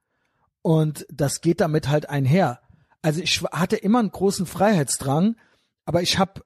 und 0.66 1.06
das 1.12 1.42
geht 1.42 1.60
damit 1.60 1.86
halt 1.86 2.10
einher. 2.10 2.60
Also 3.00 3.20
ich 3.20 3.40
hatte 3.40 3.76
immer 3.76 4.00
einen 4.00 4.10
großen 4.10 4.46
Freiheitsdrang, 4.46 5.36
aber 5.84 6.02
ich 6.02 6.18
habe 6.18 6.42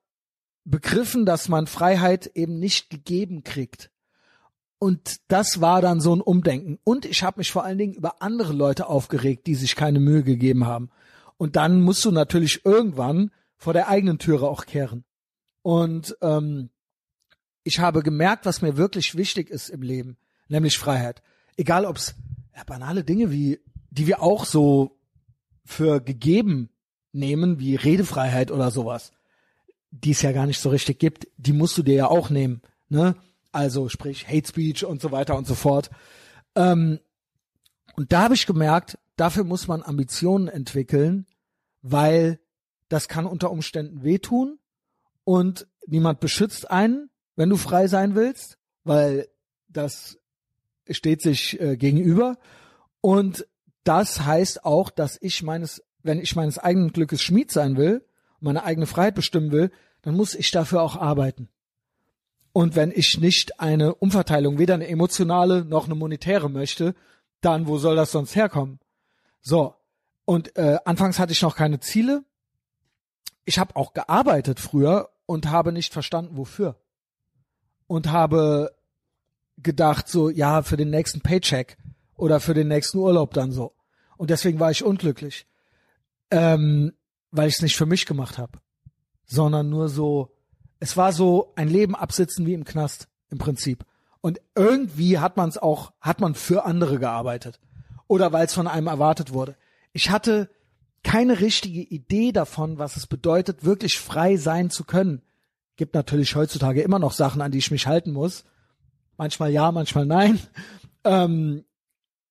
begriffen, 0.66 1.24
dass 1.24 1.48
man 1.48 1.66
Freiheit 1.66 2.26
eben 2.34 2.58
nicht 2.58 2.90
gegeben 2.90 3.44
kriegt. 3.44 3.90
Und 4.78 5.22
das 5.28 5.62
war 5.62 5.80
dann 5.80 6.02
so 6.02 6.14
ein 6.14 6.20
Umdenken. 6.20 6.78
Und 6.84 7.06
ich 7.06 7.22
habe 7.22 7.40
mich 7.40 7.50
vor 7.50 7.64
allen 7.64 7.78
Dingen 7.78 7.94
über 7.94 8.20
andere 8.20 8.52
Leute 8.52 8.88
aufgeregt, 8.88 9.46
die 9.46 9.54
sich 9.54 9.74
keine 9.74 10.00
Mühe 10.00 10.22
gegeben 10.22 10.66
haben. 10.66 10.90
Und 11.38 11.56
dann 11.56 11.80
musst 11.80 12.04
du 12.04 12.10
natürlich 12.10 12.66
irgendwann 12.66 13.30
vor 13.56 13.72
der 13.72 13.88
eigenen 13.88 14.18
Türe 14.18 14.50
auch 14.50 14.66
kehren. 14.66 15.04
Und 15.62 16.14
ähm, 16.20 16.68
ich 17.62 17.78
habe 17.78 18.02
gemerkt, 18.02 18.44
was 18.44 18.60
mir 18.60 18.76
wirklich 18.76 19.16
wichtig 19.16 19.48
ist 19.48 19.70
im 19.70 19.80
Leben, 19.80 20.18
nämlich 20.48 20.76
Freiheit. 20.76 21.22
Egal 21.56 21.86
ob 21.86 21.96
es 21.96 22.16
ja, 22.54 22.64
banale 22.64 23.02
Dinge 23.02 23.30
wie, 23.30 23.60
die 23.90 24.06
wir 24.06 24.22
auch 24.22 24.44
so 24.44 24.98
für 25.64 26.00
gegeben 26.00 26.70
nehmen, 27.12 27.58
wie 27.58 27.76
Redefreiheit 27.76 28.50
oder 28.50 28.70
sowas, 28.70 29.12
die 29.90 30.12
es 30.12 30.22
ja 30.22 30.32
gar 30.32 30.46
nicht 30.46 30.60
so 30.60 30.70
richtig 30.70 30.98
gibt, 30.98 31.28
die 31.36 31.52
musst 31.52 31.76
du 31.76 31.82
dir 31.82 31.94
ja 31.94 32.06
auch 32.08 32.30
nehmen. 32.30 32.62
Ne? 32.88 33.16
Also 33.52 33.88
sprich 33.88 34.28
Hate 34.28 34.46
Speech 34.46 34.84
und 34.84 35.00
so 35.02 35.10
weiter 35.10 35.36
und 35.36 35.46
so 35.46 35.54
fort. 35.54 35.90
Ähm, 36.54 37.00
und 37.96 38.12
da 38.12 38.22
habe 38.22 38.34
ich 38.34 38.46
gemerkt, 38.46 38.98
dafür 39.16 39.44
muss 39.44 39.68
man 39.68 39.82
Ambitionen 39.82 40.48
entwickeln, 40.48 41.26
weil 41.82 42.40
das 42.88 43.08
kann 43.08 43.26
unter 43.26 43.50
Umständen 43.50 44.02
wehtun 44.02 44.58
und 45.24 45.66
niemand 45.86 46.20
beschützt 46.20 46.70
einen, 46.70 47.10
wenn 47.36 47.50
du 47.50 47.56
frei 47.56 47.88
sein 47.88 48.14
willst, 48.14 48.58
weil 48.84 49.28
das 49.68 50.18
steht 50.88 51.22
sich 51.22 51.60
äh, 51.60 51.76
gegenüber. 51.76 52.38
Und 53.00 53.46
das 53.84 54.24
heißt 54.24 54.64
auch, 54.64 54.90
dass 54.90 55.18
ich 55.20 55.42
meines, 55.42 55.82
wenn 56.02 56.20
ich 56.20 56.36
meines 56.36 56.58
eigenen 56.58 56.92
Glückes 56.92 57.22
Schmied 57.22 57.50
sein 57.50 57.76
will, 57.76 58.04
meine 58.40 58.64
eigene 58.64 58.86
Freiheit 58.86 59.14
bestimmen 59.14 59.52
will, 59.52 59.70
dann 60.02 60.16
muss 60.16 60.34
ich 60.34 60.50
dafür 60.50 60.82
auch 60.82 60.96
arbeiten. 60.96 61.48
Und 62.52 62.74
wenn 62.74 62.90
ich 62.90 63.18
nicht 63.18 63.60
eine 63.60 63.94
Umverteilung, 63.94 64.58
weder 64.58 64.74
eine 64.74 64.88
emotionale 64.88 65.64
noch 65.64 65.84
eine 65.84 65.94
monetäre 65.94 66.50
möchte, 66.50 66.94
dann 67.40 67.66
wo 67.66 67.78
soll 67.78 67.96
das 67.96 68.12
sonst 68.12 68.34
herkommen? 68.34 68.80
So. 69.40 69.74
Und 70.24 70.56
äh, 70.56 70.78
anfangs 70.84 71.18
hatte 71.18 71.32
ich 71.32 71.42
noch 71.42 71.56
keine 71.56 71.80
Ziele. 71.80 72.24
Ich 73.44 73.58
habe 73.58 73.76
auch 73.76 73.94
gearbeitet 73.94 74.60
früher 74.60 75.10
und 75.26 75.50
habe 75.50 75.72
nicht 75.72 75.92
verstanden, 75.92 76.36
wofür. 76.36 76.76
Und 77.86 78.10
habe 78.10 78.74
gedacht, 79.58 80.08
so, 80.08 80.28
ja, 80.28 80.62
für 80.62 80.76
den 80.76 80.90
nächsten 80.90 81.20
Paycheck 81.20 81.76
oder 82.20 82.40
für 82.40 82.54
den 82.54 82.68
nächsten 82.68 82.98
Urlaub 82.98 83.34
dann 83.34 83.50
so. 83.50 83.72
Und 84.16 84.30
deswegen 84.30 84.60
war 84.60 84.70
ich 84.70 84.84
unglücklich. 84.84 85.46
Ähm, 86.30 86.92
weil 87.30 87.48
ich 87.48 87.54
es 87.54 87.62
nicht 87.62 87.76
für 87.76 87.86
mich 87.86 88.06
gemacht 88.06 88.38
habe. 88.38 88.58
Sondern 89.24 89.68
nur 89.68 89.88
so, 89.88 90.30
es 90.78 90.96
war 90.96 91.12
so 91.12 91.52
ein 91.56 91.68
Leben 91.68 91.94
absitzen 91.94 92.46
wie 92.46 92.54
im 92.54 92.64
Knast 92.64 93.08
im 93.30 93.38
Prinzip. 93.38 93.84
Und 94.20 94.40
irgendwie 94.54 95.18
hat 95.18 95.36
man 95.36 95.48
es 95.48 95.58
auch, 95.58 95.92
hat 96.00 96.20
man 96.20 96.34
für 96.34 96.64
andere 96.64 96.98
gearbeitet. 96.98 97.60
Oder 98.06 98.32
weil 98.32 98.46
es 98.46 98.54
von 98.54 98.66
einem 98.66 98.88
erwartet 98.88 99.32
wurde. 99.32 99.56
Ich 99.92 100.10
hatte 100.10 100.50
keine 101.02 101.40
richtige 101.40 101.80
Idee 101.80 102.32
davon, 102.32 102.78
was 102.78 102.96
es 102.96 103.06
bedeutet, 103.06 103.64
wirklich 103.64 103.98
frei 103.98 104.36
sein 104.36 104.68
zu 104.68 104.84
können. 104.84 105.22
Gibt 105.76 105.94
natürlich 105.94 106.34
heutzutage 106.34 106.82
immer 106.82 106.98
noch 106.98 107.12
Sachen, 107.12 107.40
an 107.40 107.52
die 107.52 107.58
ich 107.58 107.70
mich 107.70 107.86
halten 107.86 108.12
muss. 108.12 108.44
Manchmal 109.16 109.50
ja, 109.50 109.72
manchmal 109.72 110.06
nein. 110.06 110.38
Ähm, 111.02 111.64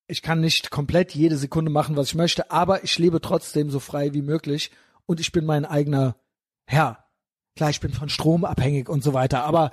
ich 0.09 0.21
kann 0.23 0.41
nicht 0.41 0.71
komplett 0.71 1.13
jede 1.13 1.37
Sekunde 1.37 1.71
machen, 1.71 1.95
was 1.95 2.07
ich 2.07 2.15
möchte, 2.15 2.49
aber 2.51 2.83
ich 2.83 2.97
lebe 2.97 3.21
trotzdem 3.21 3.69
so 3.69 3.79
frei 3.79 4.13
wie 4.13 4.23
möglich 4.23 4.71
und 5.05 5.19
ich 5.19 5.31
bin 5.31 5.45
mein 5.45 5.65
eigener 5.65 6.15
Herr. 6.65 7.05
Klar, 7.55 7.69
ich 7.69 7.79
bin 7.79 7.93
von 7.93 8.09
Strom 8.09 8.43
abhängig 8.43 8.89
und 8.89 9.03
so 9.03 9.13
weiter, 9.13 9.43
aber 9.43 9.71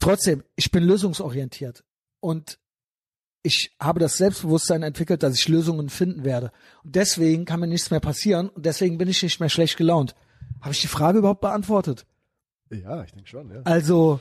trotzdem, 0.00 0.44
ich 0.54 0.70
bin 0.70 0.84
lösungsorientiert 0.84 1.82
und 2.20 2.58
ich 3.42 3.74
habe 3.80 4.00
das 4.00 4.16
Selbstbewusstsein 4.18 4.82
entwickelt, 4.82 5.22
dass 5.22 5.38
ich 5.38 5.48
Lösungen 5.48 5.88
finden 5.88 6.24
werde. 6.24 6.50
Und 6.82 6.96
deswegen 6.96 7.44
kann 7.44 7.60
mir 7.60 7.66
nichts 7.66 7.90
mehr 7.90 8.00
passieren 8.00 8.48
und 8.48 8.66
deswegen 8.66 8.98
bin 8.98 9.08
ich 9.08 9.22
nicht 9.22 9.40
mehr 9.40 9.50
schlecht 9.50 9.76
gelaunt. 9.76 10.14
Habe 10.60 10.72
ich 10.72 10.80
die 10.80 10.88
Frage 10.88 11.18
überhaupt 11.18 11.42
beantwortet? 11.42 12.06
Ja, 12.70 13.02
ich 13.02 13.12
denke 13.12 13.28
schon, 13.28 13.50
ja. 13.50 13.60
Also, 13.64 14.20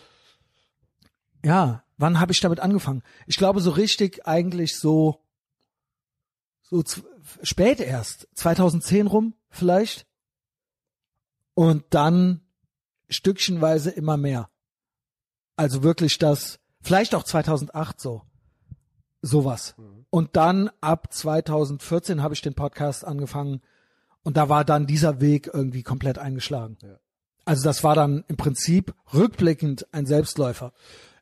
ja, 1.43 1.83
wann 1.97 2.19
habe 2.19 2.31
ich 2.31 2.39
damit 2.39 2.59
angefangen? 2.59 3.01
Ich 3.27 3.37
glaube 3.37 3.61
so 3.61 3.71
richtig 3.71 4.27
eigentlich 4.27 4.77
so, 4.77 5.22
so 6.73 7.01
spät 7.41 7.79
erst, 7.79 8.27
2010 8.35 9.07
rum 9.07 9.35
vielleicht. 9.49 10.07
Und 11.53 11.83
dann 11.91 12.41
stückchenweise 13.09 13.91
immer 13.91 14.17
mehr. 14.17 14.49
Also 15.55 15.83
wirklich 15.83 16.17
das, 16.17 16.59
vielleicht 16.81 17.13
auch 17.13 17.23
2008 17.23 18.01
so. 18.01 18.23
Sowas. 19.21 19.75
Mhm. 19.77 20.05
Und 20.09 20.35
dann 20.35 20.69
ab 20.81 21.13
2014 21.13 22.21
habe 22.21 22.33
ich 22.33 22.41
den 22.41 22.55
Podcast 22.55 23.05
angefangen 23.05 23.61
und 24.23 24.37
da 24.37 24.49
war 24.49 24.65
dann 24.65 24.87
dieser 24.87 25.21
Weg 25.21 25.49
irgendwie 25.53 25.83
komplett 25.83 26.17
eingeschlagen. 26.17 26.77
Ja. 26.81 26.99
Also 27.45 27.63
das 27.63 27.83
war 27.83 27.95
dann 27.95 28.23
im 28.27 28.37
Prinzip 28.37 28.93
rückblickend 29.13 29.87
ein 29.93 30.05
Selbstläufer. 30.05 30.73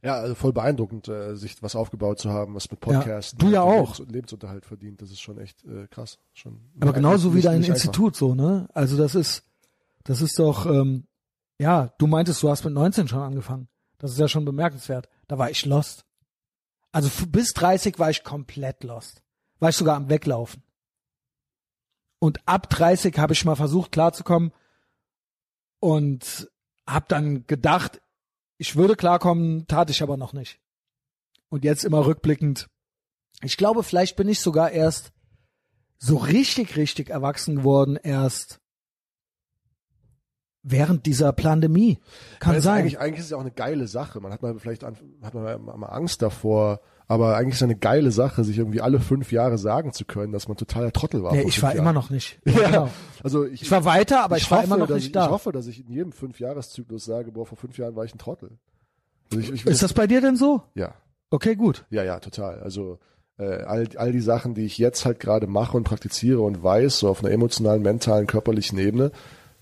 Ja, 0.03 0.15
also 0.15 0.33
voll 0.33 0.51
beeindruckend, 0.51 1.07
äh, 1.07 1.35
sich 1.35 1.61
was 1.61 1.75
aufgebaut 1.75 2.19
zu 2.19 2.31
haben, 2.31 2.55
was 2.55 2.71
mit 2.71 2.79
Podcasts. 2.79 3.33
Ja, 3.33 3.37
du 3.37 3.49
ja 3.51 3.61
auch. 3.61 3.99
Lebens 3.99 4.13
Lebensunterhalt 4.13 4.65
verdient. 4.65 5.01
Das 5.01 5.11
ist 5.11 5.21
schon 5.21 5.37
echt 5.37 5.63
äh, 5.63 5.87
krass. 5.87 6.17
Schon 6.33 6.59
Aber 6.79 6.93
genauso 6.93 7.35
wie 7.35 7.41
dein 7.41 7.63
Institut 7.63 8.15
so, 8.15 8.33
ne? 8.33 8.67
Also 8.73 8.97
das 8.97 9.13
ist, 9.13 9.43
das 10.03 10.21
ist 10.21 10.39
doch, 10.39 10.65
ähm, 10.65 11.05
ja, 11.59 11.93
du 11.99 12.07
meintest, 12.07 12.41
du 12.41 12.49
hast 12.49 12.63
mit 12.63 12.73
19 12.73 13.07
schon 13.07 13.21
angefangen. 13.21 13.67
Das 13.99 14.11
ist 14.11 14.19
ja 14.19 14.27
schon 14.27 14.45
bemerkenswert. 14.45 15.07
Da 15.27 15.37
war 15.37 15.51
ich 15.51 15.65
lost. 15.65 16.05
Also 16.91 17.09
bis 17.27 17.53
30 17.53 17.99
war 17.99 18.09
ich 18.09 18.23
komplett 18.23 18.83
lost. 18.83 19.21
War 19.59 19.69
ich 19.69 19.77
sogar 19.77 19.95
am 19.95 20.09
Weglaufen. 20.09 20.63
Und 22.17 22.39
ab 22.47 22.69
30 22.71 23.17
habe 23.19 23.33
ich 23.33 23.45
mal 23.45 23.55
versucht 23.55 23.91
klarzukommen 23.91 24.51
und 25.79 26.49
habe 26.87 27.05
dann 27.07 27.45
gedacht, 27.45 28.01
Ich 28.61 28.75
würde 28.75 28.95
klarkommen, 28.95 29.65
tat 29.65 29.89
ich 29.89 30.03
aber 30.03 30.17
noch 30.17 30.33
nicht. 30.33 30.59
Und 31.49 31.63
jetzt 31.63 31.83
immer 31.83 32.05
rückblickend. 32.05 32.67
Ich 33.41 33.57
glaube, 33.57 33.81
vielleicht 33.81 34.15
bin 34.17 34.29
ich 34.29 34.39
sogar 34.39 34.69
erst 34.69 35.11
so 35.97 36.17
richtig, 36.17 36.75
richtig 36.75 37.09
erwachsen 37.09 37.55
geworden, 37.55 37.95
erst 37.95 38.59
während 40.61 41.07
dieser 41.07 41.33
Pandemie. 41.33 41.97
Kann 42.37 42.61
sein. 42.61 42.81
Eigentlich, 42.81 42.99
eigentlich 42.99 43.17
ist 43.21 43.25
es 43.25 43.31
ja 43.31 43.37
auch 43.37 43.41
eine 43.41 43.49
geile 43.49 43.87
Sache. 43.87 44.19
Man 44.21 44.31
hat 44.31 44.43
mal 44.43 44.59
vielleicht 44.59 44.83
hat 44.83 45.33
man 45.33 45.63
mal 45.63 45.87
Angst 45.87 46.21
davor, 46.21 46.81
aber 47.11 47.35
eigentlich 47.35 47.55
ist 47.55 47.57
es 47.57 47.63
eine 47.63 47.75
geile 47.75 48.09
Sache, 48.11 48.45
sich 48.45 48.57
irgendwie 48.57 48.79
alle 48.79 49.01
fünf 49.01 49.33
Jahre 49.33 49.57
sagen 49.57 49.91
zu 49.91 50.05
können, 50.05 50.31
dass 50.31 50.47
man 50.47 50.55
totaler 50.55 50.93
Trottel 50.93 51.23
war. 51.23 51.33
nee, 51.33 51.43
ich 51.45 51.61
war 51.61 51.71
Jahren. 51.71 51.79
immer 51.79 51.91
noch 51.91 52.09
nicht. 52.09 52.39
Ja, 52.45 52.69
genau. 52.69 52.89
also 53.21 53.43
ich, 53.45 53.63
Ich 53.63 53.71
war 53.71 53.83
weiter, 53.83 54.23
aber 54.23 54.37
ich, 54.37 54.49
war 54.49 54.59
hoffe, 54.59 54.67
immer 54.67 54.77
noch 54.77 54.87
nicht 54.87 55.07
ich, 55.07 55.11
da. 55.11 55.25
Ich 55.25 55.31
hoffe, 55.31 55.51
dass 55.51 55.67
ich 55.67 55.85
in 55.85 55.91
jedem 55.91 56.13
Fünfjahreszyklus 56.13 57.03
sage, 57.03 57.33
boah, 57.33 57.45
vor 57.45 57.57
fünf 57.57 57.77
Jahren 57.77 57.97
war 57.97 58.05
ich 58.05 58.15
ein 58.15 58.17
Trottel. 58.17 58.51
Also 59.29 59.43
ich, 59.43 59.51
ich, 59.51 59.65
Ist 59.65 59.83
das 59.83 59.91
bei 59.91 60.07
dir 60.07 60.21
denn 60.21 60.37
so? 60.37 60.63
ja, 60.73 60.93
Okay, 61.31 61.55
gut. 61.57 61.83
ja, 61.89 62.01
ja, 62.05 62.19
total. 62.19 62.61
Also 62.61 62.99
äh, 63.37 63.43
all, 63.63 63.89
all 63.97 64.13
die 64.13 64.21
Sachen, 64.21 64.53
die 64.53 64.63
ich 64.65 64.77
jetzt 64.77 65.05
halt 65.05 65.19
gerade 65.19 65.47
mache 65.47 65.75
und 65.75 65.83
praktiziere 65.83 66.39
und 66.39 66.63
weiß, 66.63 66.99
so 66.99 67.09
auf 67.09 67.21
einer 67.25 67.33
emotionalen, 67.33 67.81
mentalen, 67.81 68.25
körperlichen 68.25 68.79
Ebene, 68.79 69.11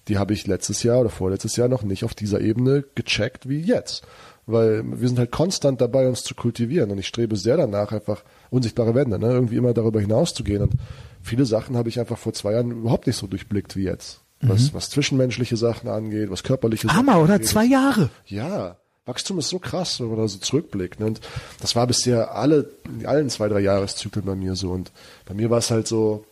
die 0.08 0.20
habe 0.20 0.34
ich 0.34 0.46
letztes 0.46 0.84
Jahr 0.84 1.00
oder 1.00 1.10
vorletztes 1.10 1.56
Jahr 1.56 1.68
noch 1.68 1.82
nicht 1.82 2.04
auf 2.04 2.14
dieser 2.14 2.42
Ebene 2.42 2.84
gecheckt 2.94 3.50
wie 3.50 3.60
jetzt. 3.62 4.06
Weil 4.52 4.84
wir 5.00 5.08
sind 5.08 5.20
halt 5.20 5.32
konstant 5.32 5.80
dabei, 5.82 6.08
uns 6.08 6.24
zu 6.24 6.34
kultivieren 6.36 6.90
und 6.92 6.98
ich 6.98 7.08
strebe 7.08 7.36
sehr 7.36 7.58
danach, 7.58 7.92
einfach 7.92 8.24
unsichtbare 8.50 8.96
Wände, 8.96 9.20
ne? 9.20 9.28
irgendwie 9.32 9.58
immer 9.58 9.74
darüber 9.74 10.00
hinaus 10.02 10.34
zu 10.34 10.44
gehen. 10.44 10.62
Und 10.64 10.74
viele 11.22 11.46
Sachen 11.46 11.78
habe 11.78 11.90
ich 11.90 12.00
einfach 12.00 12.18
vor 12.18 12.34
zwei 12.34 12.54
Jahren 12.54 12.72
überhaupt 12.72 13.08
nicht 13.08 13.18
so 13.18 13.28
durchblickt 13.28 13.76
wie 13.76 13.84
jetzt. 13.84 14.22
Was, 14.42 14.74
was 14.74 14.90
zwischenmenschliche 14.90 15.58
Sachen 15.58 15.90
angeht, 15.90 16.32
was 16.32 16.44
körperliche 16.44 16.88
Sachen 16.88 17.04
Mhm. 17.06 17.10
Hammer, 17.10 17.22
oder? 17.24 17.34
angeht. 17.34 17.50
Zwei 17.50 17.66
Jahre. 17.66 18.10
Ja, 18.26 18.78
Wachstum 19.06 19.38
ist 19.40 19.50
so 19.50 19.60
krass, 19.60 20.00
wenn 20.00 20.08
man 20.08 20.18
da 20.18 20.28
so 20.30 20.38
zurückblickt. 20.38 21.00
Ne? 21.02 21.08
Und 21.08 21.20
das 21.60 21.76
war 21.76 21.86
bisher 21.88 22.36
alle, 22.36 22.70
in 22.88 23.06
allen 23.06 23.30
zwei, 23.30 23.50
drei 23.50 23.60
Jahreszyklen 23.60 24.24
bei 24.26 24.36
mir 24.36 24.56
so. 24.56 24.72
Und 24.72 24.92
bei 25.26 25.34
mir 25.34 25.50
war 25.50 25.58
es 25.58 25.72
halt 25.72 25.88
so 25.88 26.24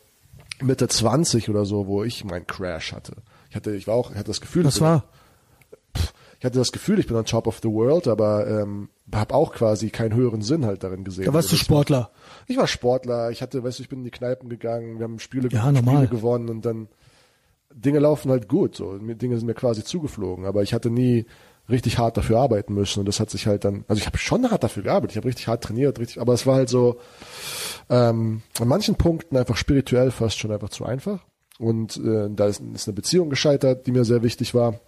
Mitte 0.62 0.88
20 0.88 1.50
oder 1.50 1.66
so, 1.66 1.88
wo 1.88 2.04
ich 2.06 2.24
meinen 2.24 2.48
Crash 2.48 2.94
hatte. 2.94 3.14
Ich 3.50 3.56
hatte, 3.58 3.76
ich 3.76 3.88
war 3.88 3.96
auch, 3.96 4.12
ich 4.12 4.18
hatte 4.18 4.28
das 4.28 4.40
Gefühl, 4.42 4.66
ich, 4.66 4.80
war? 4.80 5.04
Ich 6.40 6.46
hatte 6.46 6.60
das 6.60 6.72
Gefühl, 6.72 7.00
ich 7.00 7.08
bin 7.08 7.16
on 7.18 7.26
top 7.26 7.48
of 7.48 7.60
the 7.64 7.70
world, 7.70 8.08
aber 8.08 8.48
ähm, 8.48 8.90
habe 9.14 9.34
auch 9.34 9.54
quasi 9.54 9.90
keinen 9.90 10.14
höheren 10.16 10.42
Sinn 10.42 10.66
halt 10.66 10.84
darin 10.84 11.04
gesehen. 11.04 11.26
Da 11.26 11.34
warst 11.34 11.50
du 11.50 11.56
Also, 11.56 11.64
Sportler. 11.64 12.12
ich 12.48 12.58
war 12.58 12.68
Sportler, 12.68 13.32
ich 13.32 13.42
hatte, 13.42 13.64
weißt 13.64 13.80
du, 13.80 13.84
ich 13.84 13.90
bin 13.90 14.00
in 14.00 14.06
die 14.06 14.12
Kneipen 14.12 14.50
gegangen, 14.50 15.00
wir 15.00 15.04
haben 15.06 15.20
Spiele, 15.20 15.50
Ja. 15.50 15.74
Spiele 15.76 16.08
gewonnen 16.08 16.50
und 16.50 16.66
dann 16.66 16.88
Dinge 17.74 18.00
laufen 18.00 18.32
halt 18.32 18.48
gut, 18.48 18.76
so 18.76 18.98
Dinge 18.98 19.38
sind 19.38 19.46
mir 19.46 19.54
quasi 19.54 19.84
zugeflogen, 19.84 20.46
aber 20.46 20.64
ich 20.64 20.74
hatte 20.74 20.90
nie 20.90 21.26
richtig 21.70 21.98
hart 21.98 22.16
dafür 22.18 22.40
arbeiten 22.40 22.74
müssen 22.74 23.02
und 23.02 23.08
das 23.08 23.20
hat 23.20 23.30
sich 23.30 23.46
halt 23.46 23.66
dann, 23.66 23.84
also 23.88 24.00
ich 24.00 24.06
habe 24.08 24.18
schon 24.18 24.50
hart 24.50 24.64
dafür 24.64 24.84
gearbeitet, 24.84 25.12
ich 25.12 25.18
habe 25.18 25.28
richtig 25.28 25.48
hart 25.48 25.64
trainiert, 25.66 26.00
richtig, 26.00 26.20
aber 26.22 26.34
es 26.34 26.46
war 26.48 26.56
halt 26.56 26.70
so 26.70 26.98
ähm, 27.90 28.42
an 28.60 28.68
manchen 28.68 28.96
Punkten 28.96 29.36
einfach 29.38 29.58
spirituell 29.58 30.12
fast 30.12 30.40
schon 30.40 30.52
einfach 30.52 30.70
zu 30.70 30.86
einfach 30.86 31.20
und 31.60 31.98
äh, 31.98 32.30
da 32.32 32.48
ist, 32.48 32.62
ist 32.74 32.88
eine 32.88 32.96
Beziehung 32.96 33.30
gescheitert, 33.30 33.86
die 33.88 33.92
mir 33.92 34.06
sehr 34.06 34.24
wichtig 34.24 34.54
war. 34.54 34.80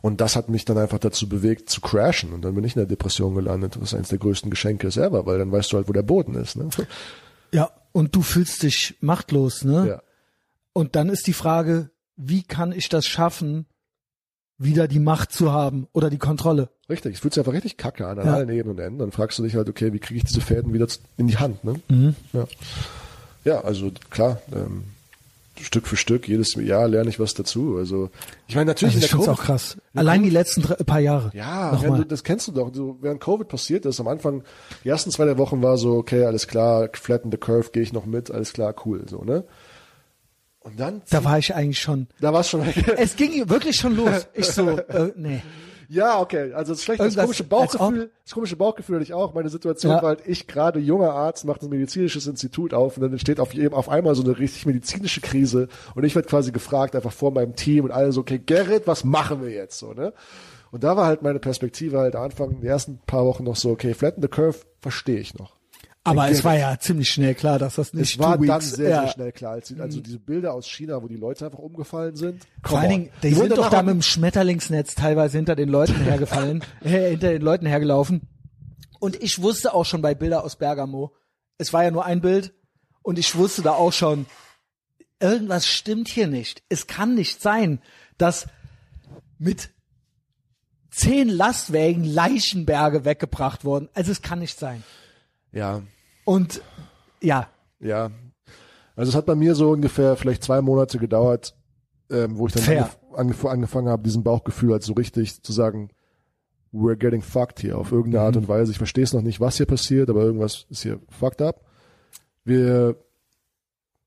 Und 0.00 0.20
das 0.20 0.34
hat 0.36 0.48
mich 0.48 0.64
dann 0.64 0.78
einfach 0.78 0.98
dazu 0.98 1.28
bewegt, 1.28 1.68
zu 1.68 1.80
crashen. 1.80 2.32
Und 2.32 2.42
dann 2.42 2.54
bin 2.54 2.64
ich 2.64 2.74
in 2.74 2.80
der 2.80 2.86
Depression 2.86 3.34
gelandet, 3.34 3.78
was 3.80 3.92
eines 3.94 4.08
der 4.08 4.18
größten 4.18 4.50
Geschenke 4.50 4.86
ist 4.86 4.96
ever, 4.96 5.26
weil 5.26 5.38
dann 5.38 5.52
weißt 5.52 5.72
du 5.72 5.76
halt, 5.76 5.88
wo 5.88 5.92
der 5.92 6.02
Boden 6.02 6.34
ist. 6.34 6.56
Ne? 6.56 6.68
Ja, 7.52 7.68
und 7.92 8.14
du 8.14 8.22
fühlst 8.22 8.62
dich 8.62 8.96
machtlos, 9.00 9.64
ne? 9.64 9.88
Ja. 9.88 10.02
Und 10.72 10.94
dann 10.94 11.08
ist 11.08 11.26
die 11.26 11.32
Frage, 11.32 11.90
wie 12.16 12.44
kann 12.44 12.70
ich 12.70 12.88
das 12.88 13.06
schaffen, 13.06 13.66
wieder 14.56 14.86
die 14.86 15.00
Macht 15.00 15.32
zu 15.32 15.50
haben 15.52 15.88
oder 15.92 16.10
die 16.10 16.18
Kontrolle? 16.18 16.68
Richtig, 16.88 17.14
es 17.14 17.20
fühlt 17.20 17.34
sich 17.34 17.40
einfach 17.40 17.52
richtig 17.54 17.76
kacke 17.76 18.06
an, 18.06 18.20
an 18.20 18.26
Ja. 18.26 18.34
allen 18.34 18.48
Ebenen 18.50 18.76
und 18.76 18.78
Enden. 18.78 18.98
Dann 19.00 19.10
fragst 19.10 19.36
du 19.38 19.42
dich 19.42 19.56
halt, 19.56 19.68
okay, 19.68 19.92
wie 19.92 19.98
kriege 19.98 20.18
ich 20.18 20.24
diese 20.24 20.40
Fäden 20.40 20.72
wieder 20.72 20.86
in 21.16 21.26
die 21.26 21.38
Hand? 21.38 21.64
Ne? 21.64 21.80
Mhm. 21.88 22.14
Ja. 22.32 22.46
ja, 23.44 23.60
also 23.62 23.90
klar, 24.10 24.40
ähm, 24.52 24.84
Stück 25.62 25.86
für 25.86 25.96
Stück, 25.96 26.26
jedes 26.28 26.54
Jahr 26.54 26.88
lerne 26.88 27.08
ich 27.10 27.20
was 27.20 27.34
dazu. 27.34 27.76
Also 27.78 28.10
ich 28.48 28.54
meine 28.54 28.66
natürlich 28.70 28.94
Also 28.96 29.06
ich 29.06 29.12
in 29.12 29.18
der 29.18 29.26
find's 29.26 29.38
Covid- 29.38 29.42
auch 29.42 29.44
krass. 29.46 29.76
Allein 29.94 30.22
die 30.22 30.30
letzten 30.30 30.62
drei, 30.62 30.74
paar 30.76 31.00
Jahre. 31.00 31.30
Ja, 31.34 31.74
du, 31.76 32.04
das 32.04 32.24
kennst 32.24 32.48
du 32.48 32.52
doch. 32.52 32.70
So, 32.74 32.98
während 33.00 33.20
Covid 33.20 33.46
passiert 33.48 33.86
ist, 33.86 34.00
am 34.00 34.08
Anfang, 34.08 34.42
die 34.84 34.88
ersten 34.88 35.10
zwei 35.10 35.24
der 35.24 35.38
Wochen 35.38 35.62
war 35.62 35.76
so, 35.78 35.94
okay, 35.96 36.24
alles 36.24 36.46
klar, 36.48 36.88
flatten 36.94 37.30
the 37.30 37.36
curve, 37.38 37.70
gehe 37.72 37.82
ich 37.82 37.92
noch 37.92 38.06
mit, 38.06 38.30
alles 38.30 38.52
klar, 38.52 38.74
cool, 38.84 39.04
so, 39.08 39.22
ne? 39.22 39.44
Und 40.60 40.78
dann, 40.78 41.00
Da 41.08 41.24
war 41.24 41.38
ich 41.38 41.54
eigentlich 41.54 41.80
schon. 41.80 42.06
da 42.20 42.32
war 42.32 42.40
es 42.40 42.50
schon, 42.50 42.62
Es 42.96 43.16
ging 43.16 43.48
wirklich 43.48 43.76
schon 43.76 43.96
los. 43.96 44.26
Ich 44.34 44.46
so, 44.46 44.68
äh, 44.78 45.12
nee. 45.16 45.40
Ja, 45.92 46.20
okay, 46.20 46.52
also 46.52 46.72
das 46.72 46.84
schlechte, 46.84 47.02
das 47.04 47.16
komische 47.16 47.42
Bauchgefühl, 47.44 48.10
das 48.24 48.32
komische 48.32 48.54
Bauchgefühl 48.56 48.94
hatte 48.96 49.02
ich 49.02 49.12
auch. 49.12 49.34
Meine 49.34 49.48
Situation 49.48 49.90
Ja. 49.92 50.00
war 50.02 50.10
halt, 50.10 50.22
ich 50.26 50.46
gerade 50.46 50.78
junger 50.78 51.10
Arzt, 51.12 51.44
macht 51.44 51.62
ein 51.62 51.68
medizinisches 51.68 52.26
Institut 52.28 52.72
auf 52.72 52.96
und 52.96 53.02
dann 53.02 53.10
entsteht 53.12 53.40
auf, 53.40 53.52
jedem- 53.52 53.74
auf 53.74 53.88
einmal 53.88 54.14
so 54.14 54.22
eine 54.22 54.38
richtig 54.38 54.66
medizinische 54.66 55.20
Krise 55.20 55.66
und 55.96 56.04
ich 56.04 56.14
werde 56.14 56.28
quasi 56.28 56.52
gefragt, 56.52 56.94
einfach 56.94 57.12
vor 57.12 57.32
meinem 57.32 57.56
Team 57.56 57.84
und 57.84 57.90
alle 57.90 58.12
so, 58.12 58.20
okay, 58.20 58.38
Gerrit, 58.38 58.86
was 58.86 59.02
machen 59.04 59.42
wir 59.42 59.50
jetzt, 59.50 59.78
so, 59.78 59.92
ne? 59.92 60.12
Und 60.70 60.84
da 60.84 60.96
war 60.96 61.06
halt 61.06 61.22
meine 61.22 61.40
Perspektive 61.40 61.98
halt 61.98 62.14
am 62.14 62.22
Anfang, 62.22 62.60
die 62.60 62.66
ersten 62.68 63.00
paar 63.04 63.26
Wochen 63.26 63.42
noch 63.42 63.56
so, 63.56 63.70
okay, 63.70 63.92
flatten 63.92 64.22
the 64.22 64.28
curve, 64.28 64.58
verstehe 64.78 65.18
ich 65.18 65.34
noch. 65.36 65.56
Aber 66.02 66.30
es 66.30 66.42
war 66.44 66.56
ja 66.56 66.78
ziemlich 66.78 67.10
schnell 67.10 67.34
klar, 67.34 67.58
dass 67.58 67.74
das 67.74 67.92
nicht 67.92 68.14
Es 68.14 68.18
war 68.18 68.38
dann 68.38 68.48
weeks, 68.48 68.70
sehr, 68.72 68.88
ja. 68.88 69.02
sehr 69.02 69.10
schnell 69.12 69.32
klar. 69.32 69.52
Als, 69.52 69.68
die- 69.68 69.78
also 69.80 70.00
diese 70.00 70.18
Bilder 70.18 70.54
aus 70.54 70.66
China, 70.66 71.02
wo 71.02 71.08
die 71.08 71.16
Leute 71.16 71.44
einfach 71.44 71.58
umgefallen 71.58 72.16
sind. 72.16 72.46
Vor 72.64 72.78
allen. 72.78 72.88
Dingen, 72.88 73.10
die 73.22 73.36
wurden 73.36 73.48
sind 73.48 73.58
doch 73.58 73.68
da 73.68 73.82
mit 73.82 73.94
dem 73.94 74.02
Schmetterlingsnetz 74.02 74.94
teilweise 74.94 75.36
hinter 75.36 75.56
den 75.56 75.68
Leuten 75.68 75.94
hergefallen, 76.02 76.64
äh, 76.82 77.10
hinter 77.10 77.30
den 77.32 77.42
Leuten 77.42 77.66
hergelaufen. 77.66 78.22
Und 78.98 79.22
ich 79.22 79.42
wusste 79.42 79.74
auch 79.74 79.84
schon 79.84 80.00
bei 80.02 80.14
Bilder 80.14 80.42
aus 80.42 80.56
Bergamo, 80.56 81.12
es 81.58 81.72
war 81.74 81.84
ja 81.84 81.90
nur 81.90 82.06
ein 82.06 82.20
Bild, 82.22 82.54
und 83.02 83.18
ich 83.18 83.34
wusste 83.36 83.60
da 83.62 83.72
auch 83.72 83.92
schon, 83.92 84.26
irgendwas 85.20 85.66
stimmt 85.66 86.08
hier 86.08 86.26
nicht. 86.28 86.62
Es 86.70 86.86
kann 86.86 87.14
nicht 87.14 87.42
sein, 87.42 87.80
dass 88.16 88.46
mit 89.38 89.70
zehn 90.90 91.28
Lastwägen 91.28 92.04
Leichenberge 92.04 93.04
weggebracht 93.04 93.64
wurden. 93.64 93.88
Also 93.94 94.12
es 94.12 94.22
kann 94.22 94.38
nicht 94.38 94.58
sein. 94.58 94.82
Ja, 95.52 95.82
Und 96.24 96.62
ja, 97.20 97.48
ja. 97.80 98.10
Also 98.96 99.10
es 99.10 99.16
hat 99.16 99.26
bei 99.26 99.34
mir 99.34 99.54
so 99.54 99.70
ungefähr 99.70 100.16
vielleicht 100.16 100.42
zwei 100.44 100.60
Monate 100.60 100.98
gedauert, 100.98 101.54
ähm, 102.10 102.36
wo 102.38 102.46
ich 102.46 102.52
dann 102.52 102.64
angef 102.68 102.98
angef 103.14 103.44
angefangen 103.44 103.88
habe, 103.88 104.02
diesen 104.02 104.22
Bauchgefühl 104.22 104.72
halt 104.72 104.82
so 104.82 104.92
richtig 104.92 105.42
zu 105.42 105.52
sagen, 105.52 105.90
we're 106.72 106.96
getting 106.96 107.22
fucked 107.22 107.60
hier 107.60 107.78
auf 107.78 107.90
irgendeine 107.90 108.22
Mhm. 108.22 108.26
Art 108.26 108.36
und 108.36 108.48
Weise. 108.48 108.70
Ich 108.72 108.78
verstehe 108.78 109.04
es 109.04 109.12
noch 109.12 109.22
nicht, 109.22 109.40
was 109.40 109.56
hier 109.56 109.66
passiert, 109.66 110.08
aber 110.10 110.22
irgendwas 110.22 110.66
ist 110.70 110.82
hier 110.82 111.00
fucked 111.08 111.42
up. 111.42 111.64
Wir, 112.44 112.96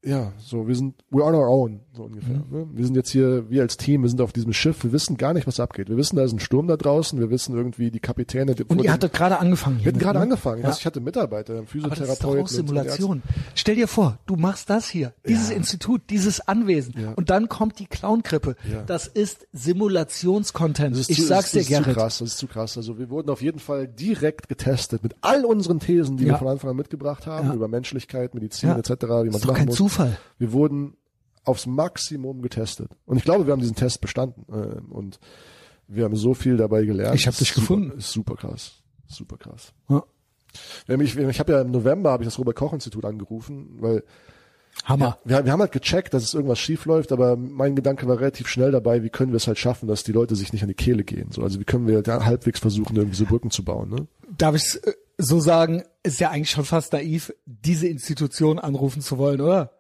ja, 0.05 0.33
so, 0.37 0.67
wir 0.67 0.75
sind, 0.75 0.95
we're 1.11 1.23
on 1.23 1.33
our 1.33 1.47
own, 1.47 1.79
so 1.93 2.03
ungefähr. 2.03 2.35
Mhm. 2.49 2.57
Ne? 2.57 2.67
Wir 2.73 2.85
sind 2.85 2.95
jetzt 2.95 3.09
hier, 3.09 3.49
wir 3.49 3.61
als 3.61 3.77
Team, 3.77 4.01
wir 4.03 4.09
sind 4.09 4.19
auf 4.19 4.33
diesem 4.33 4.51
Schiff, 4.51 4.83
wir 4.83 4.91
wissen 4.91 5.15
gar 5.15 5.33
nicht, 5.33 5.47
was 5.47 5.59
abgeht. 5.61 5.87
Wir 5.89 5.95
wissen, 5.95 6.17
da 6.17 6.23
ist 6.23 6.33
ein 6.33 6.39
Sturm 6.39 6.67
da 6.67 6.75
draußen, 6.75 7.17
wir 7.19 7.29
wissen 7.29 7.55
irgendwie, 7.55 7.89
die 7.89 7.99
Kapitäne, 8.01 8.53
die, 8.55 8.63
und 8.65 8.83
ihr 8.83 8.91
hattet 8.91 9.13
gerade 9.13 9.39
angefangen. 9.39 9.79
wir 9.79 9.87
hatten 9.87 9.99
gerade 9.99 10.19
ne? 10.19 10.23
angefangen. 10.23 10.61
Ja. 10.61 10.67
Also 10.67 10.79
ich 10.79 10.85
hatte 10.85 10.99
Mitarbeiter, 10.99 11.53
Aber 11.53 11.61
das 11.63 11.69
ist 11.73 11.83
doch 11.85 11.89
Physiotherapeuten. 11.95 12.43
auch 12.43 12.47
Simulation. 12.49 13.21
Stell 13.55 13.75
dir 13.75 13.87
vor, 13.87 14.19
du 14.25 14.35
machst 14.35 14.69
das 14.69 14.89
hier, 14.89 15.13
dieses 15.25 15.49
Ja. 15.51 15.55
Institut, 15.55 16.01
dieses 16.09 16.41
Anwesen 16.47 16.95
Ja. 16.99 17.13
und 17.13 17.29
dann 17.29 17.47
kommt 17.47 17.79
die 17.79 17.85
Clown-Krippe. 17.85 18.55
Das 18.87 19.07
ist 19.07 19.47
Simulationscontent. 19.53 20.97
Ist 20.97 21.09
Ich 21.09 21.17
zu, 21.21 21.27
sag's 21.27 21.51
dir, 21.51 21.59
das 21.59 21.63
ist 21.63 21.69
Gerrit. 21.69 21.85
zu 21.85 21.93
krass, 21.93 22.17
das 22.19 22.27
ist 22.29 22.37
zu 22.37 22.47
krass. 22.47 22.77
Also 22.77 22.97
wir 22.99 23.09
wurden 23.09 23.29
auf 23.29 23.41
jeden 23.41 23.59
Fall 23.59 23.87
direkt 23.87 24.49
getestet 24.49 25.01
mit 25.03 25.15
all 25.21 25.45
unseren 25.45 25.79
Thesen, 25.79 26.17
die 26.17 26.25
wir 26.25 26.35
von 26.37 26.47
Anfang 26.49 26.71
an 26.71 26.75
mitgebracht 26.75 27.25
haben, 27.25 27.53
über 27.53 27.67
Menschlichkeit, 27.67 28.33
Medizin 28.35 28.71
etc., 28.71 28.89
wie 28.89 29.05
man 29.07 29.27
ist 29.29 29.45
machen 29.47 29.65
muss. 29.67 29.75
Zufall. 29.75 29.92
Wir 30.39 30.51
wurden 30.51 30.95
aufs 31.45 31.65
Maximum 31.65 32.41
getestet. 32.41 32.89
Und 33.05 33.17
ich 33.17 33.23
glaube, 33.23 33.45
wir 33.45 33.51
haben 33.53 33.59
diesen 33.59 33.75
Test 33.75 33.99
bestanden. 34.01 34.45
Äh, 34.51 34.79
Und 34.93 35.19
wir 35.87 36.05
haben 36.05 36.15
so 36.15 36.33
viel 36.33 36.55
dabei 36.57 36.85
gelernt. 36.85 37.15
Ich 37.15 37.27
hab 37.27 37.33
Das 37.33 37.39
dich 37.39 37.49
super, 37.49 37.61
gefunden. 37.61 37.97
Ist 37.97 38.11
super 38.11 38.35
krass. 38.35 38.81
Super 39.07 39.37
krass. 39.37 39.73
Ja. 39.89 40.03
Mich- 40.97 41.17
Ich 41.17 41.39
habe 41.39 41.51
ja 41.51 41.61
im 41.61 41.71
November 41.71 42.11
habe 42.11 42.23
ich 42.23 42.27
das 42.27 42.39
Robert 42.39 42.55
Koch 42.55 42.73
Institut 42.73 43.03
angerufen, 43.05 43.75
weil 43.79 44.03
Hammer. 44.85 45.17
wir, 45.23 45.43
wir 45.45 45.51
haben 45.51 45.59
halt 45.59 45.71
gecheckt, 45.71 46.13
dass 46.13 46.23
es 46.23 46.33
irgendwas 46.33 46.59
schief 46.59 46.85
läuft, 46.85 47.11
aber 47.11 47.35
mein 47.35 47.75
Gedanke 47.75 48.07
war 48.07 48.19
relativ 48.19 48.47
schnell 48.47 48.71
dabei, 48.71 49.03
wie 49.03 49.09
können 49.09 49.31
wir 49.31 49.37
es 49.37 49.47
halt 49.47 49.57
schaffen, 49.59 49.87
dass 49.87 50.03
die 50.03 50.11
Leute 50.11 50.35
sich 50.35 50.51
nicht 50.53 50.61
an 50.63 50.67
die 50.69 50.73
Kehle 50.75 51.03
gehen. 51.03 51.31
So, 51.31 51.43
also 51.43 51.59
wie 51.59 51.63
können 51.65 51.87
wir 51.87 52.01
da 52.01 52.23
halbwegs 52.25 52.59
versuchen, 52.59 52.95
irgendwie 52.95 53.15
so 53.17 53.25
Brücken 53.25 53.51
zu 53.51 53.63
bauen. 53.63 53.89
Ne? 53.89 54.07
Darf 54.37 54.55
ich 54.55 54.79
so 55.17 55.39
sagen, 55.39 55.83
ist 56.03 56.19
ja 56.19 56.29
eigentlich 56.31 56.49
schon 56.51 56.65
fast 56.65 56.93
naiv, 56.93 57.33
diese 57.45 57.87
Institution 57.87 58.57
anrufen 58.59 59.01
zu 59.01 59.17
wollen, 59.17 59.41
oder? 59.41 59.71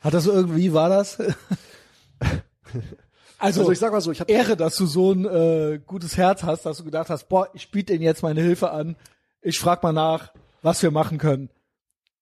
Hat 0.00 0.14
das 0.14 0.26
irgendwie, 0.26 0.72
war 0.72 0.88
das? 0.88 1.18
Also, 3.38 3.60
Also 3.60 3.72
ich 3.72 3.78
sag 3.78 3.92
mal 3.92 4.00
so, 4.00 4.10
ich 4.10 4.20
habe 4.20 4.32
Ehre, 4.32 4.56
dass 4.56 4.76
du 4.76 4.86
so 4.86 5.12
ein 5.12 5.26
äh, 5.26 5.78
gutes 5.84 6.16
Herz 6.16 6.42
hast, 6.42 6.64
dass 6.64 6.78
du 6.78 6.84
gedacht 6.84 7.10
hast, 7.10 7.28
boah, 7.28 7.48
ich 7.52 7.70
biete 7.70 7.92
denen 7.92 8.02
jetzt 8.02 8.22
meine 8.22 8.40
Hilfe 8.40 8.70
an. 8.70 8.96
Ich 9.42 9.58
frag 9.58 9.82
mal 9.82 9.92
nach, 9.92 10.32
was 10.62 10.82
wir 10.82 10.90
machen 10.90 11.18
können. 11.18 11.50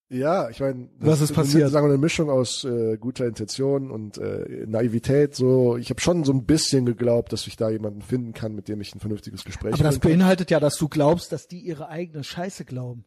Ja, 0.09 0.51
ich 0.51 0.61
meine, 0.61 0.89
Was 0.99 1.21
ist 1.21 1.33
passiert? 1.33 1.71
Sagen 1.71 1.87
wir 1.87 1.91
eine 1.93 2.01
Mischung 2.01 2.31
aus 2.31 2.65
äh, 2.65 2.99
guter 2.99 3.27
Intention 3.27 3.91
und 3.91 4.19
äh, 4.19 4.65
Naivität. 4.67 5.35
So, 5.35 5.77
ich 5.77 5.89
habe 5.91 6.01
schon 6.01 6.25
so 6.25 6.33
ein 6.33 6.45
bisschen 6.45 6.85
geglaubt, 6.85 7.33
dass 7.33 7.47
ich 7.47 7.57
da 7.57 7.71
jemanden 7.71 8.03
finden 8.03 8.33
kann, 8.33 8.55
mit 8.55 8.69
dem 8.69 8.81
ich 8.81 8.95
ein 8.95 9.01
vernünftiges 9.01 9.45
Gespräch 9.45 9.73
Aber 9.75 9.85
das 9.85 9.95
führen 9.95 10.01
kann. 10.03 10.11
beinhaltet 10.19 10.51
ja, 10.51 10.61
dass 10.61 10.77
du 10.77 10.89
glaubst, 10.89 11.31
dass 11.33 11.47
die 11.49 11.61
ihre 11.61 11.89
eigene 11.89 12.23
Scheiße 12.25 12.65
glauben. 12.65 13.05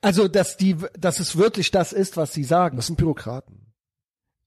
Also, 0.00 0.26
dass 0.26 0.56
die, 0.56 0.76
dass 0.98 1.20
es 1.20 1.36
wirklich 1.36 1.70
das 1.70 1.92
ist, 1.92 2.16
was 2.16 2.32
sie 2.32 2.44
sagen. 2.44 2.76
Das 2.76 2.86
sind 2.86 2.96
Bürokraten. 2.96 3.69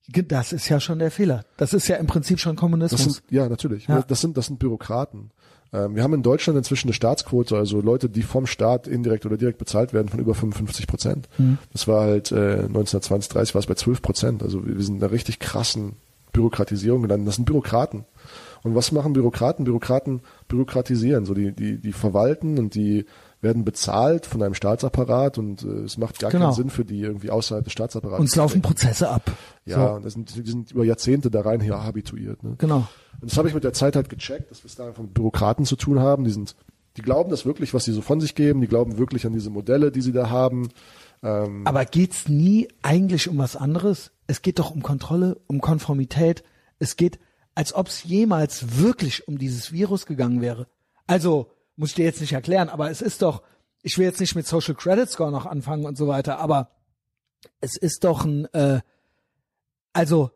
Das 0.07 0.51
ist 0.51 0.67
ja 0.67 0.79
schon 0.79 0.99
der 0.99 1.11
Fehler. 1.11 1.45
Das 1.57 1.73
ist 1.73 1.87
ja 1.87 1.95
im 1.95 2.07
Prinzip 2.07 2.39
schon 2.39 2.55
Kommunismus. 2.55 3.01
sind, 3.01 3.23
ja, 3.29 3.47
natürlich. 3.47 3.87
Ja. 3.87 4.01
Das 4.01 4.21
sind, 4.21 4.35
das 4.35 4.47
sind 4.47 4.59
Bürokraten. 4.59 5.31
Ähm, 5.71 5.95
wir 5.95 6.03
haben 6.03 6.13
in 6.13 6.23
Deutschland 6.23 6.57
inzwischen 6.57 6.87
eine 6.87 6.93
Staatsquote, 6.93 7.57
also 7.57 7.81
Leute, 7.81 8.09
die 8.09 8.21
vom 8.21 8.45
Staat 8.45 8.87
indirekt 8.87 9.25
oder 9.25 9.37
direkt 9.37 9.57
bezahlt 9.57 9.93
werden, 9.93 10.09
von 10.09 10.19
über 10.19 10.35
55 10.35 10.87
Prozent. 10.87 11.29
Mhm. 11.37 11.57
Das 11.71 11.87
war 11.87 12.01
halt 12.01 12.31
äh, 12.31 12.63
1920, 12.65 13.29
30 13.29 13.55
war 13.55 13.59
es 13.59 13.65
bei 13.65 13.75
12 13.75 14.01
Prozent. 14.01 14.43
Also 14.43 14.65
wir 14.65 14.77
wir 14.77 14.83
sind 14.83 14.97
in 14.97 15.03
einer 15.03 15.11
richtig 15.11 15.39
krassen 15.39 15.93
Bürokratisierung 16.33 17.01
gelandet. 17.01 17.27
Das 17.27 17.35
sind 17.35 17.45
Bürokraten. 17.45 18.05
Und 18.63 18.75
was 18.75 18.91
machen 18.91 19.13
Bürokraten? 19.13 19.65
Bürokraten 19.65 20.21
bürokratisieren. 20.47 21.25
So 21.25 21.33
die, 21.33 21.51
die, 21.51 21.77
die 21.77 21.93
verwalten 21.93 22.57
und 22.57 22.75
die 22.75 23.05
werden 23.43 23.63
bezahlt 23.65 24.25
von 24.25 24.41
einem 24.41 24.53
Staatsapparat 24.53 25.37
und 25.37 25.63
äh, 25.63 25.67
es 25.83 25.97
macht 25.97 26.17
gar 26.19 26.31
Genau. 26.31 26.45
keinen 26.45 26.55
Sinn 26.55 26.69
für 26.69 26.85
die 26.85 26.99
irgendwie 27.01 27.29
außerhalb 27.29 27.63
des 27.63 27.73
Staatsapparats. 27.73 28.19
Uns 28.19 28.31
zu 28.31 28.39
laufen. 28.39 28.61
Prozesse 28.61 29.09
ab. 29.09 29.31
Ja, 29.65 29.89
So, 29.89 29.93
und 29.95 30.05
das 30.05 30.13
sind, 30.13 30.35
die 30.35 30.49
sind 30.49 30.71
über 30.71 30.85
Jahrzehnte 30.85 31.29
da 31.29 31.41
rein 31.41 31.59
hier 31.61 31.83
habituiert. 31.83 32.41
Ne? 32.43 32.55
genau. 32.57 32.87
Und 33.21 33.29
das 33.31 33.37
habe 33.37 33.47
ich 33.47 33.53
mit 33.53 33.63
der 33.63 33.73
Zeit 33.73 33.95
halt 33.95 34.09
gecheckt, 34.09 34.49
dass 34.49 34.63
wir 34.63 34.67
es 34.69 34.75
da 34.75 34.87
einfach 34.87 35.03
mit 35.03 35.13
Bürokraten 35.13 35.65
zu 35.65 35.75
tun 35.75 35.99
haben. 35.99 36.23
Die 36.23 36.31
sind, 36.31 36.55
die 36.97 37.01
glauben 37.01 37.29
das 37.29 37.45
wirklich, 37.45 37.73
was 37.73 37.83
sie 37.85 37.91
so 37.93 38.01
von 38.01 38.19
sich 38.19 38.33
geben. 38.35 38.59
Die 38.61 38.67
glauben 38.67 38.97
wirklich 38.97 39.25
an 39.25 39.33
diese 39.33 39.49
Modelle, 39.49 39.91
die 39.91 40.01
sie 40.01 40.11
da 40.11 40.29
haben. 40.29 40.69
Ähm, 41.21 41.65
Aber 41.65 41.85
geht's 41.85 42.27
nie 42.27 42.67
eigentlich 42.81 43.29
um 43.29 43.37
was 43.37 43.55
anderes? 43.55 44.11
Es 44.27 44.41
geht 44.41 44.59
doch 44.59 44.71
um 44.71 44.81
Kontrolle, 44.83 45.39
um 45.47 45.61
Konformität. 45.61 46.43
Es 46.79 46.95
geht, 46.97 47.19
als 47.55 47.73
ob 47.75 47.87
es 47.87 48.03
jemals 48.03 48.79
wirklich 48.79 49.27
um 49.27 49.37
dieses 49.37 49.71
Virus 49.71 50.05
gegangen 50.05 50.41
wäre. 50.41 50.67
Also, 51.07 51.51
muss 51.75 51.89
ich 51.89 51.95
dir 51.95 52.05
jetzt 52.05 52.21
nicht 52.21 52.33
erklären, 52.33 52.69
aber 52.69 52.89
es 52.91 53.01
ist 53.01 53.21
doch, 53.21 53.41
ich 53.81 53.97
will 53.97 54.05
jetzt 54.05 54.19
nicht 54.19 54.35
mit 54.35 54.45
Social 54.47 54.75
Credit 54.75 55.09
Score 55.09 55.31
noch 55.31 55.45
anfangen 55.45 55.85
und 55.85 55.97
so 55.97 56.07
weiter, 56.07 56.39
aber 56.39 56.69
es 57.61 57.75
ist 57.77 58.03
doch 58.03 58.25
ein, 58.25 58.45
äh, 58.53 58.81
also, 59.93 60.31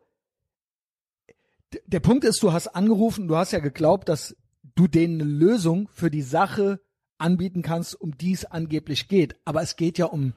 der 1.86 2.00
Punkt 2.00 2.24
ist, 2.24 2.42
du 2.42 2.52
hast 2.52 2.68
angerufen, 2.68 3.28
du 3.28 3.36
hast 3.36 3.52
ja 3.52 3.58
geglaubt, 3.58 4.08
dass 4.08 4.34
du 4.74 4.86
denen 4.88 5.20
eine 5.20 5.30
Lösung 5.30 5.88
für 5.92 6.10
die 6.10 6.22
Sache 6.22 6.80
anbieten 7.18 7.62
kannst, 7.62 8.00
um 8.00 8.16
die 8.16 8.32
es 8.32 8.44
angeblich 8.44 9.08
geht. 9.08 9.36
Aber 9.44 9.60
es 9.62 9.76
geht 9.76 9.98
ja 9.98 10.06
um, 10.06 10.32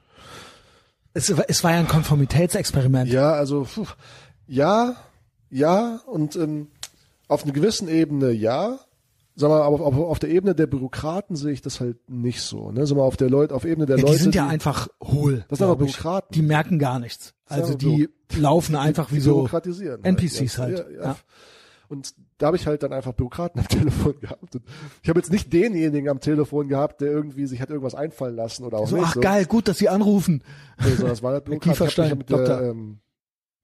es, 1.14 1.34
war- 1.36 1.44
es 1.48 1.62
war 1.64 1.72
ja 1.72 1.78
ein 1.78 1.88
Konformitätsexperiment. 1.88 3.10
ja, 3.10 3.32
also 3.32 3.66
puh, 3.72 3.86
ja, 4.46 4.96
ja 5.48 6.00
und 6.06 6.36
ähm, 6.36 6.68
auf 7.28 7.44
einer 7.44 7.52
gewissen 7.52 7.88
Ebene 7.88 8.30
ja. 8.32 8.78
Sag 9.34 9.48
mal, 9.48 9.62
aber 9.62 9.80
auf, 9.80 9.96
auf 9.96 10.18
der 10.18 10.28
Ebene 10.30 10.54
der 10.54 10.66
Bürokraten 10.66 11.36
sehe 11.36 11.52
ich 11.52 11.62
das 11.62 11.80
halt 11.80 11.96
nicht 12.10 12.42
so. 12.42 12.70
Ne? 12.70 12.86
Sag 12.86 12.96
mal, 12.98 13.02
auf 13.04 13.16
der 13.16 13.30
Leute, 13.30 13.54
auf 13.54 13.64
Ebene 13.64 13.86
der 13.86 13.96
Ja, 13.96 14.02
Leute. 14.02 14.16
die 14.16 14.22
sind 14.22 14.34
ja 14.34 14.44
die, 14.44 14.50
einfach 14.50 14.88
hohl. 15.02 15.44
Das 15.48 15.58
sind 15.58 15.66
aber. 15.68 15.76
Bürokraten. 15.76 16.28
Die 16.34 16.42
merken 16.42 16.78
gar 16.78 16.98
nichts. 16.98 17.32
Also 17.46 17.74
die 17.74 18.08
laufen 18.36 18.76
einfach 18.76 19.10
wie 19.12 19.20
so 19.20 19.34
bürokratisieren. 19.36 20.04
NPCs 20.04 20.56
ja. 20.56 20.62
halt. 20.62 20.86
Ja, 20.94 21.02
ja. 21.04 21.16
Und 21.88 22.14
da 22.38 22.46
habe 22.46 22.56
ich 22.56 22.66
halt 22.66 22.82
dann 22.82 22.92
einfach 22.92 23.12
Bürokraten 23.12 23.60
am 23.60 23.68
Telefon 23.68 24.18
gehabt. 24.20 24.54
Und 24.56 24.62
ich 25.02 25.08
habe 25.08 25.18
jetzt 25.20 25.30
nicht 25.32 25.52
denjenigen 25.52 26.08
am 26.10 26.20
Telefon 26.20 26.68
gehabt, 26.68 27.00
der 27.00 27.10
irgendwie 27.10 27.46
sich 27.46 27.60
hat 27.60 27.70
irgendwas 27.70 27.94
einfallen 27.94 28.36
lassen 28.36 28.64
oder 28.64 28.78
auch 28.78 28.86
So, 28.88 28.96
nicht. 28.96 29.06
ach 29.06 29.20
geil, 29.20 29.46
gut, 29.46 29.66
dass 29.68 29.78
sie 29.78 29.88
anrufen. 29.88 30.42
Nee, 30.78 30.90
sondern 30.90 31.08
das 31.08 31.22
war 31.22 31.32
halt 31.32 31.46
Der 31.48 31.50
Bürokrat. 31.52 31.74
Ich 31.74 31.80
hab- 31.80 31.88
ich 31.88 31.94
Kieferstein, 31.94 32.10
hab 32.10 32.18
mit 32.18 32.30
der, 32.30 32.36
Doktor. 32.38 32.62
ähm, 32.62 32.98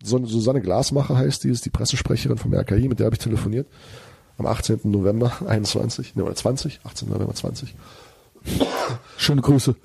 Son- 0.02 0.26
Susanne 0.26 0.60
Glasmacher 0.60 1.16
heißt 1.16 1.44
die, 1.44 1.48
ist 1.50 1.64
die 1.66 1.70
Pressesprecherin 1.70 2.38
vom 2.38 2.54
RKI, 2.54 2.88
mit 2.88 3.00
der 3.00 3.06
habe 3.06 3.14
ich 3.16 3.20
telefoniert. 3.20 3.68
Am 4.38 4.46
18. 4.46 4.80
November 4.84 5.32
21, 5.46 6.16
ne, 6.16 6.24
oder 6.24 6.34
20, 6.34 6.80
18. 6.84 7.08
November 7.08 7.34
20. 7.34 7.74
Schöne 9.16 9.42
Grüße. 9.42 9.76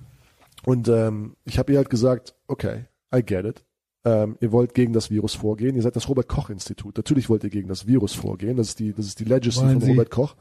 Und 0.66 0.88
ähm, 0.88 1.36
ich 1.44 1.60
habe 1.60 1.74
ihr 1.74 1.78
halt 1.78 1.90
gesagt, 1.90 2.36
okay, 2.48 2.86
I 3.14 3.22
get 3.22 3.46
it. 3.46 3.66
Ähm, 4.06 4.38
ihr 4.42 4.52
wollt 4.52 4.74
gegen 4.74 4.92
das 4.92 5.10
Virus 5.10 5.34
vorgehen. 5.34 5.76
Ihr 5.76 5.82
seid 5.82 5.96
das 5.96 6.10
Robert 6.10 6.28
Koch 6.28 6.50
Institut. 6.50 6.98
Natürlich 6.98 7.30
wollt 7.30 7.44
ihr 7.44 7.50
gegen 7.50 7.70
das 7.70 7.88
Virus 7.88 8.14
vorgehen. 8.14 8.58
Das 8.58 8.70
ist 8.70 8.80
die, 8.80 8.94
das 8.94 9.06
ist 9.06 9.20
die 9.20 9.24
Legacy 9.24 9.62
Wollen 9.62 9.80
von 9.80 9.82
Sie? 9.82 9.92
Robert 9.92 10.12
Koch. 10.12 10.36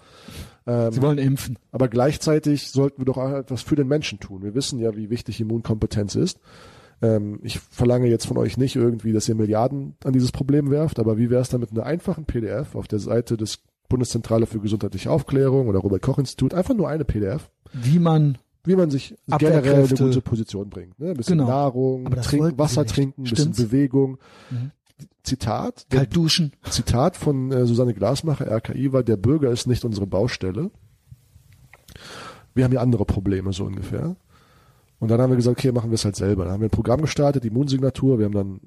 Ähm, 0.66 0.92
Sie 0.92 1.02
wollen 1.02 1.18
impfen. 1.18 1.58
aber 1.70 1.88
gleichzeitig 1.88 2.70
sollten 2.70 3.00
wir 3.00 3.04
doch 3.04 3.18
auch 3.18 3.32
etwas 3.32 3.62
für 3.62 3.76
den 3.76 3.88
Menschen 3.88 4.18
tun. 4.18 4.42
Wir 4.42 4.54
wissen 4.54 4.80
ja, 4.80 4.96
wie 4.96 5.10
wichtig 5.10 5.40
Immunkompetenz 5.40 6.16
ist. 6.16 6.40
Ähm, 7.02 7.38
ich 7.42 7.58
verlange 7.58 8.08
jetzt 8.08 8.26
von 8.26 8.36
euch 8.36 8.56
nicht 8.56 8.76
irgendwie, 8.76 9.12
dass 9.12 9.28
ihr 9.28 9.34
Milliarden 9.34 9.94
an 10.04 10.12
dieses 10.12 10.32
Problem 10.32 10.70
werft, 10.70 10.98
aber 10.98 11.16
wie 11.18 11.30
wäre 11.30 11.42
es 11.42 11.48
dann 11.48 11.60
mit 11.60 11.72
einer 11.72 11.84
einfachen 11.84 12.24
PDF 12.24 12.74
auf 12.74 12.88
der 12.88 13.00
Seite 13.00 13.36
des 13.36 13.60
Bundeszentrale 13.92 14.46
für 14.46 14.58
gesundheitliche 14.58 15.10
Aufklärung 15.10 15.68
oder 15.68 15.78
Robert 15.80 16.00
Koch 16.02 16.18
Institut, 16.18 16.54
einfach 16.54 16.74
nur 16.74 16.88
eine 16.88 17.04
PDF, 17.04 17.50
Wie 17.72 17.98
man, 17.98 18.38
wie 18.64 18.74
man 18.74 18.90
sich 18.90 19.14
generell 19.38 19.84
eine 19.84 19.88
gute 19.88 20.22
Position 20.22 20.70
bringt. 20.70 20.98
Ne? 20.98 21.10
Ein 21.10 21.16
bisschen 21.16 21.36
Genau. 21.38 21.50
Nahrung, 21.50 22.08
sie 22.22 22.58
Wasser 22.58 22.86
trinken, 22.86 23.22
ein 23.22 23.30
bisschen? 23.30 23.52
Bewegung. 23.52 24.18
Zitat, 25.22 25.86
der 25.92 26.00
kalt 26.00 26.16
duschen. 26.16 26.52
Zitat 26.70 27.16
von 27.16 27.52
äh, 27.52 27.66
Susanne 27.66 27.92
Glasmacher, 27.94 28.50
RKI, 28.50 28.92
war, 28.92 29.02
der 29.02 29.16
Bürger 29.16 29.50
ist 29.50 29.66
nicht 29.66 29.84
unsere 29.84 30.06
Baustelle. 30.06 30.70
Wir 32.54 32.64
haben 32.64 32.72
hier 32.72 32.80
andere 32.80 33.04
Probleme, 33.04 33.52
so 33.52 33.64
ungefähr. 33.64 34.16
Und 34.98 35.10
dann 35.10 35.20
haben 35.20 35.30
wir 35.30 35.36
gesagt, 35.36 35.58
okay, 35.58 35.72
machen 35.72 35.90
wir 35.90 35.96
es 35.96 36.04
halt 36.04 36.16
selber. 36.16 36.44
Dann 36.44 36.54
haben 36.54 36.60
wir 36.60 36.68
ein 36.68 36.70
Programm 36.70 37.00
gestartet, 37.02 37.44
die 37.44 37.48
Immunsignatur. 37.48 38.18
Wir 38.18 38.24
haben 38.26 38.34
dann 38.34 38.60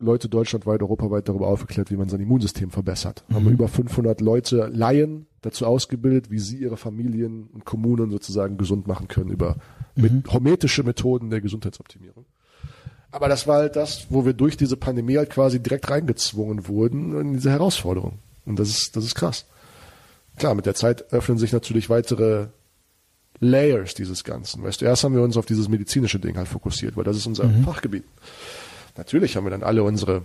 Leute 0.00 0.28
deutschlandweit, 0.28 0.80
europaweit 0.80 1.28
darüber 1.28 1.48
aufgeklärt, 1.48 1.90
wie 1.90 1.96
man 1.96 2.08
sein 2.08 2.20
Immunsystem 2.20 2.70
verbessert. 2.70 3.24
Haben 3.32 3.46
wir 3.46 3.52
über 3.52 3.68
500 3.68 4.20
Leute, 4.20 4.70
Laien, 4.72 5.26
dazu 5.40 5.66
ausgebildet, 5.66 6.30
wie 6.30 6.38
sie 6.38 6.58
ihre 6.58 6.76
Familien 6.76 7.48
und 7.52 7.64
Kommunen 7.64 8.10
sozusagen 8.10 8.58
gesund 8.58 8.86
machen 8.86 9.08
können 9.08 9.30
über 9.30 9.56
mit 9.94 10.32
hormetische 10.32 10.84
Methoden 10.84 11.30
der 11.30 11.40
Gesundheitsoptimierung. 11.40 12.24
Aber 13.10 13.28
das 13.28 13.46
war 13.46 13.58
halt 13.58 13.76
das, 13.76 14.06
wo 14.10 14.24
wir 14.24 14.34
durch 14.34 14.56
diese 14.56 14.76
Pandemie 14.76 15.16
halt 15.16 15.30
quasi 15.30 15.60
direkt 15.60 15.90
reingezwungen 15.90 16.68
wurden 16.68 17.18
in 17.18 17.32
diese 17.32 17.50
Herausforderung. 17.50 18.18
Und 18.44 18.58
das 18.58 18.68
ist, 18.68 18.96
das 18.96 19.04
ist 19.04 19.14
krass. 19.14 19.46
Klar, 20.36 20.54
mit 20.54 20.66
der 20.66 20.74
Zeit 20.74 21.12
öffnen 21.12 21.38
sich 21.38 21.52
natürlich 21.52 21.90
weitere 21.90 22.48
Layers 23.40 23.94
dieses 23.94 24.24
Ganzen. 24.24 24.62
Weißt 24.62 24.80
du, 24.80 24.84
erst 24.84 25.04
haben 25.04 25.14
wir 25.14 25.22
uns 25.22 25.36
auf 25.36 25.46
dieses 25.46 25.68
medizinische 25.68 26.18
Ding 26.18 26.36
halt 26.36 26.48
fokussiert, 26.48 26.96
weil 26.96 27.04
das 27.04 27.16
ist 27.16 27.26
unser 27.26 27.48
Fachgebiet. 27.64 28.04
Natürlich 28.98 29.36
haben 29.36 29.44
wir 29.44 29.50
dann 29.50 29.62
alle 29.62 29.84
unsere, 29.84 30.22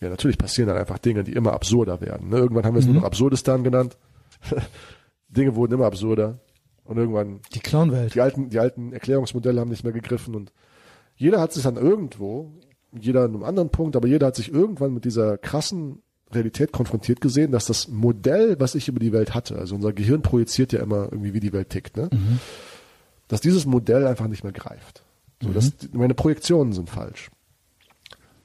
ja, 0.00 0.10
natürlich 0.10 0.36
passieren 0.38 0.68
dann 0.68 0.76
einfach 0.76 0.98
Dinge, 0.98 1.22
die 1.22 1.32
immer 1.32 1.52
absurder 1.52 2.00
werden. 2.00 2.28
Ne? 2.30 2.36
Irgendwann 2.36 2.64
haben 2.64 2.74
wir 2.74 2.80
es 2.80 2.86
nur 2.86 2.96
noch 2.96 3.04
Absurdistan 3.04 3.62
genannt. 3.62 3.96
Dinge 5.28 5.54
wurden 5.54 5.72
immer 5.72 5.86
absurder. 5.86 6.40
Und 6.84 6.96
irgendwann 6.96 7.40
Die 7.54 7.60
Clownwelt. 7.60 8.14
die 8.14 8.20
alten, 8.20 8.50
die 8.50 8.58
alten 8.58 8.92
Erklärungsmodelle 8.92 9.60
haben 9.60 9.68
nicht 9.68 9.84
mehr 9.84 9.92
gegriffen 9.92 10.34
und 10.34 10.52
jeder 11.16 11.40
hat 11.40 11.52
sich 11.52 11.62
dann 11.62 11.76
irgendwo, 11.76 12.52
jeder 12.98 13.24
an 13.24 13.34
einem 13.34 13.44
anderen 13.44 13.68
Punkt, 13.70 13.94
aber 13.94 14.08
jeder 14.08 14.28
hat 14.28 14.36
sich 14.36 14.50
irgendwann 14.52 14.94
mit 14.94 15.04
dieser 15.04 15.36
krassen 15.36 16.00
Realität 16.32 16.72
konfrontiert 16.72 17.20
gesehen, 17.20 17.52
dass 17.52 17.66
das 17.66 17.88
Modell, 17.88 18.58
was 18.58 18.74
ich 18.74 18.88
über 18.88 19.00
die 19.00 19.12
Welt 19.12 19.34
hatte, 19.34 19.56
also 19.56 19.74
unser 19.74 19.92
Gehirn 19.92 20.22
projiziert 20.22 20.72
ja 20.72 20.80
immer 20.80 21.04
irgendwie, 21.10 21.34
wie 21.34 21.40
die 21.40 21.52
Welt 21.52 21.68
tickt, 21.68 21.96
ne? 21.96 22.08
dass 23.28 23.40
dieses 23.42 23.66
Modell 23.66 24.06
einfach 24.06 24.26
nicht 24.26 24.42
mehr 24.42 24.52
greift. 24.52 25.02
So, 25.42 25.50
dass 25.50 25.76
die, 25.76 25.88
meine 25.92 26.14
Projektionen 26.14 26.72
sind 26.72 26.90
falsch. 26.90 27.30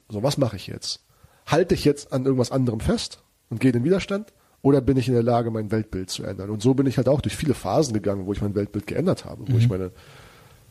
So, 0.08 0.22
was 0.22 0.38
mache 0.38 0.56
ich 0.56 0.66
jetzt? 0.66 1.00
Halte 1.46 1.74
ich 1.74 1.84
jetzt 1.84 2.12
an 2.12 2.24
irgendwas 2.24 2.52
anderem 2.52 2.80
fest 2.80 3.22
und 3.50 3.60
gehe 3.60 3.70
in 3.70 3.78
den 3.78 3.84
Widerstand? 3.84 4.32
Oder 4.62 4.80
bin 4.80 4.96
ich 4.96 5.08
in 5.08 5.14
der 5.14 5.22
Lage, 5.22 5.50
mein 5.50 5.70
Weltbild 5.70 6.08
zu 6.08 6.22
ändern? 6.22 6.48
Und 6.48 6.62
so 6.62 6.72
bin 6.72 6.86
ich 6.86 6.96
halt 6.96 7.08
auch 7.08 7.20
durch 7.20 7.36
viele 7.36 7.52
Phasen 7.52 7.92
gegangen, 7.92 8.26
wo 8.26 8.32
ich 8.32 8.40
mein 8.40 8.54
Weltbild 8.54 8.86
geändert 8.86 9.26
habe, 9.26 9.44
wo 9.46 9.58
ich 9.58 9.68
meine, 9.68 9.90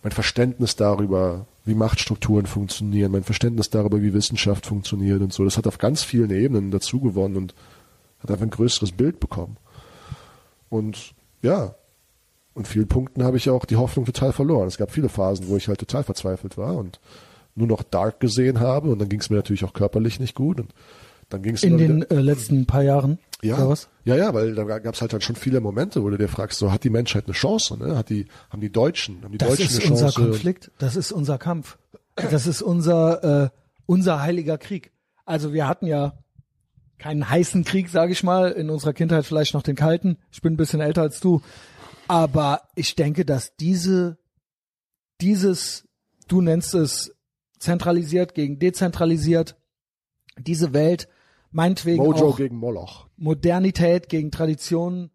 mein 0.02 0.12
Verständnis 0.12 0.76
darüber, 0.76 1.46
wie 1.64 1.76
Machtstrukturen 1.76 2.48
funktionieren, 2.48 3.12
mein 3.12 3.24
Verständnis 3.24 3.70
darüber, 3.70 4.02
wie 4.02 4.14
Wissenschaft 4.14 4.66
funktioniert 4.66 5.22
und 5.22 5.32
so, 5.32 5.46
das 5.46 5.58
hat 5.58 5.68
auf 5.68 5.78
ganz 5.78 6.04
vielen 6.04 6.32
Ebenen 6.32 6.72
dazu 6.72 7.00
gewonnen 7.00 7.38
und 7.38 7.54
hat 8.20 8.32
einfach 8.32 8.44
ein 8.44 8.50
größeres 8.50 8.94
Bild 8.94 9.20
bekommen. 9.20 9.58
Und 10.70 11.14
ja, 11.44 11.76
und 12.54 12.68
vielen 12.68 12.88
Punkten 12.88 13.24
habe 13.24 13.38
ich 13.38 13.50
auch 13.50 13.66
die 13.66 13.78
Hoffnung 13.78 14.06
total 14.06 14.32
verloren. 14.34 14.68
Es 14.68 14.78
gab 14.78 14.92
viele 14.92 15.10
Phasen, 15.10 15.48
wo 15.48 15.58
ich 15.58 15.68
halt 15.68 15.80
total 15.80 16.04
verzweifelt 16.04 16.58
war 16.58 16.76
und 16.78 17.00
nur 17.56 17.68
noch 17.68 17.84
Dark 17.84 18.20
gesehen 18.20 18.60
habe 18.60 18.90
und 18.90 19.00
dann 19.00 19.10
ging 19.10 19.20
es 19.20 19.30
mir 19.30 19.36
natürlich 19.38 19.64
auch 19.64 19.74
körperlich 19.74 20.20
nicht 20.20 20.36
gut 20.36 20.60
und 20.60 20.74
dann 21.30 21.42
ging 21.42 21.56
es 21.56 21.64
In 21.64 21.78
den 21.78 22.04
äh, 22.10 22.20
letzten 22.20 22.66
paar 22.66 22.84
Jahren. 22.84 23.18
ja, 23.42 23.58
ja, 24.06 24.16
ja, 24.16 24.34
weil 24.34 24.56
da 24.56 24.64
gab 24.80 24.94
es 24.96 25.02
halt 25.02 25.14
dann 25.14 25.22
schon 25.22 25.36
viele 25.36 25.62
Momente, 25.62 26.04
wo 26.04 26.10
du 26.10 26.18
dir 26.18 26.28
fragst, 26.28 26.60
so 26.60 26.72
hat 26.72 26.84
die 26.84 26.90
Menschheit 26.90 27.26
eine 27.26 27.34
Chance, 27.34 27.78
ne? 27.78 27.96
Hat 27.96 28.10
die, 28.10 28.28
haben 28.50 28.62
die 28.62 28.72
Deutschen, 28.72 29.24
haben 29.24 29.32
die 29.32 29.38
Das 29.38 29.50
Deutschen 29.50 29.66
ist 29.66 29.82
eine 29.82 29.92
unser 29.92 30.10
Chance? 30.10 30.30
Konflikt. 30.32 30.72
Das 30.78 30.96
ist 30.96 31.12
unser 31.12 31.38
Kampf. 31.38 31.78
Das 32.16 32.46
ist 32.48 32.62
unser, 32.62 33.44
äh, 33.46 33.50
unser 33.86 34.22
heiliger 34.22 34.58
Krieg. 34.58 34.92
Also 35.26 35.54
wir 35.54 35.68
hatten 35.68 35.88
ja 35.88 36.14
keinen 37.00 37.30
heißen 37.30 37.64
Krieg, 37.64 37.90
sage 37.90 38.12
ich 38.12 38.24
mal, 38.24 38.52
in 38.52 38.70
unserer 38.70 38.94
Kindheit 38.94 39.26
vielleicht 39.26 39.54
noch 39.54 39.64
den 39.64 39.76
kalten. 39.76 40.18
Ich 40.32 40.42
bin 40.42 40.54
ein 40.54 40.58
bisschen 40.58 40.80
älter 40.80 41.02
als 41.02 41.20
du. 41.20 41.42
Aber 42.08 42.68
ich 42.76 42.96
denke, 42.96 43.26
dass 43.26 43.56
diese, 43.56 44.18
dieses 45.22 45.88
du 46.28 46.42
nennst 46.42 46.74
es 46.74 47.16
zentralisiert 47.60 48.34
gegen 48.34 48.60
dezentralisiert. 48.60 49.56
Diese 50.38 50.74
Welt, 50.74 51.08
meinetwegen 51.52 52.04
Mojo 52.04 52.30
auch 52.30 52.38
gegen 52.38 52.58
Moloch. 52.58 53.08
Modernität 53.16 54.10
gegen 54.10 54.32
Tradition, 54.32 55.12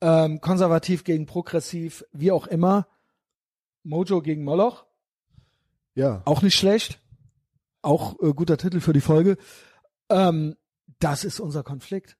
ähm, 0.00 0.40
konservativ 0.40 1.04
gegen 1.04 1.26
progressiv, 1.26 2.04
wie 2.12 2.32
auch 2.32 2.46
immer. 2.46 2.88
Mojo 3.84 4.20
gegen 4.20 4.44
Moloch, 4.44 4.84
Ja. 5.94 6.22
auch 6.24 6.42
nicht 6.42 6.56
schlecht. 6.56 7.00
Auch 7.80 8.20
äh, 8.20 8.32
guter 8.34 8.58
Titel 8.58 8.80
für 8.80 8.92
die 8.92 9.00
Folge. 9.00 9.38
Ähm, 10.10 10.56
das 10.98 11.24
ist 11.24 11.38
unser 11.40 11.62
Konflikt. 11.62 12.16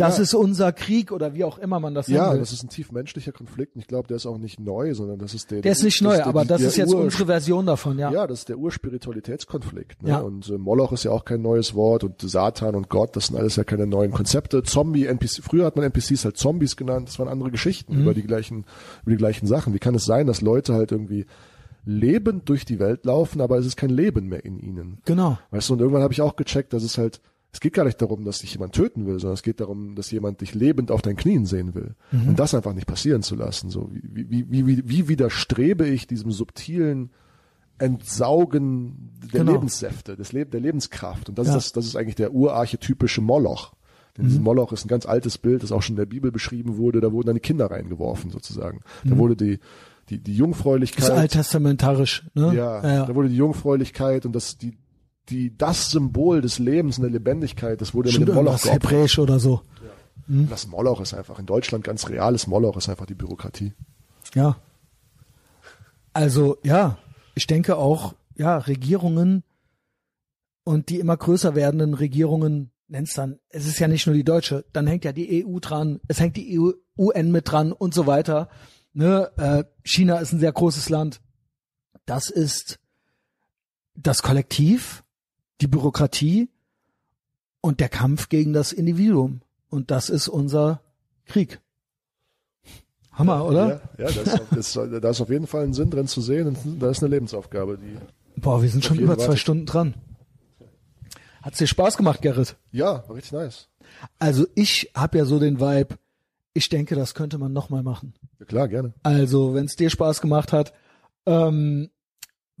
Das 0.00 0.16
Ja. 0.16 0.22
ist 0.24 0.34
unser 0.34 0.72
Krieg 0.72 1.12
oder 1.12 1.34
wie 1.34 1.44
auch 1.44 1.58
immer 1.58 1.78
man 1.80 1.94
das 1.94 2.08
Ja, 2.08 2.22
nennen 2.22 2.32
will. 2.34 2.40
das 2.40 2.52
ist 2.52 2.62
ein 2.64 2.68
tief 2.68 2.90
menschlicher 2.92 3.32
Konflikt. 3.32 3.74
Und 3.76 3.82
ich 3.82 3.86
glaube, 3.86 4.08
der 4.08 4.16
ist 4.16 4.26
auch 4.26 4.38
nicht 4.38 4.58
neu, 4.58 4.94
sondern 4.94 5.18
das 5.18 5.34
ist 5.34 5.50
der. 5.50 5.60
Der 5.62 5.72
ist 5.72 5.82
nicht 5.84 6.02
neu, 6.02 6.16
der- 6.16 6.26
aber 6.26 6.44
das 6.44 6.60
ist 6.62 6.76
jetzt 6.76 6.92
Ur- 6.94 7.00
unsere 7.02 7.26
Version 7.26 7.66
davon, 7.66 7.98
ja. 7.98 8.10
Ja, 8.10 8.26
das 8.26 8.40
ist 8.40 8.48
der 8.48 8.58
Urspiritualitätskonflikt. 8.58 10.02
Ne? 10.02 10.10
Ja. 10.10 10.18
Und 10.18 10.48
äh, 10.48 10.58
Moloch 10.58 10.92
ist 10.92 11.04
ja 11.04 11.10
auch 11.10 11.24
kein 11.24 11.42
neues 11.42 11.74
Wort 11.74 12.04
und 12.04 12.20
Satan 12.20 12.74
und 12.74 12.88
Gott, 12.88 13.16
das 13.16 13.26
sind 13.28 13.36
alles 13.36 13.56
ja 13.56 13.64
keine 13.64 13.86
neuen 13.86 14.10
Konzepte. 14.12 14.62
Zombie, 14.62 15.06
NPC, 15.06 15.42
früher 15.42 15.64
hat 15.66 15.76
man 15.76 15.84
NPCs 15.84 16.24
halt 16.24 16.36
Zombies 16.36 16.76
genannt, 16.76 17.08
das 17.08 17.18
waren 17.18 17.28
andere 17.28 17.50
Geschichten 17.50 17.96
Mhm. 17.96 18.02
über 18.02 18.14
die 18.14 18.22
gleichen, 18.22 18.64
über 19.02 19.10
die 19.12 19.16
gleichen 19.16 19.46
Sachen. 19.46 19.74
Wie 19.74 19.78
kann 19.78 19.94
es 19.94 20.04
sein, 20.04 20.26
dass 20.26 20.40
Leute 20.40 20.74
halt 20.74 20.92
irgendwie 20.92 21.26
lebend 21.84 22.48
durch 22.48 22.64
die 22.64 22.78
Welt 22.78 23.04
laufen, 23.06 23.40
aber 23.40 23.58
es 23.58 23.66
ist 23.66 23.76
kein 23.76 23.90
Leben 23.90 24.28
mehr 24.28 24.44
in 24.44 24.58
ihnen? 24.58 24.98
Genau. 25.06 25.38
Weißt 25.50 25.68
du, 25.68 25.74
und 25.74 25.80
irgendwann 25.80 26.02
habe 26.02 26.12
ich 26.12 26.20
auch 26.20 26.36
gecheckt, 26.36 26.72
dass 26.72 26.82
es 26.82 26.98
halt, 26.98 27.20
es 27.52 27.60
geht 27.60 27.72
gar 27.74 27.84
nicht 27.84 28.00
darum, 28.00 28.24
dass 28.24 28.38
dich 28.38 28.52
jemand 28.52 28.74
töten 28.74 29.06
will, 29.06 29.18
sondern 29.18 29.34
es 29.34 29.42
geht 29.42 29.60
darum, 29.60 29.94
dass 29.96 30.10
jemand 30.10 30.40
dich 30.40 30.54
lebend 30.54 30.90
auf 30.90 31.02
deinen 31.02 31.16
Knien 31.16 31.46
sehen 31.46 31.74
will. 31.74 31.94
Und 32.12 32.38
das 32.38 32.54
einfach 32.54 32.72
nicht 32.74 32.86
passieren 32.86 33.22
zu 33.22 33.34
lassen. 33.34 33.70
So, 33.70 33.90
wie, 33.92 34.28
wie, 34.30 34.46
wie, 34.50 34.66
wie, 34.66 34.88
wie 34.88 35.08
widerstrebe 35.08 35.86
ich 35.88 36.06
diesem 36.06 36.30
subtilen 36.30 37.10
Entsaugen 37.78 39.10
der 39.32 39.40
Genau. 39.40 39.52
Lebenssäfte, 39.52 40.16
des 40.16 40.32
Le 40.32 40.46
der 40.46 40.60
Lebenskraft. 40.60 41.28
Und 41.28 41.38
das, 41.38 41.48
Ja. 41.48 41.56
ist 41.56 41.64
das, 41.66 41.72
das 41.72 41.86
ist 41.86 41.96
eigentlich 41.96 42.14
der 42.16 42.32
urarchetypische 42.32 43.20
Moloch. 43.20 43.74
Denn 44.16 44.26
dieses 44.26 44.40
Moloch 44.40 44.72
ist 44.72 44.84
ein 44.84 44.88
ganz 44.88 45.06
altes 45.06 45.38
Bild, 45.38 45.62
das 45.62 45.72
auch 45.72 45.82
schon 45.82 45.94
in 45.94 45.98
der 46.00 46.06
Bibel 46.06 46.30
beschrieben 46.32 46.76
wurde. 46.76 47.00
Da 47.00 47.12
wurden 47.12 47.26
dann 47.28 47.36
die 47.36 47.40
Kinder 47.40 47.70
reingeworfen, 47.70 48.30
sozusagen. 48.30 48.80
Da 49.04 49.16
wurde 49.16 49.36
die, 49.36 49.58
die, 50.08 50.18
die 50.18 50.34
Jungfräulichkeit. 50.34 51.02
Das 51.02 51.08
ist 51.10 51.14
alttestamentarisch, 51.18 52.26
ne? 52.34 52.52
Ja, 52.54 52.82
ja, 52.86 53.06
da 53.06 53.14
wurde 53.14 53.28
die 53.28 53.36
Jungfräulichkeit 53.36 54.26
und 54.26 54.32
das, 54.34 54.58
die, 54.58 54.76
die, 55.30 55.56
das 55.56 55.90
Symbol 55.90 56.40
des 56.40 56.58
Lebens 56.58 56.98
und 56.98 57.02
der 57.02 57.12
Lebendigkeit, 57.12 57.80
das 57.80 57.94
wurde 57.94 58.10
Stimmt 58.10 58.26
mit 58.26 58.34
dem 58.34 58.44
Moloch 58.44 58.62
geopfert. 58.62 58.72
Hebräisch 58.72 59.18
oder 59.18 59.38
so. 59.38 59.62
Und 60.28 60.50
Das 60.50 60.66
Moloch 60.66 61.00
ist 61.00 61.14
einfach 61.14 61.38
in 61.38 61.46
Deutschland 61.46 61.84
ganz 61.84 62.08
reales 62.08 62.46
Moloch 62.46 62.76
ist 62.76 62.88
einfach 62.88 63.06
die 63.06 63.14
Bürokratie. 63.14 63.72
Ja. 64.34 64.56
Also, 66.12 66.58
ja, 66.62 66.98
ich 67.34 67.46
denke 67.46 67.76
auch, 67.76 68.14
ja, 68.36 68.58
Regierungen 68.58 69.44
und 70.64 70.88
die 70.88 70.98
immer 70.98 71.16
größer 71.16 71.54
werdenden 71.54 71.94
Regierungen, 71.94 72.70
nenn's 72.88 73.14
dann, 73.14 73.38
es 73.48 73.66
ist 73.66 73.78
ja 73.78 73.88
nicht 73.88 74.06
nur 74.06 74.14
die 74.14 74.24
deutsche, 74.24 74.64
dann 74.72 74.86
hängt 74.86 75.04
ja 75.04 75.12
die 75.12 75.44
EU 75.44 75.58
dran, 75.58 76.00
es 76.08 76.20
hängt 76.20 76.36
die 76.36 76.58
EU, 76.58 76.72
UN 76.96 77.32
mit 77.32 77.50
dran 77.50 77.72
und 77.72 77.94
so 77.94 78.06
weiter. 78.06 78.48
Ne? 78.92 79.30
Äh, 79.36 79.64
China 79.84 80.18
ist 80.18 80.32
ein 80.32 80.40
sehr 80.40 80.52
großes 80.52 80.88
Land. 80.90 81.20
Das 82.06 82.30
ist 82.30 82.78
das 83.94 84.22
Kollektiv, 84.22 85.04
die 85.60 85.66
Bürokratie 85.66 86.48
und 87.60 87.80
der 87.80 87.88
Kampf 87.88 88.28
gegen 88.28 88.52
das 88.52 88.72
Individuum. 88.72 89.42
Und 89.68 89.90
das 89.90 90.08
ist 90.08 90.28
unser 90.28 90.80
Krieg. 91.26 91.60
Hammer, 93.12 93.44
oder? 93.44 93.82
Ja, 93.98 94.08
ja 94.08 94.22
das, 94.22 94.40
das, 94.50 94.72
da 95.00 95.10
ist 95.10 95.20
auf 95.20 95.30
jeden 95.30 95.46
Fall 95.46 95.64
ein 95.64 95.74
Sinn 95.74 95.90
drin 95.90 96.06
zu 96.06 96.20
sehen 96.20 96.48
und 96.48 96.82
da 96.82 96.90
ist 96.90 97.02
eine 97.02 97.10
Lebensaufgabe, 97.10 97.78
die, 97.78 97.96
Boah, 98.40 98.62
wir 98.62 98.68
sind 98.68 98.84
schon 98.84 98.98
über 98.98 99.18
zwei. 99.18 99.36
Stunden 99.36 99.66
dran. 99.66 99.94
Hat's 101.42 101.58
dir 101.58 101.66
Spaß 101.66 101.96
gemacht, 101.96 102.22
Gerrit? 102.22 102.56
ja, 102.72 103.04
war 103.08 103.16
richtig 103.16 103.32
nice. 103.32 103.68
Also 104.18 104.46
ich 104.54 104.90
habe 104.94 105.18
ja 105.18 105.24
so 105.24 105.38
den 105.38 105.60
Vibe, 105.60 105.96
ich 106.52 106.68
denke, 106.68 106.94
das 106.94 107.14
könnte 107.14 107.38
man 107.38 107.52
nochmal 107.52 107.82
machen. 107.82 108.14
Ja, 108.38 108.46
klar, 108.46 108.68
gerne. 108.68 108.94
Also, 109.02 109.54
wenn 109.54 109.66
es 109.66 109.76
dir 109.76 109.90
Spaß 109.90 110.20
gemacht 110.20 110.52
hat, 110.52 110.72
ähm, 111.26 111.90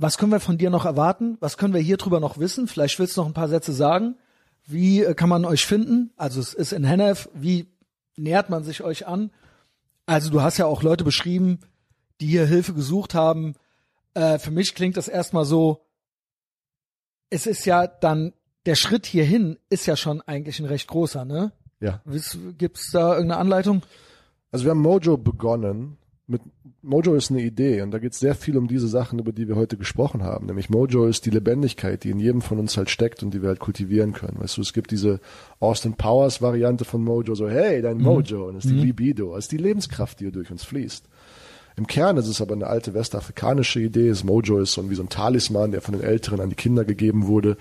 was 0.00 0.16
können 0.18 0.32
wir 0.32 0.40
von 0.40 0.56
dir 0.58 0.70
noch 0.70 0.84
erwarten? 0.86 1.36
Was 1.40 1.56
können 1.56 1.74
wir 1.74 1.80
hier 1.80 1.96
drüber 1.98 2.20
noch 2.20 2.38
wissen? 2.38 2.66
Vielleicht 2.68 2.98
willst 2.98 3.16
du 3.16 3.20
noch 3.20 3.28
ein 3.28 3.34
paar 3.34 3.48
Sätze 3.48 3.72
sagen. 3.72 4.16
Wie 4.66 5.02
äh, 5.02 5.14
kann 5.14 5.28
man 5.28 5.44
euch 5.44 5.66
finden? 5.66 6.10
Also 6.16 6.40
es 6.40 6.54
ist 6.54 6.72
in 6.72 6.84
Hennef. 6.84 7.28
Wie 7.34 7.68
nähert 8.16 8.48
man 8.50 8.64
sich 8.64 8.82
euch 8.82 9.06
an? 9.06 9.30
Also 10.06 10.30
du 10.30 10.42
hast 10.42 10.58
ja 10.58 10.66
auch 10.66 10.82
Leute 10.82 11.04
beschrieben, 11.04 11.60
die 12.20 12.26
hier 12.26 12.46
Hilfe 12.46 12.72
gesucht 12.74 13.14
haben. 13.14 13.54
Äh, 14.14 14.38
für 14.38 14.50
mich 14.50 14.74
klingt 14.74 14.96
das 14.96 15.08
erstmal 15.08 15.44
so, 15.44 15.84
es 17.30 17.46
ist 17.46 17.64
ja 17.66 17.86
dann, 17.86 18.32
der 18.66 18.74
Schritt 18.74 19.06
hierhin 19.06 19.58
ist 19.68 19.86
ja 19.86 19.96
schon 19.96 20.20
eigentlich 20.22 20.58
ein 20.60 20.66
recht 20.66 20.88
großer, 20.88 21.24
ne? 21.24 21.52
Ja. 21.80 22.00
Wiss- 22.04 22.38
Gibt's 22.58 22.90
da 22.92 23.12
irgendeine 23.14 23.40
Anleitung? 23.40 23.82
Also 24.50 24.64
wir 24.64 24.70
haben 24.72 24.80
Mojo 24.82 25.16
begonnen. 25.16 25.96
Mit 26.30 26.42
Mojo 26.80 27.14
ist 27.16 27.32
eine 27.32 27.42
Idee 27.42 27.82
und 27.82 27.90
da 27.90 27.98
geht 27.98 28.12
es 28.12 28.20
sehr 28.20 28.36
viel 28.36 28.56
um 28.56 28.68
diese 28.68 28.86
Sachen, 28.86 29.18
über 29.18 29.32
die 29.32 29.48
wir 29.48 29.56
heute 29.56 29.76
gesprochen 29.76 30.22
haben. 30.22 30.46
Nämlich 30.46 30.70
Mojo 30.70 31.06
ist 31.06 31.26
die 31.26 31.30
Lebendigkeit, 31.30 32.04
die 32.04 32.10
in 32.10 32.20
jedem 32.20 32.40
von 32.40 32.60
uns 32.60 32.76
halt 32.76 32.88
steckt 32.88 33.24
und 33.24 33.34
die 33.34 33.42
wir 33.42 33.48
halt 33.48 33.58
kultivieren 33.58 34.12
können. 34.12 34.38
Weißt 34.38 34.56
du, 34.56 34.60
es 34.60 34.72
gibt 34.72 34.92
diese 34.92 35.18
Austin 35.58 35.94
Powers 35.94 36.40
Variante 36.40 36.84
von 36.84 37.02
Mojo, 37.02 37.34
so 37.34 37.48
hey, 37.48 37.82
dein 37.82 37.98
Mojo, 37.98 38.46
und 38.46 38.54
das 38.54 38.64
ist 38.64 38.70
die 38.70 38.78
Libido, 38.78 39.34
das 39.34 39.46
ist 39.46 39.52
die 39.52 39.56
Lebenskraft, 39.56 40.20
die 40.20 40.30
durch 40.30 40.52
uns 40.52 40.62
fließt. 40.62 41.04
Im 41.76 41.88
Kern 41.88 42.16
ist 42.16 42.28
es 42.28 42.40
aber 42.40 42.54
eine 42.54 42.66
alte 42.66 42.94
westafrikanische 42.94 43.80
Idee. 43.80 44.10
Das 44.10 44.22
Mojo 44.22 44.60
ist 44.60 44.72
so 44.72 44.88
wie 44.88 44.94
so 44.94 45.02
ein 45.02 45.08
Talisman, 45.08 45.72
der 45.72 45.80
von 45.80 45.94
den 45.94 46.02
Älteren 46.04 46.40
an 46.40 46.50
die 46.50 46.56
Kinder 46.56 46.84
gegeben 46.84 47.26
wurde, 47.26 47.56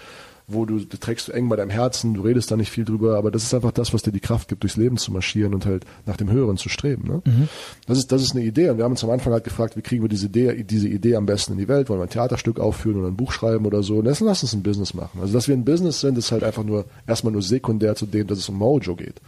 wo 0.50 0.66
du, 0.66 0.80
du 0.80 0.98
trägst 0.98 1.28
du 1.28 1.32
eng 1.32 1.50
bei 1.50 1.56
deinem 1.56 1.70
Herzen, 1.70 2.14
du 2.14 2.22
redest 2.22 2.52
da 2.52 2.58
nicht 2.58 2.72
viel 2.72 2.86
drüber, 2.86 3.18
aber 3.18 3.32
das 3.32 3.44
ist 3.44 3.54
einfach 3.54 3.72
das, 3.72 3.94
was 3.94 4.02
dir 4.02 4.12
die 4.12 4.20
Kraft 4.20 4.48
gibt, 4.48 4.64
durchs 4.64 4.78
Leben 4.78 4.98
zu 4.98 5.12
marschieren 5.12 5.54
und 5.54 5.66
halt 5.66 5.86
nach 6.06 6.18
dem 6.18 6.32
Höheren 6.32 6.58
zu 6.58 6.70
streben. 6.70 7.08
Ne? 7.08 7.48
Das, 7.88 7.98
ist, 7.98 8.12
das 8.12 8.22
ist 8.22 8.36
eine 8.36 8.44
Idee 8.44 8.70
und 8.70 8.78
wir 8.78 8.84
haben 8.84 8.92
uns 8.92 9.04
am 9.04 9.10
Anfang 9.10 9.34
halt 9.34 9.44
gefragt, 9.44 9.78
wie 9.78 9.82
kriegen 9.82 10.04
wir 10.04 10.10
diese 10.10 10.28
Idee, 10.28 10.64
diese 10.64 10.88
Idee 10.88 11.16
am 11.16 11.26
besten 11.26 11.54
in 11.54 11.60
die 11.60 11.68
Welt? 11.68 11.90
Wollen 11.90 12.00
wir 12.00 12.06
ein 12.06 12.10
Theaterstück 12.10 12.60
aufführen 12.60 13.00
oder 13.00 13.08
ein 13.08 13.16
Buch 13.16 13.32
schreiben 13.32 13.66
oder 13.66 13.84
so? 13.84 13.98
Und 13.98 14.06
lass 14.06 14.20
lass 14.20 14.44
uns 14.44 14.54
ein 14.54 14.64
Business 14.64 14.94
machen. 14.94 15.20
Also 15.22 15.34
dass 15.34 15.48
wir 15.48 15.56
ein 15.56 15.66
Business 15.66 16.00
sind, 16.00 16.18
ist 16.18 16.32
halt 16.32 16.44
einfach 16.44 16.64
nur 16.64 16.86
erstmal 17.08 17.34
nur 17.34 17.42
sekundär 17.42 17.96
zu 17.96 18.06
dem, 18.06 18.28
dass 18.28 18.40
es 18.40 18.50
um 18.50 18.56
Mojo 18.56 18.96
geht. 18.96 19.22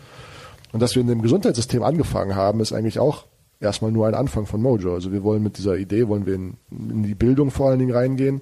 Und 0.72 0.80
dass 0.82 0.96
wir 0.96 1.02
in 1.02 1.08
dem 1.08 1.22
Gesundheitssystem 1.22 1.84
angefangen 1.84 2.36
haben, 2.36 2.60
ist 2.62 2.74
eigentlich 2.74 3.00
auch 3.00 3.26
erstmal 3.60 3.92
nur 3.92 4.08
ein 4.08 4.16
Anfang 4.16 4.46
von 4.46 4.62
Mojo. 4.62 4.94
Also 4.94 5.12
wir 5.12 5.24
wollen 5.24 5.44
mit 5.44 5.58
dieser 5.58 5.78
Idee, 5.78 6.08
wollen 6.08 6.26
wir 6.26 6.36
in, 6.36 6.58
in 6.72 7.04
die 7.04 7.16
Bildung 7.16 7.52
vor 7.52 7.70
allen 7.70 7.80
Dingen 7.80 7.94
reingehen. 7.94 8.42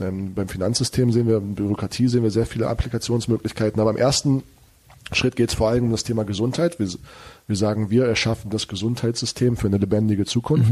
Ähm, 0.00 0.34
beim 0.34 0.48
Finanzsystem 0.48 1.12
sehen 1.12 1.28
wir, 1.28 1.40
Bürokratie 1.40 2.08
sehen 2.08 2.22
wir 2.22 2.30
sehr 2.30 2.46
viele 2.46 2.68
Applikationsmöglichkeiten. 2.68 3.80
Aber 3.80 3.90
im 3.90 3.96
ersten 3.96 4.42
Schritt 5.12 5.36
geht 5.36 5.50
es 5.50 5.54
vor 5.54 5.68
allem 5.68 5.84
um 5.84 5.90
das 5.90 6.04
Thema 6.04 6.24
Gesundheit. 6.24 6.78
Wir, 6.78 6.88
wir 7.46 7.56
sagen, 7.56 7.90
wir 7.90 8.04
erschaffen 8.04 8.50
das 8.50 8.68
Gesundheitssystem 8.68 9.56
für 9.56 9.66
eine 9.66 9.78
lebendige 9.78 10.24
Zukunft. 10.24 10.70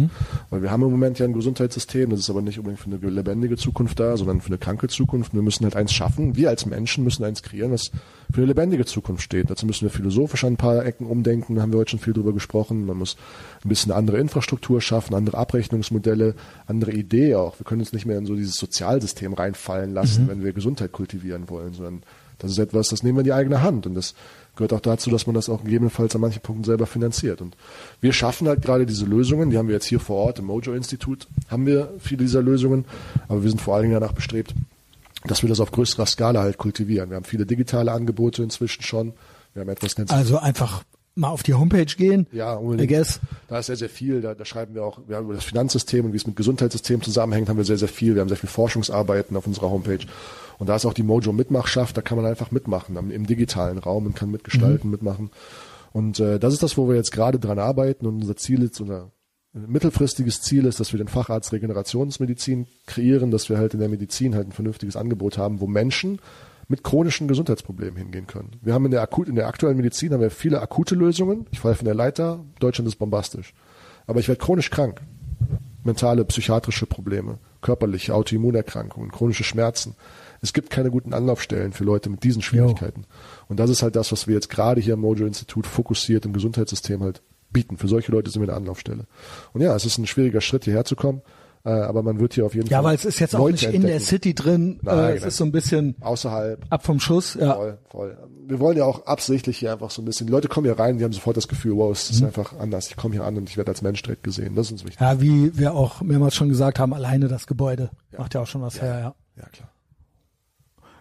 Weil 0.51 0.63
wir 0.63 0.71
haben 0.71 0.83
im 0.83 0.91
Moment 0.91 1.19
ja 1.19 1.27
ein 1.27 1.33
Gesundheitssystem, 1.33 2.11
das 2.11 2.21
ist 2.21 2.31
aber 2.31 2.43
nicht 2.43 2.59
unbedingt 2.59 2.81
für 2.81 2.91
eine 2.91 2.99
lebendige 3.11 3.57
Zukunft 3.57 3.99
da, 3.99 4.17
sondern 4.17 4.41
für 4.41 4.49
eine 4.49 4.59
kranke 4.59 4.89
Zukunft. 4.89 5.35
Wir 5.35 5.43
müssen 5.43 5.65
halt 5.65 5.77
eins 5.77 5.93
schaffen. 5.93 6.37
Wir 6.37 6.51
als 6.51 6.67
Menschen 6.67 7.05
müssen 7.05 7.25
eins 7.25 7.43
kreieren, 7.43 7.73
was 7.73 7.91
für 8.31 8.39
eine 8.39 8.47
lebendige 8.47 8.85
Zukunft 8.85 9.23
steht. 9.23 9.51
Dazu 9.51 9.67
müssen 9.67 9.83
wir 9.83 9.91
philosophisch 9.91 10.45
an 10.45 10.55
ein 10.55 10.57
paar 10.57 10.85
Ecken 10.85 11.07
umdenken, 11.07 11.55
da 11.55 11.63
haben 11.63 11.73
wir 11.73 11.79
heute 11.79 11.93
schon 11.93 12.01
viel 12.01 12.13
drüber 12.13 12.33
gesprochen. 12.33 12.87
Man 12.87 12.99
muss 12.99 13.17
ein 13.65 13.69
bisschen 13.69 13.91
eine 13.91 13.99
andere 13.99 14.19
Infrastruktur 14.19 14.81
schaffen, 14.81 15.15
andere 15.15 15.39
Abrechnungsmodelle, 15.39 16.35
andere 16.67 16.93
Idee 16.93 17.35
auch. 17.35 17.59
Wir 17.59 17.65
können 17.65 17.81
uns 17.81 17.93
nicht 17.93 18.07
mehr 18.07 18.19
in 18.19 18.27
so 18.27 18.37
dieses 18.37 18.57
Sozialsystem 18.57 19.33
reinfallen 19.33 19.93
lassen, 19.93 20.29
wenn 20.29 20.45
wir 20.45 20.53
Gesundheit 20.53 20.93
kultivieren 20.93 21.49
wollen, 21.49 21.73
sondern 21.73 22.03
das 22.39 22.53
ist 22.53 22.59
etwas, 22.59 22.89
das 22.89 23.03
nehmen 23.03 23.17
wir 23.17 23.21
in 23.21 23.25
die 23.27 23.33
eigene 23.33 23.63
Hand 23.63 23.87
und 23.87 23.95
das 23.95 24.15
gehört 24.57 24.73
auch 24.73 24.81
dazu, 24.81 25.11
dass 25.11 25.27
man 25.27 25.35
das 25.35 25.49
auch 25.49 25.63
gegebenenfalls 25.63 26.15
an 26.17 26.21
manchen 26.21 26.41
Punkten 26.43 26.65
selber 26.65 26.87
finanziert. 26.87 27.41
Und 27.41 27.57
wir 28.01 28.13
schaffen 28.13 28.49
halt 28.49 28.63
gerade 28.63 28.87
diese 28.87 29.05
Lösungen, 29.05 29.51
die 29.51 29.59
haben 29.59 29.69
wir 29.69 29.75
jetzt 29.75 29.87
hier 29.87 30.01
vor 30.01 30.17
Ort 30.17 30.39
im 30.41 30.47
Mojo-Institut, 30.47 31.29
haben 31.49 31.65
wir 31.67 31.93
viele 32.01 32.25
dieser 32.25 32.43
Lösungen, 32.43 32.85
aber 33.29 33.43
wir 33.45 33.51
sind 33.51 33.61
vor 33.61 33.75
allen 33.75 33.85
Dingen 33.85 33.95
danach 34.01 34.13
bestrebt, 34.15 34.55
dass 35.25 35.43
wir 35.43 35.49
das 35.49 35.61
auf 35.61 35.71
größerer 35.71 36.07
Skala 36.07 36.43
halt 36.43 36.59
kultivieren. 36.59 37.11
Wir 37.11 37.17
haben 37.17 37.25
viele 37.25 37.47
digitale 37.47 37.93
Angebote 37.93 38.43
inzwischen 38.43 38.83
schon. 38.83 39.13
Wir 39.55 39.61
haben 39.63 39.69
etwas 39.69 39.93
sich 39.93 40.11
Also 40.11 40.39
einfach 40.39 40.83
mal 41.15 41.29
auf 41.31 41.43
die 41.43 41.55
Homepage 41.55 41.85
gehen. 41.85 42.27
ja, 42.33 42.55
I 42.55 42.59
unbedingt. 42.63 42.91
guess. 42.91 43.21
Da 43.49 43.59
ist 43.59 43.67
sehr, 43.67 43.77
sehr 43.77 43.89
viel. 43.89 44.21
Da, 44.21 44.35
da 44.35 44.45
schreiben 44.45 44.75
wir 44.75 44.85
auch, 44.85 45.01
wir 45.09 45.17
haben 45.17 45.25
über 45.25 45.35
das 45.35 45.45
Finanzsystem 45.45 46.05
und 46.05 46.13
wie 46.13 46.17
es 46.17 46.27
mit 46.27 46.37
Gesundheitssystem 46.37 47.03
zusammenhängt, 47.03 47.49
haben 47.49 47.57
wir 47.57 47.65
sehr, 47.65 47.79
sehr 47.79 47.89
viel. 47.89 48.15
Wir 48.15 48.21
haben 48.21 48.29
sehr 48.29 48.37
viel 48.37 48.49
Forschungsarbeiten 48.49 49.37
auf 49.37 49.47
unserer 49.47 49.71
Homepage. 49.71 49.99
Und 50.59 50.69
da 50.69 50.77
ist 50.77 50.85
auch 50.85 50.93
die 50.93 51.03
Mojo 51.03 51.33
Mitmachschaft, 51.33 51.97
da 51.97 52.03
kann 52.03 52.17
man 52.17 52.27
einfach 52.27 52.51
mitmachen 52.51 52.97
im 53.11 53.27
digitalen 53.27 53.79
Raum 53.79 54.07
und 54.07 54.17
kann 54.17 54.31
mitgestalten, 54.31 54.91
mitmachen. 54.91 55.31
Und 55.93 56.21
äh, 56.21 56.39
das 56.39 56.53
ist 56.53 56.63
das, 56.63 56.77
wo 56.77 56.89
wir 56.89 56.97
jetzt 56.97 57.13
gerade 57.13 57.39
dran 57.39 57.59
arbeiten 57.59 58.07
und 58.07 58.17
unser 58.17 58.37
Ziel 58.37 58.63
ist, 58.63 58.81
unser 58.81 59.11
mittelfristiges 59.53 60.43
Ziel 60.43 60.67
ist, 60.67 60.81
dass 60.81 60.93
wir 60.93 60.99
den 60.99 61.09
Facharzt 61.09 61.53
Regenerationsmedizin 61.53 62.67
kreieren, 62.87 63.31
dass 63.31 63.49
wir 63.49 63.59
halt 63.59 63.75
in 63.75 63.81
der 63.81 63.89
Medizin 63.89 64.35
halt 64.35 64.49
ein 64.49 64.53
vernünftiges 64.53 64.97
Angebot 64.97 65.39
haben, 65.39 65.61
wo 65.61 65.67
Menschen 65.67 66.21
mit 66.69 66.85
chronischen 66.85 67.29
Gesundheitsproblemen 67.29 67.97
hingehen 67.97 68.27
können. 68.27 68.51
Wir 68.61 68.75
haben 68.75 68.85
in 68.85 68.91
der, 68.91 69.01
akut, 69.01 69.29
in 69.29 69.37
der 69.37 69.47
aktuellen 69.47 69.79
Medizin 69.79 70.13
haben 70.13 70.21
wir 70.21 70.31
viele 70.31 70.61
akute 70.61 70.95
Lösungen. 70.95 71.47
Ich 71.51 71.61
falle 71.61 71.75
von 71.75 71.87
der 71.87 71.95
Leiter, 71.95 72.45
Deutschland 72.61 72.89
ist 72.89 72.97
bombastisch. 72.97 73.55
Aber 74.07 74.21
ich 74.21 74.29
werde 74.29 74.41
chronisch 74.41 74.71
krank. 74.71 75.01
Mentale, 75.83 76.25
psychiatrische 76.27 76.85
Probleme. 76.85 77.39
Körperliche 77.61 78.15
Autoimmunerkrankungen, 78.15 79.11
chronische 79.11 79.45
Schmerzen. 79.45 79.97
Es 80.41 80.53
gibt 80.53 80.71
keine 80.71 80.91
guten 80.91 81.15
Anlaufstellen 81.15 81.73
für 81.73 81.85
Leute 81.85 82.11
mit 82.11 82.23
diesen 82.23 82.43
Schwierigkeiten. 82.43 83.05
Und 83.49 83.59
das 83.59 83.71
ist 83.71 83.83
halt 83.83 83.97
das, 83.97 84.13
was 84.13 84.27
wir 84.27 84.35
jetzt 84.35 84.51
gerade 84.51 84.81
hier 84.81 84.95
im 84.95 85.01
Mojo-Institut 85.01 85.67
fokussiert 85.67 86.25
im 86.25 86.33
Gesundheitssystem 86.33 87.03
halt 87.03 87.23
bieten. 87.51 87.77
Für 87.77 87.89
solche 87.89 88.13
Leute 88.13 88.31
sind 88.31 88.43
wir 88.43 88.49
eine 88.49 88.57
Anlaufstelle. 88.57 89.07
Und 89.53 89.61
ja, 89.63 89.75
es 89.75 89.85
ist 89.85 89.99
ein 89.99 90.07
schwieriger 90.07 90.41
Schritt, 90.41 90.65
hierher 90.65 90.85
zu 90.85 90.97
kommen. 90.97 91.23
Äh, 91.69 91.83
aber 91.83 92.03
man 92.03 92.19
wird 92.19 92.33
hier 92.35 92.47
auf 92.47 92.55
jeden 92.55 92.67
Ja, 92.69 92.79
Fall. 92.79 92.85
weil 92.91 92.95
es 92.97 93.05
ist 93.05 93.19
jetzt 93.19 93.37
auch 93.37 93.51
nicht 93.51 93.65
in 93.65 93.75
entdecken. 93.75 93.87
der 93.89 94.01
City 94.01 94.35
drin. 94.35 94.79
Nein, 94.83 94.99
äh, 94.99 95.13
es 95.15 95.21
nein. 95.21 95.29
ist 95.29 95.37
so 95.37 95.45
ein 95.45 95.53
bisschen 95.53 95.97
Außerhalb. 96.01 96.65
ab 96.71 96.85
vom 96.87 96.99
Schuss. 96.99 97.35
Ja. 97.39 97.55
Voll, 97.55 97.79
voll. 97.91 98.17
Wir 98.47 98.59
wollen 98.61 98.79
ja 98.79 98.85
auch 98.85 99.05
absichtlich 99.05 99.59
hier 99.59 99.73
einfach 99.73 99.91
so 99.91 100.01
ein 100.01 100.07
bisschen. 100.07 100.27
Die 100.27 100.33
Leute 100.33 100.49
kommen 100.49 100.65
hier 100.65 100.79
rein, 100.79 100.97
die 100.97 101.05
haben 101.05 101.13
sofort 101.13 101.37
das 101.37 101.47
Gefühl, 101.49 101.77
wow, 101.77 101.93
es 101.93 102.09
Mhm. 102.11 102.17
ist 102.17 102.23
einfach 102.25 102.59
anders. 102.59 102.89
Ich 102.89 102.97
komme 102.97 103.15
hier 103.15 103.25
an 103.25 103.37
und 103.37 103.51
ich 103.51 103.57
werde 103.59 103.71
als 103.71 103.83
Mensch 103.83 104.01
direkt 104.03 104.23
gesehen. 104.23 104.55
Das 104.55 104.67
ist 104.67 104.73
uns 104.73 104.85
wichtig. 104.85 105.01
ja, 105.01 105.21
wie 105.21 105.57
wir 105.59 105.75
auch 105.75 106.01
mehrmals 106.01 106.35
schon 106.35 106.49
gesagt 106.49 106.79
haben, 106.79 106.95
alleine 106.95 107.29
das 107.29 107.47
Gebäude 107.47 107.91
macht 108.17 108.33
ja 108.35 108.41
auch 108.41 108.47
schon 108.47 108.63
was 108.63 108.81
her. 108.81 108.99
Ja. 108.99 109.15
Ja, 109.43 109.49
klar. 109.53 109.69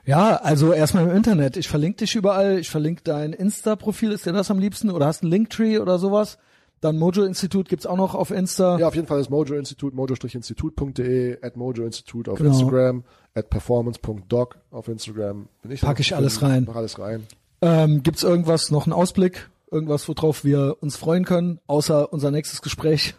Ja, 0.05 0.35
also 0.37 0.71
erstmal 0.73 1.05
im 1.09 1.15
Internet. 1.15 1.57
Ich 1.57 1.67
verlinke 1.67 1.97
dich 1.97 2.15
überall. 2.15 2.59
Ich 2.59 2.69
verlinke 2.69 3.01
dein 3.03 3.33
Insta-Profil. 3.33 4.11
Ist 4.13 4.25
dir 4.25 4.31
das 4.31 4.49
am 4.49 4.59
liebsten? 4.59 4.89
Oder 4.89 5.05
hast 5.07 5.21
du 5.21 5.25
einen 5.25 5.31
Linktree 5.31 5.79
oder 5.79 5.99
sowas? 5.99 6.37
Dann 6.81 6.99
Mojo-Institut 6.99 7.69
gibt's 7.69 7.85
auch 7.85 7.97
noch 7.97 8.13
auf 8.13 8.29
Insta. 8.29 8.77
Ja, 8.77 8.87
auf 8.87 8.95
jeden 8.95 9.07
Fall 9.07 9.17
das 9.17 9.29
Mojo-Institut, 9.29 9.95
mojo-institut.de, 9.95 11.39
at 11.41 11.57
Mojo-Institut 11.57 12.29
auf 12.29 12.37
Genau. 12.37 12.51
Instagram, 12.51 13.03
at 13.33 13.49
performance.doc 13.49 14.57
auf 14.71 14.87
Instagram. 14.87 15.47
Bin 15.63 15.71
ich 15.71 15.81
Pack 15.81 15.99
ich 15.99 16.15
alles 16.15 16.41
rein. 16.41 16.65
Mach 16.67 16.75
alles 16.75 16.99
rein. 16.99 17.23
Ähm, 17.61 18.03
gibt's 18.03 18.23
irgendwas, 18.23 18.69
noch 18.69 18.85
einen 18.85 18.93
Ausblick? 18.93 19.49
Irgendwas, 19.71 20.07
worauf 20.07 20.43
wir 20.43 20.77
uns 20.81 20.95
freuen 20.95 21.25
können, 21.25 21.59
außer 21.67 22.13
unser 22.13 22.31
nächstes 22.31 22.61
Gespräch? 22.61 23.15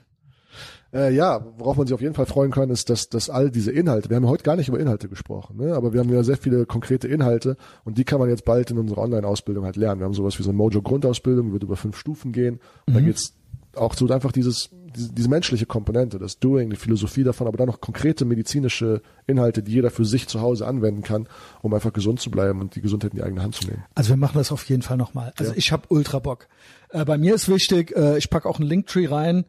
Äh, 0.95 1.15
ja, 1.15 1.45
worauf 1.59 1.77
man 1.77 1.87
sich 1.87 1.93
auf 1.95 2.01
jeden 2.01 2.15
Fall 2.15 2.25
freuen 2.25 2.51
kann, 2.51 2.71
ist, 2.71 2.89
dass, 2.89 3.11
dass 3.11 3.29
all 3.29 3.51
diese 3.51 3.71
Inhalte, 3.71 4.09
wir 4.09 4.17
haben 4.17 4.27
heute 4.27 4.45
gar 4.45 4.57
nicht 4.57 4.69
über 4.69 4.81
Inhalte 4.81 5.11
gesprochen, 5.11 5.59
ne? 5.59 5.75
aber 5.75 5.93
wir 5.93 6.01
haben 6.01 6.11
ja 6.11 6.23
sehr 6.23 6.39
viele 6.39 6.65
konkrete 6.65 7.07
Inhalte 7.07 7.59
und 7.85 7.99
die 7.99 8.05
kann 8.05 8.19
man 8.19 8.31
jetzt 8.31 8.47
bald 8.47 8.71
in 8.71 8.79
unserer 8.79 9.03
Online-Ausbildung 9.03 9.67
halt 9.67 9.77
lernen. 9.77 10.01
Wir 10.01 10.07
haben 10.07 10.15
sowas 10.15 10.39
wie 10.39 10.43
so 10.43 10.49
eine 10.49 10.57
Mojo-Grundausbildung, 10.57 11.49
die 11.49 11.53
wird 11.53 11.65
über 11.65 11.77
fünf 11.77 11.99
Stufen 11.99 12.33
gehen 12.33 12.59
und 12.87 12.95
da 12.95 13.01
geht's 13.01 13.35
auch 13.75 13.95
so 13.95 14.09
einfach 14.09 14.33
dieses, 14.33 14.71
diese, 14.97 15.13
diese 15.13 15.29
menschliche 15.29 15.67
Komponente, 15.67 16.19
das 16.19 16.39
Doing, 16.39 16.71
die 16.71 16.77
Philosophie 16.77 17.23
davon, 17.25 17.47
aber 17.47 17.57
dann 17.57 17.67
noch 17.69 17.81
konkrete 17.81 18.25
medizinische 18.25 19.03
Inhalte, 19.27 19.63
die 19.63 19.73
jeder 19.73 19.91
für 19.91 20.05
sich 20.05 20.27
zu 20.29 20.41
Hause 20.41 20.67
anwenden 20.67 21.03
kann, 21.03 21.29
um 21.63 21.75
einfach 21.75 21.93
gesund 21.93 22.21
zu 22.21 22.31
bleiben 22.31 22.61
und 22.61 22.75
die 22.75 22.81
Gesundheit 22.81 23.13
in 23.13 23.19
die 23.19 23.23
eigene 23.25 23.43
Hand 23.43 23.55
zu 23.55 23.67
nehmen. 23.69 23.85
Also 23.95 24.11
wir 24.11 24.17
machen 24.17 24.39
das 24.39 24.51
auf 24.53 24.65
jeden 24.69 24.83
Fall 24.83 24.97
nochmal. 24.97 25.33
Also 25.37 25.53
Ja. 25.53 25.59
ich 25.59 25.73
habe 25.73 25.85
ultra 25.89 26.19
Bock. 26.19 26.49
Äh, 26.91 27.05
bei 27.05 27.19
mir 27.19 27.35
ist 27.35 27.49
wichtig, 27.49 27.95
äh, 27.97 28.19
ich 28.19 28.31
pack 28.31 28.47
auch 28.47 28.59
einen 28.59 28.69
Linktree 28.69 29.07
rein 29.07 29.45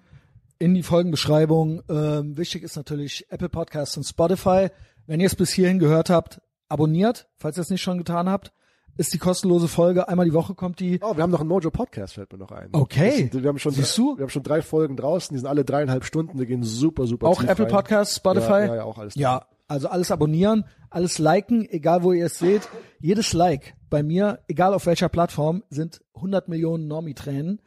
in 0.59 0.73
die 0.73 0.83
Folgenbeschreibung. 0.83 1.81
Ähm, 1.89 2.37
wichtig 2.37 2.63
ist 2.63 2.75
natürlich 2.75 3.25
Apple 3.29 3.49
Podcasts 3.49 3.95
und 3.97 4.03
Spotify. 4.03 4.67
Wenn 5.07 5.19
ihr 5.21 5.27
es 5.27 5.35
bis 5.35 5.51
hierhin 5.51 5.79
gehört 5.79 6.09
habt, 6.09 6.41
abonniert, 6.67 7.27
falls 7.37 7.57
ihr 7.57 7.61
es 7.61 7.69
nicht 7.69 7.81
schon 7.81 7.97
getan 7.97 8.29
habt. 8.29 8.51
Ist 8.97 9.13
die 9.13 9.17
kostenlose 9.17 9.67
Folge. 9.67 10.07
Einmal 10.09 10.25
die 10.25 10.33
Woche 10.33 10.55
kommt 10.55 10.79
die. 10.79 10.99
Oh, 11.01 11.15
wir 11.15 11.23
haben 11.23 11.31
noch 11.31 11.39
einen 11.39 11.49
Mojo-Podcast, 11.49 12.15
fällt 12.15 12.31
mir 12.31 12.37
noch 12.37 12.51
ein. 12.51 12.69
Okay. 12.73 13.29
Sind, 13.31 13.43
wir, 13.43 13.47
haben 13.47 13.59
schon 13.59 13.71
Siehst 13.71 13.97
drei, 13.97 14.03
du? 14.03 14.17
wir 14.17 14.23
haben 14.23 14.29
schon 14.29 14.43
drei 14.43 14.61
Folgen 14.61 14.97
draußen, 14.97 15.33
die 15.33 15.39
sind 15.39 15.47
alle 15.47 15.63
dreieinhalb 15.63 16.03
Stunden, 16.03 16.37
die 16.37 16.45
gehen 16.45 16.63
super, 16.63 17.07
super 17.07 17.27
Auch 17.27 17.41
Apple 17.41 17.65
rein. 17.65 17.71
Podcasts, 17.71 18.17
Spotify? 18.17 18.51
Ja, 18.51 18.65
ja, 18.65 18.75
ja, 18.75 18.83
auch 18.83 18.97
alles. 18.97 19.15
Ja, 19.15 19.45
also 19.69 19.87
alles 19.87 20.11
abonnieren, 20.11 20.65
alles 20.89 21.19
liken, 21.19 21.69
egal 21.69 22.03
wo 22.03 22.11
ihr 22.11 22.25
es 22.25 22.39
seht. 22.39 22.67
Jedes 22.99 23.33
Like 23.33 23.75
bei 23.89 24.03
mir, 24.03 24.39
egal 24.47 24.73
auf 24.73 24.85
welcher 24.85 25.09
Plattform, 25.09 25.63
sind 25.69 26.01
100 26.15 26.47
Millionen 26.47 26.87
Normie-Tränen. 26.87 27.61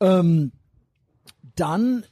Ähm, 0.00 0.52
dann, 1.54 2.04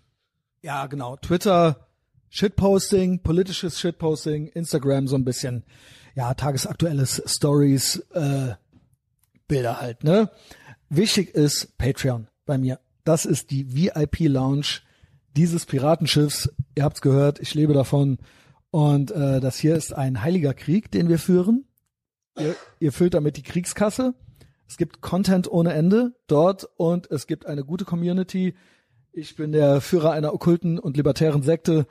ja 0.63 0.87
genau, 0.87 1.17
Twitter, 1.17 1.89
Shitposting, 2.29 3.23
politisches 3.23 3.81
Shitposting, 3.81 4.49
Instagram 4.49 5.07
so 5.07 5.17
ein 5.17 5.25
bisschen, 5.25 5.65
ja, 6.15 6.35
tagesaktuelles 6.35 7.23
Stories, 7.27 7.99
äh, 8.13 8.55
Bilder 9.47 9.81
halt, 9.81 10.05
ne? 10.05 10.31
Wichtig 10.89 11.35
ist 11.35 11.77
Patreon 11.77 12.29
bei 12.47 12.57
mir. 12.57 12.81
Das 13.05 13.25
ist 13.27 13.51
die 13.51 13.75
VIP-Lounge 13.75 14.81
dieses 15.37 15.67
Piratenschiffs. 15.67 16.51
Ihr 16.75 16.85
habt's 16.85 17.01
gehört, 17.01 17.41
ich 17.41 17.55
lebe 17.55 17.75
davon. 17.75 18.19
Und 18.71 19.11
äh, 19.11 19.41
das 19.41 19.59
hier 19.59 19.77
ist 19.77 19.93
ein 19.93 20.23
heiliger 20.23 20.55
Krieg, 20.55 20.91
den 20.91 21.09
wir 21.09 21.19
führen. 21.19 21.67
Ihr, 22.39 22.57
ihr 22.81 22.93
füllt 22.93 23.15
damit 23.15 23.37
die 23.37 23.43
Kriegskasse. 23.43 24.15
Es 24.67 24.77
gibt 24.77 25.01
Content 25.01 25.51
ohne 25.51 25.73
Ende 25.75 26.15
dort 26.27 26.69
und 26.77 27.11
es 27.11 27.27
gibt 27.27 27.47
eine 27.47 27.65
gute 27.65 27.85
Community. 27.85 28.55
Ich 29.13 29.37
bin 29.37 29.53
der 29.53 29.81
Führer 29.81 30.13
einer 30.13 30.33
okkulten 30.33 30.79
und 30.79 30.97
libertären 30.97 31.43
Sekte 31.43 31.87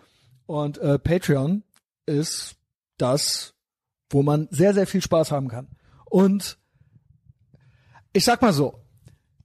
und 0.46 0.78
äh, 0.80 1.00
Patreon 1.00 1.64
ist 2.06 2.58
das, 2.98 3.53
wo 4.14 4.24
man 4.24 4.48
sehr, 4.52 4.74
sehr 4.74 4.88
viel 4.88 5.02
Spaß 5.02 5.32
haben 5.32 5.48
kann. 5.48 5.68
Und 6.06 6.58
ich 8.14 8.24
sag 8.24 8.42
mal 8.42 8.54
so, 8.54 8.84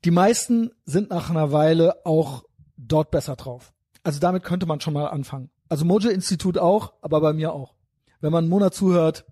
die 0.05 0.11
meisten 0.11 0.71
sind 0.85 1.11
nach 1.11 1.31
einer 1.31 1.53
Weile 1.53 2.05
auch 2.05 2.45
dort 2.77 3.11
besser 3.11 3.37
drauf. 3.37 3.73
Also 4.03 4.21
damit 4.21 4.45
könnte 4.45 4.67
man 4.67 4.81
schon 4.81 4.95
mal 4.95 5.07
anfangen. 5.07 5.51
Also 5.69 5.85
Mojo 5.85 6.09
Institut 6.09 6.59
auch, 6.59 6.93
aber 7.03 7.21
bei 7.21 7.33
mir 7.33 7.53
auch. 7.53 7.75
Wenn 8.21 8.33
man 8.33 8.45
einen 8.45 8.51
Monat 8.51 8.75
zuhört, 8.75 9.25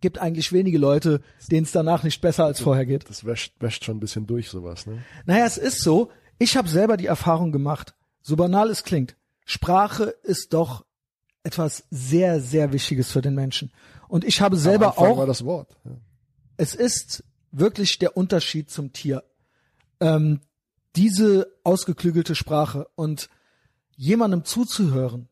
gibt 0.00 0.18
eigentlich 0.18 0.52
wenige 0.52 0.78
Leute, 0.78 1.22
denen 1.50 1.64
es 1.64 1.72
danach 1.72 2.02
nicht 2.02 2.20
besser 2.20 2.44
als 2.44 2.60
vorher 2.60 2.84
geht. 2.84 3.08
Das 3.08 3.24
wäscht, 3.24 3.54
wäscht 3.60 3.84
schon 3.84 3.96
ein 3.96 4.00
bisschen 4.00 4.26
durch, 4.26 4.50
sowas, 4.50 4.86
ne? 4.86 5.02
Naja, 5.24 5.46
es 5.46 5.56
ist 5.56 5.80
so, 5.80 6.10
ich 6.38 6.56
habe 6.56 6.68
selber 6.68 6.96
die 6.96 7.06
Erfahrung 7.06 7.52
gemacht, 7.52 7.94
so 8.20 8.36
banal 8.36 8.68
es 8.68 8.84
klingt, 8.84 9.16
Sprache 9.46 10.14
ist 10.22 10.52
doch 10.52 10.84
etwas 11.42 11.84
sehr, 11.90 12.40
sehr 12.40 12.72
Wichtiges 12.72 13.12
für 13.12 13.22
den 13.22 13.34
Menschen. 13.34 13.70
Und 14.08 14.24
ich 14.24 14.40
habe 14.40 14.56
selber 14.56 14.98
auch 14.98 15.18
war 15.18 15.26
das 15.26 15.44
Wort. 15.44 15.76
Ja. 15.84 15.92
es 16.56 16.74
ist 16.74 17.24
wirklich 17.50 17.98
der 17.98 18.16
Unterschied 18.16 18.70
zum 18.70 18.92
Tier. 18.92 19.24
Ähm, 20.00 20.40
diese 20.96 21.52
ausgeklügelte 21.64 22.34
Sprache 22.34 22.88
und 22.94 23.28
jemandem 23.96 24.44
zuzuhören 24.44 25.28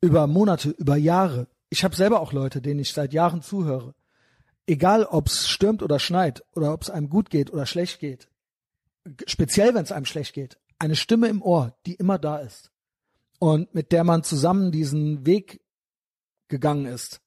über 0.00 0.26
Monate, 0.26 0.70
über 0.70 0.96
Jahre. 0.96 1.48
Ich 1.70 1.84
habe 1.84 1.96
selber 1.96 2.20
auch 2.20 2.32
Leute, 2.32 2.60
denen 2.60 2.80
ich 2.80 2.92
seit 2.92 3.12
Jahren 3.12 3.42
zuhöre. 3.42 3.94
Egal, 4.66 5.04
ob 5.04 5.26
es 5.28 5.48
stürmt 5.48 5.82
oder 5.82 5.98
schneit 5.98 6.44
oder 6.54 6.72
ob 6.72 6.82
es 6.82 6.90
einem 6.90 7.10
gut 7.10 7.30
geht 7.30 7.52
oder 7.52 7.66
schlecht 7.66 8.00
geht. 8.00 8.28
Speziell, 9.26 9.74
wenn 9.74 9.84
es 9.84 9.92
einem 9.92 10.06
schlecht 10.06 10.34
geht. 10.34 10.58
Eine 10.78 10.96
Stimme 10.96 11.28
im 11.28 11.42
Ohr, 11.42 11.76
die 11.86 11.94
immer 11.94 12.18
da 12.18 12.38
ist 12.38 12.70
und 13.38 13.74
mit 13.74 13.92
der 13.92 14.04
man 14.04 14.22
zusammen 14.22 14.72
diesen 14.72 15.26
Weg 15.26 15.60
gegangen 16.48 16.86
ist. 16.86 17.20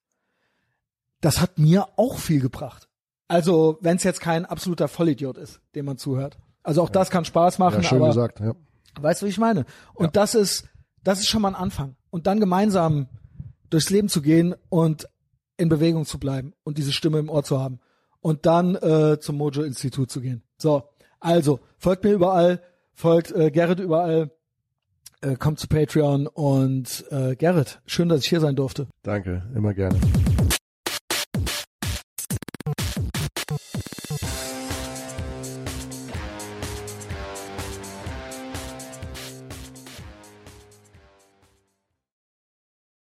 Das 1.22 1.42
hat 1.42 1.58
mir 1.58 1.88
auch 1.98 2.18
viel 2.18 2.42
gebracht. 2.42 2.88
Also, 3.28 3.78
wenn 3.82 3.98
es 3.98 4.04
jetzt 4.04 4.22
kein 4.22 4.46
absoluter 4.46 4.88
Vollidiot 4.88 5.38
ist, 5.38 5.60
dem 5.76 5.86
man 5.86 5.98
zuhört. 5.98 6.38
Also 6.64 6.82
auch 6.82 6.90
das 6.90 7.10
kann 7.10 7.26
Spaß 7.26 7.60
machen, 7.60 7.82
Ja, 7.82 7.84
schön 7.84 7.98
aber 8.00 8.08
gesagt, 8.08 8.40
ja. 8.40 8.54
weißt 9.00 9.22
du, 9.22 9.26
wie 9.26 9.30
ich 9.30 9.38
meine? 9.38 9.66
Und 9.94 10.16
das 10.16 10.36
ist, 10.36 10.66
das 11.04 11.20
ist 11.20 11.28
schon 11.28 11.42
mal 11.42 11.50
ein 11.50 11.56
Anfang. 11.56 11.96
Und 12.10 12.28
dann 12.28 12.40
gemeinsam 12.40 13.08
durchs 13.70 13.90
Leben 13.90 14.10
zu 14.10 14.22
gehen 14.22 14.56
und 14.70 15.08
in 15.58 15.70
Bewegung 15.70 16.06
zu 16.06 16.20
bleiben 16.20 16.54
und 16.64 16.78
diese 16.78 16.94
Stimme 16.94 17.20
im 17.20 17.30
Ohr 17.30 17.44
zu 17.44 17.60
haben. 17.60 17.80
Und 18.22 18.46
dann 18.46 18.76
äh, 18.76 19.20
zum 19.20 19.38
Mojo-Institut 19.38 20.12
zu 20.12 20.22
gehen. 20.22 20.44
So, 20.58 20.84
also, 21.20 21.60
folgt 21.78 22.04
mir 22.04 22.12
überall, 22.12 22.62
folgt 22.94 23.32
äh, 23.32 23.52
Gerrit 23.52 23.80
überall, 23.80 24.32
äh, 25.22 25.36
kommt 25.36 25.60
zu 25.60 25.68
Patreon 25.68 26.28
und 26.28 27.06
äh, 27.10 27.36
Gerrit, 27.36 27.82
schön, 27.86 28.10
dass 28.10 28.22
ich 28.22 28.30
hier 28.30 28.40
sein 28.40 28.56
durfte. 28.56 28.88
Danke, 29.04 29.44
immer 29.56 29.74
gerne. 29.74 30.00